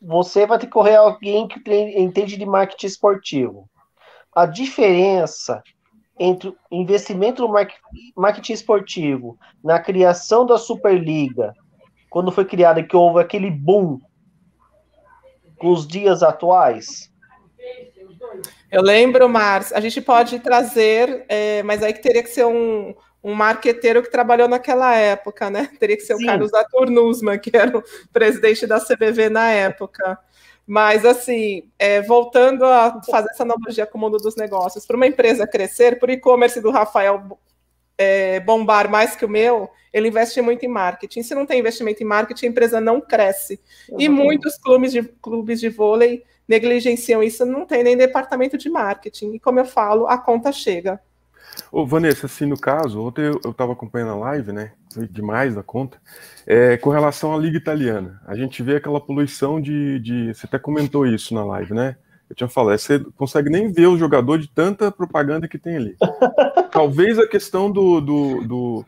você 0.00 0.46
vai 0.46 0.60
ter 0.60 0.66
que 0.66 0.72
correr 0.72 0.94
alguém 0.94 1.48
que 1.48 1.58
entende 1.98 2.36
de 2.36 2.46
marketing 2.46 2.86
esportivo. 2.86 3.68
A 4.32 4.46
diferença 4.46 5.60
entre 6.16 6.56
investimento 6.70 7.42
no 7.42 7.52
marketing 8.16 8.52
esportivo, 8.52 9.36
na 9.60 9.80
criação 9.80 10.46
da 10.46 10.56
Superliga, 10.56 11.52
quando 12.08 12.30
foi 12.30 12.44
criada 12.44 12.80
que 12.80 12.94
houve 12.94 13.20
aquele 13.20 13.50
boom 13.50 13.98
com 15.58 15.72
os 15.72 15.84
dias 15.84 16.22
atuais? 16.22 17.12
Eu 18.70 18.82
lembro, 18.82 19.28
Márcio, 19.28 19.76
a 19.76 19.80
gente 19.80 20.00
pode 20.00 20.38
trazer, 20.38 21.26
é, 21.28 21.60
mas 21.64 21.82
aí 21.82 21.92
que 21.92 22.02
teria 22.02 22.22
que 22.22 22.30
ser 22.30 22.46
um, 22.46 22.94
um 23.24 23.32
marqueteiro 23.32 24.02
que 24.02 24.10
trabalhou 24.10 24.46
naquela 24.46 24.94
época, 24.94 25.48
né? 25.48 25.70
Teria 25.80 25.96
que 25.96 26.02
ser 26.02 26.14
Sim. 26.16 26.24
o 26.24 26.26
Carlos 26.26 26.52
Arthur 26.52 26.90
Nussmann, 26.90 27.38
que 27.38 27.56
era 27.56 27.78
o 27.78 27.82
presidente 28.12 28.66
da 28.66 28.78
CBV 28.78 29.30
na 29.30 29.50
época. 29.50 30.18
Mas, 30.66 31.04
assim, 31.04 31.68
é, 31.78 32.02
voltando 32.02 32.64
a 32.64 33.00
fazer 33.10 33.28
essa 33.30 33.42
analogia 33.42 33.86
com 33.86 33.96
o 33.96 34.00
mundo 34.00 34.18
dos 34.18 34.36
negócios, 34.36 34.86
para 34.86 34.96
uma 34.96 35.06
empresa 35.06 35.46
crescer, 35.46 35.98
para 35.98 36.10
o 36.10 36.12
e-commerce 36.12 36.60
do 36.60 36.70
Rafael 36.70 37.38
é, 37.96 38.40
bombar 38.40 38.90
mais 38.90 39.14
que 39.16 39.24
o 39.24 39.28
meu, 39.28 39.70
ele 39.92 40.08
investe 40.08 40.40
muito 40.42 40.64
em 40.64 40.68
marketing. 40.68 41.22
Se 41.22 41.34
não 41.34 41.46
tem 41.46 41.60
investimento 41.60 42.02
em 42.02 42.06
marketing, 42.06 42.46
a 42.46 42.48
empresa 42.48 42.80
não 42.80 43.00
cresce. 43.00 43.60
E 43.98 44.08
muitos 44.08 44.58
clubes 44.58 44.92
de, 44.92 45.02
clubes 45.02 45.60
de 45.60 45.68
vôlei 45.68 46.24
negligenciam 46.46 47.22
isso, 47.22 47.46
não 47.46 47.64
tem 47.64 47.82
nem 47.82 47.96
departamento 47.96 48.58
de 48.58 48.68
marketing. 48.68 49.34
E, 49.34 49.40
como 49.40 49.60
eu 49.60 49.64
falo, 49.64 50.06
a 50.06 50.18
conta 50.18 50.52
chega. 50.52 51.00
Ô, 51.70 51.86
Vanessa, 51.86 52.26
assim, 52.26 52.46
no 52.46 52.58
caso, 52.58 53.00
ontem 53.00 53.22
eu 53.22 53.50
estava 53.50 53.72
acompanhando 53.72 54.12
a 54.12 54.16
live, 54.16 54.52
né? 54.52 54.72
Foi 54.92 55.06
demais 55.08 55.54
da 55.54 55.62
conta. 55.62 55.98
É, 56.46 56.76
com 56.76 56.90
relação 56.90 57.34
à 57.34 57.38
Liga 57.38 57.56
Italiana, 57.56 58.20
a 58.26 58.36
gente 58.36 58.62
vê 58.62 58.76
aquela 58.76 59.00
poluição 59.00 59.60
de, 59.60 59.98
de. 60.00 60.34
Você 60.34 60.46
até 60.46 60.58
comentou 60.58 61.06
isso 61.06 61.34
na 61.34 61.44
live, 61.44 61.74
né? 61.74 61.96
Eu 62.28 62.36
tinha 62.36 62.48
falado, 62.48 62.78
você 62.78 62.98
consegue 63.16 63.50
nem 63.50 63.70
ver 63.70 63.86
o 63.86 63.98
jogador 63.98 64.38
de 64.38 64.48
tanta 64.48 64.90
propaganda 64.90 65.46
que 65.46 65.58
tem 65.58 65.76
ali. 65.76 65.96
Talvez 66.72 67.18
a 67.18 67.28
questão 67.28 67.70
do, 67.70 68.00
do, 68.00 68.44
do 68.44 68.86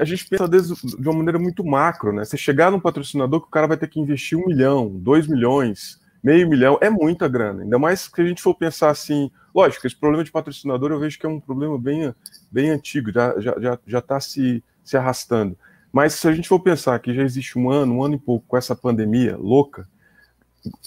a 0.00 0.04
gente 0.04 0.26
pensa 0.26 0.48
desde, 0.48 0.74
de 0.74 1.08
uma 1.08 1.18
maneira 1.18 1.38
muito 1.38 1.64
macro, 1.64 2.12
né? 2.12 2.24
Você 2.24 2.36
chegar 2.36 2.70
num 2.70 2.80
patrocinador 2.80 3.40
que 3.40 3.46
o 3.46 3.50
cara 3.50 3.66
vai 3.66 3.76
ter 3.76 3.88
que 3.88 4.00
investir 4.00 4.36
um 4.36 4.46
milhão, 4.46 4.88
dois 4.88 5.26
milhões, 5.26 6.00
meio 6.22 6.48
milhão, 6.48 6.78
é 6.80 6.90
muita 6.90 7.28
grana. 7.28 7.62
Ainda 7.62 7.78
mais 7.78 8.08
que 8.08 8.20
a 8.20 8.26
gente 8.26 8.42
for 8.42 8.54
pensar 8.54 8.90
assim, 8.90 9.30
lógico, 9.54 9.86
esse 9.86 9.96
problema 9.96 10.24
de 10.24 10.30
patrocinador 10.30 10.90
eu 10.90 11.00
vejo 11.00 11.18
que 11.18 11.26
é 11.26 11.28
um 11.28 11.40
problema 11.40 11.78
bem, 11.78 12.14
bem 12.50 12.70
antigo, 12.70 13.12
já 13.12 13.30
está 13.30 13.40
já, 13.40 13.60
já, 13.60 13.78
já 13.86 14.00
tá 14.00 14.20
se, 14.20 14.62
se 14.82 14.96
arrastando. 14.96 15.56
Mas 15.92 16.14
se 16.14 16.28
a 16.28 16.32
gente 16.32 16.48
for 16.48 16.60
pensar 16.60 16.98
que 16.98 17.14
já 17.14 17.22
existe 17.22 17.58
um 17.58 17.70
ano, 17.70 17.94
um 17.94 18.04
ano 18.04 18.14
e 18.14 18.18
pouco 18.18 18.44
com 18.46 18.56
essa 18.56 18.76
pandemia 18.76 19.36
louca, 19.36 19.88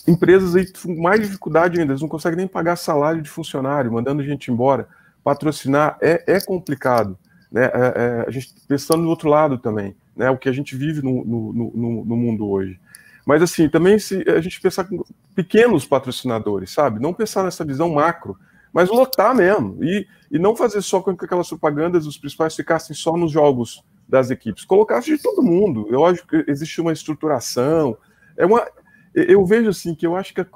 empresas 0.08 0.56
aí 0.56 0.72
com 0.72 1.02
mais 1.02 1.22
dificuldade 1.22 1.80
ainda, 1.80 1.94
eles 1.94 2.02
não 2.02 2.10
conseguem 2.10 2.38
nem 2.38 2.48
pagar 2.48 2.76
salário 2.76 3.22
de 3.22 3.30
funcionário, 3.30 3.92
mandando 3.92 4.24
gente 4.24 4.52
embora. 4.52 4.88
Patrocinar 5.24 5.98
é, 6.02 6.24
é 6.28 6.42
complicado. 6.42 7.18
Né? 7.52 7.66
É, 7.66 7.70
é, 7.70 8.26
a 8.28 8.32
gente 8.32 8.54
pensando 8.68 9.04
no 9.04 9.10
outro 9.10 9.30
lado 9.30 9.58
também, 9.58 9.96
né? 10.16 10.30
o 10.30 10.38
que 10.38 10.50
a 10.50 10.52
gente 10.52 10.76
vive 10.76 11.02
no, 11.02 11.24
no, 11.26 11.54
no, 11.54 12.06
no 12.06 12.16
mundo 12.16 12.50
hoje. 12.50 12.80
Mas 13.26 13.42
assim, 13.42 13.70
também 13.70 14.00
se 14.00 14.24
a 14.30 14.42
gente 14.42 14.60
pensar 14.60 14.86
com 14.86 15.04
pequenos 15.36 15.86
patrocinadores, 15.86 16.72
sabe? 16.72 17.00
Não 17.00 17.14
pensar 17.14 17.44
nessa 17.44 17.64
visão 17.64 17.90
macro, 17.90 18.38
mas 18.74 18.90
lotar 18.90 19.36
mesmo. 19.36 19.84
E, 19.84 20.08
e 20.32 20.40
não 20.40 20.56
fazer 20.56 20.82
só 20.82 21.02
com 21.02 21.16
que 21.16 21.26
aquelas 21.26 21.50
propagandas, 21.50 22.08
os 22.08 22.18
principais 22.18 22.56
ficassem 22.56 22.96
só 22.96 23.16
nos 23.16 23.32
jogos 23.32 23.84
das 24.08 24.30
equipes, 24.30 24.66
colocasse 24.66 25.16
de 25.16 25.22
todo 25.22 25.44
mundo. 25.44 25.88
Eu 25.90 26.06
acho 26.06 26.26
que 26.28 26.44
existe 26.48 26.82
uma 26.82 26.92
estruturação, 26.92 27.98
é 28.36 28.46
uma, 28.46 28.68
eu 29.14 29.46
vejo 29.46 29.70
assim 29.70 29.94
que 29.94 30.06
eu 30.06 30.16
acho 30.16 30.34
que 30.34 30.42
a, 30.42 30.48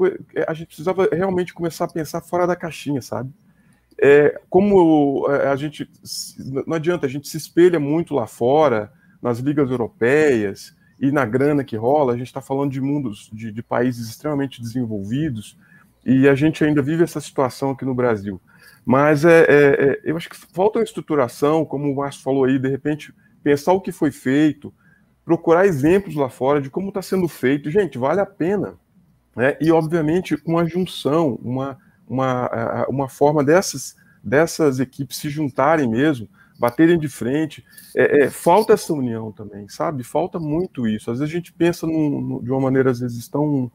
a, 0.47 0.53
gente 0.53 0.67
precisava 0.67 1.07
realmente 1.11 1.53
começar 1.53 1.85
a 1.85 1.91
pensar 1.91 2.21
fora 2.21 2.47
da 2.47 2.55
caixinha, 2.55 3.01
sabe? 3.01 3.31
É, 3.97 4.41
como 4.49 5.25
é, 5.29 5.47
a 5.47 5.55
gente 5.55 5.89
não 6.65 6.75
adianta 6.75 7.05
a 7.05 7.09
gente 7.09 7.29
se 7.29 7.37
espelha 7.37 7.79
muito 7.79 8.13
lá 8.13 8.27
fora 8.27 8.91
nas 9.21 9.39
ligas 9.39 9.71
europeias 9.71 10.74
e 10.99 11.11
na 11.11 11.25
grana 11.25 11.63
que 11.63 11.75
rola, 11.75 12.13
a 12.13 12.17
gente 12.17 12.27
está 12.27 12.41
falando 12.41 12.71
de 12.71 12.81
mundos 12.81 13.29
de, 13.33 13.51
de, 13.51 13.61
países 13.61 14.09
extremamente 14.09 14.61
desenvolvidos 14.61 15.57
e 16.05 16.27
a 16.27 16.35
gente 16.35 16.63
ainda 16.63 16.81
vive 16.81 17.03
essa 17.03 17.19
situação 17.19 17.71
aqui 17.71 17.83
no 17.83 17.93
Brasil. 17.93 18.39
Mas 18.85 19.25
é, 19.25 19.41
é, 19.41 19.83
é 19.83 20.01
eu 20.03 20.15
acho 20.15 20.29
que 20.29 20.37
falta 20.37 20.79
uma 20.79 20.85
estruturação, 20.85 21.65
como 21.65 21.91
o 21.91 21.95
Márcio 21.95 22.23
falou 22.23 22.45
aí, 22.45 22.57
de 22.57 22.69
repente 22.69 23.13
pensar 23.43 23.73
o 23.73 23.81
que 23.81 23.91
foi 23.91 24.11
feito, 24.11 24.73
procurar 25.25 25.65
exemplos 25.65 26.15
lá 26.15 26.29
fora 26.29 26.61
de 26.61 26.69
como 26.69 26.89
está 26.89 27.01
sendo 27.01 27.27
feito. 27.27 27.69
Gente, 27.69 27.97
vale 27.97 28.21
a 28.21 28.25
pena. 28.25 28.75
Né? 29.35 29.57
E, 29.59 29.71
obviamente, 29.71 30.39
uma 30.45 30.65
junção, 30.65 31.37
uma, 31.43 31.77
uma, 32.07 32.85
uma 32.87 33.09
forma 33.09 33.43
dessas, 33.43 33.95
dessas 34.23 34.79
equipes 34.79 35.17
se 35.17 35.29
juntarem 35.29 35.89
mesmo, 35.89 36.29
baterem 36.57 36.97
de 36.97 37.07
frente. 37.07 37.65
É, 37.95 38.23
é, 38.23 38.29
falta 38.29 38.73
essa 38.73 38.93
união 38.93 39.31
também, 39.31 39.67
sabe? 39.67 40.03
Falta 40.03 40.39
muito 40.39 40.87
isso. 40.87 41.11
Às 41.11 41.19
vezes 41.19 41.33
a 41.33 41.37
gente 41.37 41.53
pensa 41.53 41.85
num, 41.85 42.21
num, 42.21 42.43
de 42.43 42.51
uma 42.51 42.61
maneira, 42.61 42.91
às 42.91 42.99
vezes, 42.99 43.27
tão 43.27 43.71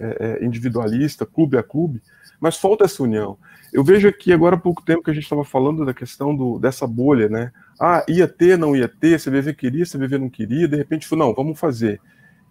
é, 0.00 0.38
é 0.40 0.44
individualista, 0.44 1.24
clube 1.24 1.56
a 1.56 1.62
clube, 1.62 2.02
mas 2.40 2.56
falta 2.56 2.84
essa 2.84 3.02
união. 3.02 3.38
Eu 3.72 3.82
vejo 3.84 4.08
aqui 4.08 4.32
agora 4.32 4.56
há 4.56 4.58
pouco 4.58 4.82
tempo 4.82 5.02
que 5.02 5.10
a 5.10 5.14
gente 5.14 5.24
estava 5.24 5.44
falando 5.44 5.84
da 5.84 5.94
questão 5.94 6.34
do, 6.34 6.58
dessa 6.58 6.86
bolha, 6.86 7.28
né? 7.28 7.52
Ah, 7.80 8.04
ia 8.08 8.26
ter, 8.26 8.56
não 8.56 8.74
ia 8.74 8.88
ter, 8.88 9.20
CBV 9.20 9.54
queria, 9.54 9.84
CBV 9.84 10.18
não 10.18 10.30
queria, 10.30 10.68
de 10.68 10.76
repente 10.76 11.06
falou, 11.06 11.28
não, 11.28 11.34
vamos 11.34 11.58
fazer. 11.58 12.00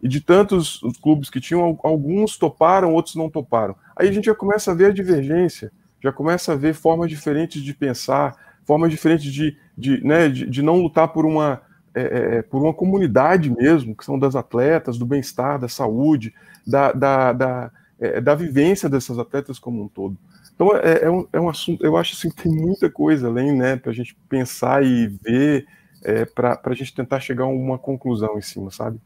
E 0.01 0.07
de 0.07 0.21
tantos 0.21 0.81
os 0.83 0.97
clubes 0.97 1.29
que 1.29 1.39
tinham, 1.39 1.79
alguns 1.83 2.37
toparam, 2.37 2.93
outros 2.93 3.15
não 3.15 3.29
toparam. 3.29 3.75
Aí 3.95 4.07
a 4.07 4.11
gente 4.11 4.25
já 4.25 4.35
começa 4.35 4.71
a 4.71 4.75
ver 4.75 4.87
a 4.87 4.93
divergência, 4.93 5.71
já 6.03 6.11
começa 6.11 6.53
a 6.53 6.55
ver 6.55 6.73
formas 6.73 7.09
diferentes 7.09 7.63
de 7.63 7.73
pensar, 7.73 8.35
formas 8.65 8.91
diferentes 8.91 9.31
de, 9.31 9.57
de, 9.77 10.03
né, 10.05 10.27
de, 10.27 10.45
de 10.45 10.61
não 10.61 10.81
lutar 10.81 11.07
por 11.09 11.25
uma, 11.25 11.61
é, 11.93 12.01
é, 12.01 12.37
é 12.37 12.41
por 12.41 12.61
uma 12.61 12.73
comunidade 12.73 13.49
mesmo, 13.49 13.95
que 13.95 14.03
são 14.03 14.17
das 14.17 14.35
atletas, 14.35 14.97
do 14.97 15.05
bem-estar, 15.05 15.59
da 15.59 15.67
saúde, 15.67 16.33
da, 16.65 16.91
da, 16.91 17.33
da, 17.33 17.71
é, 17.99 18.19
da 18.19 18.35
vivência 18.35 18.89
dessas 18.89 19.19
atletas 19.19 19.59
como 19.59 19.83
um 19.83 19.87
todo. 19.87 20.17
Então 20.53 20.75
é, 20.75 21.03
é, 21.03 21.09
um, 21.09 21.27
é 21.31 21.39
um 21.39 21.49
assunto, 21.49 21.85
eu 21.85 21.97
acho 21.97 22.13
assim, 22.13 22.29
que 22.29 22.43
tem 22.43 22.51
muita 22.51 22.89
coisa 22.89 23.27
além, 23.27 23.53
né, 23.53 23.75
para 23.75 23.91
a 23.91 23.95
gente 23.95 24.15
pensar 24.29 24.83
e 24.83 25.07
ver, 25.07 25.67
é, 26.03 26.25
para 26.25 26.59
a 26.63 26.73
gente 26.73 26.93
tentar 26.93 27.19
chegar 27.19 27.43
a 27.43 27.47
uma 27.47 27.77
conclusão 27.77 28.37
em 28.37 28.41
cima, 28.41 28.71
sabe? 28.71 28.99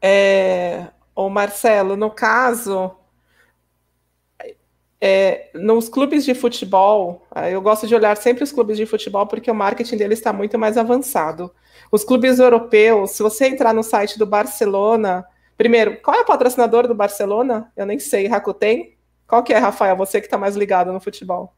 É, 0.00 0.88
o 1.14 1.28
Marcelo, 1.28 1.96
no 1.96 2.10
caso, 2.10 2.92
é, 5.04 5.50
nos 5.52 5.88
clubes 5.88 6.24
de 6.24 6.32
futebol, 6.32 7.26
eu 7.50 7.60
gosto 7.60 7.88
de 7.88 7.94
olhar 7.94 8.16
sempre 8.16 8.44
os 8.44 8.52
clubes 8.52 8.76
de 8.76 8.86
futebol 8.86 9.26
porque 9.26 9.50
o 9.50 9.54
marketing 9.54 9.96
deles 9.96 10.20
está 10.20 10.32
muito 10.32 10.56
mais 10.56 10.78
avançado. 10.78 11.52
Os 11.90 12.04
clubes 12.04 12.38
europeus, 12.38 13.10
se 13.10 13.20
você 13.20 13.48
entrar 13.48 13.74
no 13.74 13.82
site 13.82 14.16
do 14.16 14.24
Barcelona, 14.24 15.24
primeiro, 15.58 16.00
qual 16.00 16.16
é 16.16 16.20
o 16.20 16.24
patrocinador 16.24 16.86
do 16.86 16.94
Barcelona? 16.94 17.72
Eu 17.76 17.84
nem 17.84 17.98
sei, 17.98 18.28
Rakuten? 18.28 18.96
Qual 19.26 19.42
que 19.42 19.52
é, 19.52 19.58
Rafael? 19.58 19.96
Você 19.96 20.20
que 20.20 20.28
está 20.28 20.38
mais 20.38 20.54
ligado 20.54 20.92
no 20.92 21.00
futebol. 21.00 21.52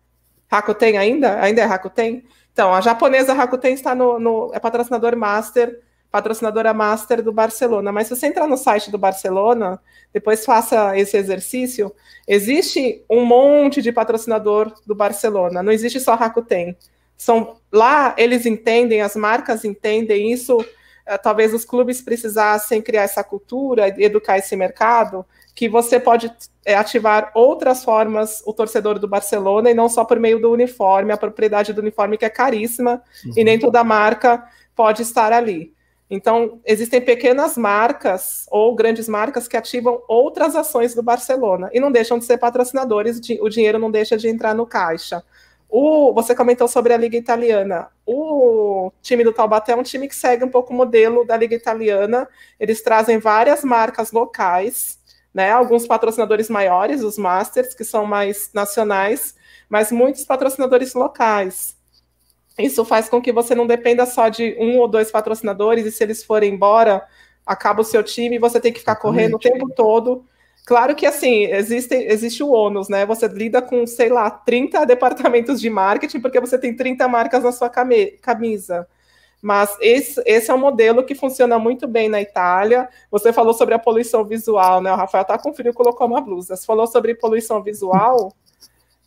Rakuten 0.51 0.97
ainda? 0.97 1.39
Ainda 1.39 1.61
é 1.61 1.65
Rakuten? 1.67 2.25
Então, 2.51 2.73
a 2.73 2.81
japonesa 2.81 3.35
Rakuten 3.35 3.75
está 3.75 3.95
no, 3.95 4.19
no, 4.19 4.53
é 4.55 4.59
patrocinador 4.59 5.15
master, 5.19 5.83
patrocinadora 6.15 6.73
master 6.73 7.21
do 7.21 7.33
Barcelona. 7.33 7.91
Mas 7.91 8.07
se 8.07 8.15
você 8.15 8.29
entrar 8.29 8.47
no 8.47 8.57
site 8.57 8.89
do 8.89 8.97
Barcelona, 8.97 9.81
depois 10.13 10.45
faça 10.45 10.97
esse 10.97 11.17
exercício, 11.17 11.93
existe 12.29 13.05
um 13.11 13.25
monte 13.25 13.83
de 13.83 13.91
patrocinador 13.91 14.73
do 14.87 14.95
Barcelona. 14.95 15.61
Não 15.61 15.73
existe 15.73 15.99
só 15.99 16.15
Rakuten. 16.15 16.77
São 17.17 17.57
lá 17.73 18.15
eles 18.17 18.47
entendem, 18.47 19.01
as 19.01 19.17
marcas 19.17 19.65
entendem 19.65 20.31
isso. 20.31 20.65
Eh, 21.05 21.19
talvez 21.19 21.53
os 21.53 21.65
clubes 21.65 22.01
precisassem 22.01 22.81
criar 22.81 23.03
essa 23.03 23.25
cultura, 23.25 23.89
educar 24.01 24.39
esse 24.39 24.55
mercado 24.55 25.27
que 25.53 25.69
você 25.69 25.99
pode 25.99 26.33
é, 26.65 26.77
ativar 26.77 27.33
outras 27.35 27.83
formas 27.83 28.41
o 28.47 28.53
torcedor 28.53 29.01
do 29.01 29.09
Barcelona 29.09 29.69
e 29.69 29.75
não 29.75 29.89
só 29.89 30.05
por 30.05 30.21
meio 30.21 30.41
do 30.41 30.53
uniforme, 30.53 31.13
a 31.13 31.17
propriedade 31.17 31.73
do 31.73 31.81
uniforme 31.81 32.17
que 32.17 32.25
é 32.25 32.31
caríssima 32.31 33.03
uhum. 33.27 33.33
e 33.37 33.43
nem 33.43 33.59
toda 33.59 33.83
marca 33.83 34.45
pode 34.77 35.03
estar 35.03 35.33
ali. 35.33 35.74
Então, 36.11 36.61
existem 36.65 37.01
pequenas 37.01 37.57
marcas 37.57 38.47
ou 38.51 38.75
grandes 38.75 39.09
marcas 39.09 39.49
que 39.49 39.57
ativam 39.57 40.03
outras 40.07 40.55
ações 40.55 40.95
do 40.95 41.03
Barcelona 41.03 41.71
e 41.73 41.81
não 41.81 41.91
deixam 41.91 42.19
de 42.19 42.25
ser 42.25 42.39
patrocinadores, 42.39 43.21
o 43.41 43.49
dinheiro 43.49 43.79
não 43.79 43.91
deixa 43.91 44.17
de 44.17 44.29
entrar 44.29 44.55
no 44.55 44.67
caixa. 44.67 45.23
O, 45.69 46.13
você 46.13 46.35
comentou 46.35 46.69
sobre 46.69 46.93
a 46.93 46.97
Liga 46.97 47.17
Italiana. 47.17 47.89
O 48.07 48.93
time 49.03 49.25
do 49.25 49.33
Taubaté 49.33 49.73
é 49.73 49.77
um 49.77 49.83
time 49.83 50.07
que 50.07 50.15
segue 50.15 50.45
um 50.45 50.51
pouco 50.51 50.73
o 50.73 50.77
modelo 50.77 51.27
da 51.27 51.37
Liga 51.37 51.57
Italiana. 51.57 52.29
Eles 52.61 52.83
trazem 52.83 53.19
várias 53.19 53.65
marcas 53.65 54.13
locais 54.13 54.99
né? 55.35 55.51
Alguns 55.51 55.87
patrocinadores 55.87 56.49
maiores, 56.49 57.03
os 57.03 57.19
masters, 57.19 57.75
que 57.75 57.83
são 57.83 58.07
mais 58.07 58.51
nacionais, 58.55 59.35
mas 59.69 59.91
muitos 59.91 60.25
patrocinadores 60.25 60.95
locais. 60.95 61.77
Isso 62.59 62.85
faz 62.85 63.09
com 63.09 63.21
que 63.21 63.33
você 63.33 63.55
não 63.55 63.67
dependa 63.67 64.07
só 64.07 64.29
de 64.29 64.57
um 64.59 64.79
ou 64.79 64.87
dois 64.87 65.11
patrocinadores, 65.11 65.87
e 65.87 65.93
se 65.93 66.03
eles 66.03 66.23
forem 66.23 66.55
embora, 66.55 67.05
acaba 67.45 67.81
o 67.81 67.85
seu 67.85 68.03
time 68.03 68.37
e 68.37 68.39
você 68.39 68.61
tem 68.61 68.73
que 68.73 68.79
ficar 68.79 68.97
correndo 68.97 69.37
o 69.37 69.39
tempo 69.39 69.69
todo. 69.75 70.25
Claro 70.65 70.95
que 70.95 71.05
assim, 71.05 71.45
existe, 71.45 71.95
existe 71.95 72.43
o 72.43 72.51
ônus, 72.51 72.89
né? 72.89 73.05
Você 73.05 73.29
lida 73.29 73.61
com, 73.61 73.87
sei 73.87 74.09
lá, 74.09 74.31
30 74.31 74.85
departamentos 74.87 75.61
de 75.61 75.69
marketing, 75.69 76.21
porque 76.21 76.41
você 76.41 76.57
tem 76.57 76.75
30 76.75 77.07
marcas 77.07 77.43
na 77.43 77.53
sua 77.53 77.69
camisa. 77.69 78.87
Mas 79.43 79.77
esse, 79.79 80.23
esse 80.25 80.51
é 80.51 80.55
um 80.55 80.59
modelo 80.59 81.05
que 81.05 81.15
funciona 81.15 81.59
muito 81.59 81.87
bem 81.87 82.09
na 82.09 82.19
Itália. 82.23 82.89
Você 83.11 83.31
falou 83.31 83.53
sobre 83.53 83.75
a 83.75 83.79
poluição 83.79 84.25
visual, 84.25 84.81
né? 84.81 84.91
O 84.91 84.97
Rafael 84.97 85.21
está 85.21 85.37
com 85.37 85.53
frio 85.53 85.71
e 85.71 85.75
colocou 85.75 86.07
uma 86.07 86.21
blusa. 86.21 86.57
Você 86.57 86.65
falou 86.65 86.87
sobre 86.87 87.15
poluição 87.15 87.63
visual. 87.63 88.33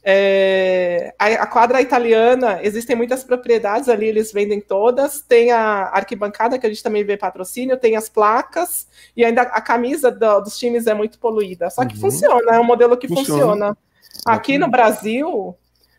É, 0.10 1.14
a, 1.20 1.26
a, 1.26 1.46
quadra 1.46 1.82
italiana, 1.82 2.62
existem 2.64 2.96
muitas 2.96 3.26
propriedades 3.26 3.90
ali, 3.90 4.06
eles 4.06 4.32
vendem 4.32 4.62
todas. 4.62 5.20
Tem 5.20 5.52
a 5.52 5.90
arquibancada, 5.90 6.58
que 6.58 6.66
a 6.66 6.70
gente 6.70 6.82
também 6.82 7.04
vê 7.04 7.18
patrocínio, 7.18 7.76
tem 7.76 7.98
as 7.98 8.08
placas, 8.08 8.88
e 9.18 9.26
ainda 9.26 9.42
a 9.42 9.60
camisa 9.60 10.10
do, 10.10 10.40
dos 10.40 10.58
times 10.58 10.88
é 10.88 10.94
muito 10.94 11.20
poluída. 11.20 11.70
Só 11.70 11.84
que 11.84 11.96
uhum. 11.96 12.00
funciona, 12.00 12.56
é 12.56 12.58
um 12.58 12.64
modelo 12.64 12.96
que 12.96 13.06
funciona. 13.06 13.42
funciona. 13.42 13.78
Aqui 14.26 14.58
no 14.58 14.70
Brasil, 14.70 15.54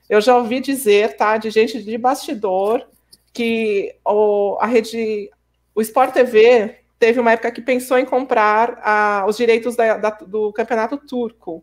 eu 0.09 0.23
já 0.23 0.39
ouvi 0.39 0.61
dizer, 0.61 1.15
tá, 1.15 1.37
de 1.37 1.51
gente 1.51 1.83
de 1.83 1.99
bastidor, 1.99 2.87
que 3.31 3.95
o, 4.07 4.57
a 4.59 4.65
rede, 4.65 5.31
o 5.75 5.83
Sport 5.83 6.15
TV 6.15 6.77
teve 6.99 7.21
uma 7.21 7.33
época 7.33 7.51
que 7.51 7.61
pensou 7.61 7.99
em 7.99 8.07
comprar 8.07 8.81
a, 8.83 9.27
os 9.29 9.37
direitos 9.37 9.77
da, 9.77 9.99
da, 9.99 10.11
do 10.11 10.51
campeonato 10.55 10.97
turco 10.97 11.63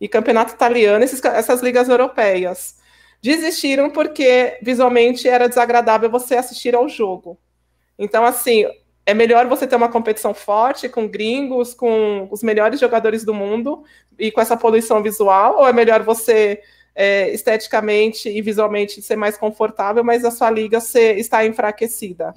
e 0.00 0.08
campeonato 0.08 0.54
italiano, 0.54 1.04
esses, 1.04 1.22
essas 1.24 1.60
ligas 1.60 1.88
europeias. 1.88 2.76
Desistiram 3.22 3.90
porque 3.90 4.58
visualmente 4.62 5.28
era 5.28 5.48
desagradável 5.48 6.10
você 6.10 6.36
assistir 6.36 6.74
ao 6.74 6.88
jogo. 6.88 7.38
Então, 7.98 8.24
assim, 8.24 8.64
é 9.04 9.12
melhor 9.12 9.46
você 9.46 9.66
ter 9.66 9.76
uma 9.76 9.90
competição 9.90 10.32
forte 10.32 10.88
com 10.88 11.06
gringos, 11.06 11.74
com 11.74 12.28
os 12.30 12.42
melhores 12.42 12.80
jogadores 12.80 13.24
do 13.24 13.34
mundo 13.34 13.84
e 14.18 14.30
com 14.30 14.40
essa 14.40 14.56
poluição 14.56 15.02
visual, 15.02 15.58
ou 15.58 15.68
é 15.68 15.72
melhor 15.72 16.02
você 16.02 16.62
é, 16.94 17.30
esteticamente 17.30 18.28
e 18.28 18.40
visualmente 18.40 19.02
ser 19.02 19.16
mais 19.16 19.36
confortável, 19.36 20.02
mas 20.02 20.24
a 20.24 20.30
sua 20.30 20.50
liga 20.50 20.80
ser, 20.80 21.18
está 21.18 21.44
enfraquecida. 21.44 22.34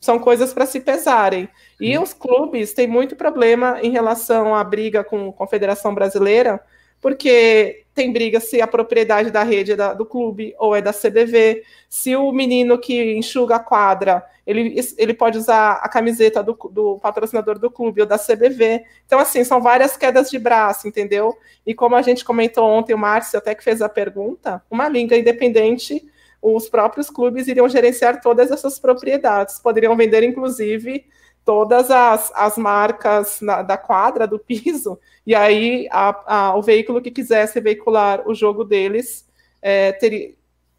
São 0.00 0.18
coisas 0.18 0.52
para 0.52 0.66
se 0.66 0.80
pesarem. 0.80 1.48
E 1.80 1.96
os 1.98 2.12
clubes 2.12 2.72
têm 2.72 2.86
muito 2.86 3.16
problema 3.16 3.78
em 3.82 3.90
relação 3.90 4.54
à 4.54 4.62
briga 4.62 5.02
com 5.02 5.28
a 5.28 5.32
Confederação 5.32 5.94
Brasileira, 5.94 6.60
porque 7.04 7.84
tem 7.94 8.10
briga 8.14 8.40
se 8.40 8.62
a 8.62 8.66
propriedade 8.66 9.30
da 9.30 9.42
rede 9.42 9.72
é 9.72 9.76
da, 9.76 9.92
do 9.92 10.06
clube 10.06 10.54
ou 10.58 10.74
é 10.74 10.80
da 10.80 10.90
CBV, 10.90 11.62
se 11.86 12.16
o 12.16 12.32
menino 12.32 12.78
que 12.78 13.14
enxuga 13.14 13.56
a 13.56 13.58
quadra, 13.58 14.24
ele, 14.46 14.74
ele 14.96 15.12
pode 15.12 15.36
usar 15.36 15.72
a 15.82 15.88
camiseta 15.90 16.42
do, 16.42 16.58
do 16.72 16.98
patrocinador 17.00 17.58
do 17.58 17.70
clube 17.70 18.00
ou 18.00 18.06
da 18.06 18.18
CBV. 18.18 18.84
Então, 19.04 19.18
assim, 19.18 19.44
são 19.44 19.60
várias 19.60 19.98
quedas 19.98 20.30
de 20.30 20.38
braço, 20.38 20.88
entendeu? 20.88 21.36
E 21.66 21.74
como 21.74 21.94
a 21.94 22.00
gente 22.00 22.24
comentou 22.24 22.64
ontem, 22.64 22.94
o 22.94 22.98
Márcio 22.98 23.38
até 23.38 23.54
que 23.54 23.62
fez 23.62 23.82
a 23.82 23.88
pergunta, 23.90 24.62
uma 24.70 24.88
liga 24.88 25.14
independente, 25.14 26.10
os 26.40 26.70
próprios 26.70 27.10
clubes 27.10 27.46
iriam 27.48 27.68
gerenciar 27.68 28.22
todas 28.22 28.50
essas 28.50 28.78
propriedades, 28.78 29.58
poderiam 29.58 29.94
vender, 29.94 30.22
inclusive, 30.22 31.04
todas 31.44 31.90
as, 31.90 32.32
as 32.34 32.56
marcas 32.56 33.40
na, 33.40 33.62
da 33.62 33.76
quadra, 33.76 34.26
do 34.26 34.38
piso, 34.38 34.98
e 35.26 35.34
aí 35.34 35.88
a, 35.90 36.34
a, 36.36 36.56
o 36.56 36.62
veículo 36.62 37.02
que 37.02 37.10
quisesse 37.10 37.60
veicular 37.60 38.26
o 38.26 38.34
jogo 38.34 38.64
deles 38.64 39.28
é, 39.60 39.92
teria, 39.92 40.34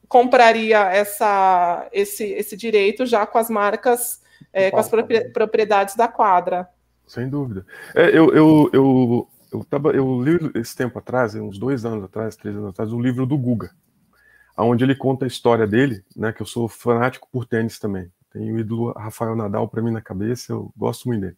compraria 0.07 0.79
essa, 0.89 1.87
esse, 1.91 2.23
esse 2.23 2.55
direito 2.57 3.05
já 3.05 3.25
com 3.25 3.37
as 3.37 3.49
marcas, 3.49 4.21
é, 4.51 4.71
com 4.71 4.77
as 4.77 4.89
propriedades 5.33 5.95
da 5.95 6.07
quadra. 6.07 6.67
Sem 7.07 7.29
dúvida. 7.29 7.65
É, 7.93 8.09
eu, 8.09 8.33
eu, 8.33 8.69
eu, 8.73 9.27
eu, 9.53 9.63
tava, 9.65 9.91
eu 9.91 10.21
li 10.21 10.51
esse 10.55 10.75
tempo 10.75 10.97
atrás, 10.97 11.35
uns 11.35 11.57
dois 11.59 11.85
anos 11.85 12.05
atrás, 12.05 12.35
três 12.35 12.55
anos 12.55 12.69
atrás, 12.69 12.91
um 12.91 12.99
livro 12.99 13.25
do 13.25 13.37
Guga, 13.37 13.71
onde 14.57 14.83
ele 14.83 14.95
conta 14.95 15.25
a 15.25 15.27
história 15.27 15.67
dele, 15.67 16.03
né? 16.15 16.31
Que 16.31 16.41
eu 16.41 16.45
sou 16.45 16.67
fanático 16.67 17.27
por 17.31 17.45
tênis 17.45 17.77
também. 17.77 18.11
Tenho 18.35 18.55
o 18.55 18.59
ídolo 18.59 18.91
Rafael 18.91 19.33
Nadal 19.33 19.65
para 19.65 19.81
mim 19.81 19.91
na 19.91 20.01
cabeça, 20.01 20.51
eu 20.51 20.69
gosto 20.75 21.07
muito 21.07 21.21
dele. 21.21 21.37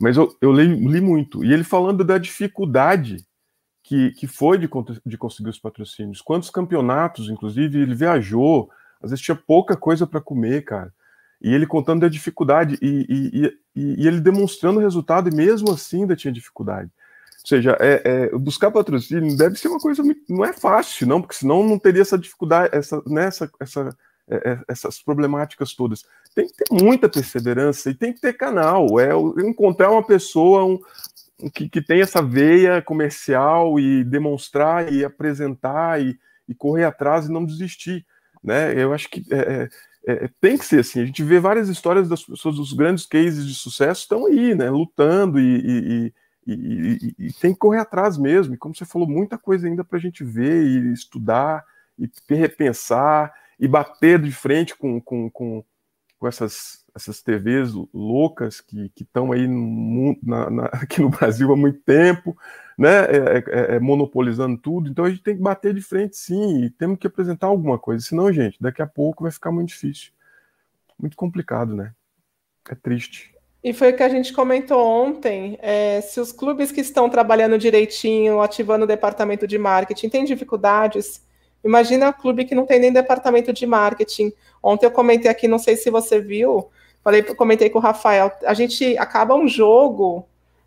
Mas 0.00 0.16
eu, 0.16 0.36
eu 0.40 0.52
li, 0.52 0.66
li 0.66 1.00
muito. 1.00 1.44
E 1.44 1.52
ele 1.52 1.62
falando 1.62 2.02
da 2.02 2.18
dificuldade 2.18 3.24
que, 3.84 4.10
que 4.10 4.26
foi 4.26 4.58
de, 4.58 4.68
de 5.06 5.16
conseguir 5.16 5.50
os 5.50 5.60
patrocínios. 5.60 6.20
Quantos 6.20 6.50
campeonatos, 6.50 7.30
inclusive, 7.30 7.80
ele 7.80 7.94
viajou, 7.94 8.68
às 9.00 9.10
vezes 9.10 9.24
tinha 9.24 9.36
pouca 9.36 9.76
coisa 9.76 10.08
para 10.08 10.20
comer, 10.20 10.64
cara. 10.64 10.92
E 11.40 11.54
ele 11.54 11.68
contando 11.68 12.00
da 12.00 12.08
dificuldade 12.08 12.76
e, 12.82 13.06
e, 13.08 13.46
e, 13.76 14.02
e, 14.02 14.08
ele 14.08 14.20
demonstrando 14.20 14.80
o 14.80 14.82
resultado, 14.82 15.28
e 15.28 15.34
mesmo 15.34 15.70
assim 15.70 16.00
ainda 16.00 16.16
tinha 16.16 16.32
dificuldade. 16.32 16.90
Ou 17.42 17.46
seja, 17.46 17.76
é, 17.78 18.02
é, 18.04 18.38
buscar 18.38 18.72
patrocínio 18.72 19.36
deve 19.36 19.56
ser 19.56 19.68
uma 19.68 19.78
coisa 19.78 20.02
muito, 20.02 20.20
não 20.28 20.44
é 20.44 20.52
fácil, 20.52 21.06
não, 21.06 21.20
porque 21.20 21.36
senão 21.36 21.62
não 21.62 21.78
teria 21.78 22.02
essa 22.02 22.18
dificuldade, 22.18 22.74
essa, 22.74 23.00
né, 23.06 23.26
essa, 23.26 23.50
essa, 23.60 23.96
é, 24.28 24.52
é 24.52 24.58
essas 24.68 25.02
problemáticas 25.02 25.74
todas. 25.74 26.04
Tem 26.34 26.46
que 26.46 26.54
ter 26.54 26.66
muita 26.70 27.08
perseverança 27.08 27.90
e 27.90 27.94
tem 27.94 28.12
que 28.12 28.20
ter 28.20 28.32
canal. 28.34 28.98
É 28.98 29.10
encontrar 29.46 29.90
uma 29.90 30.04
pessoa, 30.04 30.64
um, 30.64 30.78
que, 31.50 31.68
que 31.68 31.82
tem 31.82 32.00
essa 32.00 32.22
veia 32.22 32.82
comercial 32.82 33.78
e 33.78 34.04
demonstrar 34.04 34.92
e 34.92 35.04
apresentar 35.04 36.00
e, 36.00 36.18
e 36.48 36.54
correr 36.54 36.84
atrás 36.84 37.26
e 37.26 37.32
não 37.32 37.44
desistir. 37.44 38.04
Né? 38.42 38.74
Eu 38.80 38.92
acho 38.92 39.08
que 39.08 39.24
é, 39.30 39.68
é, 40.06 40.24
é 40.24 40.30
tem 40.40 40.58
que 40.58 40.64
ser 40.64 40.80
assim. 40.80 41.00
A 41.00 41.06
gente 41.06 41.22
vê 41.22 41.38
várias 41.38 41.68
histórias 41.68 42.08
das 42.08 42.22
pessoas, 42.22 42.56
dos 42.56 42.72
grandes 42.72 43.06
cases 43.06 43.46
de 43.46 43.54
sucesso 43.54 44.02
estão 44.02 44.26
aí, 44.26 44.54
né? 44.54 44.70
lutando 44.70 45.38
e, 45.38 45.56
e, 45.66 46.12
e, 46.46 47.14
e, 47.18 47.32
tem 47.34 47.52
que 47.52 47.58
correr 47.58 47.78
atrás 47.78 48.18
mesmo. 48.18 48.54
E 48.54 48.58
como 48.58 48.74
você 48.74 48.84
falou, 48.84 49.08
muita 49.08 49.38
coisa 49.38 49.66
ainda 49.66 49.84
para 49.84 49.98
a 49.98 50.00
gente 50.00 50.22
ver 50.24 50.62
e 50.62 50.92
estudar 50.92 51.64
e 51.98 52.10
repensar 52.28 53.32
e 53.58 53.68
bater 53.68 54.20
de 54.20 54.32
frente 54.32 54.76
com, 54.76 55.00
com, 55.00 55.30
com, 55.30 55.64
com 56.18 56.28
essas 56.28 56.84
essas 56.94 57.20
TVs 57.20 57.72
loucas 57.92 58.60
que 58.60 58.90
estão 59.00 59.32
aí 59.32 59.48
no, 59.48 60.16
na, 60.22 60.48
na, 60.48 60.64
aqui 60.72 61.00
no 61.00 61.10
Brasil 61.10 61.52
há 61.52 61.56
muito 61.56 61.80
tempo, 61.80 62.36
né, 62.78 63.04
é, 63.06 63.16
é, 63.16 63.44
é, 63.46 63.76
é, 63.76 63.80
monopolizando 63.80 64.56
tudo. 64.56 64.88
Então 64.88 65.04
a 65.04 65.10
gente 65.10 65.22
tem 65.22 65.36
que 65.36 65.42
bater 65.42 65.74
de 65.74 65.82
frente, 65.82 66.16
sim, 66.16 66.64
e 66.64 66.70
temos 66.70 66.98
que 66.98 67.06
apresentar 67.06 67.48
alguma 67.48 67.78
coisa. 67.78 68.04
Senão, 68.04 68.32
gente, 68.32 68.56
daqui 68.60 68.80
a 68.80 68.86
pouco 68.86 69.24
vai 69.24 69.32
ficar 69.32 69.50
muito 69.50 69.68
difícil, 69.68 70.12
muito 70.98 71.16
complicado, 71.16 71.74
né? 71.74 71.92
É 72.70 72.74
triste. 72.74 73.34
E 73.62 73.72
foi 73.72 73.90
o 73.90 73.96
que 73.96 74.02
a 74.02 74.08
gente 74.08 74.32
comentou 74.32 74.78
ontem. 74.78 75.58
É, 75.60 76.00
se 76.00 76.20
os 76.20 76.30
clubes 76.30 76.70
que 76.70 76.80
estão 76.80 77.08
trabalhando 77.08 77.58
direitinho, 77.58 78.40
ativando 78.40 78.84
o 78.84 78.88
departamento 78.88 79.46
de 79.46 79.58
marketing, 79.58 80.08
têm 80.10 80.24
dificuldades, 80.24 81.26
imagina 81.64 82.10
o 82.10 82.14
clube 82.14 82.44
que 82.44 82.54
não 82.54 82.66
tem 82.66 82.78
nem 82.78 82.92
departamento 82.92 83.52
de 83.52 83.66
marketing. 83.66 84.32
Ontem 84.62 84.86
eu 84.86 84.90
comentei 84.90 85.30
aqui, 85.30 85.48
não 85.48 85.58
sei 85.58 85.76
se 85.76 85.90
você 85.90 86.20
viu, 86.20 86.68
falei, 87.02 87.22
comentei 87.22 87.70
com 87.70 87.78
o 87.78 87.82
Rafael, 87.82 88.32
a 88.44 88.54
gente 88.54 88.96
acaba 88.98 89.34
um 89.34 89.48
jogo, 89.48 90.26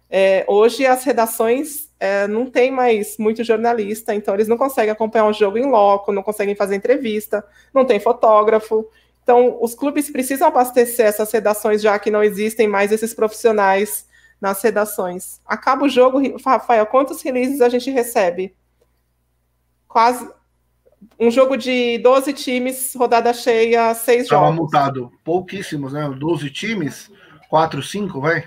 é, 0.09 0.45
hoje 0.47 0.85
as 0.85 1.03
redações 1.03 1.89
é, 1.99 2.27
não 2.27 2.45
tem 2.45 2.71
mais 2.71 3.17
muito 3.17 3.43
jornalista, 3.43 4.13
então 4.13 4.33
eles 4.33 4.47
não 4.47 4.57
conseguem 4.57 4.91
acompanhar 4.91 5.25
um 5.25 5.33
jogo 5.33 5.57
em 5.57 5.69
loco, 5.69 6.11
não 6.11 6.23
conseguem 6.23 6.55
fazer 6.55 6.75
entrevista, 6.75 7.43
não 7.73 7.85
tem 7.85 7.99
fotógrafo. 7.99 8.87
Então, 9.23 9.57
os 9.61 9.75
clubes 9.75 10.09
precisam 10.09 10.47
abastecer 10.47 11.05
essas 11.05 11.29
redações, 11.31 11.81
já 11.81 11.99
que 11.99 12.09
não 12.09 12.23
existem 12.23 12.67
mais 12.67 12.91
esses 12.91 13.13
profissionais 13.13 14.07
nas 14.39 14.61
redações. 14.61 15.41
Acaba 15.45 15.85
o 15.85 15.89
jogo, 15.89 16.21
Rafael, 16.45 16.85
quantos 16.85 17.21
releases 17.21 17.59
a 17.59 17.67
gente 17.67 17.89
recebe? 17.89 18.55
Quase 19.87 20.29
um 21.19 21.31
jogo 21.31 21.57
de 21.57 21.97
12 21.99 22.33
times, 22.33 22.93
rodada 22.95 23.33
cheia, 23.33 23.93
seis 23.93 24.27
Tava 24.27 24.45
jogos. 24.45 24.55
multado 24.55 25.11
pouquíssimos, 25.23 25.93
né? 25.93 26.09
12 26.09 26.49
times, 26.51 27.11
4, 27.49 27.81
5, 27.81 28.21
vai? 28.21 28.45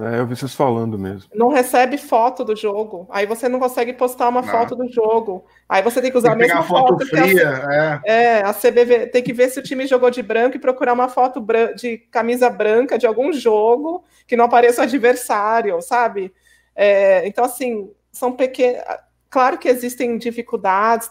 É, 0.00 0.20
eu 0.20 0.26
vi 0.26 0.36
vocês 0.36 0.54
falando 0.54 0.96
mesmo. 0.96 1.28
Não 1.34 1.48
recebe 1.48 1.98
foto 1.98 2.44
do 2.44 2.54
jogo. 2.54 3.08
Aí 3.10 3.26
você 3.26 3.48
não 3.48 3.58
consegue 3.58 3.92
postar 3.92 4.28
uma 4.28 4.42
não. 4.42 4.48
foto 4.48 4.76
do 4.76 4.88
jogo. 4.88 5.44
Aí 5.68 5.82
você 5.82 6.00
tem 6.00 6.08
que 6.08 6.16
usar 6.16 6.36
tem 6.36 6.46
que 6.46 6.52
a 6.52 6.54
mesma 6.54 6.62
foto, 6.62 6.92
foto 6.92 7.06
fria. 7.06 7.66
A, 7.66 7.74
é. 7.74 8.00
é, 8.04 8.42
a 8.42 8.54
CBV 8.54 9.08
tem 9.08 9.22
que 9.24 9.32
ver 9.32 9.48
se 9.48 9.58
o 9.58 9.62
time 9.62 9.88
jogou 9.88 10.08
de 10.08 10.22
branco 10.22 10.56
e 10.56 10.60
procurar 10.60 10.92
uma 10.92 11.08
foto 11.08 11.44
de 11.74 11.98
camisa 12.12 12.48
branca 12.48 12.96
de 12.96 13.08
algum 13.08 13.32
jogo 13.32 14.04
que 14.24 14.36
não 14.36 14.44
apareça 14.44 14.82
o 14.82 14.84
adversário, 14.84 15.82
sabe? 15.82 16.32
É, 16.76 17.26
então, 17.26 17.44
assim, 17.44 17.90
são 18.12 18.30
pequenos 18.30 18.80
Claro 19.30 19.58
que 19.58 19.68
existem 19.68 20.16
dificuldades, 20.16 21.10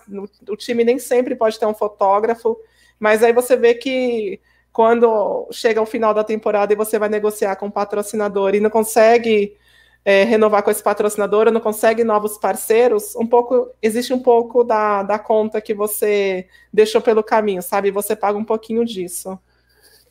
o 0.49 0.55
time 0.55 0.83
nem 0.83 0.97
sempre 0.97 1.35
pode 1.35 1.59
ter 1.59 1.67
um 1.67 1.73
fotógrafo, 1.73 2.57
mas 2.99 3.21
aí 3.21 3.31
você 3.31 3.55
vê 3.55 3.75
que 3.75 4.41
quando 4.73 5.47
chega 5.51 5.79
ao 5.79 5.85
final 5.85 6.13
da 6.13 6.23
temporada 6.23 6.73
e 6.73 6.75
você 6.75 6.97
vai 6.97 7.09
negociar 7.09 7.55
com 7.55 7.67
o 7.67 7.71
patrocinador 7.71 8.55
e 8.55 8.59
não 8.59 8.69
consegue 8.69 9.55
é, 10.03 10.23
renovar 10.23 10.63
com 10.63 10.71
esse 10.71 10.81
patrocinador, 10.81 11.51
não 11.51 11.59
consegue 11.59 12.03
novos 12.03 12.37
parceiros, 12.37 13.15
um 13.15 13.27
pouco 13.27 13.71
existe 13.81 14.13
um 14.13 14.19
pouco 14.19 14.63
da, 14.63 15.03
da 15.03 15.19
conta 15.19 15.59
que 15.61 15.73
você 15.73 16.47
deixou 16.71 17.01
pelo 17.01 17.23
caminho, 17.23 17.61
sabe? 17.61 17.91
Você 17.91 18.15
paga 18.15 18.37
um 18.37 18.45
pouquinho 18.45 18.85
disso. 18.85 19.37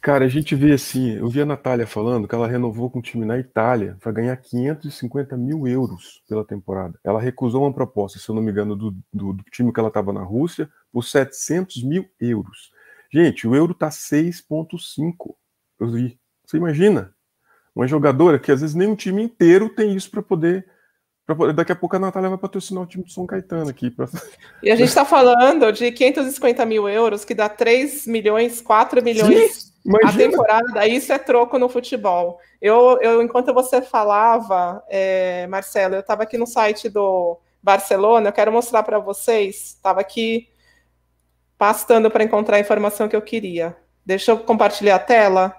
Cara, 0.06 0.24
a 0.24 0.28
gente 0.28 0.54
vê 0.54 0.72
assim, 0.72 1.16
eu 1.16 1.28
vi 1.28 1.40
a 1.40 1.44
Natália 1.44 1.84
falando 1.84 2.28
que 2.28 2.34
ela 2.36 2.46
renovou 2.46 2.88
com 2.88 3.00
o 3.00 3.02
time 3.02 3.26
na 3.26 3.40
Itália 3.40 3.96
para 4.00 4.12
ganhar 4.12 4.36
550 4.36 5.36
mil 5.36 5.66
euros 5.66 6.22
pela 6.28 6.44
temporada. 6.44 6.96
Ela 7.02 7.20
recusou 7.20 7.64
uma 7.64 7.72
proposta, 7.72 8.16
se 8.16 8.28
eu 8.28 8.34
não 8.36 8.40
me 8.40 8.52
engano, 8.52 8.76
do, 8.76 8.92
do, 9.12 9.32
do 9.32 9.42
time 9.50 9.72
que 9.72 9.80
ela 9.80 9.88
estava 9.88 10.12
na 10.12 10.22
Rússia 10.22 10.70
por 10.92 11.02
700 11.02 11.82
mil 11.82 12.08
euros. 12.20 12.70
Gente, 13.12 13.48
o 13.48 13.56
euro 13.56 13.74
tá 13.74 13.88
6,5. 13.88 15.34
Eu 15.80 15.90
vi. 15.90 16.16
Você 16.46 16.56
imagina? 16.56 17.12
Uma 17.74 17.88
jogadora 17.88 18.38
que 18.38 18.52
às 18.52 18.60
vezes 18.60 18.76
nem 18.76 18.86
um 18.86 18.94
time 18.94 19.24
inteiro 19.24 19.68
tem 19.68 19.92
isso 19.92 20.08
para 20.08 20.22
poder 20.22 20.68
Daqui 21.56 21.72
a 21.72 21.76
pouco 21.76 21.96
a 21.96 21.98
Natália 21.98 22.28
vai 22.28 22.38
patrocinar 22.38 22.84
o 22.84 22.86
time 22.86 23.02
do 23.02 23.10
São 23.10 23.26
Caetano 23.26 23.68
aqui. 23.68 23.90
Pra... 23.90 24.06
E 24.62 24.70
a 24.70 24.76
gente 24.76 24.86
está 24.86 25.04
falando 25.04 25.72
de 25.72 25.90
550 25.90 26.64
mil 26.64 26.88
euros, 26.88 27.24
que 27.24 27.34
dá 27.34 27.48
3 27.48 28.06
milhões, 28.06 28.60
4 28.60 29.02
milhões 29.02 29.74
Sim, 29.86 30.06
a 30.08 30.12
temporada. 30.12 30.86
Isso 30.86 31.12
é 31.12 31.18
troco 31.18 31.58
no 31.58 31.68
futebol. 31.68 32.40
Eu, 32.60 32.98
eu 33.00 33.22
enquanto 33.22 33.54
você 33.54 33.80
falava, 33.80 34.82
é, 34.88 35.46
Marcelo, 35.46 35.94
eu 35.94 36.00
estava 36.00 36.24
aqui 36.24 36.36
no 36.36 36.46
site 36.46 36.88
do 36.88 37.38
Barcelona, 37.62 38.28
eu 38.28 38.32
quero 38.32 38.52
mostrar 38.52 38.82
para 38.82 38.98
vocês. 38.98 39.74
Estava 39.76 40.00
aqui 40.00 40.48
pastando 41.56 42.10
para 42.10 42.24
encontrar 42.24 42.56
a 42.56 42.60
informação 42.60 43.08
que 43.08 43.16
eu 43.16 43.22
queria. 43.22 43.76
Deixa 44.04 44.32
eu 44.32 44.38
compartilhar 44.38 44.96
a 44.96 45.00
tela. 45.00 45.54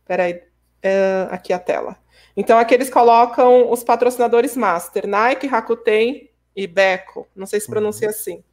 Espera 0.00 0.24
aí. 0.24 0.42
É, 0.82 1.28
aqui 1.30 1.52
a 1.52 1.58
tela. 1.58 1.96
Então, 2.36 2.58
aqui 2.58 2.74
eles 2.74 2.90
colocam 2.90 3.70
os 3.70 3.82
patrocinadores 3.84 4.56
master, 4.56 5.06
Nike, 5.06 5.46
Rakuten 5.46 6.28
e 6.54 6.66
Beko, 6.66 7.26
não 7.34 7.46
sei 7.46 7.60
se 7.60 7.68
pronuncia 7.68 8.08
uhum. 8.08 8.14
assim. 8.14 8.44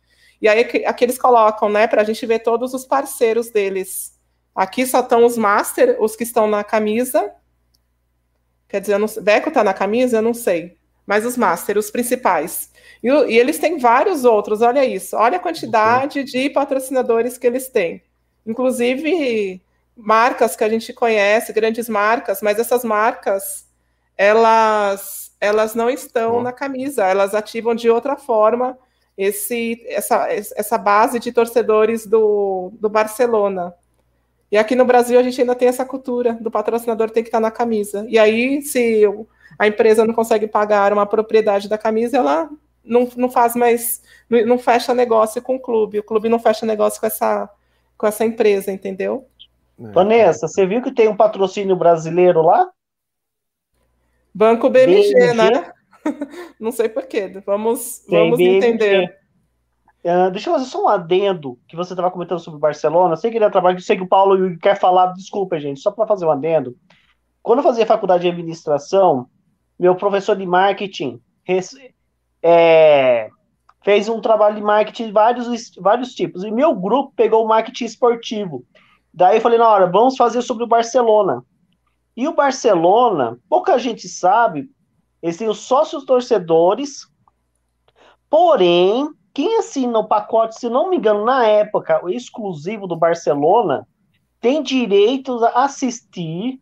E 0.41 0.47
aí 0.47 0.61
aqui 0.85 1.03
eles 1.03 1.19
colocam, 1.19 1.69
né, 1.69 1.87
para 1.87 2.01
a 2.01 2.03
gente 2.03 2.25
ver 2.25 2.39
todos 2.39 2.73
os 2.73 2.85
parceiros 2.85 3.49
deles. 3.49 4.19
Aqui 4.55 4.85
só 4.85 4.99
estão 4.99 5.25
os 5.25 5.37
master, 5.37 5.97
os 5.99 6.15
que 6.15 6.23
estão 6.23 6.47
na 6.47 6.63
camisa. 6.63 7.31
Quer 8.67 8.81
dizer, 8.81 8.97
não, 8.97 9.07
Beko 9.21 9.49
está 9.49 9.63
na 9.63 9.73
camisa? 9.73 10.17
Eu 10.17 10.21
não 10.21 10.33
sei. 10.33 10.77
Mas 11.05 11.25
os 11.25 11.37
master, 11.37 11.77
os 11.77 11.89
principais. 11.89 12.71
E, 13.03 13.07
e, 13.07 13.37
eles 13.37 13.59
têm 13.59 13.77
vários 13.77 14.23
outros, 14.25 14.61
olha 14.61 14.85
isso. 14.85 15.15
Olha 15.15 15.37
a 15.37 15.41
quantidade 15.41 16.19
uhum. 16.19 16.25
de 16.25 16.49
patrocinadores 16.49 17.37
que 17.37 17.47
eles 17.47 17.69
têm. 17.69 18.03
Inclusive 18.45 19.61
marcas 19.95 20.55
que 20.55 20.63
a 20.63 20.69
gente 20.69 20.93
conhece, 20.93 21.53
grandes 21.53 21.87
marcas, 21.87 22.41
mas 22.41 22.57
essas 22.59 22.83
marcas 22.83 23.67
elas, 24.17 25.31
elas 25.39 25.75
não 25.75 25.89
estão 25.89 26.37
oh. 26.37 26.41
na 26.41 26.51
camisa, 26.51 27.05
elas 27.05 27.33
ativam 27.33 27.73
de 27.73 27.89
outra 27.89 28.15
forma 28.15 28.77
esse, 29.17 29.83
essa, 29.87 30.27
essa 30.29 30.77
base 30.77 31.19
de 31.19 31.31
torcedores 31.31 32.05
do, 32.05 32.71
do 32.79 32.89
Barcelona. 32.89 33.73
E 34.51 34.57
aqui 34.57 34.75
no 34.75 34.83
Brasil 34.85 35.17
a 35.17 35.23
gente 35.23 35.39
ainda 35.39 35.55
tem 35.55 35.69
essa 35.69 35.85
cultura 35.85 36.33
do 36.33 36.51
patrocinador 36.51 37.09
tem 37.09 37.23
que 37.23 37.29
estar 37.29 37.39
na 37.39 37.49
camisa. 37.49 38.05
E 38.09 38.19
aí, 38.19 38.61
se 38.61 39.03
a 39.57 39.67
empresa 39.67 40.05
não 40.05 40.13
consegue 40.13 40.45
pagar 40.45 40.91
uma 40.91 41.05
propriedade 41.05 41.69
da 41.69 41.77
camisa, 41.77 42.17
ela 42.17 42.49
não, 42.83 43.07
não 43.15 43.29
faz 43.29 43.55
mais, 43.55 44.01
não, 44.29 44.57
fecha 44.57 44.93
negócio 44.93 45.41
com 45.41 45.55
o 45.55 45.59
clube. 45.59 45.99
O 45.99 46.03
clube 46.03 46.27
não 46.27 46.37
fecha 46.37 46.65
negócio 46.65 46.99
com 46.99 47.07
essa, 47.07 47.49
com 47.97 48.05
essa 48.05 48.25
empresa, 48.25 48.71
entendeu? 48.71 49.25
É. 49.79 49.91
Vanessa, 49.91 50.47
você 50.47 50.65
viu 50.65 50.81
que 50.81 50.91
tem 50.91 51.07
um 51.07 51.15
patrocínio 51.15 51.75
brasileiro 51.75 52.41
lá? 52.41 52.69
Banco 54.33 54.69
BMG, 54.69 55.13
BMG? 55.13 55.33
né? 55.33 55.71
Não 56.59 56.71
sei 56.71 56.89
porquê. 56.89 57.27
Vamos, 57.45 58.03
vamos 58.07 58.39
entender. 58.39 59.20
Uh, 60.03 60.31
deixa 60.31 60.49
eu 60.49 60.53
fazer 60.55 60.65
só 60.65 60.83
um 60.83 60.87
adendo 60.87 61.59
que 61.67 61.75
você 61.75 61.93
estava 61.93 62.09
comentando 62.09 62.39
sobre 62.39 62.57
o 62.57 62.61
Barcelona. 62.61 63.15
Sei 63.15 63.29
que 63.29 63.37
ele 63.37 63.45
é 63.45 63.49
trabalho, 63.49 63.79
sei 63.79 63.95
que 63.95 64.03
o 64.03 64.07
Paulo 64.07 64.57
quer 64.57 64.79
falar, 64.79 65.13
desculpa, 65.13 65.59
gente, 65.59 65.79
só 65.79 65.91
para 65.91 66.07
fazer 66.07 66.25
um 66.25 66.31
adendo. 66.31 66.75
Quando 67.43 67.59
eu 67.59 67.63
fazia 67.63 67.85
faculdade 67.85 68.23
de 68.23 68.29
administração, 68.29 69.27
meu 69.79 69.95
professor 69.95 70.35
de 70.35 70.45
marketing 70.45 71.21
é, 72.41 73.29
fez 73.83 74.09
um 74.09 74.21
trabalho 74.21 74.55
de 74.55 74.61
marketing 74.61 75.07
de 75.07 75.11
vários, 75.11 75.71
vários 75.77 76.13
tipos. 76.13 76.43
E 76.43 76.51
meu 76.51 76.75
grupo 76.75 77.13
pegou 77.15 77.43
o 77.43 77.47
marketing 77.47 77.85
esportivo. 77.85 78.65
Daí 79.13 79.37
eu 79.37 79.41
falei, 79.41 79.57
na 79.57 79.69
hora, 79.69 79.87
vamos 79.87 80.15
fazer 80.15 80.41
sobre 80.41 80.63
o 80.63 80.67
Barcelona. 80.67 81.43
E 82.15 82.27
o 82.27 82.33
Barcelona, 82.33 83.37
pouca 83.49 83.77
gente 83.77 84.07
sabe, 84.07 84.69
eles 85.21 85.37
têm 85.37 85.47
os 85.47 85.59
sócios 85.59 86.05
torcedores, 86.05 87.07
porém, 88.29 89.09
quem 89.33 89.57
assina 89.57 89.99
o 89.99 90.07
pacote, 90.07 90.59
se 90.59 90.69
não 90.69 90.89
me 90.89 90.97
engano, 90.97 91.23
na 91.23 91.45
época, 91.45 92.03
o 92.03 92.09
exclusivo 92.09 92.85
do 92.85 92.95
Barcelona, 92.95 93.87
tem 94.39 94.61
direito 94.61 95.43
a 95.45 95.65
assistir 95.65 96.59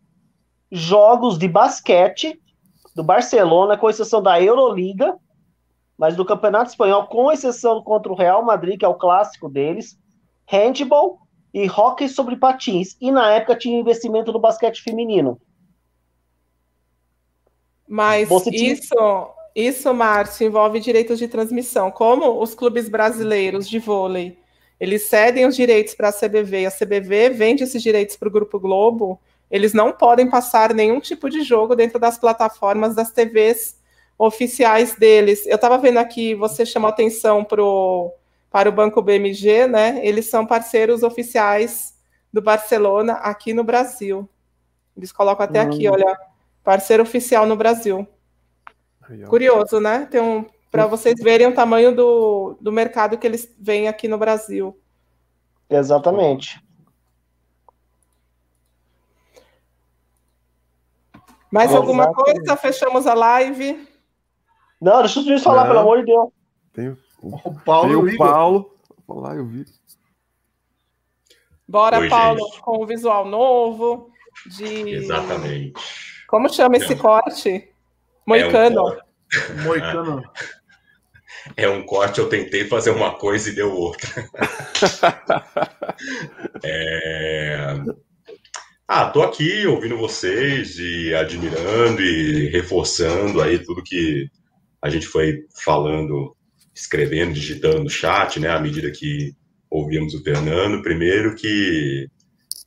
jogos 0.71 1.37
de 1.37 1.47
basquete 1.47 2.39
do 2.95 3.03
Barcelona, 3.03 3.77
com 3.77 3.89
exceção 3.89 4.21
da 4.21 4.41
Euroliga, 4.41 5.17
mas 5.97 6.15
do 6.15 6.25
Campeonato 6.25 6.69
Espanhol, 6.69 7.07
com 7.07 7.31
exceção 7.31 7.81
contra 7.81 8.11
o 8.11 8.15
Real 8.15 8.43
Madrid, 8.43 8.77
que 8.77 8.85
é 8.85 8.87
o 8.87 8.95
clássico 8.95 9.49
deles, 9.49 9.97
handball 10.45 11.19
e 11.53 11.69
hockey 11.69 12.07
sobre 12.07 12.35
patins. 12.35 12.95
E 13.01 13.11
na 13.11 13.31
época 13.31 13.55
tinha 13.55 13.79
investimento 13.79 14.31
no 14.31 14.39
basquete 14.39 14.81
feminino. 14.81 15.39
Mas 17.87 18.29
tinha... 18.43 18.73
isso, 18.73 18.95
isso, 19.55 19.93
Márcio, 19.93 20.47
envolve 20.47 20.79
direitos 20.79 21.17
de 21.17 21.27
transmissão. 21.27 21.91
Como 21.91 22.41
os 22.41 22.53
clubes 22.53 22.87
brasileiros 22.87 23.67
de 23.67 23.79
vôlei, 23.79 24.37
eles 24.79 25.03
cedem 25.03 25.45
os 25.45 25.55
direitos 25.55 25.93
para 25.93 26.09
a 26.09 26.13
CBV 26.13 26.61
e 26.61 26.65
a 26.65 26.71
CBV 26.71 27.29
vende 27.31 27.63
esses 27.63 27.81
direitos 27.83 28.15
para 28.15 28.27
o 28.27 28.31
Grupo 28.31 28.59
Globo, 28.59 29.19
eles 29.51 29.73
não 29.73 29.91
podem 29.91 30.29
passar 30.29 30.73
nenhum 30.73 30.99
tipo 30.99 31.29
de 31.29 31.41
jogo 31.41 31.75
dentro 31.75 31.99
das 31.99 32.17
plataformas 32.17 32.95
das 32.95 33.11
TVs 33.11 33.77
oficiais 34.17 34.95
deles. 34.95 35.45
Eu 35.47 35.55
estava 35.55 35.77
vendo 35.77 35.97
aqui, 35.97 36.35
você 36.35 36.65
chamou 36.65 36.89
atenção 36.89 37.43
pro, 37.43 38.13
para 38.51 38.69
o 38.69 38.71
Banco 38.71 39.01
BMG, 39.01 39.67
né? 39.67 39.99
Eles 40.03 40.27
são 40.27 40.45
parceiros 40.45 41.03
oficiais 41.03 41.95
do 42.31 42.41
Barcelona 42.41 43.13
aqui 43.13 43.53
no 43.53 43.63
Brasil. 43.63 44.29
Eles 44.95 45.11
colocam 45.11 45.45
até 45.45 45.61
hum. 45.61 45.67
aqui, 45.67 45.87
olha, 45.87 46.17
parceiro 46.63 47.03
oficial 47.03 47.45
no 47.45 47.55
Brasil. 47.55 48.07
Curioso, 49.27 49.79
né? 49.79 50.05
Tem 50.05 50.21
um 50.21 50.45
para 50.71 50.85
vocês 50.85 51.19
verem 51.19 51.47
o 51.47 51.53
tamanho 51.53 51.95
do, 51.95 52.55
do 52.61 52.71
mercado 52.71 53.17
que 53.17 53.25
eles 53.25 53.51
vêm 53.59 53.87
aqui 53.87 54.07
no 54.07 54.17
Brasil. 54.17 54.79
Exatamente. 55.69 56.63
Mais 61.51 61.73
alguma 61.73 62.13
coisa? 62.13 62.55
Fechamos 62.55 63.07
a 63.07 63.13
live. 63.15 63.87
Não, 64.79 64.99
deixa 65.01 65.19
eu 65.19 65.39
falar, 65.39 65.63
Não. 65.63 65.69
pelo 65.69 65.79
amor 65.79 65.99
de 65.99 66.05
Deus. 66.05 66.29
Tem 66.73 66.89
o, 66.89 66.97
o 67.21 67.59
Paulo. 67.61 68.05
Tem 68.05 68.15
o 68.15 68.17
Paulo. 68.17 68.77
Falar, 69.07 69.35
eu 69.37 69.45
vi. 69.47 69.65
Bora, 71.67 71.99
Oi, 71.99 72.09
Paulo, 72.09 72.39
gente. 72.39 72.61
com 72.61 72.83
o 72.83 72.85
visual 72.85 73.25
novo. 73.25 74.11
De... 74.45 74.89
Exatamente. 74.89 75.73
Como 76.27 76.47
chama 76.47 76.77
esse 76.77 76.95
corte? 76.95 77.68
Moicano. 78.29 78.93
É 78.93 79.51
um... 79.51 79.63
Moicano. 79.63 80.23
É 81.57 81.67
um 81.67 81.83
corte, 81.83 82.19
eu 82.19 82.29
tentei 82.29 82.65
fazer 82.65 82.91
uma 82.91 83.15
coisa 83.15 83.49
e 83.49 83.55
deu 83.55 83.73
outra. 83.73 84.07
é... 86.63 87.75
Ah, 88.87 89.09
tô 89.09 89.23
aqui 89.23 89.65
ouvindo 89.65 89.97
vocês 89.97 90.77
e 90.77 91.13
admirando 91.13 92.01
e 92.01 92.49
reforçando 92.49 93.41
aí 93.41 93.59
tudo 93.59 93.83
que 93.83 94.27
a 94.81 94.89
gente 94.89 95.07
foi 95.07 95.45
falando, 95.63 96.35
escrevendo, 96.73 97.33
digitando 97.33 97.83
no 97.83 97.89
chat, 97.89 98.39
né, 98.39 98.49
à 98.49 98.59
medida 98.59 98.91
que 98.91 99.33
ouvíamos 99.69 100.13
o 100.13 100.23
Fernando. 100.23 100.83
Primeiro 100.83 101.35
que, 101.35 102.07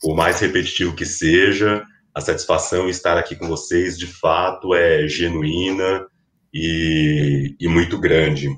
por 0.00 0.16
mais 0.16 0.40
repetitivo 0.40 0.94
que 0.94 1.06
seja, 1.06 1.84
a 2.14 2.20
satisfação 2.20 2.86
em 2.86 2.90
estar 2.90 3.16
aqui 3.16 3.36
com 3.36 3.48
vocês, 3.48 3.98
de 3.98 4.06
fato, 4.06 4.74
é 4.74 5.06
genuína 5.08 6.06
e, 6.52 7.56
e 7.58 7.68
muito 7.68 7.98
grande. 7.98 8.48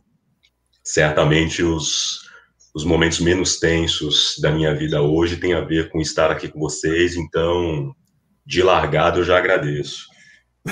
Certamente 0.83 1.63
os 1.63 2.25
os 2.75 2.85
momentos 2.85 3.21
menos 3.21 3.61
tensos 3.61 4.37
da 4.41 4.51
minha 4.51 4.75
vida 4.75 5.01
hoje 5.01 5.37
tem 5.37 5.55
a 5.55 5.61
ver 5.61 5.91
com 5.91 6.01
estar 6.01 6.31
aqui 6.31 6.49
com 6.49 6.59
vocês, 6.59 7.15
então, 7.15 7.95
de 8.45 8.63
largado, 8.63 9.21
eu 9.21 9.25
já 9.25 9.39
agradeço. 9.39 10.07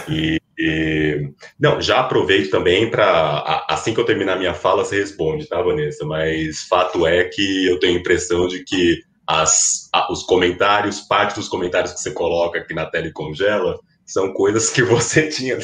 E, 0.08 0.40
e 0.58 1.30
não, 1.60 1.80
já 1.80 2.00
aproveito 2.00 2.50
também 2.50 2.90
para, 2.90 3.64
assim 3.68 3.94
que 3.94 4.00
eu 4.00 4.04
terminar 4.04 4.36
minha 4.36 4.52
fala, 4.52 4.84
você 4.84 4.98
responde, 4.98 5.46
tá, 5.46 5.62
Vanessa? 5.62 6.04
Mas 6.04 6.62
fato 6.62 7.06
é 7.06 7.24
que 7.24 7.66
eu 7.66 7.78
tenho 7.78 7.96
a 7.96 8.00
impressão 8.00 8.48
de 8.48 8.64
que 8.64 9.00
as, 9.32 9.88
os 10.10 10.22
comentários, 10.24 11.00
parte 11.00 11.36
dos 11.36 11.48
comentários 11.48 11.94
que 11.94 12.00
você 12.00 12.10
coloca 12.10 12.58
aqui 12.58 12.74
na 12.74 12.84
tela 12.84 13.06
e 13.06 13.12
congela, 13.12 13.78
são 14.04 14.32
coisas 14.34 14.68
que 14.68 14.82
você 14.84 15.28
tinha 15.28 15.58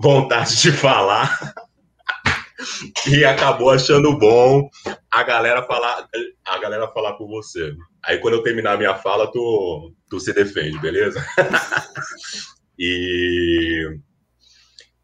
vontade 0.00 0.60
de 0.60 0.72
falar 0.72 1.54
e 3.06 3.24
acabou 3.24 3.70
achando 3.70 4.18
bom 4.18 4.68
a 5.10 5.22
galera 5.22 5.62
falar, 5.62 6.08
a 6.44 6.58
galera 6.58 6.88
falar 6.88 7.14
com 7.14 7.28
você. 7.28 7.72
Aí 8.04 8.18
quando 8.18 8.34
eu 8.34 8.42
terminar 8.42 8.72
a 8.72 8.76
minha 8.76 8.94
fala, 8.96 9.30
tu, 9.30 9.92
tu 10.10 10.18
se 10.18 10.32
defende, 10.32 10.78
beleza? 10.80 11.24
e 12.76 13.98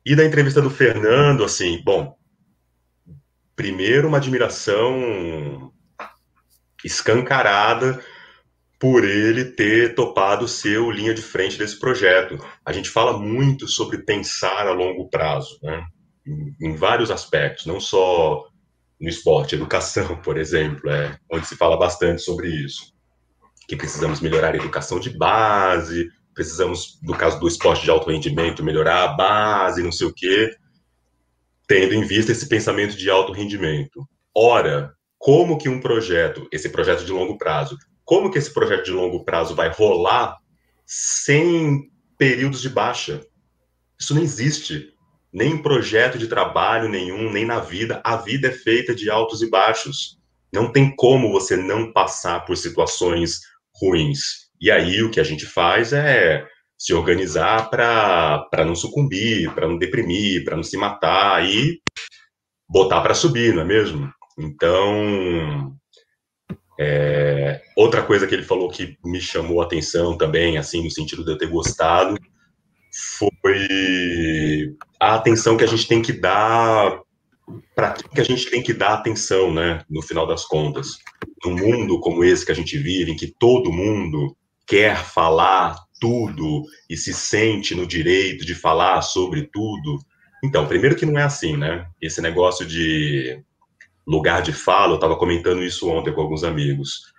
e 0.05 0.17
da 0.17 0.25
entrevista 0.25 0.63
do 0.63 0.71
Fernando, 0.71 1.45
assim, 1.45 1.83
bom, 1.85 2.17
primeiro 3.55 4.09
uma 4.09 4.17
admiração 4.17 5.71
escancarada 6.85 8.03
por 8.79 9.05
ele 9.05 9.45
ter 9.45 9.95
topado 9.95 10.47
ser 10.47 10.79
o 10.79 10.91
linha 10.91 11.13
de 11.13 11.23
frente 11.23 11.59
desse 11.59 11.79
projeto. 11.79 12.39
A 12.65 12.73
gente 12.73 12.89
fala 12.91 13.19
muito 13.19 13.67
sobre 13.67 13.99
pensar 13.99 14.69
a 14.69 14.73
longo 14.73 15.09
prazo, 15.09 15.59
né? 15.63 15.85
em, 16.61 16.75
vários 16.77 17.11
aspectos, 17.11 17.67
não 17.67 17.81
só 17.81 18.47
no 19.01 19.09
esporte, 19.09 19.55
educação, 19.55 20.17
por 20.23 20.39
exemplo, 20.39 20.91
é, 20.91 21.19
onde 21.31 21.47
se 21.47 21.57
fala 21.57 21.77
bastante 21.77 22.23
sobre 22.23 22.49
isso. 22.49 22.93
Que 23.67 23.77
precisamos 23.77 24.21
melhorar 24.21 24.55
a 24.55 24.57
educação 24.57 24.99
de 24.99 25.11
base, 25.11 26.09
precisamos, 26.35 26.99
no 27.03 27.17
caso 27.17 27.39
do 27.41 27.49
esporte 27.49 27.83
de 27.83 27.91
alto 27.91 28.11
rendimento, 28.11 28.65
melhorar 28.65 29.05
a 29.05 29.09
base, 29.09 29.83
não 29.83 29.93
sei 29.93 30.07
o 30.07 30.15
quê, 30.15 30.51
tendo 31.67 31.95
em 31.95 32.05
vista 32.05 32.33
esse 32.33 32.49
pensamento 32.49 32.97
de 32.97 33.11
alto 33.11 33.33
rendimento. 33.33 34.09
Ora, 34.35 34.95
como 35.19 35.59
que 35.59 35.69
um 35.69 35.81
projeto, 35.81 36.49
esse 36.53 36.69
projeto 36.69 37.05
de 37.05 37.13
longo 37.13 37.37
prazo, 37.37 37.77
como 38.05 38.31
que 38.31 38.39
esse 38.39 38.53
projeto 38.53 38.85
de 38.85 38.93
longo 38.93 39.25
prazo 39.25 39.55
vai 39.55 39.69
rolar 39.69 40.37
sem 40.87 41.91
períodos 42.17 42.63
de 42.63 42.71
baixa? 42.71 43.21
Isso 44.01 44.15
não 44.15 44.23
existe 44.23 44.95
nem 45.33 45.53
em 45.53 45.63
projeto 45.63 46.19
de 46.19 46.27
trabalho 46.27 46.89
nenhum, 46.89 47.31
nem 47.31 47.45
na 47.45 47.61
vida. 47.61 48.01
A 48.05 48.17
vida 48.17 48.49
é 48.49 48.53
feita 48.53 48.95
de 48.95 49.11
altos 49.11 49.43
e 49.43 49.51
baixos. 49.51 50.19
Não 50.53 50.73
tem 50.73 50.95
como 50.97 51.31
você 51.31 51.57
não 51.57 51.93
passar 51.93 52.47
por 52.47 52.57
situações 52.57 53.41
ruins. 53.75 54.49
E 54.61 54.71
aí 54.71 55.03
o 55.03 55.11
que 55.11 55.21
a 55.21 55.25
gente 55.25 55.45
faz 55.45 55.93
é 55.93 56.47
se 56.79 56.95
organizar 56.95 57.69
para 57.69 58.65
não 58.65 58.75
sucumbir, 58.75 59.53
para 59.53 59.69
não 59.69 59.77
deprimir, 59.77 60.45
para 60.45 60.57
não 60.57 60.63
se 60.63 60.77
matar 60.77 61.45
e 61.45 61.81
botar 62.69 63.01
para 63.01 63.15
subir, 63.15 63.53
não 63.53 63.63
é 63.63 63.65
mesmo? 63.65 64.11
Então, 64.39 65.77
é, 66.79 67.61
outra 67.77 68.03
coisa 68.03 68.27
que 68.27 68.35
ele 68.35 68.45
falou 68.45 68.71
que 68.71 68.97
me 69.05 69.21
chamou 69.21 69.61
a 69.61 69.65
atenção 69.65 70.17
também, 70.17 70.57
assim, 70.57 70.85
no 70.85 70.91
sentido 70.91 71.25
de 71.25 71.33
eu 71.33 71.39
ter 71.39 71.49
gostado, 71.49 72.17
foi 73.19 74.77
a 75.01 75.15
atenção 75.17 75.57
que 75.57 75.65
a 75.65 75.69
gente 75.69 75.87
tem 75.89 76.01
que 76.01 76.13
dar 76.13 77.01
para 77.75 77.95
que 77.95 78.21
a 78.21 78.25
gente 78.25 78.51
tem 78.51 78.63
que 78.63 78.75
dar 78.75 78.95
atenção, 78.95 79.53
né, 79.53 79.83
no 79.89 80.03
final 80.03 80.27
das 80.27 80.45
contas. 80.45 80.99
Num 81.45 81.57
mundo 81.57 81.99
como 82.01 82.23
esse 82.23 82.45
que 82.45 82.53
a 82.53 82.55
gente 82.55 82.77
vive, 82.77 83.13
em 83.13 83.17
que 83.17 83.35
todo 83.39 83.73
mundo 83.73 84.37
quer 84.67 84.97
falar 85.03 85.77
tudo 85.99 86.63
e 86.91 86.97
se 86.97 87.13
sente 87.15 87.75
no 87.75 87.87
direito 87.87 88.45
de 88.45 88.55
falar 88.55 89.01
sobre 89.03 89.49
tudo. 89.51 89.99
Então, 90.45 90.67
primeiro 90.67 90.95
que 90.95 91.07
não 91.07 91.19
é 91.19 91.23
assim, 91.23 91.57
né? 91.57 91.87
Esse 92.01 92.21
negócio 92.21 92.67
de 92.67 93.43
lugar 94.09 94.41
de 94.41 94.53
fala, 94.53 94.93
eu 94.93 94.95
estava 94.95 95.17
comentando 95.17 95.63
isso 95.63 95.89
ontem 95.91 96.13
com 96.13 96.23
alguns 96.23 96.43
amigos. 96.43 97.13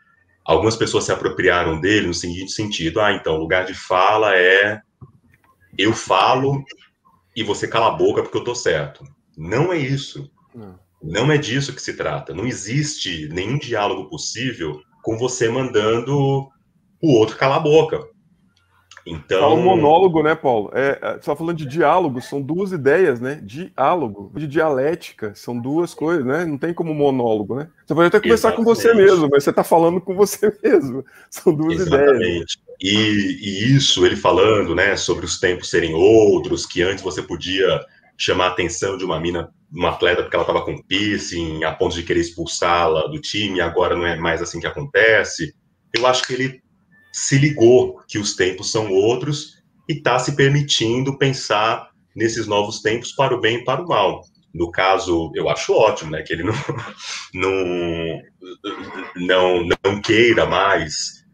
Algumas 0.43 0.75
pessoas 0.75 1.03
se 1.03 1.11
apropriaram 1.11 1.79
dele 1.79 2.07
no 2.07 2.13
seguinte 2.13 2.51
sentido: 2.51 2.99
ah, 2.99 3.13
então, 3.13 3.37
lugar 3.37 3.65
de 3.65 3.75
fala 3.75 4.35
é 4.35 4.81
eu 5.77 5.93
falo 5.93 6.63
e 7.35 7.43
você 7.43 7.67
cala 7.67 7.87
a 7.87 7.95
boca 7.95 8.23
porque 8.23 8.37
eu 8.37 8.43
tô 8.43 8.55
certo. 8.55 9.03
Não 9.37 9.71
é 9.71 9.77
isso. 9.77 10.29
Não. 10.53 10.79
Não 11.01 11.31
é 11.31 11.37
disso 11.37 11.73
que 11.73 11.81
se 11.81 11.95
trata. 11.95 12.33
Não 12.33 12.45
existe 12.45 13.29
nenhum 13.29 13.57
diálogo 13.57 14.09
possível 14.09 14.81
com 15.03 15.17
você 15.17 15.47
mandando 15.47 16.17
o 17.01 17.13
outro 17.13 17.37
calar 17.37 17.57
a 17.57 17.61
boca. 17.61 18.05
Então. 19.09 19.39
Fala 19.39 19.55
um 19.55 19.63
monólogo, 19.63 20.21
né, 20.21 20.35
Paulo? 20.35 20.69
É, 20.73 20.99
é, 21.01 21.19
só 21.21 21.35
falando 21.35 21.57
de 21.57 21.65
diálogo, 21.65 22.21
são 22.21 22.41
duas 22.41 22.71
ideias, 22.71 23.19
né? 23.19 23.41
Diálogo, 23.43 24.31
de 24.35 24.47
dialética, 24.47 25.33
são 25.35 25.59
duas 25.59 25.93
coisas, 25.93 26.23
né? 26.23 26.45
Não 26.45 26.57
tem 26.57 26.73
como 26.73 26.93
monólogo, 26.93 27.55
né? 27.55 27.67
Você 27.85 27.95
pode 27.95 28.07
até 28.07 28.19
conversar 28.19 28.49
Exatamente. 28.49 28.65
com 28.65 28.75
você 28.75 28.93
mesmo, 28.93 29.27
mas 29.31 29.43
você 29.43 29.49
está 29.49 29.63
falando 29.63 29.99
com 29.99 30.15
você 30.15 30.55
mesmo. 30.63 31.03
São 31.29 31.53
duas 31.53 31.81
Exatamente. 31.81 32.15
ideias. 32.15 32.57
E, 32.81 33.39
e 33.41 33.75
isso, 33.75 34.05
ele 34.05 34.15
falando, 34.15 34.75
né, 34.75 34.95
sobre 34.95 35.25
os 35.25 35.39
tempos 35.39 35.69
serem 35.69 35.93
outros, 35.93 36.65
que 36.65 36.81
antes 36.81 37.03
você 37.03 37.21
podia 37.21 37.81
chamar 38.17 38.45
a 38.45 38.49
atenção 38.49 38.97
de 38.97 39.03
uma 39.03 39.19
mina, 39.19 39.49
uma 39.71 39.89
atleta, 39.89 40.21
porque 40.21 40.35
ela 40.35 40.43
estava 40.43 40.63
com 40.63 40.81
piercing, 40.83 41.63
a 41.63 41.71
ponto 41.71 41.95
de 41.95 42.03
querer 42.03 42.19
expulsá-la 42.19 43.07
do 43.07 43.19
time, 43.19 43.59
agora 43.59 43.95
não 43.95 44.05
é 44.05 44.17
mais 44.17 44.41
assim 44.41 44.59
que 44.59 44.67
acontece. 44.67 45.53
Eu 45.93 46.05
acho 46.05 46.27
que 46.27 46.33
ele 46.33 46.61
se 47.11 47.37
ligou 47.37 47.99
que 48.07 48.17
os 48.17 48.35
tempos 48.35 48.71
são 48.71 48.91
outros 48.91 49.59
e 49.87 49.93
está 49.93 50.19
se 50.19 50.35
permitindo 50.35 51.17
pensar 51.17 51.89
nesses 52.15 52.47
novos 52.47 52.81
tempos 52.81 53.11
para 53.11 53.35
o 53.35 53.41
bem 53.41 53.57
e 53.57 53.63
para 53.63 53.81
o 53.81 53.87
mal. 53.87 54.21
No 54.53 54.71
caso, 54.71 55.31
eu 55.35 55.47
acho 55.47 55.73
ótimo, 55.73 56.11
né, 56.11 56.21
que 56.21 56.33
ele 56.33 56.43
não, 56.43 56.53
não, 57.33 58.21
não, 59.15 59.67
não 59.83 60.01
queira 60.01 60.45
mais 60.45 61.25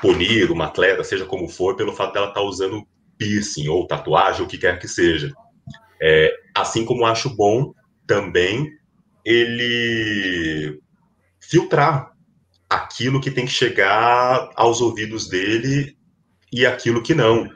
punir 0.00 0.50
uma 0.50 0.66
atleta, 0.66 1.04
seja 1.04 1.24
como 1.24 1.48
for, 1.48 1.76
pelo 1.76 1.94
fato 1.94 2.14
dela 2.14 2.28
estar 2.28 2.40
tá 2.40 2.46
usando 2.46 2.86
piercing 3.16 3.68
ou 3.68 3.86
tatuagem, 3.86 4.42
ou 4.42 4.46
o 4.46 4.50
que 4.50 4.58
quer 4.58 4.78
que 4.78 4.88
seja. 4.88 5.32
É, 6.00 6.32
assim 6.54 6.84
como 6.84 7.06
acho 7.06 7.34
bom 7.34 7.72
também 8.06 8.70
ele 9.24 10.80
filtrar 11.40 12.12
aquilo 12.68 13.20
que 13.20 13.30
tem 13.30 13.46
que 13.46 13.52
chegar 13.52 14.50
aos 14.54 14.80
ouvidos 14.80 15.28
dele 15.28 15.96
e 16.52 16.66
aquilo 16.66 17.02
que 17.02 17.14
não. 17.14 17.48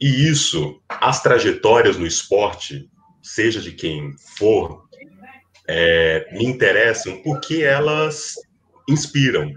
E 0.00 0.28
isso, 0.28 0.80
as 0.88 1.22
trajetórias 1.22 1.96
no 1.96 2.06
esporte, 2.06 2.88
seja 3.22 3.60
de 3.60 3.72
quem 3.72 4.14
for, 4.38 4.84
é, 5.68 6.28
me 6.32 6.44
interessam 6.44 7.22
porque 7.22 7.62
elas 7.62 8.34
inspiram. 8.88 9.50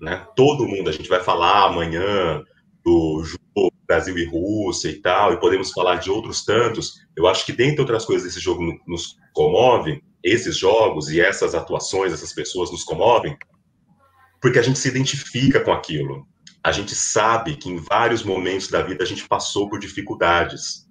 Né? 0.00 0.26
Todo 0.36 0.68
mundo, 0.68 0.90
a 0.90 0.92
gente 0.92 1.08
vai 1.08 1.22
falar 1.22 1.66
amanhã 1.66 2.42
do 2.84 3.22
jogo 3.24 3.72
Brasil 3.86 4.18
e 4.18 4.24
Rússia 4.26 4.88
e 4.88 5.00
tal, 5.00 5.32
e 5.32 5.40
podemos 5.40 5.70
falar 5.70 5.96
de 5.96 6.10
outros 6.10 6.44
tantos. 6.44 6.94
Eu 7.16 7.26
acho 7.26 7.46
que, 7.46 7.52
dentre 7.52 7.80
outras 7.80 8.04
coisas, 8.04 8.28
esse 8.28 8.40
jogo 8.40 8.62
nos 8.86 9.16
comove, 9.32 10.02
esses 10.22 10.56
jogos 10.56 11.10
e 11.10 11.20
essas 11.20 11.54
atuações, 11.54 12.12
essas 12.12 12.32
pessoas 12.32 12.70
nos 12.70 12.82
comovem, 12.82 13.36
porque 14.44 14.58
a 14.58 14.62
gente 14.62 14.78
se 14.78 14.88
identifica 14.88 15.58
com 15.58 15.72
aquilo. 15.72 16.28
A 16.62 16.70
gente 16.70 16.94
sabe 16.94 17.56
que 17.56 17.70
em 17.70 17.76
vários 17.76 18.22
momentos 18.22 18.68
da 18.68 18.82
vida 18.82 19.02
a 19.02 19.06
gente 19.06 19.26
passou 19.26 19.70
por 19.70 19.78
dificuldades. 19.78 20.84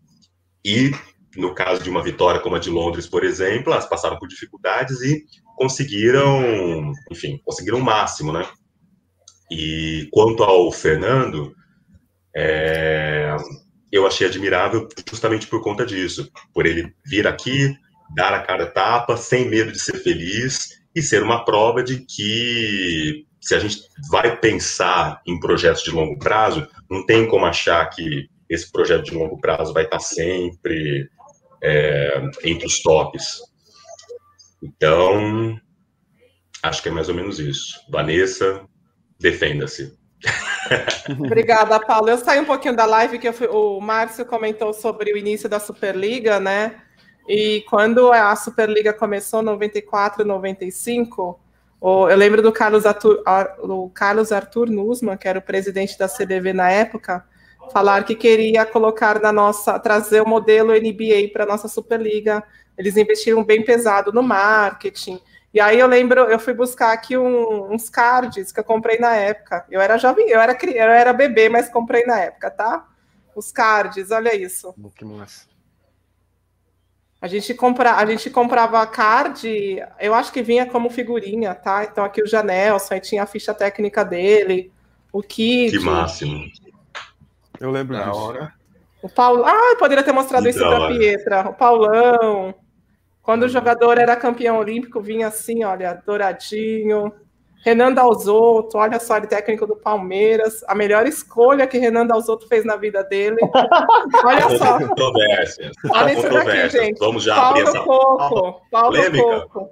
E, 0.66 0.90
no 1.38 1.54
caso 1.54 1.84
de 1.84 1.88
uma 1.88 2.02
vitória 2.02 2.42
como 2.42 2.56
a 2.56 2.60
de 2.60 2.72
Londres, 2.72 3.06
por 3.06 3.24
exemplo, 3.24 3.72
elas 3.72 3.88
passaram 3.88 4.18
por 4.18 4.28
dificuldades 4.28 5.04
e 5.04 5.24
conseguiram, 5.56 6.92
enfim, 7.12 7.40
conseguiram 7.46 7.78
o 7.78 7.84
máximo, 7.84 8.34
né? 8.34 8.44
E 9.52 10.10
quanto 10.12 10.44
ao 10.44 10.72
Fernando, 10.72 11.54
é, 12.36 13.38
eu 13.92 14.08
achei 14.08 14.26
admirável 14.26 14.88
justamente 15.08 15.46
por 15.46 15.62
conta 15.62 15.86
disso, 15.86 16.28
por 16.52 16.66
ele 16.66 16.92
vir 17.06 17.28
aqui, 17.28 17.72
dar 18.16 18.34
a 18.34 18.42
cara 18.42 18.66
tapa, 18.66 19.16
sem 19.16 19.48
medo 19.48 19.72
de 19.72 19.80
ser 19.80 20.02
feliz 20.02 20.70
e 20.96 21.04
ser 21.04 21.22
uma 21.22 21.46
prova 21.46 21.84
de 21.84 22.04
que 22.04 23.28
se 23.44 23.54
a 23.54 23.60
gente 23.60 23.84
vai 24.10 24.38
pensar 24.40 25.22
em 25.28 25.38
projetos 25.38 25.84
de 25.84 25.92
longo 25.92 26.18
prazo, 26.18 26.66
não 26.90 27.06
tem 27.06 27.28
como 27.28 27.46
achar 27.46 27.86
que 27.90 28.30
esse 28.50 28.72
projeto 28.72 29.04
de 29.04 29.14
longo 29.14 29.38
prazo 29.40 29.74
vai 29.74 29.84
estar 29.84 30.00
sempre 30.00 31.10
é, 31.62 32.22
entre 32.46 32.66
os 32.66 32.82
tops. 32.82 33.42
Então, 34.62 35.60
acho 36.62 36.82
que 36.82 36.88
é 36.88 36.92
mais 36.92 37.10
ou 37.10 37.16
menos 37.16 37.38
isso. 37.38 37.82
Vanessa, 37.90 38.64
defenda-se. 39.20 39.94
Obrigada, 41.20 41.78
Paulo. 41.82 42.10
Eu 42.10 42.18
saí 42.18 42.40
um 42.40 42.46
pouquinho 42.46 42.78
da 42.78 42.86
live 42.86 43.20
que 43.20 43.32
fui, 43.34 43.48
o 43.48 43.82
Márcio 43.82 44.26
comentou 44.26 44.74
sobre 44.74 45.12
o 45.12 45.18
início 45.18 45.50
da 45.50 45.60
Superliga, 45.60 46.40
né? 46.40 46.82
E 47.28 47.66
quando 47.70 48.10
a 48.12 48.34
Superliga 48.38 48.94
começou, 48.94 49.42
94, 49.42 50.24
95, 50.24 51.43
eu 52.10 52.16
lembro 52.16 52.42
do 52.42 52.52
Carlos 52.52 52.86
Arthur, 52.86 53.22
do 53.62 53.90
Carlos 53.94 54.32
Arthur 54.32 54.70
Nussmann, 54.70 55.18
que 55.18 55.28
era 55.28 55.40
o 55.40 55.42
presidente 55.42 55.98
da 55.98 56.08
CBV 56.08 56.54
na 56.54 56.72
época, 56.72 57.26
falar 57.74 58.06
que 58.06 58.16
queria 58.16 58.66
colocar 58.66 59.20
na 59.20 59.34
nossa, 59.34 59.78
trazer 59.80 60.22
o 60.22 60.28
modelo 60.28 60.72
NBA 60.72 61.30
para 61.34 61.44
a 61.44 61.48
nossa 61.48 61.68
Superliga. 61.68 62.42
Eles 62.78 62.96
investiram 62.96 63.44
bem 63.44 63.66
pesado 63.66 64.14
no 64.14 64.24
marketing. 64.24 65.20
E 65.54 65.60
aí 65.60 65.78
eu 65.78 65.88
lembro, 65.88 66.22
eu 66.22 66.40
fui 66.40 66.54
buscar 66.54 66.94
aqui 66.94 67.18
um, 67.18 67.72
uns 67.72 67.90
cards 67.90 68.52
que 68.52 68.60
eu 68.60 68.64
comprei 68.64 68.98
na 68.98 69.16
época. 69.16 69.66
Eu 69.70 69.82
era 69.82 69.98
jovem, 69.98 70.30
eu 70.30 70.40
era 70.40 70.58
eu 70.66 70.90
era 70.90 71.14
bebê, 71.14 71.50
mas 71.50 71.70
comprei 71.70 72.06
na 72.06 72.18
época, 72.20 72.50
tá? 72.50 72.88
Os 73.36 73.52
cards, 73.52 74.10
olha 74.10 74.34
isso. 74.36 74.74
Que 74.96 75.04
massa. 75.04 75.53
A 77.24 77.28
gente, 77.30 77.54
compra, 77.54 77.94
a 77.94 78.06
gente 78.06 78.30
comprava 78.30 78.86
card, 78.86 79.82
eu 79.98 80.14
acho 80.14 80.30
que 80.30 80.42
vinha 80.42 80.66
como 80.66 80.90
figurinha, 80.90 81.56
tá? 81.56 81.86
Então 81.86 82.04
aqui 82.04 82.22
o 82.22 82.28
Janelson, 82.28 82.96
aí 82.96 83.00
tinha 83.00 83.24
a 83.24 83.26
ficha 83.26 83.54
técnica 83.54 84.04
dele, 84.04 84.74
o 85.10 85.24
kit. 85.24 85.72
Que 85.72 85.80
máximo. 85.86 86.44
Eu 87.62 87.72
lembro 87.72 87.96
da 87.96 88.10
disso. 88.10 88.20
Hora. 88.20 88.54
O 89.02 89.08
Paulo. 89.08 89.46
Ah, 89.46 89.74
poderia 89.80 90.04
ter 90.04 90.12
mostrado 90.12 90.50
isso 90.50 90.60
para 90.60 90.90
Pietra. 90.90 91.50
O 91.50 91.54
Paulão. 91.54 92.54
Quando 93.22 93.44
o 93.44 93.50
jogador 93.50 93.98
era 93.98 94.18
campeão 94.18 94.58
olímpico, 94.58 95.00
vinha 95.00 95.28
assim, 95.28 95.64
olha, 95.64 95.94
douradinho. 96.06 97.14
Renan 97.64 97.94
Dalzotto, 97.94 98.78
olha 98.78 99.00
só, 99.00 99.16
ele 99.16 99.28
técnico 99.28 99.66
do 99.66 99.78
Palmeiras, 99.78 100.66
a 100.68 100.76
melhor 100.76 101.08
escolha 101.08 101.66
que 101.66 101.78
Renan 101.78 102.06
Dalzotto 102.06 102.46
fez 102.46 102.66
na 102.66 102.76
vida 102.76 103.04
dele. 103.06 103.38
Olha 104.26 104.58
só. 104.58 104.80
Controvérsias. 104.80 105.74
Olha 105.90 106.14
isso 106.14 106.30
daqui, 106.30 106.70
gente. 106.70 107.00
Vamos 107.00 107.24
já 107.24 107.36
Paulo 107.36 107.60
abrir 107.60 107.70
essa... 107.70 107.80
Coco. 107.80 108.62
Paulo 108.70 108.98
Coco. 109.12 109.70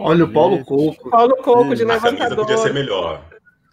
Olha 0.00 0.24
o 0.24 0.32
Paulo 0.32 0.64
Coco. 0.64 1.10
Paulo 1.10 1.36
Coco, 1.38 1.74
de 1.74 1.82
levantador. 1.82 2.36
podia 2.36 2.58
ser 2.58 2.74
melhor. 2.74 3.22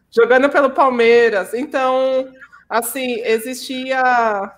Jogando 0.10 0.50
pelo 0.50 0.70
Palmeiras. 0.70 1.54
Então, 1.54 2.30
assim, 2.70 3.20
existia 3.22 4.50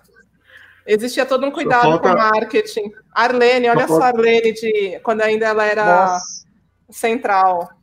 existia 0.86 1.26
todo 1.26 1.44
um 1.44 1.50
cuidado 1.50 1.82
falta... 1.82 2.10
com 2.10 2.16
marketing. 2.16 2.92
Arlene, 3.12 3.68
olha 3.68 3.88
só, 3.88 3.96
só 3.96 4.02
a 4.02 4.06
Arlene 4.06 4.52
de 4.52 5.00
quando 5.02 5.22
ainda 5.22 5.46
ela 5.46 5.64
era 5.64 6.06
Nossa. 6.06 6.46
central. 6.90 7.79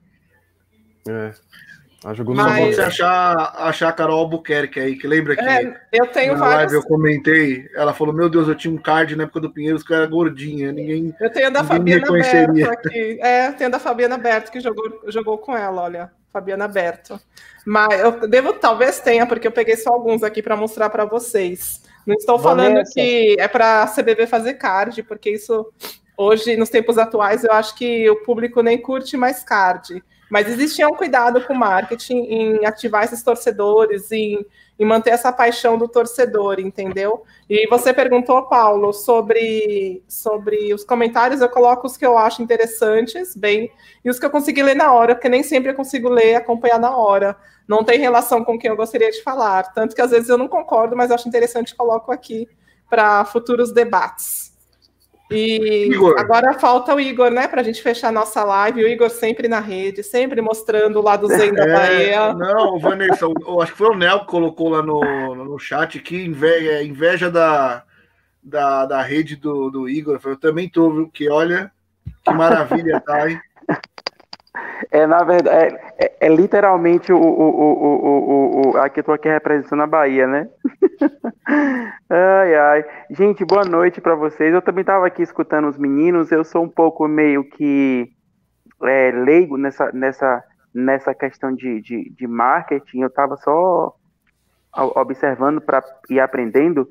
É. 1.10 1.32
Ela 2.04 2.14
jogou 2.14 2.36
no 2.36 2.44
Mas... 2.44 2.76
você 2.76 2.82
achar, 2.82 3.54
achar 3.58 3.90
a 3.90 3.92
Carol 3.92 4.20
Albuquerque 4.20 4.80
aí, 4.80 4.96
que 4.96 5.08
lembra 5.08 5.36
que 5.36 5.42
é, 5.42 5.82
eu 5.92 6.06
tenho 6.08 6.34
na 6.34 6.40
vários... 6.40 6.72
live 6.72 6.76
eu 6.76 6.84
comentei, 6.84 7.68
ela 7.76 7.94
falou, 7.94 8.14
meu 8.14 8.30
Deus, 8.30 8.48
eu 8.48 8.56
tinha 8.56 8.72
um 8.74 8.78
card 8.78 9.16
na 9.16 9.24
época 9.24 9.40
do 9.40 9.50
Pinheiros 9.52 9.84
que 9.84 9.94
era 9.94 10.06
gordinha, 10.06 10.72
ninguém 10.72 11.14
Eu 11.20 11.32
tenho 11.32 11.52
da 11.52 11.64
Fabiana 11.64 12.12
Berto 12.12 12.70
aqui, 12.70 13.20
é, 13.20 13.52
tenho 13.52 13.72
da 13.72 13.80
Fabiana 13.80 14.18
Berto 14.18 14.52
que 14.52 14.60
jogou, 14.60 15.02
jogou 15.08 15.40
com 15.40 15.58
ela, 15.58 15.82
olha, 15.82 16.12
Fabiana 16.32 16.68
Berto. 16.68 17.20
Mas 17.66 18.00
eu 18.00 18.28
devo, 18.28 18.54
talvez 18.54 19.00
tenha, 19.00 19.26
porque 19.26 19.48
eu 19.48 19.52
peguei 19.52 19.76
só 19.76 19.90
alguns 19.90 20.22
aqui 20.24 20.42
para 20.42 20.56
mostrar 20.56 20.90
para 20.92 21.04
vocês. 21.04 21.82
Não 22.06 22.16
estou 22.16 22.38
falando 22.40 22.76
Vanessa. 22.76 22.94
que 22.94 23.36
é 23.40 23.48
para 23.48 23.84
a 23.84 23.88
CBB 23.88 24.28
fazer 24.28 24.54
card, 24.54 25.04
porque 25.04 25.32
isso 25.32 25.66
hoje, 26.16 26.56
nos 26.56 26.70
tempos 26.70 26.98
atuais, 26.98 27.44
eu 27.44 27.52
acho 27.52 27.76
que 27.76 28.10
o 28.10 28.24
público 28.24 28.62
nem 28.62 28.78
curte 28.78 29.18
mais 29.18 29.44
card. 29.44 30.02
Mas 30.30 30.48
existia 30.48 30.88
um 30.88 30.96
cuidado 30.96 31.42
com 31.46 31.54
o 31.54 31.58
marketing 31.58 32.18
em 32.18 32.66
ativar 32.66 33.04
esses 33.04 33.24
torcedores, 33.24 34.12
em, 34.12 34.46
em 34.78 34.86
manter 34.86 35.12
essa 35.12 35.32
paixão 35.32 35.78
do 35.78 35.88
torcedor, 35.88 36.60
entendeu? 36.60 37.24
E 37.50 37.68
você 37.68 37.94
perguntou, 37.94 38.44
Paulo, 38.44 38.92
sobre, 38.92 40.04
sobre 40.08 40.74
os 40.74 40.84
comentários, 40.84 41.42
eu 41.42 41.50
coloco 41.50 41.88
os 41.88 41.96
que 41.96 42.06
eu 42.06 42.18
acho 42.18 42.42
interessantes, 42.42 43.36
bem, 43.36 43.72
e 44.04 44.10
os 44.10 44.20
que 44.20 44.26
eu 44.26 44.30
consegui 44.30 44.62
ler 44.62 44.76
na 44.76 44.94
hora, 44.94 45.16
porque 45.16 45.30
nem 45.30 45.44
sempre 45.44 45.72
eu 45.72 45.76
consigo 45.76 46.10
ler 46.10 46.32
e 46.32 46.36
acompanhar 46.36 46.80
na 46.80 46.96
hora. 46.96 47.38
Não 47.68 47.84
tem 47.84 48.00
relação 48.00 48.44
com 48.44 48.58
quem 48.58 48.70
eu 48.70 48.78
gostaria 48.78 49.12
de 49.12 49.22
falar. 49.24 49.74
Tanto 49.74 49.96
que 49.96 50.02
às 50.02 50.12
vezes 50.12 50.30
eu 50.30 50.38
não 50.38 50.48
concordo, 50.48 50.96
mas 50.96 51.12
acho 51.12 51.28
interessante 51.28 51.76
coloco 51.76 52.12
aqui 52.12 52.48
para 52.90 53.24
futuros 53.26 53.74
debates. 53.74 54.57
E 55.30 55.90
Igor. 55.92 56.16
agora 56.18 56.54
falta 56.54 56.96
o 56.96 57.00
Igor, 57.00 57.30
né, 57.30 57.48
para 57.48 57.60
a 57.60 57.64
gente 57.64 57.82
fechar 57.82 58.12
nossa 58.14 58.44
live. 58.44 58.84
O 58.84 58.88
Igor 58.88 59.10
sempre 59.10 59.48
na 59.48 59.60
rede, 59.60 60.02
sempre 60.02 60.42
mostrando 60.42 61.00
o 61.00 61.04
lado 61.04 61.28
zen 61.28 61.54
da 61.54 61.66
é, 61.66 61.74
Bahia. 61.74 62.34
Não, 62.34 62.80
Vanessa, 62.80 63.26
eu 63.26 63.62
acho 63.62 63.74
que 63.74 63.78
foi 63.78 63.90
o 63.90 63.98
Nel 63.98 64.22
que 64.22 64.28
colocou 64.28 64.70
lá 64.70 64.82
no, 64.82 65.36
no 65.36 65.60
chat 65.60 66.00
que 66.00 66.24
inveja, 66.24 66.72
é, 66.72 66.84
inveja 66.84 67.30
da, 67.30 67.84
da, 68.42 68.86
da 68.86 69.02
rede 69.02 69.36
do, 69.36 69.70
do 69.70 69.90
Igor. 69.90 70.20
Eu 70.24 70.38
também 70.38 70.70
tô, 70.70 70.90
viu? 70.92 71.10
Que 71.10 71.30
olha, 71.30 71.72
Que 72.24 72.34
maravilha, 72.34 73.02
tá 73.02 73.24
aí. 73.24 73.38
É, 74.92 75.08
na 75.08 75.24
verdade, 75.24 75.76
é, 75.76 75.96
é, 75.98 76.28
é 76.28 76.30
literalmente 76.30 77.12
o, 77.12 77.18
o, 77.18 77.50
o, 77.50 78.72
o, 78.74 78.78
Aqui 78.78 79.00
eu 79.00 79.04
tô 79.04 79.12
aqui 79.12 79.28
representando 79.28 79.84
a 79.84 79.88
Bahia, 79.88 80.28
né? 80.28 80.50
ai, 82.10 82.56
ai. 82.56 82.86
Gente, 83.10 83.44
boa 83.44 83.66
noite 83.66 84.00
para 84.00 84.16
vocês. 84.16 84.54
Eu 84.54 84.62
também 84.62 84.82
estava 84.82 85.08
aqui 85.08 85.22
escutando 85.22 85.68
os 85.68 85.78
meninos. 85.78 86.32
Eu 86.32 86.44
sou 86.44 86.64
um 86.64 86.70
pouco 86.70 87.08
meio 87.08 87.44
que 87.44 88.10
é, 88.84 89.12
leigo 89.12 89.58
nessa, 89.58 89.92
nessa, 89.92 90.44
nessa 90.74 91.14
questão 91.14 91.54
de, 91.54 91.82
de, 91.82 92.10
de 92.12 92.28
marketing. 92.28 93.02
Eu 93.02 93.08
estava 93.08 93.36
só 93.38 93.96
observando 94.96 95.60
para 95.60 95.84
ir 96.10 96.20
aprendendo, 96.20 96.88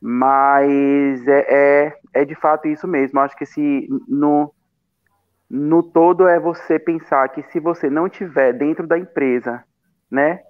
mas 0.00 1.26
é, 1.26 1.46
é, 1.48 1.96
é, 2.14 2.24
de 2.24 2.34
fato 2.34 2.66
isso 2.66 2.88
mesmo. 2.88 3.20
Acho 3.20 3.36
que 3.36 3.46
se 3.46 3.88
no, 4.08 4.52
no 5.50 5.82
todo 5.82 6.28
é 6.28 6.38
você 6.38 6.78
pensar 6.78 7.28
que 7.30 7.42
se 7.44 7.58
você 7.58 7.88
não 7.88 8.08
tiver 8.08 8.52
dentro 8.52 8.86
da 8.86 8.98
empresa, 8.98 9.64
né, 10.10 10.40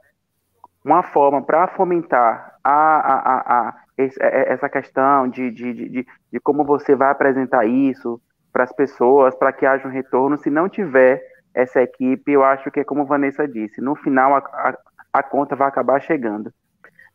uma 0.85 1.03
forma 1.03 1.43
para 1.43 1.69
fomentar 1.69 2.57
a, 2.65 2.73
a, 2.73 3.15
a, 3.15 3.69
a, 3.69 3.75
essa 3.97 4.69
questão 4.69 5.29
de, 5.29 5.51
de, 5.51 5.73
de, 5.73 6.07
de 6.33 6.41
como 6.41 6.65
você 6.65 6.95
vai 6.95 7.11
apresentar 7.11 7.67
isso 7.67 8.21
para 8.53 8.65
as 8.65 8.73
pessoas, 8.73 9.35
para 9.35 9.53
que 9.53 9.67
haja 9.67 9.87
um 9.87 9.91
retorno, 9.91 10.39
se 10.39 10.51
não 10.51 10.69
tiver 10.69 11.23
essa 11.55 11.83
equipe, 11.83 12.33
eu 12.33 12.43
acho 12.45 12.71
que 12.71 12.81
é 12.81 12.85
como 12.85 13.05
Vanessa 13.05 13.47
disse, 13.47 13.81
no 13.81 13.95
final 13.95 14.35
a, 14.35 14.39
a, 14.39 14.79
a 15.13 15.23
conta 15.23 15.57
vai 15.57 15.69
acabar 15.69 16.01
chegando. 16.01 16.53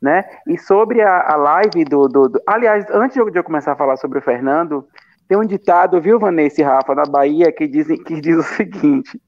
Né? 0.01 0.25
E 0.47 0.57
sobre 0.57 1.01
a, 1.01 1.31
a 1.31 1.35
live 1.37 1.85
do, 1.85 2.09
do, 2.09 2.27
do, 2.27 2.41
Aliás, 2.45 2.85
antes 2.89 3.13
de 3.13 3.39
eu 3.39 3.43
começar 3.43 3.71
a 3.71 3.77
falar 3.77 3.95
sobre 3.95 4.19
o 4.19 4.21
Fernando, 4.21 4.85
tem 5.33 5.39
um 5.39 5.45
ditado, 5.45 5.99
viu, 5.99 6.19
Vanessa 6.19 6.61
e 6.61 6.63
Rafa, 6.63 6.93
da 6.93 7.05
Bahia, 7.05 7.51
que, 7.51 7.67
dizem, 7.67 7.97
que 7.97 8.21
diz 8.21 8.37
o 8.37 8.43
seguinte: 8.43 9.19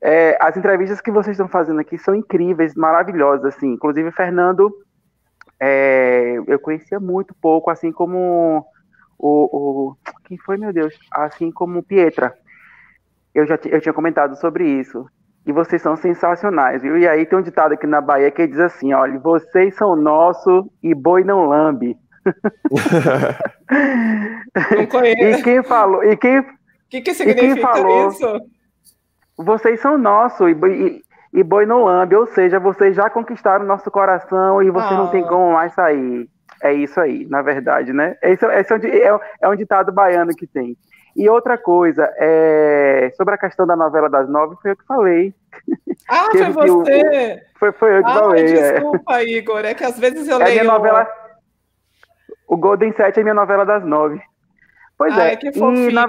é, 0.00 0.38
as 0.40 0.56
entrevistas 0.56 1.00
que 1.00 1.10
vocês 1.10 1.34
estão 1.34 1.48
fazendo 1.48 1.80
aqui 1.80 1.98
são 1.98 2.14
incríveis, 2.14 2.76
maravilhosas, 2.76 3.56
assim. 3.56 3.72
Inclusive, 3.72 4.12
Fernando, 4.12 4.72
é, 5.58 6.36
eu 6.46 6.60
conhecia 6.60 7.00
muito 7.00 7.34
pouco, 7.42 7.70
assim 7.70 7.90
como 7.90 8.64
o, 9.18 9.88
o, 9.88 9.96
Quem 10.26 10.38
foi, 10.38 10.56
meu 10.56 10.72
Deus? 10.72 10.96
Assim 11.10 11.50
como 11.50 11.82
Pietra. 11.82 12.32
Eu 13.34 13.44
já 13.46 13.58
eu 13.64 13.80
tinha 13.80 13.92
comentado 13.92 14.36
sobre 14.36 14.64
isso. 14.64 15.06
E 15.44 15.50
vocês 15.50 15.82
são 15.82 15.96
sensacionais, 15.96 16.82
viu? 16.82 16.96
E 16.96 17.08
aí 17.08 17.26
tem 17.26 17.36
um 17.36 17.42
ditado 17.42 17.72
aqui 17.72 17.86
na 17.86 18.00
Bahia 18.00 18.30
que 18.30 18.46
diz 18.46 18.60
assim: 18.60 18.92
olha, 18.92 19.18
vocês 19.18 19.74
são 19.74 19.96
nosso 19.96 20.70
e 20.80 20.94
boi 20.94 21.24
não 21.24 21.46
lambe. 21.46 21.98
Não 24.76 24.86
conheço. 24.86 25.38
E 25.40 25.42
quem 25.42 25.62
falou? 25.62 26.04
E 26.04 26.16
quem, 26.16 26.44
que, 26.88 27.00
que 27.00 27.14
significa 27.14 27.60
falou, 27.60 28.08
isso? 28.08 28.40
Vocês 29.36 29.80
são 29.80 29.96
nossos 29.96 30.48
e, 30.48 30.52
e, 30.52 31.02
e, 31.40 31.42
boi 31.42 31.64
não 31.64 31.84
lambe, 31.84 32.16
ou 32.16 32.26
seja, 32.26 32.58
vocês 32.58 32.94
já 32.96 33.08
conquistaram 33.08 33.64
nosso 33.64 33.90
coração 33.90 34.62
e 34.62 34.70
você 34.70 34.94
ah. 34.94 34.96
não 34.96 35.08
tem 35.08 35.24
ah. 35.24 35.28
como 35.28 35.52
mais 35.52 35.72
sair. 35.72 36.28
É 36.62 36.72
isso 36.74 37.00
aí, 37.00 37.26
na 37.26 37.40
verdade, 37.40 37.92
né? 37.92 38.16
Esse, 38.22 38.44
esse 38.44 38.72
é, 38.74 38.76
um, 39.14 39.16
é, 39.16 39.20
é 39.42 39.48
um 39.48 39.56
ditado 39.56 39.90
baiano 39.90 40.34
que 40.34 40.46
tem. 40.46 40.76
E 41.16 41.28
outra 41.28 41.58
coisa, 41.58 42.12
é, 42.16 43.10
sobre 43.16 43.34
a 43.34 43.38
questão 43.38 43.66
da 43.66 43.74
novela 43.74 44.08
das 44.08 44.28
nove, 44.28 44.56
foi 44.60 44.72
eu 44.72 44.76
que 44.76 44.84
falei. 44.84 45.34
Ah, 46.08 46.28
foi 46.32 46.50
você? 46.50 47.42
O, 47.54 47.58
foi, 47.58 47.72
foi 47.72 47.98
eu 47.98 48.04
que 48.04 48.10
ah, 48.10 48.14
falei. 48.14 48.44
É. 48.44 48.72
Desculpa. 48.72 49.22
Igor, 49.22 49.64
é 49.64 49.74
que 49.74 49.84
às 49.84 49.98
vezes 49.98 50.28
eu 50.28 50.40
é 50.40 50.44
leio... 50.44 50.60
Minha 50.60 50.72
novela, 50.72 51.08
o 52.50 52.56
Golden 52.56 52.92
Sete 52.94 53.20
é 53.20 53.22
minha 53.22 53.32
novela 53.32 53.64
das 53.64 53.84
nove. 53.84 54.20
Pois 54.98 55.16
Ai, 55.16 55.34
é. 55.34 55.36
que 55.36 55.52
fofinho. 55.52 55.92
Na... 55.92 56.04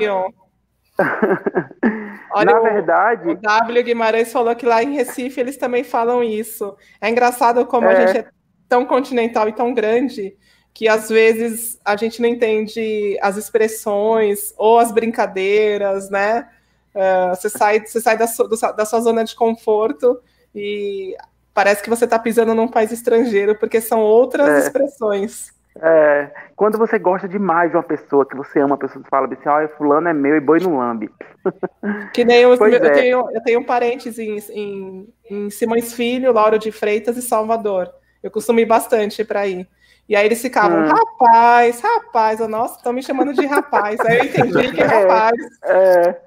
Olha, 2.33 2.53
na 2.53 2.59
verdade... 2.59 3.29
O 3.29 3.35
W 3.35 3.83
Guimarães 3.83 4.31
falou 4.31 4.55
que 4.55 4.65
lá 4.65 4.81
em 4.81 4.95
Recife 4.95 5.39
eles 5.39 5.55
também 5.55 5.83
falam 5.83 6.23
isso. 6.23 6.75
É 6.99 7.09
engraçado 7.11 7.63
como 7.67 7.85
é... 7.85 7.95
a 7.95 8.07
gente 8.07 8.17
é 8.25 8.29
tão 8.67 8.85
continental 8.87 9.47
e 9.49 9.53
tão 9.53 9.71
grande 9.71 10.35
que 10.73 10.87
às 10.87 11.09
vezes 11.09 11.79
a 11.85 11.95
gente 11.95 12.19
não 12.19 12.29
entende 12.29 13.19
as 13.21 13.37
expressões 13.37 14.51
ou 14.57 14.79
as 14.79 14.91
brincadeiras, 14.91 16.09
né? 16.09 16.49
Uh, 16.95 17.35
você 17.35 17.49
sai, 17.49 17.85
você 17.85 18.01
sai 18.01 18.17
da, 18.17 18.25
sua, 18.25 18.47
da 18.47 18.85
sua 18.85 18.99
zona 18.99 19.23
de 19.23 19.35
conforto 19.35 20.19
e 20.55 21.15
parece 21.53 21.83
que 21.83 21.89
você 21.89 22.05
está 22.05 22.17
pisando 22.17 22.55
num 22.55 22.67
país 22.67 22.91
estrangeiro, 22.91 23.55
porque 23.59 23.79
são 23.79 23.99
outras 23.99 24.49
é. 24.49 24.59
expressões. 24.59 25.60
É, 25.80 26.30
quando 26.56 26.77
você 26.77 27.00
gosta 27.00 27.27
demais 27.27 27.72
de 27.72 27.77
uma 27.77 27.83
pessoa, 27.83 28.25
que 28.25 28.35
você 28.35 28.59
ama 28.59 28.75
a 28.75 28.77
pessoa, 28.77 29.01
você 29.01 29.09
fala 29.09 29.27
assim, 29.27 29.48
ah, 29.48 29.67
fulano 29.77 30.09
é 30.09 30.14
meu 30.14 30.35
e 30.35 30.40
boi 30.40 30.59
no 30.59 30.77
lambe. 30.77 31.09
Que 32.14 32.24
nem 32.24 32.41
eu, 32.41 32.53
é. 32.53 32.90
tenho, 32.91 33.27
eu 33.32 33.41
tenho 33.41 33.66
parentes 33.66 34.19
em, 34.19 34.38
em, 34.51 35.14
em 35.30 35.50
Simões 35.50 35.93
Filho, 35.93 36.33
Lauro 36.33 36.59
de 36.59 36.72
Freitas 36.72 37.17
e 37.17 37.22
Salvador. 37.22 37.90
Eu 38.22 38.30
costumo 38.30 38.59
ir 38.59 38.66
bastante 38.66 39.24
para 39.24 39.48
ir. 39.48 39.67
E 40.08 40.16
aí 40.16 40.25
eles 40.25 40.41
ficavam, 40.41 40.83
hum. 40.83 40.88
rapaz, 40.88 41.82
rapaz, 41.82 42.40
eu, 42.40 42.48
nossa, 42.48 42.77
estão 42.77 42.93
me 42.93 43.01
chamando 43.01 43.33
de 43.33 43.45
rapaz. 43.45 44.00
Aí 44.01 44.19
eu 44.19 44.25
entendi 44.25 44.72
que 44.72 44.82
é 44.82 44.85
rapaz. 44.85 45.40
É, 45.64 46.22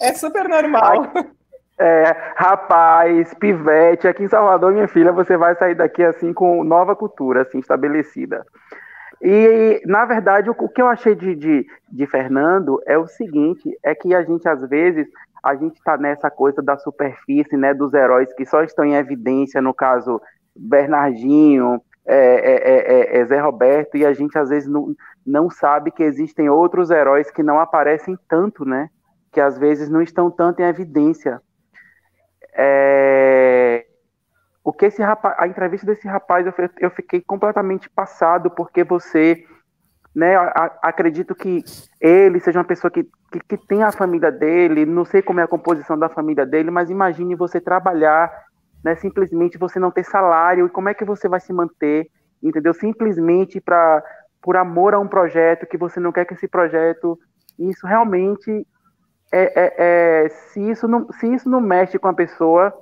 é 0.08 0.12
super 0.12 0.48
normal. 0.48 1.10
É, 1.78 2.16
rapaz, 2.36 3.34
pivete, 3.34 4.06
aqui 4.06 4.22
em 4.22 4.28
Salvador, 4.28 4.72
minha 4.72 4.86
filha, 4.86 5.10
você 5.10 5.36
vai 5.36 5.56
sair 5.56 5.74
daqui 5.74 6.04
assim 6.04 6.32
com 6.32 6.62
nova 6.62 6.94
cultura, 6.94 7.42
assim, 7.42 7.58
estabelecida. 7.58 8.46
E, 9.26 9.80
na 9.86 10.04
verdade, 10.04 10.50
o, 10.50 10.54
que 10.54 10.82
eu 10.82 10.86
achei 10.86 11.14
de, 11.14 11.34
de, 11.34 11.66
de 11.90 12.06
Fernando 12.06 12.78
é 12.84 12.98
o 12.98 13.06
seguinte, 13.06 13.74
é 13.82 13.94
que 13.94 14.14
a 14.14 14.22
gente, 14.22 14.46
às 14.46 14.60
vezes, 14.68 15.08
a 15.42 15.54
gente 15.54 15.76
está 15.76 15.96
nessa 15.96 16.30
coisa 16.30 16.60
da 16.60 16.76
superfície, 16.76 17.56
né, 17.56 17.72
dos 17.72 17.94
heróis 17.94 18.30
que 18.34 18.44
só 18.44 18.62
estão 18.62 18.84
em 18.84 18.96
evidência, 18.96 19.62
no 19.62 19.72
caso, 19.72 20.20
Bernardinho, 20.54 21.80
é 22.04 22.14
é, 22.14 22.52
é, 22.52 23.16
é, 23.16 23.18
é, 23.18 23.24
Zé 23.24 23.40
Roberto, 23.40 23.96
e 23.96 24.04
a 24.04 24.12
gente 24.12 24.36
às 24.36 24.50
vezes 24.50 24.68
não, 24.68 24.94
não 25.26 25.48
sabe 25.48 25.90
que 25.90 26.02
existem 26.02 26.50
outros 26.50 26.90
heróis 26.90 27.30
que 27.30 27.42
não 27.42 27.58
aparecem 27.58 28.18
tanto, 28.28 28.66
né? 28.66 28.90
Que 29.32 29.40
às 29.40 29.56
vezes 29.56 29.88
não 29.88 30.02
estão 30.02 30.30
tanto 30.30 30.60
em 30.60 30.66
evidência. 30.66 31.40
É... 32.54 33.86
O 34.64 34.72
que 34.72 34.86
esse 34.86 35.02
rapaz, 35.02 35.36
a 35.38 35.46
entrevista 35.46 35.86
desse 35.86 36.08
rapaz, 36.08 36.46
eu, 36.46 36.54
eu 36.80 36.90
fiquei 36.90 37.20
completamente 37.20 37.88
passado, 37.90 38.50
porque 38.50 38.82
você, 38.82 39.44
né, 40.14 40.34
acredito 40.82 41.34
que 41.34 41.62
ele 42.00 42.40
seja 42.40 42.58
uma 42.58 42.64
pessoa 42.64 42.90
que, 42.90 43.04
que, 43.30 43.40
que 43.40 43.66
tem 43.66 43.82
a 43.82 43.92
família 43.92 44.32
dele, 44.32 44.86
não 44.86 45.04
sei 45.04 45.20
como 45.20 45.40
é 45.40 45.42
a 45.42 45.48
composição 45.48 45.98
da 45.98 46.08
família 46.08 46.46
dele, 46.46 46.70
mas 46.70 46.88
imagine 46.88 47.34
você 47.34 47.60
trabalhar 47.60 48.32
né? 48.84 48.94
Simplesmente 48.96 49.56
você 49.56 49.80
não 49.80 49.90
ter 49.90 50.04
salário 50.04 50.66
e 50.66 50.70
como 50.70 50.90
é 50.90 50.94
que 50.94 51.04
você 51.04 51.26
vai 51.26 51.40
se 51.40 51.52
manter, 51.52 52.06
entendeu? 52.42 52.74
Simplesmente 52.74 53.60
para 53.60 54.04
por 54.42 54.58
amor 54.58 54.92
a 54.92 54.98
um 55.00 55.08
projeto 55.08 55.66
que 55.66 55.78
você 55.78 55.98
não 55.98 56.12
quer 56.12 56.26
que 56.26 56.34
esse 56.34 56.46
projeto, 56.46 57.18
isso 57.58 57.86
realmente 57.86 58.66
é, 59.32 59.44
é, 59.58 60.24
é 60.24 60.28
se 60.28 60.60
isso 60.60 60.86
não 60.86 61.10
se 61.12 61.26
isso 61.32 61.48
não 61.48 61.62
mexe 61.62 61.98
com 61.98 62.08
a 62.08 62.12
pessoa, 62.12 62.74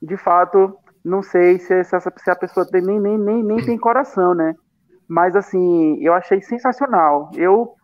de 0.00 0.16
fato 0.16 0.78
não 1.04 1.22
sei 1.22 1.58
se, 1.58 1.74
essa, 1.74 2.00
se 2.00 2.30
a 2.30 2.36
pessoa 2.36 2.66
tem, 2.66 2.82
nem, 2.82 3.00
nem, 3.00 3.18
nem, 3.18 3.42
nem 3.42 3.64
tem 3.64 3.78
coração, 3.78 4.34
né? 4.34 4.54
Mas 5.08 5.34
assim, 5.34 5.98
eu 6.00 6.14
achei 6.14 6.40
sensacional. 6.40 7.30
Eu 7.34 7.74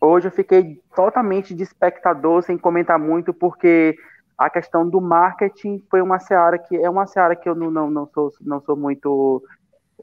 hoje 0.00 0.28
eu 0.28 0.32
fiquei 0.32 0.80
totalmente 0.94 1.54
de 1.54 1.62
espectador, 1.62 2.42
sem 2.42 2.58
comentar 2.58 2.98
muito, 2.98 3.32
porque 3.32 3.96
a 4.36 4.50
questão 4.50 4.88
do 4.88 5.00
marketing 5.00 5.82
foi 5.90 6.02
uma 6.02 6.18
seara 6.18 6.58
que 6.58 6.76
é 6.76 6.88
uma 6.90 7.06
seara 7.06 7.34
que 7.34 7.48
eu 7.48 7.54
não, 7.54 7.70
não, 7.70 7.90
não, 7.90 8.06
sou, 8.06 8.30
não 8.42 8.60
sou 8.60 8.76
muito 8.76 9.42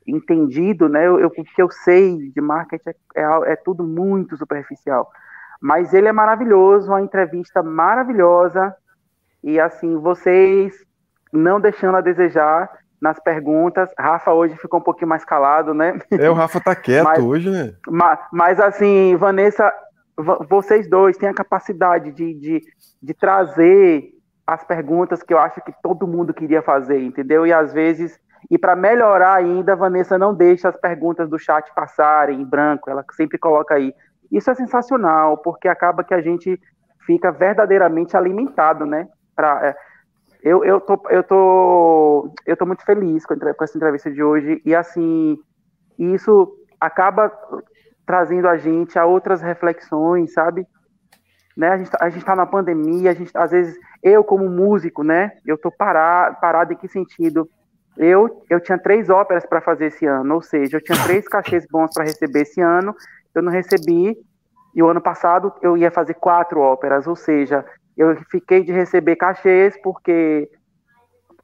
entendido, 0.07 0.89
né? 0.89 1.07
Eu, 1.07 1.19
eu, 1.19 1.27
o 1.27 1.31
que 1.31 1.61
eu 1.61 1.69
sei 1.69 2.31
de 2.31 2.41
marketing 2.41 2.89
é, 2.89 3.21
é, 3.21 3.53
é, 3.53 3.55
tudo 3.55 3.83
muito 3.83 4.35
superficial. 4.35 5.09
Mas 5.61 5.93
ele 5.93 6.07
é 6.07 6.11
maravilhoso, 6.11 6.89
uma 6.89 7.01
entrevista 7.01 7.63
maravilhosa. 7.63 8.75
E 9.43 9.59
assim, 9.59 9.97
vocês 9.97 10.73
não 11.33 11.59
deixando 11.59 11.97
a 11.97 12.01
desejar 12.01 12.69
nas 13.01 13.19
perguntas. 13.19 13.89
Rafa 13.99 14.31
hoje 14.31 14.55
ficou 14.55 14.79
um 14.79 14.83
pouquinho 14.83 15.09
mais 15.09 15.25
calado, 15.25 15.73
né? 15.73 15.99
É, 16.11 16.29
o 16.29 16.33
Rafa 16.33 16.61
tá 16.61 16.75
quieto 16.75 17.03
mas, 17.03 17.19
hoje, 17.19 17.49
né? 17.49 17.73
Mas, 17.87 18.19
mas 18.31 18.59
assim, 18.61 19.15
Vanessa, 19.17 19.73
vocês 20.47 20.89
dois 20.89 21.17
têm 21.17 21.27
a 21.27 21.33
capacidade 21.33 22.11
de, 22.11 22.33
de, 22.33 22.61
de 23.01 23.13
trazer 23.13 24.13
as 24.45 24.63
perguntas 24.63 25.23
que 25.23 25.33
eu 25.33 25.39
acho 25.39 25.61
que 25.61 25.73
todo 25.81 26.07
mundo 26.07 26.33
queria 26.33 26.61
fazer, 26.61 27.01
entendeu? 27.01 27.45
E 27.47 27.51
às 27.51 27.73
vezes, 27.73 28.19
e 28.49 28.57
para 28.57 28.75
melhorar 28.75 29.35
ainda, 29.35 29.73
a 29.73 29.75
Vanessa 29.75 30.17
não 30.17 30.33
deixa 30.33 30.69
as 30.69 30.77
perguntas 30.77 31.29
do 31.29 31.39
chat 31.39 31.73
passarem 31.73 32.41
em 32.41 32.45
branco, 32.45 32.89
ela 32.89 33.03
sempre 33.13 33.37
coloca 33.37 33.73
aí. 33.73 33.93
Isso 34.31 34.49
é 34.49 34.55
sensacional, 34.55 35.37
porque 35.37 35.67
acaba 35.67 36.03
que 36.03 36.13
a 36.13 36.21
gente 36.21 36.59
fica 37.05 37.31
verdadeiramente 37.31 38.15
alimentado, 38.15 38.85
né? 38.85 39.07
Pra, 39.35 39.59
é, 39.67 39.75
eu, 40.43 40.63
eu, 40.63 40.81
tô, 40.81 40.99
eu, 41.09 41.23
tô, 41.23 42.33
eu 42.45 42.57
tô 42.57 42.65
muito 42.65 42.83
feliz 42.85 43.25
com, 43.25 43.33
essa 43.61 43.77
entrevista 43.77 44.11
de 44.11 44.21
hoje, 44.21 44.61
e 44.65 44.75
assim, 44.75 45.37
isso 45.97 46.53
acaba 46.79 47.31
trazendo 48.05 48.47
a 48.47 48.57
gente 48.57 48.99
a 48.99 49.05
outras 49.05 49.41
reflexões, 49.41 50.33
sabe? 50.33 50.67
né? 51.55 51.69
A 51.69 51.77
gente, 51.77 51.89
tá, 51.89 51.97
a 52.01 52.09
gente 52.09 52.25
tá 52.25 52.35
na 52.35 52.45
pandemia, 52.45 53.11
a 53.11 53.13
gente, 53.13 53.31
às 53.35 53.51
vezes, 53.51 53.77
eu 54.01 54.23
como 54.23 54.49
músico, 54.49 55.03
né? 55.03 55.31
Eu 55.45 55.57
tô 55.57 55.71
parado, 55.71 56.37
parado 56.41 56.73
em 56.73 56.75
que 56.75 56.87
sentido? 56.87 57.47
Eu, 57.97 58.43
eu 58.49 58.59
tinha 58.59 58.77
três 58.77 59.09
óperas 59.09 59.45
para 59.45 59.61
fazer 59.61 59.87
esse 59.87 60.05
ano, 60.05 60.35
ou 60.35 60.41
seja, 60.41 60.77
eu 60.77 60.83
tinha 60.83 60.97
três 61.03 61.27
cachês 61.27 61.65
bons 61.69 61.93
para 61.93 62.03
receber 62.03 62.41
esse 62.41 62.59
ano, 62.59 62.95
eu 63.35 63.41
não 63.41 63.51
recebi, 63.51 64.17
e 64.75 64.81
o 64.81 64.87
ano 64.87 64.99
passado 64.99 65.53
eu 65.61 65.77
ia 65.77 65.91
fazer 65.91 66.15
quatro 66.15 66.59
óperas, 66.59 67.05
ou 67.05 67.15
seja, 67.15 67.63
eu 67.97 68.15
fiquei 68.29 68.63
de 68.63 68.71
receber 68.71 69.15
cachês 69.15 69.79
porque 69.81 70.49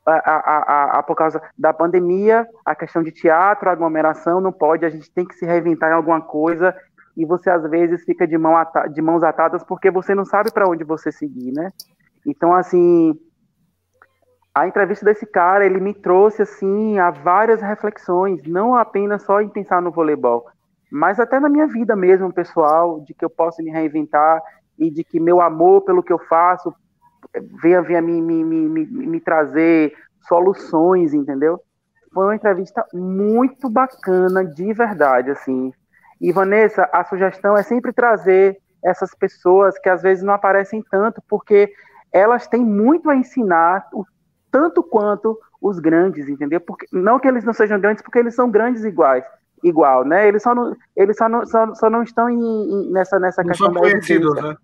a, 0.06 0.12
a, 0.14 1.00
a, 1.00 1.04
por 1.04 1.16
causa 1.16 1.42
da 1.58 1.74
pandemia, 1.74 2.48
a 2.66 2.76
questão 2.76 3.04
de 3.04 3.12
teatro, 3.12 3.70
aglomeração, 3.70 4.42
não 4.42 4.52
pode, 4.52 4.86
a 4.86 4.90
gente 4.90 5.12
tem 5.12 5.26
que 5.26 5.36
se 5.36 5.46
reinventar 5.46 5.92
em 5.92 5.96
alguma 5.96 6.22
coisa 6.22 6.76
e 7.16 7.26
você 7.26 7.50
às 7.50 7.70
vezes 7.70 8.04
fica 8.04 8.26
de, 8.26 8.38
mão 8.38 8.56
de 8.92 9.02
mãos 9.02 9.24
atadas 9.24 9.64
porque 9.64 9.92
você 9.92 10.16
não 10.16 10.26
sabe 10.26 10.52
para 10.52 10.68
onde 10.68 10.84
você 10.84 11.12
seguir, 11.12 11.52
né? 11.52 11.72
Então, 12.26 12.54
assim, 12.54 13.14
a 14.54 14.68
entrevista 14.68 15.06
desse 15.06 15.26
cara, 15.26 15.66
ele 15.66 15.80
me 15.80 15.94
trouxe, 15.94 16.42
assim, 16.42 16.98
a 16.98 17.12
várias 17.12 17.62
reflexões, 17.62 18.44
não 18.44 18.76
apenas 18.76 19.24
só 19.24 19.42
em 19.42 19.50
pensar 19.50 19.82
no 19.82 19.92
voleibol, 19.92 20.46
mas 20.92 21.20
até 21.20 21.40
na 21.40 21.50
minha 21.50 21.68
vida 21.68 21.96
mesmo, 21.96 22.34
pessoal, 22.34 23.00
de 23.02 23.14
que 23.14 23.24
eu 23.24 23.30
posso 23.30 23.62
me 23.64 23.70
reinventar 23.70 24.42
e 24.80 24.90
de 24.90 25.04
que 25.04 25.20
meu 25.20 25.42
amor 25.42 25.82
pelo 25.82 26.02
que 26.02 26.14
eu 26.14 26.20
faço 26.20 26.74
venha, 27.62 27.82
venha 27.82 28.02
me, 28.02 28.22
me, 28.22 28.44
me, 28.44 28.86
me 28.86 29.20
trazer 29.20 29.94
soluções, 30.28 31.14
entendeu? 31.14 31.60
Foi 32.14 32.26
uma 32.26 32.36
entrevista 32.36 32.84
muito 32.94 33.70
bacana, 33.70 34.44
de 34.44 34.74
verdade, 34.74 35.30
assim. 35.32 35.72
E, 36.20 36.32
Vanessa, 36.32 36.90
a 36.92 37.04
sugestão 37.04 37.56
é 37.56 37.64
sempre 37.64 37.94
trazer 37.94 38.58
essas 38.84 39.14
pessoas 39.14 39.78
que 39.78 39.90
às 39.90 40.02
vezes 40.02 40.24
não 40.24 40.34
aparecem 40.34 40.84
tanto, 40.90 41.22
porque 41.28 41.72
elas 42.12 42.48
têm 42.48 42.64
muito 42.64 43.10
a 43.10 43.16
ensinar, 43.16 43.88
tanto 44.52 44.82
quanto 44.82 45.38
os 45.62 45.80
grandes, 45.80 46.28
entendeu? 46.28 46.60
Porque, 46.60 46.88
não 46.92 47.20
que 47.20 47.28
eles 47.28 47.44
não 47.44 47.54
sejam 47.54 47.80
grandes, 47.80 48.02
porque 48.02 48.20
eles 48.20 48.34
são 48.34 48.50
grandes 48.50 48.84
iguais, 48.84 49.24
igual, 49.64 50.04
né? 50.04 50.28
Eles 50.28 50.42
só 50.42 50.56
não, 50.56 50.76
eles 50.96 51.18
só 51.18 51.30
não, 51.30 51.46
só, 51.46 51.76
só 51.76 51.90
não 51.90 52.02
estão 52.02 52.30
em, 52.30 52.40
em, 52.40 52.92
nessa, 52.92 53.20
nessa 53.20 53.44
não 53.44 53.50
questão 53.50 53.72
da. 53.72 53.82
Né? 54.42 54.58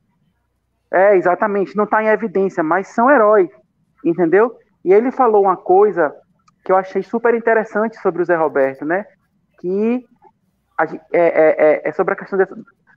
É, 0.91 1.15
exatamente, 1.15 1.75
não 1.75 1.85
está 1.85 2.01
em 2.03 2.07
evidência, 2.07 2.63
mas 2.63 2.87
são 2.87 3.09
heróis, 3.09 3.49
entendeu? 4.03 4.55
E 4.83 4.93
ele 4.93 5.11
falou 5.11 5.43
uma 5.43 5.57
coisa 5.57 6.13
que 6.63 6.71
eu 6.71 6.75
achei 6.75 7.03
super 7.03 7.33
interessante 7.35 7.97
sobre 7.99 8.21
o 8.21 8.25
Zé 8.25 8.35
Roberto, 8.35 8.85
né? 8.85 9.05
Que 9.59 10.05
a, 10.77 10.85
é, 10.85 10.99
é, 11.13 11.55
é, 11.57 11.81
é, 11.89 11.91
sobre 11.91 12.13
a 12.13 12.17
questão 12.17 12.37
de, 12.37 12.45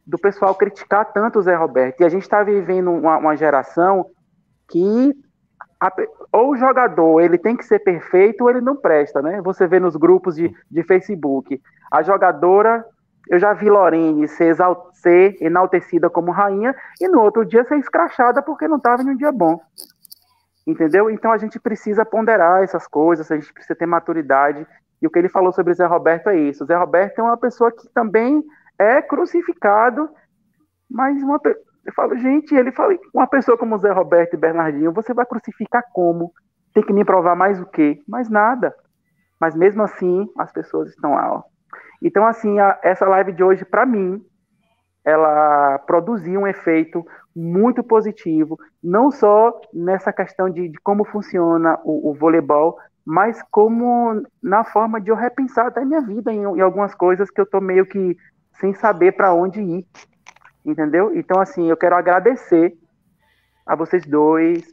do 0.06 0.18
pessoal 0.18 0.54
criticar 0.54 1.12
tanto 1.12 1.38
o 1.38 1.42
Zé 1.42 1.54
Roberto. 1.54 2.00
E 2.00 2.04
a 2.04 2.08
gente 2.08 2.22
está 2.22 2.42
vivendo 2.42 2.90
uma, 2.90 3.18
uma, 3.18 3.36
geração 3.36 4.06
que 4.70 5.14
a, 5.80 5.92
ou 6.32 6.52
o 6.52 6.56
jogador 6.56 7.20
ele 7.20 7.38
tem 7.38 7.56
que 7.56 7.64
ser 7.64 7.78
perfeito 7.80 8.42
ou 8.42 8.50
ele 8.50 8.60
não 8.60 8.74
presta, 8.74 9.20
né? 9.20 9.40
Você 9.42 9.66
vê 9.66 9.78
nos 9.78 9.96
grupos 9.96 10.34
de, 10.34 10.54
de 10.70 10.82
Facebook. 10.82 11.60
A 11.90 12.02
jogadora, 12.02 12.84
eu 13.28 13.38
já 13.38 13.52
vi 13.52 13.68
Lorene 13.68 14.26
ser, 14.28 14.56
ser 14.92 15.36
enaltecida 15.40 16.08
como 16.08 16.30
rainha 16.30 16.74
e 17.00 17.08
no 17.08 17.20
outro 17.20 17.44
dia 17.44 17.64
ser 17.64 17.78
escrachada 17.78 18.42
porque 18.42 18.66
não 18.68 18.76
estava 18.78 19.02
em 19.02 19.10
um 19.10 19.16
dia 19.16 19.32
bom. 19.32 19.60
Entendeu? 20.66 21.10
Então 21.10 21.32
a 21.32 21.38
gente 21.38 21.58
precisa 21.58 22.04
ponderar 22.04 22.62
essas 22.62 22.86
coisas, 22.86 23.30
a 23.30 23.36
gente 23.36 23.52
precisa 23.52 23.74
ter 23.74 23.86
maturidade. 23.86 24.66
E 25.00 25.06
o 25.06 25.10
que 25.10 25.18
ele 25.18 25.28
falou 25.28 25.52
sobre 25.52 25.74
Zé 25.74 25.86
Roberto 25.86 26.28
é 26.28 26.38
isso. 26.38 26.64
O 26.64 26.66
Zé 26.66 26.76
Roberto 26.76 27.18
é 27.18 27.22
uma 27.22 27.36
pessoa 27.36 27.70
que 27.72 27.88
também 27.90 28.42
é 28.78 29.00
crucificado, 29.00 30.10
mas 30.90 31.22
uma, 31.22 31.40
eu 31.88 31.92
falo, 31.94 32.16
gente, 32.16 32.54
ele 32.54 32.70
fala, 32.72 32.94
uma 33.14 33.26
pessoa 33.26 33.56
como 33.56 33.78
Zé 33.78 33.90
Roberto 33.90 34.34
e 34.34 34.36
Bernardinho, 34.36 34.92
você 34.92 35.14
vai 35.14 35.24
crucificar 35.24 35.82
como? 35.92 36.32
Tem 36.74 36.82
que 36.82 36.92
me 36.92 37.04
provar 37.04 37.34
mais 37.34 37.60
o 37.60 37.66
quê? 37.66 38.00
Mais 38.06 38.28
nada. 38.28 38.74
Mas 39.40 39.54
mesmo 39.54 39.82
assim, 39.82 40.28
as 40.36 40.52
pessoas 40.52 40.90
estão 40.90 41.14
lá. 41.14 41.32
Ó. 41.32 41.42
Então, 42.02 42.26
assim, 42.26 42.58
a, 42.58 42.78
essa 42.82 43.06
live 43.06 43.32
de 43.32 43.42
hoje, 43.42 43.64
para 43.64 43.84
mim, 43.84 44.24
ela 45.04 45.78
produziu 45.80 46.40
um 46.40 46.46
efeito 46.46 47.04
muito 47.34 47.82
positivo, 47.82 48.58
não 48.82 49.10
só 49.10 49.58
nessa 49.72 50.12
questão 50.12 50.50
de, 50.50 50.68
de 50.68 50.78
como 50.80 51.04
funciona 51.04 51.78
o, 51.84 52.10
o, 52.10 52.14
voleibol, 52.14 52.78
mas 53.06 53.42
como 53.50 54.22
na 54.42 54.64
forma 54.64 55.00
de 55.00 55.10
eu 55.10 55.16
repensar 55.16 55.66
até 55.66 55.84
minha 55.84 56.02
vida 56.02 56.32
em, 56.32 56.42
em 56.42 56.60
algumas 56.60 56.94
coisas 56.94 57.30
que 57.30 57.40
eu 57.40 57.46
tô 57.46 57.60
meio 57.60 57.86
que 57.86 58.16
sem 58.60 58.74
saber 58.74 59.12
para 59.12 59.32
onde 59.32 59.60
ir, 59.60 59.86
entendeu? 60.64 61.16
Então, 61.16 61.40
assim, 61.40 61.70
eu 61.70 61.76
quero 61.76 61.96
agradecer 61.96 62.76
a 63.64 63.74
vocês 63.74 64.04
dois, 64.04 64.64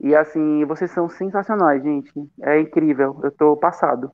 e 0.00 0.14
assim, 0.14 0.64
vocês 0.64 0.90
são 0.90 1.08
sensacionais, 1.08 1.82
gente, 1.82 2.12
é 2.42 2.60
incrível, 2.60 3.18
eu 3.22 3.30
tô 3.30 3.56
passado, 3.56 4.10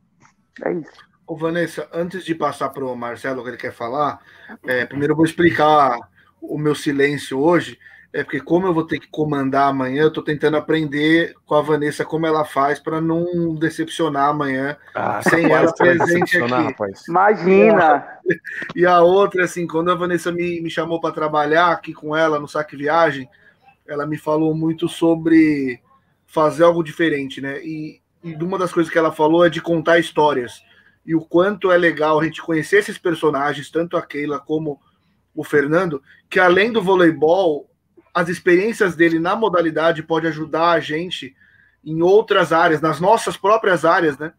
é 0.64 0.72
isso. 0.72 1.11
Ô, 1.32 1.34
Vanessa, 1.34 1.88
antes 1.94 2.26
de 2.26 2.34
passar 2.34 2.68
para 2.68 2.84
o 2.84 2.94
Marcelo, 2.94 3.42
que 3.42 3.48
ele 3.48 3.56
quer 3.56 3.72
falar, 3.72 4.18
é, 4.66 4.84
primeiro 4.84 5.12
eu 5.12 5.16
vou 5.16 5.24
explicar 5.24 5.98
o 6.42 6.58
meu 6.58 6.74
silêncio 6.74 7.40
hoje, 7.40 7.78
é 8.12 8.22
porque 8.22 8.38
como 8.38 8.66
eu 8.66 8.74
vou 8.74 8.84
ter 8.84 8.98
que 8.98 9.08
comandar 9.10 9.70
amanhã, 9.70 10.02
eu 10.02 10.08
estou 10.08 10.22
tentando 10.22 10.58
aprender 10.58 11.34
com 11.46 11.54
a 11.54 11.62
Vanessa 11.62 12.04
como 12.04 12.26
ela 12.26 12.44
faz 12.44 12.78
para 12.78 13.00
não 13.00 13.54
decepcionar 13.54 14.28
amanhã 14.28 14.76
ah, 14.94 15.22
sem 15.22 15.50
ela 15.50 15.72
presente 15.72 16.36
aqui. 16.36 16.52
Rapaz. 16.52 17.08
Imagina! 17.08 18.06
E 18.76 18.84
a 18.84 19.00
outra, 19.00 19.44
assim, 19.44 19.66
quando 19.66 19.90
a 19.90 19.94
Vanessa 19.94 20.30
me, 20.30 20.60
me 20.60 20.68
chamou 20.68 21.00
para 21.00 21.14
trabalhar 21.14 21.72
aqui 21.72 21.94
com 21.94 22.14
ela 22.14 22.38
no 22.38 22.46
Saque 22.46 22.76
Viagem, 22.76 23.26
ela 23.86 24.06
me 24.06 24.18
falou 24.18 24.54
muito 24.54 24.86
sobre 24.86 25.80
fazer 26.26 26.64
algo 26.64 26.84
diferente, 26.84 27.40
né? 27.40 27.58
E, 27.64 28.02
e 28.22 28.34
uma 28.34 28.58
das 28.58 28.70
coisas 28.70 28.92
que 28.92 28.98
ela 28.98 29.10
falou 29.10 29.46
é 29.46 29.48
de 29.48 29.62
contar 29.62 29.98
histórias 29.98 30.62
e 31.05 31.14
o 31.14 31.20
quanto 31.20 31.70
é 31.72 31.76
legal 31.76 32.20
a 32.20 32.24
gente 32.24 32.42
conhecer 32.42 32.78
esses 32.78 32.98
personagens, 32.98 33.70
tanto 33.70 33.97
a 33.97 34.02
Keila 34.02 34.39
como 34.39 34.81
o 35.34 35.42
Fernando, 35.42 36.02
que 36.28 36.39
além 36.39 36.72
do 36.72 36.82
voleibol, 36.82 37.68
as 38.14 38.28
experiências 38.28 38.94
dele 38.94 39.18
na 39.18 39.34
modalidade 39.34 40.02
pode 40.02 40.26
ajudar 40.26 40.72
a 40.72 40.81
gente 40.81 41.34
em 41.84 42.02
outras 42.02 42.52
áreas, 42.52 42.81
nas 42.81 43.00
nossas 43.00 43.36
próprias 43.36 43.84
áreas, 43.84 44.18
né? 44.18 44.32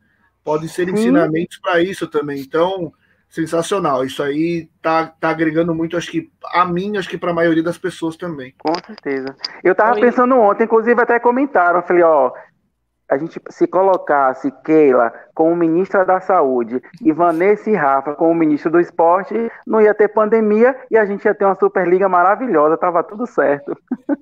Podem 0.43 0.67
ser 0.67 0.87
ensinamentos 0.89 1.57
para 1.57 1.81
isso 1.81 2.07
também. 2.07 2.39
Então, 2.39 2.93
sensacional. 3.33 4.05
Isso 4.05 4.21
aí 4.21 4.69
tá, 4.79 5.07
tá 5.07 5.29
agregando 5.29 5.73
muito, 5.73 5.97
acho 5.97 6.11
que 6.11 6.29
a 6.53 6.65
mim, 6.65 6.97
acho 6.97 7.09
que 7.09 7.17
para 7.17 7.31
a 7.31 7.33
maioria 7.33 7.63
das 7.63 7.79
pessoas 7.79 8.15
também. 8.15 8.53
Com 8.59 8.73
certeza. 8.85 9.35
Eu 9.63 9.73
tava 9.73 9.95
Oi. 9.95 10.01
pensando 10.01 10.35
ontem, 10.35 10.65
inclusive 10.65 11.01
até 11.01 11.19
comentaram, 11.19 11.79
eu 11.79 11.85
falei, 11.85 12.03
ó, 12.03 12.31
a 13.09 13.17
gente 13.17 13.39
se 13.49 13.67
colocasse 13.67 14.51
Keila 14.63 15.13
como 15.33 15.55
ministra 15.55 16.05
da 16.05 16.19
Saúde 16.19 16.81
e 17.01 17.11
Vanessa 17.11 17.69
e 17.69 17.75
Rafa 17.75 18.15
como 18.15 18.33
ministro 18.33 18.71
do 18.71 18.79
Esporte, 18.79 19.35
não 19.67 19.81
ia 19.81 19.93
ter 19.93 20.07
pandemia 20.07 20.75
e 20.89 20.97
a 20.97 21.05
gente 21.05 21.25
ia 21.25 21.35
ter 21.35 21.45
uma 21.45 21.55
Superliga 21.55 22.07
maravilhosa, 22.07 22.77
tava 22.77 23.03
tudo 23.03 23.27
certo. 23.27 23.77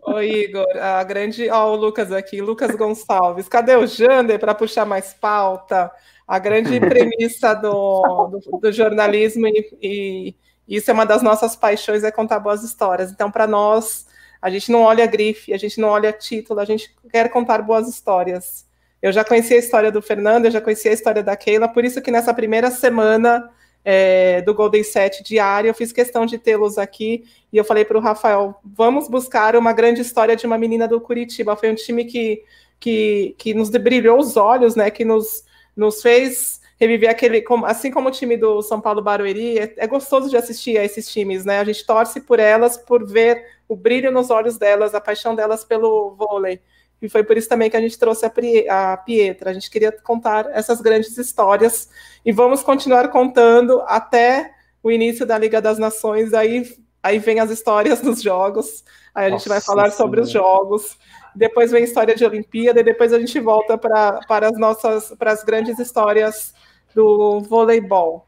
Oi, 0.07 0.45
Igor, 0.45 0.65
a 0.79 1.03
grande. 1.03 1.49
Ó, 1.49 1.71
o 1.71 1.75
Lucas 1.75 2.11
aqui, 2.11 2.41
Lucas 2.41 2.75
Gonçalves. 2.75 3.47
Cadê 3.47 3.75
o 3.75 3.87
Jander 3.87 4.39
para 4.39 4.55
puxar 4.55 4.85
mais 4.85 5.13
pauta? 5.13 5.91
A 6.27 6.39
grande 6.39 6.79
premissa 6.81 7.53
do, 7.53 8.27
do, 8.27 8.59
do 8.59 8.71
jornalismo 8.71 9.47
e, 9.47 9.69
e 9.81 10.35
isso 10.67 10.89
é 10.89 10.93
uma 10.93 11.05
das 11.05 11.21
nossas 11.21 11.55
paixões, 11.55 12.03
é 12.03 12.11
contar 12.11 12.39
boas 12.39 12.63
histórias. 12.63 13.11
Então, 13.11 13.29
para 13.29 13.45
nós, 13.45 14.07
a 14.41 14.49
gente 14.49 14.71
não 14.71 14.81
olha 14.81 15.05
grife, 15.05 15.53
a 15.53 15.57
gente 15.57 15.79
não 15.79 15.89
olha 15.89 16.13
título, 16.13 16.59
a 16.59 16.65
gente 16.65 16.95
quer 17.11 17.29
contar 17.29 17.61
boas 17.61 17.87
histórias. 17.87 18.65
Eu 19.01 19.11
já 19.11 19.23
conhecia 19.23 19.55
a 19.55 19.59
história 19.59 19.91
do 19.91 20.01
Fernando, 20.01 20.45
eu 20.45 20.51
já 20.51 20.61
conhecia 20.61 20.91
a 20.91 20.93
história 20.93 21.23
da 21.23 21.35
Keila, 21.35 21.67
por 21.67 21.83
isso 21.83 22.01
que 22.01 22.11
nessa 22.11 22.33
primeira 22.33 22.69
semana 22.69 23.49
é, 23.83 24.41
do 24.41 24.53
Golden 24.53 24.83
Set 24.83 25.23
diário, 25.23 25.69
eu 25.69 25.73
fiz 25.73 25.91
questão 25.91 26.25
de 26.25 26.37
tê-los 26.37 26.77
aqui 26.77 27.23
e 27.51 27.57
eu 27.57 27.63
falei 27.63 27.83
para 27.83 27.97
o 27.97 28.01
Rafael: 28.01 28.55
vamos 28.63 29.07
buscar 29.07 29.55
uma 29.55 29.73
grande 29.73 30.01
história 30.01 30.35
de 30.35 30.45
uma 30.45 30.57
menina 30.57 30.87
do 30.87 31.01
Curitiba. 31.01 31.55
Foi 31.55 31.71
um 31.71 31.75
time 31.75 32.05
que, 32.05 32.43
que, 32.79 33.35
que 33.37 33.53
nos 33.53 33.69
brilhou 33.69 34.19
os 34.19 34.37
olhos, 34.37 34.75
né? 34.75 34.91
Que 34.91 35.03
nos, 35.03 35.43
nos 35.75 36.01
fez 36.01 36.61
reviver 36.79 37.09
aquele. 37.09 37.43
Assim 37.65 37.89
como 37.89 38.09
o 38.09 38.11
time 38.11 38.37
do 38.37 38.61
São 38.61 38.79
Paulo 38.79 39.01
Barueri, 39.01 39.57
é, 39.57 39.73
é 39.77 39.87
gostoso 39.87 40.29
de 40.29 40.37
assistir 40.37 40.77
a 40.77 40.85
esses 40.85 41.11
times, 41.11 41.43
né? 41.43 41.59
A 41.59 41.63
gente 41.63 41.85
torce 41.85 42.21
por 42.21 42.39
elas, 42.39 42.77
por 42.77 43.05
ver 43.05 43.43
o 43.67 43.75
brilho 43.75 44.11
nos 44.11 44.29
olhos 44.29 44.57
delas, 44.57 44.93
a 44.93 45.01
paixão 45.01 45.35
delas 45.35 45.63
pelo 45.63 46.11
vôlei. 46.15 46.61
E 47.01 47.09
foi 47.09 47.23
por 47.23 47.35
isso 47.35 47.49
também 47.49 47.69
que 47.69 47.75
a 47.75 47.81
gente 47.81 47.97
trouxe 47.97 48.25
a, 48.25 48.97
Pietra. 48.97 49.49
A 49.49 49.53
gente 49.53 49.71
queria 49.71 49.91
contar 49.91 50.47
essas 50.51 50.79
grandes 50.81 51.17
histórias 51.17 51.89
e 52.23 52.31
vamos 52.31 52.61
continuar 52.61 53.07
contando 53.07 53.81
até 53.87 54.51
o 54.83 54.91
início 54.91 55.25
da 55.25 55.37
Liga 55.37 55.59
das 55.59 55.79
Nações. 55.79 56.33
Aí, 56.33 56.63
aí 57.01 57.17
vem 57.17 57.39
as 57.39 57.49
histórias 57.49 58.01
dos 58.01 58.21
jogos. 58.21 58.83
Aí 59.15 59.25
a 59.25 59.29
gente 59.29 59.47
Nossa, 59.47 59.49
vai 59.49 59.61
falar 59.61 59.89
sim. 59.89 59.97
sobre 59.97 60.21
os 60.21 60.29
jogos. 60.29 60.97
Depois 61.35 61.71
vem 61.71 61.81
a 61.81 61.85
história 61.85 62.15
de 62.15 62.25
Olimpíada 62.25 62.81
e 62.81 62.83
depois 62.83 63.11
a 63.13 63.19
gente 63.19 63.39
volta 63.39 63.77
para 63.77 64.47
as 64.47 64.57
nossas 64.57 65.13
para 65.17 65.31
as 65.31 65.43
grandes 65.43 65.79
histórias 65.79 66.53
do 66.93 67.39
voleibol. 67.39 68.27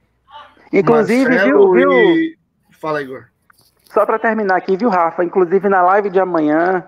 Inclusive, 0.72 1.38
viu, 1.38 1.72
viu? 1.72 1.92
Fala, 2.80 3.02
Igor. 3.02 3.26
só 3.94 4.06
para 4.06 4.18
terminar 4.18 4.58
aqui, 4.58 4.76
viu, 4.76 4.90
Rafa? 4.90 5.24
Inclusive 5.24 5.70
na 5.70 5.82
live 5.84 6.10
de 6.10 6.20
amanhã, 6.20 6.88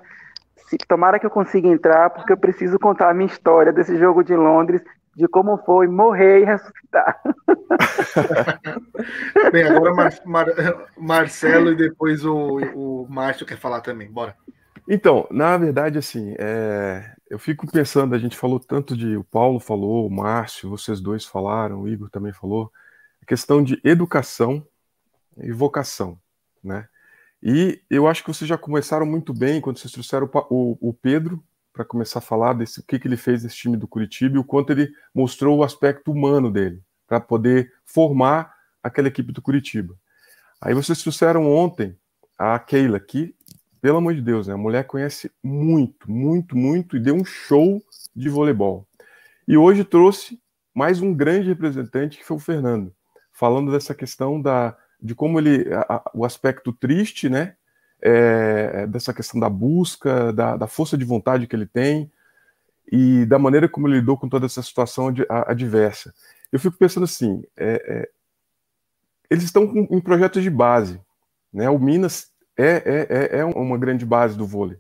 tomara 0.78 1.20
que 1.20 1.26
eu 1.26 1.30
consiga 1.30 1.68
entrar, 1.68 2.10
porque 2.10 2.34
eu 2.34 2.38
preciso 2.38 2.80
contar 2.80 3.10
a 3.10 3.14
minha 3.14 3.28
história 3.28 3.72
desse 3.72 3.98
jogo 3.98 4.24
de 4.24 4.36
Londres, 4.36 4.82
de 5.16 5.28
como 5.28 5.58
foi 5.60 5.88
morrer 5.88 6.42
e 6.42 6.46
ressuscitar. 6.46 7.22
Bem, 9.52 9.64
agora 9.64 9.94
Mar, 9.94 10.14
Mar, 10.26 10.46
Marcelo 10.98 11.72
e 11.72 11.76
depois 11.76 12.26
o, 12.26 12.58
o 12.74 13.08
Márcio 13.10 13.46
quer 13.46 13.58
falar 13.58 13.82
também. 13.82 14.12
Bora. 14.12 14.36
Então, 14.88 15.28
na 15.32 15.58
verdade, 15.58 15.98
assim, 15.98 16.36
é, 16.38 17.12
eu 17.30 17.40
fico 17.40 17.70
pensando, 17.72 18.14
a 18.14 18.20
gente 18.20 18.38
falou 18.38 18.60
tanto 18.60 18.96
de, 18.96 19.18
o 19.18 19.24
Paulo 19.24 19.60
falou, 19.60 20.06
o 20.06 20.12
Márcio, 20.12 20.70
vocês 20.70 21.00
dois 21.00 21.26
falaram, 21.26 21.82
o 21.82 21.88
Igor 21.88 22.10
também 22.10 22.34
falou, 22.34 22.72
a 23.22 23.26
questão 23.26 23.64
de 23.64 23.80
educação 23.84 24.66
e 25.38 25.52
vocação, 25.52 26.20
né? 26.64 26.88
E 27.48 27.80
eu 27.92 28.08
acho 28.08 28.24
que 28.24 28.34
vocês 28.34 28.50
já 28.50 28.58
começaram 28.58 29.06
muito 29.06 29.32
bem 29.32 29.62
quando 29.62 29.78
vocês 29.78 29.94
trouxeram 29.94 30.28
o, 30.50 30.90
o 30.90 30.92
Pedro 30.92 31.44
para 31.72 31.86
começar 31.86 32.18
a 32.18 32.22
falar 32.22 32.54
desse 32.54 32.80
o 32.80 32.84
que, 32.84 32.98
que 32.98 33.08
ele 33.08 33.16
fez 33.16 33.44
nesse 33.44 33.58
time 33.58 33.78
do 33.78 33.88
Curitiba 33.88 34.36
e 34.36 34.40
o 34.40 34.44
quanto 34.44 34.72
ele 34.72 34.92
mostrou 35.14 35.60
o 35.60 35.64
aspecto 35.64 36.12
humano 36.12 36.52
dele 36.52 36.82
para 37.06 37.20
poder 37.20 37.72
formar 37.86 38.52
aquela 38.82 39.10
equipe 39.10 39.32
do 39.32 39.44
Curitiba. 39.44 39.96
Aí 40.60 40.74
vocês 40.74 41.00
trouxeram 41.04 41.48
ontem 41.48 41.96
a 42.36 42.58
Keila, 42.58 43.00
que 43.00 43.36
pelo 43.80 44.00
amor 44.00 44.16
de 44.16 44.22
Deus, 44.24 44.48
né? 44.48 44.56
A 44.56 44.58
mulher 44.58 44.86
conhece 44.86 45.32
muito, 45.44 46.10
muito, 46.10 46.58
muito 46.58 46.98
e 46.98 47.00
deu 47.00 47.14
um 47.14 47.24
show 47.24 47.80
de 48.16 48.28
voleibol. 48.28 48.88
E 49.48 49.56
hoje 49.56 49.84
trouxe 49.84 50.42
mais 50.74 51.00
um 51.00 51.14
grande 51.14 51.50
representante 51.50 52.18
que 52.18 52.26
foi 52.26 52.38
o 52.38 52.40
Fernando, 52.40 52.92
falando 53.32 53.72
dessa 53.72 53.94
questão 53.94 54.42
da, 54.42 54.76
de 55.06 55.14
como 55.14 55.40
ele, 55.40 55.72
a, 55.74 56.12
o 56.14 56.26
aspecto 56.26 56.74
triste, 56.74 57.30
né? 57.30 57.56
É, 58.02 58.86
dessa 58.88 59.14
questão 59.14 59.40
da 59.40 59.50
busca, 59.50 60.34
da, 60.34 60.58
da, 60.58 60.68
força 60.68 60.98
de 60.98 61.06
vontade 61.06 61.48
que 61.48 61.56
ele 61.56 61.66
tem 61.66 62.12
e 62.92 63.26
da 63.26 63.40
maneira 63.40 63.70
como 63.70 63.88
ele 63.88 63.96
lidou 63.96 64.18
com 64.18 64.30
toda 64.30 64.46
essa 64.46 64.62
situação 64.62 65.12
adversa. 65.30 66.14
Eu 66.52 66.60
fico 66.60 66.78
pensando 66.78 67.06
assim, 67.06 67.44
é, 67.58 67.82
é, 67.88 68.10
eles 69.30 69.46
estão 69.46 69.64
em 69.90 70.00
projetos 70.02 70.44
de 70.44 70.50
base, 70.50 71.00
né? 71.52 71.70
O 71.70 71.80
Minas 71.80 72.32
é, 72.58 72.84
é, 72.86 73.08
é, 73.10 73.40
é 73.40 73.46
uma 73.46 73.78
grande 73.78 74.06
base 74.06 74.38
do 74.38 74.46
vôlei. 74.46 74.78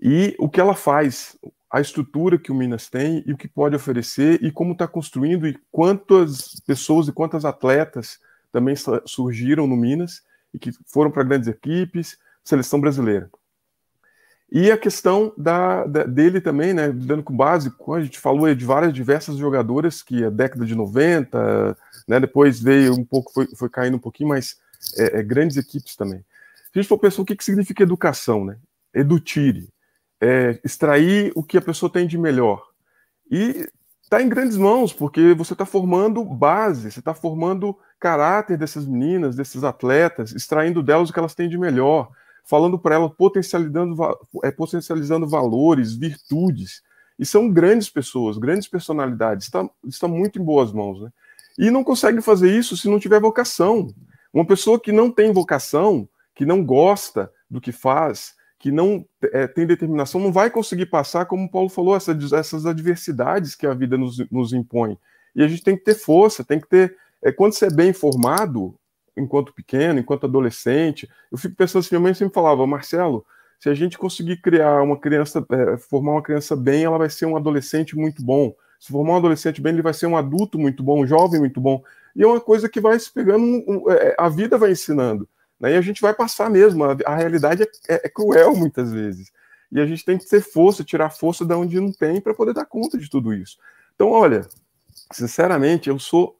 E 0.00 0.34
o 0.38 0.48
que 0.48 0.60
ela 0.60 0.74
faz, 0.74 1.38
a 1.70 1.80
estrutura 1.80 2.38
que 2.38 2.52
o 2.52 2.54
Minas 2.54 2.90
tem 2.90 3.22
e 3.26 3.32
o 3.32 3.36
que 3.36 3.48
pode 3.48 3.76
oferecer 3.76 4.42
e 4.42 4.50
como 4.50 4.72
está 4.72 4.86
construindo 4.86 5.46
e 5.46 5.58
quantas 5.70 6.60
pessoas 6.66 7.08
e 7.08 7.12
quantas 7.12 7.44
atletas 7.44 8.18
também 8.54 8.76
surgiram 9.04 9.66
no 9.66 9.76
Minas 9.76 10.22
e 10.54 10.60
que 10.60 10.70
foram 10.86 11.10
para 11.10 11.24
grandes 11.24 11.48
equipes, 11.48 12.16
seleção 12.44 12.80
brasileira. 12.80 13.28
E 14.48 14.70
a 14.70 14.78
questão 14.78 15.34
da, 15.36 15.84
da, 15.84 16.04
dele 16.04 16.40
também, 16.40 16.72
né, 16.72 16.92
dando 16.92 17.24
com 17.24 17.36
base, 17.36 17.72
a 17.92 18.00
gente 18.00 18.20
falou 18.20 18.54
de 18.54 18.64
várias 18.64 18.92
diversas 18.92 19.36
jogadoras 19.36 20.04
que 20.04 20.22
a 20.22 20.30
década 20.30 20.64
de 20.64 20.76
90, 20.76 21.76
né, 22.06 22.20
depois 22.20 22.60
veio 22.60 22.92
um 22.94 23.04
pouco, 23.04 23.32
foi, 23.32 23.48
foi 23.56 23.68
caindo 23.68 23.96
um 23.96 24.00
pouquinho, 24.00 24.28
mas 24.28 24.56
é, 24.96 25.18
é, 25.18 25.22
grandes 25.24 25.56
equipes 25.56 25.96
também. 25.96 26.20
Se 26.20 26.78
a 26.78 26.80
gente 26.80 26.88
for 26.88 26.98
pensar 26.98 27.22
o 27.22 27.24
que, 27.24 27.34
que 27.34 27.44
significa 27.44 27.82
educação, 27.82 28.44
né? 28.44 28.56
Edutire, 28.94 29.68
é, 30.20 30.60
extrair 30.62 31.32
o 31.34 31.42
que 31.42 31.58
a 31.58 31.62
pessoa 31.62 31.90
tem 31.90 32.06
de 32.06 32.16
melhor. 32.16 32.64
E 33.28 33.68
está 34.04 34.22
em 34.22 34.28
grandes 34.28 34.56
mãos, 34.56 34.92
porque 34.92 35.34
você 35.34 35.54
está 35.54 35.64
formando 35.64 36.24
base, 36.24 36.92
você 36.92 36.98
está 36.98 37.14
formando 37.14 37.76
caráter 37.98 38.56
dessas 38.56 38.86
meninas, 38.86 39.34
desses 39.34 39.64
atletas, 39.64 40.32
extraindo 40.32 40.82
delas 40.82 41.08
o 41.08 41.12
que 41.12 41.18
elas 41.18 41.34
têm 41.34 41.48
de 41.48 41.58
melhor, 41.58 42.10
falando 42.44 42.78
para 42.78 42.96
elas, 42.96 43.10
potencializando, 43.16 43.96
é, 44.44 44.50
potencializando 44.50 45.26
valores, 45.26 45.94
virtudes. 45.94 46.82
E 47.18 47.24
são 47.24 47.50
grandes 47.50 47.88
pessoas, 47.88 48.36
grandes 48.36 48.68
personalidades, 48.68 49.46
está, 49.46 49.68
está 49.86 50.06
muito 50.06 50.38
em 50.38 50.44
boas 50.44 50.70
mãos. 50.70 51.00
Né? 51.00 51.10
E 51.58 51.70
não 51.70 51.82
consegue 51.82 52.20
fazer 52.20 52.54
isso 52.56 52.76
se 52.76 52.88
não 52.88 53.00
tiver 53.00 53.20
vocação. 53.20 53.92
Uma 54.32 54.44
pessoa 54.44 54.78
que 54.78 54.92
não 54.92 55.10
tem 55.10 55.32
vocação, 55.32 56.06
que 56.34 56.44
não 56.44 56.62
gosta 56.62 57.32
do 57.48 57.60
que 57.60 57.72
faz, 57.72 58.34
que 58.64 58.72
não 58.72 59.04
é, 59.24 59.46
tem 59.46 59.66
determinação, 59.66 60.18
não 60.18 60.32
vai 60.32 60.48
conseguir 60.48 60.86
passar, 60.86 61.26
como 61.26 61.44
o 61.44 61.50
Paulo 61.50 61.68
falou, 61.68 61.94
essa, 61.94 62.16
essas 62.34 62.64
adversidades 62.64 63.54
que 63.54 63.66
a 63.66 63.74
vida 63.74 63.98
nos, 63.98 64.16
nos, 64.30 64.54
impõe. 64.54 64.96
E 65.36 65.44
a 65.44 65.48
gente 65.48 65.62
tem 65.62 65.76
que 65.76 65.84
ter 65.84 65.94
força, 65.94 66.42
tem 66.42 66.58
que 66.58 66.66
ter. 66.66 66.96
É, 67.22 67.30
quando 67.30 67.52
você 67.52 67.66
é 67.66 67.70
bem 67.70 67.92
formado, 67.92 68.74
enquanto 69.14 69.52
pequeno, 69.52 70.00
enquanto 70.00 70.24
adolescente, 70.24 71.06
eu 71.30 71.36
fico 71.36 71.54
pensando 71.54 71.80
assim, 71.80 71.94
minha 71.94 72.00
mãe 72.00 72.14
sempre 72.14 72.32
falava, 72.32 72.66
Marcelo, 72.66 73.26
se 73.60 73.68
a 73.68 73.74
gente 73.74 73.98
conseguir 73.98 74.38
criar 74.38 74.80
uma 74.80 74.98
criança, 74.98 75.46
é, 75.50 75.76
formar 75.76 76.12
uma 76.12 76.22
criança 76.22 76.56
bem, 76.56 76.84
ela 76.84 76.96
vai 76.96 77.10
ser 77.10 77.26
um 77.26 77.36
adolescente 77.36 77.94
muito 77.94 78.24
bom. 78.24 78.54
Se 78.80 78.90
formar 78.90 79.12
um 79.12 79.16
adolescente 79.16 79.60
bem, 79.60 79.74
ele 79.74 79.82
vai 79.82 79.92
ser 79.92 80.06
um 80.06 80.16
adulto 80.16 80.58
muito 80.58 80.82
bom, 80.82 81.02
um 81.02 81.06
jovem 81.06 81.38
muito 81.38 81.60
bom. 81.60 81.82
E 82.16 82.22
é 82.22 82.26
uma 82.26 82.40
coisa 82.40 82.66
que 82.66 82.80
vai 82.80 82.98
se 82.98 83.12
pegando, 83.12 83.62
é, 83.90 84.16
a 84.18 84.30
vida 84.30 84.56
vai 84.56 84.70
ensinando. 84.70 85.28
Né? 85.60 85.72
E 85.72 85.76
a 85.76 85.80
gente 85.80 86.00
vai 86.00 86.14
passar 86.14 86.50
mesmo. 86.50 86.84
A, 86.84 86.96
a 87.06 87.16
realidade 87.16 87.62
é, 87.62 87.66
é, 87.88 88.06
é, 88.06 88.08
cruel 88.08 88.54
muitas 88.54 88.92
vezes. 88.92 89.32
E 89.70 89.80
a 89.80 89.86
gente 89.86 90.04
tem 90.04 90.18
que 90.18 90.28
ter 90.28 90.40
força, 90.40 90.84
tirar 90.84 91.10
força 91.10 91.44
da 91.44 91.56
onde 91.56 91.80
não 91.80 91.92
tem 91.92 92.20
para 92.20 92.34
poder 92.34 92.54
dar 92.54 92.64
conta 92.64 92.98
de 92.98 93.08
tudo 93.08 93.32
isso. 93.32 93.58
Então, 93.94 94.10
olha, 94.10 94.46
sinceramente, 95.12 95.88
eu 95.88 95.98
sou 95.98 96.36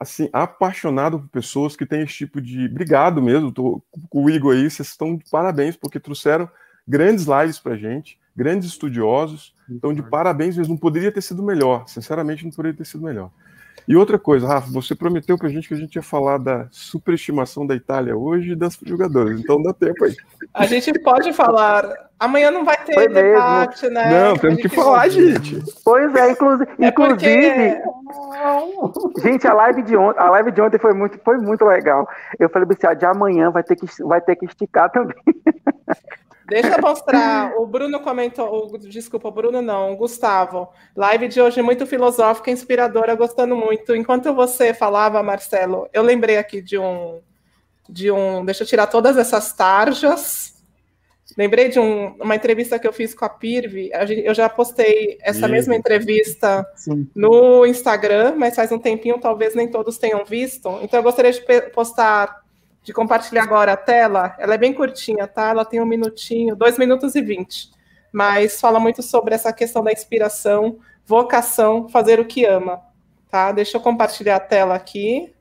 assim 0.00 0.30
apaixonado 0.32 1.20
por 1.20 1.28
pessoas 1.28 1.76
que 1.76 1.84
têm 1.84 2.02
esse 2.02 2.14
tipo 2.14 2.40
de. 2.40 2.66
Obrigado 2.66 3.20
mesmo, 3.20 3.52
tô 3.52 3.82
com 4.08 4.24
o 4.24 4.30
Igor 4.30 4.54
aí, 4.54 4.70
vocês 4.70 4.88
estão 4.88 5.16
de 5.16 5.24
parabéns, 5.30 5.76
porque 5.76 5.98
trouxeram 5.98 6.48
grandes 6.86 7.26
lives 7.26 7.58
para 7.58 7.76
gente, 7.76 8.18
grandes 8.34 8.68
estudiosos. 8.68 9.54
Então, 9.68 9.92
de 9.92 10.02
parabéns 10.02 10.56
mesmo. 10.56 10.72
Não 10.74 10.80
poderia 10.80 11.12
ter 11.12 11.20
sido 11.20 11.42
melhor. 11.42 11.86
Sinceramente, 11.86 12.44
não 12.44 12.50
poderia 12.50 12.76
ter 12.76 12.86
sido 12.86 13.04
melhor. 13.04 13.30
E 13.88 13.96
outra 13.96 14.18
coisa, 14.18 14.46
Rafa, 14.46 14.70
você 14.70 14.94
prometeu 14.94 15.38
pra 15.38 15.48
gente 15.48 15.66
que 15.66 15.72
a 15.72 15.76
gente 15.78 15.96
ia 15.96 16.02
falar 16.02 16.36
da 16.36 16.66
superestimação 16.70 17.66
da 17.66 17.74
Itália 17.74 18.14
hoje 18.14 18.52
e 18.52 18.54
das 18.54 18.78
jogadoras, 18.84 19.40
então 19.40 19.62
dá 19.62 19.72
tempo 19.72 20.04
aí. 20.04 20.14
A 20.52 20.66
gente 20.66 20.92
pode 21.00 21.32
falar. 21.32 21.90
Amanhã 22.20 22.50
não 22.50 22.66
vai 22.66 22.76
ter 22.84 22.92
Foi 22.92 23.08
debate, 23.08 23.82
mesmo. 23.82 23.94
né? 23.94 24.10
Não, 24.10 24.36
temos 24.36 24.60
que 24.60 24.68
falar, 24.68 25.08
gente. 25.08 25.62
Pois 25.82 26.14
é, 26.14 26.32
inclusive. 26.32 26.70
É 26.80 26.88
inclusive 26.88 27.82
Gente, 29.22 29.46
a 29.46 29.54
live 29.54 29.82
de 29.82 29.96
ontem, 29.96 30.20
a 30.20 30.30
live 30.30 30.50
de 30.50 30.60
ontem 30.60 30.78
foi 30.78 30.92
muito, 30.92 31.18
foi 31.24 31.38
muito 31.38 31.64
legal. 31.64 32.06
Eu 32.38 32.50
falei, 32.50 32.68
assim, 32.68 32.98
de 32.98 33.06
amanhã 33.06 33.50
vai 33.50 33.62
ter 33.62 33.76
que, 33.76 33.86
vai 34.02 34.20
ter 34.20 34.36
que 34.36 34.44
esticar 34.44 34.90
também. 34.90 35.16
Deixa 36.48 36.76
eu 36.76 36.80
mostrar. 36.80 37.54
O 37.58 37.66
Bruno 37.66 38.00
comentou. 38.00 38.72
O, 38.72 38.78
desculpa, 38.78 39.28
o 39.28 39.32
Bruno 39.32 39.60
não, 39.60 39.92
o 39.92 39.96
Gustavo. 39.96 40.68
Live 40.96 41.28
de 41.28 41.40
hoje 41.40 41.60
muito 41.60 41.86
filosófica, 41.86 42.50
inspiradora, 42.50 43.14
gostando 43.14 43.54
muito. 43.54 43.94
Enquanto 43.94 44.32
você 44.34 44.72
falava, 44.72 45.22
Marcelo, 45.22 45.88
eu 45.92 46.02
lembrei 46.02 46.38
aqui 46.38 46.62
de 46.62 46.78
um. 46.78 47.20
De 47.88 48.10
um. 48.10 48.44
Deixa 48.44 48.62
eu 48.62 48.66
tirar 48.66 48.86
todas 48.86 49.16
essas 49.18 49.52
tarjas. 49.52 50.56
Lembrei 51.36 51.68
de 51.68 51.78
um, 51.78 52.14
uma 52.14 52.34
entrevista 52.34 52.78
que 52.78 52.88
eu 52.88 52.92
fiz 52.92 53.14
com 53.14 53.24
a 53.24 53.28
Pirvi. 53.28 53.90
Eu 54.24 54.34
já 54.34 54.48
postei 54.48 55.18
essa 55.20 55.46
mesma 55.46 55.76
entrevista 55.76 56.66
Sim. 56.74 57.08
no 57.14 57.66
Instagram, 57.66 58.34
mas 58.36 58.56
faz 58.56 58.72
um 58.72 58.78
tempinho, 58.78 59.20
talvez 59.20 59.54
nem 59.54 59.68
todos 59.68 59.98
tenham 59.98 60.24
visto. 60.24 60.78
Então 60.82 60.98
eu 60.98 61.02
gostaria 61.02 61.30
de 61.30 61.40
postar 61.70 62.42
de 62.82 62.92
compartilhar 62.92 63.42
agora 63.42 63.72
a 63.72 63.76
tela. 63.76 64.34
Ela 64.38 64.54
é 64.54 64.58
bem 64.58 64.72
curtinha, 64.72 65.26
tá? 65.26 65.48
Ela 65.48 65.64
tem 65.64 65.80
um 65.80 65.86
minutinho, 65.86 66.56
dois 66.56 66.78
minutos 66.78 67.14
e 67.14 67.20
vinte. 67.20 67.70
Mas 68.12 68.60
fala 68.60 68.80
muito 68.80 69.02
sobre 69.02 69.34
essa 69.34 69.52
questão 69.52 69.82
da 69.82 69.92
inspiração, 69.92 70.78
vocação, 71.04 71.88
fazer 71.88 72.18
o 72.18 72.24
que 72.24 72.44
ama. 72.44 72.82
Tá? 73.30 73.52
Deixa 73.52 73.76
eu 73.76 73.80
compartilhar 73.80 74.36
a 74.36 74.40
tela 74.40 74.74
aqui. 74.74 75.34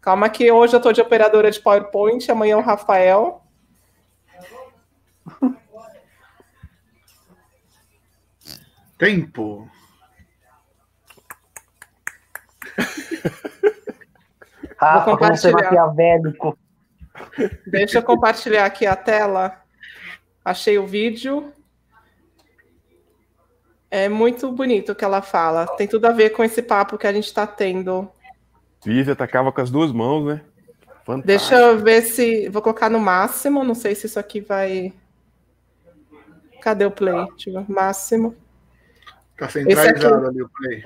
Calma 0.00 0.28
que 0.28 0.50
hoje 0.50 0.74
eu 0.74 0.78
estou 0.78 0.92
de 0.92 1.00
operadora 1.00 1.50
de 1.50 1.60
PowerPoint, 1.60 2.30
amanhã 2.30 2.54
é 2.54 2.56
o 2.56 2.60
Rafael. 2.60 3.42
Tempo. 8.98 9.68
Rafa, 14.78 15.04
Vou 15.04 15.18
compartilhar. 15.18 15.52
Como 15.52 15.64
maquiavélico. 15.64 16.58
Deixa 17.66 17.98
eu 17.98 18.02
compartilhar 18.02 18.64
aqui 18.64 18.86
a 18.86 18.96
tela. 18.96 19.62
Achei 20.44 20.78
o 20.78 20.86
vídeo. 20.86 21.52
É 23.90 24.08
muito 24.08 24.50
bonito 24.50 24.92
o 24.92 24.94
que 24.94 25.04
ela 25.04 25.22
fala. 25.22 25.66
Tem 25.76 25.86
tudo 25.86 26.06
a 26.06 26.12
ver 26.12 26.30
com 26.30 26.42
esse 26.42 26.60
papo 26.60 26.98
que 26.98 27.06
a 27.06 27.12
gente 27.12 27.26
está 27.26 27.46
tendo. 27.46 28.10
Vivi 28.84 29.10
atacava 29.10 29.52
com 29.52 29.60
as 29.60 29.70
duas 29.70 29.92
mãos, 29.92 30.26
né? 30.26 30.42
Fantástico. 31.04 31.26
Deixa 31.26 31.54
eu 31.54 31.78
ver 31.78 32.02
se. 32.02 32.48
Vou 32.48 32.60
colocar 32.60 32.90
no 32.90 32.98
máximo. 32.98 33.62
Não 33.62 33.74
sei 33.74 33.94
se 33.94 34.06
isso 34.06 34.18
aqui 34.18 34.40
vai. 34.40 34.92
Cadê 36.60 36.84
o 36.84 36.90
play? 36.90 37.14
Máximo. 37.68 38.34
Tá 39.36 39.48
centralizado 39.48 40.14
aqui... 40.14 40.26
ali 40.26 40.42
o 40.42 40.48
play. 40.48 40.84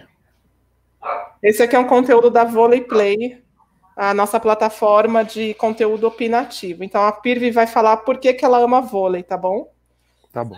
Esse 1.43 1.63
aqui 1.63 1.77
é 1.77 1.79
um 1.79 1.87
conteúdo 1.87 2.31
da 2.31 2.45
Volley 2.45 2.83
Play 2.83 3.43
a 3.99 4.15
nossa 4.15 4.39
plataforma 4.41 5.25
de 5.25 5.55
conteúdo 5.55 6.07
opinativo. 6.07 6.85
Então 6.85 7.05
a 7.05 7.13
Pirvi 7.13 7.51
vai 7.51 7.67
falar 7.67 7.99
por 7.99 8.19
que, 8.19 8.33
que 8.33 8.45
ela 8.45 8.59
ama 8.59 8.81
vôlei, 8.81 9.23
tá 9.23 9.37
bom? 9.37 9.73
Tá 10.33 10.45
bom. 10.45 10.57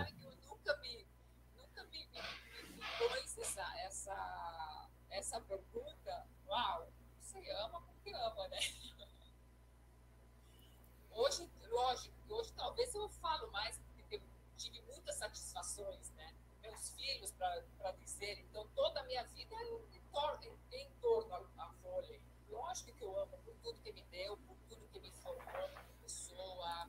talvez 12.61 12.93
eu 12.95 13.09
falo 13.09 13.51
mais, 13.51 13.79
porque 13.93 14.15
eu 14.15 14.21
tive 14.57 14.81
muitas 14.83 15.15
satisfações, 15.15 16.09
né? 16.11 16.33
Meus 16.61 16.89
filhos, 16.91 17.31
para 17.31 17.91
dizer, 17.99 18.39
então 18.39 18.67
toda 18.75 18.99
a 18.99 19.03
minha 19.03 19.23
vida 19.25 19.55
é 19.55 19.63
em 19.95 20.01
torno, 20.11 20.59
em, 20.71 20.77
em 20.77 20.89
torno 21.01 21.33
a, 21.33 21.67
vôlei. 21.81 22.21
Lógico 22.49 22.93
que 22.93 23.03
eu 23.03 23.19
amo 23.19 23.37
por 23.45 23.55
tudo 23.63 23.81
que 23.81 23.91
me 23.91 24.03
deu, 24.03 24.37
por 24.37 24.55
tudo 24.69 24.87
que 24.89 24.99
me 24.99 25.11
formou 25.11 25.69
como 25.69 25.93
pessoa. 26.01 26.87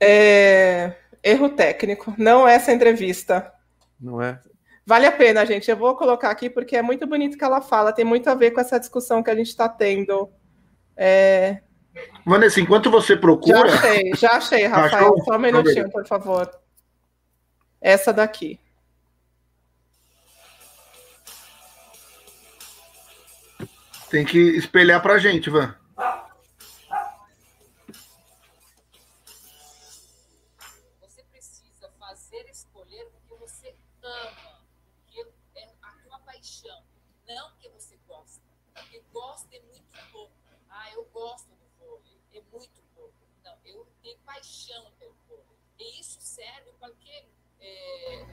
É... 0.00 0.92
Erro 1.22 1.48
técnico, 1.50 2.14
não 2.16 2.46
é 2.46 2.54
essa 2.54 2.72
entrevista. 2.72 3.52
Não 4.00 4.22
é? 4.22 4.40
Vale 4.84 5.06
a 5.06 5.12
pena, 5.12 5.44
gente. 5.44 5.68
Eu 5.70 5.76
vou 5.76 5.96
colocar 5.96 6.30
aqui 6.30 6.48
porque 6.48 6.76
é 6.76 6.82
muito 6.82 7.06
bonito 7.06 7.36
que 7.36 7.44
ela 7.44 7.60
fala, 7.60 7.92
tem 7.92 8.04
muito 8.04 8.28
a 8.30 8.34
ver 8.34 8.52
com 8.52 8.60
essa 8.60 8.78
discussão 8.78 9.22
que 9.22 9.30
a 9.30 9.34
gente 9.34 9.48
está 9.48 9.68
tendo. 9.68 10.30
É, 10.96 11.60
Vanessa, 12.24 12.60
enquanto 12.60 12.90
você 12.90 13.16
procura. 13.16 13.68
Já 13.68 13.74
achei, 13.74 14.12
já 14.14 14.30
achei, 14.32 14.66
Rafael. 14.66 15.04
Achou? 15.04 15.24
Só 15.24 15.36
um 15.36 15.38
minutinho, 15.38 15.90
por 15.90 16.06
favor. 16.06 16.50
Essa 17.80 18.12
daqui. 18.12 18.58
Tem 24.10 24.24
que 24.24 24.38
espelhar 24.38 25.02
pra 25.02 25.18
gente, 25.18 25.50
Van. 25.50 25.74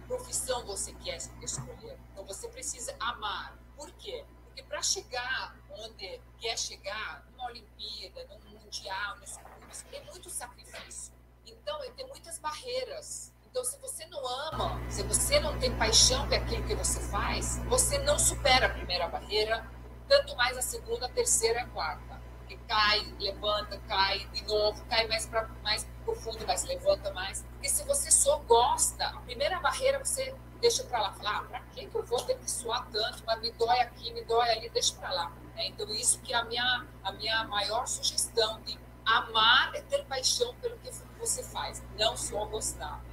Profissão 0.08 0.66
você 0.66 0.94
quer 0.94 1.18
escolher. 1.42 1.98
Então 2.12 2.26
você 2.26 2.48
precisa 2.48 2.96
amar. 3.00 3.58
Por 3.76 3.92
quê? 3.94 4.26
Porque 4.46 4.64
para 4.64 4.82
chegar 4.82 5.56
onde 5.72 6.22
quer 6.40 6.58
chegar, 6.58 7.26
numa 7.32 7.48
Olimpíada, 7.48 8.28
num 8.28 8.60
Mundial, 8.60 9.18
nos 9.18 9.38
clubes, 9.38 9.86
é 9.92 10.02
muito 10.02 10.30
sacrifício. 10.30 11.14
Então 11.46 11.80
tem 11.96 12.08
muitas 12.08 12.40
barreiras. 12.40 13.34
Então, 13.46 13.64
se 13.64 13.78
você 13.78 14.04
não 14.08 14.28
ama, 14.50 14.82
se 14.90 15.04
você 15.04 15.40
não 15.40 15.60
tem 15.60 15.78
paixão 15.78 16.28
por 16.28 16.34
aquilo 16.34 16.66
que 16.66 16.74
você 16.74 17.00
faz, 17.12 17.60
você 17.66 18.00
não 18.00 18.18
supera 18.18 18.66
a 18.66 18.70
primeira 18.70 19.08
barreira, 19.08 19.70
tanto 20.08 20.36
mais 20.36 20.58
a 20.58 20.62
segunda, 20.64 21.06
a 21.06 21.10
terceira 21.10 21.60
e 21.60 21.62
a 21.62 21.68
quarta. 21.68 22.23
Porque 22.44 22.58
cai, 22.68 23.00
levanta, 23.20 23.80
cai 23.88 24.28
de 24.34 24.44
novo, 24.46 24.84
cai 24.86 25.08
mais 25.08 25.26
para 25.26 25.48
mais 25.64 25.88
profundo, 26.04 26.46
mas 26.46 26.64
levanta 26.66 27.12
mais. 27.14 27.42
Porque 27.54 27.70
se 27.70 27.84
você 27.86 28.12
só 28.12 28.38
gosta, 28.40 29.06
a 29.06 29.20
primeira 29.22 29.60
barreira 29.60 30.04
você 30.04 30.36
deixa 30.60 30.84
para 30.84 31.02
lá. 31.02 31.14
Falar, 31.14 31.38
ah, 31.38 31.44
para 31.44 31.60
que, 31.60 31.86
que 31.86 31.96
eu 31.96 32.04
vou 32.04 32.22
ter 32.24 32.38
que 32.38 32.50
suar 32.50 32.88
tanto? 32.92 33.24
Mas 33.26 33.42
me 33.42 33.52
dói 33.52 33.80
aqui, 33.80 34.12
me 34.14 34.24
dói 34.24 34.50
ali, 34.50 34.70
deixa 34.70 34.96
para 34.96 35.12
lá. 35.12 35.32
É, 35.56 35.68
então, 35.68 35.90
isso 35.94 36.20
que 36.22 36.34
é 36.34 36.38
a 36.38 36.46
minha, 36.46 36.86
a 37.04 37.12
minha 37.12 37.44
maior 37.46 37.86
sugestão 37.86 38.62
de 38.62 38.78
amar 39.06 39.76
é 39.76 39.82
ter 39.82 40.04
paixão 40.06 40.54
pelo 40.56 40.78
que 40.78 40.90
você 41.20 41.44
faz, 41.44 41.84
não 41.98 42.16
só 42.18 42.46
gostar. 42.46 43.04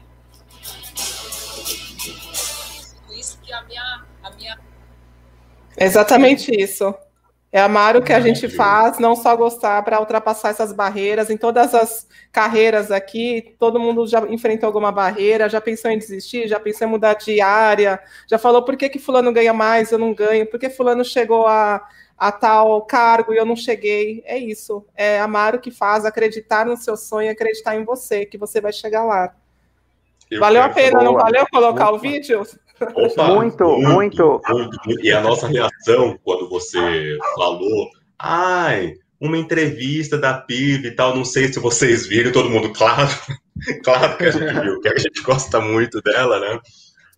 Isso 3.10 3.39
que 3.41 3.52
é 3.52 3.57
a 3.57 3.62
minha, 3.62 4.07
a 4.23 4.31
minha... 4.31 4.60
Exatamente 5.76 6.50
isso. 6.52 6.94
É 7.53 7.61
amar 7.61 7.97
o 7.97 8.03
que 8.03 8.12
a 8.12 8.20
gente 8.20 8.49
faz, 8.49 9.01
não 9.01 9.17
só 9.17 9.35
gostar 9.35 9.83
para 9.83 9.99
ultrapassar 9.99 10.51
essas 10.51 10.73
barreiras. 10.73 11.31
Em 11.31 11.37
todas 11.37 11.75
as 11.75 12.07
carreiras 12.31 12.93
aqui, 12.93 13.57
todo 13.59 13.81
mundo 13.81 14.07
já 14.07 14.20
enfrentou 14.29 14.69
alguma 14.69 14.93
barreira, 14.93 15.49
já 15.49 15.61
pensou 15.61 15.91
em 15.91 15.99
desistir, 15.99 16.47
já 16.47 16.61
pensou 16.61 16.87
em 16.87 16.91
mudar 16.91 17.15
de 17.15 17.41
área, 17.41 18.01
já 18.29 18.39
falou 18.39 18.65
por 18.65 18.77
que, 18.77 18.89
que 18.89 19.01
fulano 19.01 19.33
ganha 19.33 19.53
mais, 19.53 19.91
eu 19.91 19.99
não 19.99 20.15
ganho, 20.15 20.47
por 20.47 20.61
que 20.61 20.70
fulano 20.70 21.05
chegou 21.05 21.45
a, 21.49 21.85
a 22.17 22.31
tal 22.31 22.83
cargo 22.83 23.33
e 23.33 23.37
eu 23.37 23.45
não 23.45 23.57
cheguei. 23.57 24.23
É 24.25 24.39
isso. 24.39 24.87
É 24.95 25.19
amar 25.19 25.57
o 25.57 25.61
que 25.61 25.73
faz, 25.73 26.05
acreditar 26.05 26.65
no 26.65 26.77
seu 26.77 26.97
sonho, 26.97 27.33
acreditar 27.33 27.75
em 27.75 27.83
você, 27.85 28.25
que 28.25 28.39
você 28.39 28.61
vai 28.61 28.73
chegar 28.73 29.03
lá. 29.03 29.35
Eu 30.31 30.39
valeu 30.39 30.62
a 30.62 30.69
pena, 30.69 31.03
não 31.03 31.15
valeu 31.15 31.45
colocar 31.51 31.89
Opa. 31.89 31.97
o 31.97 31.99
vídeo? 31.99 32.47
Opa, 32.94 33.34
muito, 33.34 33.65
muito, 33.78 34.41
muito, 34.49 35.05
E 35.05 35.12
a 35.12 35.20
nossa 35.20 35.47
reação 35.47 36.18
quando 36.25 36.49
você 36.49 37.18
falou, 37.36 37.91
ai, 38.18 38.94
uma 39.20 39.36
entrevista 39.36 40.17
da 40.17 40.34
PIB 40.34 40.89
e 40.89 40.91
tal, 40.92 41.15
não 41.15 41.25
sei 41.25 41.52
se 41.52 41.60
vocês 41.60 42.07
viram, 42.07 42.33
todo 42.33 42.49
mundo, 42.49 42.73
claro, 42.73 43.10
claro 43.84 44.17
que 44.17 44.25
a 44.25 44.31
gente 44.31 44.60
viu, 44.60 44.81
que 44.81 44.89
a 44.89 44.99
gente 44.99 45.23
gosta 45.23 45.60
muito 45.60 46.00
dela, 46.00 46.41
né? 46.41 46.59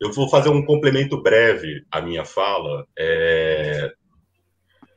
Eu 0.00 0.12
vou 0.12 0.28
fazer 0.28 0.48
um 0.48 0.64
complemento 0.64 1.22
breve 1.22 1.84
à 1.88 2.00
minha 2.00 2.24
fala, 2.24 2.84
é, 2.98 3.92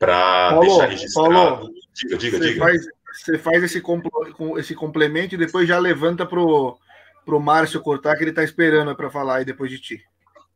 para 0.00 0.58
deixar 0.58 0.86
registrado. 0.86 1.32
Paulo, 1.32 1.70
diga, 1.94 2.18
diga, 2.18 2.38
você 2.38 2.48
diga. 2.48 2.60
Faz, 2.60 2.82
você 3.12 3.38
faz 3.38 3.62
esse, 3.62 3.80
compl 3.80 4.58
esse 4.58 4.74
complemento 4.74 5.36
e 5.36 5.38
depois 5.38 5.68
já 5.68 5.78
levanta 5.78 6.26
pro, 6.26 6.76
pro 7.24 7.38
Márcio 7.38 7.80
cortar, 7.80 8.16
que 8.16 8.24
ele 8.24 8.30
está 8.30 8.42
esperando 8.42 8.96
para 8.96 9.08
falar 9.08 9.36
aí 9.36 9.44
depois 9.44 9.70
de 9.70 9.78
ti. 9.78 10.02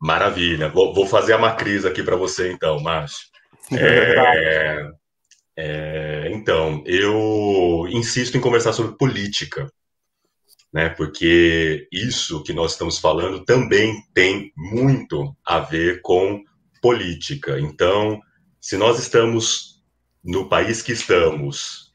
Maravilha. 0.01 0.69
Vou, 0.69 0.95
vou 0.95 1.07
fazer 1.07 1.35
a 1.35 1.39
matriz 1.39 1.85
aqui 1.85 2.03
para 2.03 2.17
você, 2.17 2.51
então, 2.51 2.81
Márcio. 2.81 3.29
É, 3.73 4.91
é, 5.57 6.31
então, 6.33 6.83
eu 6.85 7.87
insisto 7.91 8.37
em 8.37 8.41
conversar 8.41 8.73
sobre 8.73 8.97
política, 8.97 9.70
né? 10.73 10.89
Porque 10.89 11.87
isso 11.93 12.43
que 12.43 12.53
nós 12.53 12.73
estamos 12.73 12.99
falando 12.99 13.45
também 13.45 14.03
tem 14.12 14.53
muito 14.57 15.37
a 15.47 15.61
ver 15.61 16.01
com 16.01 16.43
política. 16.83 17.61
Então, 17.61 18.20
se 18.61 18.77
nós 18.77 18.99
estamos 18.99 19.81
no 20.25 20.49
país 20.49 20.83
que 20.83 20.93
estamos, 20.93 21.95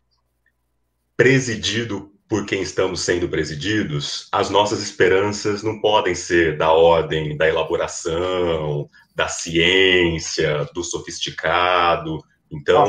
presidido 1.18 2.15
por 2.28 2.46
quem 2.46 2.62
estamos 2.62 3.02
sendo 3.02 3.30
presididos, 3.30 4.28
as 4.32 4.50
nossas 4.50 4.82
esperanças 4.82 5.62
não 5.62 5.80
podem 5.80 6.16
ser 6.16 6.58
da 6.58 6.72
ordem 6.72 7.38
da 7.38 7.48
elaboração, 7.48 8.90
da 9.16 9.28
ciência, 9.28 10.68
do 10.74 10.84
sofisticado. 10.84 12.20
Então, 12.52 12.86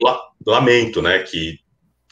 eu 0.00 0.16
lamento, 0.46 1.00
né, 1.00 1.20
que 1.20 1.60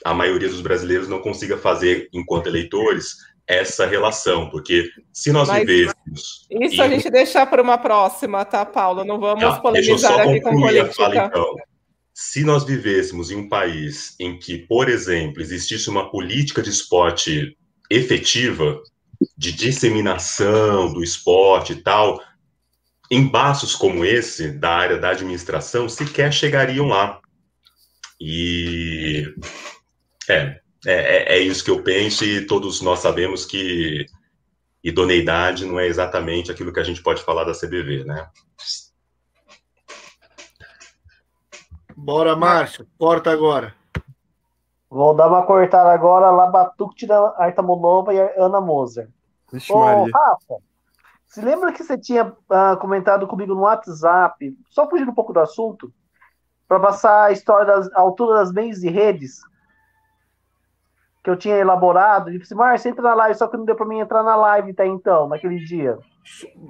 a 0.05 0.15
maioria 0.15 0.49
dos 0.49 0.61
brasileiros 0.61 1.09
não 1.09 1.21
consiga 1.21 1.59
fazer, 1.59 2.09
enquanto 2.13 2.47
eleitores, 2.47 3.17
essa 3.47 3.85
relação, 3.85 4.49
porque 4.49 4.89
se 5.13 5.33
nós 5.33 5.49
Mas 5.49 5.67
vivêssemos. 5.67 6.47
Isso 6.49 6.77
em... 6.77 6.81
a 6.81 6.89
gente 6.89 7.11
deixar 7.11 7.47
para 7.47 7.61
uma 7.61 7.77
próxima, 7.77 8.45
tá, 8.45 8.65
Paulo? 8.65 9.05
Não 9.05 9.19
vamos 9.19 9.43
ah, 9.43 9.59
polemizar 9.61 10.21
aqui 10.21 10.41
com 10.41 10.51
política. 10.53 10.93
Fala, 10.93 11.17
então 11.17 11.57
se 12.23 12.45
nós 12.45 12.65
vivêssemos 12.65 13.31
em 13.31 13.37
um 13.37 13.49
país 13.49 14.15
em 14.21 14.39
que, 14.39 14.59
por 14.59 14.91
exemplo, 14.91 15.41
existisse 15.41 15.89
uma 15.89 16.11
política 16.11 16.63
de 16.63 16.69
esporte 16.69 17.57
efetiva, 17.89 18.79
de 19.39 19.51
disseminação 19.51 20.93
do 20.93 21.03
esporte 21.03 21.73
e 21.73 21.77
tal, 21.77 22.23
embaços 23.11 23.75
como 23.75 24.05
esse, 24.05 24.53
da 24.53 24.71
área 24.71 24.99
da 24.99 25.13
administração, 25.13 25.89
sequer 25.89 26.31
chegariam 26.31 26.89
lá. 26.89 27.23
E 28.21 29.25
é, 30.29 30.61
é, 30.85 31.37
é 31.37 31.39
isso 31.39 31.65
que 31.65 31.71
eu 31.71 31.83
penso, 31.83 32.23
e 32.23 32.45
todos 32.45 32.83
nós 32.83 32.99
sabemos 32.99 33.47
que 33.47 34.05
idoneidade 34.85 35.65
não 35.65 35.81
é 35.81 35.87
exatamente 35.87 36.53
aquilo 36.53 36.71
que 36.71 36.81
a 36.81 36.85
gente 36.85 37.03
pode 37.03 37.23
falar 37.23 37.45
da 37.45 37.59
CBV, 37.59 38.05
né? 38.05 38.29
Bora, 42.03 42.35
Márcio, 42.35 42.87
corta 42.99 43.31
agora. 43.31 43.75
Vou 44.89 45.15
dar 45.15 45.29
uma 45.29 45.45
cortada 45.45 45.93
agora 45.93 46.31
lá, 46.31 46.47
Batuque 46.47 47.07
da 47.07 47.35
Artamonova 47.37 48.15
e 48.15 48.19
Ana 48.39 48.59
Moser. 48.59 49.11
Vixe, 49.53 49.71
Ô. 49.71 50.05
Rafa, 50.05 50.57
se 51.27 51.43
lembra 51.43 51.73
que 51.73 51.85
você 51.85 51.99
tinha 51.99 52.25
uh, 52.25 52.77
comentado 52.81 53.27
comigo 53.27 53.55
no 53.55 53.61
WhatsApp, 53.61 54.57
só 54.71 54.89
fugindo 54.89 55.11
um 55.11 55.15
pouco 55.15 55.35
do 55.35 55.41
assunto, 55.41 55.93
para 56.67 56.81
passar 56.81 57.25
a 57.25 57.33
história 57.33 57.67
das 57.67 57.93
a 57.93 58.01
altura 58.01 58.39
das 58.39 58.51
meias 58.51 58.83
e 58.83 58.89
redes 58.89 59.41
que 61.23 61.29
eu 61.29 61.37
tinha 61.37 61.57
elaborado? 61.57 62.31
E 62.31 62.39
disse, 62.39 62.55
Márcio, 62.55 62.91
entra 62.91 63.03
na 63.03 63.15
live, 63.15 63.39
só 63.39 63.47
que 63.47 63.59
não 63.59 63.67
deu 63.67 63.77
para 63.77 63.87
mim 63.87 63.99
entrar 63.99 64.23
na 64.23 64.37
live 64.37 64.71
até 64.71 64.87
então, 64.87 65.29
naquele 65.29 65.59
dia. 65.59 65.99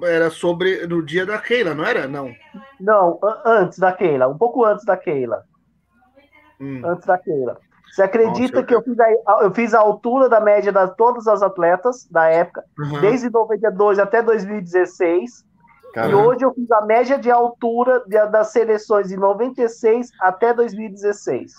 Era 0.03 0.29
sobre 0.29 0.87
no 0.87 1.03
dia 1.03 1.25
da 1.25 1.37
Keila, 1.37 1.75
não 1.75 1.85
era? 1.85 2.07
Não. 2.07 2.31
Não, 2.79 3.19
antes 3.45 3.77
da 3.77 3.91
Keila, 3.91 4.27
um 4.27 4.37
pouco 4.37 4.63
antes 4.65 4.85
da 4.85 4.97
Keila. 4.97 5.43
hum. 6.59 6.81
antes 6.85 7.05
da 7.05 7.17
Keila. 7.17 7.57
Você 7.91 8.03
acredita 8.03 8.61
Nossa, 8.61 8.65
que 8.65 8.73
eu 8.73 8.81
fiz, 8.81 8.97
a, 8.99 9.11
eu 9.41 9.53
fiz 9.53 9.73
a 9.73 9.79
altura 9.79 10.29
da 10.29 10.39
média 10.39 10.71
de 10.71 10.95
todas 10.95 11.27
as 11.27 11.43
atletas 11.43 12.07
da 12.09 12.25
época, 12.27 12.63
uhum. 12.79 13.01
desde 13.01 13.29
92 13.29 13.99
até 13.99 14.21
2016. 14.23 15.45
Caramba. 15.93 16.13
E 16.13 16.15
hoje 16.15 16.45
eu 16.45 16.53
fiz 16.53 16.71
a 16.71 16.81
média 16.85 17.17
de 17.17 17.29
altura 17.29 18.01
das 18.31 18.53
seleções 18.53 19.09
de 19.09 19.17
96 19.17 20.09
até 20.21 20.53
2016. 20.53 21.51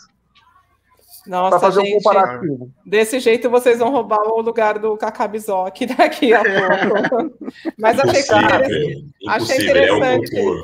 Nossa, 1.26 1.60
fazer 1.60 1.84
gente, 1.84 1.94
um 1.94 2.02
comparativo. 2.02 2.70
Desse 2.84 3.20
jeito 3.20 3.48
vocês 3.48 3.78
vão 3.78 3.90
roubar 3.90 4.22
o 4.26 4.40
lugar 4.40 4.78
do 4.78 4.96
Cacabizoc 4.96 5.86
daqui 5.96 6.34
a 6.34 6.42
pouco. 6.42 7.34
Mas 7.78 7.98
achei, 8.00 8.20
interessante. 8.22 9.14
achei 9.28 9.56
interessante. 9.56 10.36
É 10.36 10.42
um 10.42 10.62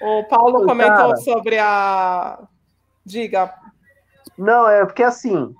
o 0.00 0.24
Paulo 0.24 0.66
comentou 0.66 0.94
Cara, 0.94 1.16
sobre 1.16 1.58
a. 1.58 2.38
Diga. 3.04 3.52
Não, 4.36 4.68
é 4.68 4.84
porque 4.84 5.02
assim. 5.02 5.54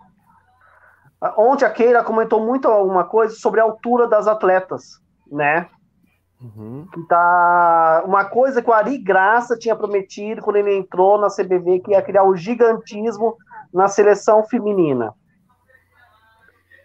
Ontem 1.37 1.65
a 1.65 1.71
Keira 1.71 2.05
comentou 2.05 2.45
muito 2.45 2.69
alguma 2.69 3.05
coisa 3.05 3.35
sobre 3.35 3.61
a 3.61 3.65
altura 3.65 4.07
das 4.07 4.29
atletas, 4.29 5.01
né? 5.31 5.67
Uhum. 6.41 6.87
Tá 7.09 8.03
uma 8.05 8.27
coisa 8.27 8.61
que 8.61 8.69
o 8.69 8.73
Ari 8.73 8.99
Graça 8.99 9.57
tinha 9.59 9.75
prometido 9.75 10.43
quando 10.43 10.57
ele 10.57 10.77
entrou 10.77 11.19
na 11.19 11.29
CBV, 11.29 11.81
que 11.81 11.93
ia 11.93 12.03
criar 12.03 12.25
o 12.25 12.37
gigantismo 12.37 13.35
na 13.77 13.89
seleção 13.89 14.43
feminina. 14.43 15.13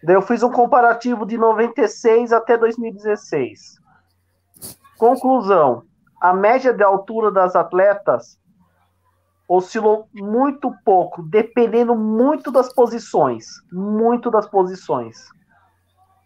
Daí 0.03 0.15
eu 0.15 0.21
fiz 0.21 0.43
um 0.43 0.51
comparativo 0.51 1.25
de 1.25 1.37
96 1.37 2.33
até 2.33 2.57
2016. 2.57 3.79
Conclusão: 4.97 5.83
a 6.21 6.33
média 6.33 6.73
de 6.73 6.83
altura 6.83 7.31
das 7.31 7.55
atletas 7.55 8.37
oscilou 9.47 10.09
muito 10.13 10.73
pouco, 10.83 11.23
dependendo 11.23 11.95
muito 11.95 12.51
das 12.51 12.73
posições, 12.73 13.47
muito 13.71 14.29
das 14.29 14.47
posições. 14.49 15.29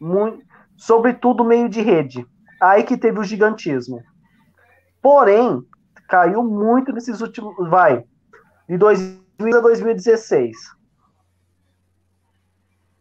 Muito, 0.02 0.44
sobretudo 0.76 1.44
meio 1.44 1.70
de 1.70 1.82
rede. 1.82 2.26
Aí 2.60 2.84
que 2.84 2.98
teve 2.98 3.20
o 3.20 3.24
gigantismo. 3.24 4.02
Porém, 5.00 5.62
caiu 6.10 6.44
muito 6.44 6.92
nesses 6.92 7.22
últimos, 7.22 7.56
vai, 7.70 8.04
de 8.68 9.25
2000 9.38 9.58
a 9.58 9.62
2016. 9.62 10.76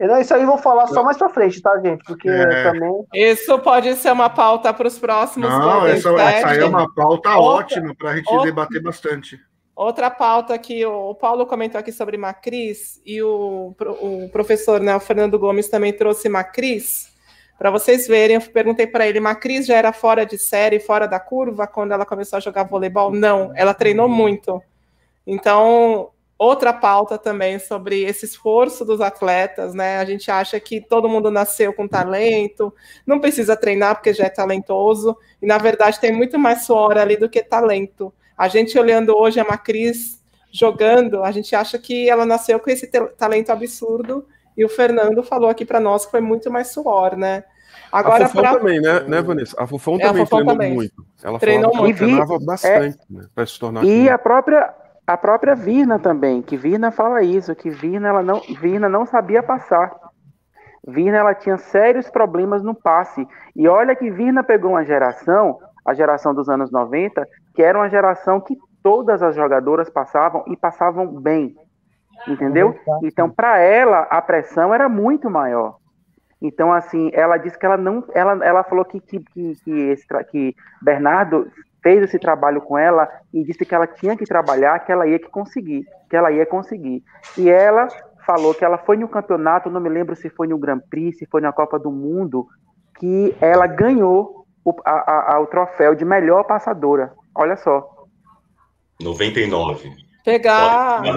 Não, 0.00 0.20
isso 0.20 0.34
aí 0.34 0.42
eu 0.42 0.46
vou 0.46 0.58
falar 0.58 0.86
só 0.88 1.02
mais 1.02 1.16
pra 1.16 1.28
frente, 1.28 1.62
tá, 1.62 1.78
gente? 1.80 2.04
Porque 2.04 2.28
é. 2.28 2.62
também. 2.64 3.04
Isso 3.14 3.58
pode 3.60 3.94
ser 3.94 4.12
uma 4.12 4.28
pauta 4.28 4.72
para 4.74 4.88
os 4.88 4.98
próximos. 4.98 5.48
Não, 5.48 5.86
essa, 5.86 6.10
essa 6.10 6.48
aí 6.48 6.58
é 6.58 6.64
uma 6.64 6.92
pauta 6.92 7.30
outra, 7.30 7.38
ótima 7.38 7.94
para 7.94 8.10
a 8.10 8.16
gente 8.16 8.28
outra, 8.28 8.46
debater 8.46 8.82
bastante. 8.82 9.40
Outra 9.74 10.10
pauta 10.10 10.58
que 10.58 10.84
o 10.84 11.14
Paulo 11.14 11.46
comentou 11.46 11.78
aqui 11.78 11.92
sobre 11.92 12.16
Macris 12.16 13.00
e 13.04 13.22
o, 13.22 13.74
o 13.78 14.28
professor 14.30 14.80
né, 14.80 14.94
o 14.94 15.00
Fernando 15.00 15.38
Gomes 15.38 15.68
também 15.68 15.92
trouxe 15.92 16.28
Macris. 16.28 17.12
Para 17.56 17.70
vocês 17.70 18.06
verem, 18.06 18.36
eu 18.36 18.42
perguntei 18.42 18.86
para 18.86 19.06
ele: 19.06 19.20
Macris 19.20 19.64
já 19.64 19.76
era 19.76 19.92
fora 19.92 20.26
de 20.26 20.36
série, 20.36 20.80
fora 20.80 21.06
da 21.06 21.20
curva 21.20 21.66
quando 21.66 21.92
ela 21.92 22.04
começou 22.04 22.36
a 22.36 22.40
jogar 22.40 22.64
voleibol? 22.64 23.12
Não, 23.12 23.52
ela 23.54 23.72
treinou 23.72 24.08
muito. 24.08 24.60
Então, 25.26 26.10
outra 26.38 26.72
pauta 26.72 27.16
também 27.16 27.58
sobre 27.58 28.02
esse 28.02 28.24
esforço 28.24 28.84
dos 28.84 29.00
atletas, 29.00 29.74
né? 29.74 29.98
A 29.98 30.04
gente 30.04 30.30
acha 30.30 30.58
que 30.58 30.80
todo 30.80 31.08
mundo 31.08 31.30
nasceu 31.30 31.72
com 31.72 31.86
talento, 31.86 32.74
não 33.06 33.20
precisa 33.20 33.56
treinar 33.56 33.94
porque 33.96 34.12
já 34.12 34.24
é 34.24 34.30
talentoso, 34.30 35.16
e 35.40 35.46
na 35.46 35.58
verdade 35.58 36.00
tem 36.00 36.12
muito 36.12 36.38
mais 36.38 36.64
suor 36.64 36.98
ali 36.98 37.16
do 37.16 37.28
que 37.28 37.42
talento. 37.42 38.12
A 38.36 38.48
gente 38.48 38.78
olhando 38.78 39.16
hoje 39.16 39.38
a 39.38 39.44
Macris 39.44 40.22
jogando, 40.50 41.22
a 41.24 41.30
gente 41.30 41.54
acha 41.54 41.78
que 41.78 42.08
ela 42.08 42.26
nasceu 42.26 42.58
com 42.60 42.70
esse 42.70 42.86
talento 43.16 43.50
absurdo, 43.50 44.26
e 44.56 44.64
o 44.64 44.68
Fernando 44.68 45.22
falou 45.22 45.48
aqui 45.48 45.64
para 45.64 45.80
nós 45.80 46.04
que 46.04 46.10
foi 46.10 46.20
muito 46.20 46.50
mais 46.50 46.68
suor, 46.68 47.16
né? 47.16 47.44
Agora, 47.90 48.24
a 48.24 48.28
Fofão 48.28 48.42
pra... 48.42 48.58
também, 48.58 48.80
né, 48.80 49.00
né, 49.00 49.22
Vanessa? 49.22 49.56
A 49.56 49.66
Fofão 49.66 49.96
é, 49.96 49.98
também 49.98 50.22
a 50.22 50.26
Fofão 50.26 50.38
treinou 50.38 50.54
também. 50.54 50.74
muito. 50.74 51.06
Ela 51.22 51.38
treinou 51.38 51.76
muito. 51.76 51.96
treinava 51.96 52.38
bastante, 52.40 52.98
é... 52.98 53.14
né, 53.14 53.26
para 53.32 53.46
se 53.46 53.58
tornar. 53.58 53.84
E 53.84 54.08
a 54.08 54.18
própria 54.18 54.74
a 55.07 55.16
própria 55.16 55.55
Virna 55.55 55.99
também, 55.99 56.41
que 56.41 56.57
Virna 56.57 56.91
fala 56.91 57.23
isso, 57.23 57.55
que 57.55 57.68
Virna, 57.68 58.08
ela 58.08 58.23
não, 58.23 58.41
Virna 58.60 58.89
não 58.89 59.05
sabia 59.05 59.42
passar. 59.42 59.94
Virna 60.86 61.18
ela 61.18 61.34
tinha 61.34 61.57
sérios 61.57 62.08
problemas 62.10 62.62
no 62.62 62.74
passe. 62.74 63.26
E 63.55 63.68
olha 63.68 63.94
que 63.94 64.10
Virna 64.10 64.42
pegou 64.42 64.73
uma 64.73 64.84
geração, 64.84 65.58
a 65.84 65.94
geração 65.94 66.34
dos 66.34 66.49
anos 66.49 66.70
90, 66.70 67.26
que 67.55 67.62
era 67.62 67.78
uma 67.78 67.89
geração 67.89 68.41
que 68.41 68.57
todas 68.83 69.23
as 69.23 69.34
jogadoras 69.34 69.91
passavam 69.91 70.44
e 70.47 70.57
passavam 70.57 71.07
bem. 71.07 71.55
Entendeu? 72.26 72.78
Então, 73.02 73.28
para 73.28 73.58
ela, 73.58 74.00
a 74.10 74.23
pressão 74.23 74.73
era 74.73 74.89
muito 74.89 75.28
maior. 75.28 75.76
Então, 76.41 76.73
assim, 76.73 77.10
ela 77.12 77.39
disse 77.39 77.58
que 77.58 77.66
ela 77.66 77.76
não. 77.76 78.05
Ela, 78.12 78.44
ela 78.44 78.62
falou 78.62 78.84
que, 78.84 79.00
que, 79.00 79.18
que, 79.18 79.55
que, 79.65 79.70
esse, 79.89 80.07
que 80.31 80.55
Bernardo 80.83 81.50
fez 81.84 82.02
esse 82.02 82.18
trabalho 82.18 82.62
com 82.62 82.78
ela 82.78 83.06
e 83.32 83.44
disse 83.44 83.64
que 83.64 83.74
ela 83.74 83.86
tinha 83.86 84.16
que 84.16 84.24
trabalhar, 84.24 84.78
que 84.80 84.90
ela 84.90 85.06
ia 85.06 85.18
que 85.18 85.28
conseguir, 85.28 85.84
que 86.08 86.16
ela 86.16 86.32
ia 86.32 86.46
conseguir. 86.46 87.04
E 87.36 87.50
ela 87.50 87.86
falou 88.26 88.54
que 88.54 88.64
ela 88.64 88.78
foi 88.78 88.96
no 88.96 89.06
campeonato, 89.06 89.70
não 89.70 89.82
me 89.82 89.90
lembro 89.90 90.16
se 90.16 90.30
foi 90.30 90.48
no 90.48 90.56
Grand 90.56 90.80
Prix, 90.88 91.18
se 91.18 91.26
foi 91.26 91.42
na 91.42 91.52
Copa 91.52 91.78
do 91.78 91.90
Mundo, 91.90 92.46
que 92.98 93.36
ela 93.38 93.66
ganhou 93.66 94.46
o, 94.64 94.74
a, 94.82 95.34
a, 95.34 95.40
o 95.40 95.46
troféu 95.46 95.94
de 95.94 96.06
melhor 96.06 96.44
passadora. 96.44 97.12
Olha 97.34 97.56
só. 97.56 97.86
99. 98.98 100.03
Pegar. 100.25 101.03
Tá 101.03 101.12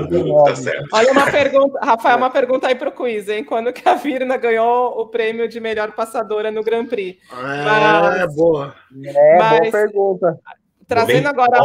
Olha 0.91 1.11
uma 1.13 1.31
pergunta, 1.31 1.79
Rafael, 1.79 2.17
uma 2.17 2.29
pergunta 2.29 2.67
aí 2.67 2.75
para 2.75 2.89
o 2.89 2.91
quiz, 2.91 3.29
hein? 3.29 3.41
Quando 3.41 3.71
que 3.71 3.87
a 3.87 3.95
Virna 3.95 4.35
ganhou 4.35 4.99
o 4.99 5.07
prêmio 5.07 5.47
de 5.47 5.61
melhor 5.61 5.93
passadora 5.93 6.51
no 6.51 6.61
Grand 6.61 6.85
Prix? 6.87 7.17
É, 7.31 7.63
Mas... 7.63 8.35
boa. 8.35 8.75
É, 9.05 9.37
Mas... 9.37 9.59
boa 9.59 9.71
pergunta. 9.71 10.39
Trazendo 10.85 11.27
agora, 11.27 11.57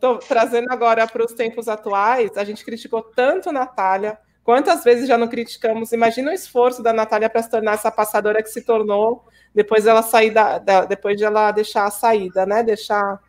tô, 0.00 0.16
trazendo 0.18 0.70
agora 0.70 1.06
para 1.06 1.24
os 1.24 1.32
tempos 1.32 1.68
atuais, 1.68 2.36
a 2.36 2.44
gente 2.44 2.64
criticou 2.64 3.02
tanto 3.02 3.50
a 3.50 3.52
Natália, 3.52 4.18
quantas 4.44 4.84
vezes 4.84 5.08
já 5.08 5.18
não 5.18 5.28
criticamos? 5.28 5.92
Imagina 5.92 6.30
o 6.30 6.34
esforço 6.34 6.82
da 6.82 6.92
Natália 6.92 7.28
para 7.28 7.42
se 7.42 7.50
tornar 7.50 7.74
essa 7.74 7.90
passadora 7.90 8.42
que 8.42 8.48
se 8.48 8.62
tornou 8.62 9.24
depois 9.54 9.84
dela 9.84 10.02
sair 10.02 10.30
da, 10.30 10.58
da, 10.58 10.84
depois 10.84 11.16
de 11.16 11.24
ela 11.24 11.50
deixar 11.50 11.84
a 11.84 11.90
saída, 11.90 12.46
né? 12.46 12.62
Deixar 12.62 13.20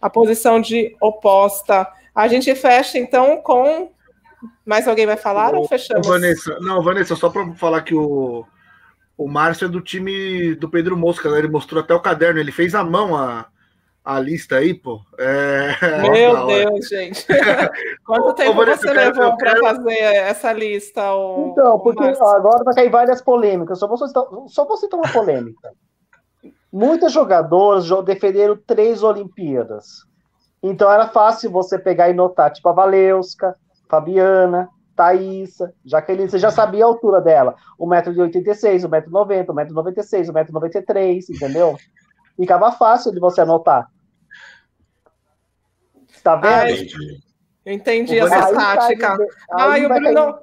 a 0.00 0.10
posição 0.10 0.60
de 0.60 0.96
oposta. 1.00 1.86
A 2.18 2.26
gente 2.26 2.52
fecha 2.56 2.98
então 2.98 3.40
com. 3.40 3.92
Mais 4.66 4.88
alguém 4.88 5.06
vai 5.06 5.16
falar 5.16 5.54
o, 5.54 5.58
ou 5.58 5.68
fechamos? 5.68 6.04
Vanessa, 6.04 6.58
não, 6.58 6.82
Vanessa, 6.82 7.14
só 7.14 7.30
para 7.30 7.54
falar 7.54 7.82
que 7.82 7.94
o, 7.94 8.44
o 9.16 9.28
Márcio 9.28 9.66
é 9.66 9.68
do 9.68 9.80
time 9.80 10.56
do 10.56 10.68
Pedro 10.68 10.96
Mosca, 10.96 11.30
né? 11.30 11.38
ele 11.38 11.46
mostrou 11.46 11.80
até 11.80 11.94
o 11.94 12.00
caderno, 12.00 12.40
ele 12.40 12.50
fez 12.50 12.74
à 12.74 12.82
mão 12.82 13.14
a, 13.16 13.46
a 14.04 14.18
lista 14.18 14.56
aí, 14.56 14.74
pô. 14.74 15.00
É... 15.16 15.76
Meu 16.10 16.44
Deus, 16.48 16.88
gente. 16.88 17.24
Quanto 18.04 18.34
tempo 18.34 18.54
Vanessa, 18.54 18.82
você 18.82 18.92
levou 18.94 19.36
para 19.36 19.52
quero... 19.52 19.64
fazer 19.64 19.98
essa 20.00 20.52
lista? 20.52 21.14
O, 21.14 21.50
então, 21.52 21.78
porque 21.78 22.02
agora 22.02 22.64
vai 22.64 22.74
cair 22.74 22.90
várias 22.90 23.22
polêmicas. 23.22 23.78
Só 23.78 23.86
vou 23.86 23.96
citar, 23.96 24.24
só 24.48 24.64
vou 24.64 24.76
citar 24.76 24.98
uma 24.98 25.12
polêmica. 25.12 25.70
Muitas 26.72 27.12
jogadoras 27.12 27.88
defenderam 28.04 28.58
três 28.66 29.04
Olimpíadas. 29.04 30.07
Então 30.62 30.90
era 30.90 31.08
fácil 31.08 31.50
você 31.50 31.78
pegar 31.78 32.10
e 32.10 32.14
notar, 32.14 32.52
tipo 32.52 32.68
a 32.68 32.72
Valeuska, 32.72 33.56
Fabiana, 33.88 34.68
Thaísa, 34.96 35.72
Jaqueline, 35.84 36.28
você 36.28 36.38
já 36.38 36.50
sabia 36.50 36.84
a 36.84 36.88
altura 36.88 37.20
dela. 37.20 37.54
1,86m, 37.78 38.88
1,90m, 38.88 39.46
1,96m, 39.46 40.50
1,93m, 40.50 41.30
entendeu? 41.30 41.76
Ficava 42.36 42.72
fácil 42.72 43.12
de 43.12 43.20
você 43.20 43.40
anotar. 43.40 43.88
Tá 46.22 46.34
vendo? 46.36 46.52
Ai, 46.52 46.86
eu 47.64 47.72
entendi 47.72 48.18
essa 48.18 48.52
tática. 48.52 49.16
Ai, 49.52 49.86
o 49.86 49.88
Bruno, 49.88 50.38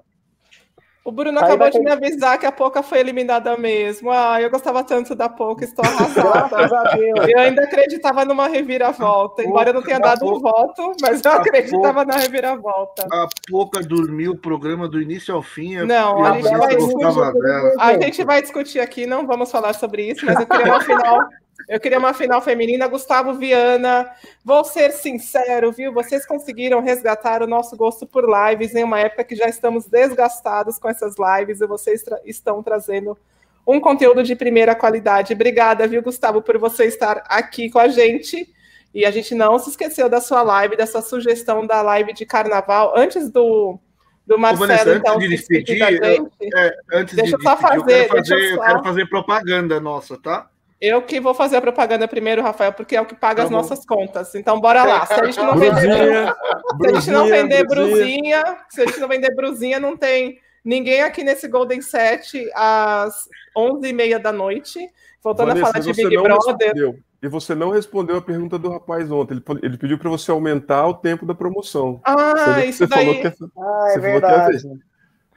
o 1.06 1.12
Bruno 1.12 1.38
Aí 1.38 1.46
acabou 1.46 1.70
de 1.70 1.80
me 1.80 1.92
avisar 1.92 2.40
que 2.40 2.48
a 2.48 2.52
Poca 2.52 2.82
foi 2.82 2.98
eliminada 2.98 3.56
mesmo. 3.56 4.10
Ah, 4.12 4.42
eu 4.42 4.50
gostava 4.50 4.84
tanto 4.84 5.14
da 5.14 5.30
Poca, 5.30 5.64
estou 5.64 5.86
arrasada. 5.86 6.98
eu 7.30 7.40
ainda 7.40 7.62
acreditava 7.62 8.26
numa 8.26 8.48
reviravolta, 8.48 9.44
embora 9.44 9.70
eu 9.70 9.76
não 9.76 9.84
tenha 9.84 10.00
dado 10.00 10.26
um 10.26 10.40
voto, 10.40 10.94
mas 11.00 11.24
eu 11.24 11.32
acreditava 11.32 12.04
na 12.04 12.16
reviravolta. 12.16 13.06
A 13.12 13.28
Poca 13.48 13.82
dormiu 13.82 14.32
o 14.32 14.38
programa 14.38 14.90
do 14.90 15.00
início 15.00 15.36
ao 15.36 15.44
fim. 15.44 15.78
Não, 15.86 16.26
a 16.26 16.42
gente, 16.42 16.58
vai 16.58 16.76
discutir, 16.76 17.80
a 17.80 17.94
gente 17.94 18.24
vai 18.24 18.42
discutir 18.42 18.80
aqui, 18.80 19.06
não 19.06 19.28
vamos 19.28 19.52
falar 19.52 19.74
sobre 19.74 20.10
isso, 20.10 20.26
mas 20.26 20.40
eu 20.40 20.48
queria 20.48 20.74
no 20.74 20.82
final 20.82 21.20
eu 21.68 21.80
queria 21.80 21.98
uma 21.98 22.14
final 22.14 22.42
feminina. 22.42 22.88
Gustavo 22.88 23.34
Viana, 23.34 24.10
vou 24.44 24.64
ser 24.64 24.92
sincero, 24.92 25.72
viu? 25.72 25.94
Vocês 25.94 26.26
conseguiram 26.26 26.82
resgatar 26.82 27.42
o 27.42 27.48
nosso 27.48 27.76
gosto 27.76 28.06
por 28.06 28.26
lives 28.26 28.76
em 28.76 28.84
uma 28.84 29.00
época 29.00 29.24
que 29.24 29.36
já 29.36 29.48
estamos 29.48 29.86
desgastados 29.86 30.78
com 30.78 30.90
essas 30.90 31.16
lives 31.18 31.62
e 31.62 31.68
vocês 31.68 32.04
tra 32.04 32.20
estão 32.26 32.62
trazendo 32.62 33.18
um 33.66 33.80
conteúdo 33.80 34.24
de 34.24 34.36
primeira 34.36 34.76
qualidade. 34.76 35.34
Obrigada, 35.34 35.88
viu, 35.88 36.04
Gustavo, 36.04 36.42
por 36.42 36.58
você 36.58 36.86
estar 36.86 37.24
aqui 37.28 37.70
com 37.70 37.80
a 37.80 37.88
gente. 37.88 38.48
E 38.94 39.06
a 39.06 39.12
gente 39.12 39.36
não 39.36 39.60
se 39.60 39.70
esqueceu 39.72 40.08
da 40.08 40.22
sua 40.22 40.42
live, 40.42 40.78
da 40.78 40.88
sua 40.88 41.02
sugestão 41.02 41.66
da 41.68 41.82
live 41.82 42.14
de 42.14 42.26
carnaval. 42.26 42.94
Antes 42.96 43.30
do, 43.30 43.78
do 44.26 44.38
Marcelo, 44.38 44.68
Vanessa, 44.68 44.96
então, 44.96 45.16
antes 45.16 45.30
de 45.30 45.36
despedir, 45.36 45.82
eu, 45.82 46.32
é, 46.56 46.78
antes 46.94 47.14
deixa 47.14 47.36
de 47.38 47.44
eu 47.44 47.50
só 47.50 47.58
fazer, 47.58 47.78
eu 47.78 47.84
quero 47.84 48.10
fazer, 48.10 48.36
eu, 48.36 48.56
só... 48.56 48.56
eu 48.56 48.68
quero 48.68 48.84
fazer 48.84 49.10
propaganda 49.10 49.80
nossa, 49.82 50.18
tá? 50.18 50.50
Eu 50.80 51.02
que 51.02 51.20
vou 51.20 51.34
fazer 51.34 51.58
a 51.58 51.62
propaganda 51.62 52.08
primeiro, 52.08 52.42
Rafael, 52.42 52.74
porque 52.74 52.96
é 52.96 53.02
o 53.02 53.06
que 53.06 53.16
paga 53.16 53.38
tá 53.38 53.44
as 53.44 53.50
nossas 53.50 53.86
contas. 53.86 54.36
Então, 54.36 54.60
bora 54.60 54.84
lá. 54.84 55.06
Se 55.06 55.14
a 55.14 55.26
gente 55.26 55.40
não 55.40 55.58
vender, 55.58 55.76
brusinha, 55.78 56.36
se 56.80 56.92
a 56.92 56.96
gente 56.96 57.12
não 57.12 57.28
vender 57.28 57.66
brusinha. 57.66 58.58
se 58.70 58.82
a 58.82 58.86
gente 58.86 59.00
não 59.00 59.08
vender 59.08 59.36
brusinha, 59.36 59.80
não 59.80 59.96
tem 59.96 60.40
ninguém 60.64 61.02
aqui 61.02 61.24
nesse 61.24 61.48
Golden 61.48 61.82
Set 61.82 62.50
às 62.54 63.28
11h30 63.58 64.20
da 64.20 64.32
noite. 64.32 64.80
Voltando 65.24 65.48
Vanessa, 65.50 65.70
a 65.70 65.72
falar 65.72 65.84
de 65.84 65.94
Big 65.94 66.18
Brother. 66.18 66.68
Respondeu. 66.68 67.00
E 67.24 67.28
você 67.28 67.56
não 67.56 67.72
respondeu 67.72 68.18
a 68.18 68.22
pergunta 68.22 68.60
do 68.60 68.70
rapaz 68.70 69.10
ontem. 69.10 69.34
Ele, 69.34 69.60
ele 69.64 69.78
pediu 69.78 69.98
para 69.98 70.10
você 70.10 70.30
aumentar 70.30 70.88
o 70.88 70.94
tempo 70.94 71.26
da 71.26 71.34
promoção. 71.34 72.00
Ah, 72.04 72.54
você, 72.54 72.66
isso 72.66 72.78
você 72.80 72.88
daí. 72.88 73.06
Falou 73.06 73.22
que, 73.22 73.28
ah, 73.58 73.88
é 73.96 74.00
verdade. 74.00 74.58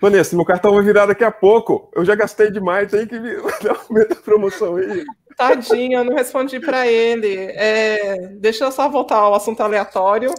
Vanessa, 0.00 0.36
meu 0.36 0.44
cartão 0.44 0.75
vai 0.75 0.84
virar 0.84 1.07
daqui 1.07 1.25
a 1.25 1.31
pouco. 1.31 1.91
Eu 1.94 2.05
já 2.05 2.15
gastei 2.15 2.50
demais, 2.50 2.91
tem 2.91 3.07
que 3.07 3.17
aumentar 3.89 4.15
a 4.15 4.23
promoção 4.23 4.76
aí. 4.76 5.05
Tadinho, 5.39 6.00
eu 6.00 6.05
não 6.05 6.17
respondi 6.17 6.58
para 6.58 6.89
ele. 6.89 7.36
É, 7.55 8.26
deixa 8.41 8.65
eu 8.65 8.73
só 8.73 8.89
voltar 8.89 9.18
ao 9.18 9.34
assunto 9.34 9.60
aleatório. 9.60 10.34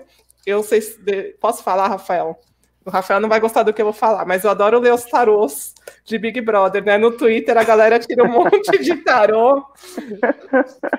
Eu 0.46 0.62
sei 0.62 0.82
se. 0.82 1.00
Posso 1.40 1.64
falar, 1.64 1.88
Rafael? 1.88 2.38
O 2.86 2.90
Rafael 2.90 3.20
não 3.20 3.30
vai 3.30 3.40
gostar 3.40 3.64
do 3.64 3.74
que 3.74 3.82
eu 3.82 3.86
vou 3.86 3.94
falar, 3.94 4.26
mas 4.26 4.44
eu 4.44 4.50
adoro 4.50 4.80
ler 4.80 4.94
os 4.94 5.04
tarôs 5.04 5.74
de 6.04 6.18
Big 6.18 6.42
Brother, 6.42 6.84
né? 6.84 6.98
No 6.98 7.12
Twitter 7.12 7.58
a 7.58 7.64
galera 7.64 8.00
tira 8.00 8.24
um 8.24 8.32
monte 8.32 8.78
de 8.80 8.96
tarô. 8.98 9.64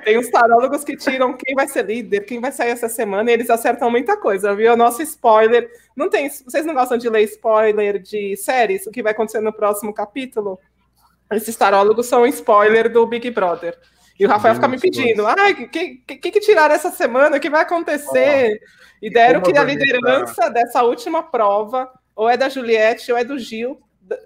Tem 0.05 0.17
os 0.17 0.31
tarólogos 0.31 0.85
que 0.85 0.97
tiram 0.97 1.35
quem 1.35 1.55
vai 1.55 1.67
ser 1.67 1.85
líder, 1.85 2.21
quem 2.21 2.41
vai 2.41 2.53
sair 2.53 2.71
essa 2.71 2.89
semana, 2.89 3.31
e 3.31 3.35
eles 3.35 3.51
acertam 3.51 3.91
muita 3.91 4.17
coisa, 4.17 4.55
viu? 4.55 4.73
O 4.73 4.77
nosso 4.77 5.03
spoiler. 5.03 5.69
Não 5.97 6.09
tem. 6.09 6.31
Vocês 6.31 6.65
não 6.65 6.75
gostam 6.75 6.97
de 6.97 7.09
ler 7.09 7.23
spoiler 7.25 7.99
de 7.99 8.37
séries? 8.37 8.87
O 8.87 8.91
que 8.91 9.03
vai 9.03 9.13
acontecer 9.13 9.41
no 9.41 9.53
próximo 9.53 9.93
capítulo? 9.93 10.59
Esses 11.33 11.57
tarólogos 11.57 12.07
são 12.07 12.23
um 12.23 12.27
spoiler 12.27 12.93
do 12.93 13.07
Big 13.07 13.31
Brother. 13.31 13.79
E 14.19 14.27
o 14.27 14.29
Rafael 14.29 14.55
fica 14.55 14.69
me 14.69 14.79
pedindo, 14.79 15.27
ai, 15.27 15.53
o 15.53 15.69
que, 15.69 16.03
que, 16.07 16.31
que 16.31 16.41
tiraram 16.41 16.75
essa 16.75 16.91
semana? 16.91 17.37
O 17.37 17.41
que 17.41 17.49
vai 17.49 17.63
acontecer? 17.63 18.61
Oh, 18.61 18.81
e 19.01 19.11
deram 19.11 19.41
que 19.41 19.57
a 19.57 19.65
liderança 19.65 20.51
dessa 20.51 20.83
última 20.83 21.23
prova 21.23 21.91
ou 22.15 22.29
é 22.29 22.37
da 22.37 22.49
Juliette 22.49 23.11
ou 23.11 23.17
é 23.17 23.25
do 23.25 23.39
Gil, 23.39 23.81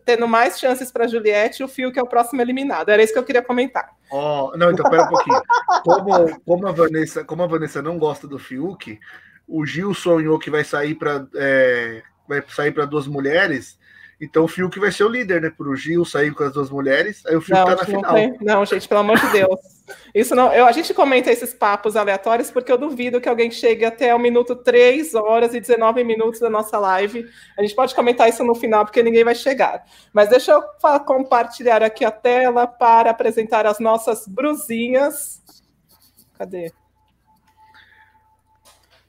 tendo 0.05 0.26
mais 0.26 0.58
chances 0.58 0.91
para 0.91 1.07
Juliette 1.07 1.62
e 1.62 1.65
o 1.65 1.68
Fio, 1.68 1.92
que 1.92 1.99
é 2.00 2.02
o 2.02 2.08
próximo 2.08 2.42
eliminado. 2.42 2.89
Era 2.89 3.05
isso 3.05 3.12
que 3.12 3.18
eu 3.18 3.24
queria 3.24 3.42
comentar. 3.42 3.89
Oh, 4.10 4.52
não, 4.57 4.73
então 4.73 4.91
pera 4.91 5.05
um 5.05 5.08
pouquinho. 5.08 5.42
Como, 5.84 6.41
como, 6.41 6.66
a 6.66 6.73
Vanessa, 6.73 7.23
como 7.23 7.42
a 7.44 7.47
Vanessa 7.47 7.81
não 7.81 7.97
gosta 7.97 8.26
do 8.26 8.39
Fiuk, 8.39 8.99
o 9.47 9.65
Gil 9.65 9.94
sonhou 9.94 10.41
que 10.41 10.50
vai 10.50 10.65
sair 10.65 10.97
para 10.97 11.24
é, 11.36 12.02
vai 12.26 12.42
sair 12.49 12.73
para 12.73 12.84
duas 12.84 13.07
mulheres 13.07 13.78
então 14.25 14.44
o 14.44 14.49
Fiuk 14.49 14.78
vai 14.78 14.91
ser 14.91 15.05
o 15.05 15.09
líder, 15.09 15.41
né? 15.41 15.51
Pro 15.51 15.77
Gil 15.77 16.05
sair 16.05 16.33
com 16.33 16.44
as 16.44 16.53
duas 16.53 16.70
mulheres, 16.70 17.25
aí 17.27 17.36
o 17.36 17.41
Fiuk 17.41 17.59
não, 17.59 17.65
tá 17.67 17.77
na 17.77 17.85
final. 17.85 18.15
Tem... 18.15 18.36
Não, 18.41 18.65
gente, 18.65 18.89
pelo 18.89 19.01
amor 19.01 19.19
de 19.19 19.28
Deus. 19.31 19.75
Isso 20.15 20.35
não. 20.35 20.53
Eu, 20.53 20.67
a 20.67 20.73
gente 20.73 20.94
comenta 20.94 21.31
esses 21.31 21.53
papos 21.53 21.97
aleatórios 21.97 22.51
porque 22.51 22.73
eu 22.73 22.78
duvido 22.78 23.20
que 23.20 23.28
alguém 23.28 23.51
chegue 23.51 23.85
até 23.85 24.15
o 24.15 24.19
minuto 24.19 24.57
3 24.57 25.15
horas 25.15 25.55
e 25.55 25.61
19 25.61 26.03
minutos 26.05 26.41
da 26.41 26.49
nossa 26.49 26.78
live. 26.78 27.27
A 27.59 27.62
gente 27.62 27.75
pode 27.75 27.94
comentar 27.94 28.28
isso 28.28 28.43
no 28.44 28.55
final, 28.55 28.85
porque 28.85 29.03
ninguém 29.03 29.25
vai 29.25 29.35
chegar. 29.35 29.85
Mas 30.12 30.28
deixa 30.28 30.53
eu 30.53 30.62
compartilhar 31.01 31.83
aqui 31.83 32.05
a 32.05 32.11
tela 32.11 32.67
para 32.67 33.11
apresentar 33.11 33.67
as 33.67 33.78
nossas 33.78 34.27
brusinhas. 34.27 35.43
Cadê? 36.39 36.73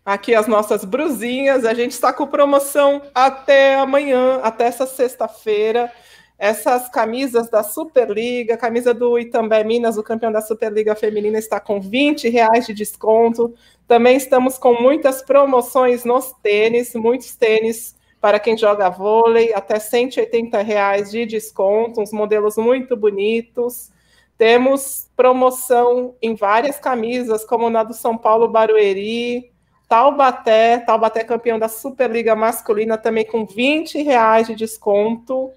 Aqui 0.05 0.35
as 0.35 0.47
nossas 0.47 0.85
brusinhas. 0.85 1.65
A 1.65 1.73
gente 1.73 1.91
está 1.91 2.13
com 2.13 2.27
promoção 2.27 3.01
até 3.13 3.75
amanhã, 3.75 4.39
até 4.43 4.65
essa 4.65 4.85
sexta-feira. 4.85 5.91
Essas 6.37 6.89
camisas 6.89 7.49
da 7.49 7.63
Superliga, 7.63 8.57
camisa 8.57 8.93
do 8.93 9.17
Itambé 9.17 9.63
Minas, 9.63 9.97
o 9.97 10.03
campeão 10.03 10.33
da 10.33 10.41
Superliga 10.41 10.93
Feminina, 10.93 11.39
está 11.39 11.61
com 11.61 11.79
20 11.79 12.27
reais 12.27 12.67
de 12.67 12.73
desconto. 12.73 13.53
Também 13.87 14.17
estamos 14.17 14.57
com 14.57 14.79
muitas 14.79 15.21
promoções 15.21 16.03
nos 16.03 16.33
tênis, 16.43 16.93
muitos 16.93 17.35
tênis 17.35 17.95
para 18.19 18.39
quem 18.39 18.57
joga 18.57 18.89
vôlei, 18.89 19.53
até 19.53 19.79
180 19.79 20.61
reais 20.61 21.11
de 21.11 21.25
desconto, 21.25 22.01
uns 22.01 22.11
modelos 22.11 22.57
muito 22.57 22.97
bonitos. 22.97 23.91
Temos 24.37 25.07
promoção 25.15 26.15
em 26.21 26.35
várias 26.35 26.79
camisas, 26.79 27.45
como 27.45 27.69
na 27.69 27.83
do 27.83 27.93
São 27.93 28.17
Paulo 28.17 28.49
Barueri, 28.49 29.54
Taubaté, 29.87 30.79
Taubaté 30.79 31.23
campeão 31.23 31.59
da 31.59 31.67
Superliga 31.67 32.35
Masculina, 32.35 32.97
também 32.97 33.25
com 33.25 33.45
20 33.45 34.01
reais 34.01 34.47
de 34.47 34.55
desconto. 34.55 35.51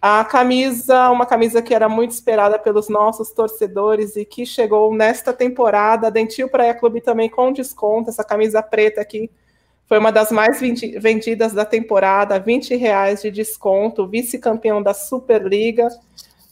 A 0.00 0.24
camisa, 0.24 1.10
uma 1.10 1.26
camisa 1.26 1.60
que 1.60 1.74
era 1.74 1.88
muito 1.88 2.12
esperada 2.12 2.56
pelos 2.56 2.88
nossos 2.88 3.32
torcedores 3.32 4.14
e 4.14 4.24
que 4.24 4.46
chegou 4.46 4.94
nesta 4.94 5.32
temporada. 5.32 6.10
Dentil 6.10 6.48
Praia 6.48 6.72
Clube 6.72 7.00
também 7.00 7.28
com 7.28 7.52
desconto. 7.52 8.10
Essa 8.10 8.22
camisa 8.22 8.62
preta 8.62 9.00
aqui 9.00 9.28
foi 9.88 9.98
uma 9.98 10.12
das 10.12 10.30
mais 10.30 10.60
vendidas 10.60 11.52
da 11.52 11.64
temporada, 11.64 12.38
20 12.38 12.76
reais 12.76 13.22
de 13.22 13.30
desconto. 13.30 14.06
Vice-campeão 14.06 14.80
da 14.80 14.94
Superliga. 14.94 15.88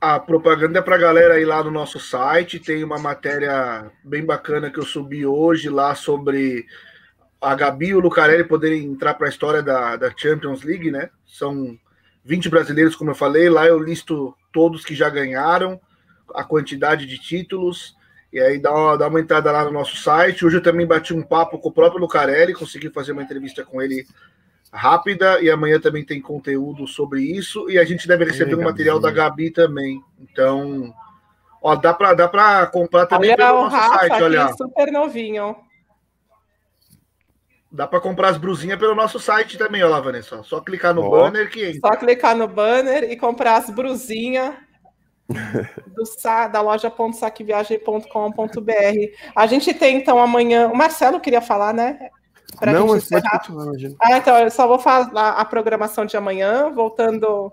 a 0.00 0.18
propaganda 0.18 0.78
é 0.78 0.82
para 0.82 0.94
a 0.94 0.98
galera 0.98 1.38
ir 1.38 1.44
lá 1.44 1.62
no 1.62 1.70
nosso 1.70 2.00
site. 2.00 2.58
Tem 2.58 2.82
uma 2.82 2.98
matéria 2.98 3.90
bem 4.02 4.24
bacana 4.24 4.70
que 4.70 4.78
eu 4.78 4.84
subi 4.84 5.26
hoje 5.26 5.68
lá 5.68 5.94
sobre 5.94 6.64
a 7.40 7.54
Gabi 7.54 7.88
e 7.88 7.94
o 7.94 8.00
Lucarelli 8.00 8.44
poderem 8.44 8.84
entrar 8.84 9.14
para 9.14 9.26
a 9.26 9.30
história 9.30 9.62
da, 9.62 9.96
da 9.96 10.10
Champions 10.16 10.62
League, 10.62 10.90
né? 10.90 11.10
São 11.26 11.78
20 12.24 12.48
brasileiros, 12.48 12.96
como 12.96 13.10
eu 13.10 13.14
falei. 13.14 13.50
Lá 13.50 13.66
eu 13.66 13.78
listo 13.78 14.34
todos 14.50 14.84
que 14.84 14.94
já 14.94 15.10
ganharam, 15.10 15.78
a 16.34 16.44
quantidade 16.44 17.06
de 17.06 17.18
títulos. 17.18 17.94
E 18.32 18.40
aí 18.40 18.58
dá 18.58 18.72
uma, 18.72 18.96
dá 18.96 19.06
uma 19.08 19.20
entrada 19.20 19.52
lá 19.52 19.64
no 19.64 19.72
nosso 19.72 19.96
site. 19.96 20.46
Hoje 20.46 20.56
eu 20.56 20.62
também 20.62 20.86
bati 20.86 21.12
um 21.12 21.22
papo 21.22 21.58
com 21.58 21.68
o 21.68 21.72
próprio 21.72 22.00
Lucarelli, 22.00 22.54
consegui 22.54 22.88
fazer 22.88 23.12
uma 23.12 23.22
entrevista 23.22 23.64
com 23.64 23.82
ele 23.82 24.06
rápida 24.72 25.42
e 25.42 25.50
amanhã 25.50 25.80
também 25.80 26.04
tem 26.04 26.20
conteúdo 26.20 26.86
sobre 26.86 27.22
isso 27.22 27.68
e 27.68 27.76
a 27.78 27.84
gente 27.84 28.06
deve 28.06 28.24
receber 28.24 28.54
o 28.54 28.60
um 28.60 28.64
material 28.64 29.00
da 29.00 29.10
Gabi 29.10 29.50
também. 29.50 30.00
Então, 30.18 30.94
ó, 31.60 31.74
dá 31.74 31.92
para 31.92 32.14
dá 32.14 32.28
para 32.28 32.68
comprar 32.68 33.06
também 33.06 33.30
olha 33.30 33.36
pelo 33.36 33.64
nosso 33.64 33.76
Rafa 33.76 33.98
site, 33.98 34.22
olha. 34.22 34.52
Super 34.52 34.92
novinho. 34.92 35.56
Dá 37.72 37.86
para 37.86 38.00
comprar 38.00 38.30
as 38.30 38.38
brusinhas 38.38 38.80
pelo 38.80 38.96
nosso 38.96 39.20
site 39.20 39.56
também, 39.56 39.80
olha 39.82 39.92
lá, 39.92 40.00
Vanessa. 40.00 40.42
Só 40.42 40.60
clicar 40.60 40.92
no 40.92 41.04
oh. 41.04 41.10
banner 41.10 41.48
que 41.50 41.66
entra. 41.66 41.88
Só 41.88 41.94
clicar 41.96 42.36
no 42.36 42.48
banner 42.48 43.04
e 43.04 43.16
comprar 43.16 43.58
as 43.58 43.70
brusinhas 43.70 44.56
do 45.94 46.04
sa, 46.04 46.48
da 46.48 46.60
loja.saqueviagem.com.br. 46.60 49.16
A 49.36 49.46
gente 49.46 49.72
tem 49.72 49.98
então 49.98 50.18
amanhã. 50.18 50.68
O 50.68 50.76
Marcelo 50.76 51.20
queria 51.20 51.40
falar, 51.40 51.72
né? 51.72 52.10
Pra 52.58 52.72
não, 52.72 52.86
continuar, 52.86 53.66
imagina. 53.66 53.94
Ah, 54.00 54.18
então, 54.18 54.38
eu 54.38 54.50
só 54.50 54.66
vou 54.66 54.78
falar 54.78 55.30
a 55.32 55.44
programação 55.44 56.04
de 56.04 56.16
amanhã, 56.16 56.70
voltando 56.70 57.52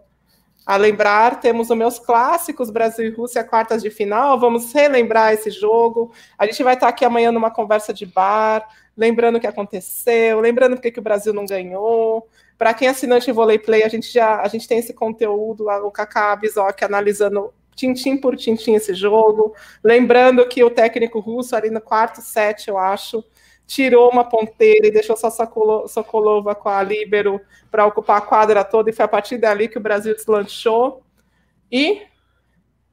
a 0.66 0.76
lembrar, 0.76 1.40
temos 1.40 1.70
os 1.70 1.78
meus 1.78 1.98
clássicos, 1.98 2.70
Brasil 2.70 3.06
e 3.06 3.10
Rússia, 3.10 3.42
quartas 3.42 3.82
de 3.82 3.90
final, 3.90 4.38
vamos 4.38 4.74
relembrar 4.74 5.34
esse 5.34 5.50
jogo. 5.50 6.12
A 6.38 6.46
gente 6.46 6.62
vai 6.62 6.74
estar 6.74 6.90
aqui 6.90 7.06
amanhã 7.06 7.32
numa 7.32 7.50
conversa 7.50 7.94
de 7.94 8.06
bar, 8.06 8.68
lembrando 8.96 9.38
o 9.38 9.40
que 9.40 9.48
aconteceu, 9.48 10.42
lembrando 10.42 10.76
porque 10.76 10.92
que 10.92 11.00
o 11.00 11.04
Brasil 11.04 11.34
não 11.34 11.46
ganhou. 11.46 12.28
Para 12.58 12.74
quem 12.74 12.90
é 12.90 12.92
assinante 12.92 13.32
Volei 13.32 13.58
Play, 13.58 13.84
a 13.84 13.88
gente 13.88 14.12
já 14.12 14.42
a 14.42 14.48
gente 14.50 14.68
tem 14.68 14.80
esse 14.80 14.94
conteúdo, 14.94 15.70
o 15.70 15.92
Kaká 15.92 16.36
Bizoc 16.36 16.84
analisando 16.84 17.54
tintim 17.74 18.18
por 18.18 18.36
tintim 18.36 18.74
esse 18.74 18.94
jogo. 18.94 19.56
Lembrando 19.82 20.46
que 20.48 20.64
o 20.64 20.70
técnico 20.70 21.20
russo, 21.20 21.56
ali 21.56 21.70
no 21.70 21.80
quarto 21.80 22.20
set, 22.20 22.68
eu 22.68 22.78
acho, 22.78 23.24
tirou 23.68 24.10
uma 24.10 24.24
ponteira 24.24 24.88
e 24.88 24.92
deixou 24.92 25.18
só 25.18 25.30
Sokolova 25.30 26.56
com 26.56 26.70
a 26.70 26.82
Líbero 26.82 27.40
para 27.70 27.86
ocupar 27.86 28.18
a 28.18 28.22
quadra 28.22 28.64
toda, 28.64 28.90
e 28.90 28.94
foi 28.94 29.04
a 29.04 29.10
partir 29.10 29.38
dali 29.38 29.68
que 29.68 29.78
o 29.78 29.82
Brasil 29.82 30.16
deslanchou. 30.16 31.04
E 31.70 32.02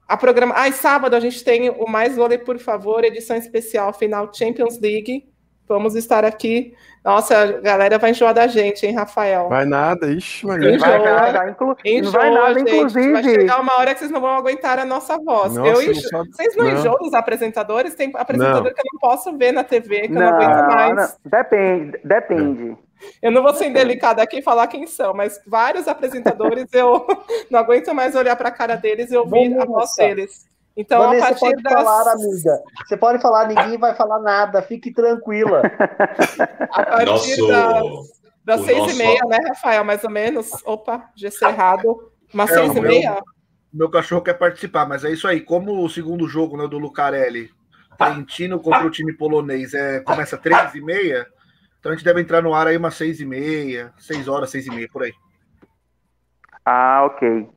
a 0.07 0.17
programa. 0.17 0.55
Ah, 0.57 0.70
sábado 0.73 1.15
a 1.15 1.20
gente 1.20 1.43
tem 1.43 1.70
o 1.70 1.86
Mais 1.86 2.17
Vôlei, 2.17 2.39
por 2.39 2.59
favor, 2.59 3.05
edição 3.05 3.36
especial 3.36 3.93
final 3.94 4.31
Champions 4.35 4.78
League. 4.78 5.27
Vamos 5.67 5.94
estar 5.94 6.25
aqui. 6.25 6.75
Nossa, 7.05 7.36
a 7.39 7.47
galera 7.60 7.99
vai 7.99 8.10
enjoar 8.12 8.33
da 8.33 8.47
gente, 8.47 8.86
hein, 8.86 8.94
Rafael? 8.94 9.49
Vai 9.50 9.66
nada, 9.66 10.07
ixi, 10.10 10.47
mas 10.47 10.57
Enjoa, 10.62 10.78
vai 10.89 11.02
nada, 11.33 11.50
inclu... 11.50 11.76
enjoa, 11.84 12.02
não 12.02 12.12
vai 12.12 12.31
nada, 12.31 12.58
gente. 12.58 12.74
inclusive. 12.74 13.12
Vai 13.12 13.23
chegar 13.23 13.60
uma 13.60 13.78
hora 13.78 13.92
que 13.92 13.99
vocês 14.00 14.10
não 14.10 14.23
vão 14.23 14.31
aguentar 14.34 14.78
a 14.78 14.86
nossa 14.86 15.18
voz. 15.18 15.55
Nossa, 15.55 15.68
eu 15.68 15.74
não 15.74 15.83
enjo... 15.83 16.08
sabe- 16.08 16.31
Vocês 16.33 16.57
não, 16.57 16.65
não. 16.65 16.73
enjoam 16.78 16.97
dos 16.99 17.12
apresentadores? 17.12 17.94
Tem 17.94 18.10
apresentador 18.15 18.65
Não. 18.65 18.73
que 18.73 18.81
eu 18.81 18.84
não 18.91 19.00
posso 19.00 19.36
ver 19.36 19.52
na 19.52 19.62
TV, 19.62 20.08
que 20.08 20.15
eu 20.15 20.15
não 20.15 20.20
Não, 20.31 20.34
aguento 20.34 20.66
mais. 20.74 20.97
não, 20.97 21.08
depende, 21.31 22.00
depende. 22.02 22.76
Eu 23.20 23.31
não 23.31 23.42
vou 23.42 23.52
ser 23.52 23.66
indelicada 23.66 24.23
aqui 24.23 24.39
e 24.39 24.42
falar 24.42 24.66
quem 24.66 24.86
são, 24.86 25.12
mas 25.12 25.39
vários 25.47 25.86
apresentadores 25.86 26.73
eu 26.73 27.07
não 27.50 27.60
aguento 27.60 27.92
mais 27.94 28.15
olhar 28.15 28.34
para 28.34 28.49
a 28.49 28.52
cara 28.52 28.76
deles 28.76 29.12
e 29.12 29.16
ouvir 29.16 29.55
a 29.60 29.66
voz 29.66 29.94
deles. 29.94 30.47
Então, 30.77 31.03
a 31.03 31.07
Vanessa, 31.07 31.27
partir 31.28 31.41
pode 31.41 31.62
das, 31.62 31.73
falar, 31.73 32.12
amiga. 32.12 32.62
Você 32.85 32.97
pode 32.97 33.23
falar, 33.23 33.47
ninguém 33.49 33.78
vai 33.78 33.94
falar 33.94 34.19
nada. 34.20 34.61
Fique 34.62 34.93
tranquila. 34.93 35.62
a 36.70 36.83
partir 36.85 37.07
Nosso, 37.07 37.47
das, 37.47 38.12
das 38.44 38.61
seis 38.62 38.78
nosso- 38.78 38.91
e 38.91 38.94
meia, 38.97 39.20
né, 39.27 39.39
Rafael? 39.49 39.85
Mais 39.85 40.03
ou 40.03 40.11
menos. 40.11 40.51
Opa, 40.65 41.09
GC 41.15 41.44
errado. 41.44 42.11
Umas 42.33 42.51
É, 42.51 42.55
seis 42.55 42.70
e 42.73 42.81
meu- 42.81 42.83
meia? 42.91 43.23
Meu 43.73 43.91
cachorro 43.91 44.23
quer 44.23 44.35
participar, 44.35 44.86
mas 44.86 45.05
é 45.05 45.11
isso 45.11 45.27
aí. 45.28 45.41
Como 45.41 45.85
o 45.85 45.89
segundo 45.89 46.28
jogo 46.28 46.57
né, 46.57 46.67
do 46.69 46.78
Lucarelli, 46.78 47.51
Trentino 47.99 48.59
contra 48.61 48.85
o 48.86 48.91
time 48.91 49.12
polonês, 49.12 49.75
é, 49.75 50.01
começa 50.01 50.36
três 50.36 50.75
e 50.75 50.81
meia, 50.81 51.27
então 51.78 51.91
a 51.93 51.94
gente 51.94 52.05
deve 52.05 52.20
entrar 52.20 52.41
no 52.43 52.53
ar 52.55 52.67
aí 52.69 52.77
umas 52.77 52.94
seis 52.94 53.20
e 53.20 53.25
meia, 53.25 53.93
seis 53.99 54.27
horas, 54.28 54.51
seis 54.51 54.67
e 54.67 54.70
meia, 54.70 54.89
por 54.93 55.03
aí. 55.05 55.12
Ah, 56.65 57.05
ok. 57.07 57.49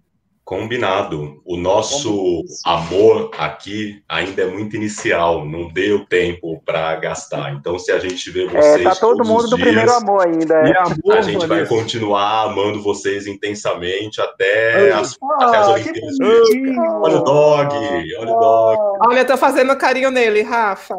Combinado. 0.48 1.42
O 1.45 1.58
nosso 1.58 2.42
amor 2.66 3.32
aqui 3.38 4.01
ainda 4.08 4.43
é 4.43 4.45
muito 4.45 4.77
inicial, 4.77 5.45
não 5.45 5.67
deu 5.67 6.06
tempo 6.06 6.61
para 6.66 6.95
gastar. 6.95 7.51
Então, 7.53 7.77
se 7.77 7.92
a 7.92 8.00
gente 8.00 8.32
vê 8.32 8.45
É, 8.45 8.50
vocês 8.50 8.84
tá 8.85 8.95
todo 8.95 9.17
todos 9.17 9.27
mundo 9.27 9.48
dias, 9.50 9.59
primeiro 9.59 9.92
amor 9.92 10.26
ainda. 10.26 10.56
E 10.66 10.72
É. 10.72 10.77
amor, 10.77 11.17
a 11.17 11.22
gente 11.22 11.40
vai 11.45 11.66
Vanessa. 11.66 11.76
continuar 11.76 12.43
amando 12.43 12.82
vocês 12.82 13.27
intensamente 13.27 14.22
até 14.22 14.93
as, 14.93 15.17
até 15.42 15.58
as 15.58 15.67
Olimpíadas. 15.67 16.17
Olha 16.22 17.17
o 17.17 17.24
dog, 17.26 17.76
olha 17.76 18.32
o 18.32 18.40
dog. 18.40 18.82
Olha, 19.06 19.19
eu 19.19 19.27
tô 19.27 19.35
fazendo 19.35 19.76
carinho 19.76 20.09
nele, 20.09 20.43
Rafa. 20.43 20.95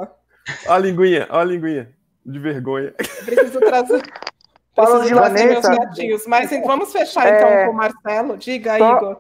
Ó 0.67 0.73
a 0.75 0.79
linguinha, 0.79 1.27
ó 1.31 1.39
a 1.41 1.45
linguinha. 1.45 1.89
De 2.27 2.39
vergonha. 2.39 2.93
Eu 2.99 3.25
preciso 3.25 3.61
trazer. 3.61 4.03
Fala 4.77 4.99
Preciso 5.01 5.09
de 5.09 5.15
trazer 5.15 5.45
meus 5.47 5.63
Vanessa. 5.63 5.85
gatinhos. 5.87 6.27
Mas 6.27 6.51
vamos 6.67 6.93
fechar 6.93 7.27
É. 7.27 7.39
então 7.39 7.65
com 7.65 7.71
o 7.73 7.75
Marcelo. 7.77 8.37
Diga, 8.37 8.77
Só- 8.77 8.97
Igor. 8.99 9.17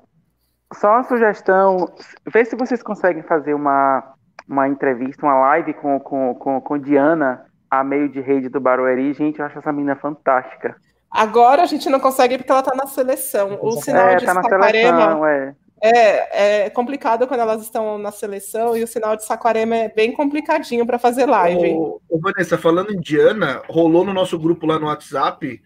Só 0.74 0.92
uma 0.92 1.04
sugestão, 1.04 1.90
vê 2.26 2.44
se 2.44 2.54
vocês 2.54 2.82
conseguem 2.82 3.22
fazer 3.22 3.54
uma, 3.54 4.14
uma 4.46 4.68
entrevista, 4.68 5.24
uma 5.24 5.38
live 5.40 5.74
com, 5.74 5.98
com, 5.98 6.34
com, 6.34 6.60
com 6.60 6.78
Diana, 6.78 7.46
a 7.70 7.82
meio 7.82 8.08
de 8.08 8.20
rede 8.20 8.48
do 8.48 8.60
Barueri. 8.60 9.12
Gente, 9.14 9.38
eu 9.38 9.46
acho 9.46 9.58
essa 9.58 9.72
menina 9.72 9.96
fantástica. 9.96 10.76
Agora 11.10 11.62
a 11.62 11.66
gente 11.66 11.88
não 11.88 11.98
consegue 11.98 12.36
porque 12.36 12.52
ela 12.52 12.62
tá 12.62 12.74
na 12.74 12.86
seleção. 12.86 13.58
O 13.62 13.72
sinal 13.80 14.08
É, 14.08 14.16
de 14.16 14.26
tá 14.26 14.34
Saquarema 14.34 15.30
é. 15.30 15.54
é, 15.80 16.66
é 16.66 16.70
complicado 16.70 17.26
quando 17.26 17.40
elas 17.40 17.62
estão 17.62 17.96
na 17.98 18.12
seleção 18.12 18.76
e 18.76 18.82
o 18.82 18.86
sinal 18.86 19.16
de 19.16 19.24
Saquarema 19.24 19.74
é 19.74 19.88
bem 19.88 20.12
complicadinho 20.12 20.86
para 20.86 20.98
fazer 20.98 21.24
live. 21.24 21.72
Ô, 21.72 22.00
ô, 22.08 22.18
Vanessa, 22.18 22.58
falando 22.58 22.92
em 22.92 23.00
Diana, 23.00 23.62
rolou 23.68 24.04
no 24.04 24.12
nosso 24.12 24.38
grupo 24.38 24.66
lá 24.66 24.78
no 24.78 24.86
WhatsApp, 24.86 25.62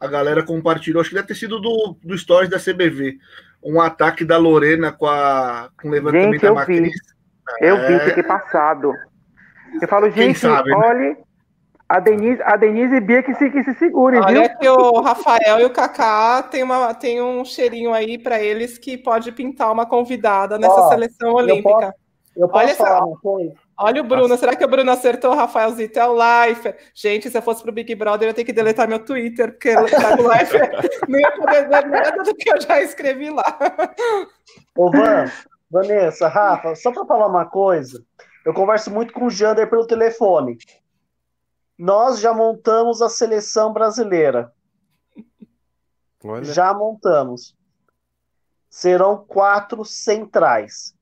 a 0.00 0.06
galera 0.08 0.42
compartilhou, 0.42 1.00
acho 1.00 1.10
que 1.10 1.16
deve 1.16 1.28
ter 1.28 1.36
sido 1.36 1.60
do, 1.60 1.96
do 2.02 2.18
Stories 2.18 2.50
da 2.50 2.58
CBV, 2.58 3.18
um 3.62 3.80
ataque 3.80 4.24
da 4.24 4.36
Lorena 4.38 4.90
com, 4.92 5.06
a, 5.06 5.68
com 5.80 5.88
o 5.88 5.90
levantamento 5.90 6.32
Gente, 6.32 6.42
da 6.42 6.48
eu 6.48 6.54
Macris. 6.54 6.80
vi. 6.80 6.90
Eu 7.60 7.76
vi, 7.86 7.92
É. 7.94 8.00
fiquei 8.00 8.22
passado. 8.22 8.92
Eu 9.80 9.88
falo, 9.88 10.10
Quem 10.12 10.28
gente, 10.28 10.38
sabe, 10.38 10.70
né? 10.70 10.76
olhe, 10.76 11.16
a 11.88 11.98
Denise, 12.00 12.40
a 12.42 12.56
Denise 12.56 12.94
e 12.94 13.00
Bia 13.00 13.22
que 13.22 13.34
se, 13.34 13.50
que 13.50 13.62
se 13.64 13.74
segurem, 13.74 14.20
viu? 14.26 14.40
Olha 14.40 14.56
que 14.56 14.68
o 14.68 15.00
Rafael 15.00 15.60
e 15.60 15.64
o 15.64 15.70
Kaká 15.70 16.42
tem, 16.44 16.62
uma, 16.62 16.94
tem 16.94 17.20
um 17.20 17.44
cheirinho 17.44 17.92
aí 17.92 18.16
para 18.18 18.40
eles 18.40 18.78
que 18.78 18.96
pode 18.96 19.32
pintar 19.32 19.72
uma 19.72 19.84
convidada 19.86 20.58
nessa 20.58 20.80
Ó, 20.80 20.88
seleção 20.88 21.32
olímpica. 21.34 21.92
Eu 22.36 22.48
posso 22.48 22.64
Olha 22.66 22.74
falar 22.76 22.90
essa- 22.96 23.04
uma 23.04 23.18
coisa? 23.18 23.52
Olha 23.82 24.02
o 24.02 24.04
Bruno, 24.04 24.36
será 24.36 24.54
que 24.54 24.62
o 24.62 24.68
Bruno 24.68 24.90
acertou, 24.90 25.34
Rafaelzito? 25.34 25.98
É 25.98 26.06
o 26.06 26.14
Life. 26.14 26.74
Gente, 26.94 27.30
se 27.30 27.38
eu 27.38 27.40
fosse 27.40 27.62
pro 27.62 27.72
Big 27.72 27.94
Brother, 27.94 28.26
eu 28.26 28.30
ia 28.30 28.34
ter 28.34 28.44
que 28.44 28.52
deletar 28.52 28.86
meu 28.86 29.02
Twitter, 29.02 29.52
porque 29.52 29.74
o 29.74 29.84
Life 29.84 30.58
não 31.08 31.18
ia 31.18 31.32
poder 31.32 31.66
ver 31.66 31.86
nada 31.86 32.22
do 32.22 32.34
que 32.34 32.50
eu 32.50 32.60
já 32.60 32.82
escrevi 32.82 33.30
lá. 33.30 33.58
Ô, 34.76 34.90
Van, 34.90 35.32
Vanessa, 35.70 36.28
Rafa, 36.28 36.74
só 36.74 36.92
para 36.92 37.06
falar 37.06 37.26
uma 37.26 37.46
coisa, 37.46 38.04
eu 38.44 38.52
converso 38.52 38.90
muito 38.90 39.14
com 39.14 39.24
o 39.24 39.30
Jander 39.30 39.70
pelo 39.70 39.86
telefone. 39.86 40.58
Nós 41.78 42.20
já 42.20 42.34
montamos 42.34 43.00
a 43.00 43.08
seleção 43.08 43.72
brasileira. 43.72 44.52
Olha. 46.22 46.44
Já 46.44 46.74
montamos. 46.74 47.56
Serão 48.68 49.24
quatro 49.26 49.86
centrais. 49.86 50.94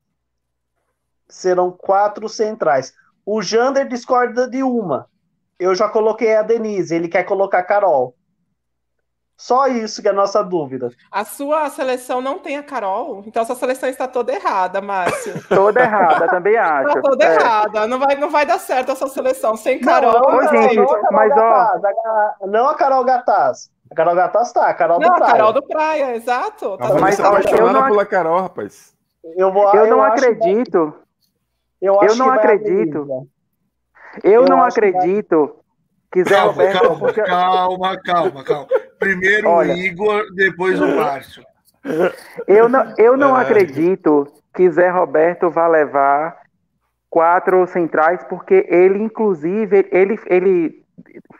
Serão 1.28 1.70
quatro 1.70 2.28
centrais. 2.28 2.92
O 3.24 3.42
Jander 3.42 3.86
discorda 3.88 4.48
de 4.48 4.62
uma. 4.62 5.06
Eu 5.58 5.74
já 5.74 5.88
coloquei 5.88 6.34
a 6.36 6.42
Denise, 6.42 6.94
ele 6.94 7.08
quer 7.08 7.24
colocar 7.24 7.58
a 7.58 7.62
Carol. 7.64 8.14
Só 9.40 9.68
isso 9.68 10.02
que 10.02 10.08
é 10.08 10.10
a 10.10 10.14
nossa 10.14 10.42
dúvida. 10.42 10.90
A 11.12 11.24
sua 11.24 11.70
seleção 11.70 12.20
não 12.20 12.40
tem 12.40 12.56
a 12.56 12.62
Carol, 12.62 13.22
então 13.24 13.42
essa 13.42 13.54
seleção 13.54 13.88
está 13.88 14.08
toda 14.08 14.32
errada, 14.32 14.80
Márcio. 14.80 15.32
Toda 15.48 15.80
errada, 15.80 16.26
também 16.28 16.56
acho. 16.56 16.88
Está 16.88 17.00
toda 17.02 17.24
É. 17.24 17.34
errada. 17.36 17.86
Não 17.86 17.98
vai, 18.00 18.16
não 18.16 18.30
vai 18.30 18.44
dar 18.44 18.58
certo 18.58 18.90
essa 18.90 19.06
seleção. 19.06 19.56
Sem 19.56 19.80
Não, 19.80 19.86
Carol. 19.92 20.12
não, 20.12 20.40
não, 20.40 20.48
gente, 20.48 20.74
não 20.76 20.84
a 20.84 20.88
Carol 20.88 21.12
mas, 21.12 21.30
ó- 21.32 21.36
Gataz, 21.36 21.84
a 21.84 21.92
Ga- 21.92 22.36
não 22.48 22.68
a 22.68 22.74
Carol 22.74 23.04
Gataz. 23.04 23.70
A 23.90 23.94
Carol 23.94 24.14
Gataz 24.16 24.52
tá, 24.52 24.66
a 24.68 24.74
Carol 24.74 24.98
Não, 24.98 25.08
do 25.08 25.14
a 25.14 25.18
Praia. 25.18 25.32
Carol 25.32 25.52
do 25.52 25.62
Praia, 25.62 26.16
exato. 26.16 26.76
Tá 26.76 26.88
A 26.88 26.94
Mas, 26.94 27.20
ó, 27.20 27.22
eu 27.22 27.28
apaixonada 27.28 27.72
não 27.72 27.84
pela 27.88 28.06
Carol, 28.06 28.40
rapaz. 28.40 28.92
Eu, 29.36 29.52
vou, 29.52 29.72
Eu 29.72 29.86
não 29.86 30.02
acho- 30.02 30.14
acredito, 30.24 30.94
eu, 31.80 32.00
acho 32.00 32.12
eu 32.12 32.16
não 32.16 32.30
acredito. 32.32 33.28
eu 34.24 34.32
Eu 34.32 34.44
não 34.46 34.62
acho 34.62 34.74
que 34.74 34.80
vai- 34.80 34.90
acredito 34.90 35.56
que 36.10 36.24
Zé 36.24 36.34
Calma, 36.36 36.52
Roberto... 36.52 36.80
calma, 36.80 36.98
porque- 36.98 37.22
calma, 37.22 37.98
calma, 38.02 38.44
calma. 38.44 38.66
Primeiro 38.98 39.48
Olha. 39.48 39.74
o 39.74 39.76
Igor, 39.76 40.22
depois 40.34 40.80
o 40.80 40.88
Márcio. 40.96 41.42
Eu 42.46 42.68
não, 42.68 42.94
eu 42.98 43.16
não 43.16 43.34
Ai. 43.34 43.44
acredito 43.44 44.26
que 44.54 44.70
Zé 44.70 44.88
Roberto 44.88 45.48
vá 45.50 45.66
levar 45.68 46.36
quatro 47.10 47.66
centrais, 47.66 48.22
porque 48.24 48.66
ele, 48.68 48.98
inclusive, 49.02 49.86
ele, 49.92 50.18
ele 50.26 50.84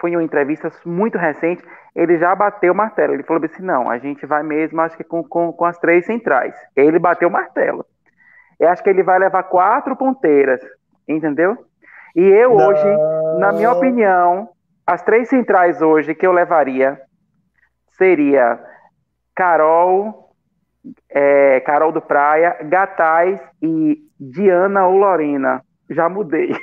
foi 0.00 0.10
em 0.12 0.16
uma 0.16 0.22
entrevista 0.22 0.70
muito 0.86 1.18
recente, 1.18 1.62
ele 1.94 2.16
já 2.18 2.34
bateu 2.34 2.72
o 2.72 2.76
martelo. 2.76 3.14
Ele 3.14 3.24
falou 3.24 3.42
assim: 3.44 3.62
não, 3.62 3.90
a 3.90 3.98
gente 3.98 4.24
vai 4.24 4.42
mesmo, 4.42 4.80
acho 4.80 4.96
que 4.96 5.04
com, 5.04 5.22
com, 5.24 5.52
com 5.52 5.64
as 5.64 5.76
três 5.78 6.06
centrais. 6.06 6.54
Ele 6.76 6.98
bateu 6.98 7.28
o 7.28 7.32
martelo. 7.32 7.84
Eu 8.58 8.68
acho 8.68 8.82
que 8.82 8.90
ele 8.90 9.02
vai 9.02 9.18
levar 9.18 9.44
quatro 9.44 9.94
ponteiras, 9.96 10.60
entendeu? 11.06 11.56
E 12.16 12.22
eu 12.22 12.52
hoje, 12.54 12.88
na 13.38 13.52
minha 13.52 13.72
opinião, 13.72 14.48
as 14.86 15.02
três 15.02 15.28
centrais 15.28 15.80
hoje 15.80 16.14
que 16.14 16.26
eu 16.26 16.32
levaria 16.32 17.00
seria 17.96 18.58
Carol, 19.34 20.32
é, 21.10 21.60
Carol 21.60 21.92
do 21.92 22.00
Praia, 22.00 22.56
Gatais 22.64 23.40
e 23.62 23.98
Diana 24.18 24.86
ou 24.86 24.96
Lorena. 24.96 25.62
Já 25.90 26.08
mudei. 26.08 26.54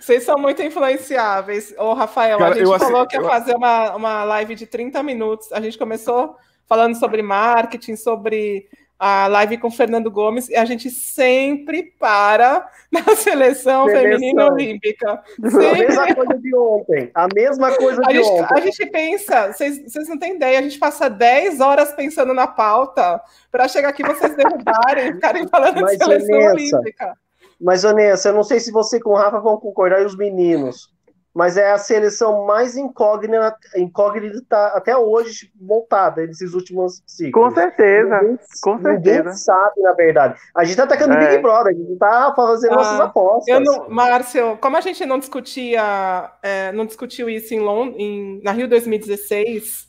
Vocês 0.00 0.24
são 0.24 0.38
muito 0.38 0.62
influenciáveis. 0.62 1.74
Ô, 1.78 1.92
Rafael, 1.92 2.38
Cara, 2.38 2.54
a 2.54 2.58
gente 2.58 2.78
falou 2.78 3.06
que 3.06 3.16
ia 3.16 3.20
eu- 3.22 3.28
fazer 3.28 3.54
uma, 3.54 3.94
uma 3.94 4.24
live 4.24 4.54
de 4.54 4.66
30 4.66 5.02
minutos. 5.02 5.52
A 5.52 5.60
gente 5.60 5.78
começou 5.78 6.36
falando 6.66 6.94
sobre 6.96 7.22
marketing, 7.22 7.94
sobre 7.94 8.66
a 8.98 9.28
live 9.28 9.58
com 9.58 9.70
Fernando 9.70 10.10
Gomes, 10.10 10.48
e 10.48 10.56
a 10.56 10.64
gente 10.64 10.90
sempre 10.90 11.94
para 11.98 12.68
na 12.90 13.02
seleção, 13.14 13.86
Seleção. 13.86 14.02
feminina 14.02 14.52
olímpica. 14.52 15.22
A 15.44 15.50
Sempre. 15.50 15.86
mesma 15.86 16.14
coisa 16.14 16.34
de 16.38 16.54
ontem. 16.56 17.10
A 17.14 17.28
mesma 17.32 17.76
coisa 17.76 18.02
A 18.04 18.08
de 18.08 18.14
gente, 18.16 18.28
ontem. 18.28 18.54
a 18.54 18.60
gente 18.60 18.86
pensa, 18.86 19.52
vocês, 19.52 19.82
vocês 19.84 20.08
não 20.08 20.18
têm 20.18 20.34
ideia, 20.34 20.58
a 20.58 20.62
gente 20.62 20.78
passa 20.78 21.08
10 21.08 21.60
horas 21.60 21.92
pensando 21.92 22.34
na 22.34 22.46
pauta 22.46 23.20
para 23.52 23.68
chegar 23.68 23.90
aqui 23.90 24.02
vocês 24.02 24.34
derrubarem 24.34 25.08
e 25.10 25.12
ficarem 25.14 25.46
falando 25.48 25.80
Mas, 25.80 25.96
de 25.96 26.04
seleção 26.04 26.40
Vanessa, 26.40 26.76
olímpica. 26.76 27.14
Mas, 27.60 27.82
Vanessa, 27.82 28.28
eu 28.30 28.34
não 28.34 28.42
sei 28.44 28.58
se 28.58 28.72
você 28.72 28.98
com 29.00 29.10
o 29.10 29.16
Rafa 29.16 29.38
vão 29.40 29.58
concordar 29.58 30.02
e 30.02 30.04
os 30.04 30.16
meninos, 30.16 30.92
mas 31.38 31.56
é 31.56 31.70
a 31.70 31.78
seleção 31.78 32.44
mais 32.44 32.76
incógnita, 32.76 33.56
incógnita 33.76 34.56
até 34.74 34.96
hoje 34.96 35.52
montada 35.54 36.26
nesses 36.26 36.52
últimos 36.52 37.00
ciclos. 37.06 37.44
Com 37.44 37.54
certeza. 37.54 38.20
Ninguém, 38.20 38.38
com 38.60 38.74
ninguém 38.74 39.14
certeza. 39.14 39.32
sabe, 39.34 39.80
na 39.80 39.92
verdade. 39.92 40.36
A 40.52 40.64
gente 40.64 40.76
tá 40.76 40.82
atacando 40.82 41.14
o 41.14 41.16
É. 41.16 41.28
Big 41.28 41.40
Brother, 41.40 41.72
a 41.72 41.78
gente 41.78 41.96
tá 41.96 42.32
fazendo 42.34 42.72
Ah, 42.72 42.76
nossas 42.78 43.00
apostas. 43.00 43.54
Eu 43.54 43.60
não, 43.60 43.88
Márcio, 43.88 44.58
como 44.60 44.76
a 44.78 44.80
gente 44.80 45.06
não 45.06 45.16
discutia, 45.20 46.28
é, 46.42 46.72
não 46.72 46.84
discutiu 46.84 47.30
isso 47.30 47.54
em, 47.54 47.60
Lond 47.60 47.94
em 47.96 48.40
na 48.42 48.50
Rio 48.50 48.66
2016, 48.66 49.86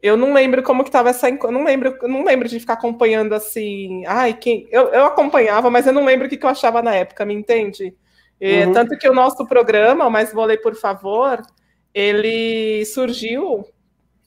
eu 0.00 0.16
não 0.16 0.32
lembro 0.32 0.62
como 0.62 0.84
que 0.84 0.90
estava 0.90 1.10
essa, 1.10 1.28
eu 1.28 1.50
não 1.50 1.64
lembro, 1.64 1.98
eu 2.00 2.08
não 2.08 2.24
lembro 2.24 2.48
de 2.48 2.60
ficar 2.60 2.74
acompanhando 2.74 3.34
assim, 3.34 4.04
ai, 4.06 4.32
quem, 4.32 4.68
eu, 4.70 4.90
eu 4.90 5.06
acompanhava, 5.06 5.68
mas 5.72 5.88
eu 5.88 5.92
não 5.92 6.04
lembro 6.04 6.28
o 6.28 6.30
que, 6.30 6.36
que 6.36 6.46
eu 6.46 6.50
achava 6.50 6.80
na 6.80 6.94
época, 6.94 7.24
me 7.24 7.34
entende? 7.34 7.96
Uhum. 8.44 8.72
Tanto 8.74 8.98
que 8.98 9.08
o 9.08 9.14
nosso 9.14 9.46
programa, 9.46 10.10
Mais 10.10 10.30
Vôlei, 10.30 10.58
por 10.58 10.74
favor, 10.74 11.40
ele 11.94 12.84
surgiu 12.84 13.64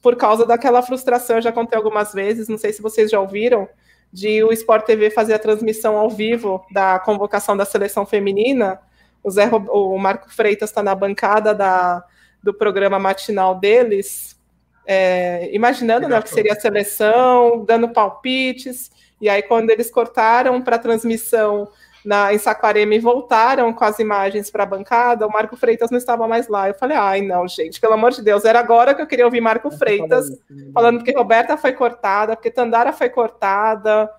por 0.02 0.16
causa 0.16 0.44
daquela 0.44 0.82
frustração, 0.82 1.40
já 1.40 1.52
contei 1.52 1.78
algumas 1.78 2.14
vezes, 2.14 2.48
não 2.48 2.58
sei 2.58 2.74
se 2.74 2.82
vocês 2.82 3.12
já 3.12 3.20
ouviram, 3.20 3.70
de 4.12 4.44
o 4.44 4.52
Sport 4.52 4.86
TV 4.86 5.12
fazer 5.12 5.36
a 5.36 5.40
transmissão 5.40 5.98
ao 5.98 6.10
vivo 6.10 6.66
da 6.72 6.98
convocação 6.98 7.56
da 7.56 7.66
seleção 7.66 8.06
feminina. 8.08 8.80
O, 9.24 9.30
Zé, 9.30 9.48
o 9.52 9.98
Marco 10.00 10.34
Freitas 10.34 10.70
está 10.70 10.82
na 10.82 10.96
bancada 10.96 11.54
da, 11.54 12.04
do 12.42 12.54
programa 12.54 12.98
matinal 12.98 13.54
deles, 13.54 14.40
é, 14.86 15.54
imaginando 15.54 16.08
né, 16.08 16.18
o 16.18 16.24
que 16.24 16.30
seria 16.30 16.54
a 16.54 16.60
seleção, 16.60 17.64
dando 17.66 17.90
palpites, 17.90 18.90
e 19.22 19.30
aí 19.30 19.44
quando 19.44 19.70
eles 19.70 19.92
cortaram 19.92 20.60
para 20.62 20.78
a 20.78 20.80
transmissão 20.80 21.68
na, 22.08 22.34
em 22.34 22.38
Saquarema 22.38 22.96
e 22.96 23.00
voltaram 23.00 23.74
com 23.74 23.84
as 23.84 24.00
imagens 24.00 24.50
para 24.50 24.64
a 24.64 24.66
bancada, 24.66 25.28
o 25.28 25.30
Marco 25.30 25.58
Freitas 25.58 25.92
não 25.92 25.98
estava 25.98 26.26
mais 26.26 26.48
lá. 26.48 26.70
Eu 26.70 26.74
falei, 26.74 26.96
ai, 26.96 27.22
não, 27.22 27.46
gente, 27.50 27.82
pelo 27.82 27.96
amor 27.96 28.12
de 28.12 28.22
Deus, 28.22 28.46
era 28.46 28.62
agora 28.62 28.96
que 28.96 29.02
eu 29.02 29.06
queria 29.06 29.26
ouvir 29.26 29.42
Marco 29.42 29.70
Freitas 29.72 30.26
falando 30.74 31.04
que 31.04 31.12
Roberta 31.12 31.58
foi 31.58 31.74
cortada, 31.74 32.34
porque 32.34 32.50
Tandara 32.50 32.94
foi 32.94 33.10
cortada, 33.10 34.10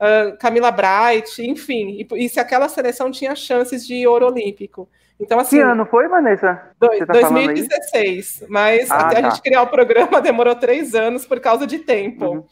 uh, 0.00 0.38
Camila 0.38 0.70
Bright, 0.70 1.42
enfim, 1.42 1.98
e, 2.00 2.24
e, 2.24 2.28
se 2.30 2.40
aquela 2.40 2.66
seleção 2.66 3.10
tinha 3.10 3.36
chances 3.36 3.86
de 3.86 4.06
ouro 4.06 4.24
olímpico. 4.24 4.88
Então, 5.20 5.38
assim. 5.38 5.58
Que 5.58 5.62
ano 5.62 5.84
foi, 5.84 6.08
Vanessa? 6.08 6.62
Tá 6.80 7.12
2016. 7.12 8.44
Mas 8.48 8.90
ah, 8.90 9.00
até 9.00 9.20
tá. 9.20 9.26
a 9.26 9.30
gente 9.30 9.42
criar 9.42 9.60
o 9.60 9.66
programa 9.66 10.18
demorou 10.22 10.54
três 10.54 10.94
anos 10.94 11.26
por 11.26 11.38
causa 11.40 11.66
de 11.66 11.80
tempo. 11.80 12.24
Uhum. 12.24 12.44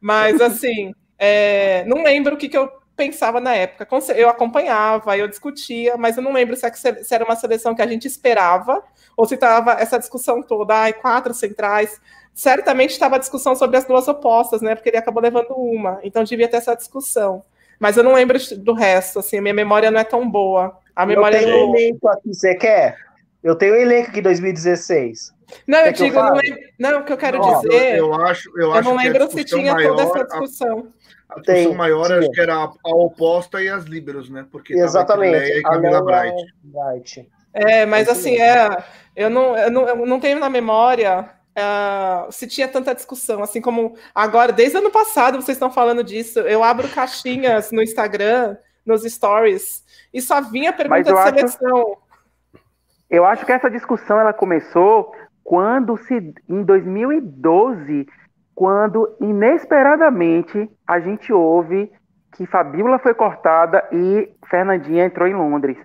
Mas, 0.00 0.40
assim, 0.40 0.94
é, 1.18 1.84
não 1.86 2.02
lembro 2.02 2.34
o 2.34 2.38
que, 2.38 2.48
que 2.48 2.56
eu 2.56 2.77
pensava 2.98 3.40
na 3.40 3.54
época. 3.54 3.86
Eu 4.16 4.28
acompanhava, 4.28 5.16
eu 5.16 5.28
discutia, 5.28 5.96
mas 5.96 6.16
eu 6.16 6.22
não 6.22 6.32
lembro 6.32 6.56
se, 6.56 6.66
era 7.14 7.24
uma 7.24 7.36
seleção 7.36 7.72
que 7.72 7.80
a 7.80 7.86
gente 7.86 8.08
esperava 8.08 8.82
ou 9.16 9.24
se 9.24 9.34
estava 9.34 9.72
essa 9.74 9.98
discussão 9.98 10.42
toda, 10.42 10.74
ai, 10.74 10.92
quatro 10.92 11.32
centrais. 11.32 12.00
Certamente 12.34 12.90
estava 12.90 13.16
a 13.16 13.18
discussão 13.18 13.54
sobre 13.54 13.76
as 13.76 13.84
duas 13.84 14.08
opostas, 14.08 14.60
né? 14.60 14.74
Porque 14.74 14.90
ele 14.90 14.96
acabou 14.96 15.22
levando 15.22 15.52
uma, 15.52 16.00
então 16.02 16.24
devia 16.24 16.48
ter 16.48 16.56
essa 16.56 16.74
discussão. 16.74 17.42
Mas 17.78 17.96
eu 17.96 18.02
não 18.02 18.14
lembro 18.14 18.36
do 18.56 18.72
resto, 18.72 19.20
assim, 19.20 19.40
minha 19.40 19.54
memória 19.54 19.90
não 19.90 20.00
é 20.00 20.04
tão 20.04 20.28
boa. 20.28 20.76
A 20.94 21.06
memória 21.06 21.38
eu 21.38 21.44
tenho 21.44 21.70
um 21.70 21.76
elenco 21.76 22.08
aqui, 22.08 22.34
você 22.34 22.56
quer? 22.56 22.96
Eu 23.42 23.54
tenho 23.54 23.76
elenco 23.76 24.10
aqui 24.10 24.20
2016. 24.20 25.32
Não, 25.66 25.78
eu 25.78 25.92
digo, 25.92 26.18
eu 26.18 26.24
não, 26.24 26.34
lembro, 26.34 26.60
não, 26.78 27.00
o 27.00 27.04
que 27.04 27.12
eu 27.12 27.16
quero 27.16 27.38
não, 27.38 27.60
dizer. 27.60 27.98
Eu, 27.98 28.06
eu 28.06 28.14
acho, 28.14 28.50
eu, 28.56 28.64
eu 28.64 28.72
acho 28.72 28.88
não 28.88 28.96
lembro 28.96 29.30
se 29.30 29.44
tinha 29.44 29.72
maior, 29.72 29.96
toda 29.96 30.02
essa 30.02 30.24
discussão. 30.24 30.78
A 30.78 30.97
discussão 31.36 31.68
Tem, 31.68 31.74
maior 31.74 32.10
acho 32.10 32.30
que 32.30 32.40
era 32.40 32.54
a, 32.54 32.64
a, 32.64 32.94
oposta 32.94 33.62
e 33.62 33.68
as 33.68 33.84
líberos, 33.84 34.30
né? 34.30 34.46
Porque 34.50 34.74
Exatamente. 34.74 35.58
E 35.58 35.62
Camila 35.62 36.02
Bright. 36.02 36.54
Bright. 36.62 37.30
É, 37.52 37.86
mas 37.86 38.08
assim, 38.08 38.40
é, 38.40 38.84
eu, 39.16 39.28
não, 39.28 39.56
eu, 39.56 39.70
não, 39.70 39.88
eu 39.88 40.06
não 40.06 40.20
tenho 40.20 40.38
na 40.38 40.48
memória 40.48 41.28
uh, 41.58 42.30
se 42.30 42.46
tinha 42.46 42.68
tanta 42.68 42.94
discussão, 42.94 43.42
assim 43.42 43.60
como 43.60 43.96
agora, 44.14 44.52
desde 44.52 44.76
o 44.76 44.80
ano 44.80 44.90
passado, 44.90 45.40
vocês 45.40 45.56
estão 45.56 45.70
falando 45.70 46.04
disso. 46.04 46.40
Eu 46.40 46.62
abro 46.62 46.88
caixinhas 46.88 47.72
no 47.72 47.82
Instagram, 47.82 48.56
nos 48.86 49.02
stories, 49.02 49.84
e 50.12 50.22
só 50.22 50.40
vinha 50.40 50.72
pergunta 50.72 51.02
de 51.02 51.22
seleção. 51.22 51.78
Acho, 51.78 51.98
eu 53.10 53.24
acho 53.24 53.44
que 53.44 53.52
essa 53.52 53.70
discussão 53.70 54.20
ela 54.20 54.32
começou 54.32 55.12
quando 55.42 55.96
se 55.96 56.34
em 56.48 56.62
2012 56.62 58.06
quando 58.58 59.16
inesperadamente 59.20 60.68
a 60.84 60.98
gente 60.98 61.32
ouve 61.32 61.92
que 62.32 62.44
Fabíola 62.44 62.98
foi 62.98 63.14
cortada 63.14 63.86
e 63.92 64.28
Fernandinha 64.50 65.04
entrou 65.04 65.28
em 65.28 65.34
Londres. 65.34 65.78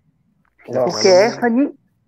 Nossa. 0.67 0.85
Porque 0.85 1.07
essa, 1.07 1.47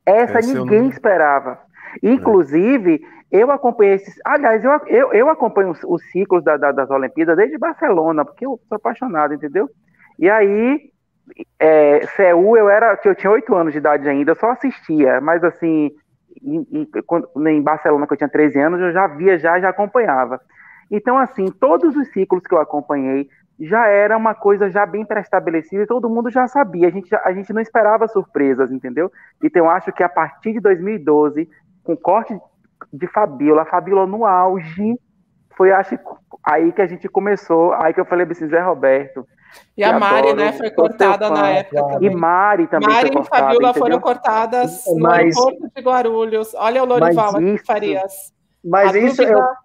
essa, 0.04 0.40
essa 0.40 0.54
ninguém 0.54 0.82
não... 0.82 0.90
esperava. 0.90 1.60
Inclusive, 2.02 3.00
é. 3.32 3.38
eu 3.38 3.52
acompanhei 3.52 3.94
esses. 3.94 4.16
Aliás, 4.26 4.64
eu, 4.64 4.72
eu, 4.88 5.14
eu 5.14 5.30
acompanho 5.30 5.70
os, 5.70 5.84
os 5.84 6.04
ciclos 6.10 6.44
da, 6.44 6.58
da, 6.58 6.72
das 6.72 6.90
Olimpíadas 6.90 7.38
desde 7.38 7.60
Barcelona, 7.60 8.26
porque 8.26 8.48
eu 8.48 8.60
sou 8.68 8.78
apaixonado, 8.78 9.36
entendeu? 9.36 9.70
E 10.18 10.28
aí, 10.28 10.82
é, 11.60 12.08
Seul, 12.16 12.58
eu 12.58 12.70
era. 12.72 13.00
Eu 13.06 13.14
tinha 13.14 13.30
oito 13.30 13.54
anos 13.54 13.72
de 13.72 13.78
idade 13.78 14.10
ainda, 14.10 14.32
eu 14.32 14.36
só 14.36 14.50
assistia, 14.50 15.22
mas 15.22 15.44
assim, 15.44 15.92
em, 16.42 16.66
em, 16.72 17.50
em 17.50 17.62
Barcelona, 17.62 18.08
que 18.08 18.14
eu 18.14 18.18
tinha 18.18 18.30
13 18.30 18.60
anos, 18.60 18.82
eu 18.82 18.92
já 18.92 19.06
via, 19.06 19.38
já, 19.38 19.60
já 19.60 19.70
acompanhava. 19.70 20.42
Então, 20.90 21.18
assim, 21.18 21.46
todos 21.46 21.96
os 21.96 22.08
ciclos 22.10 22.44
que 22.44 22.54
eu 22.54 22.60
acompanhei 22.60 23.28
já 23.60 23.88
era 23.88 24.18
uma 24.18 24.36
coisa 24.36 24.70
já 24.70 24.86
bem 24.86 25.06
pré-estabelecida 25.06 25.84
e 25.84 25.88
todo 25.88 26.10
mundo 26.10 26.30
já 26.30 26.48
sabia. 26.48 26.88
A 26.88 26.92
gente, 26.92 27.14
a 27.16 27.32
gente 27.34 27.54
não 27.54 27.62
esperava 27.62 28.08
surpresas, 28.08 28.72
entendeu? 28.72 29.12
Então, 29.44 29.66
eu 29.66 29.70
acho 29.70 29.92
que 29.94 30.04
a 30.04 30.10
partir 30.10 30.54
de 30.54 30.60
2012, 30.60 31.50
com 31.84 31.94
o 31.94 31.98
corte 31.98 32.38
de 32.92 33.08
Fabiola, 33.08 33.62
a 33.62 33.66
Fabiola 33.66 34.06
no 34.06 34.26
auge, 34.26 35.00
foi 35.56 35.72
acho 35.72 35.98
aí 36.44 36.72
que 36.72 36.82
a 36.82 36.88
gente 36.88 37.08
começou, 37.08 37.74
aí 37.74 37.94
que 37.94 38.00
eu 38.00 38.06
falei 38.06 38.28
assim, 38.30 38.48
Zé 38.48 38.60
Roberto. 38.60 39.26
E 39.78 39.84
a 39.84 39.98
Mari, 39.98 40.30
adoro, 40.30 40.36
né, 40.36 40.52
foi 40.52 40.70
cortada 40.70 41.30
na 41.30 41.50
época 41.50 41.82
também. 41.82 42.12
E 42.12 42.14
Mari 42.14 42.68
também 42.68 42.90
Mari 42.90 43.10
e 43.18 43.24
Fabiola 43.24 43.74
foram 43.74 44.00
cortadas 44.02 44.84
mas, 45.00 45.00
no 45.00 45.10
aeroporto 45.10 45.72
de 45.74 45.82
Guarulhos. 45.82 46.54
Olha 46.56 46.84
o 46.84 46.86
Lorival 46.86 47.38
aqui, 47.38 47.58
Farias. 47.66 48.34
Mas 48.64 48.94
a 48.94 49.00
isso 49.00 49.22
dúvida... 49.22 49.65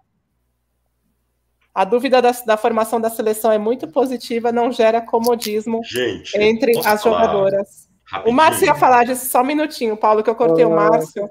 a 1.73 1.85
dúvida 1.85 2.21
da, 2.21 2.31
da, 2.45 2.57
formação 2.57 2.99
da 2.99 3.09
seleção 3.09 3.51
é 3.51 3.57
muito 3.57 3.87
positiva, 3.87 4.51
não 4.51 4.71
gera 4.71 5.01
comodismo 5.01 5.81
Gente, 5.83 6.37
entre 6.37 6.77
as 6.85 7.01
jogadoras. 7.01 7.89
Rapidinho. 8.05 8.33
O 8.33 8.35
Márcio 8.35 8.65
ia 8.65 8.75
falar 8.75 9.05
disso 9.05 9.25
só 9.25 9.41
um 9.41 9.45
minutinho, 9.45 9.95
Paulo, 9.95 10.21
que 10.21 10.29
eu 10.29 10.35
cortei 10.35 10.65
uh, 10.65 10.69
o 10.69 10.75
Márcio. 10.75 11.29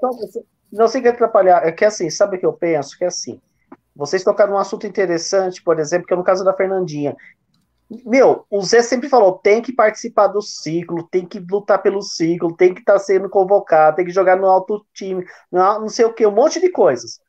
Não 0.71 0.87
sei 0.87 1.01
que 1.01 1.07
atrapalhar, 1.07 1.67
é 1.67 1.71
que 1.71 1.85
assim, 1.85 2.09
sabe 2.09 2.37
o 2.37 2.39
que 2.39 2.45
eu 2.45 2.53
penso? 2.53 2.97
Que 2.97 3.03
é 3.03 3.07
assim, 3.07 3.39
vocês 3.95 4.23
tocaram 4.23 4.53
um 4.53 4.57
assunto 4.57 4.87
interessante, 4.87 5.61
por 5.61 5.79
exemplo, 5.79 6.07
que 6.07 6.13
é 6.13 6.17
no 6.17 6.23
caso 6.23 6.43
da 6.43 6.53
Fernandinha. 6.53 7.15
Meu, 8.05 8.45
o 8.49 8.61
Zé 8.63 8.81
sempre 8.81 9.09
falou: 9.09 9.33
tem 9.33 9.61
que 9.61 9.73
participar 9.73 10.27
do 10.27 10.41
ciclo, 10.41 11.07
tem 11.11 11.25
que 11.25 11.39
lutar 11.39 11.81
pelo 11.81 12.01
ciclo, 12.01 12.55
tem 12.55 12.73
que 12.73 12.79
estar 12.79 12.93
tá 12.93 12.99
sendo 12.99 13.29
convocado, 13.29 13.97
tem 13.97 14.05
que 14.05 14.11
jogar 14.11 14.37
no 14.37 14.47
alto 14.47 14.83
time, 14.93 15.25
não, 15.51 15.81
não 15.81 15.89
sei 15.89 16.05
o 16.05 16.13
que, 16.13 16.25
um 16.25 16.31
monte 16.31 16.59
de 16.59 16.69
coisas 16.69 17.19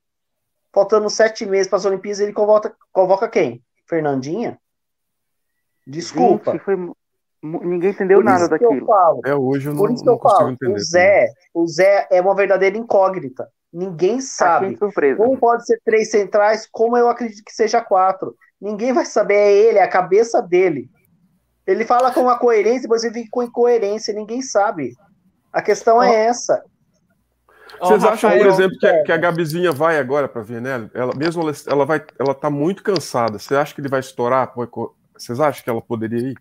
faltando 0.73 1.09
sete 1.11 1.45
meses 1.47 1.69
para 1.69 1.79
as 1.79 1.85
Olimpíadas, 1.85 2.21
ele 2.21 2.33
convoca, 2.33 2.75
convoca 2.93 3.29
quem? 3.29 3.63
Fernandinha? 3.87 4.59
Desculpa. 5.87 6.53
Gente, 6.53 6.63
foi... 6.63 6.77
Ninguém 7.43 7.91
entendeu 7.91 8.19
Por 8.19 8.25
nada 8.25 8.49
daquilo. 8.49 8.87
é, 9.25 9.35
hoje 9.35 9.69
eu 9.69 9.75
não, 9.75 9.81
Por 9.81 9.91
isso 9.91 10.05
que 10.05 10.09
eu 10.09 10.19
falo, 10.19 10.51
entender, 10.51 10.75
o 10.75 10.79
Zé, 10.79 11.33
o 11.53 11.67
Zé 11.67 12.07
é 12.09 12.21
uma 12.21 12.37
verdadeira 12.37 12.79
incógnita. 12.79 13.49
Ninguém 13.73 14.21
sabe. 14.21 14.79
Como 15.17 15.37
pode 15.39 15.67
ser 15.67 15.81
três 15.85 16.11
centrais, 16.11 16.69
como 16.71 16.97
eu 16.97 17.09
acredito 17.09 17.43
que 17.45 17.53
seja 17.53 17.81
quatro. 17.81 18.37
Ninguém 18.61 18.93
vai 18.93 19.05
saber, 19.05 19.35
é 19.35 19.53
ele, 19.53 19.79
é 19.79 19.83
a 19.83 19.89
cabeça 19.89 20.41
dele. 20.41 20.89
Ele 21.67 21.85
fala 21.85 22.13
com 22.13 22.21
uma 22.21 22.39
coerência, 22.39 22.83
depois 22.83 23.03
ele 23.03 23.15
vem 23.15 23.29
com 23.29 23.43
incoerência, 23.43 24.15
ninguém 24.15 24.41
sabe. 24.41 24.93
A 25.53 25.61
questão 25.61 26.01
é 26.01 26.27
essa. 26.27 26.63
Vocês 27.81 28.05
acham, 28.05 28.31
por 28.31 28.47
exemplo, 28.47 28.79
que 28.79 28.87
a, 28.87 29.03
que 29.05 29.13
a 29.13 29.17
Gabizinha 29.17 29.73
vai 29.73 29.99
agora 29.99 30.29
para 30.29 30.43
ver, 30.43 30.61
né? 30.61 30.89
Ela 30.95 31.15
mesmo 31.15 31.43
ela, 31.43 31.53
ela 31.67 31.87
vai, 31.87 32.03
ela 32.19 32.35
tá 32.35 32.51
muito 32.51 32.83
cansada. 32.83 33.39
Você 33.39 33.55
acha 33.57 33.75
que 33.75 33.81
ele 33.81 33.89
vai 33.89 34.01
estourar? 34.01 34.53
Vocês 35.17 35.41
acham 35.41 35.65
que 35.65 35.71
ela 35.71 35.81
poderia 35.81 36.31
ir? 36.31 36.37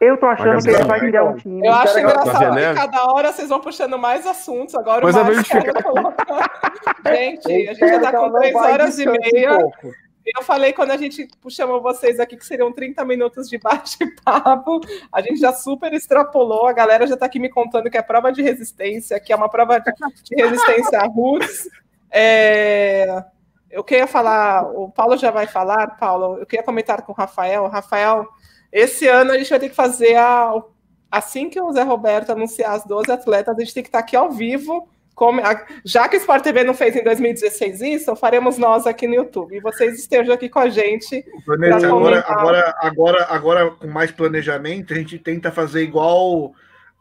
Eu 0.00 0.16
tô 0.16 0.26
achando 0.26 0.60
que 0.60 0.70
ele 0.70 0.84
vai 0.84 0.98
criar 0.98 1.24
um 1.24 1.36
time. 1.36 1.64
Eu 1.64 1.72
acho 1.72 1.96
engraçado 1.96 2.56
que 2.56 2.74
cada 2.74 3.04
hora 3.04 3.32
vocês 3.32 3.48
vão 3.48 3.60
puxando 3.60 3.96
mais 3.96 4.26
assuntos. 4.26 4.74
Agora 4.74 5.00
Mas 5.00 5.14
o 5.14 5.24
Marcos 5.24 5.46
fica... 5.46 5.72
Gente, 7.06 7.68
a 7.68 7.74
gente 7.74 7.88
já 7.88 8.00
tá 8.00 8.12
com 8.12 8.32
três 8.32 8.54
horas 8.54 8.98
e 8.98 9.06
meia. 9.06 9.58
Um 9.58 9.92
eu 10.24 10.42
falei 10.42 10.72
quando 10.72 10.92
a 10.92 10.96
gente 10.96 11.28
chamou 11.48 11.80
vocês 11.80 12.20
aqui 12.20 12.36
que 12.36 12.46
seriam 12.46 12.72
30 12.72 13.04
minutos 13.04 13.48
de 13.48 13.58
bate-papo. 13.58 14.80
A 15.12 15.20
gente 15.20 15.40
já 15.40 15.52
super 15.52 15.92
extrapolou. 15.92 16.66
A 16.66 16.72
galera 16.72 17.06
já 17.06 17.14
está 17.14 17.26
aqui 17.26 17.38
me 17.38 17.48
contando 17.48 17.90
que 17.90 17.98
é 17.98 18.02
prova 18.02 18.32
de 18.32 18.42
resistência, 18.42 19.18
que 19.18 19.32
é 19.32 19.36
uma 19.36 19.48
prova 19.48 19.80
de 19.80 20.34
resistência 20.36 21.00
a 21.00 21.06
roots. 21.06 21.68
É... 22.10 23.24
Eu 23.70 23.82
queria 23.82 24.06
falar, 24.06 24.70
o 24.70 24.90
Paulo 24.90 25.16
já 25.16 25.30
vai 25.30 25.46
falar, 25.46 25.96
Paulo. 25.96 26.38
Eu 26.38 26.46
queria 26.46 26.64
comentar 26.64 27.02
com 27.02 27.12
o 27.12 27.14
Rafael. 27.14 27.66
Rafael, 27.68 28.28
esse 28.70 29.08
ano 29.08 29.32
a 29.32 29.38
gente 29.38 29.50
vai 29.50 29.58
ter 29.58 29.70
que 29.70 29.74
fazer 29.74 30.16
a. 30.16 30.62
Assim 31.10 31.50
que 31.50 31.60
o 31.60 31.70
Zé 31.72 31.82
Roberto 31.82 32.32
anunciar 32.32 32.72
as 32.72 32.86
12 32.86 33.12
atletas, 33.12 33.54
a 33.54 33.60
gente 33.60 33.74
tem 33.74 33.82
que 33.82 33.90
estar 33.90 33.98
aqui 33.98 34.16
ao 34.16 34.30
vivo 34.30 34.88
como, 35.14 35.40
já 35.84 36.08
que 36.08 36.16
o 36.16 36.20
Sport 36.20 36.42
TV 36.42 36.64
não 36.64 36.74
fez 36.74 36.96
em 36.96 37.04
2016 37.04 37.80
isso, 37.82 38.16
faremos 38.16 38.58
nós 38.58 38.86
aqui 38.86 39.06
no 39.06 39.14
YouTube. 39.14 39.56
E 39.56 39.60
vocês 39.60 39.98
estejam 39.98 40.34
aqui 40.34 40.48
com 40.48 40.58
a 40.58 40.68
gente. 40.68 41.24
Vanessa, 41.46 41.86
agora, 41.86 42.24
agora, 42.26 42.74
agora, 42.80 43.24
agora, 43.28 43.70
com 43.70 43.86
mais 43.86 44.10
planejamento, 44.10 44.92
a 44.92 44.96
gente 44.96 45.18
tenta 45.18 45.50
fazer 45.50 45.82
igual 45.82 46.52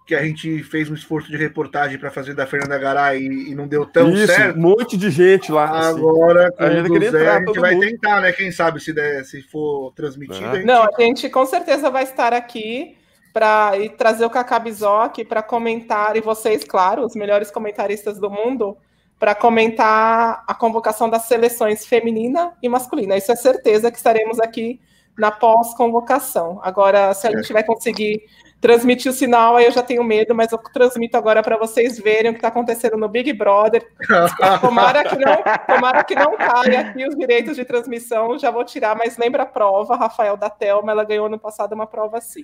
que 0.05 0.15
a 0.15 0.23
gente 0.23 0.61
fez 0.63 0.89
um 0.89 0.93
esforço 0.93 1.31
de 1.31 1.37
reportagem 1.37 1.97
para 1.97 2.11
fazer 2.11 2.33
da 2.33 2.45
Fernanda 2.45 2.77
Garay 2.77 3.21
e, 3.21 3.51
e, 3.51 3.55
não 3.55 3.65
deu 3.65 3.85
tão 3.85 4.09
Isso, 4.09 4.27
certo. 4.27 4.57
Um 4.57 4.61
monte 4.61 4.97
de 4.97 5.09
gente 5.09 5.51
lá. 5.51 5.69
Assim. 5.69 5.99
Agora, 5.99 6.51
com 6.51 6.63
a 6.63 6.69
gente, 6.69 7.09
Zé, 7.09 7.29
a 7.29 7.39
gente 7.39 7.59
vai 7.59 7.75
mundo. 7.75 7.87
tentar, 7.87 8.19
né? 8.19 8.31
Quem 8.33 8.51
sabe 8.51 8.81
se, 8.81 8.91
der, 8.91 9.23
se 9.23 9.41
for 9.43 9.93
transmitido. 9.93 10.45
É. 10.47 10.55
Gente... 10.55 10.65
Não, 10.65 10.83
a 10.83 10.89
gente 10.99 11.29
com 11.29 11.45
certeza 11.45 11.89
vai 11.89 12.03
estar 12.03 12.33
aqui 12.33 12.97
para 13.33 13.77
e 13.77 13.89
trazer 13.89 14.25
o 14.25 14.29
Cacabizó 14.29 15.03
aqui 15.03 15.23
para 15.23 15.41
comentar, 15.41 16.15
e 16.15 16.21
vocês, 16.21 16.63
claro, 16.63 17.05
os 17.05 17.15
melhores 17.15 17.49
comentaristas 17.49 18.19
do 18.19 18.29
mundo, 18.29 18.77
para 19.19 19.35
comentar 19.35 20.43
a 20.47 20.53
convocação 20.53 21.09
das 21.09 21.23
seleções 21.25 21.85
feminina 21.85 22.53
e 22.61 22.67
masculina. 22.67 23.15
Isso 23.15 23.31
é 23.31 23.35
certeza 23.35 23.91
que 23.91 23.97
estaremos 23.97 24.39
aqui 24.39 24.81
na 25.17 25.29
pós-convocação. 25.29 26.59
Agora, 26.63 27.13
se 27.13 27.27
a 27.27 27.31
gente 27.31 27.53
vai 27.53 27.63
conseguir 27.63 28.23
transmitir 28.59 29.11
o 29.11 29.13
sinal, 29.13 29.57
aí 29.57 29.65
eu 29.65 29.71
já 29.71 29.81
tenho 29.81 30.03
medo, 30.03 30.35
mas 30.35 30.51
eu 30.51 30.57
transmito 30.57 31.17
agora 31.17 31.41
para 31.41 31.57
vocês 31.57 31.99
verem 31.99 32.29
o 32.29 32.33
que 32.33 32.37
está 32.37 32.47
acontecendo 32.47 32.95
no 32.95 33.09
Big 33.09 33.33
Brother. 33.33 33.85
Tomara 34.61 35.03
que, 35.03 35.15
não, 35.15 35.43
tomara 35.67 36.03
que 36.03 36.15
não 36.15 36.37
caia 36.37 36.81
aqui 36.81 37.07
os 37.07 37.15
direitos 37.15 37.55
de 37.55 37.65
transmissão, 37.65 38.37
já 38.37 38.51
vou 38.51 38.63
tirar, 38.63 38.95
mas 38.95 39.17
lembra 39.17 39.43
a 39.43 39.47
prova, 39.47 39.95
Rafael 39.95 40.37
da 40.37 40.49
Telma, 40.49 40.91
ela 40.91 41.03
ganhou 41.03 41.27
no 41.27 41.39
passado 41.39 41.73
uma 41.73 41.87
prova 41.87 42.19
assim. 42.19 42.43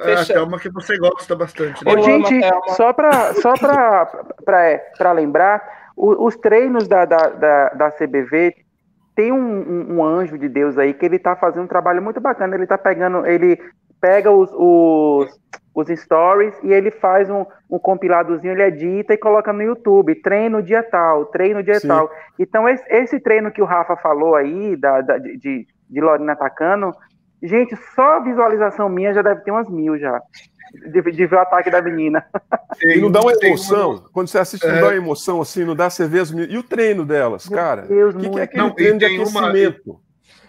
É, 0.00 0.14
a 0.14 0.24
Thelma 0.24 0.58
que 0.58 0.68
você 0.70 0.96
gosta 0.98 1.34
bastante. 1.36 1.84
Né? 1.84 1.92
Ô, 1.92 2.02
gente, 2.02 2.40
só 2.76 2.92
para 2.92 3.34
só 3.34 3.54
para 3.54 5.12
lembrar, 5.12 5.62
os 5.96 6.36
treinos 6.36 6.88
da, 6.88 7.04
da, 7.04 7.28
da, 7.28 7.68
da 7.70 7.90
CBV 7.90 8.54
tem 9.14 9.32
um, 9.32 9.36
um, 9.36 9.96
um, 9.96 10.04
anjo 10.04 10.36
de 10.36 10.48
Deus 10.48 10.76
aí 10.76 10.92
que 10.92 11.06
ele 11.06 11.18
tá 11.18 11.36
fazendo 11.36 11.64
um 11.64 11.68
trabalho 11.68 12.02
muito 12.02 12.20
bacana. 12.20 12.54
Ele 12.54 12.66
tá 12.66 12.76
pegando, 12.76 13.24
ele 13.24 13.58
pega 14.00 14.30
os, 14.30 14.50
os, 14.52 15.40
os 15.74 16.00
stories 16.00 16.54
e 16.62 16.72
ele 16.72 16.90
faz 16.90 17.30
um, 17.30 17.46
um 17.70 17.78
compiladozinho, 17.78 18.52
ele 18.52 18.62
edita 18.62 19.14
e 19.14 19.18
coloca 19.18 19.52
no 19.52 19.62
YouTube. 19.62 20.14
Treino 20.16 20.62
dia 20.62 20.82
tal, 20.82 21.26
treino 21.26 21.62
dia 21.62 21.78
Sim. 21.78 21.88
tal. 21.88 22.10
Então, 22.38 22.68
esse, 22.68 22.84
esse, 22.88 23.20
treino 23.20 23.52
que 23.52 23.62
o 23.62 23.64
Rafa 23.64 23.96
falou 23.96 24.34
aí, 24.34 24.76
da, 24.76 25.00
da 25.00 25.18
de, 25.18 25.66
de 25.88 26.00
Lorena 26.00 26.32
atacando, 26.32 26.92
gente, 27.44 27.76
só 27.94 28.16
a 28.16 28.20
visualização 28.20 28.88
minha 28.88 29.14
já 29.14 29.22
deve 29.22 29.42
ter 29.42 29.50
umas 29.50 29.68
mil 29.68 29.98
já 29.98 30.20
de, 30.74 31.02
de 31.02 31.26
ver 31.26 31.36
o 31.36 31.40
ataque 31.40 31.70
da 31.70 31.80
menina. 31.80 32.24
Tem, 32.78 32.98
e 32.98 33.00
não 33.00 33.10
dá 33.10 33.20
uma 33.20 33.32
emoção? 33.32 33.92
Uma... 33.92 34.08
Quando 34.12 34.28
você 34.28 34.38
assiste, 34.38 34.66
não 34.66 34.74
é... 34.74 34.80
dá 34.80 34.86
uma 34.88 34.96
emoção 34.96 35.40
assim, 35.40 35.64
não 35.64 35.76
dá 35.76 35.88
você 35.88 36.06
ver 36.06 36.20
as 36.20 36.30
E 36.30 36.58
o 36.58 36.62
treino 36.62 37.04
delas, 37.04 37.48
cara? 37.48 37.84
O 37.84 38.14
que, 38.14 38.30
que, 38.30 38.38
é 38.38 38.42
aquele 38.42 38.62
não, 38.62 38.70
treino 38.70 38.98
de 38.98 39.04
aquecimento? 39.04 39.82
Uma... 39.86 40.04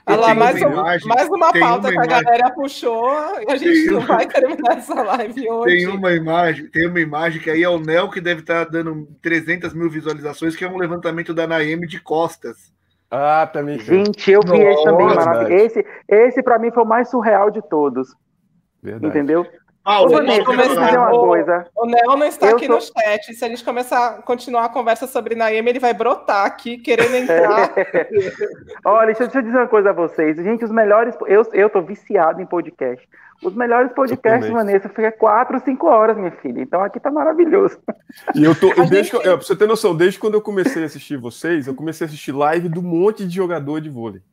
Olha 0.07 0.17
lá, 0.17 0.35
mais, 0.35 0.61
um, 0.61 0.67
imagem, 0.67 1.07
mais 1.07 1.27
uma 1.30 1.51
pauta 1.51 1.90
uma 1.90 1.91
que 1.91 1.98
a 2.14 2.22
galera 2.22 2.51
puxou 2.51 3.09
e 3.41 3.51
a 3.51 3.56
gente 3.56 3.85
tem 3.85 3.91
não 3.91 4.01
vai 4.01 4.27
terminar 4.27 4.77
essa 4.77 5.01
live 5.01 5.49
hoje. 5.49 5.77
Tem 5.77 5.88
uma 5.88 6.14
imagem, 6.14 6.67
tem 6.67 6.88
uma 6.88 6.99
imagem 6.99 7.41
que 7.41 7.49
aí 7.49 7.64
é 7.64 7.69
o 7.69 7.80
Nel 7.80 8.11
que 8.11 8.22
deve 8.22 8.41
estar 8.41 8.65
dando 8.65 9.07
300 9.24 9.74
mil 9.74 9.90
visualizações, 9.90 10.56
que 10.56 10.64
é 10.64 10.69
um 10.69 10.77
levantamento 10.77 11.33
da 11.33 11.48
Naemi 11.48 11.88
de 11.88 11.99
costas. 11.99 12.72
Ah, 13.18 13.48
também. 13.48 13.80
Gente, 13.80 14.30
eu 14.30 14.42
vi 14.42 14.50
Nossa, 14.50 14.64
esse 14.64 14.84
também, 14.84 15.08
maravilhoso. 15.08 15.53
Esse, 15.53 15.85
esse 16.08 16.44
para 16.44 16.60
mim 16.60 16.69
foi 16.72 16.84
o 16.84 16.85
mais 16.85 17.10
surreal 17.10 17.50
de 17.50 17.61
todos. 17.61 18.14
Verdade. 18.84 19.08
Entendeu? 19.08 19.48
Paulo, 19.85 20.11
Ô, 20.11 20.15
Vanessa, 20.15 20.43
começar, 20.43 20.97
uma 20.97 21.11
coisa. 21.11 21.67
O 21.75 21.85
Nel 21.85 22.17
não 22.17 22.25
está 22.25 22.47
eu 22.47 22.55
aqui 22.55 22.67
no 22.67 22.81
chat. 22.81 23.35
Se 23.35 23.45
a 23.45 23.47
gente 23.47 23.64
começar 23.64 24.07
a 24.07 24.22
continuar 24.23 24.65
a 24.65 24.69
conversa 24.69 25.05
sobre 25.05 25.35
Naemi, 25.35 25.69
ele 25.69 25.80
vai 25.80 25.93
brotar 25.93 26.43
aqui, 26.43 26.80
querendo 26.80 27.14
entrar. 27.14 27.72
Olha, 28.83 29.05
deixa, 29.05 29.25
deixa, 29.25 29.38
eu 29.38 29.41
dizer 29.43 29.55
uma 29.55 29.67
coisa 29.67 29.91
a 29.91 29.93
vocês. 29.93 30.38
Gente, 30.38 30.65
os 30.65 30.72
melhores. 30.72 31.14
Eu, 31.27 31.47
eu 31.53 31.69
tô 31.69 31.83
viciado 31.83 32.41
em 32.41 32.47
podcast. 32.47 33.07
Os 33.43 33.53
melhores 33.53 33.93
podcasts, 33.93 34.51
Vanessa, 34.51 34.89
fica 34.89 35.11
quatro, 35.11 35.61
cinco 35.64 35.85
horas, 35.85 36.17
minha 36.17 36.31
filha. 36.31 36.61
Então 36.61 36.81
aqui 36.81 36.99
tá 36.99 37.11
maravilhoso. 37.11 37.77
E 38.33 38.43
eu 38.43 38.59
tô. 38.59 38.69
desde 38.89 39.11
gente... 39.11 39.11
que, 39.11 39.19
pra 39.19 39.35
você 39.35 39.55
ter 39.55 39.67
noção, 39.67 39.95
desde 39.95 40.17
quando 40.17 40.33
eu 40.33 40.41
comecei 40.41 40.81
a 40.81 40.88
assistir 40.88 41.17
vocês, 41.17 41.67
eu 41.67 41.75
comecei 41.75 42.05
a 42.05 42.07
assistir 42.07 42.31
live 42.31 42.69
do 42.69 42.81
monte 42.81 43.23
de 43.23 43.35
jogador 43.35 43.80
de 43.80 43.89
vôlei. 43.91 44.23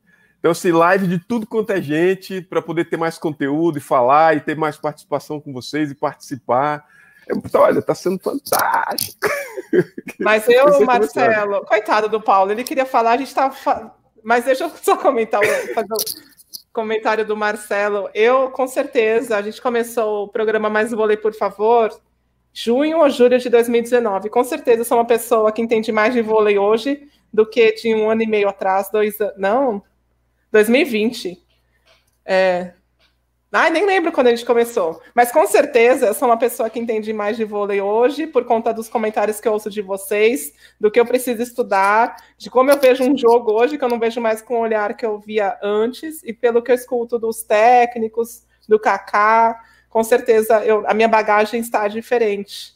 Então, 0.43 0.51
assim, 0.51 0.73
live 0.73 1.07
de 1.07 1.19
tudo 1.19 1.47
quanto 1.47 1.71
é 1.71 1.81
gente, 1.81 2.41
para 2.41 2.61
poder 2.61 2.89
ter 2.89 2.97
mais 2.97 3.17
conteúdo 3.17 3.77
e 3.77 3.81
falar 3.81 4.35
e 4.35 4.41
ter 4.41 4.57
mais 4.57 4.75
participação 4.75 5.39
com 5.39 5.53
vocês 5.53 5.89
e 5.89 5.95
participar. 5.95 6.85
Então, 7.33 7.61
olha, 7.61 7.81
tá 7.81 7.95
sendo 7.95 8.19
fantástico. 8.19 9.25
Mas 10.19 10.43
eu, 10.51 10.85
Marcelo, 10.85 11.65
coitado 11.65 12.09
do 12.09 12.19
Paulo, 12.19 12.51
ele 12.51 12.65
queria 12.65 12.85
falar, 12.85 13.11
a 13.11 13.17
gente 13.17 13.29
estava. 13.29 13.95
Mas 14.21 14.43
deixa 14.43 14.65
eu 14.65 14.71
só 14.83 14.97
comentar 14.97 15.41
fazer 15.73 15.93
o 15.93 16.73
comentário 16.73 17.25
do 17.25 17.37
Marcelo. 17.37 18.09
Eu, 18.13 18.51
com 18.51 18.67
certeza, 18.67 19.37
a 19.37 19.41
gente 19.41 19.61
começou 19.61 20.25
o 20.25 20.27
programa 20.27 20.69
Mais 20.69 20.91
Vôlei, 20.91 21.15
por 21.15 21.33
favor, 21.33 21.89
junho 22.51 22.99
ou 22.99 23.09
julho 23.09 23.39
de 23.39 23.47
2019. 23.47 24.29
Com 24.29 24.43
certeza, 24.43 24.83
sou 24.83 24.97
uma 24.97 25.07
pessoa 25.07 25.53
que 25.53 25.61
entende 25.61 25.89
mais 25.93 26.13
de 26.13 26.21
vôlei 26.21 26.59
hoje 26.59 27.07
do 27.31 27.45
que 27.49 27.71
de 27.75 27.95
um 27.95 28.09
ano 28.09 28.23
e 28.23 28.27
meio 28.27 28.49
atrás, 28.49 28.89
dois 28.91 29.21
anos. 29.21 29.35
Não, 29.37 29.81
2020. 30.53 31.43
É... 32.23 32.73
Ai, 33.51 33.69
nem 33.69 33.85
lembro 33.85 34.11
quando 34.11 34.27
a 34.27 34.29
gente 34.31 34.45
começou. 34.45 34.99
Mas 35.13 35.31
com 35.31 35.45
certeza 35.45 36.07
eu 36.07 36.13
sou 36.13 36.27
uma 36.27 36.37
pessoa 36.37 36.69
que 36.69 36.79
entende 36.79 37.13
mais 37.13 37.37
de 37.37 37.43
vôlei 37.43 37.81
hoje, 37.81 38.25
por 38.25 38.45
conta 38.45 38.73
dos 38.73 38.89
comentários 38.89 39.39
que 39.39 39.47
eu 39.47 39.53
ouço 39.53 39.69
de 39.69 39.81
vocês, 39.81 40.53
do 40.79 40.89
que 40.89 40.99
eu 40.99 41.05
preciso 41.05 41.41
estudar, 41.41 42.15
de 42.37 42.49
como 42.49 42.71
eu 42.71 42.79
vejo 42.79 43.03
um 43.03 43.15
jogo 43.15 43.51
hoje, 43.51 43.77
que 43.77 43.83
eu 43.83 43.89
não 43.89 43.99
vejo 43.99 44.19
mais 44.19 44.41
com 44.41 44.55
o 44.55 44.61
olhar 44.61 44.95
que 44.95 45.05
eu 45.05 45.19
via 45.19 45.57
antes, 45.61 46.23
e 46.23 46.33
pelo 46.33 46.63
que 46.63 46.71
eu 46.71 46.75
escuto 46.75 47.19
dos 47.19 47.43
técnicos, 47.43 48.43
do 48.67 48.79
Kaká. 48.79 49.59
Com 49.87 50.03
certeza 50.03 50.63
eu, 50.65 50.83
a 50.87 50.93
minha 50.93 51.07
bagagem 51.07 51.59
está 51.59 51.87
diferente. 51.87 52.73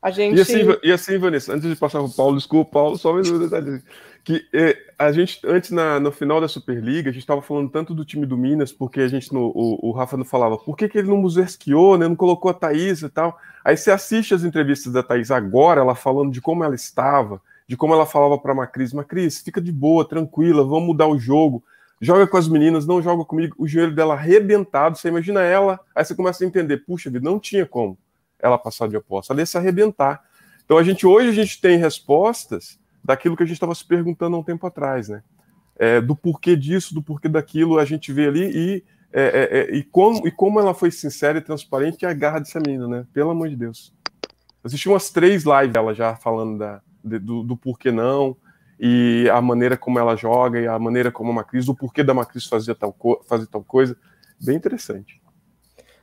A 0.00 0.10
gente... 0.10 0.38
e, 0.38 0.40
assim, 0.40 0.78
e 0.84 0.92
assim, 0.92 1.18
Vanessa, 1.18 1.52
antes 1.52 1.68
de 1.68 1.74
passar 1.74 1.98
para 1.98 2.08
o 2.08 2.12
Paulo, 2.12 2.36
desculpa, 2.36 2.70
Paulo, 2.70 2.96
só 2.96 3.12
mais 3.12 3.28
um 3.28 3.40
detalhe 3.40 3.82
que 4.26 4.44
é, 4.52 4.76
a 4.98 5.12
gente, 5.12 5.38
antes, 5.44 5.70
na, 5.70 6.00
no 6.00 6.10
final 6.10 6.40
da 6.40 6.48
Superliga, 6.48 7.10
a 7.10 7.12
gente 7.12 7.22
estava 7.22 7.40
falando 7.40 7.70
tanto 7.70 7.94
do 7.94 8.04
time 8.04 8.26
do 8.26 8.36
Minas, 8.36 8.72
porque 8.72 8.98
a 8.98 9.06
gente, 9.06 9.32
no, 9.32 9.52
o, 9.54 9.90
o 9.90 9.92
Rafa 9.92 10.16
não 10.16 10.24
falava, 10.24 10.58
por 10.58 10.76
que, 10.76 10.88
que 10.88 10.98
ele 10.98 11.06
não 11.06 11.16
musesquiou, 11.16 11.96
né, 11.96 12.08
não 12.08 12.16
colocou 12.16 12.50
a 12.50 12.54
Thaís 12.54 13.02
e 13.02 13.08
tal. 13.08 13.38
Aí 13.64 13.76
você 13.76 13.92
assiste 13.92 14.34
as 14.34 14.42
entrevistas 14.42 14.92
da 14.92 15.00
Thaís 15.00 15.30
agora, 15.30 15.80
ela 15.80 15.94
falando 15.94 16.32
de 16.32 16.40
como 16.40 16.64
ela 16.64 16.74
estava, 16.74 17.40
de 17.68 17.76
como 17.76 17.94
ela 17.94 18.04
falava 18.04 18.36
para 18.36 18.50
a 18.50 18.54
Macris, 18.56 18.92
Macris, 18.92 19.42
fica 19.42 19.60
de 19.60 19.70
boa, 19.70 20.04
tranquila, 20.04 20.64
vamos 20.64 20.88
mudar 20.88 21.06
o 21.06 21.16
jogo, 21.16 21.62
joga 22.00 22.26
com 22.26 22.36
as 22.36 22.48
meninas, 22.48 22.84
não 22.84 23.00
joga 23.00 23.24
comigo, 23.24 23.54
o 23.56 23.68
joelho 23.68 23.94
dela 23.94 24.14
arrebentado, 24.14 24.98
você 24.98 25.06
imagina 25.06 25.40
ela, 25.40 25.78
aí 25.94 26.04
você 26.04 26.16
começa 26.16 26.42
a 26.42 26.46
entender, 26.48 26.78
puxa 26.78 27.08
vida, 27.08 27.24
não 27.24 27.38
tinha 27.38 27.64
como 27.64 27.96
ela 28.40 28.58
passar 28.58 28.88
de 28.88 28.96
aposta, 28.96 29.32
ela 29.32 29.42
ia 29.42 29.46
se 29.46 29.56
arrebentar. 29.56 30.24
Então 30.64 30.78
a 30.78 30.82
gente, 30.82 31.06
hoje 31.06 31.28
a 31.28 31.32
gente 31.32 31.60
tem 31.60 31.78
respostas 31.78 32.76
daquilo 33.06 33.36
que 33.36 33.42
a 33.42 33.46
gente 33.46 33.54
estava 33.54 33.74
se 33.74 33.86
perguntando 33.86 34.36
há 34.36 34.38
um 34.40 34.42
tempo 34.42 34.66
atrás, 34.66 35.08
né? 35.08 35.22
É, 35.78 36.00
do 36.00 36.16
porquê 36.16 36.56
disso, 36.56 36.92
do 36.94 37.02
porquê 37.02 37.28
daquilo, 37.28 37.78
a 37.78 37.84
gente 37.84 38.12
vê 38.12 38.26
ali 38.26 38.44
e, 38.44 38.84
é, 39.12 39.22
é, 39.22 39.58
é, 39.58 39.76
e, 39.76 39.82
como, 39.84 40.26
e 40.26 40.30
como 40.30 40.58
ela 40.58 40.74
foi 40.74 40.90
sincera 40.90 41.38
e 41.38 41.40
transparente 41.40 42.02
e 42.02 42.06
a 42.06 42.12
garra 42.12 42.40
dessa 42.40 42.58
menina, 42.58 42.88
né? 42.88 43.06
Pelo 43.12 43.30
amor 43.30 43.48
de 43.48 43.56
Deus. 43.56 43.94
Assisti 44.64 44.88
umas 44.88 45.10
três 45.10 45.44
lives 45.44 45.72
dela 45.72 45.94
já 45.94 46.16
falando 46.16 46.58
da, 46.58 46.80
de, 47.04 47.18
do, 47.18 47.42
do 47.44 47.56
porquê 47.56 47.92
não, 47.92 48.36
e 48.80 49.28
a 49.32 49.40
maneira 49.40 49.76
como 49.76 49.98
ela 49.98 50.16
joga, 50.16 50.60
e 50.60 50.66
a 50.66 50.78
maneira 50.78 51.12
como 51.12 51.30
a 51.30 51.34
Macris, 51.34 51.68
o 51.68 51.74
porquê 51.74 52.02
da 52.02 52.12
Macris 52.12 52.46
fazer 52.46 52.74
tal, 52.74 52.96
fazer 53.28 53.46
tal 53.46 53.62
coisa. 53.62 53.96
Bem 54.40 54.56
interessante. 54.56 55.20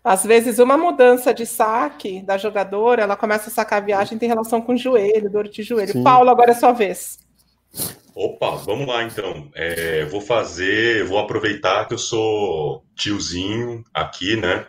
Às 0.04 0.26
vezes, 0.26 0.60
uma 0.60 0.78
mudança 0.78 1.34
de 1.34 1.46
saque 1.46 2.22
da 2.22 2.38
jogadora, 2.38 3.04
ela 3.04 3.16
começa 3.16 3.50
a 3.50 3.54
sacar 3.54 3.82
a 3.82 3.86
viagem, 3.86 4.18
tem 4.18 4.28
relação 4.28 4.62
com 4.62 4.74
o 4.74 4.78
joelho, 4.78 5.30
dor 5.30 5.48
de 5.48 5.64
joelho. 5.64 5.94
Sim. 5.94 6.04
Paulo, 6.04 6.30
agora 6.30 6.52
é 6.52 6.56
sua 6.56 6.74
vez. 6.74 7.20
Opa, 8.14 8.58
vamos 8.58 8.86
lá 8.86 9.04
então. 9.04 9.50
É, 9.56 10.06
vou 10.06 10.20
fazer, 10.20 11.06
vou 11.06 11.18
aproveitar 11.18 11.88
que 11.88 11.94
eu 11.94 11.98
sou 11.98 12.84
tiozinho 12.96 13.84
aqui, 13.94 14.36
né? 14.36 14.66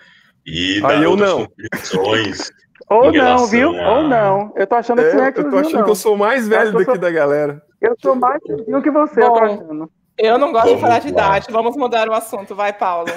E 0.47 0.81
dar 0.81 0.99
ah, 0.99 1.03
eu 1.03 1.17
não. 1.17 1.49
Ou 2.89 3.13
não, 3.13 3.47
viu? 3.47 3.77
A... 3.81 3.97
Ou 3.99 4.03
não. 4.09 4.53
Eu 4.57 4.67
tô 4.67 4.77
achando 4.77 5.01
é, 5.01 5.11
que 5.33 5.41
é 5.41 5.45
Eu 5.45 5.51
tô 5.51 5.57
achando 5.57 5.75
não. 5.79 5.85
que 5.85 5.91
eu 5.91 5.95
sou 5.97 6.17
mais 6.17 6.47
velho 6.47 6.73
daqui 6.73 6.85
sou... 6.85 6.99
da 6.99 7.11
galera. 7.11 7.63
Eu 7.81 7.95
sou 8.01 8.15
mais 8.15 8.41
tiozinho 8.43 8.83
que 8.83 8.91
você, 8.91 9.21
Bom, 9.21 9.27
eu 9.27 9.33
tô 9.33 9.39
achando. 9.39 9.91
Eu 10.19 10.39
não 10.39 10.53
gosto 10.53 10.67
Vamos 10.67 10.81
de 10.81 10.87
falar 10.87 10.99
de 11.01 11.09
idade. 11.09 11.47
Vamos 11.51 11.77
mudar 11.77 12.09
o 12.09 12.13
assunto. 12.13 12.55
Vai, 12.55 12.73
Paulo. 12.73 13.11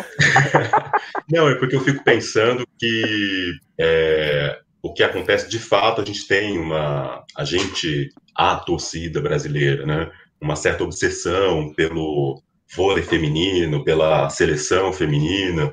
não, 1.30 1.48
é 1.48 1.56
porque 1.56 1.76
eu 1.76 1.82
fico 1.82 2.03
pensando 2.03 2.67
que 2.80 3.53
é, 3.80 4.59
o 4.82 4.92
que 4.92 5.03
acontece 5.03 5.50
de 5.50 5.59
fato, 5.59 6.01
a 6.01 6.06
gente 6.06 6.27
tem 6.27 6.58
uma. 6.58 7.24
A 7.35 7.43
gente, 7.43 8.09
a 8.35 8.56
torcida 8.56 9.22
brasileira, 9.22 9.85
né? 9.85 10.09
Uma 10.42 10.56
certa 10.56 10.84
obsessão 10.84 11.72
pelo 11.74 12.42
vôlei 12.76 13.03
feminino, 13.03 13.84
pela 13.84 14.30
seleção 14.30 14.92
feminina. 14.92 15.72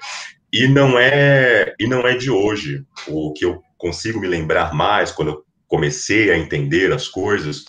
E 0.53 0.69
não 0.69 0.99
é, 0.99 1.75
e 1.78 1.86
não 1.86 2.07
é 2.07 2.17
de 2.17 2.31
hoje. 2.31 2.85
O 3.09 3.33
que 3.33 3.44
eu 3.44 3.62
consigo 3.78 4.20
me 4.20 4.28
lembrar 4.28 4.75
mais 4.75 5.11
quando 5.11 5.28
eu 5.28 5.44
comecei 5.67 6.31
a 6.31 6.39
entender 6.39 6.93
as 6.93 7.09
coisas 7.09 7.65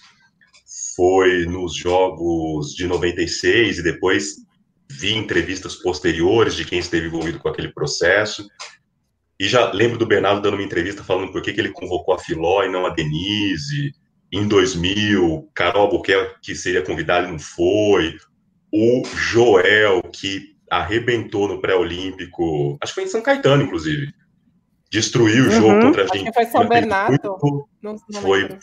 foi 0.95 1.45
nos 1.45 1.75
jogos 1.75 2.73
de 2.73 2.87
96 2.87 3.79
e 3.79 3.83
depois 3.83 4.35
vi 4.89 5.13
entrevistas 5.13 5.75
posteriores 5.75 6.55
de 6.55 6.65
quem 6.65 6.79
esteve 6.79 7.07
envolvido 7.07 7.39
com 7.39 7.49
aquele 7.49 7.73
processo. 7.73 8.47
E 9.39 9.47
já 9.47 9.71
lembro 9.71 9.97
do 9.97 10.05
Bernardo 10.05 10.41
dando 10.41 10.53
uma 10.53 10.63
entrevista 10.63 11.03
falando 11.03 11.31
por 11.31 11.41
que, 11.41 11.51
que 11.51 11.59
ele 11.59 11.71
convocou 11.71 12.13
a 12.13 12.19
Filó 12.19 12.63
e 12.63 12.71
não 12.71 12.85
a 12.85 12.89
Denise. 12.89 13.91
Em 14.31 14.47
2000, 14.47 15.49
Carol 15.53 15.83
Albuquerque, 15.83 16.39
que 16.41 16.55
seria 16.55 16.81
convidada 16.81 17.27
e 17.27 17.31
não 17.31 17.39
foi. 17.39 18.17
O 18.71 19.03
Joel, 19.15 20.01
que 20.03 20.55
arrebentou 20.69 21.47
no 21.47 21.61
pré-olímpico, 21.61 22.77
acho 22.81 22.93
que 22.93 23.01
foi 23.01 23.03
em 23.03 23.11
São 23.11 23.21
Caetano, 23.21 23.63
inclusive. 23.63 24.13
destruir 24.91 25.45
o 25.45 25.51
jogo 25.51 25.67
uhum. 25.67 25.81
contra 25.81 26.03
a 26.03 26.17
gente. 26.17 26.33
Foi 26.33 26.45
São 26.45 26.67
Bernardo. 26.67 27.11
Muito, 27.11 27.69
não, 27.81 27.95
não 28.09 28.21
foi, 28.21 28.57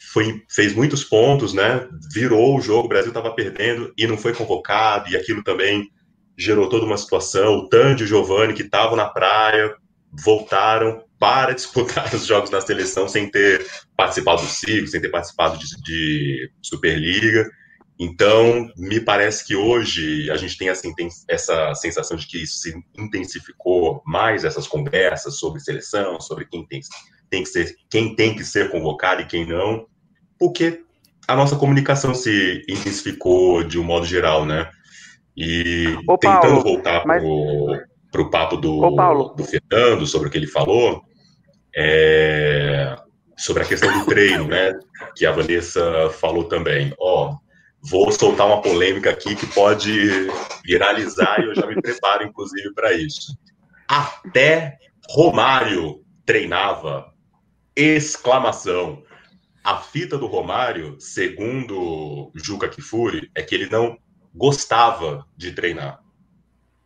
foi, 0.00 0.42
fez 0.48 0.74
muitos 0.74 1.04
pontos, 1.04 1.52
né? 1.52 1.88
Virou 2.12 2.56
o 2.56 2.60
jogo, 2.60 2.86
o 2.86 2.88
Brasil 2.88 3.08
estava 3.08 3.34
perdendo 3.34 3.92
e 3.96 4.06
não 4.06 4.16
foi 4.16 4.32
convocado, 4.34 5.10
e 5.10 5.16
aquilo 5.16 5.42
também 5.42 5.88
gerou 6.36 6.68
toda 6.68 6.84
uma 6.84 6.96
situação. 6.96 7.56
O 7.56 7.68
Tandy 7.68 8.02
e 8.02 8.04
o 8.04 8.08
Giovanni, 8.08 8.54
que 8.54 8.62
estavam 8.62 8.96
na 8.96 9.06
praia, 9.06 9.74
voltaram 10.12 11.04
para 11.18 11.52
disputar 11.54 12.14
os 12.14 12.26
jogos 12.26 12.50
da 12.50 12.60
seleção 12.60 13.08
sem 13.08 13.30
ter 13.30 13.66
participado 13.96 14.42
do 14.42 14.48
ciclo, 14.48 14.88
sem 14.88 15.00
ter 15.00 15.10
participado 15.10 15.58
de, 15.58 15.66
de 15.82 16.50
Superliga. 16.62 17.48
Então, 17.98 18.68
me 18.76 19.00
parece 19.00 19.46
que 19.46 19.54
hoje 19.54 20.28
a 20.30 20.36
gente 20.36 20.58
tem 20.58 20.68
essa, 20.68 20.88
essa 21.28 21.74
sensação 21.76 22.16
de 22.16 22.26
que 22.26 22.42
isso 22.42 22.58
se 22.58 22.74
intensificou 22.98 24.02
mais 24.04 24.44
essas 24.44 24.66
conversas 24.66 25.38
sobre 25.38 25.60
seleção, 25.60 26.20
sobre 26.20 26.44
quem 26.46 26.66
tem, 26.66 26.80
tem 27.30 27.42
que 27.42 27.48
ser, 27.48 27.74
quem 27.90 28.14
tem 28.14 28.34
que 28.34 28.44
ser 28.44 28.70
convocado 28.70 29.22
e 29.22 29.26
quem 29.26 29.46
não, 29.46 29.86
porque 30.38 30.82
a 31.26 31.34
nossa 31.34 31.56
comunicação 31.56 32.14
se 32.14 32.64
intensificou 32.68 33.64
de 33.64 33.78
um 33.78 33.84
modo 33.84 34.06
geral, 34.06 34.44
né? 34.44 34.70
E 35.36 35.96
Ô, 36.06 36.16
tentando 36.16 36.40
Paulo, 36.42 36.62
voltar 36.62 37.02
para 37.02 38.22
o 38.22 38.30
papo 38.30 38.56
do, 38.56 38.78
Ô, 38.78 39.34
do 39.34 39.44
Fernando 39.44 40.06
sobre 40.06 40.28
o 40.28 40.30
que 40.30 40.38
ele 40.38 40.46
falou, 40.46 41.02
é, 41.74 42.96
sobre 43.36 43.62
a 43.62 43.66
questão 43.66 43.98
do 43.98 44.04
treino, 44.06 44.46
né? 44.46 44.72
Que 45.16 45.26
a 45.26 45.32
Vanessa 45.32 46.10
falou 46.10 46.44
também. 46.44 46.94
Ó, 46.98 47.36
vou 47.82 48.12
soltar 48.12 48.46
uma 48.46 48.62
polêmica 48.62 49.10
aqui 49.10 49.34
que 49.34 49.46
pode 49.46 50.28
viralizar 50.64 51.40
e 51.40 51.46
eu 51.46 51.54
já 51.54 51.66
me 51.66 51.80
preparo, 51.80 52.24
inclusive, 52.24 52.72
para 52.74 52.92
isso. 52.92 53.36
Até 53.88 54.78
Romário 55.10 56.04
treinava. 56.24 57.12
Exclamação. 57.76 59.02
A 59.62 59.78
fita 59.78 60.16
do 60.16 60.26
Romário, 60.26 60.96
segundo 61.00 62.30
Juca 62.34 62.68
Kifuri, 62.68 63.30
é 63.34 63.42
que 63.42 63.54
ele 63.54 63.68
não 63.68 63.98
gostava 64.32 65.26
de 65.36 65.52
treinar. 65.52 66.00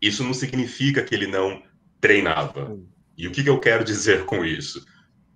Isso 0.00 0.22
não 0.22 0.32
significa 0.32 1.02
que 1.02 1.14
ele 1.14 1.26
não 1.26 1.62
treinava. 2.00 2.78
E 3.16 3.26
o 3.26 3.32
que, 3.32 3.42
que 3.42 3.50
eu 3.50 3.58
quero 3.58 3.84
dizer 3.84 4.24
com 4.24 4.44
isso? 4.44 4.84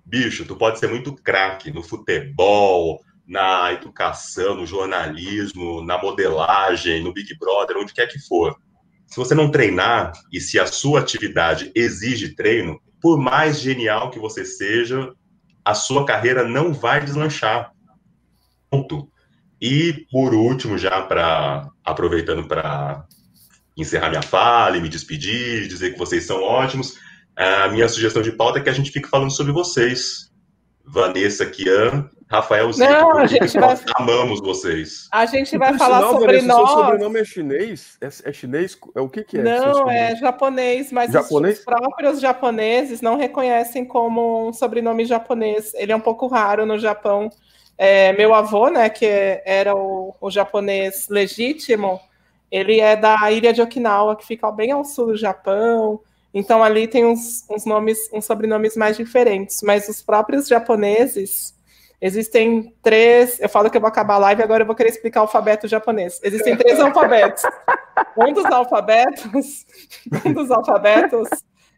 Bicho, 0.06 0.44
tu 0.44 0.56
pode 0.56 0.78
ser 0.78 0.88
muito 0.88 1.14
craque 1.14 1.70
no 1.70 1.82
futebol, 1.82 3.00
na 3.26 3.72
educação, 3.72 4.54
no 4.54 4.66
jornalismo, 4.66 5.84
na 5.84 5.98
modelagem, 5.98 7.02
no 7.02 7.12
Big 7.12 7.36
Brother, 7.38 7.76
onde 7.76 7.92
quer 7.92 8.06
que 8.06 8.18
for. 8.20 8.56
Se 9.06 9.16
você 9.16 9.34
não 9.34 9.50
treinar 9.50 10.12
e 10.32 10.40
se 10.40 10.58
a 10.58 10.66
sua 10.66 11.00
atividade 11.00 11.70
exige 11.74 12.34
treino, 12.34 12.80
por 13.00 13.18
mais 13.18 13.60
genial 13.60 14.10
que 14.10 14.18
você 14.18 14.44
seja, 14.44 15.12
a 15.64 15.74
sua 15.74 16.04
carreira 16.04 16.46
não 16.46 16.72
vai 16.72 17.04
deslanchar. 17.04 17.72
Ponto. 18.70 19.08
E 19.60 20.06
por 20.10 20.34
último, 20.34 20.76
já 20.76 21.02
para 21.02 21.68
aproveitando 21.84 22.46
para 22.46 23.04
encerrar 23.76 24.10
minha 24.10 24.22
fala 24.22 24.76
e 24.76 24.80
me 24.80 24.88
despedir, 24.88 25.68
dizer 25.68 25.92
que 25.92 25.98
vocês 25.98 26.24
são 26.24 26.42
ótimos, 26.42 26.98
a 27.36 27.68
minha 27.68 27.88
sugestão 27.88 28.22
de 28.22 28.32
pauta 28.32 28.58
é 28.58 28.62
que 28.62 28.68
a 28.68 28.74
gente 28.74 28.90
fique 28.90 29.08
falando 29.08 29.30
sobre 29.30 29.52
vocês. 29.52 30.30
Vanessa, 30.84 31.46
Kian, 31.46 32.10
Rafael 32.32 32.70
não, 32.78 33.18
a 33.18 33.26
gente 33.26 33.58
vai... 33.58 33.76
amamos 33.96 34.40
vocês. 34.40 35.06
A 35.12 35.26
gente 35.26 35.58
vai 35.58 35.76
falar 35.76 35.98
sinal, 35.98 36.12
sobre 36.12 36.38
Vanessa, 36.38 36.46
nós. 36.46 36.70
Seu 36.70 36.78
sobrenome 36.78 37.20
é 37.20 37.24
chinês? 37.26 37.98
É, 38.00 38.06
é, 38.06 38.32
chinês? 38.32 38.78
É 38.94 39.00
o 39.02 39.08
que, 39.08 39.22
que 39.22 39.36
é? 39.36 39.42
Não, 39.42 39.90
é 39.90 40.16
japonês, 40.16 40.90
mas 40.90 41.12
japonês? 41.12 41.58
os 41.58 41.64
próprios 41.66 42.20
japoneses 42.20 43.02
não 43.02 43.18
reconhecem 43.18 43.84
como 43.84 44.48
um 44.48 44.52
sobrenome 44.52 45.04
japonês. 45.04 45.74
Ele 45.74 45.92
é 45.92 45.96
um 45.96 46.00
pouco 46.00 46.26
raro 46.26 46.64
no 46.64 46.78
Japão. 46.78 47.28
É, 47.76 48.14
meu 48.14 48.32
avô, 48.32 48.70
né, 48.70 48.88
que 48.88 49.04
era 49.44 49.74
o, 49.74 50.14
o 50.18 50.30
japonês 50.30 51.08
legítimo, 51.10 52.00
ele 52.50 52.80
é 52.80 52.96
da 52.96 53.30
ilha 53.30 53.52
de 53.52 53.60
Okinawa, 53.60 54.16
que 54.16 54.26
fica 54.26 54.50
bem 54.50 54.70
ao 54.72 54.86
sul 54.86 55.08
do 55.08 55.16
Japão. 55.18 56.00
Então 56.32 56.64
ali 56.64 56.88
tem 56.88 57.04
uns, 57.04 57.44
uns 57.50 57.66
nomes, 57.66 57.98
uns 58.10 58.24
sobrenomes 58.24 58.74
mais 58.74 58.96
diferentes, 58.96 59.60
mas 59.62 59.86
os 59.86 60.02
próprios 60.02 60.48
japoneses 60.48 61.60
Existem 62.02 62.74
três. 62.82 63.38
Eu 63.38 63.48
falo 63.48 63.70
que 63.70 63.76
eu 63.76 63.80
vou 63.80 63.86
acabar 63.86 64.14
a 64.14 64.18
live, 64.18 64.42
agora 64.42 64.64
eu 64.64 64.66
vou 64.66 64.74
querer 64.74 64.88
explicar 64.88 65.20
o 65.20 65.22
alfabeto 65.22 65.68
japonês. 65.68 66.18
Existem 66.24 66.56
três 66.56 66.80
alfabetos. 66.80 67.44
Um 68.18 68.32
dos 68.32 68.44
alfabetos, 68.44 69.64
um 70.26 70.32
dos 70.32 70.50
alfabetos 70.50 71.28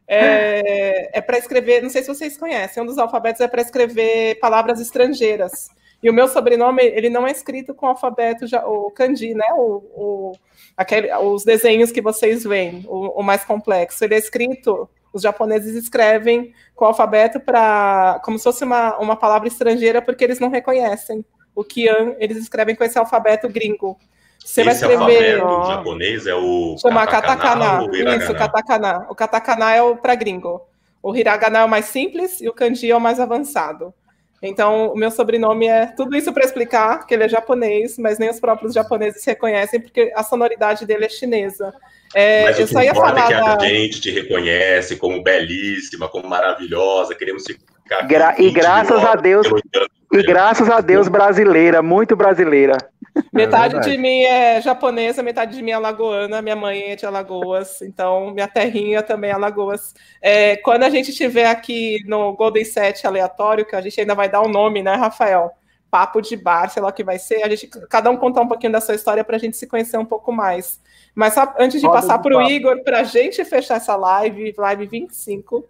é, 0.08 1.18
é 1.18 1.20
para 1.20 1.36
escrever. 1.36 1.82
Não 1.82 1.90
sei 1.90 2.00
se 2.00 2.08
vocês 2.08 2.38
conhecem. 2.38 2.82
Um 2.82 2.86
dos 2.86 2.96
alfabetos 2.96 3.42
é 3.42 3.46
para 3.46 3.60
escrever 3.60 4.38
palavras 4.40 4.80
estrangeiras. 4.80 5.68
E 6.02 6.08
o 6.08 6.14
meu 6.14 6.26
sobrenome 6.26 6.82
ele 6.82 7.10
não 7.10 7.26
é 7.26 7.30
escrito 7.30 7.74
com 7.74 7.84
o 7.84 7.90
alfabeto 7.90 8.46
o 8.66 8.90
kanji, 8.92 9.34
né? 9.34 9.48
O, 9.52 9.82
o 9.94 10.32
aquele, 10.74 11.14
os 11.16 11.44
desenhos 11.44 11.92
que 11.92 12.00
vocês 12.00 12.44
veem, 12.44 12.82
o, 12.88 13.20
o 13.20 13.22
mais 13.22 13.44
complexo. 13.44 14.02
Ele 14.02 14.14
é 14.14 14.18
escrito 14.18 14.88
os 15.14 15.22
japoneses 15.22 15.76
escrevem 15.76 16.52
com 16.74 16.84
o 16.84 16.88
alfabeto 16.88 17.38
para 17.38 18.20
como 18.24 18.36
se 18.36 18.44
fosse 18.44 18.64
uma, 18.64 18.98
uma 18.98 19.14
palavra 19.14 19.46
estrangeira, 19.46 20.02
porque 20.02 20.24
eles 20.24 20.40
não 20.40 20.50
reconhecem. 20.50 21.24
O 21.54 21.62
Kian, 21.62 22.16
eles 22.18 22.36
escrevem 22.36 22.74
com 22.74 22.82
esse 22.82 22.98
alfabeto 22.98 23.48
gringo. 23.48 23.96
Você 24.44 24.62
esse 24.62 24.64
vai 24.64 24.74
escrever. 24.74 25.40
Alfabeto 25.40 25.68
japonês 25.68 26.26
é 26.26 26.34
o. 26.34 26.76
Chama 26.78 27.06
katakana. 27.06 27.86
katakana. 27.86 28.16
Isso, 28.16 28.34
katakana. 28.34 29.06
O 29.08 29.14
katakana 29.14 29.72
é 29.72 29.80
o 29.80 29.96
para 29.96 30.16
gringo. 30.16 30.60
O 31.00 31.14
hiragana 31.14 31.60
é 31.60 31.64
o 31.64 31.68
mais 31.68 31.84
simples 31.84 32.40
e 32.40 32.48
o 32.48 32.52
kanji 32.52 32.90
é 32.90 32.96
o 32.96 33.00
mais 33.00 33.20
avançado. 33.20 33.94
Então, 34.46 34.92
o 34.92 34.96
meu 34.96 35.10
sobrenome 35.10 35.66
é 35.66 35.86
tudo 35.86 36.14
isso 36.14 36.30
para 36.32 36.44
explicar 36.44 37.06
que 37.06 37.14
ele 37.14 37.24
é 37.24 37.28
japonês, 37.28 37.96
mas 37.96 38.18
nem 38.18 38.28
os 38.28 38.38
próprios 38.38 38.74
japoneses 38.74 39.24
reconhecem, 39.24 39.80
porque 39.80 40.12
a 40.14 40.22
sonoridade 40.22 40.84
dele 40.84 41.06
é 41.06 41.08
chinesa. 41.08 41.72
É, 42.14 42.44
Mas 42.44 42.60
eu 42.60 42.66
só 42.66 42.82
ia 42.82 42.94
falar 42.94 43.24
é 43.24 43.26
que 43.26 43.32
da... 43.32 43.56
a 43.56 43.66
gente 43.66 44.00
te 44.00 44.10
reconhece 44.10 44.96
como 44.96 45.22
belíssima, 45.22 46.08
como 46.08 46.28
maravilhosa, 46.28 47.14
queremos 47.14 47.44
ficar. 47.44 48.02
Gra 48.06 48.34
e 48.38 48.50
graças 48.50 49.02
a 49.02 49.14
Deus. 49.16 49.46
E 50.14 50.22
graças 50.22 50.70
a 50.70 50.80
Deus 50.80 51.08
brasileira, 51.08 51.82
muito 51.82 52.14
brasileira. 52.14 52.76
Metade 53.32 53.76
é 53.76 53.80
de 53.80 53.98
mim 53.98 54.22
é 54.22 54.60
japonesa, 54.60 55.24
metade 55.24 55.56
de 55.56 55.62
mim 55.62 55.72
é 55.72 55.74
alagoana, 55.74 56.40
minha 56.40 56.54
mãe 56.54 56.92
é 56.92 56.96
de 56.96 57.04
Alagoas, 57.04 57.82
então 57.82 58.30
minha 58.30 58.46
terrinha 58.46 59.02
também 59.02 59.30
é 59.30 59.32
Alagoas. 59.32 59.92
É, 60.22 60.56
quando 60.58 60.84
a 60.84 60.90
gente 60.90 61.10
estiver 61.10 61.46
aqui 61.46 61.98
no 62.06 62.32
Golden 62.34 62.64
Set 62.64 63.04
aleatório, 63.04 63.64
que 63.64 63.74
a 63.74 63.80
gente 63.80 64.00
ainda 64.00 64.14
vai 64.14 64.28
dar 64.28 64.40
o 64.40 64.46
um 64.46 64.50
nome, 64.50 64.84
né, 64.84 64.94
Rafael? 64.94 65.50
Papo 65.90 66.20
de 66.20 66.36
bar, 66.36 66.70
sei 66.70 66.80
lá 66.80 66.90
o 66.90 66.92
que 66.92 67.02
vai 67.02 67.18
ser, 67.18 67.42
a 67.42 67.48
gente, 67.48 67.68
cada 67.88 68.08
um 68.08 68.16
contar 68.16 68.42
um 68.42 68.48
pouquinho 68.48 68.72
da 68.72 68.80
sua 68.80 68.94
história 68.94 69.24
para 69.24 69.34
a 69.34 69.40
gente 69.40 69.56
se 69.56 69.66
conhecer 69.66 69.96
um 69.96 70.04
pouco 70.04 70.30
mais. 70.30 70.80
Mas 71.12 71.34
só, 71.34 71.52
antes 71.58 71.80
de 71.80 71.88
Roda 71.88 72.00
passar 72.00 72.20
para 72.20 72.36
o 72.36 72.42
Igor, 72.42 72.84
para 72.84 73.00
a 73.00 73.04
gente 73.04 73.44
fechar 73.44 73.78
essa 73.78 73.96
live, 73.96 74.54
live 74.56 74.86
25, 74.86 75.64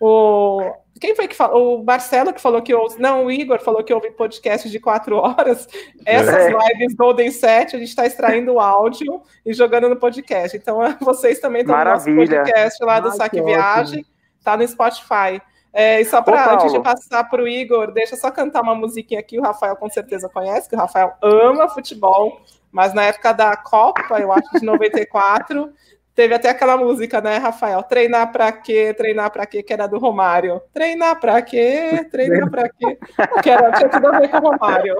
o, 0.00 0.72
quem 1.00 1.14
foi 1.14 1.28
que 1.28 1.36
falou? 1.36 1.80
O 1.80 1.84
Marcelo 1.84 2.32
que 2.32 2.40
falou 2.40 2.62
que 2.62 2.74
ouve. 2.74 3.00
Não, 3.00 3.26
o 3.26 3.30
Igor 3.30 3.60
falou 3.60 3.84
que 3.84 3.92
ouve 3.92 4.10
podcast 4.10 4.68
de 4.68 4.80
quatro 4.80 5.16
horas. 5.16 5.68
Essas 6.04 6.34
é. 6.34 6.50
lives 6.50 6.94
Golden 6.94 7.30
7, 7.30 7.76
a 7.76 7.78
gente 7.78 7.88
está 7.88 8.06
extraindo 8.06 8.54
o 8.54 8.60
áudio 8.60 9.22
e 9.44 9.52
jogando 9.52 9.88
no 9.88 9.96
podcast. 9.96 10.56
Então, 10.56 10.78
vocês 11.00 11.38
também 11.38 11.62
estão 11.62 11.76
no 11.76 11.84
nosso 11.84 12.06
podcast 12.06 12.84
lá 12.84 13.00
do 13.00 13.08
Ai, 13.08 13.16
Saque 13.16 13.42
Viagem, 13.42 14.04
tá 14.42 14.56
no 14.56 14.66
Spotify. 14.66 15.40
É, 15.78 16.00
e 16.00 16.06
só 16.06 16.22
para 16.22 16.54
antes 16.54 16.72
de 16.72 16.80
passar 16.80 17.24
para 17.24 17.42
o 17.42 17.46
Igor, 17.46 17.92
deixa 17.92 18.16
só 18.16 18.30
cantar 18.30 18.62
uma 18.62 18.74
musiquinha 18.74 19.20
aqui, 19.20 19.38
o 19.38 19.42
Rafael 19.42 19.76
com 19.76 19.90
certeza 19.90 20.26
conhece, 20.26 20.70
que 20.70 20.74
o 20.74 20.78
Rafael 20.78 21.12
ama 21.20 21.68
futebol, 21.68 22.40
mas 22.72 22.94
na 22.94 23.04
época 23.04 23.32
da 23.32 23.54
Copa, 23.58 24.18
eu 24.18 24.32
acho 24.32 24.58
de 24.58 24.64
94, 24.64 25.70
teve 26.16 26.34
até 26.34 26.48
aquela 26.48 26.78
música, 26.78 27.20
né, 27.20 27.36
Rafael? 27.36 27.82
Treinar 27.82 28.32
para 28.32 28.50
quê? 28.50 28.94
Treinar 28.96 29.30
para 29.30 29.46
quê? 29.46 29.62
Que 29.62 29.72
era 29.72 29.86
do 29.86 29.98
Romário. 29.98 30.60
Treinar 30.72 31.20
para 31.20 31.40
quê? 31.42 32.08
Treinar 32.10 32.50
para 32.50 32.68
quê? 32.70 32.98
Que 33.42 33.50
era, 33.50 33.70
tinha 33.72 33.88
tudo 33.90 34.08
a 34.08 34.18
ver 34.18 34.28
com 34.30 34.38
o 34.38 34.50
Romário. 34.50 34.96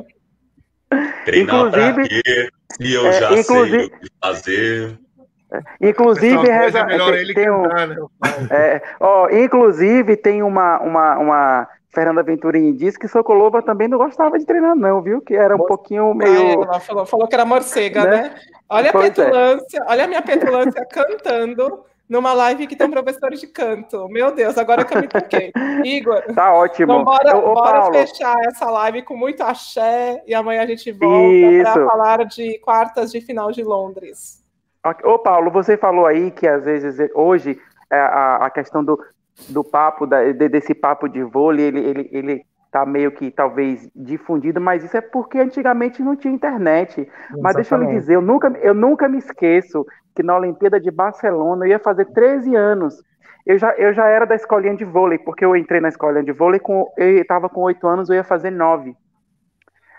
Treinar 1.24 1.70
para 1.70 1.94
quê? 1.94 2.50
Se 2.70 2.92
eu 2.92 3.06
é, 3.06 3.12
já 3.12 3.42
sei 3.42 3.84
o 3.84 3.90
que 3.90 4.10
fazer. 4.22 4.98
Inclusive, 5.80 6.48
reza, 6.48 6.84
tem, 6.84 7.34
tem 7.34 7.50
um, 7.50 7.62
né? 7.62 7.96
é, 8.50 8.82
ó, 9.00 9.30
inclusive 9.30 10.16
tem 10.16 10.42
uma, 10.42 10.78
uma, 10.80 11.18
uma 11.18 11.68
Fernanda 11.96 12.22
Venturini 12.22 12.74
disse 12.74 12.98
que 12.98 13.08
Sokolova 13.08 13.62
também 13.62 13.88
não 13.88 13.96
gostava 13.96 14.38
de 14.38 14.44
treinar, 14.44 14.76
não, 14.76 15.00
viu? 15.00 15.22
Que 15.22 15.34
era 15.34 15.56
um 15.56 15.66
pouquinho 15.66 16.12
meio. 16.12 16.62
ela 16.62 16.78
falou, 16.78 17.06
falou 17.06 17.26
que 17.26 17.34
era 17.34 17.46
morcega, 17.46 18.04
né? 18.04 18.22
né? 18.22 18.34
Olha 18.68 18.92
pois 18.92 19.04
a 19.04 19.06
é. 19.06 19.10
petulância, 19.10 19.78
é. 19.78 19.90
olha 19.90 20.04
a 20.04 20.06
minha 20.06 20.20
petulância 20.20 20.84
cantando 20.92 21.86
numa 22.06 22.34
live 22.34 22.66
que 22.66 22.76
tem 22.76 22.90
professores 22.90 23.40
de 23.40 23.46
canto. 23.46 24.10
Meu 24.10 24.30
Deus, 24.34 24.58
agora 24.58 24.84
que 24.84 24.94
eu 24.94 25.00
me 25.00 25.08
toquei. 25.08 25.50
Igor. 25.84 26.22
Tá 26.34 26.52
ótimo. 26.52 26.92
Então 26.92 27.04
bora, 27.04 27.34
Ô, 27.34 27.54
bora 27.54 27.80
Paulo. 27.80 27.94
fechar 27.94 28.36
essa 28.46 28.70
live 28.70 29.00
com 29.00 29.16
muito 29.16 29.42
axé 29.42 30.22
e 30.26 30.34
amanhã 30.34 30.64
a 30.64 30.66
gente 30.66 30.92
volta 30.92 31.72
para 31.72 31.86
falar 31.86 32.26
de 32.26 32.58
quartas 32.58 33.10
de 33.10 33.22
final 33.22 33.50
de 33.50 33.64
Londres. 33.64 34.44
Ô, 35.02 35.18
Paulo, 35.18 35.50
você 35.50 35.78
falou 35.78 36.04
aí 36.04 36.30
que 36.30 36.46
às 36.46 36.62
vezes 36.62 36.98
hoje 37.14 37.58
é, 37.90 37.98
a, 37.98 38.36
a 38.44 38.50
questão 38.50 38.84
do 38.84 39.02
do 39.48 39.62
papo, 39.62 40.06
da, 40.06 40.32
desse 40.32 40.74
papo 40.74 41.08
de 41.08 41.22
vôlei, 41.22 41.66
ele, 41.66 41.80
ele, 41.80 42.08
ele 42.12 42.46
tá 42.70 42.84
meio 42.84 43.12
que 43.12 43.30
talvez 43.30 43.88
difundido, 43.94 44.60
mas 44.60 44.84
isso 44.84 44.96
é 44.96 45.00
porque 45.00 45.38
antigamente 45.38 46.02
não 46.02 46.16
tinha 46.16 46.34
internet. 46.34 47.00
Exatamente. 47.00 47.42
Mas 47.42 47.54
deixa 47.54 47.74
eu 47.74 47.80
lhe 47.80 47.86
dizer, 47.86 48.14
eu 48.14 48.22
nunca, 48.22 48.48
eu 48.60 48.74
nunca 48.74 49.08
me 49.08 49.18
esqueço 49.18 49.86
que 50.14 50.22
na 50.22 50.36
Olimpíada 50.36 50.80
de 50.80 50.90
Barcelona 50.90 51.64
eu 51.64 51.70
ia 51.70 51.78
fazer 51.78 52.06
13 52.06 52.54
anos. 52.54 53.02
Eu 53.44 53.58
já, 53.58 53.72
eu 53.76 53.94
já 53.94 54.06
era 54.08 54.26
da 54.26 54.34
escolinha 54.34 54.74
de 54.74 54.84
vôlei, 54.84 55.18
porque 55.18 55.44
eu 55.44 55.54
entrei 55.54 55.80
na 55.80 55.88
escolinha 55.88 56.24
de 56.24 56.32
vôlei, 56.32 56.58
com, 56.58 56.92
eu 56.96 57.18
estava 57.18 57.48
com 57.48 57.60
8 57.60 57.86
anos, 57.86 58.08
eu 58.08 58.16
ia 58.16 58.24
fazer 58.24 58.50
9. 58.50 58.96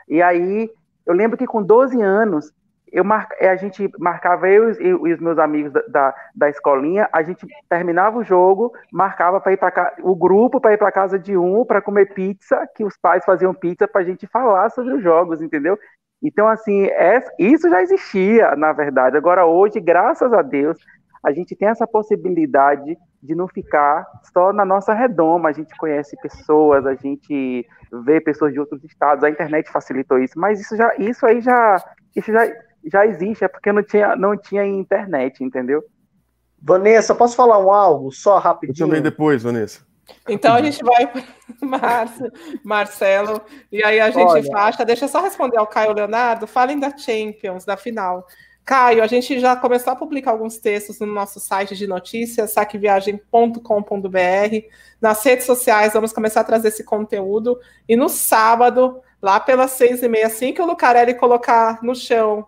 E 0.09 0.21
aí, 0.21 0.69
eu 1.05 1.13
lembro 1.13 1.37
que 1.37 1.47
com 1.47 1.63
12 1.63 2.01
anos, 2.01 2.51
eu 2.91 3.03
mar... 3.03 3.27
a 3.39 3.55
gente 3.55 3.89
marcava 3.99 4.47
eu 4.47 4.71
e 4.81 5.13
os 5.13 5.19
meus 5.19 5.37
amigos 5.37 5.71
da, 5.89 6.15
da, 6.35 6.49
escolinha, 6.49 7.09
a 7.11 7.21
gente 7.23 7.45
terminava 7.69 8.17
o 8.17 8.23
jogo, 8.23 8.71
marcava 8.91 9.39
para 9.39 9.53
ir 9.53 9.57
para 9.57 9.95
o 10.01 10.15
grupo 10.15 10.59
para 10.59 10.73
ir 10.73 10.77
para 10.77 10.91
casa 10.91 11.19
de 11.19 11.37
um 11.37 11.65
para 11.65 11.81
comer 11.81 12.13
pizza, 12.13 12.67
que 12.75 12.83
os 12.83 12.97
pais 12.97 13.25
faziam 13.25 13.53
pizza 13.53 13.87
para 13.87 14.01
a 14.01 14.03
gente 14.05 14.27
falar 14.27 14.69
sobre 14.69 14.93
os 14.93 15.03
jogos, 15.03 15.41
entendeu? 15.41 15.77
Então 16.21 16.47
assim, 16.47 16.85
é... 16.85 17.23
isso 17.37 17.69
já 17.69 17.81
existia, 17.81 18.55
na 18.55 18.73
verdade. 18.73 19.17
Agora 19.17 19.45
hoje, 19.45 19.79
graças 19.79 20.31
a 20.33 20.41
Deus, 20.41 20.77
a 21.23 21.31
gente 21.31 21.55
tem 21.55 21.67
essa 21.67 21.85
possibilidade 21.85 22.97
de 23.21 23.35
não 23.35 23.47
ficar 23.47 24.05
só 24.33 24.53
na 24.53 24.63
nossa 24.63 24.93
redoma. 24.93 25.49
A 25.49 25.51
gente 25.51 25.75
conhece 25.77 26.15
pessoas, 26.21 26.85
a 26.85 26.95
gente 26.95 27.67
vê 28.05 28.21
pessoas 28.21 28.53
de 28.53 28.59
outros 28.59 28.83
estados. 28.83 29.23
A 29.23 29.29
internet 29.29 29.69
facilitou 29.69 30.19
isso, 30.19 30.39
mas 30.39 30.59
isso 30.59 30.75
já, 30.75 30.95
isso 30.97 31.25
aí 31.25 31.41
já, 31.41 31.75
isso 32.15 32.31
já 32.31 32.47
já 32.91 33.05
existe, 33.05 33.43
é 33.43 33.47
porque 33.47 33.71
não 33.71 33.83
tinha, 33.83 34.15
não 34.15 34.37
tinha 34.37 34.65
internet, 34.65 35.43
entendeu? 35.43 35.83
Vanessa, 36.61 37.13
posso 37.13 37.35
falar 37.35 37.59
um 37.59 37.71
algo 37.71 38.11
só 38.11 38.39
rapidinho? 38.39 38.85
Eu 38.85 38.87
também 38.87 39.01
depois, 39.01 39.43
Vanessa. 39.43 39.85
Então 40.27 40.55
a 40.55 40.61
gente 40.61 40.83
vai 40.83 41.07
para 41.07 41.23
Marcelo, 42.63 43.41
e 43.71 43.83
aí 43.83 43.99
a 43.99 44.09
gente 44.09 44.25
Olha. 44.25 44.85
Deixa 44.85 45.05
eu 45.05 45.09
só 45.09 45.21
responder 45.21 45.57
ao 45.57 45.67
Caio 45.67 45.93
Leonardo. 45.93 46.47
Falem 46.47 46.79
da 46.79 46.97
Champions, 46.97 47.65
da 47.65 47.77
final. 47.77 48.25
Caio, 48.67 49.01
a 49.01 49.07
gente 49.07 49.39
já 49.39 49.55
começou 49.55 49.93
a 49.93 49.95
publicar 49.95 50.31
alguns 50.31 50.57
textos 50.57 50.99
no 50.99 51.07
nosso 51.07 51.39
site 51.39 51.75
de 51.75 51.87
notícias, 51.87 52.51
saqueviagem.com.br. 52.51 54.67
Nas 54.99 55.23
redes 55.23 55.45
sociais, 55.45 55.93
vamos 55.93 56.11
começar 56.11 56.41
a 56.41 56.43
trazer 56.43 56.67
esse 56.67 56.83
conteúdo. 56.83 57.57
E 57.87 57.95
no 57.95 58.09
sábado, 58.09 58.99
lá 59.21 59.39
pelas 59.39 59.71
seis 59.71 60.03
e 60.03 60.09
meia, 60.09 60.27
assim 60.27 60.51
que 60.51 60.61
o 60.61 60.65
Lucarelli 60.65 61.13
colocar 61.13 61.81
no 61.81 61.95
chão 61.95 62.45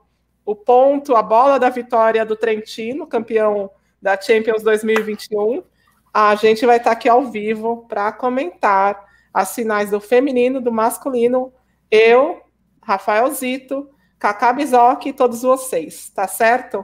o 0.49 0.55
ponto, 0.55 1.15
a 1.15 1.21
bola 1.21 1.59
da 1.59 1.69
vitória 1.69 2.25
do 2.25 2.35
Trentino, 2.35 3.05
campeão 3.05 3.69
da 4.01 4.19
Champions 4.19 4.63
2021. 4.63 5.61
A 6.11 6.33
gente 6.33 6.65
vai 6.65 6.77
estar 6.77 6.89
aqui 6.89 7.07
ao 7.07 7.27
vivo 7.27 7.85
para 7.87 8.11
comentar 8.11 9.05
as 9.31 9.53
finais 9.53 9.91
do 9.91 10.01
feminino, 10.01 10.59
do 10.59 10.71
masculino. 10.71 11.53
Eu, 11.91 12.41
Rafael 12.81 13.29
Zito, 13.31 13.91
Cacá 14.17 14.51
Bizoc 14.51 15.05
e 15.05 15.13
todos 15.13 15.43
vocês, 15.43 16.09
tá 16.09 16.27
certo? 16.27 16.83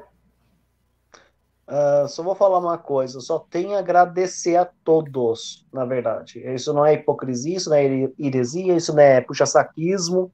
Uh, 1.68 2.08
só 2.08 2.22
vou 2.22 2.36
falar 2.36 2.60
uma 2.60 2.78
coisa, 2.78 3.20
só 3.20 3.40
tenho 3.40 3.76
a 3.76 3.80
agradecer 3.80 4.58
a 4.58 4.70
todos, 4.84 5.66
na 5.74 5.86
verdade. 5.86 6.40
Isso 6.54 6.72
não 6.72 6.86
é 6.86 6.94
hipocrisia, 6.94 7.58
isso 7.58 7.72
não 7.72 7.78
é 7.78 8.12
heresia, 8.20 8.76
isso 8.76 8.94
não 8.94 9.02
é 9.02 9.22
puxa-saquismo, 9.22 10.32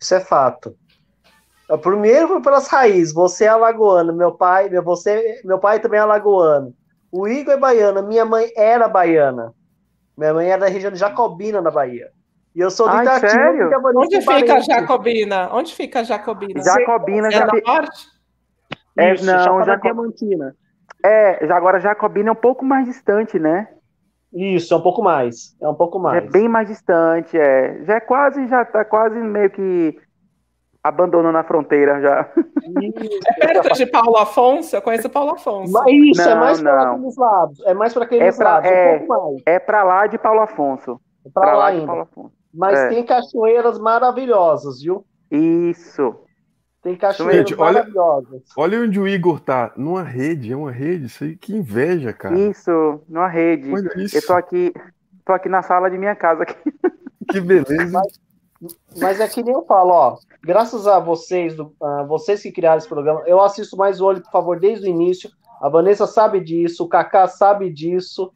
isso 0.00 0.16
é 0.16 0.20
fato. 0.20 0.76
O 1.68 1.78
primeiro 1.78 2.28
foi 2.28 2.40
pelas 2.40 2.68
raízes. 2.68 3.12
Você 3.12 3.44
é 3.44 3.48
alagoano, 3.48 4.12
meu 4.12 4.32
pai, 4.32 4.68
você, 4.80 5.40
meu 5.44 5.58
pai 5.58 5.80
também 5.80 5.98
é 5.98 6.02
alagoano. 6.02 6.72
O 7.10 7.26
Igor 7.26 7.54
é 7.54 7.56
baiano, 7.56 8.06
minha 8.06 8.24
mãe 8.24 8.50
era 8.56 8.88
baiana. 8.88 9.52
Minha 10.16 10.34
mãe 10.34 10.48
era 10.48 10.62
da 10.62 10.68
região 10.68 10.90
de 10.90 10.98
Jacobina, 10.98 11.60
na 11.60 11.70
Bahia. 11.70 12.10
E 12.54 12.60
eu 12.60 12.70
sou 12.70 12.88
do 12.88 12.96
Itatiba. 13.02 13.28
Sério? 13.28 13.70
Onde 13.96 14.20
fica 14.20 14.60
Jacobina? 14.60 15.50
Onde 15.52 15.74
fica 15.74 16.04
Jacobina? 16.04 16.62
Jacobina, 16.62 17.30
já... 17.30 17.40
é 17.42 17.60
norte? 17.60 18.06
É, 18.98 19.14
Isso, 19.14 19.26
não, 19.26 19.62
Diamantina. 19.82 20.56
É, 21.04 21.44
agora 21.52 21.78
Jacobina 21.78 22.30
é 22.30 22.32
um 22.32 22.36
pouco 22.36 22.64
mais 22.64 22.86
distante, 22.86 23.38
né? 23.38 23.68
Isso, 24.32 24.72
é 24.72 24.76
um 24.76 24.80
pouco 24.80 25.02
mais. 25.02 25.54
É 25.60 25.68
um 25.68 25.74
pouco 25.74 25.98
mais. 25.98 26.24
é 26.24 26.26
bem 26.26 26.48
mais 26.48 26.68
distante, 26.68 27.36
é. 27.38 27.84
Já 27.84 27.96
é 27.96 28.00
quase, 28.00 28.46
já 28.48 28.64
tá 28.64 28.84
quase 28.84 29.16
meio 29.16 29.50
que 29.50 29.98
abandonou 30.88 31.32
na 31.32 31.42
fronteira 31.42 32.00
já. 32.00 32.28
É 33.26 33.46
perto 33.46 33.74
de 33.74 33.86
Paulo 33.86 34.16
Afonso? 34.16 34.76
Eu 34.76 34.82
conheço 34.82 35.08
Paulo 35.08 35.32
Afonso. 35.32 35.72
Mas 35.72 35.86
isso, 35.86 36.22
é 36.22 36.24
não, 36.24 36.32
é 36.32 36.34
mais 36.36 36.60
para 36.60 36.92
aqueles 36.92 37.16
lados. 37.16 37.60
É 37.66 37.74
mais 37.74 37.94
para 37.94 38.04
aqueles 38.04 38.34
é 38.34 38.38
pra, 38.38 38.50
lados, 38.50 38.70
é, 38.70 38.94
um 38.94 39.06
pouco 39.06 39.32
mais. 39.32 39.42
É 39.46 39.58
para 39.58 39.82
lá 39.82 40.06
de 40.06 40.18
Paulo 40.18 40.40
Afonso. 40.40 41.00
É 41.24 41.30
para 41.30 41.52
lá, 41.52 41.56
lá 41.56 41.66
ainda. 41.66 41.86
Paulo 41.86 42.02
Afonso. 42.02 42.32
Mas 42.54 42.78
é. 42.78 42.88
tem 42.88 43.04
cachoeiras 43.04 43.78
maravilhosas, 43.78 44.80
viu? 44.80 45.04
Isso. 45.30 46.14
Tem 46.82 46.96
cachoeiras 46.96 47.48
Gente, 47.48 47.60
olha, 47.60 47.80
maravilhosas. 47.80 48.42
Olha 48.56 48.80
onde 48.80 49.00
o 49.00 49.08
Igor 49.08 49.40
tá. 49.40 49.72
Numa 49.76 50.02
rede, 50.02 50.52
é 50.52 50.56
uma 50.56 50.70
rede. 50.70 51.06
Isso 51.06 51.24
aí, 51.24 51.36
que 51.36 51.54
inveja, 51.54 52.12
cara. 52.12 52.38
Isso, 52.38 53.02
numa 53.08 53.28
rede. 53.28 53.72
Olha 53.72 53.90
isso. 53.96 54.16
Eu 54.16 54.26
tô 54.26 54.32
aqui, 54.34 54.72
tô 55.24 55.32
aqui 55.32 55.48
na 55.48 55.62
sala 55.62 55.90
de 55.90 55.98
minha 55.98 56.14
casa. 56.14 56.44
Aqui. 56.44 56.56
Que 57.28 57.40
beleza. 57.40 57.90
Mas, 57.90 58.20
mas 58.96 59.20
é 59.20 59.28
que 59.28 59.42
nem 59.42 59.54
eu 59.54 59.64
falo, 59.64 59.90
ó. 59.90 60.16
Graças 60.42 60.86
a 60.86 60.98
vocês, 60.98 61.56
do, 61.56 61.72
a 61.82 62.02
vocês 62.04 62.42
que 62.42 62.52
criaram 62.52 62.78
esse 62.78 62.88
programa, 62.88 63.22
eu 63.26 63.40
assisto 63.40 63.76
mais 63.76 64.00
o 64.00 64.06
olho, 64.06 64.22
por 64.22 64.30
favor, 64.30 64.58
desde 64.58 64.86
o 64.86 64.90
início. 64.90 65.30
A 65.60 65.68
Vanessa 65.68 66.06
sabe 66.06 66.40
disso, 66.40 66.84
o 66.84 66.88
Kaká 66.88 67.26
sabe 67.26 67.70
disso. 67.70 68.32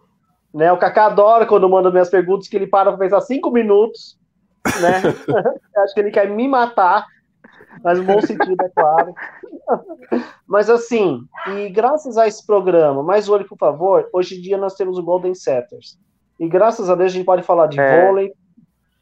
Né? 0.52 0.72
O 0.72 0.78
Kaká 0.78 1.06
adora 1.06 1.46
quando 1.46 1.68
manda 1.68 1.90
minhas 1.90 2.10
perguntas, 2.10 2.48
que 2.48 2.56
ele 2.56 2.66
para 2.66 2.90
para 2.90 2.98
pensar 2.98 3.20
cinco 3.20 3.50
minutos. 3.50 4.18
Né? 4.80 5.02
Acho 5.82 5.94
que 5.94 6.00
ele 6.00 6.10
quer 6.10 6.28
me 6.28 6.48
matar, 6.48 7.06
mas 7.82 7.98
no 7.98 8.04
bom 8.04 8.20
sentido, 8.20 8.56
é 8.62 8.68
claro. 8.68 9.14
mas 10.46 10.68
assim, 10.68 11.22
e 11.54 11.68
graças 11.68 12.18
a 12.18 12.26
esse 12.26 12.44
programa, 12.44 13.02
mais 13.02 13.28
olho, 13.28 13.46
por 13.46 13.56
favor, 13.56 14.08
hoje 14.12 14.38
em 14.38 14.42
dia 14.42 14.58
nós 14.58 14.74
temos 14.74 14.98
o 14.98 15.02
Golden 15.02 15.34
Setters. 15.34 15.98
E 16.38 16.48
graças 16.48 16.88
a 16.88 16.94
Deus 16.94 17.12
a 17.12 17.14
gente 17.14 17.26
pode 17.26 17.42
falar 17.42 17.66
de 17.66 17.78
é. 17.78 18.06
vôlei, 18.06 18.32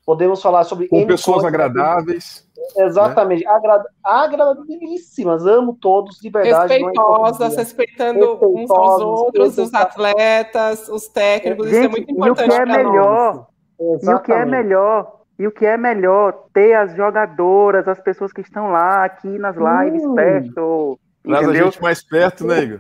Podemos 0.09 0.41
falar 0.41 0.65
sobre. 0.65 0.89
Com 0.89 1.07
pessoas 1.07 1.45
agradáveis. 1.45 2.43
Exatamente. 2.79 3.45
Né? 3.45 3.51
Agra... 3.51 3.85
Agradabilíssimas. 4.03 5.45
Amo 5.45 5.77
todos, 5.79 6.17
de 6.19 6.31
verdade. 6.31 6.73
É 6.73 6.77
Respeitosas, 6.79 7.57
respeitando 7.57 8.19
Respeitosas, 8.19 8.65
uns 8.65 8.71
aos 8.71 9.03
outros, 9.03 9.59
os 9.59 9.75
atletas, 9.75 10.89
os 10.89 11.09
técnicos. 11.09 11.69
Gente, 11.69 11.77
isso 11.77 11.85
é 11.85 11.89
muito 11.91 12.11
importante. 12.11 12.41
E 12.41 12.51
o 12.51 12.57
que 12.57 12.63
é 12.63 12.65
melhor. 12.65 13.47
E 13.79 14.15
o 14.15 14.21
que 14.21 14.33
é 14.33 14.45
melhor. 14.47 15.13
E 15.39 15.47
o 15.47 15.53
que 15.53 15.67
é 15.67 15.77
melhor, 15.77 16.45
ter 16.55 16.73
as 16.73 16.97
jogadoras, 16.97 17.87
as 17.87 18.01
pessoas 18.01 18.33
que 18.33 18.41
estão 18.41 18.71
lá, 18.71 19.05
aqui 19.05 19.39
nas 19.39 19.57
lives, 19.57 20.07
hum. 20.07 20.15
perto. 20.15 20.99
Traz 21.29 21.47
a 21.47 21.53
gente 21.53 21.83
mais 21.83 22.03
perto, 22.03 22.47
né, 22.47 22.63
Igor? 22.63 22.79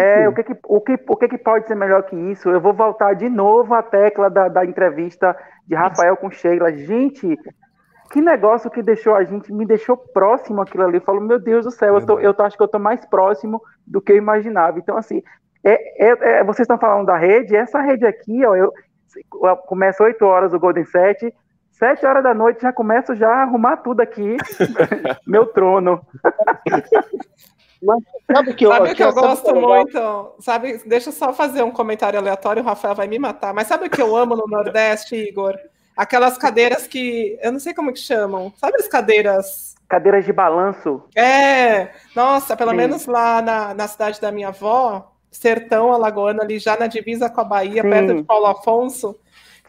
É, 0.00 0.26
o 0.26 0.34
que, 0.34 0.42
que, 0.44 0.56
o, 0.64 0.80
que, 0.80 0.98
o 1.06 1.16
que, 1.16 1.28
que 1.28 1.38
pode 1.38 1.66
ser 1.66 1.74
melhor 1.74 2.02
que 2.04 2.16
isso? 2.16 2.48
Eu 2.48 2.60
vou 2.60 2.72
voltar 2.72 3.14
de 3.14 3.28
novo 3.28 3.74
à 3.74 3.82
tecla 3.82 4.30
da, 4.30 4.48
da 4.48 4.64
entrevista 4.64 5.36
de 5.66 5.74
Rafael 5.74 6.16
com 6.16 6.30
Sheila. 6.30 6.72
Gente, 6.72 7.38
que 8.10 8.22
negócio 8.22 8.70
que 8.70 8.82
deixou 8.82 9.14
a 9.14 9.22
gente, 9.24 9.52
me 9.52 9.66
deixou 9.66 9.96
próximo 9.96 10.62
aquilo 10.62 10.84
ali. 10.84 10.96
Eu 10.96 11.02
falo, 11.02 11.20
meu 11.20 11.38
Deus 11.38 11.66
do 11.66 11.70
céu, 11.70 11.98
eu, 11.98 12.06
tô, 12.06 12.18
eu 12.18 12.32
tô, 12.32 12.42
acho 12.42 12.56
que 12.56 12.62
eu 12.62 12.68
tô 12.68 12.78
mais 12.78 13.04
próximo 13.04 13.62
do 13.86 14.00
que 14.00 14.12
eu 14.12 14.16
imaginava. 14.16 14.78
Então, 14.78 14.96
assim, 14.96 15.22
é, 15.62 16.08
é, 16.08 16.38
é 16.38 16.44
vocês 16.44 16.64
estão 16.64 16.78
falando 16.78 17.06
da 17.06 17.18
rede, 17.18 17.54
essa 17.54 17.82
rede 17.82 18.06
aqui, 18.06 18.42
ó, 18.46 18.56
eu, 18.56 18.72
começa 19.66 20.02
8 20.02 20.24
horas 20.24 20.54
o 20.54 20.58
Golden 20.58 20.86
Set, 20.86 21.30
Sete 21.72 22.06
horas 22.06 22.22
da 22.22 22.32
noite 22.32 22.62
já 22.62 22.72
começo 22.72 23.12
já 23.16 23.28
a 23.28 23.42
arrumar 23.42 23.78
tudo 23.78 24.00
aqui, 24.00 24.36
meu 25.26 25.46
trono. 25.46 26.00
Mas 27.82 28.02
sabe 28.32 28.54
que 28.54 28.64
eu, 28.64 28.70
sabe 28.70 28.94
que 28.94 29.02
eu 29.02 29.12
gosto 29.12 29.54
muito? 29.54 30.34
Sabe, 30.38 30.80
deixa 30.86 31.08
eu 31.08 31.12
só 31.12 31.32
fazer 31.32 31.62
um 31.62 31.70
comentário 31.70 32.18
aleatório, 32.18 32.62
o 32.62 32.64
Rafael 32.64 32.94
vai 32.94 33.08
me 33.08 33.18
matar. 33.18 33.52
Mas 33.52 33.66
sabe 33.66 33.86
o 33.86 33.90
que 33.90 34.00
eu 34.00 34.16
amo 34.16 34.36
no 34.36 34.46
Nordeste, 34.46 35.16
Igor? 35.16 35.58
Aquelas 35.96 36.38
cadeiras 36.38 36.86
que. 36.86 37.38
Eu 37.42 37.52
não 37.52 37.60
sei 37.60 37.74
como 37.74 37.92
que 37.92 37.98
chamam. 37.98 38.52
Sabe 38.56 38.76
as 38.76 38.88
cadeiras. 38.88 39.74
Cadeiras 39.88 40.24
de 40.24 40.32
balanço. 40.32 41.02
É, 41.14 41.90
nossa, 42.16 42.56
pelo 42.56 42.70
Sim. 42.70 42.76
menos 42.76 43.06
lá 43.06 43.42
na, 43.42 43.74
na 43.74 43.88
cidade 43.88 44.20
da 44.20 44.32
minha 44.32 44.48
avó, 44.48 45.12
Sertão 45.30 45.92
Alagoana, 45.92 46.42
ali 46.42 46.58
já 46.58 46.78
na 46.78 46.86
divisa 46.86 47.28
com 47.28 47.42
a 47.42 47.44
Bahia, 47.44 47.82
Sim. 47.82 47.90
perto 47.90 48.14
de 48.14 48.22
Paulo 48.22 48.46
Afonso. 48.46 49.18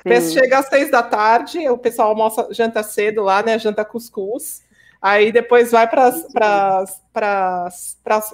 Sim. 0.06 0.32
Chega 0.32 0.60
às 0.60 0.68
seis 0.68 0.92
da 0.92 1.02
tarde, 1.02 1.68
o 1.70 1.78
pessoal 1.78 2.10
almoça, 2.10 2.48
janta 2.52 2.84
cedo 2.84 3.24
lá, 3.24 3.42
né? 3.42 3.58
Janta 3.58 3.84
cuscuz. 3.84 4.63
Aí 5.04 5.34
depois 5.34 5.70
vai 5.72 5.86
para 5.86 6.86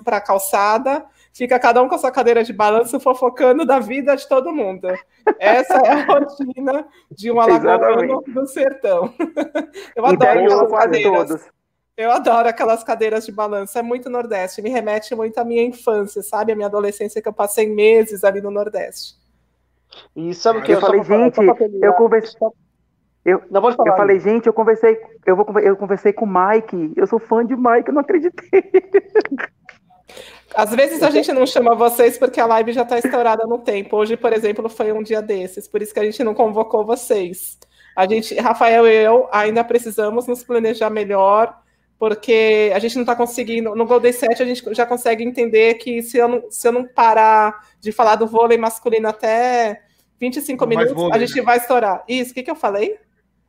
a 0.06 0.22
calçada, 0.22 1.04
fica 1.34 1.58
cada 1.58 1.82
um 1.82 1.90
com 1.90 1.96
a 1.96 1.98
sua 1.98 2.12
cadeira 2.12 2.44
de 2.44 2.54
balanço 2.54 3.00
fofocando 3.00 3.66
da 3.66 3.80
vida 3.80 4.16
de 4.16 4.30
todo 4.30 4.54
mundo. 4.54 4.88
Essa 5.40 5.78
é 5.78 5.90
a 5.90 6.06
rotina 6.14 6.86
de 7.10 7.32
um 7.32 7.42
alagoano 7.42 8.22
do 8.28 8.46
sertão. 8.46 9.12
Eu 9.98 10.06
adoro 10.06 10.40
aquelas 10.46 10.72
cadeiras. 10.72 11.28
Todos. 11.28 11.48
Eu 11.98 12.12
adoro 12.12 12.48
aquelas 12.48 12.84
cadeiras 12.84 13.26
de 13.26 13.32
balanço, 13.32 13.78
é 13.78 13.82
muito 13.82 14.08
Nordeste, 14.08 14.62
me 14.62 14.70
remete 14.70 15.16
muito 15.16 15.40
à 15.40 15.44
minha 15.44 15.64
infância, 15.64 16.22
sabe? 16.22 16.52
A 16.52 16.56
minha 16.56 16.68
adolescência 16.68 17.22
que 17.22 17.28
eu 17.28 17.34
passei 17.34 17.68
meses 17.68 18.24
ali 18.24 18.40
no 18.42 18.52
Nordeste. 18.52 19.16
E 20.16 20.34
sabe 20.36 20.60
o 20.60 20.64
que 20.64 20.72
eu, 20.72 20.76
eu 20.76 20.82
falei, 20.82 21.04
gente, 21.04 21.42
eu 21.82 21.94
conversei. 21.94 22.40
Eu, 23.30 23.44
não 23.52 23.62
pode 23.62 23.76
falar. 23.76 23.92
Eu 23.92 23.98
falei, 23.98 24.20
gente, 24.20 24.48
eu 24.48 24.54
conversei, 24.54 24.98
eu 25.26 25.36
vou, 25.36 25.60
eu 25.60 25.76
conversei 25.76 26.12
com 26.12 26.26
o 26.26 26.28
Mike. 26.28 26.94
Eu 26.96 27.06
sou 27.06 27.20
fã 27.20 27.46
de 27.46 27.56
Mike, 27.56 27.88
eu 27.88 27.94
não 27.94 28.02
acreditei. 28.02 28.64
Às 30.56 30.72
vezes 30.72 31.04
a 31.04 31.12
gente 31.12 31.32
não 31.32 31.46
chama 31.46 31.76
vocês 31.76 32.18
porque 32.18 32.40
a 32.40 32.46
live 32.46 32.74
já 32.74 32.82
está 32.82 32.98
estourada 32.98 33.46
no 33.46 33.60
tempo. 33.60 33.96
Hoje, 33.96 34.18
por 34.18 34.34
exemplo, 34.34 34.68
foi 34.68 34.92
um 34.92 35.04
dia 35.04 35.22
desses, 35.22 35.68
por 35.68 35.82
isso 35.82 35.94
que 35.94 36.00
a 36.00 36.04
gente 36.04 36.24
não 36.24 36.34
convocou 36.34 36.86
vocês. 36.86 37.58
A 37.96 38.08
gente, 38.08 38.34
Rafael 38.36 38.88
e 38.88 38.96
eu, 38.96 39.28
ainda 39.32 39.64
precisamos 39.64 40.26
nos 40.26 40.44
planejar 40.44 40.90
melhor, 40.90 41.56
porque 42.00 42.72
a 42.74 42.80
gente 42.80 42.96
não 42.96 43.04
está 43.04 43.16
conseguindo. 43.16 43.76
No 43.76 43.86
Golden 43.86 44.12
7 44.12 44.42
a 44.42 44.46
gente 44.46 44.74
já 44.74 44.86
consegue 44.86 45.24
entender 45.24 45.76
que 45.76 46.02
se 46.02 46.18
eu 46.18 46.28
não, 46.28 46.44
se 46.50 46.68
eu 46.68 46.72
não 46.72 46.86
parar 46.86 47.68
de 47.80 47.92
falar 47.92 48.16
do 48.16 48.26
vôlei 48.26 48.58
masculino 48.58 49.08
até 49.08 49.82
25 50.20 50.64
não 50.64 50.70
minutos, 50.70 50.94
vôlei, 50.94 51.14
a 51.14 51.20
gente 51.20 51.36
né? 51.36 51.42
vai 51.44 51.58
estourar. 51.58 52.04
Isso, 52.08 52.32
o 52.32 52.34
que, 52.34 52.44
que 52.44 52.52
eu 52.52 52.56
falei? 52.56 52.98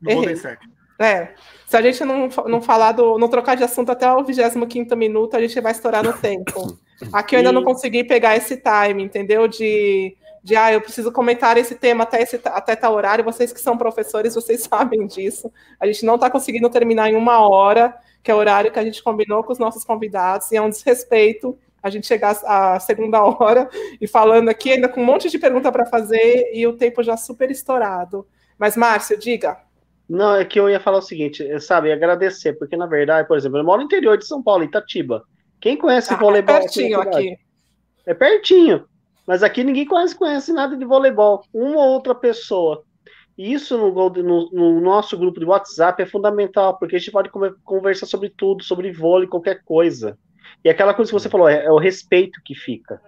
No 0.01 0.15
Golden 0.15 0.37
7. 0.37 0.59
É. 1.01 1.29
Se 1.67 1.77
a 1.77 1.81
gente 1.81 2.05
não, 2.05 2.29
não 2.47 2.61
falar 2.61 2.93
do. 2.93 3.19
não 3.19 3.29
trocar 3.29 3.57
de 3.57 3.65
assunto 3.65 3.91
até 3.91 4.11
o 4.13 4.23
25 4.23 4.95
minuto, 4.95 5.35
a 5.35 5.41
gente 5.41 5.59
vai 5.61 5.73
estourar 5.73 6.05
no 6.05 6.13
tempo. 6.13 6.79
Aqui 7.13 7.35
eu 7.35 7.39
ainda 7.39 7.53
não 7.53 7.65
consegui 7.65 8.05
pegar 8.05 8.37
esse 8.37 8.59
time, 8.59 9.03
entendeu? 9.03 9.49
De, 9.49 10.15
de 10.45 10.57
ah, 10.57 10.71
eu 10.71 10.81
preciso 10.83 11.11
comentar 11.11 11.57
esse 11.57 11.75
tema 11.75 12.05
até, 12.05 12.21
esse, 12.21 12.39
até 12.45 12.77
tal 12.77 12.93
horário. 12.93 13.25
Vocês 13.25 13.51
que 13.51 13.61
são 13.61 13.79
professores, 13.79 14.35
vocês 14.35 14.63
sabem 14.69 15.07
disso. 15.07 15.51
A 15.81 15.87
gente 15.87 16.05
não 16.05 16.17
está 16.17 16.29
conseguindo 16.29 16.69
terminar 16.69 17.09
em 17.09 17.17
uma 17.17 17.49
hora, 17.49 17.97
que 18.23 18.31
é 18.31 18.35
o 18.35 18.39
horário 18.39 18.71
que 18.71 18.79
a 18.79 18.85
gente 18.85 19.03
combinou 19.03 19.43
com 19.43 19.53
os 19.53 19.59
nossos 19.59 19.85
convidados, 19.85 20.53
e 20.53 20.57
é 20.57 20.61
um 20.61 20.69
desrespeito 20.69 21.59
a 21.83 21.89
gente 21.89 22.07
chegar 22.07 22.39
à 22.45 22.79
segunda 22.79 23.23
hora 23.25 23.71
e 23.99 24.07
falando 24.07 24.51
aqui 24.51 24.73
ainda 24.73 24.87
com 24.87 25.01
um 25.01 25.07
monte 25.07 25.31
de 25.31 25.39
pergunta 25.39 25.73
para 25.73 25.87
fazer 25.87 26.51
e 26.53 26.67
o 26.67 26.75
tempo 26.75 27.03
já 27.03 27.17
super 27.17 27.51
estourado. 27.51 28.27
Mas, 28.59 28.77
Márcio, 28.77 29.19
diga. 29.19 29.70
Não, 30.11 30.35
é 30.35 30.45
que 30.45 30.59
eu 30.59 30.69
ia 30.69 30.81
falar 30.81 30.99
o 30.99 31.03
seguinte, 31.03 31.61
sabe, 31.61 31.93
agradecer, 31.93 32.55
porque 32.55 32.77
na 32.77 32.87
verdade, 32.87 33.29
por 33.29 33.37
exemplo, 33.37 33.59
eu 33.59 33.65
moro 33.65 33.79
no 33.79 33.85
interior 33.85 34.19
de 34.19 34.27
São 34.27 34.43
Paulo, 34.43 34.65
Itatiba. 34.65 35.23
Quem 35.61 35.77
conhece 35.77 36.13
ah, 36.13 36.17
voleibol? 36.17 36.57
É 36.57 36.59
pertinho 36.59 37.01
aqui. 37.01 37.39
É 38.05 38.13
pertinho. 38.13 38.85
Mas 39.25 39.45
aqui 39.45 39.63
ninguém 39.63 39.87
conhece, 39.87 40.19
conhece 40.19 40.53
nada 40.53 40.77
de 40.77 40.85
voleibol. 40.85 41.45
Uma 41.55 41.77
ou 41.77 41.93
outra 41.93 42.13
pessoa. 42.13 42.83
E 43.39 43.53
isso 43.53 43.79
no, 43.79 43.93
no, 44.11 44.51
no, 44.51 44.81
nosso 44.81 45.17
grupo 45.17 45.39
de 45.39 45.47
WhatsApp 45.47 46.03
é 46.03 46.07
fundamental, 46.07 46.77
porque 46.77 46.97
a 46.97 46.99
gente 46.99 47.13
pode 47.13 47.31
conversar 47.63 48.07
sobre 48.07 48.31
tudo, 48.31 48.65
sobre 48.65 48.91
vôlei, 48.91 49.29
qualquer 49.29 49.63
coisa. 49.63 50.19
E 50.65 50.69
aquela 50.69 50.93
coisa 50.93 51.09
que 51.13 51.19
você 51.21 51.29
falou, 51.29 51.49
é, 51.49 51.67
é 51.67 51.71
o 51.71 51.79
respeito 51.79 52.41
que 52.45 52.57
fica. 52.57 53.01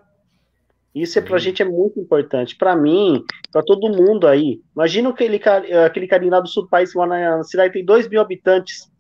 Isso 0.95 1.19
é, 1.19 1.23
pra 1.23 1.35
uhum. 1.35 1.39
gente 1.39 1.63
é 1.63 1.65
muito 1.65 1.99
importante. 1.99 2.57
Para 2.57 2.77
mim, 2.77 3.25
para 3.51 3.63
todo 3.63 3.89
mundo 3.89 4.27
aí. 4.27 4.61
Imagina 4.75 5.09
aquele, 5.09 5.41
aquele 5.87 6.07
carinha 6.07 6.33
lá 6.33 6.41
do 6.41 6.49
sul 6.49 6.65
do 6.65 6.69
país, 6.69 6.95
lá 6.95 7.07
na 7.07 7.43
cidade 7.45 7.73
tem 7.73 7.85
2 7.85 8.09
mil 8.09 8.21
habitantes. 8.21 8.91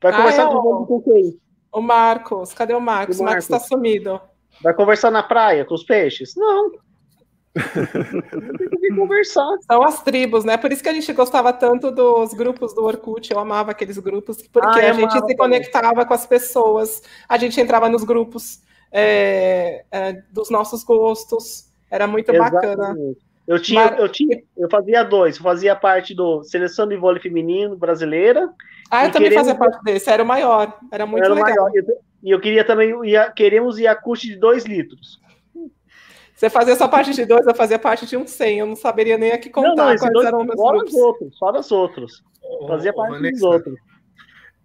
Vai 0.00 0.12
ah, 0.12 0.16
conversar 0.16 0.42
é 0.42 0.46
com, 0.46 0.86
com 0.86 1.02
quem? 1.02 1.38
O 1.72 1.80
Marcos. 1.80 2.54
Cadê 2.54 2.74
o 2.74 2.80
Marcos? 2.80 3.18
O 3.18 3.24
Marcos 3.24 3.44
está 3.44 3.58
sumido. 3.58 4.20
Vai 4.62 4.72
conversar 4.72 5.10
na 5.10 5.22
praia 5.22 5.64
com 5.64 5.74
os 5.74 5.82
peixes? 5.82 6.34
Não. 6.36 6.70
tem 7.54 8.68
que 8.68 8.94
conversar. 8.94 9.48
São 9.66 9.82
as 9.82 10.02
tribos, 10.02 10.44
né? 10.44 10.56
Por 10.56 10.70
isso 10.70 10.82
que 10.82 10.88
a 10.88 10.92
gente 10.92 11.12
gostava 11.12 11.52
tanto 11.52 11.90
dos 11.90 12.32
grupos 12.34 12.72
do 12.72 12.84
Orkut. 12.84 13.32
Eu 13.32 13.38
amava 13.40 13.72
aqueles 13.72 13.98
grupos, 13.98 14.46
porque 14.46 14.80
ah, 14.80 14.90
a 14.90 14.92
gente 14.92 15.12
se 15.12 15.36
conectava 15.36 16.04
com 16.06 16.14
as 16.14 16.24
pessoas. 16.24 17.02
A 17.28 17.36
gente 17.36 17.60
entrava 17.60 17.88
nos 17.88 18.04
grupos 18.04 18.62
é, 18.92 19.84
é, 19.90 20.12
dos 20.32 20.50
nossos 20.50 20.84
gostos. 20.84 21.70
Era 21.90 22.06
muito 22.06 22.30
Exatamente. 22.30 22.76
bacana. 22.76 22.96
Eu 23.46 23.60
tinha, 23.60 23.90
Mas... 23.90 23.98
eu 23.98 24.08
tinha, 24.08 24.42
eu 24.56 24.70
fazia 24.70 25.02
dois. 25.02 25.36
Eu 25.36 25.42
fazia 25.42 25.74
parte 25.74 26.14
do 26.14 26.44
seleção 26.44 26.86
de 26.86 26.96
vôlei 26.96 27.20
feminino 27.20 27.76
brasileira. 27.76 28.48
Ah, 28.90 29.06
eu 29.06 29.12
também 29.12 29.32
fazia 29.32 29.54
parte 29.54 29.82
desse. 29.82 30.08
Era 30.08 30.22
o 30.22 30.26
maior. 30.26 30.78
Era 30.92 31.04
muito 31.04 31.24
era 31.24 31.34
legal. 31.34 31.68
Maior. 31.68 31.84
E 32.22 32.30
eu 32.30 32.40
queria 32.40 32.64
também, 32.64 32.94
ia, 33.04 33.30
queremos 33.30 33.78
Yakult 33.78 34.20
de 34.20 34.36
dois 34.36 34.64
litros. 34.64 35.20
Você 36.34 36.48
fazia 36.48 36.74
só 36.74 36.88
parte 36.88 37.12
de 37.12 37.26
dois, 37.26 37.46
eu 37.46 37.54
fazia 37.54 37.78
parte 37.78 38.06
de 38.06 38.16
um 38.16 38.26
100. 38.26 38.60
Eu 38.60 38.66
não 38.66 38.76
saberia 38.76 39.18
nem 39.18 39.32
aqui 39.32 39.50
contar 39.50 39.68
não, 39.68 39.76
não, 39.76 39.84
quais 39.84 40.12
dois, 40.12 40.26
eram 40.26 40.44
meus 40.44 40.56
fora 40.56 40.76
grupos. 40.78 40.94
Os 40.94 41.00
outros, 41.00 41.38
fora 41.38 41.60
os 41.60 41.70
outros. 41.72 42.24
Fazia 42.66 42.92
parte 42.92 43.12
Vanessa, 43.12 43.32
dos 43.32 43.42
outros. 43.42 43.74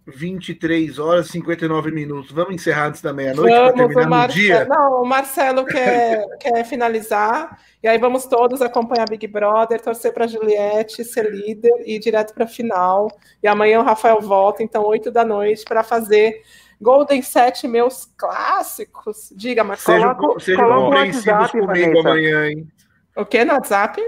23 0.06 0.98
horas 0.98 1.28
e 1.28 1.32
59 1.32 1.90
minutos. 1.90 2.30
Vamos 2.30 2.54
encerrar 2.54 2.86
antes 2.86 3.02
da 3.02 3.12
meia-noite 3.12 3.52
para 3.52 3.72
terminar 3.72 4.28
no 4.28 4.34
dia? 4.34 4.64
Não, 4.64 5.02
o 5.02 5.04
Marcelo 5.04 5.64
quer, 5.64 6.24
quer 6.38 6.64
finalizar. 6.64 7.58
E 7.82 7.88
aí 7.88 7.98
vamos 7.98 8.26
todos 8.26 8.62
acompanhar 8.62 9.08
Big 9.08 9.26
Brother, 9.26 9.80
torcer 9.80 10.12
para 10.12 10.24
a 10.24 10.28
Juliette 10.28 11.04
ser 11.04 11.30
líder 11.30 11.72
e 11.84 11.96
ir 11.96 11.98
direto 11.98 12.34
para 12.34 12.44
a 12.44 12.48
final. 12.48 13.08
E 13.42 13.48
amanhã 13.48 13.80
o 13.80 13.84
Rafael 13.84 14.20
volta, 14.20 14.62
então, 14.62 14.84
8 14.84 15.10
da 15.10 15.24
noite, 15.24 15.64
para 15.64 15.82
fazer 15.82 16.42
Golden 16.80 17.22
7 17.22 17.66
meus 17.66 18.06
clássicos. 18.16 19.32
Diga, 19.34 19.64
Marcelo. 19.64 20.38
Seja, 20.38 20.56
seja 20.56 20.68
compreensivos 20.68 21.50
comigo 21.50 21.66
Vanessa. 21.66 22.08
amanhã, 22.08 22.48
hein? 22.48 22.68
O 23.16 23.24
que 23.24 23.44
no 23.44 23.54
WhatsApp? 23.54 24.00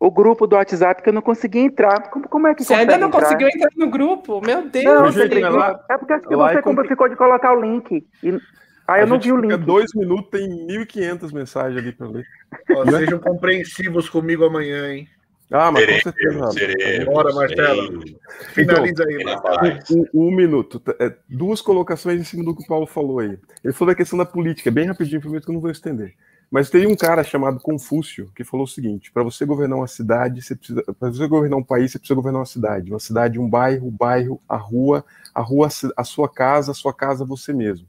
O 0.00 0.10
grupo 0.10 0.46
do 0.46 0.56
WhatsApp 0.56 1.02
que 1.02 1.08
eu 1.08 1.12
não 1.12 1.22
consegui 1.22 1.58
entrar. 1.60 2.08
Como, 2.10 2.28
como 2.28 2.46
é 2.46 2.54
que 2.54 2.64
Você 2.64 2.74
ainda 2.74 2.96
não 2.96 3.08
entrar? 3.08 3.22
conseguiu 3.22 3.48
entrar 3.48 3.70
no 3.76 3.90
grupo? 3.90 4.40
Meu 4.44 4.68
Deus! 4.68 4.84
Não, 4.84 5.04
Rodrigo, 5.04 5.60
é 5.90 5.98
porque 5.98 6.12
acho 6.12 6.28
que 6.28 6.36
você 6.36 6.62
como 6.62 6.84
ficou 6.86 7.08
de 7.08 7.16
colocar 7.16 7.52
o 7.56 7.60
link. 7.60 8.06
E... 8.22 8.40
Aí 8.86 9.02
eu 9.02 9.06
não 9.06 9.20
vi 9.20 9.32
o 9.32 9.36
link. 9.36 9.54
dois 9.58 9.92
minutos, 9.94 10.30
tem 10.30 10.48
1.500 10.66 11.32
mensagens 11.34 11.78
ali 11.78 11.92
para 11.92 12.06
ler. 12.06 12.26
Ó, 12.74 12.86
sejam 12.90 13.18
compreensivos 13.18 14.08
comigo 14.08 14.44
amanhã, 14.44 14.92
hein? 14.92 15.08
Ah, 15.50 15.70
mas 15.70 16.02
com 16.02 16.10
certeza. 16.52 17.04
Bora, 17.06 17.34
Marcelo. 17.34 18.02
Finaliza 18.52 19.04
aí, 19.04 19.24
Marcelo. 19.24 19.78
Um, 20.14 20.28
um, 20.28 20.30
minuto. 20.30 20.82
É, 21.00 21.14
duas 21.28 21.60
colocações 21.60 22.20
em 22.20 22.24
cima 22.24 22.44
do 22.44 22.54
que 22.54 22.62
o 22.62 22.66
Paulo 22.66 22.86
falou 22.86 23.18
aí. 23.18 23.38
Ele 23.64 23.72
falou 23.72 23.92
da 23.92 23.96
questão 23.96 24.18
da 24.18 24.26
política, 24.26 24.70
bem 24.70 24.86
rapidinho, 24.86 25.20
prometo 25.20 25.44
que 25.44 25.50
eu 25.50 25.54
não 25.54 25.60
vou 25.60 25.70
estender. 25.70 26.14
Mas 26.50 26.70
tem 26.70 26.86
um 26.86 26.96
cara 26.96 27.22
chamado 27.22 27.60
Confúcio 27.60 28.30
que 28.34 28.42
falou 28.42 28.64
o 28.64 28.68
seguinte: 28.68 29.12
para 29.12 29.22
você 29.22 29.44
governar 29.44 29.78
uma 29.78 29.86
cidade, 29.86 30.40
você 30.40 30.56
precisa, 30.56 30.82
para 30.82 31.10
você 31.10 31.26
governar 31.26 31.58
um 31.58 31.64
país, 31.64 31.92
você 31.92 31.98
precisa 31.98 32.14
governar 32.14 32.40
uma 32.40 32.46
cidade, 32.46 32.90
uma 32.90 32.98
cidade, 32.98 33.38
um 33.38 33.48
bairro, 33.48 33.88
o 33.88 33.90
bairro, 33.90 34.40
a 34.48 34.56
rua, 34.56 35.04
a 35.34 35.42
rua, 35.42 35.68
a 35.96 36.04
sua 36.04 36.28
casa, 36.28 36.72
a 36.72 36.74
sua 36.74 36.94
casa, 36.94 37.24
você 37.24 37.52
mesmo. 37.52 37.86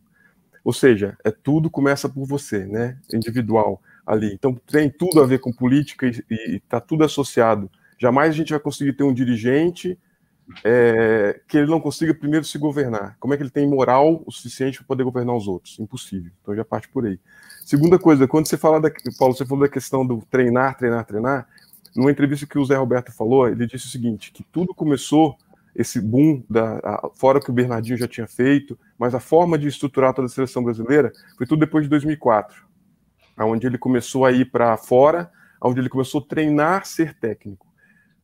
Ou 0.63 0.73
seja, 0.73 1.17
é 1.23 1.31
tudo 1.31 1.69
começa 1.69 2.09
por 2.09 2.25
você, 2.25 2.65
né? 2.65 2.97
Individual 3.13 3.81
ali. 4.05 4.33
Então 4.33 4.53
tem 4.67 4.89
tudo 4.89 5.21
a 5.21 5.25
ver 5.25 5.39
com 5.39 5.53
política 5.53 6.05
e 6.07 6.57
está 6.57 6.81
tudo 6.81 7.03
associado. 7.03 7.71
Jamais 7.97 8.29
a 8.29 8.37
gente 8.37 8.51
vai 8.51 8.59
conseguir 8.59 8.93
ter 8.93 9.03
um 9.03 9.13
dirigente 9.13 9.97
é, 10.63 11.39
que 11.47 11.57
ele 11.57 11.69
não 11.69 11.79
consiga 11.79 12.13
primeiro 12.13 12.45
se 12.45 12.57
governar. 12.57 13.15
Como 13.19 13.33
é 13.33 13.37
que 13.37 13.43
ele 13.43 13.49
tem 13.49 13.67
moral 13.67 14.23
o 14.25 14.31
suficiente 14.31 14.79
para 14.79 14.87
poder 14.87 15.03
governar 15.03 15.35
os 15.35 15.47
outros? 15.47 15.79
Impossível. 15.79 16.31
Então 16.41 16.55
já 16.55 16.65
parte 16.65 16.89
por 16.89 17.05
aí. 17.05 17.19
Segunda 17.69 17.99
coisa, 17.99 18.27
quando 18.27 18.47
você 18.47 18.57
fala 18.57 18.81
da, 18.81 18.89
Paulo, 19.15 19.35
você 19.35 19.45
falou 19.45 19.63
da 19.63 19.71
questão 19.71 20.03
do 20.03 20.23
treinar, 20.27 20.75
treinar, 20.75 21.05
treinar, 21.05 21.47
numa 21.95 22.09
entrevista 22.09 22.47
que 22.47 22.57
o 22.57 22.65
Zé 22.65 22.75
Roberto 22.75 23.11
falou, 23.11 23.47
ele 23.47 23.67
disse 23.67 23.85
o 23.85 23.89
seguinte, 23.89 24.31
que 24.31 24.41
tudo 24.41 24.73
começou 24.73 25.37
esse 25.75 26.01
boom 26.01 26.43
da 26.49 26.79
a, 26.79 27.11
fora 27.13 27.39
que 27.39 27.51
o 27.51 27.53
Bernardinho 27.53 27.95
já 27.95 28.07
tinha 28.07 28.25
feito, 28.25 28.75
mas 28.97 29.13
a 29.13 29.19
forma 29.19 29.55
de 29.55 29.67
estruturar 29.67 30.15
toda 30.15 30.25
a 30.25 30.29
seleção 30.29 30.63
brasileira 30.63 31.11
foi 31.37 31.45
tudo 31.45 31.59
depois 31.59 31.83
de 31.83 31.91
2004, 31.91 32.65
onde 33.37 33.67
ele 33.67 33.77
começou 33.77 34.25
a 34.25 34.31
ir 34.31 34.45
para 34.49 34.75
fora, 34.75 35.29
onde 35.61 35.79
ele 35.79 35.89
começou 35.89 36.21
a 36.21 36.27
treinar 36.27 36.87
ser 36.87 37.13
técnico 37.19 37.68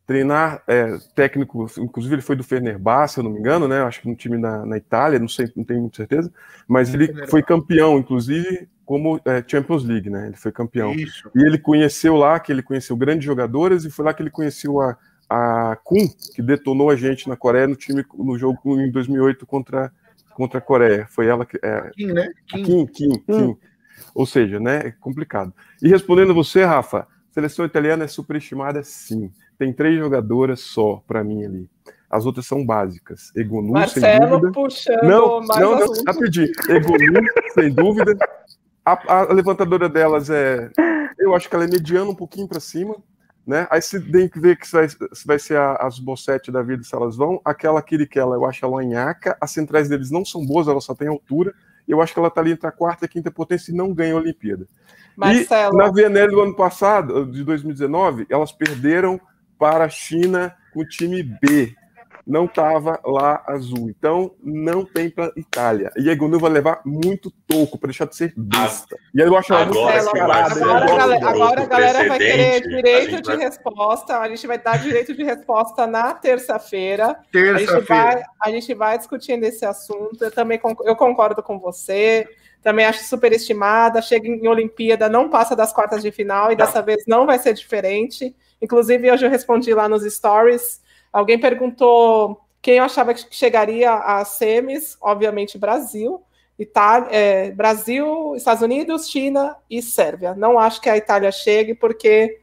treinar 0.05 0.61
é, 0.67 0.97
técnico, 1.15 1.65
inclusive 1.79 2.15
ele 2.15 2.21
foi 2.21 2.35
do 2.35 2.43
Fenerbahçe, 2.43 3.15
se 3.15 3.19
eu 3.19 3.23
não 3.23 3.31
me 3.31 3.39
engano, 3.39 3.67
né? 3.67 3.81
Acho 3.81 4.01
que 4.01 4.07
no 4.07 4.15
time 4.15 4.37
na, 4.37 4.65
na 4.65 4.77
Itália, 4.77 5.17
não 5.17 5.27
sei, 5.27 5.51
não 5.55 5.63
tenho 5.63 5.81
muita 5.81 5.97
certeza, 5.97 6.31
mas 6.67 6.93
ele 6.93 7.27
foi 7.27 7.41
campeão, 7.41 7.97
inclusive 7.97 8.69
como 8.85 9.19
é, 9.25 9.43
Champions 9.45 9.83
League, 9.83 10.09
né? 10.09 10.27
Ele 10.27 10.35
foi 10.35 10.51
campeão. 10.51 10.93
Isso. 10.93 11.29
E 11.35 11.43
ele 11.43 11.57
conheceu 11.57 12.15
lá, 12.15 12.39
que 12.39 12.51
ele 12.51 12.61
conheceu 12.61 12.95
grandes 12.95 13.25
jogadores 13.25 13.83
e 13.83 13.89
foi 13.89 14.05
lá 14.05 14.13
que 14.13 14.21
ele 14.21 14.29
conheceu 14.29 14.79
a, 14.79 14.95
a 15.27 15.75
Kun, 15.83 16.07
que 16.35 16.41
detonou 16.41 16.91
a 16.91 16.95
gente 16.95 17.27
na 17.27 17.35
Coreia 17.35 17.67
no 17.67 17.75
time 17.75 18.05
no 18.15 18.37
jogo 18.37 18.79
em 18.79 18.91
2008 18.91 19.45
contra 19.45 19.91
contra 20.35 20.59
a 20.59 20.61
Coreia. 20.61 21.07
Foi 21.09 21.25
ela 21.25 21.45
que 21.45 21.57
é, 21.63 21.89
Kim, 21.95 22.07
né? 22.07 22.29
Kim, 22.45 22.63
Kim, 22.63 22.85
Kim, 22.85 23.19
Kim. 23.19 23.57
Ou 24.13 24.25
seja, 24.25 24.59
né? 24.59 24.87
É 24.87 24.91
complicado. 24.91 25.51
E 25.81 25.87
respondendo 25.87 26.33
você, 26.33 26.63
Rafa, 26.63 27.07
seleção 27.31 27.65
italiana 27.65 28.03
é 28.03 28.07
superestimada, 28.07 28.83
sim 28.83 29.31
tem 29.57 29.73
três 29.73 29.97
jogadoras 29.97 30.61
só 30.61 31.01
para 31.07 31.23
mim 31.23 31.43
ali. 31.43 31.69
As 32.09 32.25
outras 32.25 32.45
são 32.45 32.65
básicas. 32.65 33.31
Egonu, 33.35 33.73
Marcelo 33.73 34.05
sem 34.05 34.29
dúvida. 34.29 34.51
puxando 34.51 35.03
não, 35.03 35.41
mais 35.41 35.61
não, 35.61 35.79
não, 35.79 36.03
rapidinho. 36.07 36.51
Egonu, 36.69 37.27
sem 37.53 37.73
dúvida. 37.73 38.17
A, 38.85 39.13
a, 39.13 39.33
levantadora 39.33 39.89
delas 39.89 40.29
é. 40.29 40.69
Eu 41.17 41.33
acho 41.35 41.49
que 41.49 41.55
ela 41.55 41.65
é 41.65 41.67
mediana 41.67 42.09
um 42.09 42.15
pouquinho 42.15 42.47
para 42.47 42.59
cima. 42.59 42.95
Né? 43.45 43.67
Aí 43.69 43.81
você 43.81 43.99
tem 43.99 44.27
que 44.27 44.39
ver 44.39 44.57
que 44.57 44.67
se 44.67 44.73
vai, 44.73 44.89
se 44.89 45.27
vai 45.27 45.37
ser 45.37 45.57
a, 45.57 45.73
as 45.75 45.99
Bossete 45.99 46.51
da 46.51 46.61
vida, 46.61 46.83
se 46.83 46.95
elas 46.95 47.15
vão. 47.15 47.41
Aquela 47.43 47.81
Kirikela, 47.81 48.35
eu 48.35 48.45
acho 48.45 48.65
ela 48.65 48.81
anhaca. 48.81 49.37
As 49.41 49.51
centrais 49.51 49.89
deles 49.89 50.09
não 50.09 50.23
são 50.23 50.45
boas, 50.45 50.67
ela 50.67 50.81
só 50.81 50.95
tem 50.95 51.07
altura. 51.07 51.53
Eu 51.87 52.01
acho 52.01 52.13
que 52.13 52.19
ela 52.19 52.29
está 52.29 52.41
ali 52.41 52.51
entre 52.51 52.67
a 52.67 52.71
quarta 52.71 53.05
e 53.05 53.07
a 53.07 53.09
quinta 53.09 53.29
potência 53.29 53.71
e 53.71 53.75
não 53.75 53.93
ganha 53.93 54.13
a 54.13 54.17
Olimpíada. 54.17 54.67
Marcelo. 55.15 55.75
E 55.75 55.77
na 55.77 55.91
VNL 55.91 56.31
do 56.31 56.41
ano 56.41 56.55
passado, 56.55 57.25
de 57.25 57.43
2019, 57.43 58.25
elas 58.29 58.51
perderam 58.51 59.19
para 59.57 59.85
a 59.85 59.89
China 59.89 60.55
com 60.73 60.81
o 60.81 60.87
time 60.87 61.23
B 61.23 61.75
não 62.25 62.45
estava 62.45 62.99
lá 63.05 63.43
azul. 63.47 63.89
Então, 63.89 64.33
não 64.43 64.83
tem 64.83 65.09
para 65.09 65.31
Itália. 65.37 65.91
E 65.95 66.09
a 66.09 66.13
Egonu 66.13 66.39
vai 66.39 66.49
levar 66.49 66.81
muito 66.83 67.29
toco 67.47 67.77
para 67.77 67.89
deixar 67.89 68.05
de 68.05 68.15
ser 68.15 68.33
besta. 68.35 68.97
E 69.13 69.21
aí 69.21 69.27
eu 69.27 69.37
acho 69.37 69.53
agora, 69.53 70.01
muito 70.01 70.17
agora, 70.17 70.45
agora, 70.51 71.29
agora 71.29 71.61
a 71.61 71.65
galera 71.65 72.07
vai 72.07 72.17
querer 72.17 72.61
direito 72.67 73.21
de 73.21 73.27
vai... 73.27 73.37
resposta. 73.37 74.17
A 74.19 74.27
gente 74.27 74.47
vai 74.47 74.57
dar 74.57 74.79
direito 74.79 75.13
de 75.13 75.23
resposta 75.23 75.85
na 75.85 76.13
terça-feira. 76.13 77.15
Terça-feira. 77.31 78.25
A, 78.39 78.49
a, 78.49 78.51
gente 78.51 78.73
vai 78.73 78.97
discutindo 78.97 79.43
esse 79.43 79.65
assunto. 79.65 80.23
Eu 80.23 80.31
também 80.31 80.59
eu 80.83 80.95
concordo 80.95 81.43
com 81.43 81.59
você. 81.59 82.27
Também 82.63 82.85
acho 82.85 83.03
superestimada. 83.03 84.01
Chega 84.01 84.27
em 84.27 84.47
Olimpíada, 84.47 85.07
não 85.07 85.29
passa 85.29 85.55
das 85.55 85.71
quartas 85.71 86.01
de 86.01 86.11
final 86.11 86.51
e 86.51 86.55
dessa 86.55 86.81
vez 86.81 87.03
não 87.07 87.27
vai 87.27 87.37
ser 87.37 87.53
diferente. 87.53 88.35
Inclusive, 88.61 89.11
hoje 89.11 89.25
eu 89.25 89.29
respondi 89.29 89.73
lá 89.73 89.87
nos 89.87 90.03
stories 90.03 90.83
Alguém 91.15 91.39
perguntou 91.39 92.41
quem 92.61 92.75
eu 92.75 92.83
achava 92.83 93.13
que 93.13 93.25
chegaria 93.33 93.89
a 93.89 94.25
semis, 94.25 94.97
obviamente 94.99 95.57
Brasil, 95.57 96.21
Itália, 96.59 97.07
é, 97.09 97.51
Brasil, 97.51 98.35
Estados 98.35 98.61
Unidos, 98.61 99.09
China 99.09 99.55
e 99.69 99.81
Sérvia. 99.81 100.35
Não 100.35 100.59
acho 100.59 100.81
que 100.81 100.89
a 100.89 100.97
Itália 100.97 101.31
chegue, 101.31 101.73
porque 101.73 102.41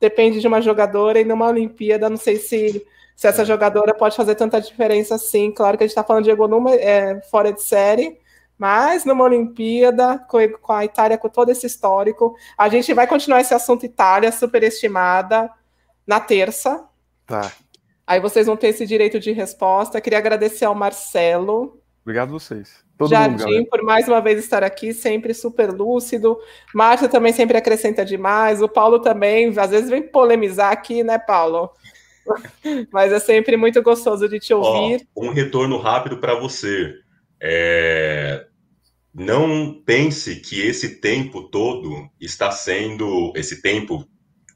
depende 0.00 0.40
de 0.40 0.48
uma 0.48 0.60
jogadora 0.60 1.20
e 1.20 1.24
numa 1.24 1.46
Olimpíada, 1.46 2.10
não 2.10 2.16
sei 2.16 2.38
se, 2.38 2.84
se 3.14 3.28
essa 3.28 3.44
jogadora 3.44 3.94
pode 3.94 4.16
fazer 4.16 4.34
tanta 4.34 4.60
diferença 4.60 5.14
assim. 5.14 5.52
Claro 5.52 5.78
que 5.78 5.84
a 5.84 5.86
gente 5.86 5.92
está 5.92 6.02
falando 6.02 6.24
de 6.24 6.30
Egonuma 6.32 6.74
é, 6.74 7.20
fora 7.30 7.52
de 7.52 7.62
série, 7.62 8.18
mas 8.60 9.06
numa 9.06 9.24
Olimpíada, 9.24 10.18
com, 10.28 10.38
com 10.60 10.72
a 10.74 10.84
Itália 10.84 11.16
com 11.16 11.30
todo 11.30 11.48
esse 11.48 11.66
histórico, 11.66 12.36
a 12.58 12.68
gente 12.68 12.92
vai 12.92 13.06
continuar 13.06 13.40
esse 13.40 13.54
assunto 13.54 13.86
Itália, 13.86 14.30
superestimada, 14.30 15.50
na 16.06 16.20
terça. 16.20 16.84
Tá. 17.26 17.50
Aí 18.06 18.20
vocês 18.20 18.46
vão 18.46 18.58
ter 18.58 18.68
esse 18.68 18.84
direito 18.86 19.18
de 19.18 19.32
resposta. 19.32 19.98
Queria 19.98 20.18
agradecer 20.18 20.66
ao 20.66 20.74
Marcelo. 20.74 21.80
Obrigado 22.02 22.28
a 22.28 22.32
vocês. 22.32 22.84
Todo 22.98 23.08
Jardim, 23.08 23.44
mundo, 23.46 23.68
por 23.70 23.82
mais 23.82 24.06
uma 24.06 24.20
vez 24.20 24.38
estar 24.38 24.62
aqui, 24.62 24.92
sempre 24.92 25.32
super 25.32 25.70
lúcido. 25.70 26.36
Márcia 26.74 27.08
também 27.08 27.32
sempre 27.32 27.56
acrescenta 27.56 28.04
demais. 28.04 28.60
O 28.60 28.68
Paulo 28.68 28.98
também, 28.98 29.58
às 29.58 29.70
vezes 29.70 29.88
vem 29.88 30.02
polemizar 30.02 30.70
aqui, 30.70 31.02
né, 31.02 31.18
Paulo? 31.18 31.70
Mas 32.92 33.10
é 33.10 33.18
sempre 33.18 33.56
muito 33.56 33.82
gostoso 33.82 34.28
de 34.28 34.38
te 34.38 34.52
ouvir. 34.52 35.08
Ó, 35.16 35.24
um 35.24 35.32
retorno 35.32 35.78
rápido 35.78 36.18
para 36.18 36.34
você. 36.34 36.94
É... 37.40 38.49
Não 39.12 39.82
pense 39.84 40.36
que 40.36 40.60
esse 40.60 41.00
tempo 41.00 41.42
todo 41.42 42.08
está 42.20 42.50
sendo 42.50 43.32
esse 43.34 43.60
tempo 43.60 44.06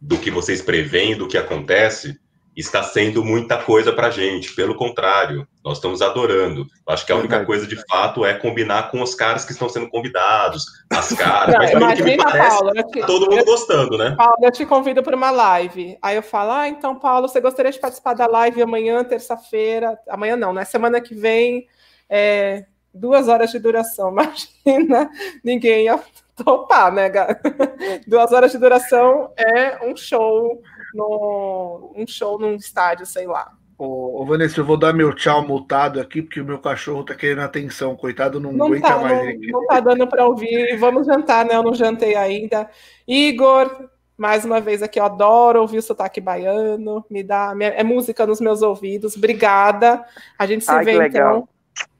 do 0.01 0.19
que 0.19 0.31
vocês 0.31 0.63
preveem, 0.63 1.17
do 1.17 1.27
que 1.27 1.37
acontece, 1.37 2.19
está 2.57 2.83
sendo 2.83 3.25
muita 3.25 3.59
coisa 3.59 3.93
para 3.93 4.09
a 4.09 4.11
gente. 4.11 4.55
Pelo 4.55 4.75
contrário, 4.77 5.47
nós 5.65 5.79
estamos 5.79 6.01
adorando. 6.01 6.67
Acho 6.87 7.05
que 7.05 7.13
a 7.13 7.17
única 7.17 7.45
coisa 7.45 7.67
de 7.67 7.77
fato 7.89 8.25
é 8.25 8.35
combinar 8.35 8.91
com 8.91 9.03
os 9.03 9.15
caras 9.15 9.45
que 9.45 9.53
estão 9.53 9.69
sendo 9.69 9.89
convidados, 9.89 10.65
as 10.91 11.13
caras. 11.15 11.57
Mas 11.57 11.73
o 11.73 11.97
que 11.97 12.03
me 12.03 12.17
parece, 12.17 12.65
te, 12.93 13.01
tá 13.01 13.07
todo 13.07 13.27
mundo 13.27 13.39
eu, 13.39 13.45
gostando, 13.45 13.99
né? 13.99 14.15
Paulo, 14.17 14.39
eu 14.43 14.53
te 14.53 14.65
convido 14.65 15.03
para 15.03 15.17
uma 15.17 15.31
live. 15.31 15.99
Aí 16.01 16.17
eu 16.17 16.23
falo, 16.23 16.53
ah, 16.53 16.69
então, 16.69 16.97
Paulo, 16.97 17.29
você 17.29 17.41
gostaria 17.41 17.73
de 17.73 17.81
participar 17.81 18.15
da 18.15 18.27
live 18.27 18.63
amanhã, 18.63 19.03
terça-feira? 19.03 19.99
Amanhã 20.09 20.37
não, 20.37 20.53
né? 20.53 20.65
Semana 20.65 21.01
que 21.01 21.15
vem, 21.15 21.67
é, 22.09 22.67
duas 22.95 23.29
horas 23.29 23.51
de 23.51 23.59
duração. 23.59 24.11
Imagina, 24.65 25.11
ninguém 25.43 25.85
ia 25.87 26.01
topar, 26.37 26.93
né, 26.93 27.11
Duas 28.07 28.33
horas 28.33 28.53
de 28.53 28.59
duração 28.59 29.33
é 29.37 29.87
um 29.87 29.97
show 29.97 30.61
no, 30.95 31.93
um 31.97 32.07
show 32.07 32.39
num 32.39 32.55
estádio, 32.55 33.07
sei 33.07 33.27
lá. 33.27 33.53
Ô, 33.77 34.23
ô, 34.23 34.25
Vanessa, 34.25 34.61
eu 34.61 34.65
vou 34.65 34.77
dar 34.77 34.93
meu 34.93 35.13
tchau 35.13 35.47
multado 35.47 36.01
aqui, 36.01 36.23
porque 36.23 36.41
o 36.41 36.45
meu 36.45 36.59
cachorro 36.59 37.05
tá 37.05 37.15
querendo 37.15 37.41
atenção, 37.41 37.97
coitado, 37.97 38.39
não, 38.39 38.53
não 38.53 38.67
aguenta 38.67 38.89
tá, 38.89 38.99
mais. 38.99 39.41
Não, 39.41 39.61
não 39.61 39.67
tá 39.67 39.81
dando 39.81 40.07
para 40.07 40.27
ouvir. 40.27 40.77
Vamos 40.77 41.07
jantar, 41.07 41.45
né? 41.45 41.57
Eu 41.57 41.63
não 41.63 41.75
jantei 41.75 42.15
ainda. 42.15 42.71
Igor, 43.07 43.89
mais 44.17 44.45
uma 44.45 44.61
vez 44.61 44.81
aqui, 44.81 45.01
eu 45.01 45.05
adoro 45.05 45.61
ouvir 45.61 45.79
o 45.79 45.83
sotaque 45.83 46.21
baiano, 46.21 47.05
me 47.11 47.23
dá, 47.25 47.53
é 47.61 47.83
música 47.83 48.25
nos 48.25 48.41
meus 48.41 48.63
ouvidos. 48.63 49.17
Obrigada. 49.17 50.05
A 50.39 50.47
gente 50.47 50.65
se 50.65 50.71
Ai, 50.71 50.85
vê 50.85 51.07
então. 51.09 51.49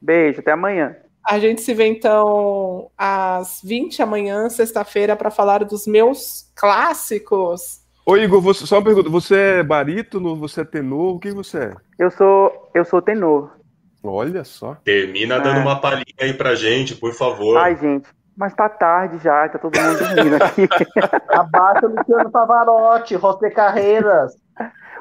Beijo, 0.01 0.39
até 0.39 0.51
amanhã. 0.51 0.95
A 1.27 1.39
gente 1.39 1.61
se 1.61 1.73
vê 1.73 1.87
então 1.87 2.91
às 2.95 3.59
20 3.63 4.01
amanhã, 4.01 4.47
sexta-feira, 4.49 5.15
para 5.15 5.31
falar 5.31 5.63
dos 5.63 5.87
meus 5.87 6.51
clássicos. 6.55 7.81
Ô 8.05 8.15
Igor, 8.15 8.39
você, 8.39 8.67
só 8.67 8.77
uma 8.77 8.83
pergunta, 8.83 9.09
você 9.09 9.35
é 9.35 9.63
barítono, 9.63 10.35
você 10.35 10.61
é 10.61 10.65
tenor, 10.65 11.15
o 11.15 11.19
que 11.19 11.31
você 11.31 11.57
é? 11.57 11.75
Eu 11.97 12.11
sou, 12.11 12.69
eu 12.75 12.85
sou 12.85 13.01
tenor. 13.01 13.49
Olha 14.03 14.43
só. 14.43 14.75
Termina 14.83 15.39
dando 15.39 15.57
é. 15.57 15.61
uma 15.61 15.81
palhinha 15.81 16.05
aí 16.21 16.33
pra 16.33 16.53
gente, 16.53 16.95
por 16.95 17.11
favor. 17.13 17.57
Ai, 17.57 17.75
gente, 17.75 18.07
mas 18.37 18.53
tá 18.53 18.69
tarde 18.69 19.17
já, 19.23 19.49
tá 19.49 19.57
todo 19.57 19.75
mundo 19.75 19.97
dormindo 19.97 20.35
aqui. 20.35 20.69
Abaixa 21.29 21.87
o 21.87 21.95
Luciano 21.95 22.29
Pavarotti, 22.29 23.17
José 23.17 23.49
Carreiras. 23.49 24.33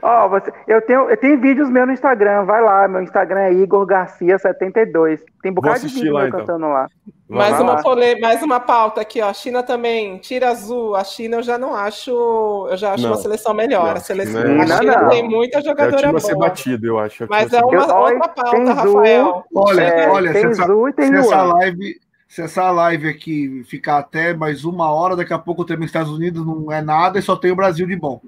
Ó, 0.03 0.27
oh, 0.27 0.29
você, 0.29 0.53
eu 0.67 0.83
tenho, 0.83 1.09
eu 1.09 1.17
tenho 1.17 1.41
vídeos 1.41 1.71
meus 1.71 1.87
no 1.87 1.93
Instagram, 1.93 2.45
vai 2.45 2.63
lá, 2.63 2.87
meu 2.87 3.03
Instagram 3.03 3.41
é 3.41 3.53
Igor 3.53 3.87
Garcia 3.87 4.39
72. 4.39 5.23
Tem 5.43 5.51
um 5.51 5.55
bocado 5.55 5.81
de 5.81 5.95
vídeo 5.95 6.13
lá, 6.13 6.29
então. 6.29 6.41
cantando 6.41 6.67
lá. 6.67 6.89
Mais 7.29 7.59
uma, 7.59 7.83
pole... 7.83 8.21
mais 8.21 8.43
uma 8.43 8.61
pauta 8.61 9.01
aqui, 9.01 9.21
ó. 9.21 9.29
A 9.29 9.33
China 9.33 9.63
também, 9.63 10.19
tira 10.19 10.51
azul. 10.51 10.95
A 10.95 11.03
China 11.03 11.39
eu 11.39 11.43
já 11.43 11.57
não 11.57 11.75
acho, 11.75 12.69
eu 12.71 12.77
já 12.77 12.93
acho 12.93 13.03
não. 13.03 13.11
uma 13.11 13.17
seleção 13.17 13.55
melhor. 13.55 13.87
Não. 13.87 13.93
A, 13.93 14.01
seleção... 14.01 14.45
Não, 14.45 14.63
a 14.63 14.67
China 14.67 15.09
tem 15.09 15.29
muita 15.29 15.63
jogadora 15.63 16.07
é 16.07 16.11
boa. 16.11 16.21
ser 16.21 16.37
batido, 16.37 16.87
eu 16.87 16.99
acho. 16.99 17.27
Mas 17.29 17.53
é 17.53 17.65
uma 17.65 17.75
eu, 17.75 17.97
outra 17.97 18.29
pauta, 18.29 18.73
Rafael. 18.73 19.45
Olha, 19.55 19.81
é, 19.81 20.09
olha, 20.09 20.33
se 20.33 20.47
essa, 20.47 20.67
se 20.67 21.15
essa 21.15 21.43
live 21.43 22.05
se 22.35 22.43
essa 22.43 22.69
live 22.69 23.09
aqui 23.09 23.63
ficar 23.63 23.99
até 23.99 24.35
mais 24.35 24.65
uma 24.65 24.91
hora, 24.91 25.15
daqui 25.15 25.33
a 25.33 25.39
pouco 25.39 25.63
o 25.63 25.65
tema 25.65 25.85
Estados 25.85 26.11
Unidos 26.11 26.45
não 26.45 26.73
é 26.73 26.83
nada 26.83 27.17
e 27.17 27.23
só 27.23 27.37
tem 27.37 27.53
o 27.53 27.57
Brasil 27.57 27.87
de 27.87 27.95
bom. 27.95 28.21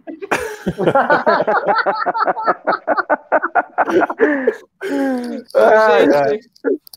Gente, 6.28 6.51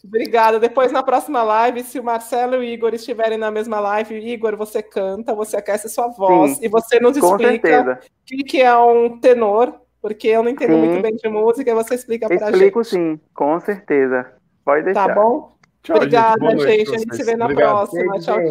obrigada. 0.03 0.59
Depois 0.59 0.91
na 0.91 1.03
próxima 1.03 1.43
live, 1.43 1.83
se 1.83 1.99
o 1.99 2.03
Marcelo 2.03 2.55
e 2.55 2.57
o 2.59 2.63
Igor 2.63 2.93
estiverem 2.93 3.37
na 3.37 3.51
mesma 3.51 3.79
live, 3.79 4.15
Igor, 4.15 4.55
você 4.55 4.81
canta, 4.81 5.35
você 5.35 5.57
aquece 5.57 5.89
sua 5.89 6.07
voz 6.07 6.57
Sim, 6.57 6.65
e 6.65 6.67
você 6.67 6.99
nos 6.99 7.15
explica 7.17 7.99
o 8.31 8.43
que 8.45 8.61
é 8.61 8.75
um 8.75 9.19
tenor, 9.19 9.73
porque 10.01 10.27
eu 10.27 10.43
não 10.43 10.49
entendo 10.51 10.73
sim. 10.73 10.79
muito 10.79 11.01
bem 11.01 11.15
de 11.15 11.29
música, 11.29 11.69
e 11.69 11.73
você 11.73 11.95
explica 11.95 12.27
pra 12.27 12.35
Explico, 12.35 12.55
gente. 12.55 12.65
Explico 12.65 12.83
sim, 12.83 13.19
com 13.33 13.59
certeza. 13.59 14.31
Pode 14.65 14.81
tá 14.81 14.85
deixar. 14.85 15.07
Tá 15.07 15.15
bom? 15.15 15.59
Tchau, 15.81 15.95
Obrigada, 15.95 16.51
gente. 16.51 16.63
gente. 16.63 16.95
A 16.95 16.97
gente 16.97 17.15
se 17.15 17.23
vê 17.23 17.35
na 17.35 17.45
Obrigado. 17.45 17.69
próxima. 17.69 18.19
Tchau, 18.19 18.35
tchau. 18.35 18.49